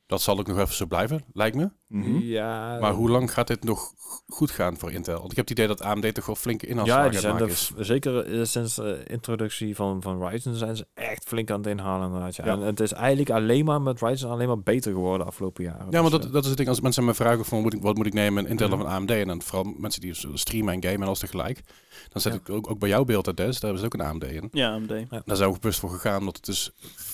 dat 0.10 0.22
zal 0.22 0.40
ook 0.40 0.48
nog 0.48 0.58
even 0.60 0.74
zo 0.76 0.86
blijven, 0.86 1.24
lijkt 1.34 1.56
me. 1.56 1.70
Mhm. 1.88 2.18
Ja, 2.18 2.78
Maar 2.80 2.94
hoe 2.94 3.10
lang 3.10 3.34
gaat 3.34 3.48
dit 3.48 3.64
nog 3.64 3.94
goed 4.28 4.52
gaan 4.52 4.78
voor 4.78 4.92
Intel? 4.92 5.18
Want 5.20 5.32
ik 5.32 5.38
heb 5.38 5.48
het 5.48 5.58
idee 5.58 5.68
dat 5.68 5.82
AMD 5.82 6.14
toch 6.14 6.26
wel 6.26 6.36
flinke 6.36 6.68
Ja, 6.68 6.84
die 6.84 6.94
aan 6.94 7.06
het 7.06 7.20
zijn 7.20 7.38
er 7.78 7.86
zeker 7.86 8.40
eh, 8.40 8.44
sinds 8.46 8.76
de 8.76 9.04
introductie 9.08 9.76
van, 9.76 10.02
van 10.02 10.28
Ryzen 10.28 10.56
zijn 10.56 10.76
ze 10.76 10.88
echt 10.94 11.24
flink 11.24 11.52
aan 11.52 11.58
het 11.60 11.68
inhalen 11.68 12.06
inderdaad. 12.08 12.36
Ja. 12.36 12.46
Ja. 12.46 12.52
En 12.52 12.60
het 12.60 12.80
is 12.80 12.92
eigenlijk 12.92 13.30
alleen 13.30 13.66
maar 13.66 13.82
met 13.82 14.02
Ryzen 14.02 14.30
alleen 14.30 14.48
maar 14.48 14.60
beter 14.62 14.92
geworden 14.92 15.20
de 15.20 15.26
afgelopen 15.26 15.64
jaren. 15.64 15.88
Ja, 15.90 16.02
maar 16.02 16.10
Dus, 16.12 16.20
dat, 16.20 16.26
eh, 16.26 16.32
dat 16.32 16.42
is 16.44 16.48
het 16.50 16.58
ding. 16.58 16.70
Als 16.70 16.82
mensen 16.82 17.06
me 17.06 17.14
vragen 17.14 17.46
van 17.46 17.62
moet 17.62 17.74
ik, 17.74 17.82
wat 17.82 17.96
moet 17.98 18.06
ik 18.06 18.14
nemen, 18.14 18.48
Intel 18.48 18.68
Mhm. 18.68 18.76
of 18.80 18.84
een 18.84 18.92
AMD? 18.94 19.12
En 19.12 19.28
dan 19.28 19.42
vooral 19.42 19.74
mensen 19.78 20.02
die 20.02 20.14
zullen 20.14 20.40
streamen 20.40 20.74
en 20.74 20.82
gamen 20.84 21.00
en 21.02 21.08
alles 21.08 21.20
tegelijk. 21.20 21.62
Dan 22.10 22.22
zet 22.22 22.34
Ja. 22.34 22.40
ik 22.40 22.50
ook, 22.50 22.70
ook 22.70 22.80
bij 22.80 22.90
jouw 22.90 23.04
beeld 23.04 23.28
uit 23.28 23.38
Des, 23.38 23.60
daar 23.60 23.74
is 23.74 23.84
ook 23.84 23.94
een 23.94 24.02
AMD 24.02 24.24
in. 24.24 24.48
Ja, 24.52 24.74
AMD. 24.74 25.10
Daar 25.26 25.36
zijn 25.38 25.52
we 25.52 25.60
bewust 25.60 25.80
voor 25.80 25.90
gegaan, 25.90 26.20
omdat 26.20 26.36
het 26.36 26.46
dus 26.46 26.72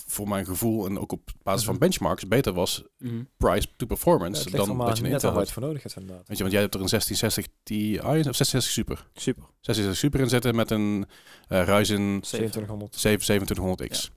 voor 0.08 0.28
mijn 0.28 0.46
gevoel 0.46 0.86
en 0.86 1.00
ook 1.00 1.12
op 1.12 1.30
basis 1.44 1.64
van 1.66 1.74
Mhm. 1.74 1.84
benchmarks 1.84 2.28
beter 2.28 2.54
was 2.54 2.84
Mhm. 2.98 3.24
price 3.38 3.68
to 3.78 3.86
performance 3.86 4.50
dan 4.50 4.52
dat 4.52 4.62
je 4.98 5.04
een 5.04 5.10
net 5.10 5.24
Intel 5.24 5.40
je 5.40 5.52
voor 5.52 5.62
nodig 5.62 5.84
hebt 5.84 5.96
inderdaad. 5.96 6.28
Weet 6.28 6.38
je, 6.38 6.44
want 6.44 6.52
jij 6.52 6.62
hebt 6.62 6.74
er 6.74 6.82
een 6.82 6.90
1660 6.90 7.54
Ti 7.64 7.98
of 7.98 8.04
1660 8.04 8.72
Super. 8.72 9.08
Super. 9.14 9.44
1660 9.44 9.96
Super 9.96 10.20
in 10.20 10.30
zitten 10.30 10.56
met 10.56 10.72
een 10.72 11.06
eh 11.48 11.64
Ryzen 11.64 12.22
2700. 12.22 12.96
7 12.96 13.26
2700X. 13.26 14.12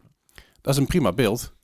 Dat 0.60 0.74
is 0.74 0.80
een 0.80 0.86
prima 0.86 1.12
beeld. 1.12 1.56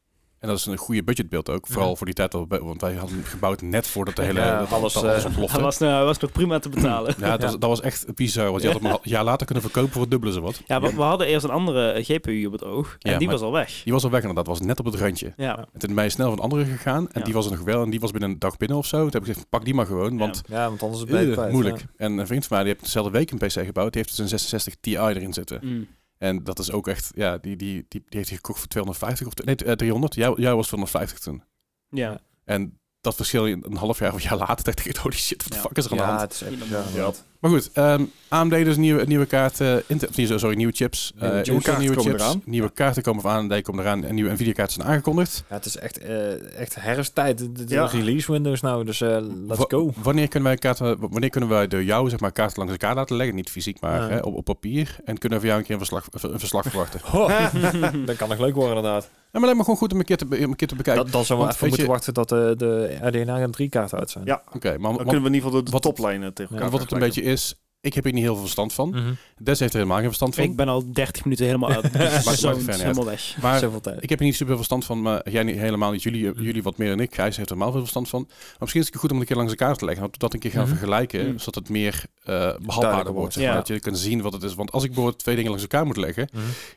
En 0.44 0.50
dat 0.50 0.58
is 0.58 0.66
een 0.66 0.76
goede 0.76 1.04
budgetbeeld 1.04 1.50
ook. 1.50 1.66
Vooral 1.66 1.96
voor 1.96 2.06
die 2.06 2.14
tijd, 2.14 2.32
dat 2.32 2.44
we- 2.48 2.58
want 2.64 2.80
wij 2.80 2.94
hadden 2.94 3.16
hem 3.16 3.24
gebouwd 3.24 3.62
net 3.62 3.86
voordat 3.86 4.16
de 4.16 4.22
hele 4.22 4.40
Ja, 4.40 4.58
dat, 4.58 4.72
alles, 4.72 4.92
dat 4.92 5.02
alles 5.02 5.18
eh, 5.18 5.24
ontplofte. 5.26 5.52
Hij 5.54 5.62
was, 5.64 5.78
nou, 5.78 6.04
was 6.04 6.18
nog 6.18 6.32
prima 6.32 6.58
te 6.58 6.68
betalen. 6.68 7.14
Ja, 7.18 7.30
dat, 7.30 7.40
Ja. 7.40 7.46
Was, 7.46 7.58
dat 7.58 7.68
was 7.70 7.80
echt 7.80 8.14
bizar. 8.14 8.50
Want 8.50 8.62
je 8.62 8.70
had 8.70 8.80
hem 8.82 8.90
een 8.90 8.98
jaar 9.02 9.24
later 9.24 9.46
kunnen 9.46 9.64
verkopen 9.64 9.92
voor 9.92 10.00
het 10.00 10.10
dubbele 10.10 10.32
zo 10.32 10.40
wat. 10.40 10.62
Ja, 10.66 10.80
we, 10.80 10.94
we 10.94 11.02
hadden 11.02 11.26
eerst 11.26 11.44
een 11.44 11.50
andere 11.50 12.02
GPU 12.02 12.46
op 12.46 12.52
het 12.52 12.64
oog. 12.64 12.96
En 12.98 13.10
Ja, 13.10 13.18
die 13.18 13.26
maar- 13.28 13.36
was 13.36 13.44
al 13.46 13.52
weg. 13.52 13.80
Die 13.84 13.92
was 13.92 14.04
al 14.04 14.10
weg 14.10 14.20
inderdaad. 14.20 14.46
was 14.46 14.60
net 14.60 14.78
op 14.78 14.84
het 14.84 14.94
randje. 14.94 15.32
Ja. 15.36 15.58
En 15.72 15.78
toen 15.78 15.94
ben 15.94 16.04
je 16.04 16.10
snel 16.10 16.26
van 16.28 16.36
de 16.36 16.42
andere 16.42 16.64
gegaan. 16.64 17.04
En 17.12 17.18
Ja. 17.20 17.24
die 17.24 17.34
was 17.34 17.44
er 17.46 17.52
nog 17.52 17.60
wel. 17.64 17.82
En 17.82 17.90
die 17.90 18.00
was 18.00 18.10
binnen 18.10 18.30
een 18.30 18.38
dag 18.38 18.56
binnen 18.56 18.76
of 18.78 18.86
zo. 18.86 18.96
Toen 18.96 19.10
heb 19.12 19.22
ik 19.22 19.26
gezegd, 19.28 19.48
pak 19.48 19.64
die 19.64 19.74
maar 19.74 19.86
gewoon. 19.86 20.18
Want 20.18 20.42
Ja, 20.48 20.68
want 20.68 20.82
anders 20.82 21.04
ben 21.04 21.20
je 21.22 21.26
eh, 21.26 21.32
kwijt, 21.32 21.52
moeilijk. 21.52 21.78
ja. 21.78 21.86
En 21.96 22.18
een 22.18 22.26
vriend 22.26 22.46
van 22.46 22.56
mij, 22.56 22.64
die 22.66 22.72
heeft 22.74 22.84
dezelfde 22.84 23.12
week 23.18 23.30
een 23.30 23.38
PC 23.38 23.52
gebouwd. 23.66 23.92
Die 23.92 24.02
heeft 24.02 24.08
dus 24.16 24.18
een 24.18 24.28
66 24.28 24.74
Ti 24.80 24.96
erin 24.96 25.32
zitten. 25.32 25.60
Mm. 25.62 25.86
En 26.24 26.44
dat 26.44 26.58
is 26.58 26.70
ook 26.72 26.88
echt, 26.88 27.10
ja, 27.14 27.38
die, 27.38 27.56
die, 27.56 27.74
die, 27.74 27.86
die 27.88 28.02
heeft 28.08 28.28
hij 28.28 28.36
gekocht 28.36 28.58
voor 28.58 28.68
250 28.68 29.26
of 29.26 29.34
nee, 29.44 29.54
eh, 29.56 29.72
300. 29.72 30.14
Jij, 30.14 30.32
jij 30.36 30.54
was 30.54 30.66
250 30.66 31.18
toen. 31.18 31.42
Ja. 31.88 32.20
En 32.44 32.78
dat 33.00 33.14
verschil 33.14 33.46
in 33.46 33.64
een 33.66 33.76
half 33.76 33.98
jaar 33.98 34.08
of 34.14 34.16
een 34.22 34.28
jaar 34.28 34.38
later 34.38 34.64
dacht 34.74 34.86
ik, 34.86 34.96
holy 34.96 35.16
shit, 35.16 35.42
wat 35.42 35.52
de 35.52 35.58
Ja. 35.58 35.62
fuck 35.62 35.76
is 35.76 35.84
er 35.84 35.90
aan 35.90 35.96
de 35.96 36.02
Ja, 36.02 36.08
hand? 36.08 36.20
het 36.20 36.32
is 36.32 36.42
echt... 36.42 36.50
Niet 36.50 36.60
Ja, 36.60 36.66
normaal. 36.68 36.86
inderdaad. 36.88 37.24
Maar 37.44 37.52
goed, 37.52 37.70
ehm, 37.72 38.04
AMD 38.28 38.50
dus 38.50 38.76
nieuwe, 38.76 39.04
nieuwe 39.06 39.26
kaarten, 39.26 39.82
Intel, 39.86 40.38
sorry, 40.38 40.56
nieuwe 40.56 40.72
chips. 40.72 41.12
Nieuwe 41.14 41.28
Eh, 41.28 41.34
chips. 41.36 41.48
Intel 41.48 41.62
kaarten 41.62 41.80
nieuwe 41.80 41.96
komen 41.96 42.10
chips, 42.12 42.22
eraan. 42.24 42.42
nieuwe 42.44 42.70
kaarten 42.72 43.02
komen 43.02 43.22
van 43.22 43.30
AMD 43.32 43.62
komen 43.62 43.84
eraan 43.84 44.04
en 44.04 44.14
nieuwe 44.14 44.30
Nvidia 44.32 44.52
kaarten 44.52 44.74
zijn 44.74 44.88
aangekondigd. 44.88 45.44
Ja, 45.48 45.54
het 45.54 45.64
is 45.64 45.76
echt, 45.76 45.98
eh, 45.98 46.58
echt 46.60 46.74
herfsttijd. 46.74 47.38
De, 47.38 47.52
de 47.52 47.74
Ja. 47.74 47.86
release 47.86 48.32
windows 48.32 48.60
nou, 48.60 48.84
dus 48.84 49.00
eh, 49.00 49.08
let's 49.46 49.58
Wa- 49.58 49.64
go. 49.68 49.92
Wanneer 50.02 50.28
kunnen 50.28 50.48
wij 50.48 50.58
kaarten, 50.58 50.96
wanneer 51.10 51.30
kunnen 51.30 51.50
wij 51.50 51.66
door 51.68 51.82
jou 51.84 52.08
zeg 52.10 52.20
maar 52.20 52.32
kaarten 52.32 52.56
langs 52.58 52.72
elkaar 52.72 52.94
laten 52.94 53.16
leggen, 53.16 53.34
niet 53.36 53.50
fysiek, 53.50 53.80
maar 53.80 54.00
Ja. 54.00 54.08
hè, 54.08 54.18
op, 54.18 54.34
op 54.34 54.44
papier 54.44 54.96
en 55.04 55.18
kunnen 55.18 55.40
we 55.40 55.46
jou 55.46 55.58
een 55.58 55.64
keer 55.64 55.72
een 55.74 55.86
verslag, 55.86 56.06
een 56.32 56.38
verslag 56.40 56.64
verwachten? 56.64 57.00
dat 58.06 58.16
kan 58.16 58.28
nog 58.28 58.38
leuk 58.38 58.54
worden 58.54 58.76
inderdaad. 58.76 59.08
Ja, 59.32 59.40
maar 59.40 59.48
alleen 59.48 59.56
maar 59.64 59.64
gewoon 59.64 59.80
goed 59.80 59.92
om 59.92 59.98
een 59.98 60.04
keer 60.04 60.16
te, 60.16 60.26
be- 60.26 60.36
om 60.36 60.42
een 60.42 60.56
keer 60.56 60.68
te 60.68 60.74
bekijken. 60.76 61.02
Dat, 61.02 61.12
dan 61.12 61.24
zullen 61.24 61.46
we 61.46 61.52
even 61.52 61.66
moeten 61.68 61.84
je- 61.86 61.90
wachten 61.90 62.12
tot 62.12 62.28
de, 62.28 62.54
de 62.56 62.98
RDNA 63.02 63.48
3 63.50 63.68
kaarten 63.68 63.98
uit 63.98 64.10
zijn. 64.10 64.24
Ja. 64.24 64.42
Oké, 64.54 64.78
maar 64.78 64.92
Dan 64.92 64.96
kunnen 65.04 65.22
we 65.22 65.28
in 65.28 65.34
ieder 65.34 65.48
geval 65.48 65.64
de, 65.64 65.70
de 65.70 66.32
tegen 66.32 66.54
Ja, 66.54 66.56
elkaar 66.56 66.70
wat 66.70 66.80
het 66.80 66.92
een 66.92 66.98
beetje 66.98 67.22
is, 67.22 67.33
ik 67.80 67.94
heb 67.94 68.04
hier 68.04 68.12
niet 68.12 68.22
heel 68.22 68.32
veel 68.34 68.42
verstand 68.42 68.72
van. 68.72 68.88
Mhm. 68.88 69.12
Des 69.42 69.58
heeft 69.58 69.72
er 69.72 69.78
helemaal 69.78 69.96
geen 69.98 70.06
verstand 70.06 70.34
van. 70.34 70.44
Ik 70.44 70.56
ben 70.56 70.68
al 70.68 70.92
30 70.92 71.24
minuten 71.24 71.46
helemaal 71.46 71.70
uit. 71.76 71.92
Zo 72.38 72.48
uit. 72.48 72.66
helemaal 72.80 73.04
weg. 73.04 73.36
maar 73.42 73.58
Zoveel 73.58 73.80
tijd. 73.80 74.02
ik 74.02 74.08
heb 74.08 74.18
er 74.18 74.24
niet 74.24 74.32
super 74.34 74.46
veel 74.46 74.56
verstand 74.56 74.84
van, 74.84 75.02
maar 75.02 75.30
jij 75.30 75.42
niet, 75.42 75.56
helemaal 75.56 75.90
niet. 75.92 76.02
Jullie, 76.02 76.30
Mhm. 76.30 76.42
jullie 76.42 76.62
wat 76.62 76.76
meer 76.76 76.88
dan 76.88 77.00
ik. 77.00 77.14
Gijs 77.14 77.36
heeft 77.36 77.38
er 77.50 77.54
helemaal 77.54 77.70
veel 77.72 77.80
verstand 77.80 78.08
van. 78.08 78.24
Maar 78.28 78.56
misschien 78.58 78.80
is 78.80 78.86
het 78.86 78.96
goed 78.96 79.10
om 79.10 79.18
het 79.18 79.22
een 79.30 79.34
keer 79.34 79.44
langs 79.44 79.58
elkaar 79.60 79.76
te 79.76 79.84
leggen. 79.84 80.08
Dat 80.18 80.32
een 80.34 80.40
keer 80.40 80.50
gaan 80.50 80.60
Mhm. 80.62 80.70
vergelijken, 80.70 81.40
zodat 81.40 81.54
het 81.54 81.68
meer 81.68 82.04
eh 82.24 82.32
behapbaarder 82.60 82.94
wordt. 82.94 83.12
wordt, 83.12 83.32
Zeg 83.34 83.42
maar. 83.44 83.52
ja. 83.52 83.58
Dat 83.58 83.68
je 83.68 83.80
kan 83.80 83.96
zien 83.96 84.22
wat 84.22 84.32
het 84.32 84.42
is. 84.42 84.54
Want 84.54 84.72
als 84.72 84.82
ik 84.82 84.88
bijvoorbeeld 84.88 85.18
twee 85.22 85.34
dingen 85.34 85.50
langs 85.50 85.64
elkaar 85.66 85.86
moet 85.86 85.96
leggen, 85.96 86.28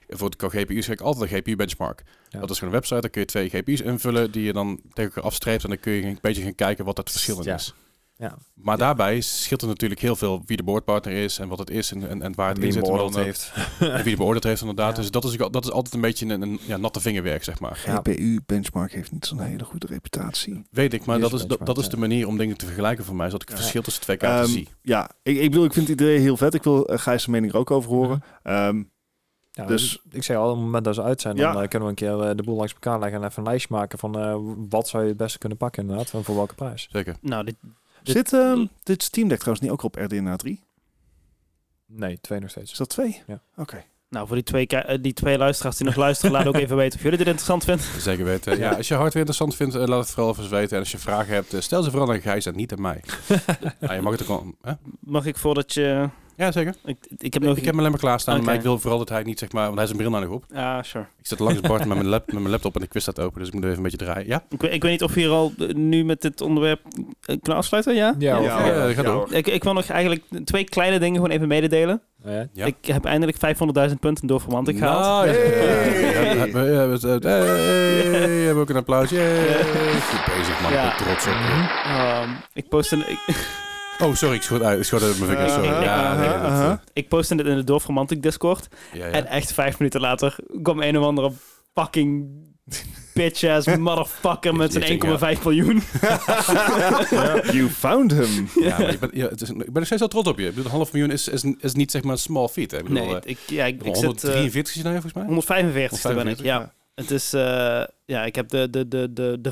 voor 0.08 0.30
het 0.30 0.44
GPU's 0.54 0.86
ga 0.86 0.92
ik 0.92 1.02
altijd 1.02 1.32
een 1.32 1.38
GPU-benchmark. 1.38 2.04
Ja. 2.30 2.40
Dat 2.40 2.50
is 2.50 2.58
gewoon 2.60 2.74
een 2.74 2.80
website, 2.80 3.02
daar 3.02 3.10
kun 3.10 3.22
je 3.22 3.28
twee 3.28 3.50
GPU's 3.50 3.82
invullen 3.82 4.32
die 4.32 4.44
je 4.44 4.54
dan 4.54 4.80
tegen 4.94 5.12
elkaar 5.12 5.24
afstreept. 5.24 5.64
En 5.64 5.70
dan 5.70 5.80
kun 5.80 5.94
je 5.94 6.04
een 6.04 6.18
beetje 6.22 6.42
gaan 6.44 6.56
kijken 6.56 6.86
wat 6.86 6.96
dat 6.96 7.12
verschil 7.12 7.44
Ja. 7.44 7.54
is. 7.56 7.74
Maar 8.54 8.78
daarbij 8.78 9.22
scheelt 9.22 9.62
er 9.62 9.68
natuurlijk 9.68 10.02
heel 10.02 10.16
veel 10.16 10.42
wie 10.46 10.58
de 10.58 10.64
boordpartner 10.64 11.14
is 11.14 11.40
en 11.40 11.48
wat 11.48 11.60
het 11.60 11.70
is 11.70 11.92
en, 11.92 12.10
en, 12.10 12.22
en 12.22 12.36
waar 12.36 12.48
het 12.48 12.58
in 12.58 12.64
Wie 12.64 12.72
zit. 12.72 12.82
beoordeeld 12.82 13.14
dan, 13.14 13.24
heeft. 13.24 13.52
en 13.80 14.04
wie 14.04 14.12
de 14.12 14.16
beoordeeld 14.16 14.44
heeft 14.44 14.62
inderdaad. 14.62 14.90
Ja. 14.96 15.02
Dus 15.02 15.12
dat 15.12 15.24
is, 15.24 15.38
dat 15.38 15.66
is 15.66 15.72
altijd 15.72 15.94
een 15.94 16.02
beetje 16.02 16.26
een, 16.26 16.42
een 16.42 16.60
ja, 16.66 16.78
natte 16.78 17.00
vingerwerk, 17.00 17.44
zeg 17.44 17.60
maar. 17.60 17.84
Ja. 17.86 17.96
GPU 17.98 18.40
benchmark 18.46 18.92
heeft 18.92 19.12
niet 19.12 19.26
zo'n 19.26 19.40
hele 19.40 19.64
goede 19.64 19.88
reputatie. 19.88 20.66
Weet 20.72 20.94
ik, 20.94 21.06
maar 21.06 21.20
dat 21.20 21.34
is 21.34 21.46
dat, 21.46 21.66
dat 21.66 21.78
is 21.78 21.90
de 21.90 21.98
manier 21.98 22.28
om 22.28 22.38
dingen 22.38 22.58
te 22.58 22.66
vergelijken 22.66 23.06
voor 23.06 23.16
mij, 23.16 23.26
zodat 23.26 23.42
ik 23.42 23.48
het 23.48 23.58
Ja. 23.58 23.64
verschil 23.64 23.82
tussen 23.84 24.04
twee 24.04 24.18
kaarten 24.18 24.44
Ehm, 24.44 24.54
zie. 24.54 24.68
Ja, 24.82 25.10
ik, 25.24 25.38
ik 25.38 25.50
bedoel, 25.52 25.66
ik 25.66 25.74
vind 25.74 25.88
het 25.88 26.02
idee 26.02 26.20
heel 26.20 26.38
vet. 26.38 26.54
Ik 26.54 26.64
wil 26.64 26.92
uh, 26.92 26.98
Gijs' 27.00 27.28
mening 27.28 27.52
er 27.54 27.60
ook 27.60 27.72
over 27.72 27.90
horen. 27.92 28.24
Ehm, 28.44 28.84
Ja, 29.52 29.66
Dus- 29.66 29.82
dus 30.04 30.14
ik 30.14 30.24
zei 30.24 30.38
al, 30.38 30.50
op 30.50 30.56
het 30.56 30.64
moment 30.66 30.84
dat 30.84 30.96
ze 30.96 31.04
uit 31.04 31.22
zijn, 31.22 31.36
Ja. 31.36 31.52
dan 31.52 31.62
eh, 31.62 31.68
kunnen 31.68 31.88
we 31.88 31.94
een 32.04 32.08
keer 32.20 32.30
eh, 32.30 32.36
de 32.36 32.44
boel 32.44 32.56
langs 32.56 32.74
elkaar 32.74 33.00
leggen 33.00 33.22
en 33.22 33.28
even 33.28 33.44
een 33.44 33.50
lijstje 33.50 33.76
maken 33.76 34.00
van 34.00 34.20
eh, 34.20 34.36
wat 34.70 34.88
zou 34.88 35.04
je 35.04 35.10
het 35.10 35.18
beste 35.18 35.38
kunnen 35.38 35.58
pakken 35.58 35.82
inderdaad, 35.82 36.14
en 36.14 36.24
voor 36.24 36.36
welke 36.36 36.56
prijs. 36.56 36.88
Zeker. 36.92 37.16
Nou, 37.22 37.44
Dit- 37.46 37.56
zit 38.12 38.34
ehm, 38.34 38.66
dit 38.84 39.04
Steam 39.04 39.28
Deck 39.28 39.40
trouwens 39.40 39.66
niet 39.66 39.74
ook 39.74 39.84
op 39.84 39.96
RDNA 39.96 40.36
3? 40.36 40.64
Nee, 41.86 42.20
twee 42.22 42.40
nog 42.40 42.50
steeds. 42.50 42.72
Is 42.72 42.78
dat 42.78 42.90
twee? 42.90 43.22
Ja. 43.28 43.42
Oké. 43.56 43.84
nou, 44.10 44.28
voor 44.28 44.36
die 44.36 44.46
twee, 44.46 44.68
eh, 44.68 44.98
die 45.02 45.14
twee 45.14 45.38
luisteraars 45.38 45.78
die 45.78 45.86
nog 45.86 45.96
luisteren, 45.96 46.32
laat 46.32 46.48
ook 46.48 46.56
even 46.66 46.76
weten 46.76 46.98
of 46.98 47.04
jullie 47.04 47.18
dit 47.18 47.28
interessant 47.28 47.64
vinden. 47.64 48.02
Zeker 48.02 48.26
weten. 48.26 48.58
Ja, 48.58 48.70
als 48.72 48.88
je 48.88 48.94
hardware 48.94 49.26
interessant 49.26 49.56
vindt, 49.56 49.76
eh, 49.76 49.86
laat 49.86 50.00
het 50.00 50.10
vooral 50.10 50.32
even 50.32 50.50
weten. 50.50 50.74
En 50.74 50.80
als 50.80 50.92
je 50.92 50.98
vragen 50.98 51.34
hebt, 51.34 51.54
eh, 51.54 51.62
stel 51.62 51.84
ze 51.84 51.92
vooral 51.92 52.12
aan 52.12 52.22
Gijs 52.22 52.46
en 52.46 52.56
niet 52.56 52.72
aan 52.72 52.82
mij. 52.82 53.04
nou, 53.80 53.94
je 53.96 54.02
mag 54.02 54.18
het 54.18 54.30
ook 54.30 54.44
hè? 54.62 54.72
Mag 55.00 55.26
ik 55.26 55.38
voordat 55.38 55.74
je... 55.74 56.10
Ja, 56.38 56.52
zeker. 56.52 56.76
Ik, 56.86 56.98
ik 57.18 57.34
heb 57.34 57.44
nog... 57.44 57.58
Ik 57.58 57.66
heb 57.66 57.78
alleen 57.78 57.90
maar 57.92 58.00
klaarstaan, 58.00 58.36
Oké. 58.36 58.46
maar 58.46 58.56
ik 58.56 58.62
wil 58.62 58.80
vooral 58.80 58.98
dat 59.00 59.10
hij 59.10 59.24
niet, 59.24 59.40
zeg 59.40 59.52
maar... 59.52 59.64
Want 59.64 59.76
hij 59.76 59.84
is 59.84 59.90
een 59.90 59.98
bril 59.98 60.10
nou 60.10 60.24
nog 60.26 60.34
op. 60.34 60.44
Ja, 60.54 60.84
sure. 60.84 61.06
Ik 61.20 61.28
zit 61.28 61.40
langs 61.40 61.60
Bart 61.62 61.86
met 61.86 61.98
mijn, 61.98 62.08
lap, 62.10 62.26
met 62.26 62.36
mijn 62.36 62.50
laptop 62.50 62.76
en 62.76 62.82
de 62.82 62.88
quiz 62.88 63.02
staat 63.02 63.20
open, 63.20 63.40
dus 63.40 63.48
ik 63.48 63.54
moet 63.54 63.64
even 63.64 63.76
een 63.78 63.84
beetje 63.84 63.98
draaien. 63.98 64.28
Ja? 64.28 64.44
Ik, 64.50 64.62
weet- 64.62 64.74
ik 64.74 64.82
weet 64.82 64.92
niet 64.92 65.04
of 65.04 65.14
we 65.14 65.20
hier 65.20 65.30
al 65.30 65.54
eh, 65.60 65.68
nu 65.74 66.04
met 66.04 66.22
dit 66.22 66.42
onderwerp 66.42 66.80
eh, 66.86 66.96
kunnen 67.42 67.56
afsluiten, 67.56 67.96
ja? 67.96 68.16
Ja, 68.20 68.38
Ja, 68.40 68.58
of- 68.58 68.66
ja, 68.66 68.94
ga 68.94 69.02
door. 69.02 69.34
Ik, 69.34 69.48
ik 69.48 69.64
wil 69.64 69.74
nog 69.74 69.86
eigenlijk 69.90 70.24
twee 70.44 70.64
kleine 70.64 71.00
dingen 71.00 71.16
gewoon 71.16 71.32
even 71.32 71.48
mededelen. 71.48 72.02
Ja. 72.24 72.48
Ja. 72.54 72.66
Ik 72.66 72.76
heb 72.82 73.06
eindelijk 73.06 73.38
500.000 73.90 73.94
punten 74.00 74.28
door 74.28 74.42
Romantic 74.46 74.78
gehaald. 74.78 75.26
Hey. 75.26 75.36
Ja, 76.52 76.62
ja, 76.64 76.88
we- 76.88 77.00
eh, 77.00 77.22
hey, 77.22 78.28
we 78.28 78.44
hebben 78.46 78.62
ook 78.64 78.70
een 78.70 78.76
applaus. 78.76 79.10
Goed 79.10 79.18
bezig, 80.38 80.62
man. 80.62 80.72
Ja. 80.72 80.92
Ik 80.92 80.98
ben 80.98 81.06
trots 81.06 81.26
op 81.28 81.34
je. 81.34 81.70
Ehm, 81.86 82.30
ik, 82.54 82.70
postte, 82.70 82.96
ik, 82.98 83.20
Oh, 84.00 84.14
sorry, 84.16 84.36
ik 84.36 84.42
schoot 84.42 84.62
uit. 84.62 84.80
Ik 84.80 84.86
schoot 84.86 85.02
uit 85.02 85.20
mijn 85.20 85.30
vingers. 85.32 85.54
Sorry. 85.54 85.68
Uh-huh, 85.70 85.84
Ja, 85.84 86.16
nee, 86.20 86.30
dat, 86.30 86.42
uh-huh. 86.42 86.72
eh, 86.72 86.78
ik 86.94 87.08
postte 87.08 87.36
dit 87.36 87.46
in 87.46 87.56
de 87.56 87.64
Dorf 87.64 87.86
Romantic 87.86 88.22
Discord. 88.22 88.68
ja, 88.94 89.06
ja. 89.06 89.12
En 89.12 89.26
echt 89.26 89.54
vijf 89.54 89.80
minuten 89.80 90.02
later 90.02 90.36
kwam 90.62 90.82
een 90.82 90.98
of 90.98 91.06
andere 91.06 91.32
fucking 91.74 92.28
bitch-ass 93.14 93.68
motherfucker 93.78 94.56
met 94.56 94.74
zijn 94.74 95.04
1,5 95.38 95.44
miljoen. 95.44 95.82
You 97.56 97.70
found 97.70 98.12
him. 98.12 98.48
Ja, 98.60 98.78
maar 98.78 98.92
je 98.92 98.98
bent, 99.00 99.16
ja, 99.16 99.28
het 99.28 99.42
is, 99.42 99.50
ik 99.50 99.56
ben 99.58 99.74
nog 99.74 99.86
steeds 99.86 100.00
wel 100.00 100.10
trots 100.10 100.30
op 100.30 100.40
je. 100.40 100.48
Ik 100.48 100.56
bedoel, 100.56 100.72
half 100.72 100.92
miljoen 100.94 101.12
is, 101.12 101.28
is, 101.28 101.44
is 101.60 101.74
niet 101.74 101.92
zeg 101.92 102.04
maar 102.04 102.12
een 102.12 102.18
small 102.18 102.48
feat. 102.48 102.72
Hè. 102.72 102.78
Ik 102.78 102.84
bedoel, 102.84 103.06
Nee, 103.06 103.16
eh, 103.16 103.32
ik, 103.32 103.38
ja, 103.48 103.66
ik, 103.66 103.84
ik 103.84 103.96
zit... 103.96 104.04
eh, 104.04 104.06
143 104.06 104.76
is 104.76 104.82
nou 104.82 104.94
volgens 104.94 105.14
mij? 105.14 105.24
145 105.24 106.02
ben 106.02 106.28
ik, 106.28 106.38
145, 106.38 106.46
ja. 106.46 106.74
Het 106.96 107.12
is, 107.12 107.34
eh, 107.34 107.84
ja, 108.06 108.26
ik 108.26 108.36
heb 108.36 108.50
de, 108.50 108.70
de, 108.70 108.88
de, 108.88 109.14
de, 109.14 109.38
de 109.42 109.52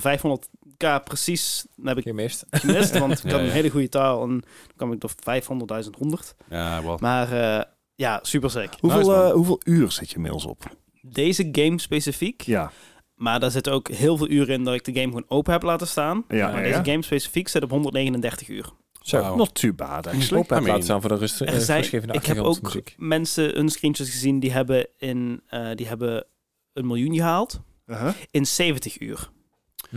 500k 0.76 1.04
precies 1.04 1.66
heb 1.84 1.98
ik 1.98 2.04
Gemist. 2.04 2.46
gemist, 2.52 2.98
want 2.98 3.12
ik 3.24 3.24
Ja, 3.24 3.32
had 3.32 3.40
een 3.40 3.46
ja. 3.46 3.52
hele 3.52 3.70
goede 3.70 3.90
taal 3.90 4.24
en 4.24 4.30
dan 4.30 4.44
kwam 4.76 4.92
ik 4.92 5.00
door 5.00 5.12
500.000 5.84 5.90
100. 5.98 6.36
Ja, 6.50 6.84
wel. 6.84 6.98
Maar 7.02 7.32
eh, 7.58 7.64
ja, 7.96 8.20
super 8.22 8.50
sick. 8.52 8.70
Hoeveel, 8.80 9.00
Nice, 9.00 9.14
eh, 9.24 9.32
hoeveel 9.32 9.62
uur 9.64 9.92
zit 9.92 10.10
je 10.10 10.16
inmiddels 10.16 10.46
op? 10.46 10.64
Deze 11.02 11.50
game 11.52 11.80
specifiek, 11.80 12.42
Ja. 12.42 12.72
maar 13.16 13.40
daar 13.40 13.52
zitten 13.52 13.74
ook 13.74 13.88
heel 13.90 14.18
veel 14.18 14.30
uren 14.30 14.54
in 14.54 14.64
dat 14.64 14.74
ik 14.74 14.84
de 14.84 14.94
game 14.94 15.06
gewoon 15.08 15.26
open 15.28 15.54
heb 15.54 15.62
laten 15.64 15.88
staan. 15.88 16.24
Ja, 16.28 16.48
maar 16.48 16.58
ja, 16.58 16.62
deze 16.64 16.78
ja. 16.78 16.84
game 16.84 17.04
specifiek 17.04 17.48
zit 17.48 17.64
op 17.64 17.70
139 17.70 18.48
uur. 18.48 18.70
Zo. 19.02 19.20
Wauw. 19.22 19.36
Not 19.36 19.54
too 19.56 19.74
bad, 19.74 20.08
actually. 20.08 20.42
Open 20.44 20.58
I 20.58 20.60
mean, 20.60 20.66
laten 20.72 20.84
staan 20.84 21.02
voor 21.02 21.10
de 21.10 21.16
rust, 21.16 21.42
Er 21.42 21.62
zijn- 21.62 21.84
ik 22.12 22.26
heb 22.26 22.38
ook 22.38 22.74
mensen 22.98 23.50
hun 23.56 23.70
screenshots 23.70 24.10
gezien 24.10 24.40
die 24.40 24.52
hebben, 24.52 24.88
in, 24.98 25.42
eh, 25.48 25.68
die 25.76 25.88
hebben 25.88 26.26
een 26.74 26.88
miljoen 26.88 27.16
gehaald 27.16 27.62
Uh-huh. 27.88 28.14
in 28.32 28.46
70 28.46 29.00
uur. 29.00 29.30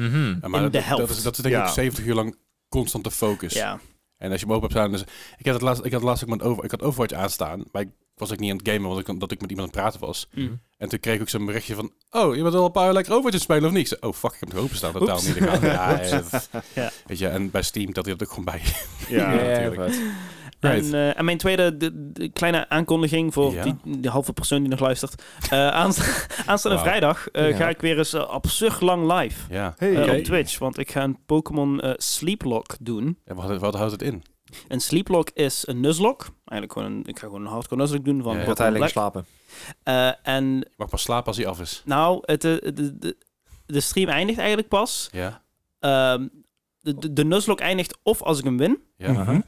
Mhm. 0.06 0.26
Ja, 0.40 0.48
maar 0.48 0.62
in 0.62 0.62
dat, 0.62 0.72
de 0.72 0.78
dat 0.78 0.84
helft. 0.98 1.16
is, 1.16 1.22
dat 1.22 1.36
is 1.36 1.42
denk 1.42 1.54
ik 1.54 1.60
Ja. 1.60 1.68
ook 1.68 1.74
70 1.74 2.04
uur 2.04 2.14
lang 2.14 2.36
constante 2.68 3.10
focus. 3.10 3.52
Ja. 3.54 3.80
En 4.16 4.30
als 4.30 4.40
je 4.40 4.46
hem 4.46 4.54
open 4.54 4.68
hebt 4.68 4.80
staan... 4.80 4.92
Dus, 4.92 5.02
ik, 5.38 5.44
had 5.46 5.54
het 5.54 5.62
laatst, 5.62 5.84
ik 5.84 5.90
had 5.92 6.00
het 6.00 6.08
laatst 6.08 6.24
ook 6.24 6.30
met 6.30 6.42
over, 6.42 6.64
ik 6.64 6.70
had 6.70 6.82
Overwatch 6.82 7.14
aanstaan, 7.14 7.64
maar 7.72 7.82
ik 7.82 7.88
was 8.14 8.32
ook 8.32 8.38
niet 8.38 8.50
aan 8.50 8.56
het 8.56 8.68
gamen, 8.68 8.88
want 8.88 9.08
ik, 9.08 9.20
dat 9.20 9.32
ik 9.32 9.40
met 9.40 9.50
iemand 9.50 9.68
aan 9.76 9.82
het 9.82 9.82
praten 9.82 10.00
was. 10.08 10.28
Mm. 10.34 10.60
En 10.76 10.88
toen 10.88 11.00
kreeg 11.00 11.14
ik 11.14 11.20
ook 11.20 11.28
zo'n 11.28 11.46
berichtje 11.46 11.74
van... 11.74 11.92
Oh, 12.10 12.36
je 12.36 12.42
bent 12.42 12.54
al 12.54 12.64
een 12.64 12.72
paar 12.72 12.86
uur 12.86 12.92
lekker 12.92 13.12
Overwatch 13.12 13.34
aan 13.34 13.40
het 13.46 13.50
spelen 13.50 13.68
of 13.68 13.76
niet? 13.76 13.80
Ik 13.92 13.98
zei, 13.98 14.00
oh, 14.12 14.18
fuck, 14.18 14.32
ik 14.32 14.40
heb 14.40 14.52
hem 14.52 14.60
openstaan. 14.60 14.92
Totaal 14.92 15.16
Oeps. 15.16 15.26
niet. 15.26 15.36
Ja, 15.36 15.60
ja, 15.62 16.20
dat- 16.30 16.48
Ja. 16.74 16.90
Weet 17.06 17.18
je, 17.18 17.28
en 17.28 17.50
bij 17.50 17.62
Steam 17.62 17.92
dat 17.92 18.04
hij 18.04 18.16
dat 18.16 18.28
ook 18.28 18.34
gewoon 18.34 18.44
bij. 18.44 18.62
Ja. 19.08 19.32
Ja, 19.32 19.42
ja, 19.50 19.58
natuurlijk. 19.68 19.96
Vet. 20.60 20.72
Right. 20.72 20.86
En, 20.86 20.94
eh, 20.94 21.18
en 21.18 21.24
mijn 21.24 21.38
tweede 21.38 21.76
de, 21.76 22.12
de 22.12 22.28
kleine 22.28 22.68
aankondiging 22.68 23.32
voor 23.32 23.52
Ja. 23.52 23.62
die, 23.62 23.98
die 23.98 24.10
halve 24.10 24.32
persoon 24.32 24.60
die 24.60 24.68
nog 24.70 24.80
luistert. 24.80 25.22
Eh 25.50 25.68
aansta- 25.82 26.26
aanstaande 26.46 26.78
vrijdag 26.78 27.28
eh, 27.28 27.48
Ja. 27.50 27.56
ga 27.56 27.68
ik 27.68 27.80
weer 27.80 27.98
eens 27.98 28.14
uh, 28.14 28.26
absurd 28.28 28.80
lang 28.80 29.12
live 29.12 29.52
Ja. 29.52 29.74
Hey. 29.76 30.18
op 30.18 30.24
Twitch. 30.24 30.58
Want 30.58 30.78
ik 30.78 30.90
ga 30.90 31.02
een 31.02 31.18
Pokémon 31.26 31.80
eh, 31.80 31.92
Sleeplock 31.96 32.76
doen. 32.80 33.18
En 33.24 33.34
wat, 33.36 33.58
wat 33.60 33.74
houdt 33.74 33.92
het 33.92 34.02
in? 34.02 34.22
Een 34.68 34.80
Sleeplock 34.80 35.30
is 35.34 35.66
een 35.66 35.80
Nuzlocke. 35.80 36.24
Eigenlijk 36.44 36.72
gewoon 36.72 36.92
een, 36.98 37.02
ik 37.06 37.18
ga 37.18 37.26
gewoon 37.26 37.40
een 37.40 37.50
hardcore 37.52 37.80
Nuzlocke 37.80 38.04
doen 38.04 38.22
van 38.22 38.38
Ja, 38.38 38.70
Black. 38.70 38.88
slapen. 38.88 39.26
Eh, 39.82 40.10
en 40.22 40.44
Je 40.58 40.70
mag 40.76 40.88
pas 40.88 41.02
slapen 41.02 41.26
als 41.26 41.36
hij 41.36 41.46
af 41.46 41.60
is. 41.60 41.82
nou, 41.84 42.18
het, 42.22 42.40
de, 42.40 42.72
de, 42.98 43.16
de 43.66 43.80
stream 43.80 44.08
eindigt 44.08 44.38
eigenlijk 44.38 44.68
pas. 44.68 45.08
Ja. 45.12 45.42
Ehm, 45.78 46.28
de, 46.78 46.94
de, 46.98 47.12
de 47.12 47.24
Nuzlocke 47.24 47.62
eindigt 47.62 47.98
of 48.02 48.22
als 48.22 48.38
ik 48.38 48.44
hem 48.44 48.58
win, 48.58 48.78
Ja. 48.96 49.12
Mhm. 49.12 49.40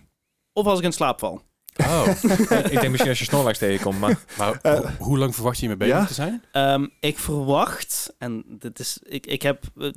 Of 0.52 0.66
als 0.66 0.78
ik 0.78 0.84
in 0.84 0.92
slaap 0.92 1.18
val. 1.18 1.42
Oh. 1.76 2.06
ik 2.70 2.80
denk 2.80 2.88
misschien 2.88 3.08
als 3.08 3.18
je 3.18 3.24
Snorlax 3.24 3.58
tegenkomt, 3.58 3.98
maar... 4.00 4.18
Maar 4.38 4.58
Eh, 4.62 4.74
ho- 4.74 4.88
hoe 5.04 5.18
lang 5.18 5.34
verwacht 5.34 5.58
je 5.58 5.66
mee 5.66 5.76
bezig 5.76 5.94
ja? 5.96 6.04
te 6.06 6.14
zijn? 6.14 6.44
Ehm, 6.52 6.86
ik 7.00 7.18
verwacht, 7.18 8.14
en 8.18 8.44
dit 8.48 8.78
is, 8.78 8.98
ik, 9.02 9.26
ik 9.26 9.42
heb 9.42 9.64
eh, 9.76 9.90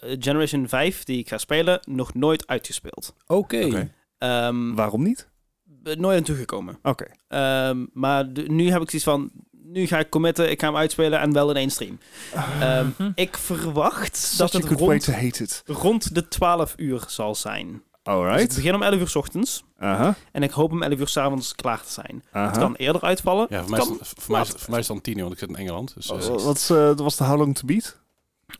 Generation 0.00 0.68
5, 0.68 1.04
die 1.04 1.18
ik 1.18 1.28
ga 1.28 1.38
spelen, 1.38 1.80
nog 1.88 2.14
nooit 2.14 2.46
uitgespeeld. 2.46 3.14
Oké. 3.26 3.90
Ehm, 4.18 4.74
Waarom 4.74 5.02
niet? 5.02 5.28
eh, 5.84 5.94
nooit 5.96 6.18
aan 6.18 6.24
toegekomen. 6.24 6.78
Oké. 6.82 7.06
Ehm, 7.28 7.86
maar 7.92 8.32
de- 8.32 8.42
nu 8.42 8.70
heb 8.70 8.82
ik 8.82 8.90
zoiets 8.90 9.08
van, 9.08 9.30
nu 9.50 9.86
ga 9.86 9.98
ik 9.98 10.10
committen, 10.10 10.50
ik 10.50 10.60
ga 10.60 10.66
hem 10.66 10.76
uitspelen 10.76 11.20
en 11.20 11.32
wel 11.32 11.50
in 11.50 11.56
één 11.56 11.70
stream. 11.70 11.98
Ehm, 12.60 12.86
Mhm. 12.98 13.10
ik 13.14 13.36
verwacht 13.36 14.38
dat 14.38 14.50
Such 14.50 14.68
het 14.68 15.62
rond 15.66 16.14
de 16.14 16.28
12 16.28 16.74
uur 16.76 17.04
zal 17.06 17.34
zijn. 17.34 17.82
Dus 18.04 18.14
ik 18.14 18.20
Alright. 18.20 18.54
begin 18.54 18.74
om 18.74 18.82
11 18.82 19.00
uur 19.00 19.08
's 19.08 19.14
ochtends 19.16 19.64
Aha. 19.78 20.14
en 20.32 20.42
ik 20.42 20.50
hoop 20.50 20.70
om 20.72 20.82
11 20.82 20.98
uur 20.98 21.08
's 21.08 21.16
avonds 21.16 21.54
klaar 21.54 21.82
te 21.82 21.92
zijn. 21.92 22.22
Het 22.30 22.58
kan 22.58 22.74
eerder 22.74 23.02
uitvallen. 23.02 23.46
Ja, 23.50 23.56
voor 23.56 23.58
Het 23.60 23.70
mij, 23.70 23.78
is, 23.80 23.86
kan- 23.86 23.96
het- 23.98 24.12
voor, 24.18 24.32
mij 24.32 24.40
is, 24.42 24.48
voor 24.48 24.70
mij 24.70 24.78
is 24.78 24.86
het 24.86 24.94
dan 24.94 25.00
tien 25.04 25.14
uur, 25.14 25.20
want 25.22 25.32
ik 25.32 25.38
zit 25.38 25.48
in 25.48 25.56
Engeland. 25.56 25.94
Dus, 25.94 26.10
eh, 26.10 26.16
Wat 26.28 26.42
was, 26.42 26.70
eh, 26.70 26.96
was 26.96 27.16
de 27.16 27.24
How 27.24 27.38
Long 27.38 27.54
To 27.56 27.66
Beat? 27.66 28.02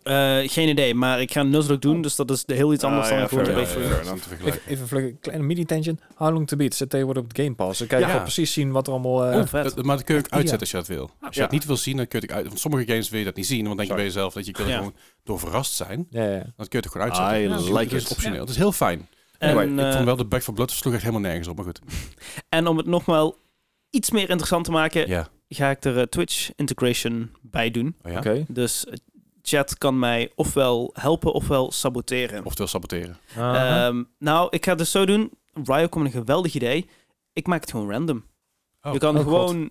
Eh, 0.03 0.39
geen 0.51 0.69
idee, 0.69 0.95
maar 0.95 1.21
ik 1.21 1.33
ga 1.33 1.41
een 1.41 1.51
Nuzlocke 1.51 1.79
doen, 1.87 2.03
dus 2.03 2.17
dat 2.17 2.31
is 2.31 2.45
de 2.45 2.55
heel 2.55 2.73
iets 2.73 2.85
anders 2.85 3.05
Ah, 3.05 3.11
dan 3.11 3.19
ja, 3.19 3.25
ik. 3.25 3.33
Even, 4.67 4.89
vlug, 4.89 5.03
een 5.03 5.19
kleine 5.21 5.45
mini-tangent. 5.45 6.01
How 6.15 6.33
Long 6.33 6.47
To 6.49 6.57
Beat 6.57 6.75
zit 6.75 6.91
tegenwoordig 6.91 7.23
op 7.23 7.29
het 7.29 7.39
Game 7.39 7.55
Pass. 7.55 7.79
Dan 7.79 7.89
kan 7.89 8.01
je 8.01 8.21
precies 8.21 8.53
zien 8.53 8.71
wat 8.73 8.87
er 8.87 8.93
allemaal... 8.93 9.25
eh, 9.27 9.39
Oh, 9.41 9.47
vet. 9.47 9.75
Dat- 9.75 9.85
maar 9.85 9.97
dat 9.97 10.05
kun 10.05 10.15
je 10.15 10.21
ook 10.21 10.31
uitzetten 10.31 10.61
als 10.61 10.71
je 10.71 10.77
dat 10.77 10.87
wil. 10.87 11.11
Als 11.21 11.35
je 11.35 11.37
Ja. 11.41 11.43
het 11.43 11.51
niet 11.51 11.65
wil 11.65 11.77
zien, 11.77 11.97
dan 11.97 12.09
kun 12.09 12.21
je 12.21 12.27
het 12.27 12.35
uit. 12.37 12.47
Want 12.47 12.59
sommige 12.61 12.87
games 12.87 13.09
wil 13.09 13.19
je 13.19 13.25
dat 13.25 13.37
niet 13.37 13.47
zien, 13.47 13.65
want 13.65 13.69
dan 13.69 13.87
denk 13.87 13.89
je 13.89 13.95
Sorry. 13.95 14.05
bij 14.05 14.15
jezelf 14.15 14.35
dat 14.35 14.47
je 14.47 14.53
kunt 14.53 14.69
Ja. 14.69 14.77
gewoon 14.77 14.95
door 15.25 15.39
verrast 15.39 15.73
zijn. 15.73 16.07
ja, 16.11 16.25
ja. 16.25 16.31
Dan 16.39 16.43
kun 16.57 16.67
je 16.69 16.77
het 16.77 16.87
gewoon 16.89 17.07
uitzetten. 17.07 17.59
Dus 17.59 17.69
like 17.69 17.95
het 17.95 18.03
is 18.05 18.09
optioneel. 18.11 18.41
Het 18.41 18.49
is 18.51 18.57
heel 18.57 18.73
fijn. 18.73 19.09
En, 19.39 19.79
ik 19.79 19.79
eh, 19.79 19.93
vond 19.93 20.05
wel 20.05 20.17
de 20.17 20.25
Back 20.25 20.43
for 20.43 20.55
Blood 20.55 20.71
sloeg 20.71 20.93
echt 20.93 21.03
helemaal 21.03 21.23
nergens 21.23 21.49
op, 21.49 21.57
maar 21.57 21.65
goed. 21.65 21.81
en 22.49 22.67
om 22.67 22.77
het 22.77 22.87
nog 22.87 23.05
wel 23.05 23.39
iets 23.91 24.11
meer 24.11 24.29
interessant 24.29 24.65
te 24.65 24.71
maken, 24.71 25.09
Ja. 25.09 25.29
ga 25.49 25.71
ik 25.71 25.85
er 25.85 25.99
eh, 25.99 26.03
Twitch 26.03 26.51
integration 26.57 27.31
bij 27.43 27.71
doen. 27.71 27.97
Oh 28.03 28.13
ja? 28.13 28.45
Dus 28.49 28.87
eh, 28.87 28.95
chat 29.43 29.79
kan 29.79 29.99
mij 29.99 30.33
ofwel 30.35 30.91
helpen 30.93 31.33
ofwel 31.33 31.73
saboteren. 31.73 32.45
Oftewel 32.45 32.67
saboteren. 32.69 33.19
Ehm, 33.37 34.03
nou, 34.19 34.47
ik 34.51 34.65
ga 34.65 34.71
het 34.71 34.79
dus 34.79 34.91
zo 34.91 35.07
doen. 35.07 35.31
Ryo 35.65 35.89
komt 35.89 36.05
met 36.05 36.15
een 36.15 36.21
geweldig 36.21 36.55
idee. 36.55 36.89
Ik 37.33 37.47
maak 37.47 37.61
het 37.61 37.71
gewoon 37.71 37.91
random. 37.91 38.25
Oh. 38.83 38.93
je 38.93 38.99
kan 38.99 39.17
oh, 39.17 39.23
gewoon 39.23 39.71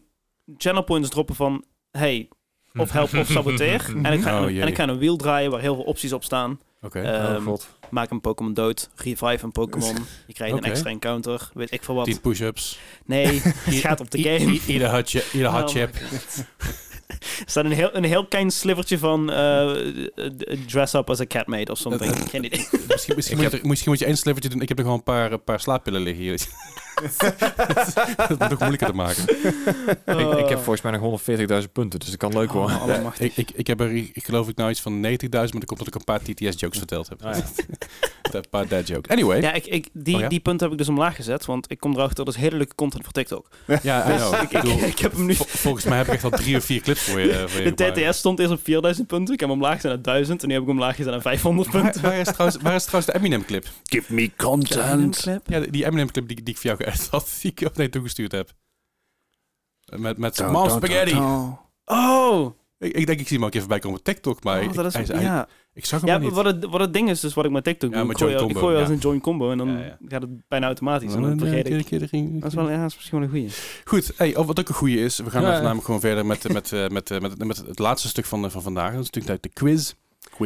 channel 0.58 0.84
points 0.84 1.10
droppen 1.10 1.36
van... 1.36 1.64
Hey, 1.92 2.30
of 2.76 2.92
help 2.92 3.14
of 3.14 3.28
saboteer. 3.28 3.94
en, 4.04 4.14
ik 4.14 4.22
ga, 4.22 4.42
Oh, 4.42 4.48
en 4.48 4.68
ik 4.68 4.76
ga 4.76 4.88
een 4.88 4.98
wiel 4.98 5.16
draaien 5.16 5.52
waar 5.52 5.60
heel 5.60 5.76
veel 5.76 5.84
opties 5.84 6.14
op 6.14 6.24
staan. 6.24 6.60
Oké. 6.82 7.00
Ehm, 7.02 7.36
oh, 7.36 7.44
god. 7.44 7.70
Maak 7.94 8.10
een 8.10 8.22
Pokémon 8.22 8.54
dood. 8.54 8.90
Revive 8.96 9.44
een 9.44 9.52
Pokémon. 9.52 9.96
Je 10.28 10.34
krijgt 10.34 10.58
een 10.58 10.64
extra 10.64 10.90
encounter. 10.90 11.50
Weet 11.54 11.72
ik 11.72 11.84
veel 11.84 11.96
wat. 11.96 12.06
10 12.06 12.22
push-ups. 12.22 12.80
Nee, 13.06 13.26
het 13.44 13.76
gaat 13.76 14.00
op 14.00 14.12
de 14.12 14.22
game. 14.22 14.60
Ieder 14.68 15.02
chip. 15.06 15.26
Ieder 15.34 15.50
hot 15.50 15.76
Oh. 15.76 15.82
Er 17.08 17.44
staat 17.46 17.66
een 17.66 17.72
heel, 17.72 17.96
een 17.96 18.04
heel 18.04 18.28
klein 18.28 18.52
slivertje 18.52 18.98
van 18.98 19.32
eh, 19.32 20.06
eh, 20.06 20.32
dress 20.68 20.94
up 20.94 21.10
as 21.10 21.20
a 21.20 21.26
catmate 21.26 21.72
of 21.72 21.78
something. 21.78 22.30
Geen 22.30 22.44
idee. 22.44 22.68
Misschien, 23.16 23.38
moet 23.38 23.52
je, 23.52 23.60
misschien 23.64 23.92
moet 23.92 24.00
je 24.00 24.06
één 24.06 24.18
slivertje 24.18 24.50
doen. 24.50 24.62
Ik 24.62 24.68
heb 24.68 24.78
er 24.78 24.84
gewoon 24.84 25.00
een 25.00 25.04
paar, 25.04 25.32
een 25.32 25.44
paar 25.44 25.60
slaappillen 25.60 26.02
liggen 26.02 26.24
hier. 26.24 26.46
dat 28.28 28.40
moet 28.40 28.52
ook 28.54 28.60
moeilijker 28.60 28.88
te 28.88 28.94
maken. 28.94 29.24
ik, 30.06 30.40
ik 30.40 30.50
heb 30.50 30.58
volgens 30.60 30.82
mij 30.82 30.92
nog 30.92 31.22
140.000 31.62 31.72
punten, 31.72 32.00
dus 32.00 32.10
dat 32.10 32.18
kan 32.18 32.34
leuk 32.34 32.52
worden. 32.52 32.76
Oh, 32.76 32.82
allemachtig. 32.82 33.26
Ik, 33.28 33.38
ik, 33.38 33.52
ik 33.56 33.68
heb 33.68 33.80
er, 33.80 33.96
ik 33.96 34.24
geloof 34.26 34.48
ik 34.48 34.56
nou 34.56 34.70
iets 34.70 34.82
van 34.82 34.94
90.000, 34.96 35.02
maar 35.02 35.42
dat 35.42 35.52
komt 35.52 35.72
omdat 35.72 35.88
ik 35.88 35.96
een 35.96 36.04
paar 36.04 36.20
TTS-jokes 36.22 36.78
verteld 36.78 37.10
heb. 37.10 37.22
Ah, 37.24 37.36
ja. 37.38 37.44
een 38.32 38.44
paar 38.50 38.68
dad 38.68 38.88
jokes. 38.88 39.12
Anyway. 39.12 39.42
Ja, 39.42 39.54
ik, 39.54 39.66
ik, 39.66 39.88
die, 39.94 40.16
Oh, 40.16 40.22
ja? 40.22 40.28
die 40.28 40.40
punten 40.40 40.64
heb 40.64 40.72
ik 40.72 40.78
dus 40.78 40.90
omlaag 40.90 41.16
gezet, 41.16 41.46
want 41.46 41.72
ik 41.72 41.80
kom 41.80 41.94
erachter 41.94 42.26
dat 42.26 42.34
is 42.34 42.40
hele 42.40 42.58
leuke 42.58 42.76
content 42.76 43.04
voor 43.04 43.14
TikTok. 43.14 43.48
Ja, 43.84 44.06
Dus 44.06 44.16
know. 44.22 44.34
ik, 44.34 44.42
ik, 44.42 44.62
bedoel, 44.62 44.78
ik 44.84 45.00
heb 45.00 45.12
hem 45.12 45.26
nu... 45.26 45.34
vol- 45.36 45.46
volgens 45.50 45.86
mij 45.86 45.98
heb 45.98 46.08
ik 46.08 46.14
echt 46.14 46.24
al 46.24 46.30
drie 46.30 46.58
of 46.58 46.64
vier 46.66 46.82
clips 46.82 47.02
voor 47.02 47.20
je. 47.20 47.44
Voor 47.48 47.62
je 47.62 47.74
De. 47.74 48.08
TTS 48.10 48.18
stond 48.18 48.40
eerst 48.40 48.52
op 48.52 48.60
4000 48.64 49.08
punten, 49.08 49.34
ik 49.34 49.40
heb 49.40 49.50
hem 49.50 49.58
omlaag 49.58 49.76
gezet 49.76 49.92
naar 49.92 50.02
1000 50.02 50.42
en 50.42 50.48
nu 50.48 50.54
heb 50.54 50.62
ik 50.64 50.68
hem 50.70 50.78
omlaag 50.78 50.96
gezet 50.96 51.12
naar 51.12 51.22
500 51.22 51.72
Waar, 51.72 51.82
punten. 51.82 52.02
waar, 52.02 52.18
is 52.20 52.28
trouwens, 52.34 52.62
waar 52.64 52.76
is 52.76 52.84
trouwens 52.86 53.14
de 53.14 53.20
Eminem 53.20 53.46
clip? 53.46 53.68
Give 53.84 54.14
me 54.14 54.32
content. 54.38 55.18
clip? 55.22 55.42
Ja, 55.48 55.60
die- 55.60 55.72
die 55.72 55.86
Eminem 55.86 56.12
clip 56.12 56.28
die, 56.28 56.44
die 56.44 56.54
ik 56.54 56.60
voor 56.60 56.70
jou 56.70 56.83
ik 57.42 57.62
op 57.66 57.78
nee, 57.78 57.90
toegestuurd 57.90 58.32
heb. 58.32 58.50
Met, 59.96 60.18
met 60.18 60.36
dun, 60.36 60.54
dun, 60.54 60.70
Spaghetti. 60.70 61.16
Oh! 61.86 62.52
Ik, 62.78 62.94
ik 62.94 63.06
denk, 63.06 63.20
ik 63.20 63.28
zie 63.28 63.38
hem 63.38 63.46
ook 63.46 63.54
even 63.54 63.68
bij 63.68 63.80
komen 63.80 63.98
op 63.98 64.04
TikTok, 64.04 64.44
maar 64.44 64.62
oh, 64.64 64.74
dat 64.74 64.86
is, 64.96 65.08
hij- 65.10 65.22
ja. 65.22 65.48
ik 65.74 65.86
zag 65.86 66.02
hem 66.02 66.10
Ja, 66.10 66.18
niet. 66.18 66.32
wat 66.32 66.46
het, 66.46 66.66
wat 66.66 66.80
het 66.80 66.94
ding 66.94 67.10
is, 67.10 67.20
dus 67.20 67.34
wat 67.34 67.46
ik 67.46 67.52
met 67.52 67.64
TikTok 67.64 67.92
Ja, 67.92 67.98
doe, 67.98 68.06
met 68.08 68.16
ik 68.16 68.22
gooi, 68.22 68.34
join 68.36 68.48
ik 68.48 68.54
combo, 68.54 68.68
gooi 68.70 68.80
als 68.82 68.90
een 68.90 68.98
join 68.98 69.22
combo 69.22 69.52
en 69.52 69.58
dan 69.58 69.68
Ja, 69.68 69.78
ja. 69.80 69.98
gaat 70.08 70.22
het 70.22 70.48
bijna 70.48 70.66
automatisch. 70.66 71.14
En 71.14 71.22
Dan, 71.22 71.32
eh, 71.32 71.38
vergeet 71.38 71.70
ik. 71.70 71.86
keer- 71.86 72.08
keer- 72.10 72.40
Dat 72.40 72.50
is, 72.50 72.54
wel, 72.56 72.70
ja, 72.70 72.82
dat 72.82 72.90
is 72.90 72.96
misschien 72.96 73.18
wel 73.20 73.28
een 73.28 73.34
goeie. 73.34 73.50
Goed, 73.86 74.12
hey, 74.18 74.36
oh, 74.36 74.46
wat 74.48 74.60
ook 74.60 74.68
een 74.70 74.76
goede 74.76 75.00
is, 75.00 75.18
we 75.18 75.30
gaan 75.30 75.42
Ja, 75.42 75.48
even 75.48 75.56
ja. 75.58 75.62
namelijk 75.64 75.86
gewoon 75.86 76.00
verder 76.02 76.26
met, 76.26 76.54
met, 76.54 76.72
eh, 76.72 76.88
met, 76.88 77.12
eh, 77.12 77.20
met, 77.20 77.44
met 77.46 77.58
het 77.58 77.80
laatste 77.80 78.08
stuk 78.08 78.26
van, 78.26 78.46
eh, 78.46 78.52
van 78.52 78.62
vandaag. 78.62 78.92
Dat 78.94 79.02
is 79.04 79.10
natuurlijk 79.10 79.44
de 79.44 79.50
quiz. 79.50 79.94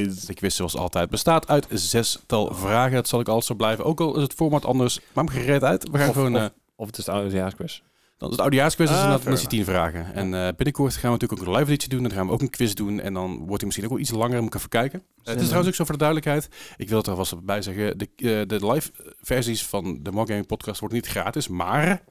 Quiz. 0.03 0.23
De 0.25 0.33
quiz 0.33 0.55
zoals 0.55 0.75
altijd 0.77 1.09
bestaat 1.09 1.47
uit 1.47 1.67
zestal 1.69 2.53
vragen. 2.53 2.95
Dat 2.95 3.07
zal 3.07 3.19
ik 3.19 3.27
altijd 3.27 3.45
zo 3.45 3.55
blijven. 3.55 3.85
Ook 3.85 3.99
al 3.99 4.15
is 4.15 4.21
het 4.21 4.33
format 4.33 4.65
anders, 4.65 4.99
maak 5.13 5.25
me 5.25 5.31
gereed 5.31 5.63
uit. 5.63 5.89
We 5.91 5.97
gaan 5.97 6.07
Of- 6.09 6.13
gewoon... 6.15 6.35
of- 6.35 6.41
eh, 6.41 6.47
Of 6.75 6.87
het 6.87 6.97
is 6.97 7.05
de 7.05 7.11
oudejaarsquiz. 7.11 7.81
dan 8.17 8.27
is 8.29 8.33
het 8.33 8.41
oudejaarsquiz, 8.41 8.87
dus 8.89 8.97
Ah, 8.97 9.23
dan 9.23 9.33
is 9.33 9.43
tien 9.47 9.65
vragen. 9.65 10.13
En 10.13 10.33
eh, 10.33 10.47
binnenkort 10.55 10.93
gaan 10.93 11.01
we 11.11 11.17
natuurlijk 11.17 11.41
ook 11.41 11.47
een 11.47 11.53
live 11.59 11.65
editie 11.71 11.89
doen. 11.89 11.97
En 12.03 12.03
dan 12.09 12.17
gaan 12.17 12.27
we 12.27 12.33
ook 12.33 12.41
een 12.41 12.49
quiz 12.49 12.73
doen. 12.73 12.99
En 12.99 13.13
dan 13.13 13.37
wordt 13.37 13.55
hij 13.55 13.65
misschien 13.65 13.83
ook 13.85 13.91
wel 13.91 13.99
iets 14.01 14.11
langer. 14.11 14.37
Moet 14.39 14.47
ik 14.53 14.55
even 14.55 14.69
kijken. 14.69 14.99
Eh, 14.99 15.05
het 15.23 15.35
is 15.39 15.43
trouwens 15.45 15.67
ook 15.69 15.75
zo 15.75 15.83
voor 15.83 15.93
de 15.97 16.03
duidelijkheid. 16.03 16.49
Ik 16.77 16.89
wil 16.89 16.97
het 16.97 17.07
er 17.07 17.15
vast 17.15 17.45
bij 17.45 17.61
zeggen. 17.61 17.97
De, 17.97 18.09
de 18.47 18.67
live 18.71 18.91
versies 19.21 19.65
van 19.65 19.99
de 20.03 20.11
More 20.11 20.27
Gaming 20.27 20.47
Podcast 20.47 20.79
worden 20.79 20.97
niet 20.97 21.07
gratis. 21.07 21.47
Maar 21.47 22.03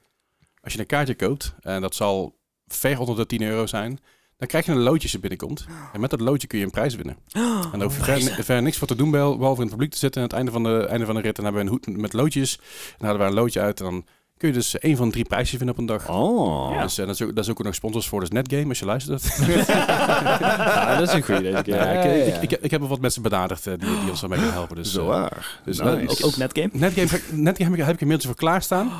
als 0.61 0.73
je 0.73 0.79
een 0.79 0.85
kaartje 0.85 1.15
koopt, 1.15 1.53
en 1.59 1.81
dat 1.81 1.95
zal 1.95 2.35
ver 2.67 2.99
onder 2.99 3.15
de 3.15 3.25
10 3.25 3.41
euro 3.41 3.65
zijn... 3.65 3.99
Dan 4.37 4.47
krijg 4.47 4.65
je 4.65 4.71
een 4.71 4.77
loodje 4.77 5.01
als 5.01 5.11
je 5.11 5.19
binnenkomt. 5.19 5.65
En 5.93 5.99
met 5.99 6.09
dat 6.09 6.19
loodje 6.21 6.47
kun 6.47 6.59
je 6.59 6.65
een 6.65 6.71
prijs 6.71 6.95
winnen. 6.95 7.17
En 7.31 7.41
daar 7.71 7.81
hoef 7.81 7.97
je 7.97 8.03
ver, 8.03 8.43
ver 8.43 8.61
niks 8.61 8.77
voor 8.77 8.87
te 8.87 8.95
doen, 8.95 9.11
bel- 9.11 9.37
behalve 9.37 9.57
in 9.61 9.65
het 9.67 9.71
publiek 9.75 9.91
te 9.91 9.97
zitten. 9.97 10.21
En 10.23 10.29
aan 10.31 10.37
het 10.39 10.47
einde 10.47 10.69
van 10.69 10.79
de, 10.79 10.85
einde 10.87 11.05
van 11.05 11.15
de 11.15 11.21
rit 11.21 11.35
dan 11.35 11.45
hebben 11.45 11.63
we 11.63 11.69
een 11.69 11.73
hoed 11.85 11.97
met 12.01 12.13
loodjes. 12.13 12.55
En 12.57 12.95
dan 12.97 13.07
hadden 13.07 13.25
we 13.25 13.31
een 13.33 13.39
loodje 13.39 13.59
uit. 13.61 13.79
En 13.79 13.85
dan 13.85 14.05
kun 14.37 14.47
je 14.47 14.53
dus 14.53 14.79
één 14.79 14.97
van 14.97 15.11
drie 15.11 15.23
prijsjes 15.25 15.57
winnen 15.57 15.69
op 15.75 15.77
een 15.81 15.85
dag. 15.87 16.09
Oh. 16.09 16.81
Dus, 16.81 16.97
eh, 16.97 17.05
dat, 17.05 17.15
is 17.15 17.21
ook, 17.21 17.35
dat 17.35 17.43
is 17.43 17.49
ook 17.51 17.63
nog 17.63 17.75
sponsors 17.75 18.07
voor, 18.07 18.19
dus 18.19 18.29
Netgame, 18.29 18.67
als 18.69 18.79
je 18.79 18.85
luistert. 18.85 19.23
Ja, 19.67 20.97
dat 20.97 21.07
is 21.07 21.13
een 21.13 21.23
goede. 21.23 21.49
Ja, 21.49 21.59
ik, 21.59 21.65
Ja, 21.65 21.75
ja, 21.91 22.01
ik, 22.01 22.27
ja. 22.27 22.39
ik, 22.39 22.51
ik 22.51 22.71
heb 22.71 22.79
wel 22.79 22.89
wat 22.89 22.99
mensen 22.99 23.21
benaderd 23.21 23.67
eh, 23.67 23.73
die, 23.77 23.99
die 23.99 24.09
ons 24.09 24.19
daarmee 24.19 24.37
kunnen 24.39 24.55
helpen. 24.57 24.75
Dus, 24.75 24.91
Zo 24.91 25.01
eh, 25.01 25.07
waar. 25.07 25.59
dus, 25.65 25.77
Nice. 25.79 26.09
Ook, 26.23 26.25
ook 26.25 26.37
netgame? 26.37 26.69
Netgame, 26.73 27.21
Netgame 27.31 27.69
heb 27.69 27.79
ik, 27.79 27.85
heb 27.85 27.93
ik 27.95 28.01
inmiddels 28.01 28.25
voor 28.27 28.35
klaarstaan. 28.35 28.91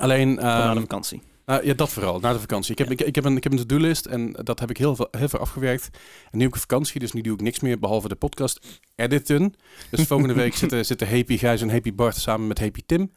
Alleen, 0.00 0.34
na 0.34 0.62
de 0.62 0.68
ehm, 0.70 0.80
vakantie. 0.80 1.22
Nou, 1.50 1.66
ja, 1.66 1.74
dat 1.74 1.88
vooral, 1.90 2.20
na 2.20 2.32
de 2.32 2.40
vakantie. 2.40 2.72
Ik 2.72 2.78
heb, 2.78 2.90
ik, 2.90 3.00
ik 3.00 3.14
heb 3.14 3.24
een, 3.24 3.36
ik 3.36 3.42
heb 3.42 3.52
een 3.52 3.58
to-do-list 3.58 4.06
en 4.06 4.32
dat 4.32 4.60
heb 4.60 4.70
ik 4.70 4.76
heel 4.76 4.96
veel, 4.96 5.08
heel 5.10 5.28
veel 5.28 5.38
afgewerkt. 5.38 5.88
En 6.30 6.38
nu 6.38 6.44
heb 6.44 6.54
ik 6.54 6.60
vakantie, 6.60 7.00
dus 7.00 7.12
nu 7.12 7.20
doe 7.20 7.34
ik 7.34 7.40
niks 7.40 7.60
meer 7.60 7.78
behalve 7.78 8.08
de 8.08 8.14
podcast 8.14 8.80
editen. 8.94 9.54
Dus 9.90 10.06
volgende 10.06 10.34
week 10.34 10.54
zitten, 10.62 10.86
zitten 10.86 11.08
Happy 11.08 11.36
Gijs 11.38 11.60
en 11.62 11.70
Happy 11.70 11.94
Bart 11.94 12.16
samen 12.16 12.46
met 12.46 12.58
Happy 12.58 12.80
Tim. 12.86 13.12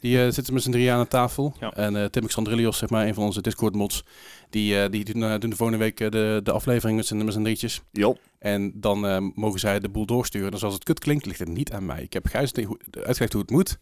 Die 0.00 0.24
eh, 0.24 0.32
zitten 0.32 0.54
met 0.54 0.62
z'n 0.62 0.70
drieën 0.70 0.92
aan 0.92 1.02
de 1.02 1.08
tafel. 1.08 1.54
Ja. 1.60 1.72
En 1.72 1.96
eh, 1.96 2.04
Tim 2.04 2.26
Xandrillios, 2.26 2.78
zeg 2.78 2.90
maar, 2.90 3.06
een 3.06 3.14
van 3.14 3.24
onze 3.24 3.42
Discord-mods, 3.42 4.04
die, 4.50 4.80
eh, 4.82 4.90
die 4.90 5.04
doen, 5.04 5.22
eh, 5.24 5.38
doen 5.38 5.50
de 5.50 5.56
volgende 5.56 5.82
week 5.84 6.00
eh, 6.00 6.10
de, 6.10 6.40
de 6.42 6.52
aflevering 6.52 6.96
met 6.96 7.06
z'n 7.06 7.16
met 7.16 7.32
z'n 7.32 7.42
drietjes. 7.42 7.82
Jo. 7.92 8.16
En 8.38 8.72
dan 8.74 9.06
eh, 9.06 9.16
mogen 9.34 9.60
zij 9.60 9.80
de 9.80 9.88
boel 9.88 10.06
doorsturen. 10.06 10.50
Dus 10.50 10.64
als 10.64 10.74
het 10.74 10.84
kut 10.84 10.98
klinkt, 10.98 11.26
ligt 11.26 11.38
het 11.38 11.48
niet 11.48 11.72
aan 11.72 11.86
mij. 11.86 12.02
Ik 12.02 12.12
heb 12.12 12.26
Gijs 12.26 12.52
uitgelegd 12.90 13.32
hoe 13.32 13.42
het 13.42 13.50
moet. 13.50 13.78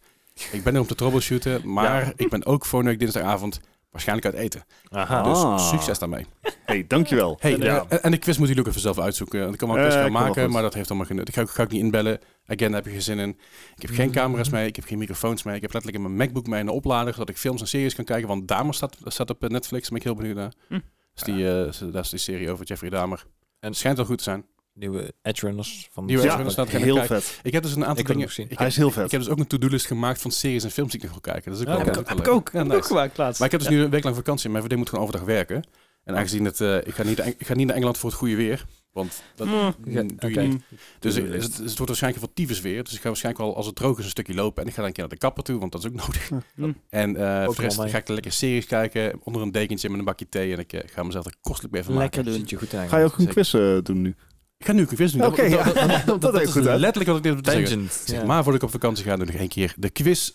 Ik 0.51 0.63
ben 0.63 0.73
er 0.73 0.81
om 0.81 0.87
te 0.87 0.95
troubleshooten, 0.95 1.71
maar 1.73 2.05
Ja. 2.05 2.13
ik 2.15 2.29
ben 2.29 2.45
ook 2.45 2.65
volgende 2.65 2.89
week 2.93 2.99
dinsdagavond 3.01 3.59
waarschijnlijk 3.91 4.27
uit 4.35 4.43
eten. 4.43 4.63
Aha. 4.89 5.21
Dus 5.23 5.37
Ah. 5.37 5.59
succes 5.69 5.99
daarmee. 5.99 6.25
Hey, 6.65 6.87
dankjewel. 6.87 7.37
Hey, 7.39 7.57
Ja. 7.57 7.85
eh, 7.89 7.97
en 8.05 8.11
de 8.11 8.17
quiz 8.17 8.37
moet 8.37 8.47
jullie 8.47 8.61
ook 8.63 8.67
even 8.69 8.81
zelf 8.81 8.99
uitzoeken. 8.99 9.39
Want 9.39 9.53
Ik 9.53 9.59
kan 9.59 9.67
wel 9.67 9.77
een 9.77 9.83
Eh, 9.83 9.89
quiz 9.89 10.01
gaan 10.01 10.11
komt 10.11 10.23
wel 10.23 10.27
maken, 10.33 10.51
maar 10.51 10.61
dat 10.61 10.73
heeft 10.73 10.89
allemaal 10.89 11.07
geen 11.07 11.17
nut. 11.17 11.27
Ik 11.27 11.33
ga, 11.33 11.45
ga 11.45 11.63
ik 11.63 11.71
niet 11.71 11.81
inbellen. 11.83 12.19
Again, 12.45 12.71
daar 12.71 12.75
heb 12.81 12.85
je 12.85 12.91
geen 12.91 13.01
zin 13.01 13.19
in. 13.19 13.29
Ik 13.75 13.81
heb 13.81 13.91
geen 13.91 14.11
camera's 14.11 14.49
mee, 14.49 14.67
ik 14.67 14.75
heb 14.75 14.85
geen 14.85 14.97
microfoons 14.97 15.43
mee. 15.43 15.55
Ik 15.55 15.61
heb 15.61 15.73
letterlijk 15.73 16.03
in 16.03 16.09
mijn 16.11 16.27
MacBook 16.27 16.47
mee 16.47 16.59
een 16.61 16.69
oplader, 16.69 17.13
zodat 17.13 17.29
ik 17.29 17.37
films 17.37 17.61
en 17.61 17.67
series 17.67 17.95
kan 17.95 18.05
kijken. 18.05 18.27
Want 18.27 18.47
Damer 18.47 18.73
staat, 18.73 18.97
staat 19.05 19.29
op 19.29 19.43
eh, 19.43 19.49
Netflix, 19.49 19.81
daar 19.89 19.99
ben 19.99 19.99
ik 19.99 20.03
heel 20.03 20.15
benieuwd 20.15 20.35
naar. 20.35 20.53
Hm. 20.67 20.79
Dus 21.13 21.23
die, 21.23 21.49
eh, 21.49 21.91
dat 21.93 22.03
is 22.03 22.09
die 22.09 22.19
serie 22.19 22.51
over 22.51 22.65
Jeffrey 22.65 22.89
Dahmer. 22.89 23.19
En 23.19 23.25
En- 23.59 23.67
het 23.69 23.77
schijnt 23.77 23.97
wel 23.97 24.05
goed 24.05 24.17
te 24.17 24.23
zijn. 24.23 24.45
Nieuwe 24.79 25.13
Edge 25.21 25.45
Runners. 25.45 25.89
Van 25.91 26.05
Nieuwe 26.05 26.21
Ja, 26.21 26.27
Edge 26.27 26.35
Runners 26.43 26.55
staat 26.69 26.81
heel 26.81 26.95
kijken. 26.95 27.21
vet. 27.21 27.39
Ik 27.43 27.53
heb 27.53 27.63
dus 27.63 27.71
een 27.75 27.85
aantal 27.85 27.97
Ik 27.99 28.05
dingen... 28.05 28.19
hem 28.21 28.29
ook 28.29 28.33
zien. 28.35 28.45
Ik 28.45 28.51
Hij 28.57 28.59
heb, 28.59 28.67
is 28.67 28.77
heel 28.77 28.91
vet. 28.91 29.05
ik 29.05 29.11
heb 29.11 29.21
dus 29.21 29.29
ook 29.29 29.39
een 29.39 29.47
to-do-list 29.47 29.85
gemaakt 29.85 30.21
van 30.21 30.31
series 30.31 30.63
en 30.63 30.71
films 30.71 30.91
die 30.91 30.99
ik 30.99 31.05
nog 31.05 31.11
wil 31.23 31.33
kijken. 31.33 31.51
Dat 31.51 31.59
is 31.61 31.65
ook 31.67 31.71
Ja, 31.71 31.77
wel 31.85 31.85
heb 31.93 32.01
ik 32.03 32.07
Heb 32.17 32.27
ook. 32.27 32.49
Ja, 32.51 32.57
Heb 32.57 32.65
ik 32.67 32.71
ook 32.73 32.77
nice. 32.77 32.87
gemaakt 32.93 33.17
laatst. 33.17 33.39
Maar 33.39 33.47
ik 33.47 33.53
heb 33.59 33.61
dus 33.63 33.69
nu 33.77 33.81
een 33.83 33.89
week 33.89 34.03
lang 34.03 34.15
vakantie. 34.15 34.49
Mijn 34.49 34.63
vriendin 34.63 34.77
moet 34.79 34.89
gewoon 34.89 35.05
overdag 35.05 35.27
werken. 35.27 35.63
En 36.03 36.15
aangezien 36.15 36.45
het, 36.45 36.61
eh, 36.61 36.75
ik, 36.77 36.93
ga 36.93 37.03
niet, 37.03 37.19
ik 37.25 37.47
ga 37.47 37.53
niet 37.53 37.65
naar 37.65 37.75
Engeland 37.75 37.97
voor 37.97 38.09
het 38.09 38.19
goede 38.19 38.35
weer. 38.35 38.65
Want 38.91 39.21
dat 39.35 39.47
Mm. 39.47 39.53
Ja, 39.85 40.03
doe 40.15 40.33
je 40.33 40.39
niet. 40.39 40.63
Dus 40.99 41.15
ik- 41.15 41.31
het, 41.33 41.43
het 41.43 41.57
wordt 41.57 41.77
waarschijnlijk 41.77 42.25
wel 42.25 42.33
tyfus 42.33 42.61
weer. 42.61 42.83
Dus 42.83 42.93
ik 42.93 43.01
ga 43.01 43.07
waarschijnlijk 43.07 43.45
wel 43.45 43.55
als 43.55 43.65
het 43.65 43.75
droog 43.75 43.97
is 43.97 44.03
een 44.03 44.09
stukje 44.09 44.33
lopen. 44.33 44.61
En 44.63 44.67
ik 44.69 44.73
ga 44.73 44.77
dan 44.79 44.87
een 44.87 44.93
keer 44.93 45.03
naar 45.03 45.13
de 45.13 45.19
kapper 45.19 45.43
toe, 45.43 45.59
want 45.59 45.71
dat 45.71 45.81
is 45.83 45.87
ook 45.87 45.95
nodig. 46.05 46.29
Hm. 46.55 46.71
En 46.89 47.15
eh 47.15 47.45
voor 47.45 47.55
de 47.55 47.61
rest 47.61 47.79
mee. 47.79 47.89
ga 47.89 47.97
ik 47.97 48.07
lekker 48.07 48.31
series 48.31 48.65
kijken. 48.65 49.19
Onder 49.23 49.41
een 49.41 49.51
dekentje 49.51 49.89
met 49.89 49.99
een 49.99 50.05
bakje 50.05 50.29
thee. 50.29 50.53
En 50.53 50.59
ik 50.59 50.73
eh, 50.73 50.81
ga 50.85 51.03
mezelf 51.03 51.25
er 51.25 51.33
kostelijk 51.41 51.73
bij 51.73 51.83
van 51.83 51.93
Lekker 51.97 52.17
maken. 52.23 52.31
doen. 52.31 52.41
Zit 52.41 52.49
je 52.49 52.57
goed 52.67 52.73
aan. 52.79 52.87
Ga 52.89 52.97
je 52.97 53.05
ook 53.05 53.17
een 53.17 53.27
quiz 53.27 53.51
doen 53.83 54.01
nu? 54.01 54.15
Ik 54.57 54.65
ga 54.65 54.71
nu 54.71 54.79
een 54.79 54.87
quiz 54.87 55.11
doen. 55.11 55.25
Oké, 55.25 55.49
dat, 55.49 55.49
ja. 55.49 55.63
dat, 55.63 55.75
dat, 55.75 56.05
dat, 56.05 56.05
Dat 56.21 56.21
dat 56.21 56.41
is 56.41 56.47
is 56.47 56.53
goed 56.53 56.67
uit. 56.67 56.79
letterlijk 56.79 57.09
wat 57.09 57.25
ik 57.25 57.33
dit 57.35 57.43
te 57.43 57.51
zeggen. 57.51 57.69
Tangent. 57.69 58.01
Zeg 58.05 58.19
Ja. 58.19 58.25
maar 58.25 58.43
voordat 58.43 58.61
ik 58.61 58.67
op 58.67 58.73
vakantie 58.73 59.03
ga, 59.05 59.15
doe 59.15 59.25
ik 59.25 59.31
nog 59.31 59.39
één 59.39 59.49
keer 59.49 59.73
de 59.77 59.89
quiz. 59.89 60.31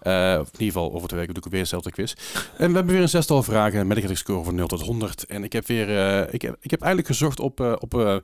Eh, 0.00 0.12
of 0.40 0.46
in 0.46 0.52
ieder 0.60 0.66
geval 0.66 0.92
over 0.92 1.08
twee 1.08 1.20
weken 1.20 1.34
doe 1.34 1.44
ik 1.44 1.50
weer 1.50 1.60
dezelfde 1.60 1.90
quiz. 1.90 2.12
En 2.58 2.68
we 2.68 2.74
hebben 2.74 2.86
weer 2.94 3.02
een 3.02 3.08
zestal 3.08 3.42
vragen 3.42 3.86
met 3.86 4.04
een 4.10 4.16
score 4.16 4.44
van 4.44 4.54
0 4.54 4.66
tot 4.66 4.80
100. 4.80 5.24
En 5.24 5.44
ik 5.44 5.52
heb 5.52 5.66
weer, 5.66 5.98
eh, 5.98 6.34
ik, 6.34 6.42
heb, 6.42 6.56
ik 6.60 6.70
heb 6.70 6.80
eigenlijk 6.80 7.10
gezocht 7.12 7.40
op, 7.40 7.60
eh, 7.60 7.72
op 7.78 8.22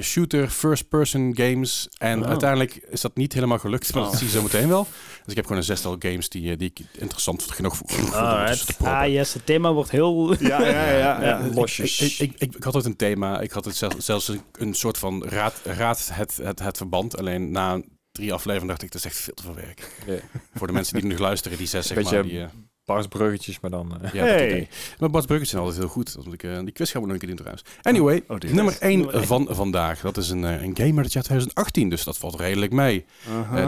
shooter, 0.00 0.48
first-person 0.48 1.36
games. 1.36 1.88
En 1.98 2.22
Oh. 2.22 2.28
uiteindelijk 2.28 2.74
is 2.90 3.00
dat 3.00 3.16
niet 3.16 3.32
helemaal 3.32 3.58
gelukt, 3.58 3.94
maar 3.94 4.02
dat 4.02 4.12
Oh. 4.12 4.18
zie 4.18 4.26
je 4.26 4.32
zo 4.32 4.42
meteen 4.42 4.68
wel. 4.68 4.86
Dus 5.24 5.32
ik 5.32 5.36
heb 5.36 5.44
gewoon 5.44 5.60
een 5.60 5.66
zestal 5.66 5.96
games 5.98 6.28
die, 6.28 6.50
eh, 6.50 6.58
die 6.58 6.72
ik 6.74 6.86
interessant 6.98 7.42
vond 7.42 7.54
genoeg 7.54 7.76
vond. 7.76 8.14
Ah 8.82 9.06
yes, 9.08 9.34
het 9.34 9.46
thema 9.46 9.72
wordt 9.72 9.90
heel... 9.90 10.42
Ja, 10.42 10.66
ja, 10.66 10.90
ja. 10.90 11.22
ja. 11.22 11.38
Ik- 11.44 11.54
losjes. 11.54 12.00
Ik, 12.00 12.18
ik, 12.18 12.40
ik, 12.40 12.54
ik 12.56 12.64
had 12.64 12.74
het 12.74 12.84
een 12.84 12.96
thema. 12.96 13.40
Ik 13.40 13.50
had 13.50 13.64
het 13.64 13.76
zelfs, 13.76 13.96
zelfs 14.04 14.28
een, 14.28 14.42
een 14.52 14.74
soort 14.74 14.98
van 14.98 15.24
raad, 15.24 15.60
raad 15.64 16.10
het, 16.12 16.36
het, 16.36 16.58
het 16.58 16.76
verband. 16.76 17.18
Alleen 17.18 17.50
na 17.50 17.82
drie 18.12 18.32
afleveringen 18.32 18.68
dacht 18.68 18.82
ik, 18.82 18.92
dat 18.92 19.04
is 19.04 19.10
echt 19.10 19.20
veel 19.20 19.34
te 19.34 19.42
veel 19.42 19.54
werk. 19.54 19.90
Ja. 20.06 20.14
Voor 20.54 20.66
de 20.66 20.72
mensen 20.72 20.94
die 20.94 21.04
nu 21.04 21.18
luisteren, 21.18 21.58
die 21.58 21.66
zes 21.66 21.86
zeg 21.86 21.96
Beetje 21.96 22.14
maar. 22.14 22.22
Die, 22.22 22.46
Bars 22.84 23.06
bruggetjes, 23.06 23.60
maar 23.60 23.70
dan... 23.70 24.00
eh, 24.02 24.12
ja, 24.12 24.24
Hey. 24.24 24.68
Maar 24.98 25.10
Bart 25.10 25.26
Bruggetjes 25.26 25.50
zijn 25.50 25.62
altijd 25.62 25.80
heel 25.80 25.90
goed. 25.90 26.14
Dat 26.14 26.24
moet 26.24 26.34
ik, 26.34 26.42
eh, 26.42 26.58
die 26.58 26.72
quiz 26.72 26.90
gaan 26.92 27.00
we 27.00 27.06
nog 27.06 27.14
een 27.16 27.20
keer 27.20 27.28
doen 27.36 27.38
trouwens. 27.46 27.64
Anyway, 27.82 28.24
Oh, 28.28 28.38
dit. 28.38 28.52
nummer 28.52 28.76
1 28.80 28.96
Nummer 28.98 29.14
één. 29.14 29.26
van 29.26 29.46
vandaag. 29.50 30.00
Dat 30.00 30.16
is 30.16 30.30
een, 30.30 30.44
eh, 30.44 30.62
een 30.62 30.76
game 30.76 30.94
uit 30.96 31.04
het 31.04 31.12
jaar 31.12 31.22
2018, 31.22 31.88
dus 31.88 32.04
dat 32.04 32.18
valt 32.18 32.34
redelijk 32.40 32.72
mee. 32.72 33.04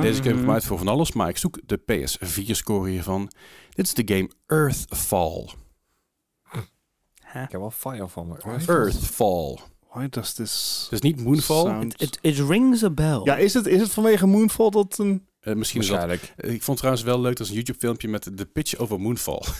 Deze 0.00 0.22
game 0.22 0.34
komt 0.36 0.48
uit 0.48 0.64
voor 0.64 0.78
van 0.78 0.88
alles, 0.88 1.12
maar 1.12 1.28
ik 1.28 1.36
zoek 1.36 1.58
de 1.66 1.76
PS4-score 1.78 2.90
hiervan. 2.90 3.30
Dit 3.74 3.86
is 3.86 3.94
de 3.94 4.14
game 4.14 4.30
Earthfall. 4.46 5.48
Huh? 7.32 7.42
Ik 7.42 7.50
heb 7.50 7.60
wel 7.60 7.70
fire 7.70 8.08
van 8.08 8.28
me. 8.28 8.60
Earthfall. 8.66 9.58
Why 9.92 10.06
does 10.10 10.32
this 10.32 10.86
Dus 10.90 11.00
niet 11.00 11.24
Moonfall. 11.24 11.64
sound- 11.64 12.00
It, 12.02 12.18
it 12.20 12.38
rings 12.38 12.82
a 12.84 12.90
bell. 12.90 13.20
Ja, 13.24 13.36
is 13.36 13.54
het, 13.54 13.66
is 13.66 13.80
het 13.80 13.90
vanwege 13.90 14.26
Moonfall 14.26 14.70
dat 14.70 14.98
een... 14.98 15.26
Eh, 15.46 15.54
misschien 15.54 15.80
is 15.80 15.86
dat 15.88 16.12
Ik 16.36 16.62
vond 16.62 16.76
trouwens 16.78 17.04
wel 17.04 17.20
leuk, 17.20 17.36
dat 17.36 17.40
is 17.46 17.48
een 17.48 17.54
YouTube-filmpje 17.58 18.08
met 18.08 18.30
de 18.38 18.44
pitch 18.46 18.76
over 18.76 19.00
Moonfall. 19.00 19.42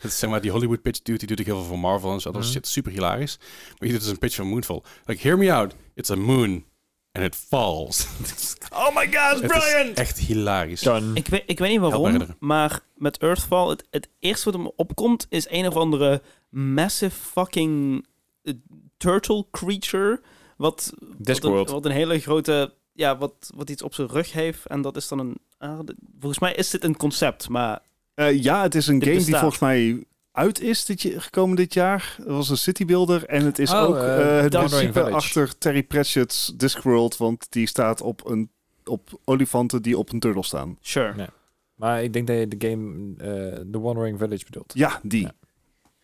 Het 0.00 0.10
is 0.12 0.18
zeg 0.18 0.30
maar 0.30 0.40
die 0.40 0.50
Hollywood 0.50 0.82
pitch 0.82 1.02
dude, 1.02 1.18
die 1.18 1.28
doet 1.28 1.40
ook 1.40 1.46
heel 1.46 1.56
veel 1.56 1.64
voor 1.64 1.78
Marvel 1.78 2.12
en 2.12 2.20
zo. 2.20 2.30
Dat 2.32 2.40
is 2.40 2.46
Mhm. 2.46 2.56
shit 2.56 2.66
super 2.66 2.92
hilarisch. 2.92 3.38
Maar 3.78 3.88
je 3.88 3.90
doet 3.94 4.00
dus 4.02 4.10
een 4.10 4.18
pitch 4.18 4.34
van 4.34 4.46
Moonfall. 4.46 4.82
Like, 5.04 5.22
hear 5.28 5.38
me 5.38 5.52
out. 5.52 5.74
It's 5.94 6.10
a 6.10 6.14
moon. 6.14 6.64
And 7.12 7.24
it 7.24 7.36
falls. 7.36 8.06
Oh 8.72 8.94
my 8.96 9.08
god, 9.12 9.40
Het 9.42 9.52
is 9.54 9.92
echt 9.94 10.18
hilarisch. 10.18 10.80
Done. 10.80 11.14
Ik 11.14 11.26
weet, 11.26 11.42
ik 11.46 11.58
weet 11.58 11.70
niet 11.70 11.80
waarom, 11.80 12.26
maar 12.38 12.80
met 12.94 13.18
Earthfall, 13.18 13.68
het, 13.68 13.86
het 13.90 14.08
eerste 14.18 14.50
wat 14.50 14.60
me 14.60 14.72
opkomt 14.76 15.26
is 15.28 15.46
een 15.50 15.66
of 15.66 15.74
andere 15.76 16.22
massive 16.50 17.16
fucking 17.20 18.06
eh, 18.42 18.54
turtle 18.96 19.46
creature. 19.50 20.20
Wat, 20.56 20.92
wat, 20.98 21.08
een, 21.08 21.14
Discworld. 21.18 21.70
wat 21.70 21.84
een 21.84 21.90
hele 21.90 22.18
grote, 22.18 22.74
ja, 22.96 23.16
wat, 23.18 23.50
wat 23.54 23.70
iets 23.70 23.82
op 23.82 23.94
zijn 23.94 24.08
rug 24.08 24.32
heeft. 24.32 24.66
En 24.66 24.82
dat 24.82 24.96
is 24.96 25.08
dan 25.08 25.18
een, 25.18 25.36
ah, 25.58 25.78
volgens 26.20 26.38
mij 26.40 26.54
is 26.54 26.70
dit 26.70 26.84
een 26.84 26.96
concept, 26.96 27.48
maar 27.48 27.80
Eh, 28.14 28.42
ja, 28.42 28.62
het 28.62 28.74
is 28.74 28.86
een 28.86 29.02
game 29.02 29.24
die 29.24 29.36
volgens 29.36 29.60
mij 29.60 30.04
uit 30.32 30.60
is 30.60 30.84
dit 30.84 31.02
je, 31.02 31.20
gekomen 31.20 31.56
dit 31.56 31.74
jaar. 31.74 32.14
Het 32.16 32.26
was 32.26 32.48
een 32.48 32.56
citybuilder 32.56 33.24
en 33.26 33.44
het 33.44 33.58
is 33.58 33.70
Oh, 33.72 33.82
ook 33.82 33.96
eh, 33.96 34.36
eh, 34.36 34.42
het 34.42 34.52
principe 34.52 34.92
Village. 34.92 35.14
achter 35.14 35.58
Terry 35.58 35.82
Pratchett's 35.82 36.52
Discworld, 36.56 37.16
want 37.16 37.46
die 37.50 37.66
staat 37.66 38.00
op, 38.00 38.26
een, 38.30 38.50
op 38.84 39.20
olifanten 39.24 39.82
die 39.82 39.98
op 39.98 40.12
een 40.12 40.20
turtle 40.20 40.42
staan. 40.42 40.78
sure. 40.80 41.12
Ja. 41.16 41.28
Maar 41.74 42.02
ik 42.02 42.12
denk 42.12 42.26
dat 42.26 42.36
je 42.38 42.48
de 42.48 42.68
game 42.68 43.14
eh 43.18 43.60
The 43.72 43.80
Wandering 43.80 44.18
Village 44.18 44.44
bedoelt. 44.44 44.72
Ja, 44.74 45.00
die. 45.02 45.22
Ja. 45.22 45.32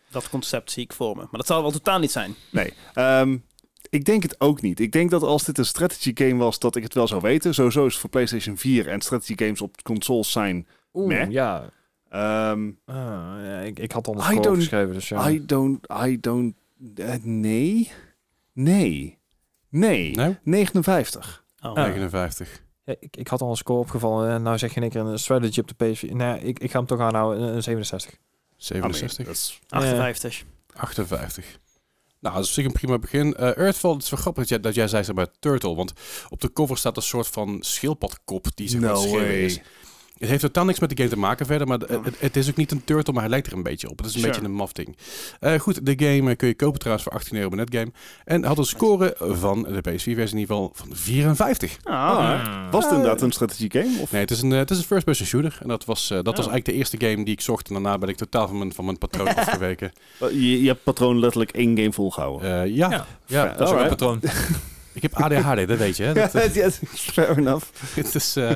Dat 0.09 0.29
concept 0.29 0.71
zie 0.71 0.83
ik 0.83 0.93
voor 0.93 1.15
me. 1.15 1.21
Maar 1.21 1.29
dat 1.31 1.47
zal 1.47 1.61
wel 1.61 1.71
totaal 1.71 1.99
niet 1.99 2.11
zijn. 2.11 2.35
Nee. 2.51 2.73
Ehm, 2.93 3.37
ik 3.93 4.05
denk 4.05 4.23
het 4.23 4.41
ook 4.41 4.61
niet. 4.61 4.79
Ik 4.79 4.91
denk 4.91 5.09
dat 5.11 5.21
als 5.23 5.43
dit 5.43 5.57
een 5.57 5.65
strategy 5.65 6.11
game 6.15 6.35
was, 6.35 6.59
dat 6.59 6.75
ik 6.75 6.83
het 6.83 6.93
wel 6.93 7.07
zou 7.07 7.21
weten. 7.21 7.53
Sowieso 7.53 7.85
is 7.85 7.91
het 7.91 8.01
voor 8.01 8.09
PlayStation 8.09 8.57
4 8.57 8.87
en 8.87 9.01
strategy 9.01 9.33
games 9.35 9.61
op 9.61 9.81
consoles 9.83 10.31
zijn. 10.31 10.67
Oeh, 10.93 11.07
Meh. 11.07 11.29
ja. 11.31 11.69
ehm, 12.09 12.71
Ah, 12.85 12.95
ja, 13.43 13.59
ik, 13.59 13.79
ik 13.79 13.91
had 13.91 14.07
al 14.07 14.13
een 14.15 14.55
geschreven, 14.55 14.93
dus 14.93 15.09
ja. 15.09 15.29
I 15.29 15.45
don't, 15.45 15.87
I 16.05 16.19
don't, 16.19 16.55
eh, 16.95 17.13
nee, 17.21 17.91
nee, 18.53 19.17
nee, 19.69 20.11
Nee? 20.15 20.37
59. 20.43 21.43
Oh. 21.61 21.69
Ah. 21.71 21.75
59. 21.75 22.63
Ja, 22.85 22.95
ik, 22.99 23.17
ik 23.17 23.27
had 23.27 23.41
al 23.41 23.49
een 23.49 23.55
score 23.55 23.79
opgevallen 23.79 24.29
en 24.29 24.41
nou 24.41 24.57
zeg 24.57 24.69
je 24.69 24.75
in 24.75 24.81
één 24.81 24.91
keer 24.91 25.01
een 25.01 25.19
strategy 25.19 25.59
op 25.59 25.67
de 25.77 25.95
PS4. 25.95 26.11
Nee, 26.11 26.39
ik, 26.39 26.59
ik 26.59 26.71
ga 26.71 26.77
hem 26.77 26.87
toch 26.87 26.99
aanhouden, 26.99 27.43
een, 27.43 27.55
een 27.55 27.63
67. 27.63 28.11
I 28.11 28.15
mean, 28.79 28.93
67. 28.93 29.25
dat 29.25 29.35
is- 29.35 29.61
58. 29.67 30.43
58. 30.73 31.59
Nou, 32.23 32.35
dat 32.35 32.45
is 32.45 32.53
zich 32.53 32.65
een 32.65 32.71
prima 32.71 32.99
begin. 32.99 33.35
Eh 33.35 33.57
Earthfall, 33.57 33.91
het 33.93 34.03
is 34.03 34.09
wel 34.09 34.19
grappig 34.19 34.41
dat 34.41 34.49
jij, 34.49 34.59
dat 34.59 34.75
jij 34.75 34.87
zei 34.87 35.03
zeg 35.03 35.15
maar 35.15 35.27
Turtle. 35.39 35.75
Want 35.75 35.93
op 36.29 36.41
de 36.41 36.53
cover 36.53 36.77
staat 36.77 36.97
een 36.97 37.03
soort 37.03 37.27
van 37.27 37.57
schildpadkop 37.59 38.47
die 38.55 38.79
maar 38.79 38.89
No 38.91 39.17
het 39.17 39.27
is. 39.27 39.59
Het 40.23 40.31
heeft 40.31 40.41
totaal 40.43 40.65
niks 40.65 40.79
met 40.79 40.89
de 40.89 40.95
game 40.97 41.09
te 41.09 41.17
maken 41.17 41.45
verder, 41.45 41.67
maar 41.67 41.77
het, 41.79 41.89
het, 41.89 42.19
het 42.19 42.35
is 42.35 42.49
ook 42.49 42.55
niet 42.55 42.71
een 42.71 42.83
turtle, 42.83 43.13
maar 43.13 43.21
hij 43.21 43.31
lijkt 43.31 43.47
er 43.47 43.53
een 43.53 43.63
beetje 43.63 43.89
op. 43.89 43.97
Het 43.97 44.05
is 44.07 44.13
een 44.13 44.19
Sure. 44.19 44.33
beetje 44.33 44.47
een 44.47 44.55
maf 44.55 44.71
ding. 44.71 44.97
Eh, 45.39 45.59
goed, 45.59 45.85
de 45.85 45.93
game 46.05 46.29
eh, 46.31 46.37
kun 46.37 46.47
je 46.47 46.53
kopen 46.55 46.79
trouwens 46.79 47.03
voor 47.07 47.13
18 47.17 47.35
euro 47.37 47.49
bij 47.49 47.57
Netgame. 47.57 47.91
En 48.25 48.43
had 48.43 48.57
een 48.57 48.63
score 48.65 49.15
van 49.19 49.63
de 49.63 49.79
PS4-versie 49.89 50.15
in 50.15 50.37
ieder 50.39 50.55
geval 50.55 50.71
van 50.73 50.87
54. 50.91 51.77
Ah, 51.83 51.93
Ah, 52.17 52.71
was 52.71 52.83
het 52.83 52.93
inderdaad 52.93 53.21
een 53.21 53.31
strategy 53.31 53.69
game? 53.69 53.99
Of? 54.01 54.11
Nee, 54.11 54.21
het 54.21 54.31
is 54.31 54.41
een, 54.41 54.51
eh, 54.51 54.57
het 54.57 54.71
is 54.71 54.77
een 54.77 54.83
first-person 54.83 55.27
shooter. 55.27 55.57
En 55.61 55.67
dat 55.67 55.85
was, 55.85 56.07
dat 56.07 56.23
was 56.25 56.33
Oh. 56.33 56.37
eigenlijk 56.51 56.65
de 56.65 56.73
eerste 56.73 56.97
game 56.99 57.23
die 57.25 57.33
ik 57.33 57.41
zocht. 57.41 57.67
En 57.67 57.73
daarna 57.73 57.97
ben 57.97 58.09
ik 58.09 58.15
totaal 58.17 58.47
van 58.47 58.57
mijn, 58.57 58.73
van 58.73 58.85
mijn 58.85 58.97
patroon 58.97 59.35
afgeweken. 59.35 59.91
Je, 60.19 60.61
je 60.61 60.67
hebt 60.67 60.83
patroon 60.83 61.19
letterlijk 61.19 61.51
één 61.51 61.77
game 61.77 61.93
volgehouden. 61.93 62.61
Eh, 62.61 62.75
ja, 62.75 62.89
Ja. 62.89 63.05
ja. 63.25 63.53
Dat 63.57 63.67
is 63.67 63.73
ook 63.73 63.79
een 63.81 63.87
patroon. 63.87 64.19
ik 64.93 65.01
heb 65.01 65.13
ADHD, 65.13 65.67
dat 65.67 65.77
weet 65.77 65.97
je. 65.97 66.03
Hè? 66.03 66.13
Dat, 66.13 66.31
Ja, 66.53 66.69
fair 66.93 67.37
enough. 67.37 67.65
Het 67.95 68.15
is, 68.15 68.35
eh, 68.35 68.53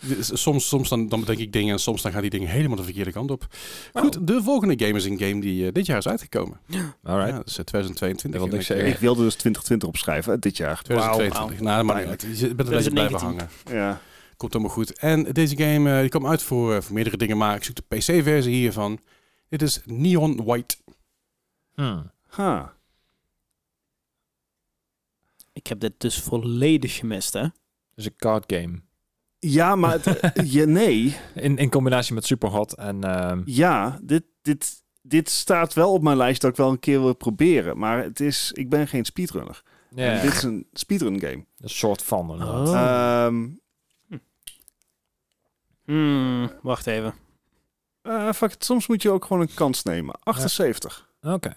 dit 0.00 0.18
is- 0.18 0.42
soms 0.42 0.68
soms 0.68 0.88
dan, 0.88 1.08
dan 1.08 1.20
bedenk 1.20 1.38
ik 1.38 1.52
dingen 1.52 1.72
en 1.72 1.78
soms 1.80 2.02
dan 2.02 2.12
gaan 2.12 2.20
die 2.20 2.30
dingen 2.30 2.48
helemaal 2.48 2.76
de 2.76 2.82
verkeerde 2.84 3.12
kant 3.12 3.30
op. 3.30 3.46
Goed, 3.92 4.26
de 4.26 4.42
volgende 4.42 4.84
game 4.86 4.98
is 4.98 5.04
een 5.04 5.18
game 5.18 5.40
die 5.40 5.66
eh, 5.66 5.72
dit 5.72 5.86
jaar 5.86 5.98
is 5.98 6.08
uitgekomen. 6.08 6.60
Alright. 7.02 7.30
Ja, 7.30 7.36
dat 7.36 7.46
is 7.46 7.58
eh, 7.58 7.64
2022. 7.64 8.22
Dat 8.22 8.40
wil 8.40 8.42
En 8.50 8.50
niks 8.50 8.64
ik, 8.64 8.70
eh, 8.70 8.76
zeggen. 8.76 8.94
Ik 8.94 9.00
wilde 9.00 9.22
dus 9.22 9.32
2020 9.34 9.88
opschrijven, 9.88 10.32
eh, 10.32 10.38
dit 10.40 10.56
jaar. 10.56 10.82
2022. 10.82 11.60
Nou, 11.60 11.84
maar 11.84 11.94
Pijnlijk. 11.94 12.20
je 12.22 12.26
bent 12.28 12.42
een 12.42 12.56
beetje 12.56 12.90
blijven 12.90 12.90
2019. 13.18 13.26
hangen. 13.28 13.48
Ja. 13.88 14.00
Komt 14.36 14.52
helemaal 14.52 14.74
goed. 14.74 14.98
En 14.98 15.22
deze 15.32 15.56
game 15.56 15.92
eh, 15.94 16.00
die 16.00 16.08
kwam 16.08 16.26
uit 16.26 16.42
voor, 16.42 16.74
eh, 16.74 16.80
voor 16.80 16.94
meerdere 16.94 17.16
dingen, 17.16 17.36
maar 17.36 17.56
ik 17.56 17.64
zoek 17.64 17.74
de 17.76 17.82
PC-versie 17.96 18.54
hiervan. 18.54 18.98
Dit 19.48 19.62
is 19.62 19.80
Neon 19.84 20.44
White. 20.44 20.76
Hmm. 21.74 22.10
Ha. 22.26 22.74
Ik 25.56 25.66
heb 25.66 25.80
dit 25.80 25.92
dus 26.00 26.20
volledig 26.20 26.96
gemist, 26.96 27.32
hè? 27.32 27.46
Dus 27.94 28.04
een 28.04 28.16
card 28.16 28.52
game. 28.56 28.80
Ja, 29.38 29.74
maar 29.74 29.92
het, 30.02 30.20
je, 30.52 30.66
nee. 30.66 31.16
In, 31.34 31.56
in 31.56 31.70
combinatie 31.70 32.14
met 32.14 32.26
Superhot 32.26 32.74
en... 32.74 33.04
ehm, 33.04 33.42
Ja, 33.44 33.98
dit, 34.02 34.22
dit, 34.42 34.82
dit 35.02 35.30
staat 35.30 35.74
wel 35.74 35.92
op 35.92 36.02
mijn 36.02 36.16
lijst 36.16 36.40
dat 36.40 36.50
ik 36.50 36.56
wel 36.56 36.70
een 36.70 36.78
keer 36.78 37.00
wil 37.00 37.14
proberen. 37.14 37.78
Maar 37.78 38.02
het 38.02 38.20
is, 38.20 38.52
ik 38.52 38.68
ben 38.68 38.88
geen 38.88 39.04
speedrunner. 39.04 39.62
En 39.94 40.20
dit 40.22 40.32
is 40.32 40.42
een 40.42 40.66
speedrun 40.72 41.20
game. 41.20 41.44
een 41.58 41.68
soort 41.68 42.02
van. 42.02 42.42
Oh. 42.42 42.74
Ehm 42.74 43.44
Hmm, 45.84 46.50
wacht 46.62 46.86
even. 46.86 47.14
eh, 48.02 48.32
fuck 48.32 48.52
it, 48.52 48.64
soms 48.64 48.86
moet 48.86 49.02
je 49.02 49.10
ook 49.10 49.24
gewoon 49.24 49.42
een 49.42 49.54
kans 49.54 49.82
nemen. 49.82 50.18
78. 50.22 51.08
Oké. 51.22 51.52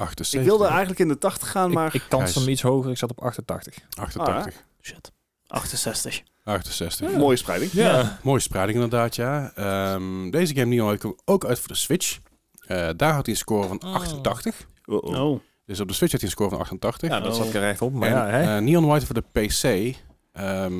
78. 0.00 0.40
Ik 0.40 0.46
wilde 0.46 0.66
eigenlijk 0.66 1.00
in 1.00 1.08
de 1.08 1.18
80 1.18 1.50
gaan, 1.50 1.70
maar... 1.72 1.86
Ik, 1.86 1.94
ik 1.94 2.02
kans 2.08 2.34
hem 2.34 2.48
iets 2.48 2.62
hoger. 2.62 2.90
Ik 2.90 2.96
zat 2.98 3.10
op 3.10 3.20
88. 3.22 3.74
88. 3.98 4.64
Shit. 4.82 5.12
68. 5.46 6.22
68. 6.44 7.12
Mooie 7.16 7.36
spreiding. 7.36 7.72
Mooie 8.22 8.40
spreiding 8.40 8.82
inderdaad, 8.82 9.16
ja. 9.16 9.52
Ehm, 9.54 10.30
deze 10.30 10.54
game 10.54 10.66
Neon 10.74 10.86
White 10.86 11.06
komt 11.06 11.22
ook 11.24 11.44
uit 11.44 11.58
voor 11.58 11.68
de 11.68 11.74
Switch. 11.74 12.18
Eh, 12.66 12.88
daar 12.96 13.14
had 13.14 13.26
hij 13.26 13.34
een 13.34 13.40
score 13.40 13.68
van 13.68 13.82
Oh. 13.84 13.94
88. 13.94 14.66
Uh-oh. 14.86 15.20
Oh. 15.30 15.40
Dus 15.66 15.80
op 15.80 15.88
de 15.88 15.94
Switch 15.94 16.12
had 16.12 16.20
hij 16.20 16.30
een 16.30 16.36
score 16.36 16.50
van 16.50 16.58
88. 16.58 17.08
Ja, 17.10 17.20
dat 17.20 17.32
Oh. 17.32 17.38
zat 17.38 17.46
ik 17.46 17.54
er 17.54 17.68
echt 17.68 17.82
op. 17.82 17.92
Maar 17.92 18.08
En, 18.08 18.14
ja, 18.14 18.26
hè? 18.26 18.56
eh, 18.56 18.62
Neon 18.62 18.86
White 18.86 19.06
voor 19.06 19.14
de 19.14 19.24
PC 19.48 19.94
ehm, 20.32 20.74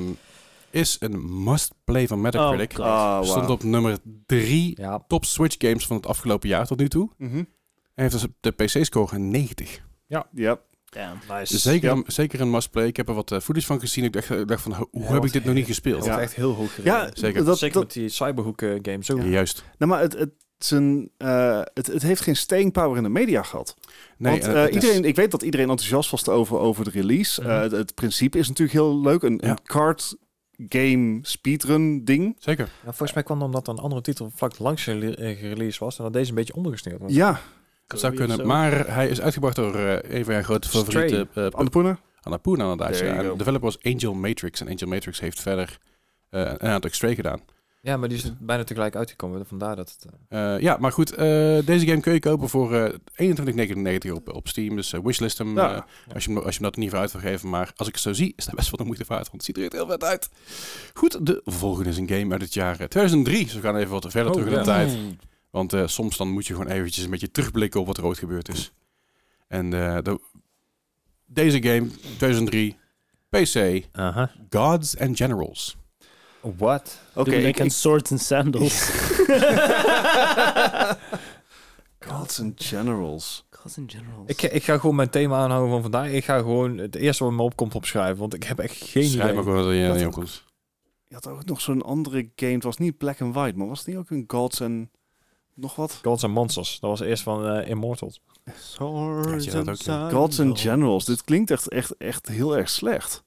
is 0.69 0.97
een 0.99 1.43
must-play 1.43 2.07
van 2.07 2.21
Metacritic. 2.21 2.79
Oh, 2.79 2.85
Ah, 2.85 3.15
wow. 3.19 3.25
Stond 3.25 3.49
op 3.49 3.63
nummer 3.63 3.97
3 4.25 4.73
ja. 4.81 5.03
top 5.07 5.25
Switch 5.25 5.55
games 5.57 5.85
van 5.87 5.95
het 5.95 6.05
afgelopen 6.05 6.49
jaar 6.49 6.65
tot 6.65 6.77
nu 6.79 6.89
toe. 6.89 7.09
Mhm. 7.17 7.43
En 8.01 8.09
heeft 8.09 8.21
dus 8.23 8.31
de 8.39 8.79
PC-score 8.79 9.15
een 9.15 9.29
90. 9.31 9.81
Ja. 10.07 10.27
Damn. 10.85 11.19
Nice. 11.29 11.53
Dus 11.53 11.61
zeker, 11.61 11.89
Ja. 11.89 11.95
een, 11.95 12.03
zeker 12.07 12.41
een 12.41 12.49
must-play. 12.49 12.87
Ik 12.87 12.97
heb 12.97 13.07
er 13.07 13.13
wat 13.13 13.31
eh, 13.31 13.39
footage 13.39 13.65
van 13.65 13.79
gezien. 13.79 14.03
Ik 14.03 14.13
dacht, 14.13 14.29
ik 14.29 14.47
dacht 14.47 14.61
van, 14.61 14.73
hoe 14.91 15.03
Ja, 15.03 15.13
heb 15.13 15.25
ik 15.25 15.31
dit 15.33 15.45
nog 15.45 15.53
niet 15.53 15.65
gespeeld? 15.65 15.97
Dat 15.99 16.05
Ja. 16.07 16.15
is 16.17 16.21
echt 16.21 16.33
heel 16.35 16.53
hoog 16.53 16.73
gereden. 16.73 16.93
Ja, 16.93 17.09
Zeker. 17.13 17.45
Dat, 17.45 17.57
Zeker 17.57 17.73
dat, 17.73 17.83
met 17.83 17.93
die 17.93 18.09
eh, 18.61 19.15
ook. 19.15 19.21
Ja, 19.21 19.27
Juist. 19.27 19.63
nou, 19.77 19.91
maar 19.91 20.01
het, 20.01 20.13
het, 20.13 20.31
eh, 21.17 21.61
het, 21.73 21.87
het 21.87 22.01
heeft 22.01 22.21
geen 22.21 22.35
staying 22.35 22.71
power 22.71 22.97
in 22.97 23.03
de 23.03 23.09
media 23.09 23.43
gehad. 23.43 23.75
Nee, 24.17 24.31
Want 24.41 24.53
eh, 24.53 24.67
is- 24.67 24.73
iedereen, 24.73 25.03
ik 25.05 25.15
weet 25.15 25.31
dat 25.31 25.41
iedereen 25.41 25.69
enthousiast 25.69 26.11
was 26.11 26.27
over, 26.29 26.57
over 26.57 26.83
de 26.83 26.89
release. 26.89 27.41
Mhm. 27.41 27.49
Eh, 27.49 27.59
het, 27.61 27.71
het 27.71 27.95
principe 27.95 28.37
is 28.37 28.47
natuurlijk 28.47 28.77
heel 28.77 29.01
leuk. 29.01 29.21
Een, 29.23 29.39
Ja. 29.43 29.49
een 29.49 29.59
card 29.63 30.15
game 30.67 31.19
speedrun 31.21 32.05
ding. 32.05 32.35
Zeker. 32.39 32.65
Ja, 32.65 32.83
volgens 32.83 33.13
mij 33.13 33.23
kwam 33.23 33.37
het 33.37 33.45
omdat 33.45 33.67
een 33.67 33.77
andere 33.77 34.01
titel 34.01 34.31
vlak 34.35 34.59
langs 34.59 34.87
eh, 34.87 35.37
gereleased 35.37 35.77
was. 35.79 35.97
En 35.97 36.03
dat 36.03 36.13
deze 36.13 36.29
een 36.29 36.35
beetje 36.35 36.55
ondergesneeuwd 36.55 36.99
was. 36.99 37.13
Ja, 37.13 37.39
zou 37.99 38.13
kunnen. 38.13 38.37
zo. 38.37 38.45
Maar 38.45 38.93
hij 38.93 39.07
is 39.09 39.21
uitgebracht 39.21 39.55
door 39.55 39.75
eh, 39.75 40.17
een 40.17 40.23
van 40.25 40.33
jouw 40.33 40.43
grote 40.43 40.69
favorieten. 40.69 41.29
Annapurna. 41.53 41.99
Annapurna 42.21 42.71
inderdaad. 42.71 42.99
Ja. 42.99 43.21
de 43.21 43.33
developer 43.37 43.61
was 43.61 43.83
Angel 43.83 44.13
Matrix. 44.13 44.61
En 44.61 44.67
Angel 44.67 44.87
Matrix 44.87 45.19
heeft 45.19 45.39
verder 45.41 45.77
eh 46.29 46.41
een 46.57 46.69
aantal 46.69 46.89
Stray 46.93 47.15
gedaan. 47.15 47.39
Ja, 47.83 47.97
maar 47.97 48.09
die 48.09 48.17
is 48.17 48.31
bijna 48.39 48.63
tegelijk 48.63 48.95
uitgekomen. 48.95 49.45
Vandaar 49.45 49.75
dat 49.75 49.95
het... 49.99 50.13
eh, 50.29 50.59
ja, 50.59 50.77
maar 50.79 50.91
goed. 50.91 51.11
eh, 51.11 51.17
deze 51.65 51.85
game 51.85 51.99
kun 51.99 52.13
je 52.13 52.19
kopen 52.19 52.49
voor 52.49 52.75
eh 52.75 52.93
21,99 54.05 54.11
op, 54.13 54.33
op 54.33 54.47
Steam. 54.47 54.75
Dus 54.75 54.93
wishlist 55.03 55.37
hem 55.37 55.55
Ja. 55.57 55.75
eh, 55.75 55.81
als, 56.13 56.23
je, 56.25 56.31
hem- 56.33 56.39
als 56.41 56.55
je 56.55 56.61
hem 56.61 56.69
dat 56.71 56.75
niet 56.79 56.89
voor 56.89 56.99
uit 56.99 57.11
wil 57.11 57.21
geven. 57.21 57.49
Maar 57.49 57.71
als 57.75 57.87
ik 57.87 57.93
het 57.93 58.03
zo 58.03 58.13
zie, 58.13 58.33
is 58.35 58.45
dat 58.45 58.55
best 58.55 58.67
wel 58.69 58.77
de 58.77 58.83
moeite 58.85 59.03
waard. 59.07 59.21
Want 59.31 59.33
het 59.33 59.43
ziet 59.45 59.57
er 59.57 59.63
echt 59.63 59.71
heel 59.73 59.87
vet 59.87 60.03
uit. 60.03 60.29
Goed, 60.93 61.25
de 61.25 61.41
volgende 61.45 61.89
is 61.89 61.97
een 61.97 62.09
game 62.09 62.31
uit 62.31 62.41
het 62.41 62.53
jaar 62.53 62.79
eh, 62.79 62.87
2003. 62.87 63.43
Dus 63.43 63.53
we 63.53 63.61
gaan 63.61 63.75
even 63.75 63.91
wat 63.91 64.05
verder 64.11 64.31
terug 64.31 64.47
in 64.47 64.53
de 64.53 64.57
ja. 64.59 64.63
tijd. 64.65 64.97
Want 65.51 65.73
eh, 65.73 65.87
soms 65.87 66.17
dan 66.17 66.29
moet 66.29 66.47
je 66.47 66.53
gewoon 66.53 66.71
eventjes 66.71 67.03
een 67.03 67.09
beetje 67.09 67.31
terugblikken 67.31 67.79
op 67.79 67.87
wat 67.87 67.97
er 67.97 68.05
ooit 68.05 68.17
gebeurd 68.17 68.49
is. 68.49 68.71
En 69.47 69.73
eh, 69.73 69.97
de, 70.01 70.19
deze 71.25 71.63
game, 71.63 71.87
2003, 72.17 72.77
PC. 73.29 73.85
Gods 74.49 74.97
and 74.97 75.17
Generals. 75.17 75.77
What? 76.41 77.01
Oké, 77.13 77.29
me 77.29 77.41
ik, 77.41 77.61
aan 77.61 77.69
Swords 77.69 78.11
and 78.11 78.21
Sandals. 78.21 78.89
Gods 81.99 82.39
and 82.39 82.63
Generals. 82.63 83.45
Gods 83.49 83.77
and 83.77 83.91
Generals. 83.91 84.25
Ik, 84.25 84.41
ik 84.41 84.63
ga 84.63 84.77
gewoon 84.77 84.95
mijn 84.95 85.09
thema 85.09 85.37
aanhouden 85.37 85.71
van 85.71 85.81
vandaag. 85.81 86.11
Ik 86.11 86.23
ga 86.23 86.37
gewoon 86.37 86.77
het 86.77 86.95
eerste 86.95 87.23
wat 87.23 87.33
me 87.33 87.41
opkomt 87.41 87.75
opschrijven. 87.75 88.17
Want 88.17 88.33
ik 88.33 88.43
heb 88.43 88.59
echt 88.59 88.75
geen 88.75 89.03
Schrijf 89.03 89.23
idee. 89.23 89.33
maar 89.33 89.43
gewoon 89.43 89.87
dat 89.87 89.99
je 89.99 90.07
opkomt. 90.07 90.43
Je 91.07 91.13
had 91.15 91.27
ook 91.27 91.45
nog 91.45 91.61
zo'n 91.61 91.81
andere 91.81 92.31
game. 92.35 92.53
Het 92.53 92.63
was 92.63 92.77
niet 92.77 92.97
Black 92.97 93.21
and 93.21 93.33
White, 93.33 93.57
maar 93.57 93.67
was 93.67 93.77
het 93.77 93.87
niet 93.87 93.97
ook 93.97 94.09
een 94.09 94.23
Gods 94.27 94.61
and... 94.61 94.87
Nog 95.55 95.75
wat? 95.75 95.99
Gods 96.03 96.23
and 96.23 96.33
Monsters. 96.33 96.77
Dat 96.79 96.89
was 96.89 96.99
eerst 96.99 97.23
van 97.23 97.47
eh, 97.47 97.69
Immortals. 97.69 98.21
Swords 98.59 99.45
Ja, 99.45 99.51
dat 99.51 99.69
ook, 99.69 99.75
ja. 99.75 100.09
Gods 100.09 100.39
and 100.39 100.59
Generals. 100.59 101.05
Dit 101.05 101.23
klinkt 101.23 101.51
echt, 101.51 101.67
echt, 101.67 101.97
echt 101.97 102.27
heel 102.27 102.57
erg 102.57 102.69
slecht. 102.69 103.23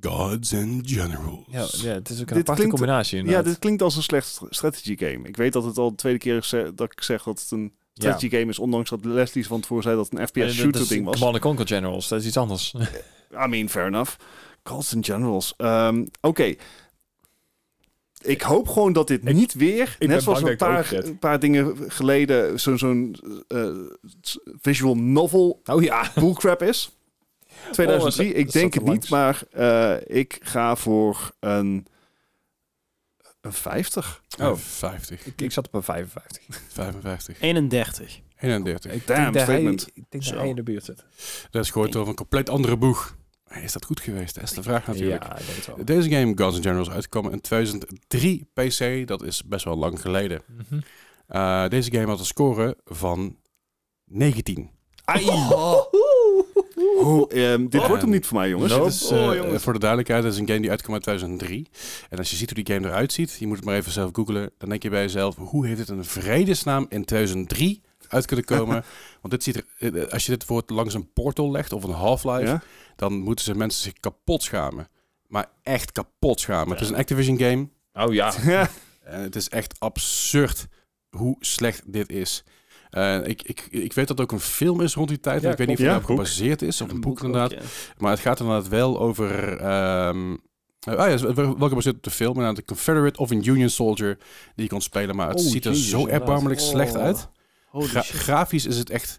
Gods 0.00 0.54
and 0.54 0.90
Generals. 0.90 1.44
Ja, 1.46 1.66
ja 1.88 1.94
het 1.94 2.08
is 2.08 2.20
ook 2.20 2.30
een 2.30 2.36
Dit 2.36 2.36
aparte 2.36 2.54
klinkt- 2.54 2.70
combinatie. 2.76 3.24
Ja, 3.24 3.42
dit 3.42 3.58
klinkt 3.58 3.82
als 3.82 3.96
een 3.96 4.02
slecht 4.02 4.26
st- 4.26 4.44
strategy 4.48 4.96
game. 4.96 5.28
Ik 5.28 5.36
weet 5.36 5.52
dat 5.52 5.64
het 5.64 5.78
al 5.78 5.90
de 5.90 5.96
tweede 5.96 6.18
keer 6.18 6.36
is 6.36 6.48
ze- 6.48 6.72
dat 6.74 6.92
ik 6.92 7.02
zeg 7.02 7.22
dat 7.22 7.40
het 7.40 7.50
een 7.50 7.72
strategy 7.94 8.28
game 8.30 8.46
is, 8.50 8.58
ondanks 8.58 8.90
dat 8.90 9.04
Leslie 9.04 9.46
van 9.46 9.60
tevoren 9.60 9.82
zei 9.82 9.96
dat 9.96 10.04
het 10.04 10.14
een 10.14 10.20
Eh, 10.20 10.26
FPS 10.26 10.40
dat 10.40 10.50
shooter 10.52 10.88
ding 10.88 11.04
was. 11.04 11.14
Command 11.14 11.34
and 11.34 11.42
Conquer 11.44 11.66
Generals. 11.66 12.08
Dat 12.08 12.20
is 12.20 12.26
iets 12.26 12.36
anders. 12.36 12.74
I 13.44 13.46
mean, 13.48 13.68
fair 13.68 13.86
enough. 13.86 14.12
Gods 14.64 14.94
and 14.94 15.04
Generals. 15.06 15.54
Ehm, 15.56 16.06
Oké. 16.20 16.54
Ik 18.22 18.40
hoop 18.42 18.68
gewoon 18.68 18.92
dat 18.92 19.06
dit 19.08 19.26
Ik- 19.28 19.34
niet 19.34 19.54
weer, 19.54 19.96
net 19.98 20.22
zoals 20.22 20.42
een 20.42 20.56
paar, 20.56 20.92
een 21.20 21.40
dingen 21.40 21.76
geleden, 21.90 22.60
zo'n 22.60 22.78
zo'n 22.78 23.16
eh, 23.48 23.68
s- 24.20 24.38
visual 24.60 24.96
novel 24.96 25.60
oh 25.64 25.82
ja. 25.82 26.10
bullcrap 26.14 26.62
is. 26.62 26.96
2003, 27.72 28.28
dat- 28.28 28.36
ik 28.36 28.44
dat 28.44 28.52
denk 28.52 28.74
het 28.74 28.84
niet, 28.84 29.08
maar 29.08 29.42
eh, 29.50 29.96
ik 30.06 30.38
ga 30.42 30.76
voor 30.76 31.30
een, 31.40 31.86
een 33.40 33.52
50. 33.52 34.22
Oh, 34.40 34.56
50, 34.56 35.26
Ik, 35.26 35.40
ik 35.40 35.52
zat 35.52 35.66
op 35.66 35.74
een 35.74 35.82
55. 35.82 36.60
55, 36.68 37.40
31. 37.40 38.20
31. 38.36 38.92
Ik 38.92 39.06
Damn 39.06 39.20
denk 39.32 39.34
dat 39.34 39.46
hij, 39.46 39.60
ik 39.60 39.70
denk 39.94 40.08
dat 40.10 40.22
Zo. 40.22 40.34
hij 40.38 40.48
in 40.48 40.54
de 40.56 40.62
buurt 40.62 40.84
zit. 40.84 41.04
Dat 41.50 41.64
is 41.64 41.70
gewoon 41.70 41.90
toch 41.90 42.08
een 42.08 42.14
compleet 42.14 42.48
andere 42.50 42.76
boeg. 42.76 43.16
Is 43.62 43.72
dat 43.72 43.84
goed 43.84 44.00
geweest? 44.00 44.34
Dat 44.34 44.44
is 44.44 44.50
de 44.50 44.62
vraag 44.62 44.86
natuurlijk. 44.86 45.22
Ja, 45.22 45.38
ik 45.38 45.44
denk 45.46 45.56
het 45.56 45.66
wel. 45.66 45.84
Deze 45.84 46.10
game, 46.10 46.32
Guns 46.34 46.58
N' 46.58 46.62
Generals, 46.62 46.90
uitgekomen 46.90 47.32
in 47.32 47.40
2003 47.40 48.46
PC. 48.54 49.06
Dat 49.08 49.22
is 49.22 49.44
best 49.44 49.64
wel 49.64 49.76
lang 49.76 50.00
geleden. 50.00 50.42
Eh, 51.26 51.68
deze 51.68 51.92
game 51.92 52.06
had 52.06 52.18
een 52.18 52.24
score 52.24 52.76
van 52.84 53.36
19. 54.04 54.70
Ai. 55.04 55.24
Hoe, 57.00 57.28
ehm, 57.28 57.66
dit 57.68 57.80
Oh. 57.80 57.86
wordt 57.86 58.02
hem 58.02 58.10
niet 58.10 58.26
voor 58.26 58.38
mij, 58.38 58.48
jongens. 58.48 58.72
Is, 59.02 59.10
eh, 59.10 59.28
Oh, 59.28 59.34
jongens. 59.34 59.62
voor 59.62 59.72
de 59.72 59.78
duidelijkheid, 59.78 60.22
dat 60.22 60.32
is 60.32 60.38
een 60.38 60.46
game 60.46 60.60
die 60.60 60.70
uitkwam 60.70 60.94
in 60.94 61.00
2003. 61.00 61.66
En 62.10 62.18
als 62.18 62.30
je 62.30 62.36
ziet 62.36 62.50
hoe 62.54 62.64
die 62.64 62.74
game 62.74 62.86
eruit 62.88 63.12
ziet, 63.12 63.36
je 63.38 63.46
moet 63.46 63.56
het 63.56 63.64
maar 63.64 63.74
even 63.76 63.92
zelf 63.92 64.10
googlen, 64.12 64.50
dan 64.58 64.68
denk 64.68 64.82
je 64.82 64.90
bij 64.90 65.02
jezelf, 65.02 65.36
hoe 65.36 65.66
heeft 65.66 65.78
het 65.78 65.88
een 65.88 66.04
vredesnaam 66.04 66.86
in 66.88 67.04
2003 67.04 67.80
uit 68.10 68.26
kunnen 68.26 68.44
komen? 68.56 68.84
Want 69.20 69.32
dit 69.34 69.42
ziet 69.42 69.56
er, 69.56 69.92
eh, 69.94 70.12
als 70.12 70.24
je 70.26 70.30
dit 70.32 70.46
woord 70.46 70.70
langs 70.70 70.94
een 70.94 71.12
portal 71.12 71.50
legt 71.50 71.72
of 71.72 71.84
een 71.84 71.90
Half-Life, 71.90 72.46
Ja? 72.46 72.62
dan 72.96 73.12
moeten 73.12 73.44
ze 73.44 73.54
mensen 73.54 73.82
zich 73.82 73.92
kapot 73.92 74.42
schamen. 74.42 74.88
Maar 75.26 75.46
echt 75.62 75.92
kapot 75.92 76.40
schamen. 76.40 76.72
Het 76.72 76.80
is 76.80 76.88
een 76.88 76.96
Activision 76.96 77.38
game. 77.38 77.68
Oh 78.06 78.12
ja. 78.14 78.32
En 79.00 79.20
het 79.20 79.36
is 79.36 79.48
echt 79.48 79.80
absurd 79.80 80.66
hoe 81.10 81.36
slecht 81.40 81.92
dit 81.92 82.10
is. 82.12 82.44
Eh, 82.90 83.26
ik, 83.26 83.42
ik, 83.42 83.66
ik 83.70 83.92
weet 83.92 84.08
dat 84.08 84.16
er 84.18 84.24
ook 84.24 84.32
een 84.32 84.40
film 84.40 84.80
is 84.80 84.94
rond 84.94 85.08
die 85.08 85.20
tijd. 85.20 85.42
Ja, 85.42 85.50
ik 85.50 85.56
weet 85.56 85.66
niet 85.66 85.76
of 85.76 85.82
het 85.82 85.92
Ja, 85.92 85.98
daarop 85.98 86.16
gebaseerd 86.16 86.62
is. 86.62 86.80
Of 86.80 86.90
een, 86.90 87.00
boek, 87.00 87.22
inderdaad. 87.22 87.50
ja. 87.50 87.58
Maar 87.98 88.10
het 88.10 88.20
gaat 88.20 88.40
inderdaad 88.40 88.68
wel 88.68 89.00
over... 89.00 89.56
ehm 89.56 90.32
ah 90.80 90.94
ja, 90.96 91.08
het 91.08 91.20
is 91.20 91.34
wel 91.34 91.68
gebaseerd 91.68 91.96
op 91.96 92.02
de 92.02 92.10
film. 92.10 92.30
Inderdaad, 92.32 92.58
een 92.58 92.64
Confederate 92.64 93.18
of 93.20 93.30
een 93.30 93.48
Union 93.48 93.68
Soldier 93.68 94.16
die 94.54 94.64
je 94.64 94.68
kon 94.70 94.80
spelen. 94.80 95.16
Maar 95.16 95.28
het 95.28 95.40
Oh, 95.40 95.46
ziet 95.46 95.64
er 95.64 95.76
zo 95.76 96.06
erbarmelijk 96.06 96.60
slecht 96.60 96.94
Oh. 96.96 97.02
uit. 97.02 97.28
Holy 97.70 97.86
Gra- 97.86 98.02
shit. 98.02 98.16
grafisch 98.16 98.66
is 98.66 98.78
het 98.78 98.90
echt... 98.90 99.18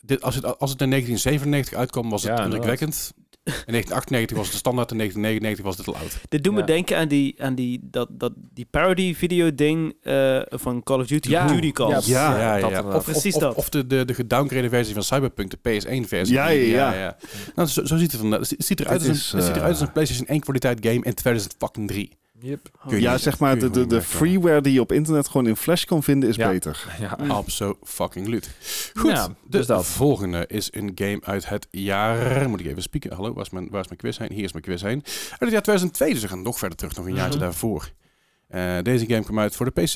Dit, 0.00 0.22
als, 0.22 0.34
het, 0.34 0.44
als 0.44 0.70
het 0.70 0.80
in 0.80 0.90
1997 0.90 1.78
uitkwam, 1.78 2.10
was 2.10 2.22
het 2.22 2.38
Ja, 2.38 2.44
indrukwekkend. 2.44 3.12
In 3.44 3.52
1998 3.54 4.36
was 4.36 4.44
het 4.46 4.52
de 4.54 4.58
standaard, 4.58 4.90
in 4.90 4.96
1999 4.98 5.64
was 5.64 5.76
het 5.76 5.86
al 5.86 5.96
oud. 5.96 6.28
Dit 6.28 6.44
doet 6.44 6.52
me 6.52 6.60
Ja. 6.60 6.66
denken 6.66 6.96
aan 6.96 7.08
die, 7.08 7.42
aan 7.42 7.54
die, 7.54 7.80
dat, 7.82 8.08
dat, 8.10 8.32
die 8.52 8.66
parody 8.70 9.14
video 9.14 9.54
ding 9.54 9.94
eh, 10.02 10.40
van 10.48 10.82
Call 10.82 11.00
of 11.00 11.06
Duty, 11.06 11.28
Ja. 11.30 11.46
Duty 11.46 11.72
Calls. 11.72 12.06
Ja, 12.06 12.38
ja, 12.38 12.56
ja, 12.56 12.68
ja. 12.68 12.82
Of, 12.82 12.94
of, 12.94 13.04
Precies 13.04 13.34
of, 13.34 13.40
dat. 13.40 13.54
of 13.54 13.68
de, 13.68 13.86
de, 13.86 14.04
de 14.04 14.14
gedowngrade 14.14 14.68
versie 14.68 14.94
van 14.94 15.02
Cyberpunk, 15.02 15.50
de 15.50 15.56
PS1-versie. 15.58 16.34
Ja, 16.34 16.48
ja, 16.48 16.94
ja. 16.94 17.16
Nou, 17.54 17.68
zo, 17.68 17.84
zo 17.84 17.96
ziet 17.96 18.12
het 18.12 18.20
eruit. 18.22 18.50
Het 18.50 18.64
ziet 18.66 18.80
eruit 18.80 19.00
als, 19.00 19.08
is, 19.08 19.32
een, 19.32 19.38
het 19.38 19.46
ziet 19.46 19.56
eruit 19.56 19.72
als 19.72 19.80
een 19.80 19.92
PlayStation 19.92 20.26
1 20.28 20.40
kwaliteit 20.40 20.78
game 20.82 21.00
in 21.04 21.14
2003. 21.14 22.12
Yep. 22.40 22.70
Kun 22.86 22.96
je 22.96 23.02
Ja, 23.02 23.18
zeg 23.18 23.38
maar, 23.38 23.54
de, 23.58 23.60
de, 23.60 23.70
de 23.70 23.78
wegkomen. 23.78 24.02
freeware 24.04 24.60
die 24.60 24.72
je 24.72 24.80
op 24.80 24.92
internet 24.92 25.26
gewoon 25.28 25.46
in 25.46 25.56
Flash 25.56 25.84
kan 25.84 26.02
vinden 26.02 26.28
is 26.28 26.36
Ja. 26.36 26.48
beter. 26.50 26.96
Ja. 27.00 27.18
Mm. 27.22 27.30
Absoluut. 27.30 28.50
Goed, 28.94 29.10
Ja, 29.10 29.26
de 29.26 29.34
dus 29.44 29.66
dat. 29.66 29.86
volgende 29.86 30.44
is 30.48 30.68
een 30.72 30.92
game 30.94 31.18
uit 31.24 31.48
het 31.48 31.66
jaar... 31.70 32.48
Moet 32.48 32.60
ik 32.60 32.66
even 32.66 32.82
spieken? 32.82 33.12
Hallo, 33.14 33.32
waar 33.32 33.44
is 33.44 33.50
mijn, 33.50 33.68
waar 33.70 33.80
is 33.80 33.86
mijn 33.86 33.98
quiz 33.98 34.18
heen? 34.18 34.32
Hier 34.32 34.44
is 34.44 34.52
mijn 34.52 34.64
quiz 34.64 34.82
heen. 34.82 35.02
Uit 35.30 35.38
het 35.40 35.50
jaar 35.50 35.62
2002, 35.62 36.12
dus 36.12 36.22
we 36.22 36.28
gaan 36.28 36.42
nog 36.42 36.58
verder 36.58 36.78
terug, 36.78 36.96
nog 36.96 37.06
een 37.06 37.14
jaartje 37.14 37.38
Mhm. 37.38 37.44
daarvoor. 37.44 37.90
Eh, 38.48 38.76
deze 38.82 39.06
game 39.06 39.22
kwam 39.24 39.38
uit 39.38 39.56
voor 39.56 39.72
de 39.74 39.82
PC. 39.82 39.94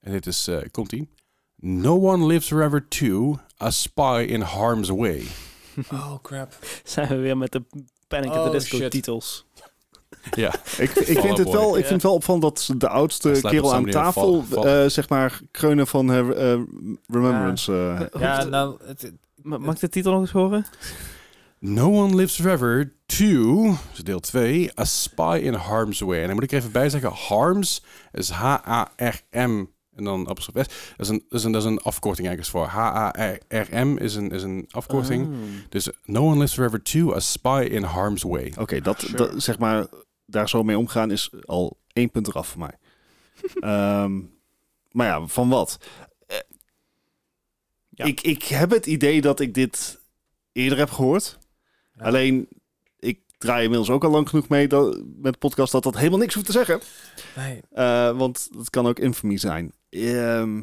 En 0.00 0.12
dit 0.12 0.26
is, 0.26 0.48
eh 0.48 0.58
komt-ie. 0.70 1.08
No 1.56 2.00
One 2.12 2.26
Lives 2.26 2.46
Forever 2.46 2.88
2, 2.88 3.34
A 3.62 3.70
Spy 3.70 4.24
in 4.28 4.40
Harm's 4.40 4.88
Way. 4.88 5.22
Oh 5.92 6.14
crap. 6.22 6.56
Zijn 6.84 7.08
we 7.08 7.16
weer 7.16 7.36
met 7.36 7.52
de 7.52 7.62
Panic 8.08 8.30
at 8.30 8.36
Oh, 8.36 8.44
the 8.44 8.50
Disco 8.50 8.76
shit. 8.76 8.90
titels. 8.90 9.46
Ja, 10.34 10.54
Ik, 10.78 10.90
ik, 10.90 11.18
vind 11.18 11.38
het 11.38 11.50
wel, 11.50 11.68
ik 11.68 11.80
vind 11.80 11.88
het 11.94 12.02
wel 12.02 12.14
opvallend 12.14 12.42
dat 12.42 12.70
de 12.78 12.88
oudste 12.88 13.28
kerel 13.50 13.74
aan 13.74 13.84
tafel, 13.92 14.44
eh, 14.84 14.88
zeg 14.88 15.08
maar, 15.08 15.40
kreunen 15.50 15.86
van 15.86 16.12
eh, 16.12 16.58
Remembrance. 17.06 17.72
eh. 18.12 18.20
Ja, 18.20 18.44
nou, 18.44 18.76
het, 18.84 19.02
het- 19.02 19.14
Ma- 19.42 19.58
Mag 19.58 19.74
ik 19.74 19.80
de 19.80 19.88
titel 19.88 20.12
nog 20.12 20.20
eens 20.20 20.30
horen? 20.30 20.66
No 21.58 21.92
One 22.02 22.14
Lives 22.14 22.34
Forever 22.40 22.92
2, 23.06 23.26
dus 23.92 24.02
deel 24.04 24.20
2, 24.20 24.70
A 24.80 24.84
Spy 24.84 25.40
in 25.42 25.54
Harm's 25.54 26.00
Way. 26.00 26.20
En 26.20 26.26
dan 26.26 26.34
moet 26.34 26.44
ik 26.44 26.50
er 26.52 26.58
even 26.58 26.72
bij 26.72 26.88
zeggen, 26.88 27.10
Harms 27.12 27.84
is 28.12 28.30
H-A-R-M 28.30 29.64
en 29.96 30.04
dan 30.04 30.28
apostrof 30.28 30.64
S. 30.64 30.68
Dat 30.96 31.06
is 31.06 31.08
een, 31.08 31.24
dat 31.28 31.38
is 31.38 31.44
een, 31.44 31.52
dat 31.52 31.62
is 31.62 31.68
een 31.68 31.78
afkorting 31.80 32.26
eigenlijk 32.28 32.56
voor. 32.56 32.66
H-A-R-M 32.80 33.96
is 33.96 34.14
een, 34.14 34.30
is 34.30 34.42
een 34.42 34.64
afkorting. 34.70 35.26
Oh. 35.26 35.34
Dus 35.68 35.88
No 36.04 36.20
One 36.22 36.34
Lives 36.34 36.54
Forever 36.54 36.82
2, 36.82 37.14
A 37.14 37.20
Spy 37.20 37.68
in 37.70 37.82
Harm's 37.82 38.22
Way. 38.22 38.52
Oké, 38.58 38.80
dat, 38.80 39.00
Sure. 39.00 39.16
dat, 39.16 39.42
zeg 39.42 39.58
maar, 39.58 39.86
daar 40.26 40.48
zo 40.48 40.62
mee 40.62 40.78
omgaan 40.78 41.10
is 41.10 41.30
al 41.44 41.78
één 41.92 42.10
punt 42.10 42.28
eraf 42.28 42.48
voor 42.48 42.60
mij. 42.60 42.78
Ehm, 43.60 44.20
maar 44.90 45.06
ja, 45.06 45.26
van 45.26 45.48
wat? 45.48 45.78
Eh, 46.26 46.36
Ja. 47.88 48.04
Ik, 48.04 48.20
ik 48.20 48.42
heb 48.42 48.70
het 48.70 48.86
idee 48.86 49.20
dat 49.20 49.40
ik 49.40 49.54
dit 49.54 50.00
eerder 50.52 50.78
heb 50.78 50.90
gehoord. 50.90 51.38
Ja. 51.94 52.04
Alleen, 52.04 52.48
ik 52.98 53.20
draai 53.38 53.62
inmiddels 53.62 53.90
ook 53.90 54.04
al 54.04 54.10
lang 54.10 54.28
genoeg 54.28 54.48
mee 54.48 54.68
dat, 54.68 55.02
met 55.16 55.32
de 55.32 55.38
podcast 55.38 55.72
dat 55.72 55.82
dat 55.82 55.96
helemaal 55.96 56.18
niks 56.18 56.34
hoeft 56.34 56.46
te 56.46 56.52
zeggen. 56.52 56.80
nee. 57.36 57.60
Eh, 57.70 58.16
want 58.18 58.48
het 58.58 58.70
kan 58.70 58.86
ook 58.86 58.98
infamy 58.98 59.36
zijn. 59.38 59.72
Ehm 59.96 60.60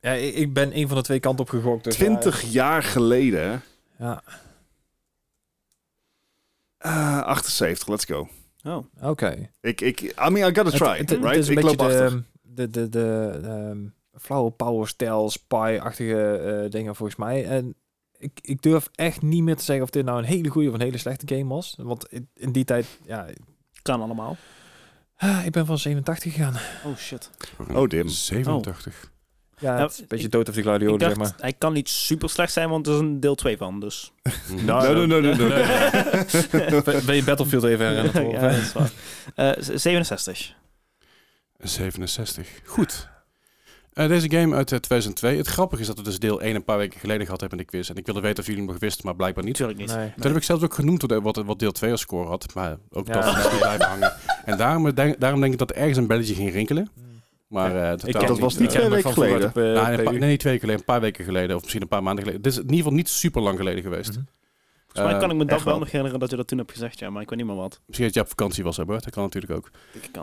Ja, 0.00 0.12
ik, 0.12 0.34
ik 0.34 0.52
ben 0.52 0.76
een 0.76 0.88
van 0.88 0.96
de 0.96 1.02
twee 1.02 1.20
kanten 1.20 1.44
op 1.44 1.50
gegokt. 1.50 1.84
Dus 1.84 1.94
20 1.94 2.42
jaar 2.42 2.82
geleden. 2.82 3.62
Ja, 3.98 4.22
eh 6.78 7.22
78, 7.22 7.88
let's 7.88 8.04
go. 8.04 8.28
Oh. 8.64 8.84
oké. 9.02 9.50
Ik, 9.60 9.80
ik, 9.80 10.00
I 10.00 10.12
mean, 10.30 10.36
I 10.50 10.54
gotta 10.54 10.62
Het- 10.64 10.74
try, 10.74 10.96
het, 10.98 11.10
het, 11.10 11.18
right? 11.22 11.36
is 11.36 11.48
een 11.48 11.56
ik 11.56 11.62
beetje 11.64 11.76
loop 11.76 11.86
achter. 11.90 12.24
de, 12.42 12.70
de, 12.70 12.88
de, 12.88 12.88
de 12.88 13.40
ehm, 13.48 13.78
flauwe 14.22 14.50
power 14.50 14.88
style, 14.88 15.30
spy-achtige 15.30 16.36
eh, 16.36 16.70
dingen 16.70 16.96
volgens 16.96 17.18
mij. 17.18 17.46
En 17.46 17.74
ik, 18.18 18.38
ik 18.42 18.62
durf 18.62 18.88
echt 18.94 19.22
niet 19.22 19.42
meer 19.42 19.56
te 19.56 19.64
zeggen 19.64 19.84
of 19.84 19.90
dit 19.90 20.04
nou 20.04 20.18
een 20.18 20.24
hele 20.24 20.48
goede 20.48 20.68
of 20.68 20.74
een 20.74 20.80
hele 20.80 20.98
slechte 20.98 21.34
game 21.36 21.54
was. 21.54 21.74
Want 21.78 22.06
in, 22.08 22.28
in 22.34 22.52
die 22.52 22.64
tijd, 22.64 22.86
ja, 23.04 23.26
Kan 23.82 24.02
allemaal. 24.02 24.36
Ah, 25.28 25.44
ik 25.44 25.50
ben 25.52 25.66
van 25.66 25.78
87 25.78 26.32
gegaan. 26.32 26.54
Oh 26.84 26.96
shit. 26.96 27.30
Oh, 27.72 27.88
dim. 27.88 28.08
87. 28.08 29.10
Ja, 29.58 29.70
Nou, 29.70 29.82
het 29.82 29.92
is 29.92 29.98
een 29.98 30.04
beetje 30.08 30.24
ik- 30.24 30.30
dood 30.32 30.48
of 30.48 30.54
de 30.54 30.62
gladiolen, 30.62 31.00
zeg 31.00 31.16
maar. 31.16 31.32
hij 31.40 31.52
kan 31.58 31.72
niet 31.72 31.88
super 31.88 32.30
slecht 32.30 32.52
zijn, 32.52 32.68
want 32.68 32.86
er 32.86 32.92
is 32.92 32.98
een 32.98 33.20
deel 33.20 33.34
2 33.34 33.56
van, 33.56 33.80
dus... 33.80 34.12
Nou, 34.66 35.06
no, 35.06 35.20
no. 35.20 35.34
Wil- 35.36 36.82
Wil 37.04 37.14
je 37.14 37.22
Battlefield 37.24 37.64
even 37.64 37.86
herinneren? 37.86 38.30
ja, 38.30 38.36
eh? 38.36 38.42
dat 38.42 38.60
is 38.60 38.72
waar. 38.72 38.90
Eh, 39.34 39.62
z- 39.62 39.82
67. 39.82 40.54
67. 41.58 42.48
Goed. 42.64 43.08
Eh, 43.92 44.08
deze 44.08 44.30
game 44.30 44.54
uit 44.56 44.72
eh, 44.72 44.78
2002. 44.78 45.36
Het 45.36 45.46
grappige 45.46 45.80
is 45.80 45.86
dat 45.86 45.96
we 45.96 46.02
dus 46.02 46.18
deel 46.18 46.40
1 46.40 46.54
een 46.54 46.64
paar 46.64 46.78
weken 46.78 47.00
geleden 47.00 47.24
gehad 47.24 47.40
hebben 47.40 47.58
in 47.58 47.64
de 47.64 47.70
quiz. 47.70 47.88
En 47.90 47.96
ik 47.96 48.06
wilde 48.06 48.20
weten 48.20 48.38
of 48.38 48.44
jullie 48.46 48.62
hem 48.62 48.70
nog 48.70 48.80
wisten, 48.80 49.04
maar 49.06 49.16
blijkbaar 49.16 49.44
niet. 49.44 49.58
Natuurlijk 49.58 49.78
niet. 49.88 49.96
Nee. 49.98 50.12
Toen 50.16 50.26
heb 50.26 50.36
ik 50.36 50.42
zelfs 50.42 50.62
ook 50.64 50.74
genoemd 50.74 51.02
wat, 51.02 51.36
wat, 51.44 51.58
deel 51.58 51.72
2 51.72 51.90
als 51.90 52.00
score 52.00 52.28
had. 52.28 52.54
Maar 52.54 52.76
ook 52.90 53.06
Ja. 53.06 53.20
dat 53.42 53.58
blijven 53.58 53.86
hangen. 53.88 54.12
En 54.50 54.56
daarom 54.58 54.94
denk, 54.94 55.20
daarom 55.20 55.40
denk 55.40 55.52
ik 55.52 55.58
dat 55.58 55.70
er 55.70 55.76
ergens 55.76 55.98
een 55.98 56.06
belletje 56.06 56.34
ging 56.34 56.52
rinkelen. 56.52 56.88
Maar 57.46 57.70
eh, 57.76 57.90
totaal 57.90 58.08
Ik 58.08 58.12
ken- 58.14 58.20
dat 58.20 58.30
niet, 58.30 58.38
was 58.40 58.54
eh, 58.54 58.60
niet 58.60 58.70
twee 58.70 58.88
weken 58.88 59.12
geleden. 59.12 59.48
op, 59.48 59.56
eh, 59.56 59.62
nou, 59.64 59.76
een 59.92 60.04
paar- 60.04 60.12
PU. 60.12 60.18
nee, 60.18 60.30
niet 60.30 60.40
twee 60.40 60.52
weken 60.52 60.60
geleden, 60.60 60.78
een 60.78 60.84
paar 60.84 61.00
weken 61.00 61.24
geleden. 61.24 61.56
Of 61.56 61.60
misschien 61.62 61.82
een 61.82 61.88
paar 61.88 62.02
maanden 62.02 62.24
geleden. 62.24 62.44
Het 62.44 62.52
is 62.52 62.58
in 62.58 62.64
ieder 62.64 62.76
geval 62.76 62.92
niet 62.92 63.08
super 63.08 63.42
lang 63.42 63.56
geleden 63.58 63.82
geweest. 63.82 64.10
Mhm. 64.10 64.20
Volgens 64.92 65.12
mij 65.12 65.20
kan 65.20 65.30
ik 65.30 65.36
me 65.36 65.44
dat 65.44 65.62
wel 65.62 65.78
nog 65.78 65.86
herinneren 65.86 66.20
dat 66.20 66.30
je 66.30 66.36
dat 66.36 66.46
toen 66.46 66.58
hebt 66.58 66.70
gezegd, 66.72 66.98
ja, 66.98 67.10
maar 67.10 67.22
ik 67.22 67.28
weet 67.28 67.38
niet 67.38 67.46
meer 67.46 67.56
wat. 67.56 67.80
Misschien 67.86 68.06
dat 68.06 68.14
je 68.16 68.20
op 68.20 68.28
vakantie 68.28 68.64
was, 68.64 68.76
hè, 68.76 68.84
Bart? 68.84 69.04
Dat 69.04 69.12
kan 69.12 69.22
natuurlijk 69.22 69.52
ook. 69.52 69.70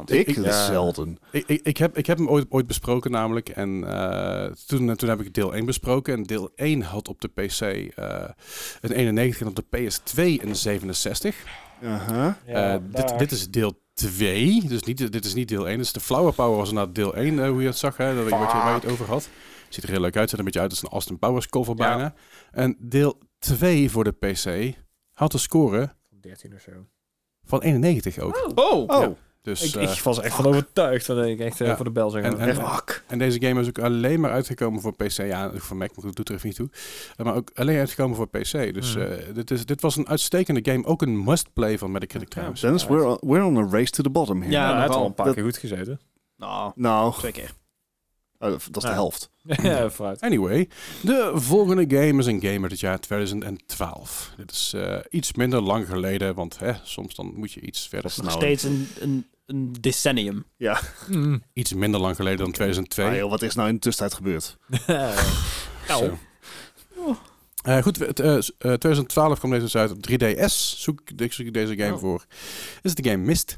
Ik? 0.05 0.27
Ik- 0.27 0.35
ja. 0.43 0.65
Zelden. 0.65 1.17
Ik, 1.31 1.43
ik, 1.47 1.61
ik, 1.63 1.77
heb, 1.77 1.97
ik 1.97 2.05
heb 2.05 2.17
hem 2.17 2.29
ooit, 2.29 2.45
ooit 2.49 2.67
besproken 2.67 3.11
namelijk. 3.11 3.49
En 3.49 3.83
eh, 3.87 4.51
toen, 4.67 4.95
toen 4.95 5.09
heb 5.09 5.21
ik 5.21 5.33
deel 5.33 5.55
1 5.55 5.65
besproken. 5.65 6.13
En 6.13 6.23
deel 6.23 6.51
1 6.55 6.81
had 6.81 7.07
op 7.07 7.21
de 7.21 7.27
PC 7.27 7.61
eh, 7.61 8.23
een 8.81 8.91
91 8.91 9.41
en 9.41 9.47
op 9.47 9.55
de 9.55 9.63
PS2 9.77 10.43
een 10.43 10.55
67. 10.55 11.35
Aha. 11.83 12.37
Eh, 12.45 12.75
dit, 12.91 13.19
dit 13.19 13.31
is 13.31 13.49
deel 13.49 13.79
2. 13.97 14.67
Dus 14.67 14.83
niet, 14.83 15.11
dit 15.11 15.25
is 15.25 15.33
niet 15.33 15.47
deel 15.47 15.67
1. 15.67 15.77
Dus 15.77 15.91
de 15.93 15.99
Flower 15.99 16.33
Power 16.33 16.57
was 16.57 16.69
inderdaad 16.69 16.95
deel 16.95 17.15
1, 17.15 17.39
eh, 17.43 17.49
hoe 17.49 17.61
je 17.61 17.67
het 17.67 17.77
zag. 17.77 17.97
Hè, 17.97 18.15
dat 18.15 18.23
ik, 18.27 18.29
wat 18.29 18.51
je, 18.51 18.57
waar 18.57 18.67
je 18.73 18.79
het 18.81 18.89
over 18.91 19.05
had. 19.05 19.29
Ziet 19.69 19.83
er 19.83 19.89
heel 19.89 19.99
leuk 19.99 20.15
uit. 20.17 20.23
Ziet 20.29 20.33
er 20.33 20.39
een 20.39 20.45
beetje 20.45 20.59
uit 20.59 20.69
als 20.71 20.83
een 20.83 20.89
Austin 20.89 21.19
Powers 21.19 21.47
cover 21.47 21.75
Ja. 21.77 21.87
bijna. 21.87 22.13
En 22.51 22.75
deel 22.79 23.19
2 23.39 23.91
voor 23.91 24.03
de 24.03 24.11
PC 24.11 24.75
had 25.13 25.33
een 25.33 25.39
score 25.39 25.95
13 26.21 26.53
of 26.53 26.61
zo. 26.61 26.71
van 27.43 27.61
91 27.61 28.19
ook. 28.19 28.51
Oh! 28.55 28.83
Oh, 28.87 29.01
Ja. 29.01 29.15
Dus, 29.47 29.61
Ik, 29.75 29.75
eh, 29.81 29.91
ik 29.93 29.99
was 29.99 30.19
echt 30.21 30.35
van 30.35 30.45
overtuigd. 30.45 31.05
Dat 31.07 31.25
ik 31.25 31.39
echt 31.39 31.61
eh, 31.61 31.67
Ja. 31.67 31.75
voor 31.75 31.85
de 31.85 31.91
bel 31.91 32.09
zeg. 32.09 32.23
En- 32.23 32.39
en- 32.39 32.55
fuck. 32.55 33.03
En 33.07 33.17
deze 33.19 33.41
game 33.41 33.61
is 33.61 33.67
ook 33.67 33.79
alleen 33.79 34.19
maar 34.19 34.31
uitgekomen 34.31 34.81
voor 34.81 34.93
PC. 34.95 35.09
Ja, 35.11 35.51
voor 35.55 35.77
Mac, 35.77 35.95
maar 35.95 36.05
dat 36.05 36.15
doet 36.15 36.29
er 36.29 36.35
even 36.35 36.47
niet 36.47 36.57
toe. 36.57 36.69
Eh, 37.17 37.25
Maar 37.25 37.35
ook 37.35 37.51
alleen 37.55 37.77
uitgekomen 37.77 38.15
voor 38.15 38.27
PC. 38.27 38.73
Dus 38.73 38.93
Hmm. 38.93 39.03
eh, 39.03 39.17
dit, 39.33 39.51
is, 39.51 39.65
dit 39.65 39.81
was 39.81 39.95
een 39.95 40.07
uitstekende 40.07 40.71
game. 40.71 40.85
Ook 40.85 41.01
een 41.01 41.23
must-play 41.23 41.77
van 41.77 41.91
Metacritic 41.91 42.27
trouwens. 42.29 42.61
Dennis, 42.61 42.87
we're, 42.87 43.05
on- 43.05 43.29
we're 43.29 43.45
on 43.45 43.57
a 43.57 43.67
race 43.69 43.91
to 43.91 44.03
the 44.03 44.09
bottom 44.09 44.39
here. 44.41 44.51
Ja, 44.51 44.79
nogal. 44.79 44.95
al 44.99 45.05
een 45.05 45.13
paar 45.13 45.25
Dat- 45.25 45.35
keer 45.35 45.43
goed 45.43 45.57
gezeten. 45.57 45.99
Nou, 46.37 46.71
Nou, 46.75 47.13
twee 47.13 47.31
keer. 47.31 47.51
oh, 48.39 48.49
dat 48.49 48.59
is 48.59 48.65
de 48.71 48.87
Ja. 48.87 48.93
helft. 48.93 49.29
ja, 49.61 49.89
vooruit. 49.89 50.21
Anyway, 50.21 50.69
de 51.01 51.31
volgende 51.33 51.97
game 51.97 52.19
is 52.19 52.25
een 52.25 52.41
game 52.41 52.61
uit 52.61 52.71
het 52.71 52.79
jaar 52.79 52.99
2012. 52.99 54.33
Dit 54.37 54.51
is 54.51 54.73
eh, 54.75 54.97
iets 55.09 55.33
minder 55.33 55.61
lang 55.61 55.87
geleden, 55.87 56.35
want 56.35 56.59
hè, 56.59 56.71
soms 56.83 57.15
dan 57.15 57.33
moet 57.35 57.51
je 57.51 57.61
iets 57.61 57.81
verder. 57.87 58.01
Dat 58.01 58.11
is 58.11 58.17
Nog 58.17 58.25
nou 58.27 58.39
steeds 58.39 58.63
een, 58.63 58.87
een, 58.99 59.25
een 59.47 59.71
decennium. 59.79 60.45
Ja. 60.57 60.79
Mm. 61.09 61.43
Iets 61.53 61.73
minder 61.73 61.99
lang 61.99 62.15
geleden 62.15 62.37
dan 62.37 62.51
2002. 62.51 63.05
Ah, 63.05 63.15
joh, 63.15 63.29
wat 63.29 63.41
is 63.41 63.55
nou 63.55 63.67
in 63.67 63.73
de 63.73 63.79
tussentijd 63.79 64.13
gebeurd? 64.17 64.57
Zo. 65.87 66.17
Eh, 67.63 67.81
goed, 67.81 67.99
het, 67.99 68.19
eh, 68.19 68.39
s- 68.39 68.51
eh, 68.57 68.73
2012 68.73 69.37
kwam 69.39 69.51
deze 69.51 69.63
dus 69.63 69.75
uit 69.75 69.91
op 69.91 70.01
3DS. 70.01 70.81
Zoek, 70.81 71.01
ik 71.15 71.33
zoek 71.33 71.53
deze 71.53 71.75
game 71.77 71.93
Oh. 71.93 71.99
voor. 71.99 72.25
Is 72.81 72.91
het 72.93 73.03
de 73.03 73.09
game 73.09 73.23
Mist? 73.23 73.57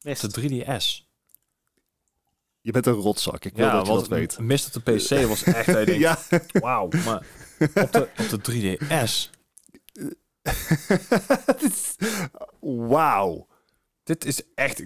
Mist. 0.00 0.20
De 0.34 0.40
3DS. 0.40 1.08
Je 2.60 2.72
bent 2.72 2.86
een 2.86 2.92
rotzak, 2.92 3.44
ik 3.44 3.54
wil 3.56 3.66
Ja, 3.66 3.72
dat 3.72 3.86
je 3.86 3.92
dat 3.92 4.08
weet. 4.08 4.38
Mist 4.38 4.76
op 4.76 4.84
de 4.84 4.92
PC 4.92 5.26
was 5.28 5.42
echt... 5.42 5.66
dat 5.66 5.86
denkt, 5.86 6.00
ja. 6.00 6.18
Wauw, 6.52 6.88
maar 7.04 7.26
op 7.74 7.92
de, 7.92 8.08
op 8.32 8.44
de 8.44 8.76
3DS... 8.78 9.30
Het 10.42 11.62
is- 11.62 11.96
Wauw. 12.60 13.46
Dit 14.10 14.24
is 14.24 14.42
echt 14.54 14.84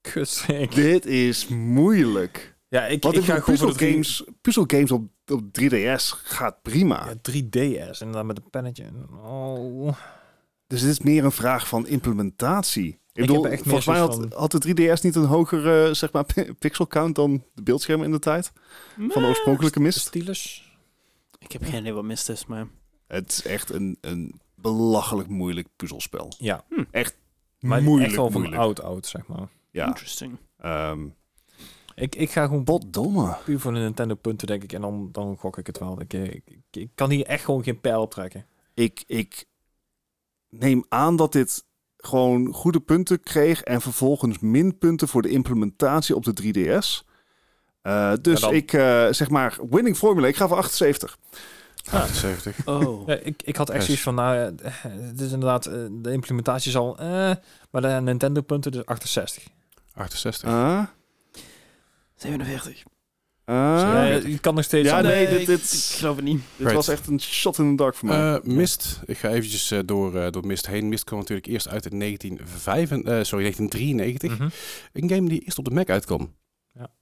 kutstreek. 0.00 0.74
Dit 0.74 1.06
is 1.06 1.48
moeilijk. 1.48 2.56
Ja, 2.68 2.86
ik, 2.86 3.02
Want 3.02 3.14
ik 3.14 3.20
ik 3.20 3.26
ga 3.26 3.40
gewoon 3.40 3.58
voor 3.58 3.68
de 3.68 3.74
drie- 3.74 3.94
puzzelgames, 3.96 4.36
puzzelgames 4.40 4.90
op, 4.90 5.08
op 5.26 5.42
3DS 5.60 6.04
gaat 6.24 6.62
prima. 6.62 7.06
Ja, 7.06 7.14
3DS 7.32 7.98
en 8.00 8.12
dan 8.12 8.26
met 8.26 8.36
een 8.36 8.50
pennetje. 8.50 8.84
Oh. 9.22 9.96
Dus 10.66 10.80
dit 10.80 10.90
is 10.90 11.00
meer 11.00 11.24
een 11.24 11.32
vraag 11.32 11.68
van 11.68 11.86
implementatie. 11.86 12.88
Ik, 13.12 13.26
bedoel, 13.26 13.42
heb 13.42 13.52
echt 13.52 13.62
volgens 13.62 13.86
mij 13.86 13.98
had, 13.98 14.34
had 14.34 14.50
de 14.50 14.58
3DS 14.98 15.00
niet 15.02 15.14
een 15.14 15.24
hogere 15.24 15.94
zeg 15.94 16.12
maar, 16.12 16.24
pi- 16.34 16.52
pixel 16.58 16.86
count 16.86 17.14
dan 17.14 17.44
de 17.54 17.62
beeldschermen 17.62 18.06
in 18.06 18.12
de 18.12 18.18
tijd 18.18 18.52
van 19.08 19.22
de 19.22 19.28
oorspronkelijke 19.28 19.80
mist. 19.80 19.98
stylus. 19.98 20.72
Ik 21.38 21.52
heb 21.52 21.64
geen 21.64 21.80
idee 21.80 21.92
wat 21.92 22.04
mist 22.04 22.28
is, 22.28 22.46
maar... 22.46 22.66
Het 23.06 23.30
is 23.30 23.42
echt 23.42 23.70
een, 23.70 23.98
een 24.00 24.40
belachelijk 24.54 25.28
moeilijk 25.28 25.68
puzzelspel. 25.76 26.32
Ja, 26.38 26.64
moeilijk, 26.68 27.16
maar 27.60 27.78
echt 27.78 28.16
wel 28.16 28.30
van 28.30 28.40
moeilijk. 28.40 28.62
oud 28.62 28.82
oud, 28.82 29.06
zeg 29.06 29.26
maar. 29.26 29.48
Ja. 29.70 29.86
Interesting. 29.86 30.36
Ehm 30.58 31.06
Ik, 31.94 32.14
ik 32.14 32.30
ga 32.30 32.44
gewoon 32.46 32.64
Potdomme. 32.64 33.36
puur 33.44 33.60
voor 33.60 33.72
de 33.72 33.78
Nintendo 33.78 34.14
punten, 34.14 34.46
denk 34.46 34.62
ik. 34.62 34.72
En 34.72 34.80
dan, 34.80 35.08
dan 35.12 35.36
gok 35.36 35.58
ik 35.58 35.66
het 35.66 35.78
wel. 35.78 36.00
Ik, 36.00 36.12
ik, 36.12 36.42
ik, 36.44 36.62
ik 36.70 36.90
kan 36.94 37.10
hier 37.10 37.26
echt 37.26 37.44
gewoon 37.44 37.62
geen 37.62 37.80
pijl 37.80 38.00
op 38.02 38.10
trekken. 38.10 38.46
Ik, 38.74 39.04
ik 39.06 39.44
neem 40.48 40.84
aan 40.88 41.16
dat 41.16 41.32
dit 41.32 41.64
gewoon 41.96 42.52
goede 42.52 42.80
punten 42.80 43.20
kreeg 43.20 43.62
en 43.62 43.80
vervolgens 43.80 44.38
minpunten 44.38 45.08
voor 45.08 45.22
de 45.22 45.28
implementatie 45.28 46.14
op 46.14 46.24
de 46.24 46.42
3DS. 46.42 47.06
Eh, 47.82 48.12
dus 48.20 48.40
Ja, 48.40 48.50
ik 48.50 48.72
eh, 48.72 49.06
zeg 49.10 49.30
maar 49.30 49.58
winning 49.70 49.96
formula. 49.96 50.26
Ik 50.26 50.36
ga 50.36 50.48
voor 50.48 50.56
78. 50.56 51.18
78. 51.92 52.66
Oh. 52.66 53.06
Ja, 53.08 53.14
ik, 53.14 53.42
ik 53.44 53.56
had 53.56 53.70
echt 53.70 53.84
zoiets 53.84 54.02
van, 54.02 54.14
nou, 54.14 54.54
eh, 54.62 54.72
het 54.82 55.20
is 55.20 55.32
inderdaad, 55.32 55.66
eh, 55.66 55.72
de 55.90 56.12
implementatie 56.12 56.70
zal, 56.70 56.98
eh, 56.98 57.06
maar 57.70 57.82
de 57.82 57.98
Nintendo 58.02 58.40
punten 58.40 58.72
dus 58.72 58.86
68. 58.86 59.42
68. 59.94 60.48
Ah, 60.48 60.82
47. 62.16 62.82
ah. 63.44 63.54
Ja, 63.54 64.04
je 64.06 64.38
kan 64.38 64.54
nog 64.54 64.64
steeds... 64.64 64.88
Ja, 64.88 64.96
aan- 64.96 65.02
nee, 65.04 65.28
dit- 65.28 65.40
ik, 65.40 65.46
dit- 65.46 65.72
ik 65.90 65.96
geloof 65.98 66.16
het 66.16 66.24
niet. 66.24 66.40
Dit 66.40 66.58
Right. 66.58 66.74
was 66.74 66.88
echt 66.88 67.06
een 67.06 67.20
shot 67.20 67.58
in 67.58 67.70
the 67.70 67.82
dark 67.82 67.94
voor 67.94 68.08
mij. 68.08 68.34
Eh, 68.34 68.42
Mist. 68.42 69.00
Ik 69.04 69.18
ga 69.18 69.28
eventjes 69.28 69.70
eh, 69.70 69.78
door, 69.84 70.16
eh, 70.20 70.30
door 70.30 70.46
Mist 70.46 70.66
heen. 70.66 70.88
Mist 70.88 71.04
kwam 71.04 71.18
natuurlijk 71.18 71.46
eerst 71.46 71.68
uit 71.68 71.86
in 71.90 71.98
1905, 71.98 72.90
eh, 72.90 72.96
sorry, 73.22 73.42
1993. 73.44 74.38
Mhm. 74.38 74.48
Een 74.92 75.08
game 75.10 75.28
die 75.28 75.40
eerst 75.40 75.58
op 75.58 75.64
de 75.64 75.70
Mac 75.70 75.90
uitkwam. 75.90 76.34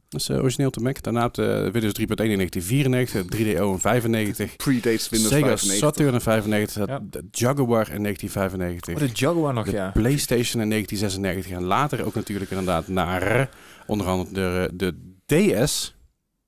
Dat 0.08 0.20
is 0.20 0.28
eh, 0.28 0.36
origineel 0.38 0.70
de 0.70 0.80
Mac. 0.80 1.02
Daarna 1.02 1.24
op 1.24 1.34
de 1.34 1.68
Windows 1.72 1.92
3.1 2.00 2.04
in 2.06 2.36
1994, 2.36 3.22
3DO 3.24 3.72
in 3.72 3.78
95, 3.78 4.56
Predates 4.56 5.08
Windows 5.08 5.32
Sega 5.32 5.46
95. 5.46 5.78
Saturn 5.78 6.14
in 6.14 6.20
95, 6.20 6.86
Ja. 6.86 6.98
de 7.10 7.24
Jaguar 7.30 7.90
in 7.92 8.02
1995. 8.02 8.94
Oh, 8.94 9.00
de 9.00 9.08
Jaguar 9.14 9.54
nog, 9.54 9.64
de 9.64 9.70
ja. 9.72 9.90
PlayStation 9.90 10.62
in 10.62 10.68
1996 10.70 11.52
en 11.52 11.62
later 11.64 12.04
ook 12.06 12.14
natuurlijk 12.14 12.50
inderdaad 12.50 12.88
naar 12.88 13.50
onder 13.86 14.06
andere 14.06 14.70
de, 14.76 14.94
de 15.26 15.64
DS, 15.64 15.94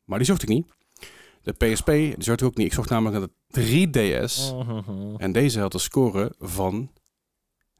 maar 0.05 0.18
die 0.18 0.26
zocht 0.26 0.43
ik 0.43 0.48
niet. 0.48 0.66
De 1.43 1.52
PSP, 1.52 1.86
die 1.86 2.14
zocht 2.18 2.40
ik 2.40 2.47
ook 2.47 2.56
niet. 2.56 2.66
Ik 2.66 2.72
zocht 2.72 2.90
namelijk 2.90 3.18
naar 3.18 3.28
de 3.28 3.60
3DS 3.60 4.52
Mhm. 4.66 5.14
en 5.16 5.32
deze 5.32 5.60
had 5.60 5.74
een 5.74 5.80
score 5.80 6.32
van 6.39 6.90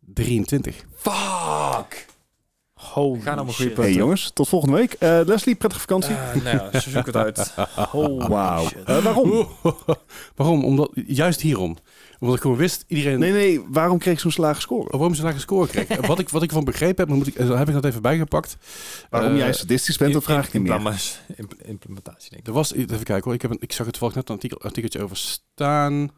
23. 0.01 0.85
Fuck! 0.97 2.07
Holy 2.79 3.21
Ga 3.21 3.35
nou 3.35 3.47
maar 3.47 3.55
goede. 3.55 3.81
Hey 3.81 3.93
jongens, 3.93 4.31
tot 4.35 4.49
volgende 4.49 4.77
week. 4.77 4.93
Eh, 4.93 5.21
Leslie, 5.27 5.55
prettige 5.55 5.81
vakantie. 5.81 6.15
Eh, 6.15 6.43
nou 6.43 6.57
ja, 6.57 6.81
ze 6.81 6.91
zoeken 6.91 7.13
het 7.13 7.17
uit. 7.17 7.55
Holy 7.91 8.67
shit. 8.67 8.83
Eh, 8.85 9.05
waarom? 9.05 9.49
waarom? 10.37 10.65
Omdat, 10.65 10.91
juist 11.07 11.41
hierom. 11.41 11.77
Omdat 12.19 12.37
ik 12.37 12.43
gewoon 12.43 12.57
wist, 12.57 12.85
iedereen... 12.87 13.19
Nee, 13.19 13.33
nee, 13.33 13.61
waarom 13.69 13.99
kreeg 13.99 14.25
ik 14.25 14.33
zo'n 14.33 14.45
lage 14.45 14.61
score? 14.61 14.89
Waarom 14.91 15.15
ze 15.15 15.21
een 15.21 15.27
lage 15.27 15.41
score 15.41 15.67
kreeg. 15.67 15.97
wat, 16.07 16.19
ik, 16.19 16.29
wat 16.29 16.43
ik 16.43 16.51
van 16.51 16.65
begrepen 16.65 16.97
heb, 16.97 17.09
dan 17.09 17.17
moet 17.17 17.27
ik, 17.27 17.35
eh, 17.35 17.59
heb 17.59 17.69
ik 17.69 17.75
dat 17.75 17.85
even 17.85 18.03
bijgepakt. 18.03 18.57
Waarom 19.11 19.37
jij 19.37 19.53
sadistisch 19.53 19.97
bent, 19.97 20.13
dat 20.13 20.25
vraag 20.25 20.47
ik 20.47 20.53
niet 20.53 20.63
meer. 20.63 21.01
Implementatie, 21.65 22.31
denk 22.31 22.43
ik. 22.43 22.47
Er 22.47 22.53
was, 22.53 22.75
even 22.75 22.89
kijken 22.89 23.25
hoor, 23.25 23.35
ik, 23.35 23.43
heb 23.43 23.51
een, 23.51 23.61
ik 23.61 23.73
zag 23.73 23.87
het 23.87 23.95
toevallig 23.95 24.15
net 24.15 24.29
een 24.29 24.35
artikel, 24.35 24.61
artikeltje 24.61 25.03
over 25.03 25.17
staan. 25.17 26.11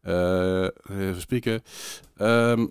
Eh, 0.00 0.68
even 0.90 1.20
spieken. 1.20 1.62
Ehm, 2.16 2.66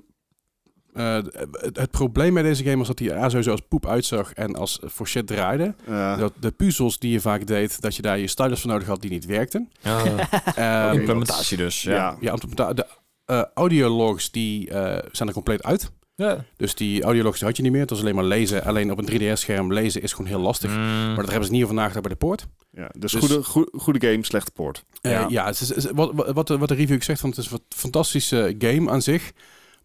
eh, 0.95 1.13
het, 1.51 1.77
het 1.77 1.91
probleem 1.91 2.33
bij 2.33 2.43
deze 2.43 2.63
game 2.63 2.77
was 2.77 2.87
dat 2.87 2.99
hij 2.99 3.09
er 3.11 3.29
sowieso 3.29 3.51
als 3.51 3.61
poep 3.67 3.87
uitzag 3.87 4.33
en 4.33 4.55
als 4.55 4.79
voor 4.83 5.07
shit 5.07 5.27
draaide. 5.27 5.75
Dat 6.17 6.33
de 6.39 6.51
puzzels 6.51 6.99
die 6.99 7.11
je 7.11 7.19
vaak 7.19 7.47
deed, 7.47 7.81
dat 7.81 7.95
je 7.95 8.01
daar 8.01 8.19
je 8.19 8.27
stylus 8.27 8.61
voor 8.61 8.71
nodig 8.71 8.87
had 8.87 9.01
die 9.01 9.11
niet 9.11 9.25
werkten. 9.25 9.71
Ja. 9.81 10.03
Ehm, 10.89 10.97
implementatie 10.97 11.57
dus, 11.57 11.81
ja. 11.81 12.17
ja. 12.19 12.35
de 12.73 12.85
eh, 13.25 13.43
audiologs 13.53 14.31
die 14.31 14.69
eh, 14.69 15.09
zijn 15.11 15.27
er 15.27 15.33
compleet 15.33 15.63
uit. 15.63 15.91
Ja. 16.15 16.45
Dus 16.57 16.75
die 16.75 17.03
audiologs 17.03 17.41
had 17.41 17.57
je 17.57 17.63
niet 17.63 17.71
meer. 17.71 17.81
Het 17.81 17.89
was 17.89 17.99
alleen 17.99 18.15
maar 18.15 18.23
lezen. 18.23 18.63
Alleen 18.63 18.91
op 18.91 18.97
een 18.99 19.09
3DS-scherm 19.21 19.73
lezen 19.73 20.01
is 20.01 20.11
gewoon 20.11 20.27
heel 20.27 20.39
lastig. 20.39 20.71
Mm. 20.71 21.05
Maar 21.05 21.15
dat 21.15 21.27
hebben 21.29 21.45
ze 21.45 21.51
niet 21.51 21.63
over 21.63 21.75
nagedacht 21.75 22.01
bij 22.01 22.11
de 22.11 22.17
poort. 22.17 22.47
Ja, 22.71 22.89
dus, 22.97 23.11
Dus- 23.11 23.19
goede, 23.21 23.43
goe- 23.43 23.69
goede 23.77 24.07
game, 24.07 24.25
slechte 24.25 24.51
poort. 24.51 24.83
Ja. 25.01 25.25
ja, 25.29 25.45
het 25.45 25.59
is, 25.59 25.71
is- 25.71 25.91
wat, 25.91 26.11
wat, 26.13 26.31
wat 26.33 26.47
de- 26.47 26.57
wat 26.57 26.67
de 26.67 26.75
review 26.75 27.01
zegt, 27.01 27.19
van 27.19 27.29
het 27.29 27.39
is 27.39 27.51
een 27.51 27.59
fantastische 27.69 28.55
game 28.59 28.89
aan 28.91 29.01
zich. 29.01 29.31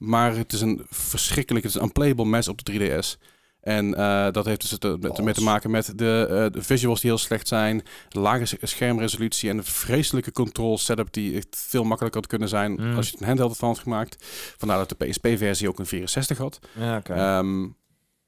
Maar 0.01 0.37
het 0.37 0.53
is 0.53 0.61
een 0.61 0.87
verschrikkelijk, 0.91 1.65
het 1.65 1.75
is 1.75 1.81
een 1.81 1.87
unplayable 1.87 2.25
mess 2.25 2.49
op 2.49 2.65
de 2.65 2.73
3DS. 2.73 3.19
En 3.61 3.95
eh, 3.95 4.33
dat 4.33 4.45
heeft 4.45 4.61
dus 4.61 4.79
te, 4.79 4.97
mee 5.23 5.35
te 5.35 5.43
maken 5.43 5.71
met 5.71 5.99
de, 5.99 6.27
eh, 6.31 6.53
de 6.53 6.63
visuals 6.63 7.01
die 7.01 7.11
heel 7.11 7.19
slecht 7.19 7.49
zijn, 7.49 7.83
de 8.09 8.21
lage 8.21 8.59
schermresolutie 8.63 9.51
en 9.51 9.57
de 9.57 9.63
vreselijke 9.63 10.33
control 10.33 10.79
setup 10.79 11.13
die 11.13 11.37
echt 11.37 11.65
veel 11.69 11.85
makkelijker 11.85 12.21
had 12.21 12.31
kunnen 12.31 12.49
zijn 12.49 12.73
Mm. 12.73 12.97
als 12.97 13.07
je 13.07 13.13
het 13.13 13.21
een 13.21 13.27
handheld 13.27 13.57
van 13.57 13.69
had 13.69 13.79
gemaakt. 13.79 14.25
Vandaar 14.57 14.87
dat 14.87 14.99
de 14.99 15.07
PSP-versie 15.07 15.69
ook 15.69 15.79
een 15.79 15.87
64 15.87 16.39
had. 16.39 16.59
Ja, 16.79 16.97
oké. 16.97 17.13
Ehm, 17.13 17.61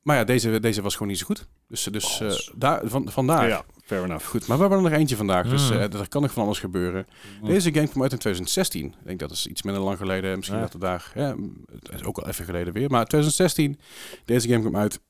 maar 0.02 0.16
ja, 0.16 0.24
deze, 0.24 0.60
deze 0.60 0.82
was 0.82 0.92
gewoon 0.92 1.08
niet 1.08 1.18
zo 1.18 1.26
goed. 1.26 1.46
Dus, 1.72 1.82
dus 1.84 2.20
eh, 2.20 2.32
daar, 2.54 2.80
van, 2.84 3.10
vandaar. 3.10 3.48
Ja, 3.48 3.64
fair 3.84 4.04
enough. 4.04 4.26
Goed, 4.26 4.46
maar 4.46 4.56
we 4.56 4.62
hebben 4.62 4.84
er 4.84 4.90
nog 4.90 4.98
eentje 5.00 5.16
vandaag, 5.16 5.48
dus 5.48 5.70
eh, 5.70 5.94
er 5.94 6.08
kan 6.08 6.22
nog 6.22 6.32
van 6.32 6.44
alles 6.44 6.58
gebeuren. 6.58 7.06
Deze 7.42 7.72
game 7.72 7.88
kwam 7.88 8.02
uit 8.02 8.12
in 8.12 8.18
2016. 8.18 8.86
Ik 8.86 8.94
denk 9.04 9.18
dat 9.18 9.30
is 9.30 9.46
iets 9.46 9.62
minder 9.62 9.82
lang 9.82 9.98
geleden. 9.98 10.36
Misschien 10.36 10.58
Ja. 10.58 10.62
dat 10.64 10.72
het 10.72 10.82
daar... 10.82 11.12
Ja, 11.14 11.36
het 11.72 11.94
is 11.94 12.04
ook 12.04 12.18
al 12.18 12.28
even 12.28 12.44
geleden 12.44 12.72
weer. 12.72 12.90
Maar 12.90 13.06
2016. 13.06 13.78
Deze 14.24 14.48
game 14.48 14.60
kwam 14.60 14.76
uit 14.76 15.00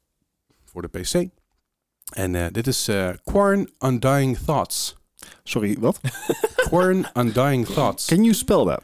voor 0.65 0.83
de 0.83 0.89
PC. 0.89 1.29
En 2.13 2.35
eh, 2.35 2.47
dit 2.51 2.67
is 2.67 2.89
eh 2.89 3.11
Quarn 3.25 3.71
Undying 3.79 4.39
Thoughts. 4.39 4.97
Sorry, 5.43 5.77
wat? 5.79 6.01
Quarn 6.69 7.07
Undying 7.15 7.67
Thoughts. 7.67 8.07
Can 8.07 8.23
you 8.23 8.35
spell 8.35 8.65
that? 8.65 8.83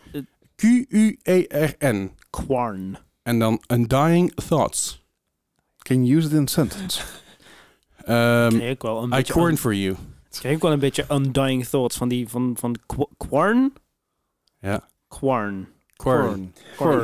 Q-U-E-R-N. 0.56 2.10
Quarn. 2.30 2.98
En 3.22 3.38
dan 3.38 3.62
Undying 3.72 4.34
Thoughts. 4.34 5.06
Can 5.78 6.05
you 6.05 6.18
use 6.18 6.26
it 6.26 6.32
in 6.34 6.42
a 6.42 6.46
sentence? 6.46 7.00
Um, 8.09 8.48
Kreeg 8.59 8.70
ik 8.70 8.82
wel 8.82 9.02
een 9.02 9.12
I 9.12 9.24
un- 9.36 9.56
for 9.56 9.74
you. 9.74 9.97
kreeg 10.30 10.52
ik 10.55 10.62
wel 10.62 10.72
een 10.72 10.78
beetje 10.78 11.05
undying 11.10 11.66
thoughts 11.66 11.97
van 11.97 12.09
die... 12.09 12.28
Van, 12.28 12.56
van 12.59 12.76
Qu- 12.86 13.05
Quarn? 13.16 13.72
Ja. 14.60 14.89
Quarn. 15.09 15.68
Quarn. 15.97 16.55
Corn. 16.76 16.97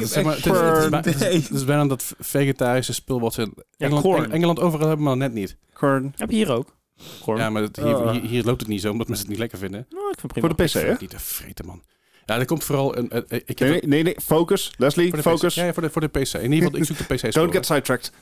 Maar, 0.91 1.05
het, 1.05 1.21
is, 1.51 1.65
bijna 1.65 1.87
dat 1.87 2.15
vegetarische 2.19 2.93
spul 2.93 3.21
wat 3.21 3.35
ze 3.35 3.43
in 3.43 3.55
Engeland, 3.79 4.05
corn. 4.05 4.25
Eng- 4.25 4.31
Engeland 4.33 4.61
overal 4.61 4.87
hebben, 4.89 5.07
maar 5.07 5.17
net 5.17 5.33
niet. 5.33 5.57
Corn. 5.73 6.13
Heb 6.17 6.31
je 6.31 6.37
hier 6.37 6.53
ook? 6.53 6.77
Quarn. 7.23 7.39
Ja, 7.41 7.51
maar 7.51 7.63
het- 7.63 7.77
hier, 7.77 7.97
Oh. 7.99 8.11
hier, 8.11 8.21
hier 8.23 8.45
loopt 8.45 8.61
het 8.61 8.69
niet 8.69 8.81
zo, 8.81 8.91
omdat 8.91 9.07
mensen 9.09 9.25
het 9.27 9.35
niet 9.35 9.43
lekker 9.43 9.59
vinden. 9.59 9.87
Nou, 9.91 10.11
ik 10.11 10.21
vind 10.21 10.33
prima. 10.33 10.47
Voor 10.49 10.57
de 10.57 10.65
PC, 10.65 10.73
hè? 10.73 10.95
Niet 11.01 11.11
te 11.11 11.19
vreten, 11.19 11.67
man. 11.67 11.83
Ja, 12.27 12.39
er 12.39 12.45
komt 12.47 12.65
vooral 12.65 12.97
een... 12.97 13.07
een- 13.17 13.25
ik 13.47 13.59
heb 13.59 13.69
Nee, 13.69 13.71
nee, 13.71 13.81
nee, 13.89 14.03
nee, 14.03 14.17
focus. 14.23 14.73
Leslie, 14.77 15.17
focus. 15.17 15.53
PC. 15.55 15.59
Ja, 15.59 15.65
ja, 15.65 15.73
voor 15.73 15.83
de, 15.83 15.91
voor 15.91 16.01
de 16.01 16.09
PC. 16.09 16.33
In 16.35 16.53
ieder 16.53 16.57
geval, 16.65 16.79
ik 16.81 16.85
zoek 16.97 16.97
de 17.09 17.15
PC. 17.15 17.33
Don't 17.33 17.53
get 17.53 17.67
sidetracked. 17.67 18.13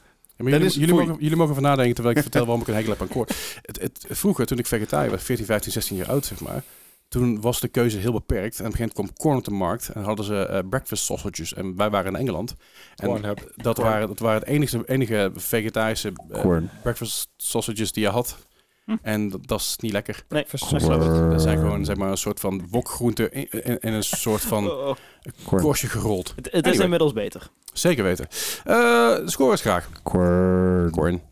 Ja, 0.50 0.58
maar 0.58 0.68
jullie, 0.68 0.94
mogen, 0.94 1.16
jullie 1.18 1.36
mogen 1.36 1.54
van 1.54 1.62
nadenken 1.62 1.94
terwijl 1.94 2.16
ik 2.16 2.22
vertel 2.22 2.44
waarom 2.44 2.60
ik 2.60 2.68
een 2.68 2.74
hekel 2.74 2.90
heb 2.90 3.00
aan 3.00 3.08
koor. 3.08 3.26
Het, 3.62 3.80
het, 3.80 4.06
vroeger, 4.08 4.46
toen 4.46 4.58
ik 4.58 4.66
vegetariër 4.66 5.10
was, 5.10 5.22
14, 5.22 5.46
15, 5.46 5.72
16 5.72 5.96
jaar 5.96 6.08
oud, 6.08 6.26
zeg 6.26 6.40
maar. 6.40 6.62
Toen 7.08 7.40
was 7.40 7.60
de 7.60 7.68
keuze 7.68 7.98
heel 7.98 8.12
beperkt. 8.12 8.58
En 8.58 8.66
op 8.66 8.72
een 8.72 8.76
gegeven 8.76 8.96
moment 8.96 9.12
kwam 9.12 9.26
corn 9.26 9.38
op 9.38 9.44
de 9.44 9.50
markt. 9.50 9.88
En 9.88 10.02
hadden 10.02 10.24
ze 10.24 10.46
eh, 10.46 10.68
breakfast 10.68 11.04
sausages. 11.04 11.54
En 11.54 11.76
wij 11.76 11.90
waren 11.90 12.12
in 12.14 12.20
Engeland. 12.20 12.54
En 12.96 13.22
dat 13.56 13.74
Corn. 13.74 13.88
waren, 13.88 14.08
dat 14.08 14.18
waren 14.18 14.40
het 14.40 14.48
enige, 14.48 14.82
enige 14.86 15.30
vegetarische 15.34 16.12
eh, 16.30 16.40
Corn. 16.40 16.70
breakfast 16.82 17.28
sausages 17.36 17.92
die 17.92 18.02
je 18.02 18.08
had. 18.08 18.36
Hm. 18.84 18.96
En 19.02 19.28
dat, 19.28 19.46
dat 19.46 19.60
is 19.60 19.76
niet 19.80 19.92
lekker. 19.92 20.24
Nee, 20.28 20.44
Verschrikkelijk. 20.46 21.30
Dat 21.30 21.42
zijn 21.42 21.58
gewoon 21.58 21.84
zeg 21.84 21.96
maar, 21.96 22.10
een 22.10 22.16
soort 22.16 22.40
van 22.40 22.66
wokgroenten 22.70 23.32
in, 23.32 23.46
in, 23.50 23.78
in 23.80 23.92
een 23.92 24.02
soort 24.04 24.42
van 24.42 24.70
Oh, 24.70 24.88
oh. 24.88 24.96
Korstje 25.44 25.88
gerold. 25.88 26.32
Het, 26.36 26.48
het 26.52 26.66
is 26.66 26.78
inmiddels 26.78 27.12
beter. 27.12 27.50
Zeker 27.72 28.04
weten. 28.04 28.28
Eh 28.64 29.16
scores 29.24 29.60
graag. 29.60 29.88
Corn. 30.02 30.90
Corn. 30.90 31.22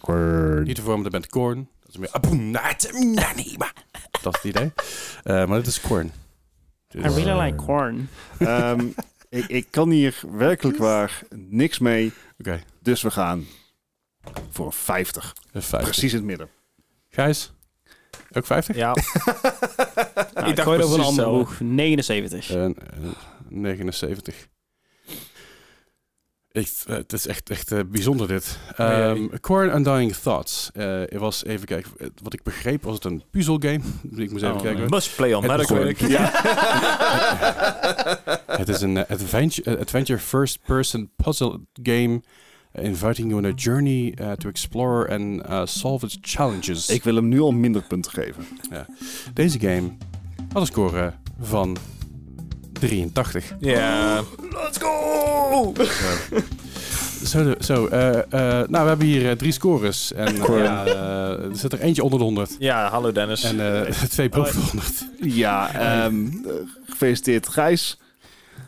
Corn. 0.00 0.62
Niet 0.62 0.76
te 0.76 0.82
vormen 0.82 1.10
band 1.10 1.28
Corn. 1.28 1.68
Dat 1.80 1.88
is 1.88 1.96
meer... 1.96 2.10
Dat 4.22 4.34
is 4.34 4.42
het 4.42 4.44
idee. 4.44 4.72
Eh, 5.22 5.46
maar 5.46 5.58
dit 5.58 5.66
is 5.66 5.80
Corn. 5.80 6.12
I 6.94 7.00
really 7.00 7.42
like 7.42 7.56
corn. 7.56 8.08
Ehm, 8.38 8.86
ik, 9.28 9.46
ik 9.46 9.66
kan 9.70 9.90
hier 9.90 10.20
werkelijk 10.30 10.78
waar 10.78 11.22
niks 11.34 11.78
mee. 11.78 12.12
Oké, 12.38 12.62
Dus 12.82 13.02
we 13.02 13.10
gaan 13.10 13.46
voor 14.50 14.66
een 14.66 14.72
50. 14.72 15.34
dat 15.52 15.62
is 15.62 15.68
50. 15.68 15.90
Precies 15.90 16.12
in 16.12 16.18
het 16.18 16.26
midden. 16.26 16.48
Gijs? 17.16 17.52
Ook 18.32 18.46
50? 18.46 18.76
Ja, 18.76 18.92
Nou, 20.34 20.48
ik 20.48 20.56
dacht 20.56 20.68
gooi 20.68 20.82
over 20.82 20.98
een 20.98 21.04
andere 21.04 21.28
zo. 21.28 21.36
boeg. 21.36 21.60
79. 21.60 22.50
En, 22.50 22.74
eh, 22.78 23.08
79. 23.48 24.48
Ik, 26.52 26.68
eh, 26.86 26.96
het 26.96 27.12
is 27.12 27.26
echt, 27.26 27.50
echt 27.50 27.72
eh, 27.72 27.80
bijzonder 27.86 28.28
dit. 28.28 28.58
Um, 28.80 29.40
Core 29.40 29.70
Undying 29.70 30.14
Thoughts. 30.14 30.70
Eh 30.72 31.02
ik 31.02 31.18
was 31.18 31.44
even 31.44 31.66
kijken. 31.66 31.90
eh, 31.98 32.06
Wat 32.22 32.32
ik 32.32 32.42
begreep 32.42 32.82
was 32.82 32.94
het 32.94 33.04
een 33.04 33.22
puzzelgame. 33.30 33.80
ik 34.16 34.30
moest 34.30 34.42
even 34.44 34.56
Oh, 34.56 34.62
kijken. 34.62 34.80
nee. 34.80 34.88
must 34.88 35.16
play 35.16 35.34
on 35.34 35.44
Het 35.50 35.98
Ja. 35.98 36.30
Het 38.60 38.68
is 38.68 38.80
een 38.80 38.96
eh, 38.96 39.10
adventure, 39.10 39.74
eh, 39.74 39.80
adventure 39.80 40.18
first-person 40.18 41.10
puzzle 41.16 41.60
game. 41.82 42.20
Inviting 42.82 43.28
you 43.30 43.44
on 43.44 43.44
a 43.44 43.52
journey 43.54 44.14
eh, 44.14 44.32
to 44.32 44.48
explore 44.48 45.08
and 45.10 45.42
eh, 45.42 45.62
solve 45.64 46.04
its 46.06 46.18
challenges. 46.20 46.88
Ik 46.88 47.04
wil 47.04 47.14
hem 47.14 47.28
nu 47.28 47.40
al 47.40 47.52
minder 47.52 47.82
punten 47.82 48.12
geven. 48.12 48.44
Deze 49.34 49.60
game 49.60 49.90
had 50.52 50.60
een 50.62 50.66
score 50.66 51.12
van 51.40 51.76
83. 52.72 53.54
Ja. 53.60 54.22
Let's 54.50 54.78
go! 54.78 55.72
Zo, 57.24 57.54
zo 57.60 57.86
eh, 57.86 58.18
eh, 58.18 58.68
nou, 58.68 58.82
we 58.82 58.88
hebben 58.88 59.06
hier 59.06 59.30
eh, 59.30 59.36
drie 59.36 59.52
scores. 59.52 60.12
En 60.12 60.34
ja, 60.62 60.86
eh, 60.86 61.30
er 61.30 61.56
zit 61.56 61.72
er 61.72 61.80
eentje 61.80 62.02
onder 62.02 62.18
de 62.18 62.24
100. 62.24 62.56
ja, 62.58 62.88
hallo 62.90 63.12
Dennis. 63.12 63.44
En 63.44 63.84
eh, 63.86 63.90
twee 64.14 64.28
boven 64.28 64.54
de 64.54 64.60
100. 64.60 65.06
Ja, 65.20 65.72
ehm, 65.74 66.26
eh, 66.26 66.52
gefeliciteerd 66.86 67.48
Gijs. 67.48 67.98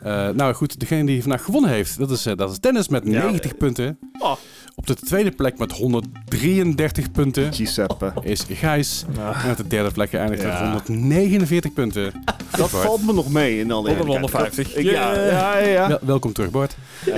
Eh, 0.02 0.28
nou 0.28 0.54
goed, 0.54 0.80
degene 0.80 1.04
die 1.06 1.20
vandaag 1.22 1.44
gewonnen 1.44 1.70
heeft, 1.70 1.98
dat 1.98 2.10
is, 2.10 2.26
eh, 2.26 2.36
dat 2.36 2.50
is 2.50 2.58
Dennis 2.60 2.88
met 2.88 3.02
Ja. 3.06 3.10
90 3.22 3.56
punten. 3.56 3.98
Oh. 4.18 4.32
Op 4.74 4.86
de 4.86 4.94
tweede 4.94 5.30
plek 5.30 5.58
met 5.58 5.72
133 5.72 7.10
punten 7.12 7.52
Giuseppe. 7.52 8.12
is 8.22 8.44
Gijs. 8.52 9.04
Nou, 9.16 9.34
En 9.44 9.50
op 9.50 9.56
de 9.56 9.66
derde 9.66 9.90
plek 9.90 10.10
geëindigd 10.10 10.42
met 10.42 10.52
Ja. 10.52 10.72
149 10.72 11.72
punten. 11.72 12.12
Dat 12.50 12.70
Bart. 12.70 12.84
valt 12.84 13.02
me 13.06 13.12
nog 13.12 13.32
mee 13.32 13.58
in 13.58 13.70
alle 13.72 13.94
150. 14.04 14.74
Ik- 14.74 14.84
Ja, 14.84 15.14
ja, 15.14 15.58
ja. 15.58 15.88
Wel- 15.88 15.98
welkom 16.02 16.32
terug, 16.32 16.50
Bart. 16.50 16.76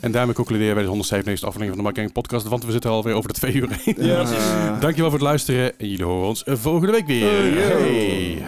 En 0.00 0.12
daarmee 0.12 0.34
concluderen 0.34 0.74
wij 0.74 0.82
de 0.82 0.88
197 0.88 1.48
aflevering 1.48 1.68
van 1.68 1.76
de 1.76 1.82
Marketing 1.82 2.12
Podcast, 2.12 2.46
want 2.48 2.64
we 2.64 2.72
zitten 2.72 2.90
alweer 2.90 3.14
over 3.14 3.28
de 3.32 3.38
twee 3.38 3.52
uur 3.54 3.68
heen. 3.70 3.94
Dankjewel 4.80 5.10
voor 5.10 5.18
het 5.18 5.28
luisteren 5.28 5.78
en 5.78 5.88
jullie 5.88 6.04
horen 6.04 6.28
ons 6.28 6.42
volgende 6.46 6.92
week 6.92 7.06
weer. 7.06 7.30
Hey. 7.30 8.42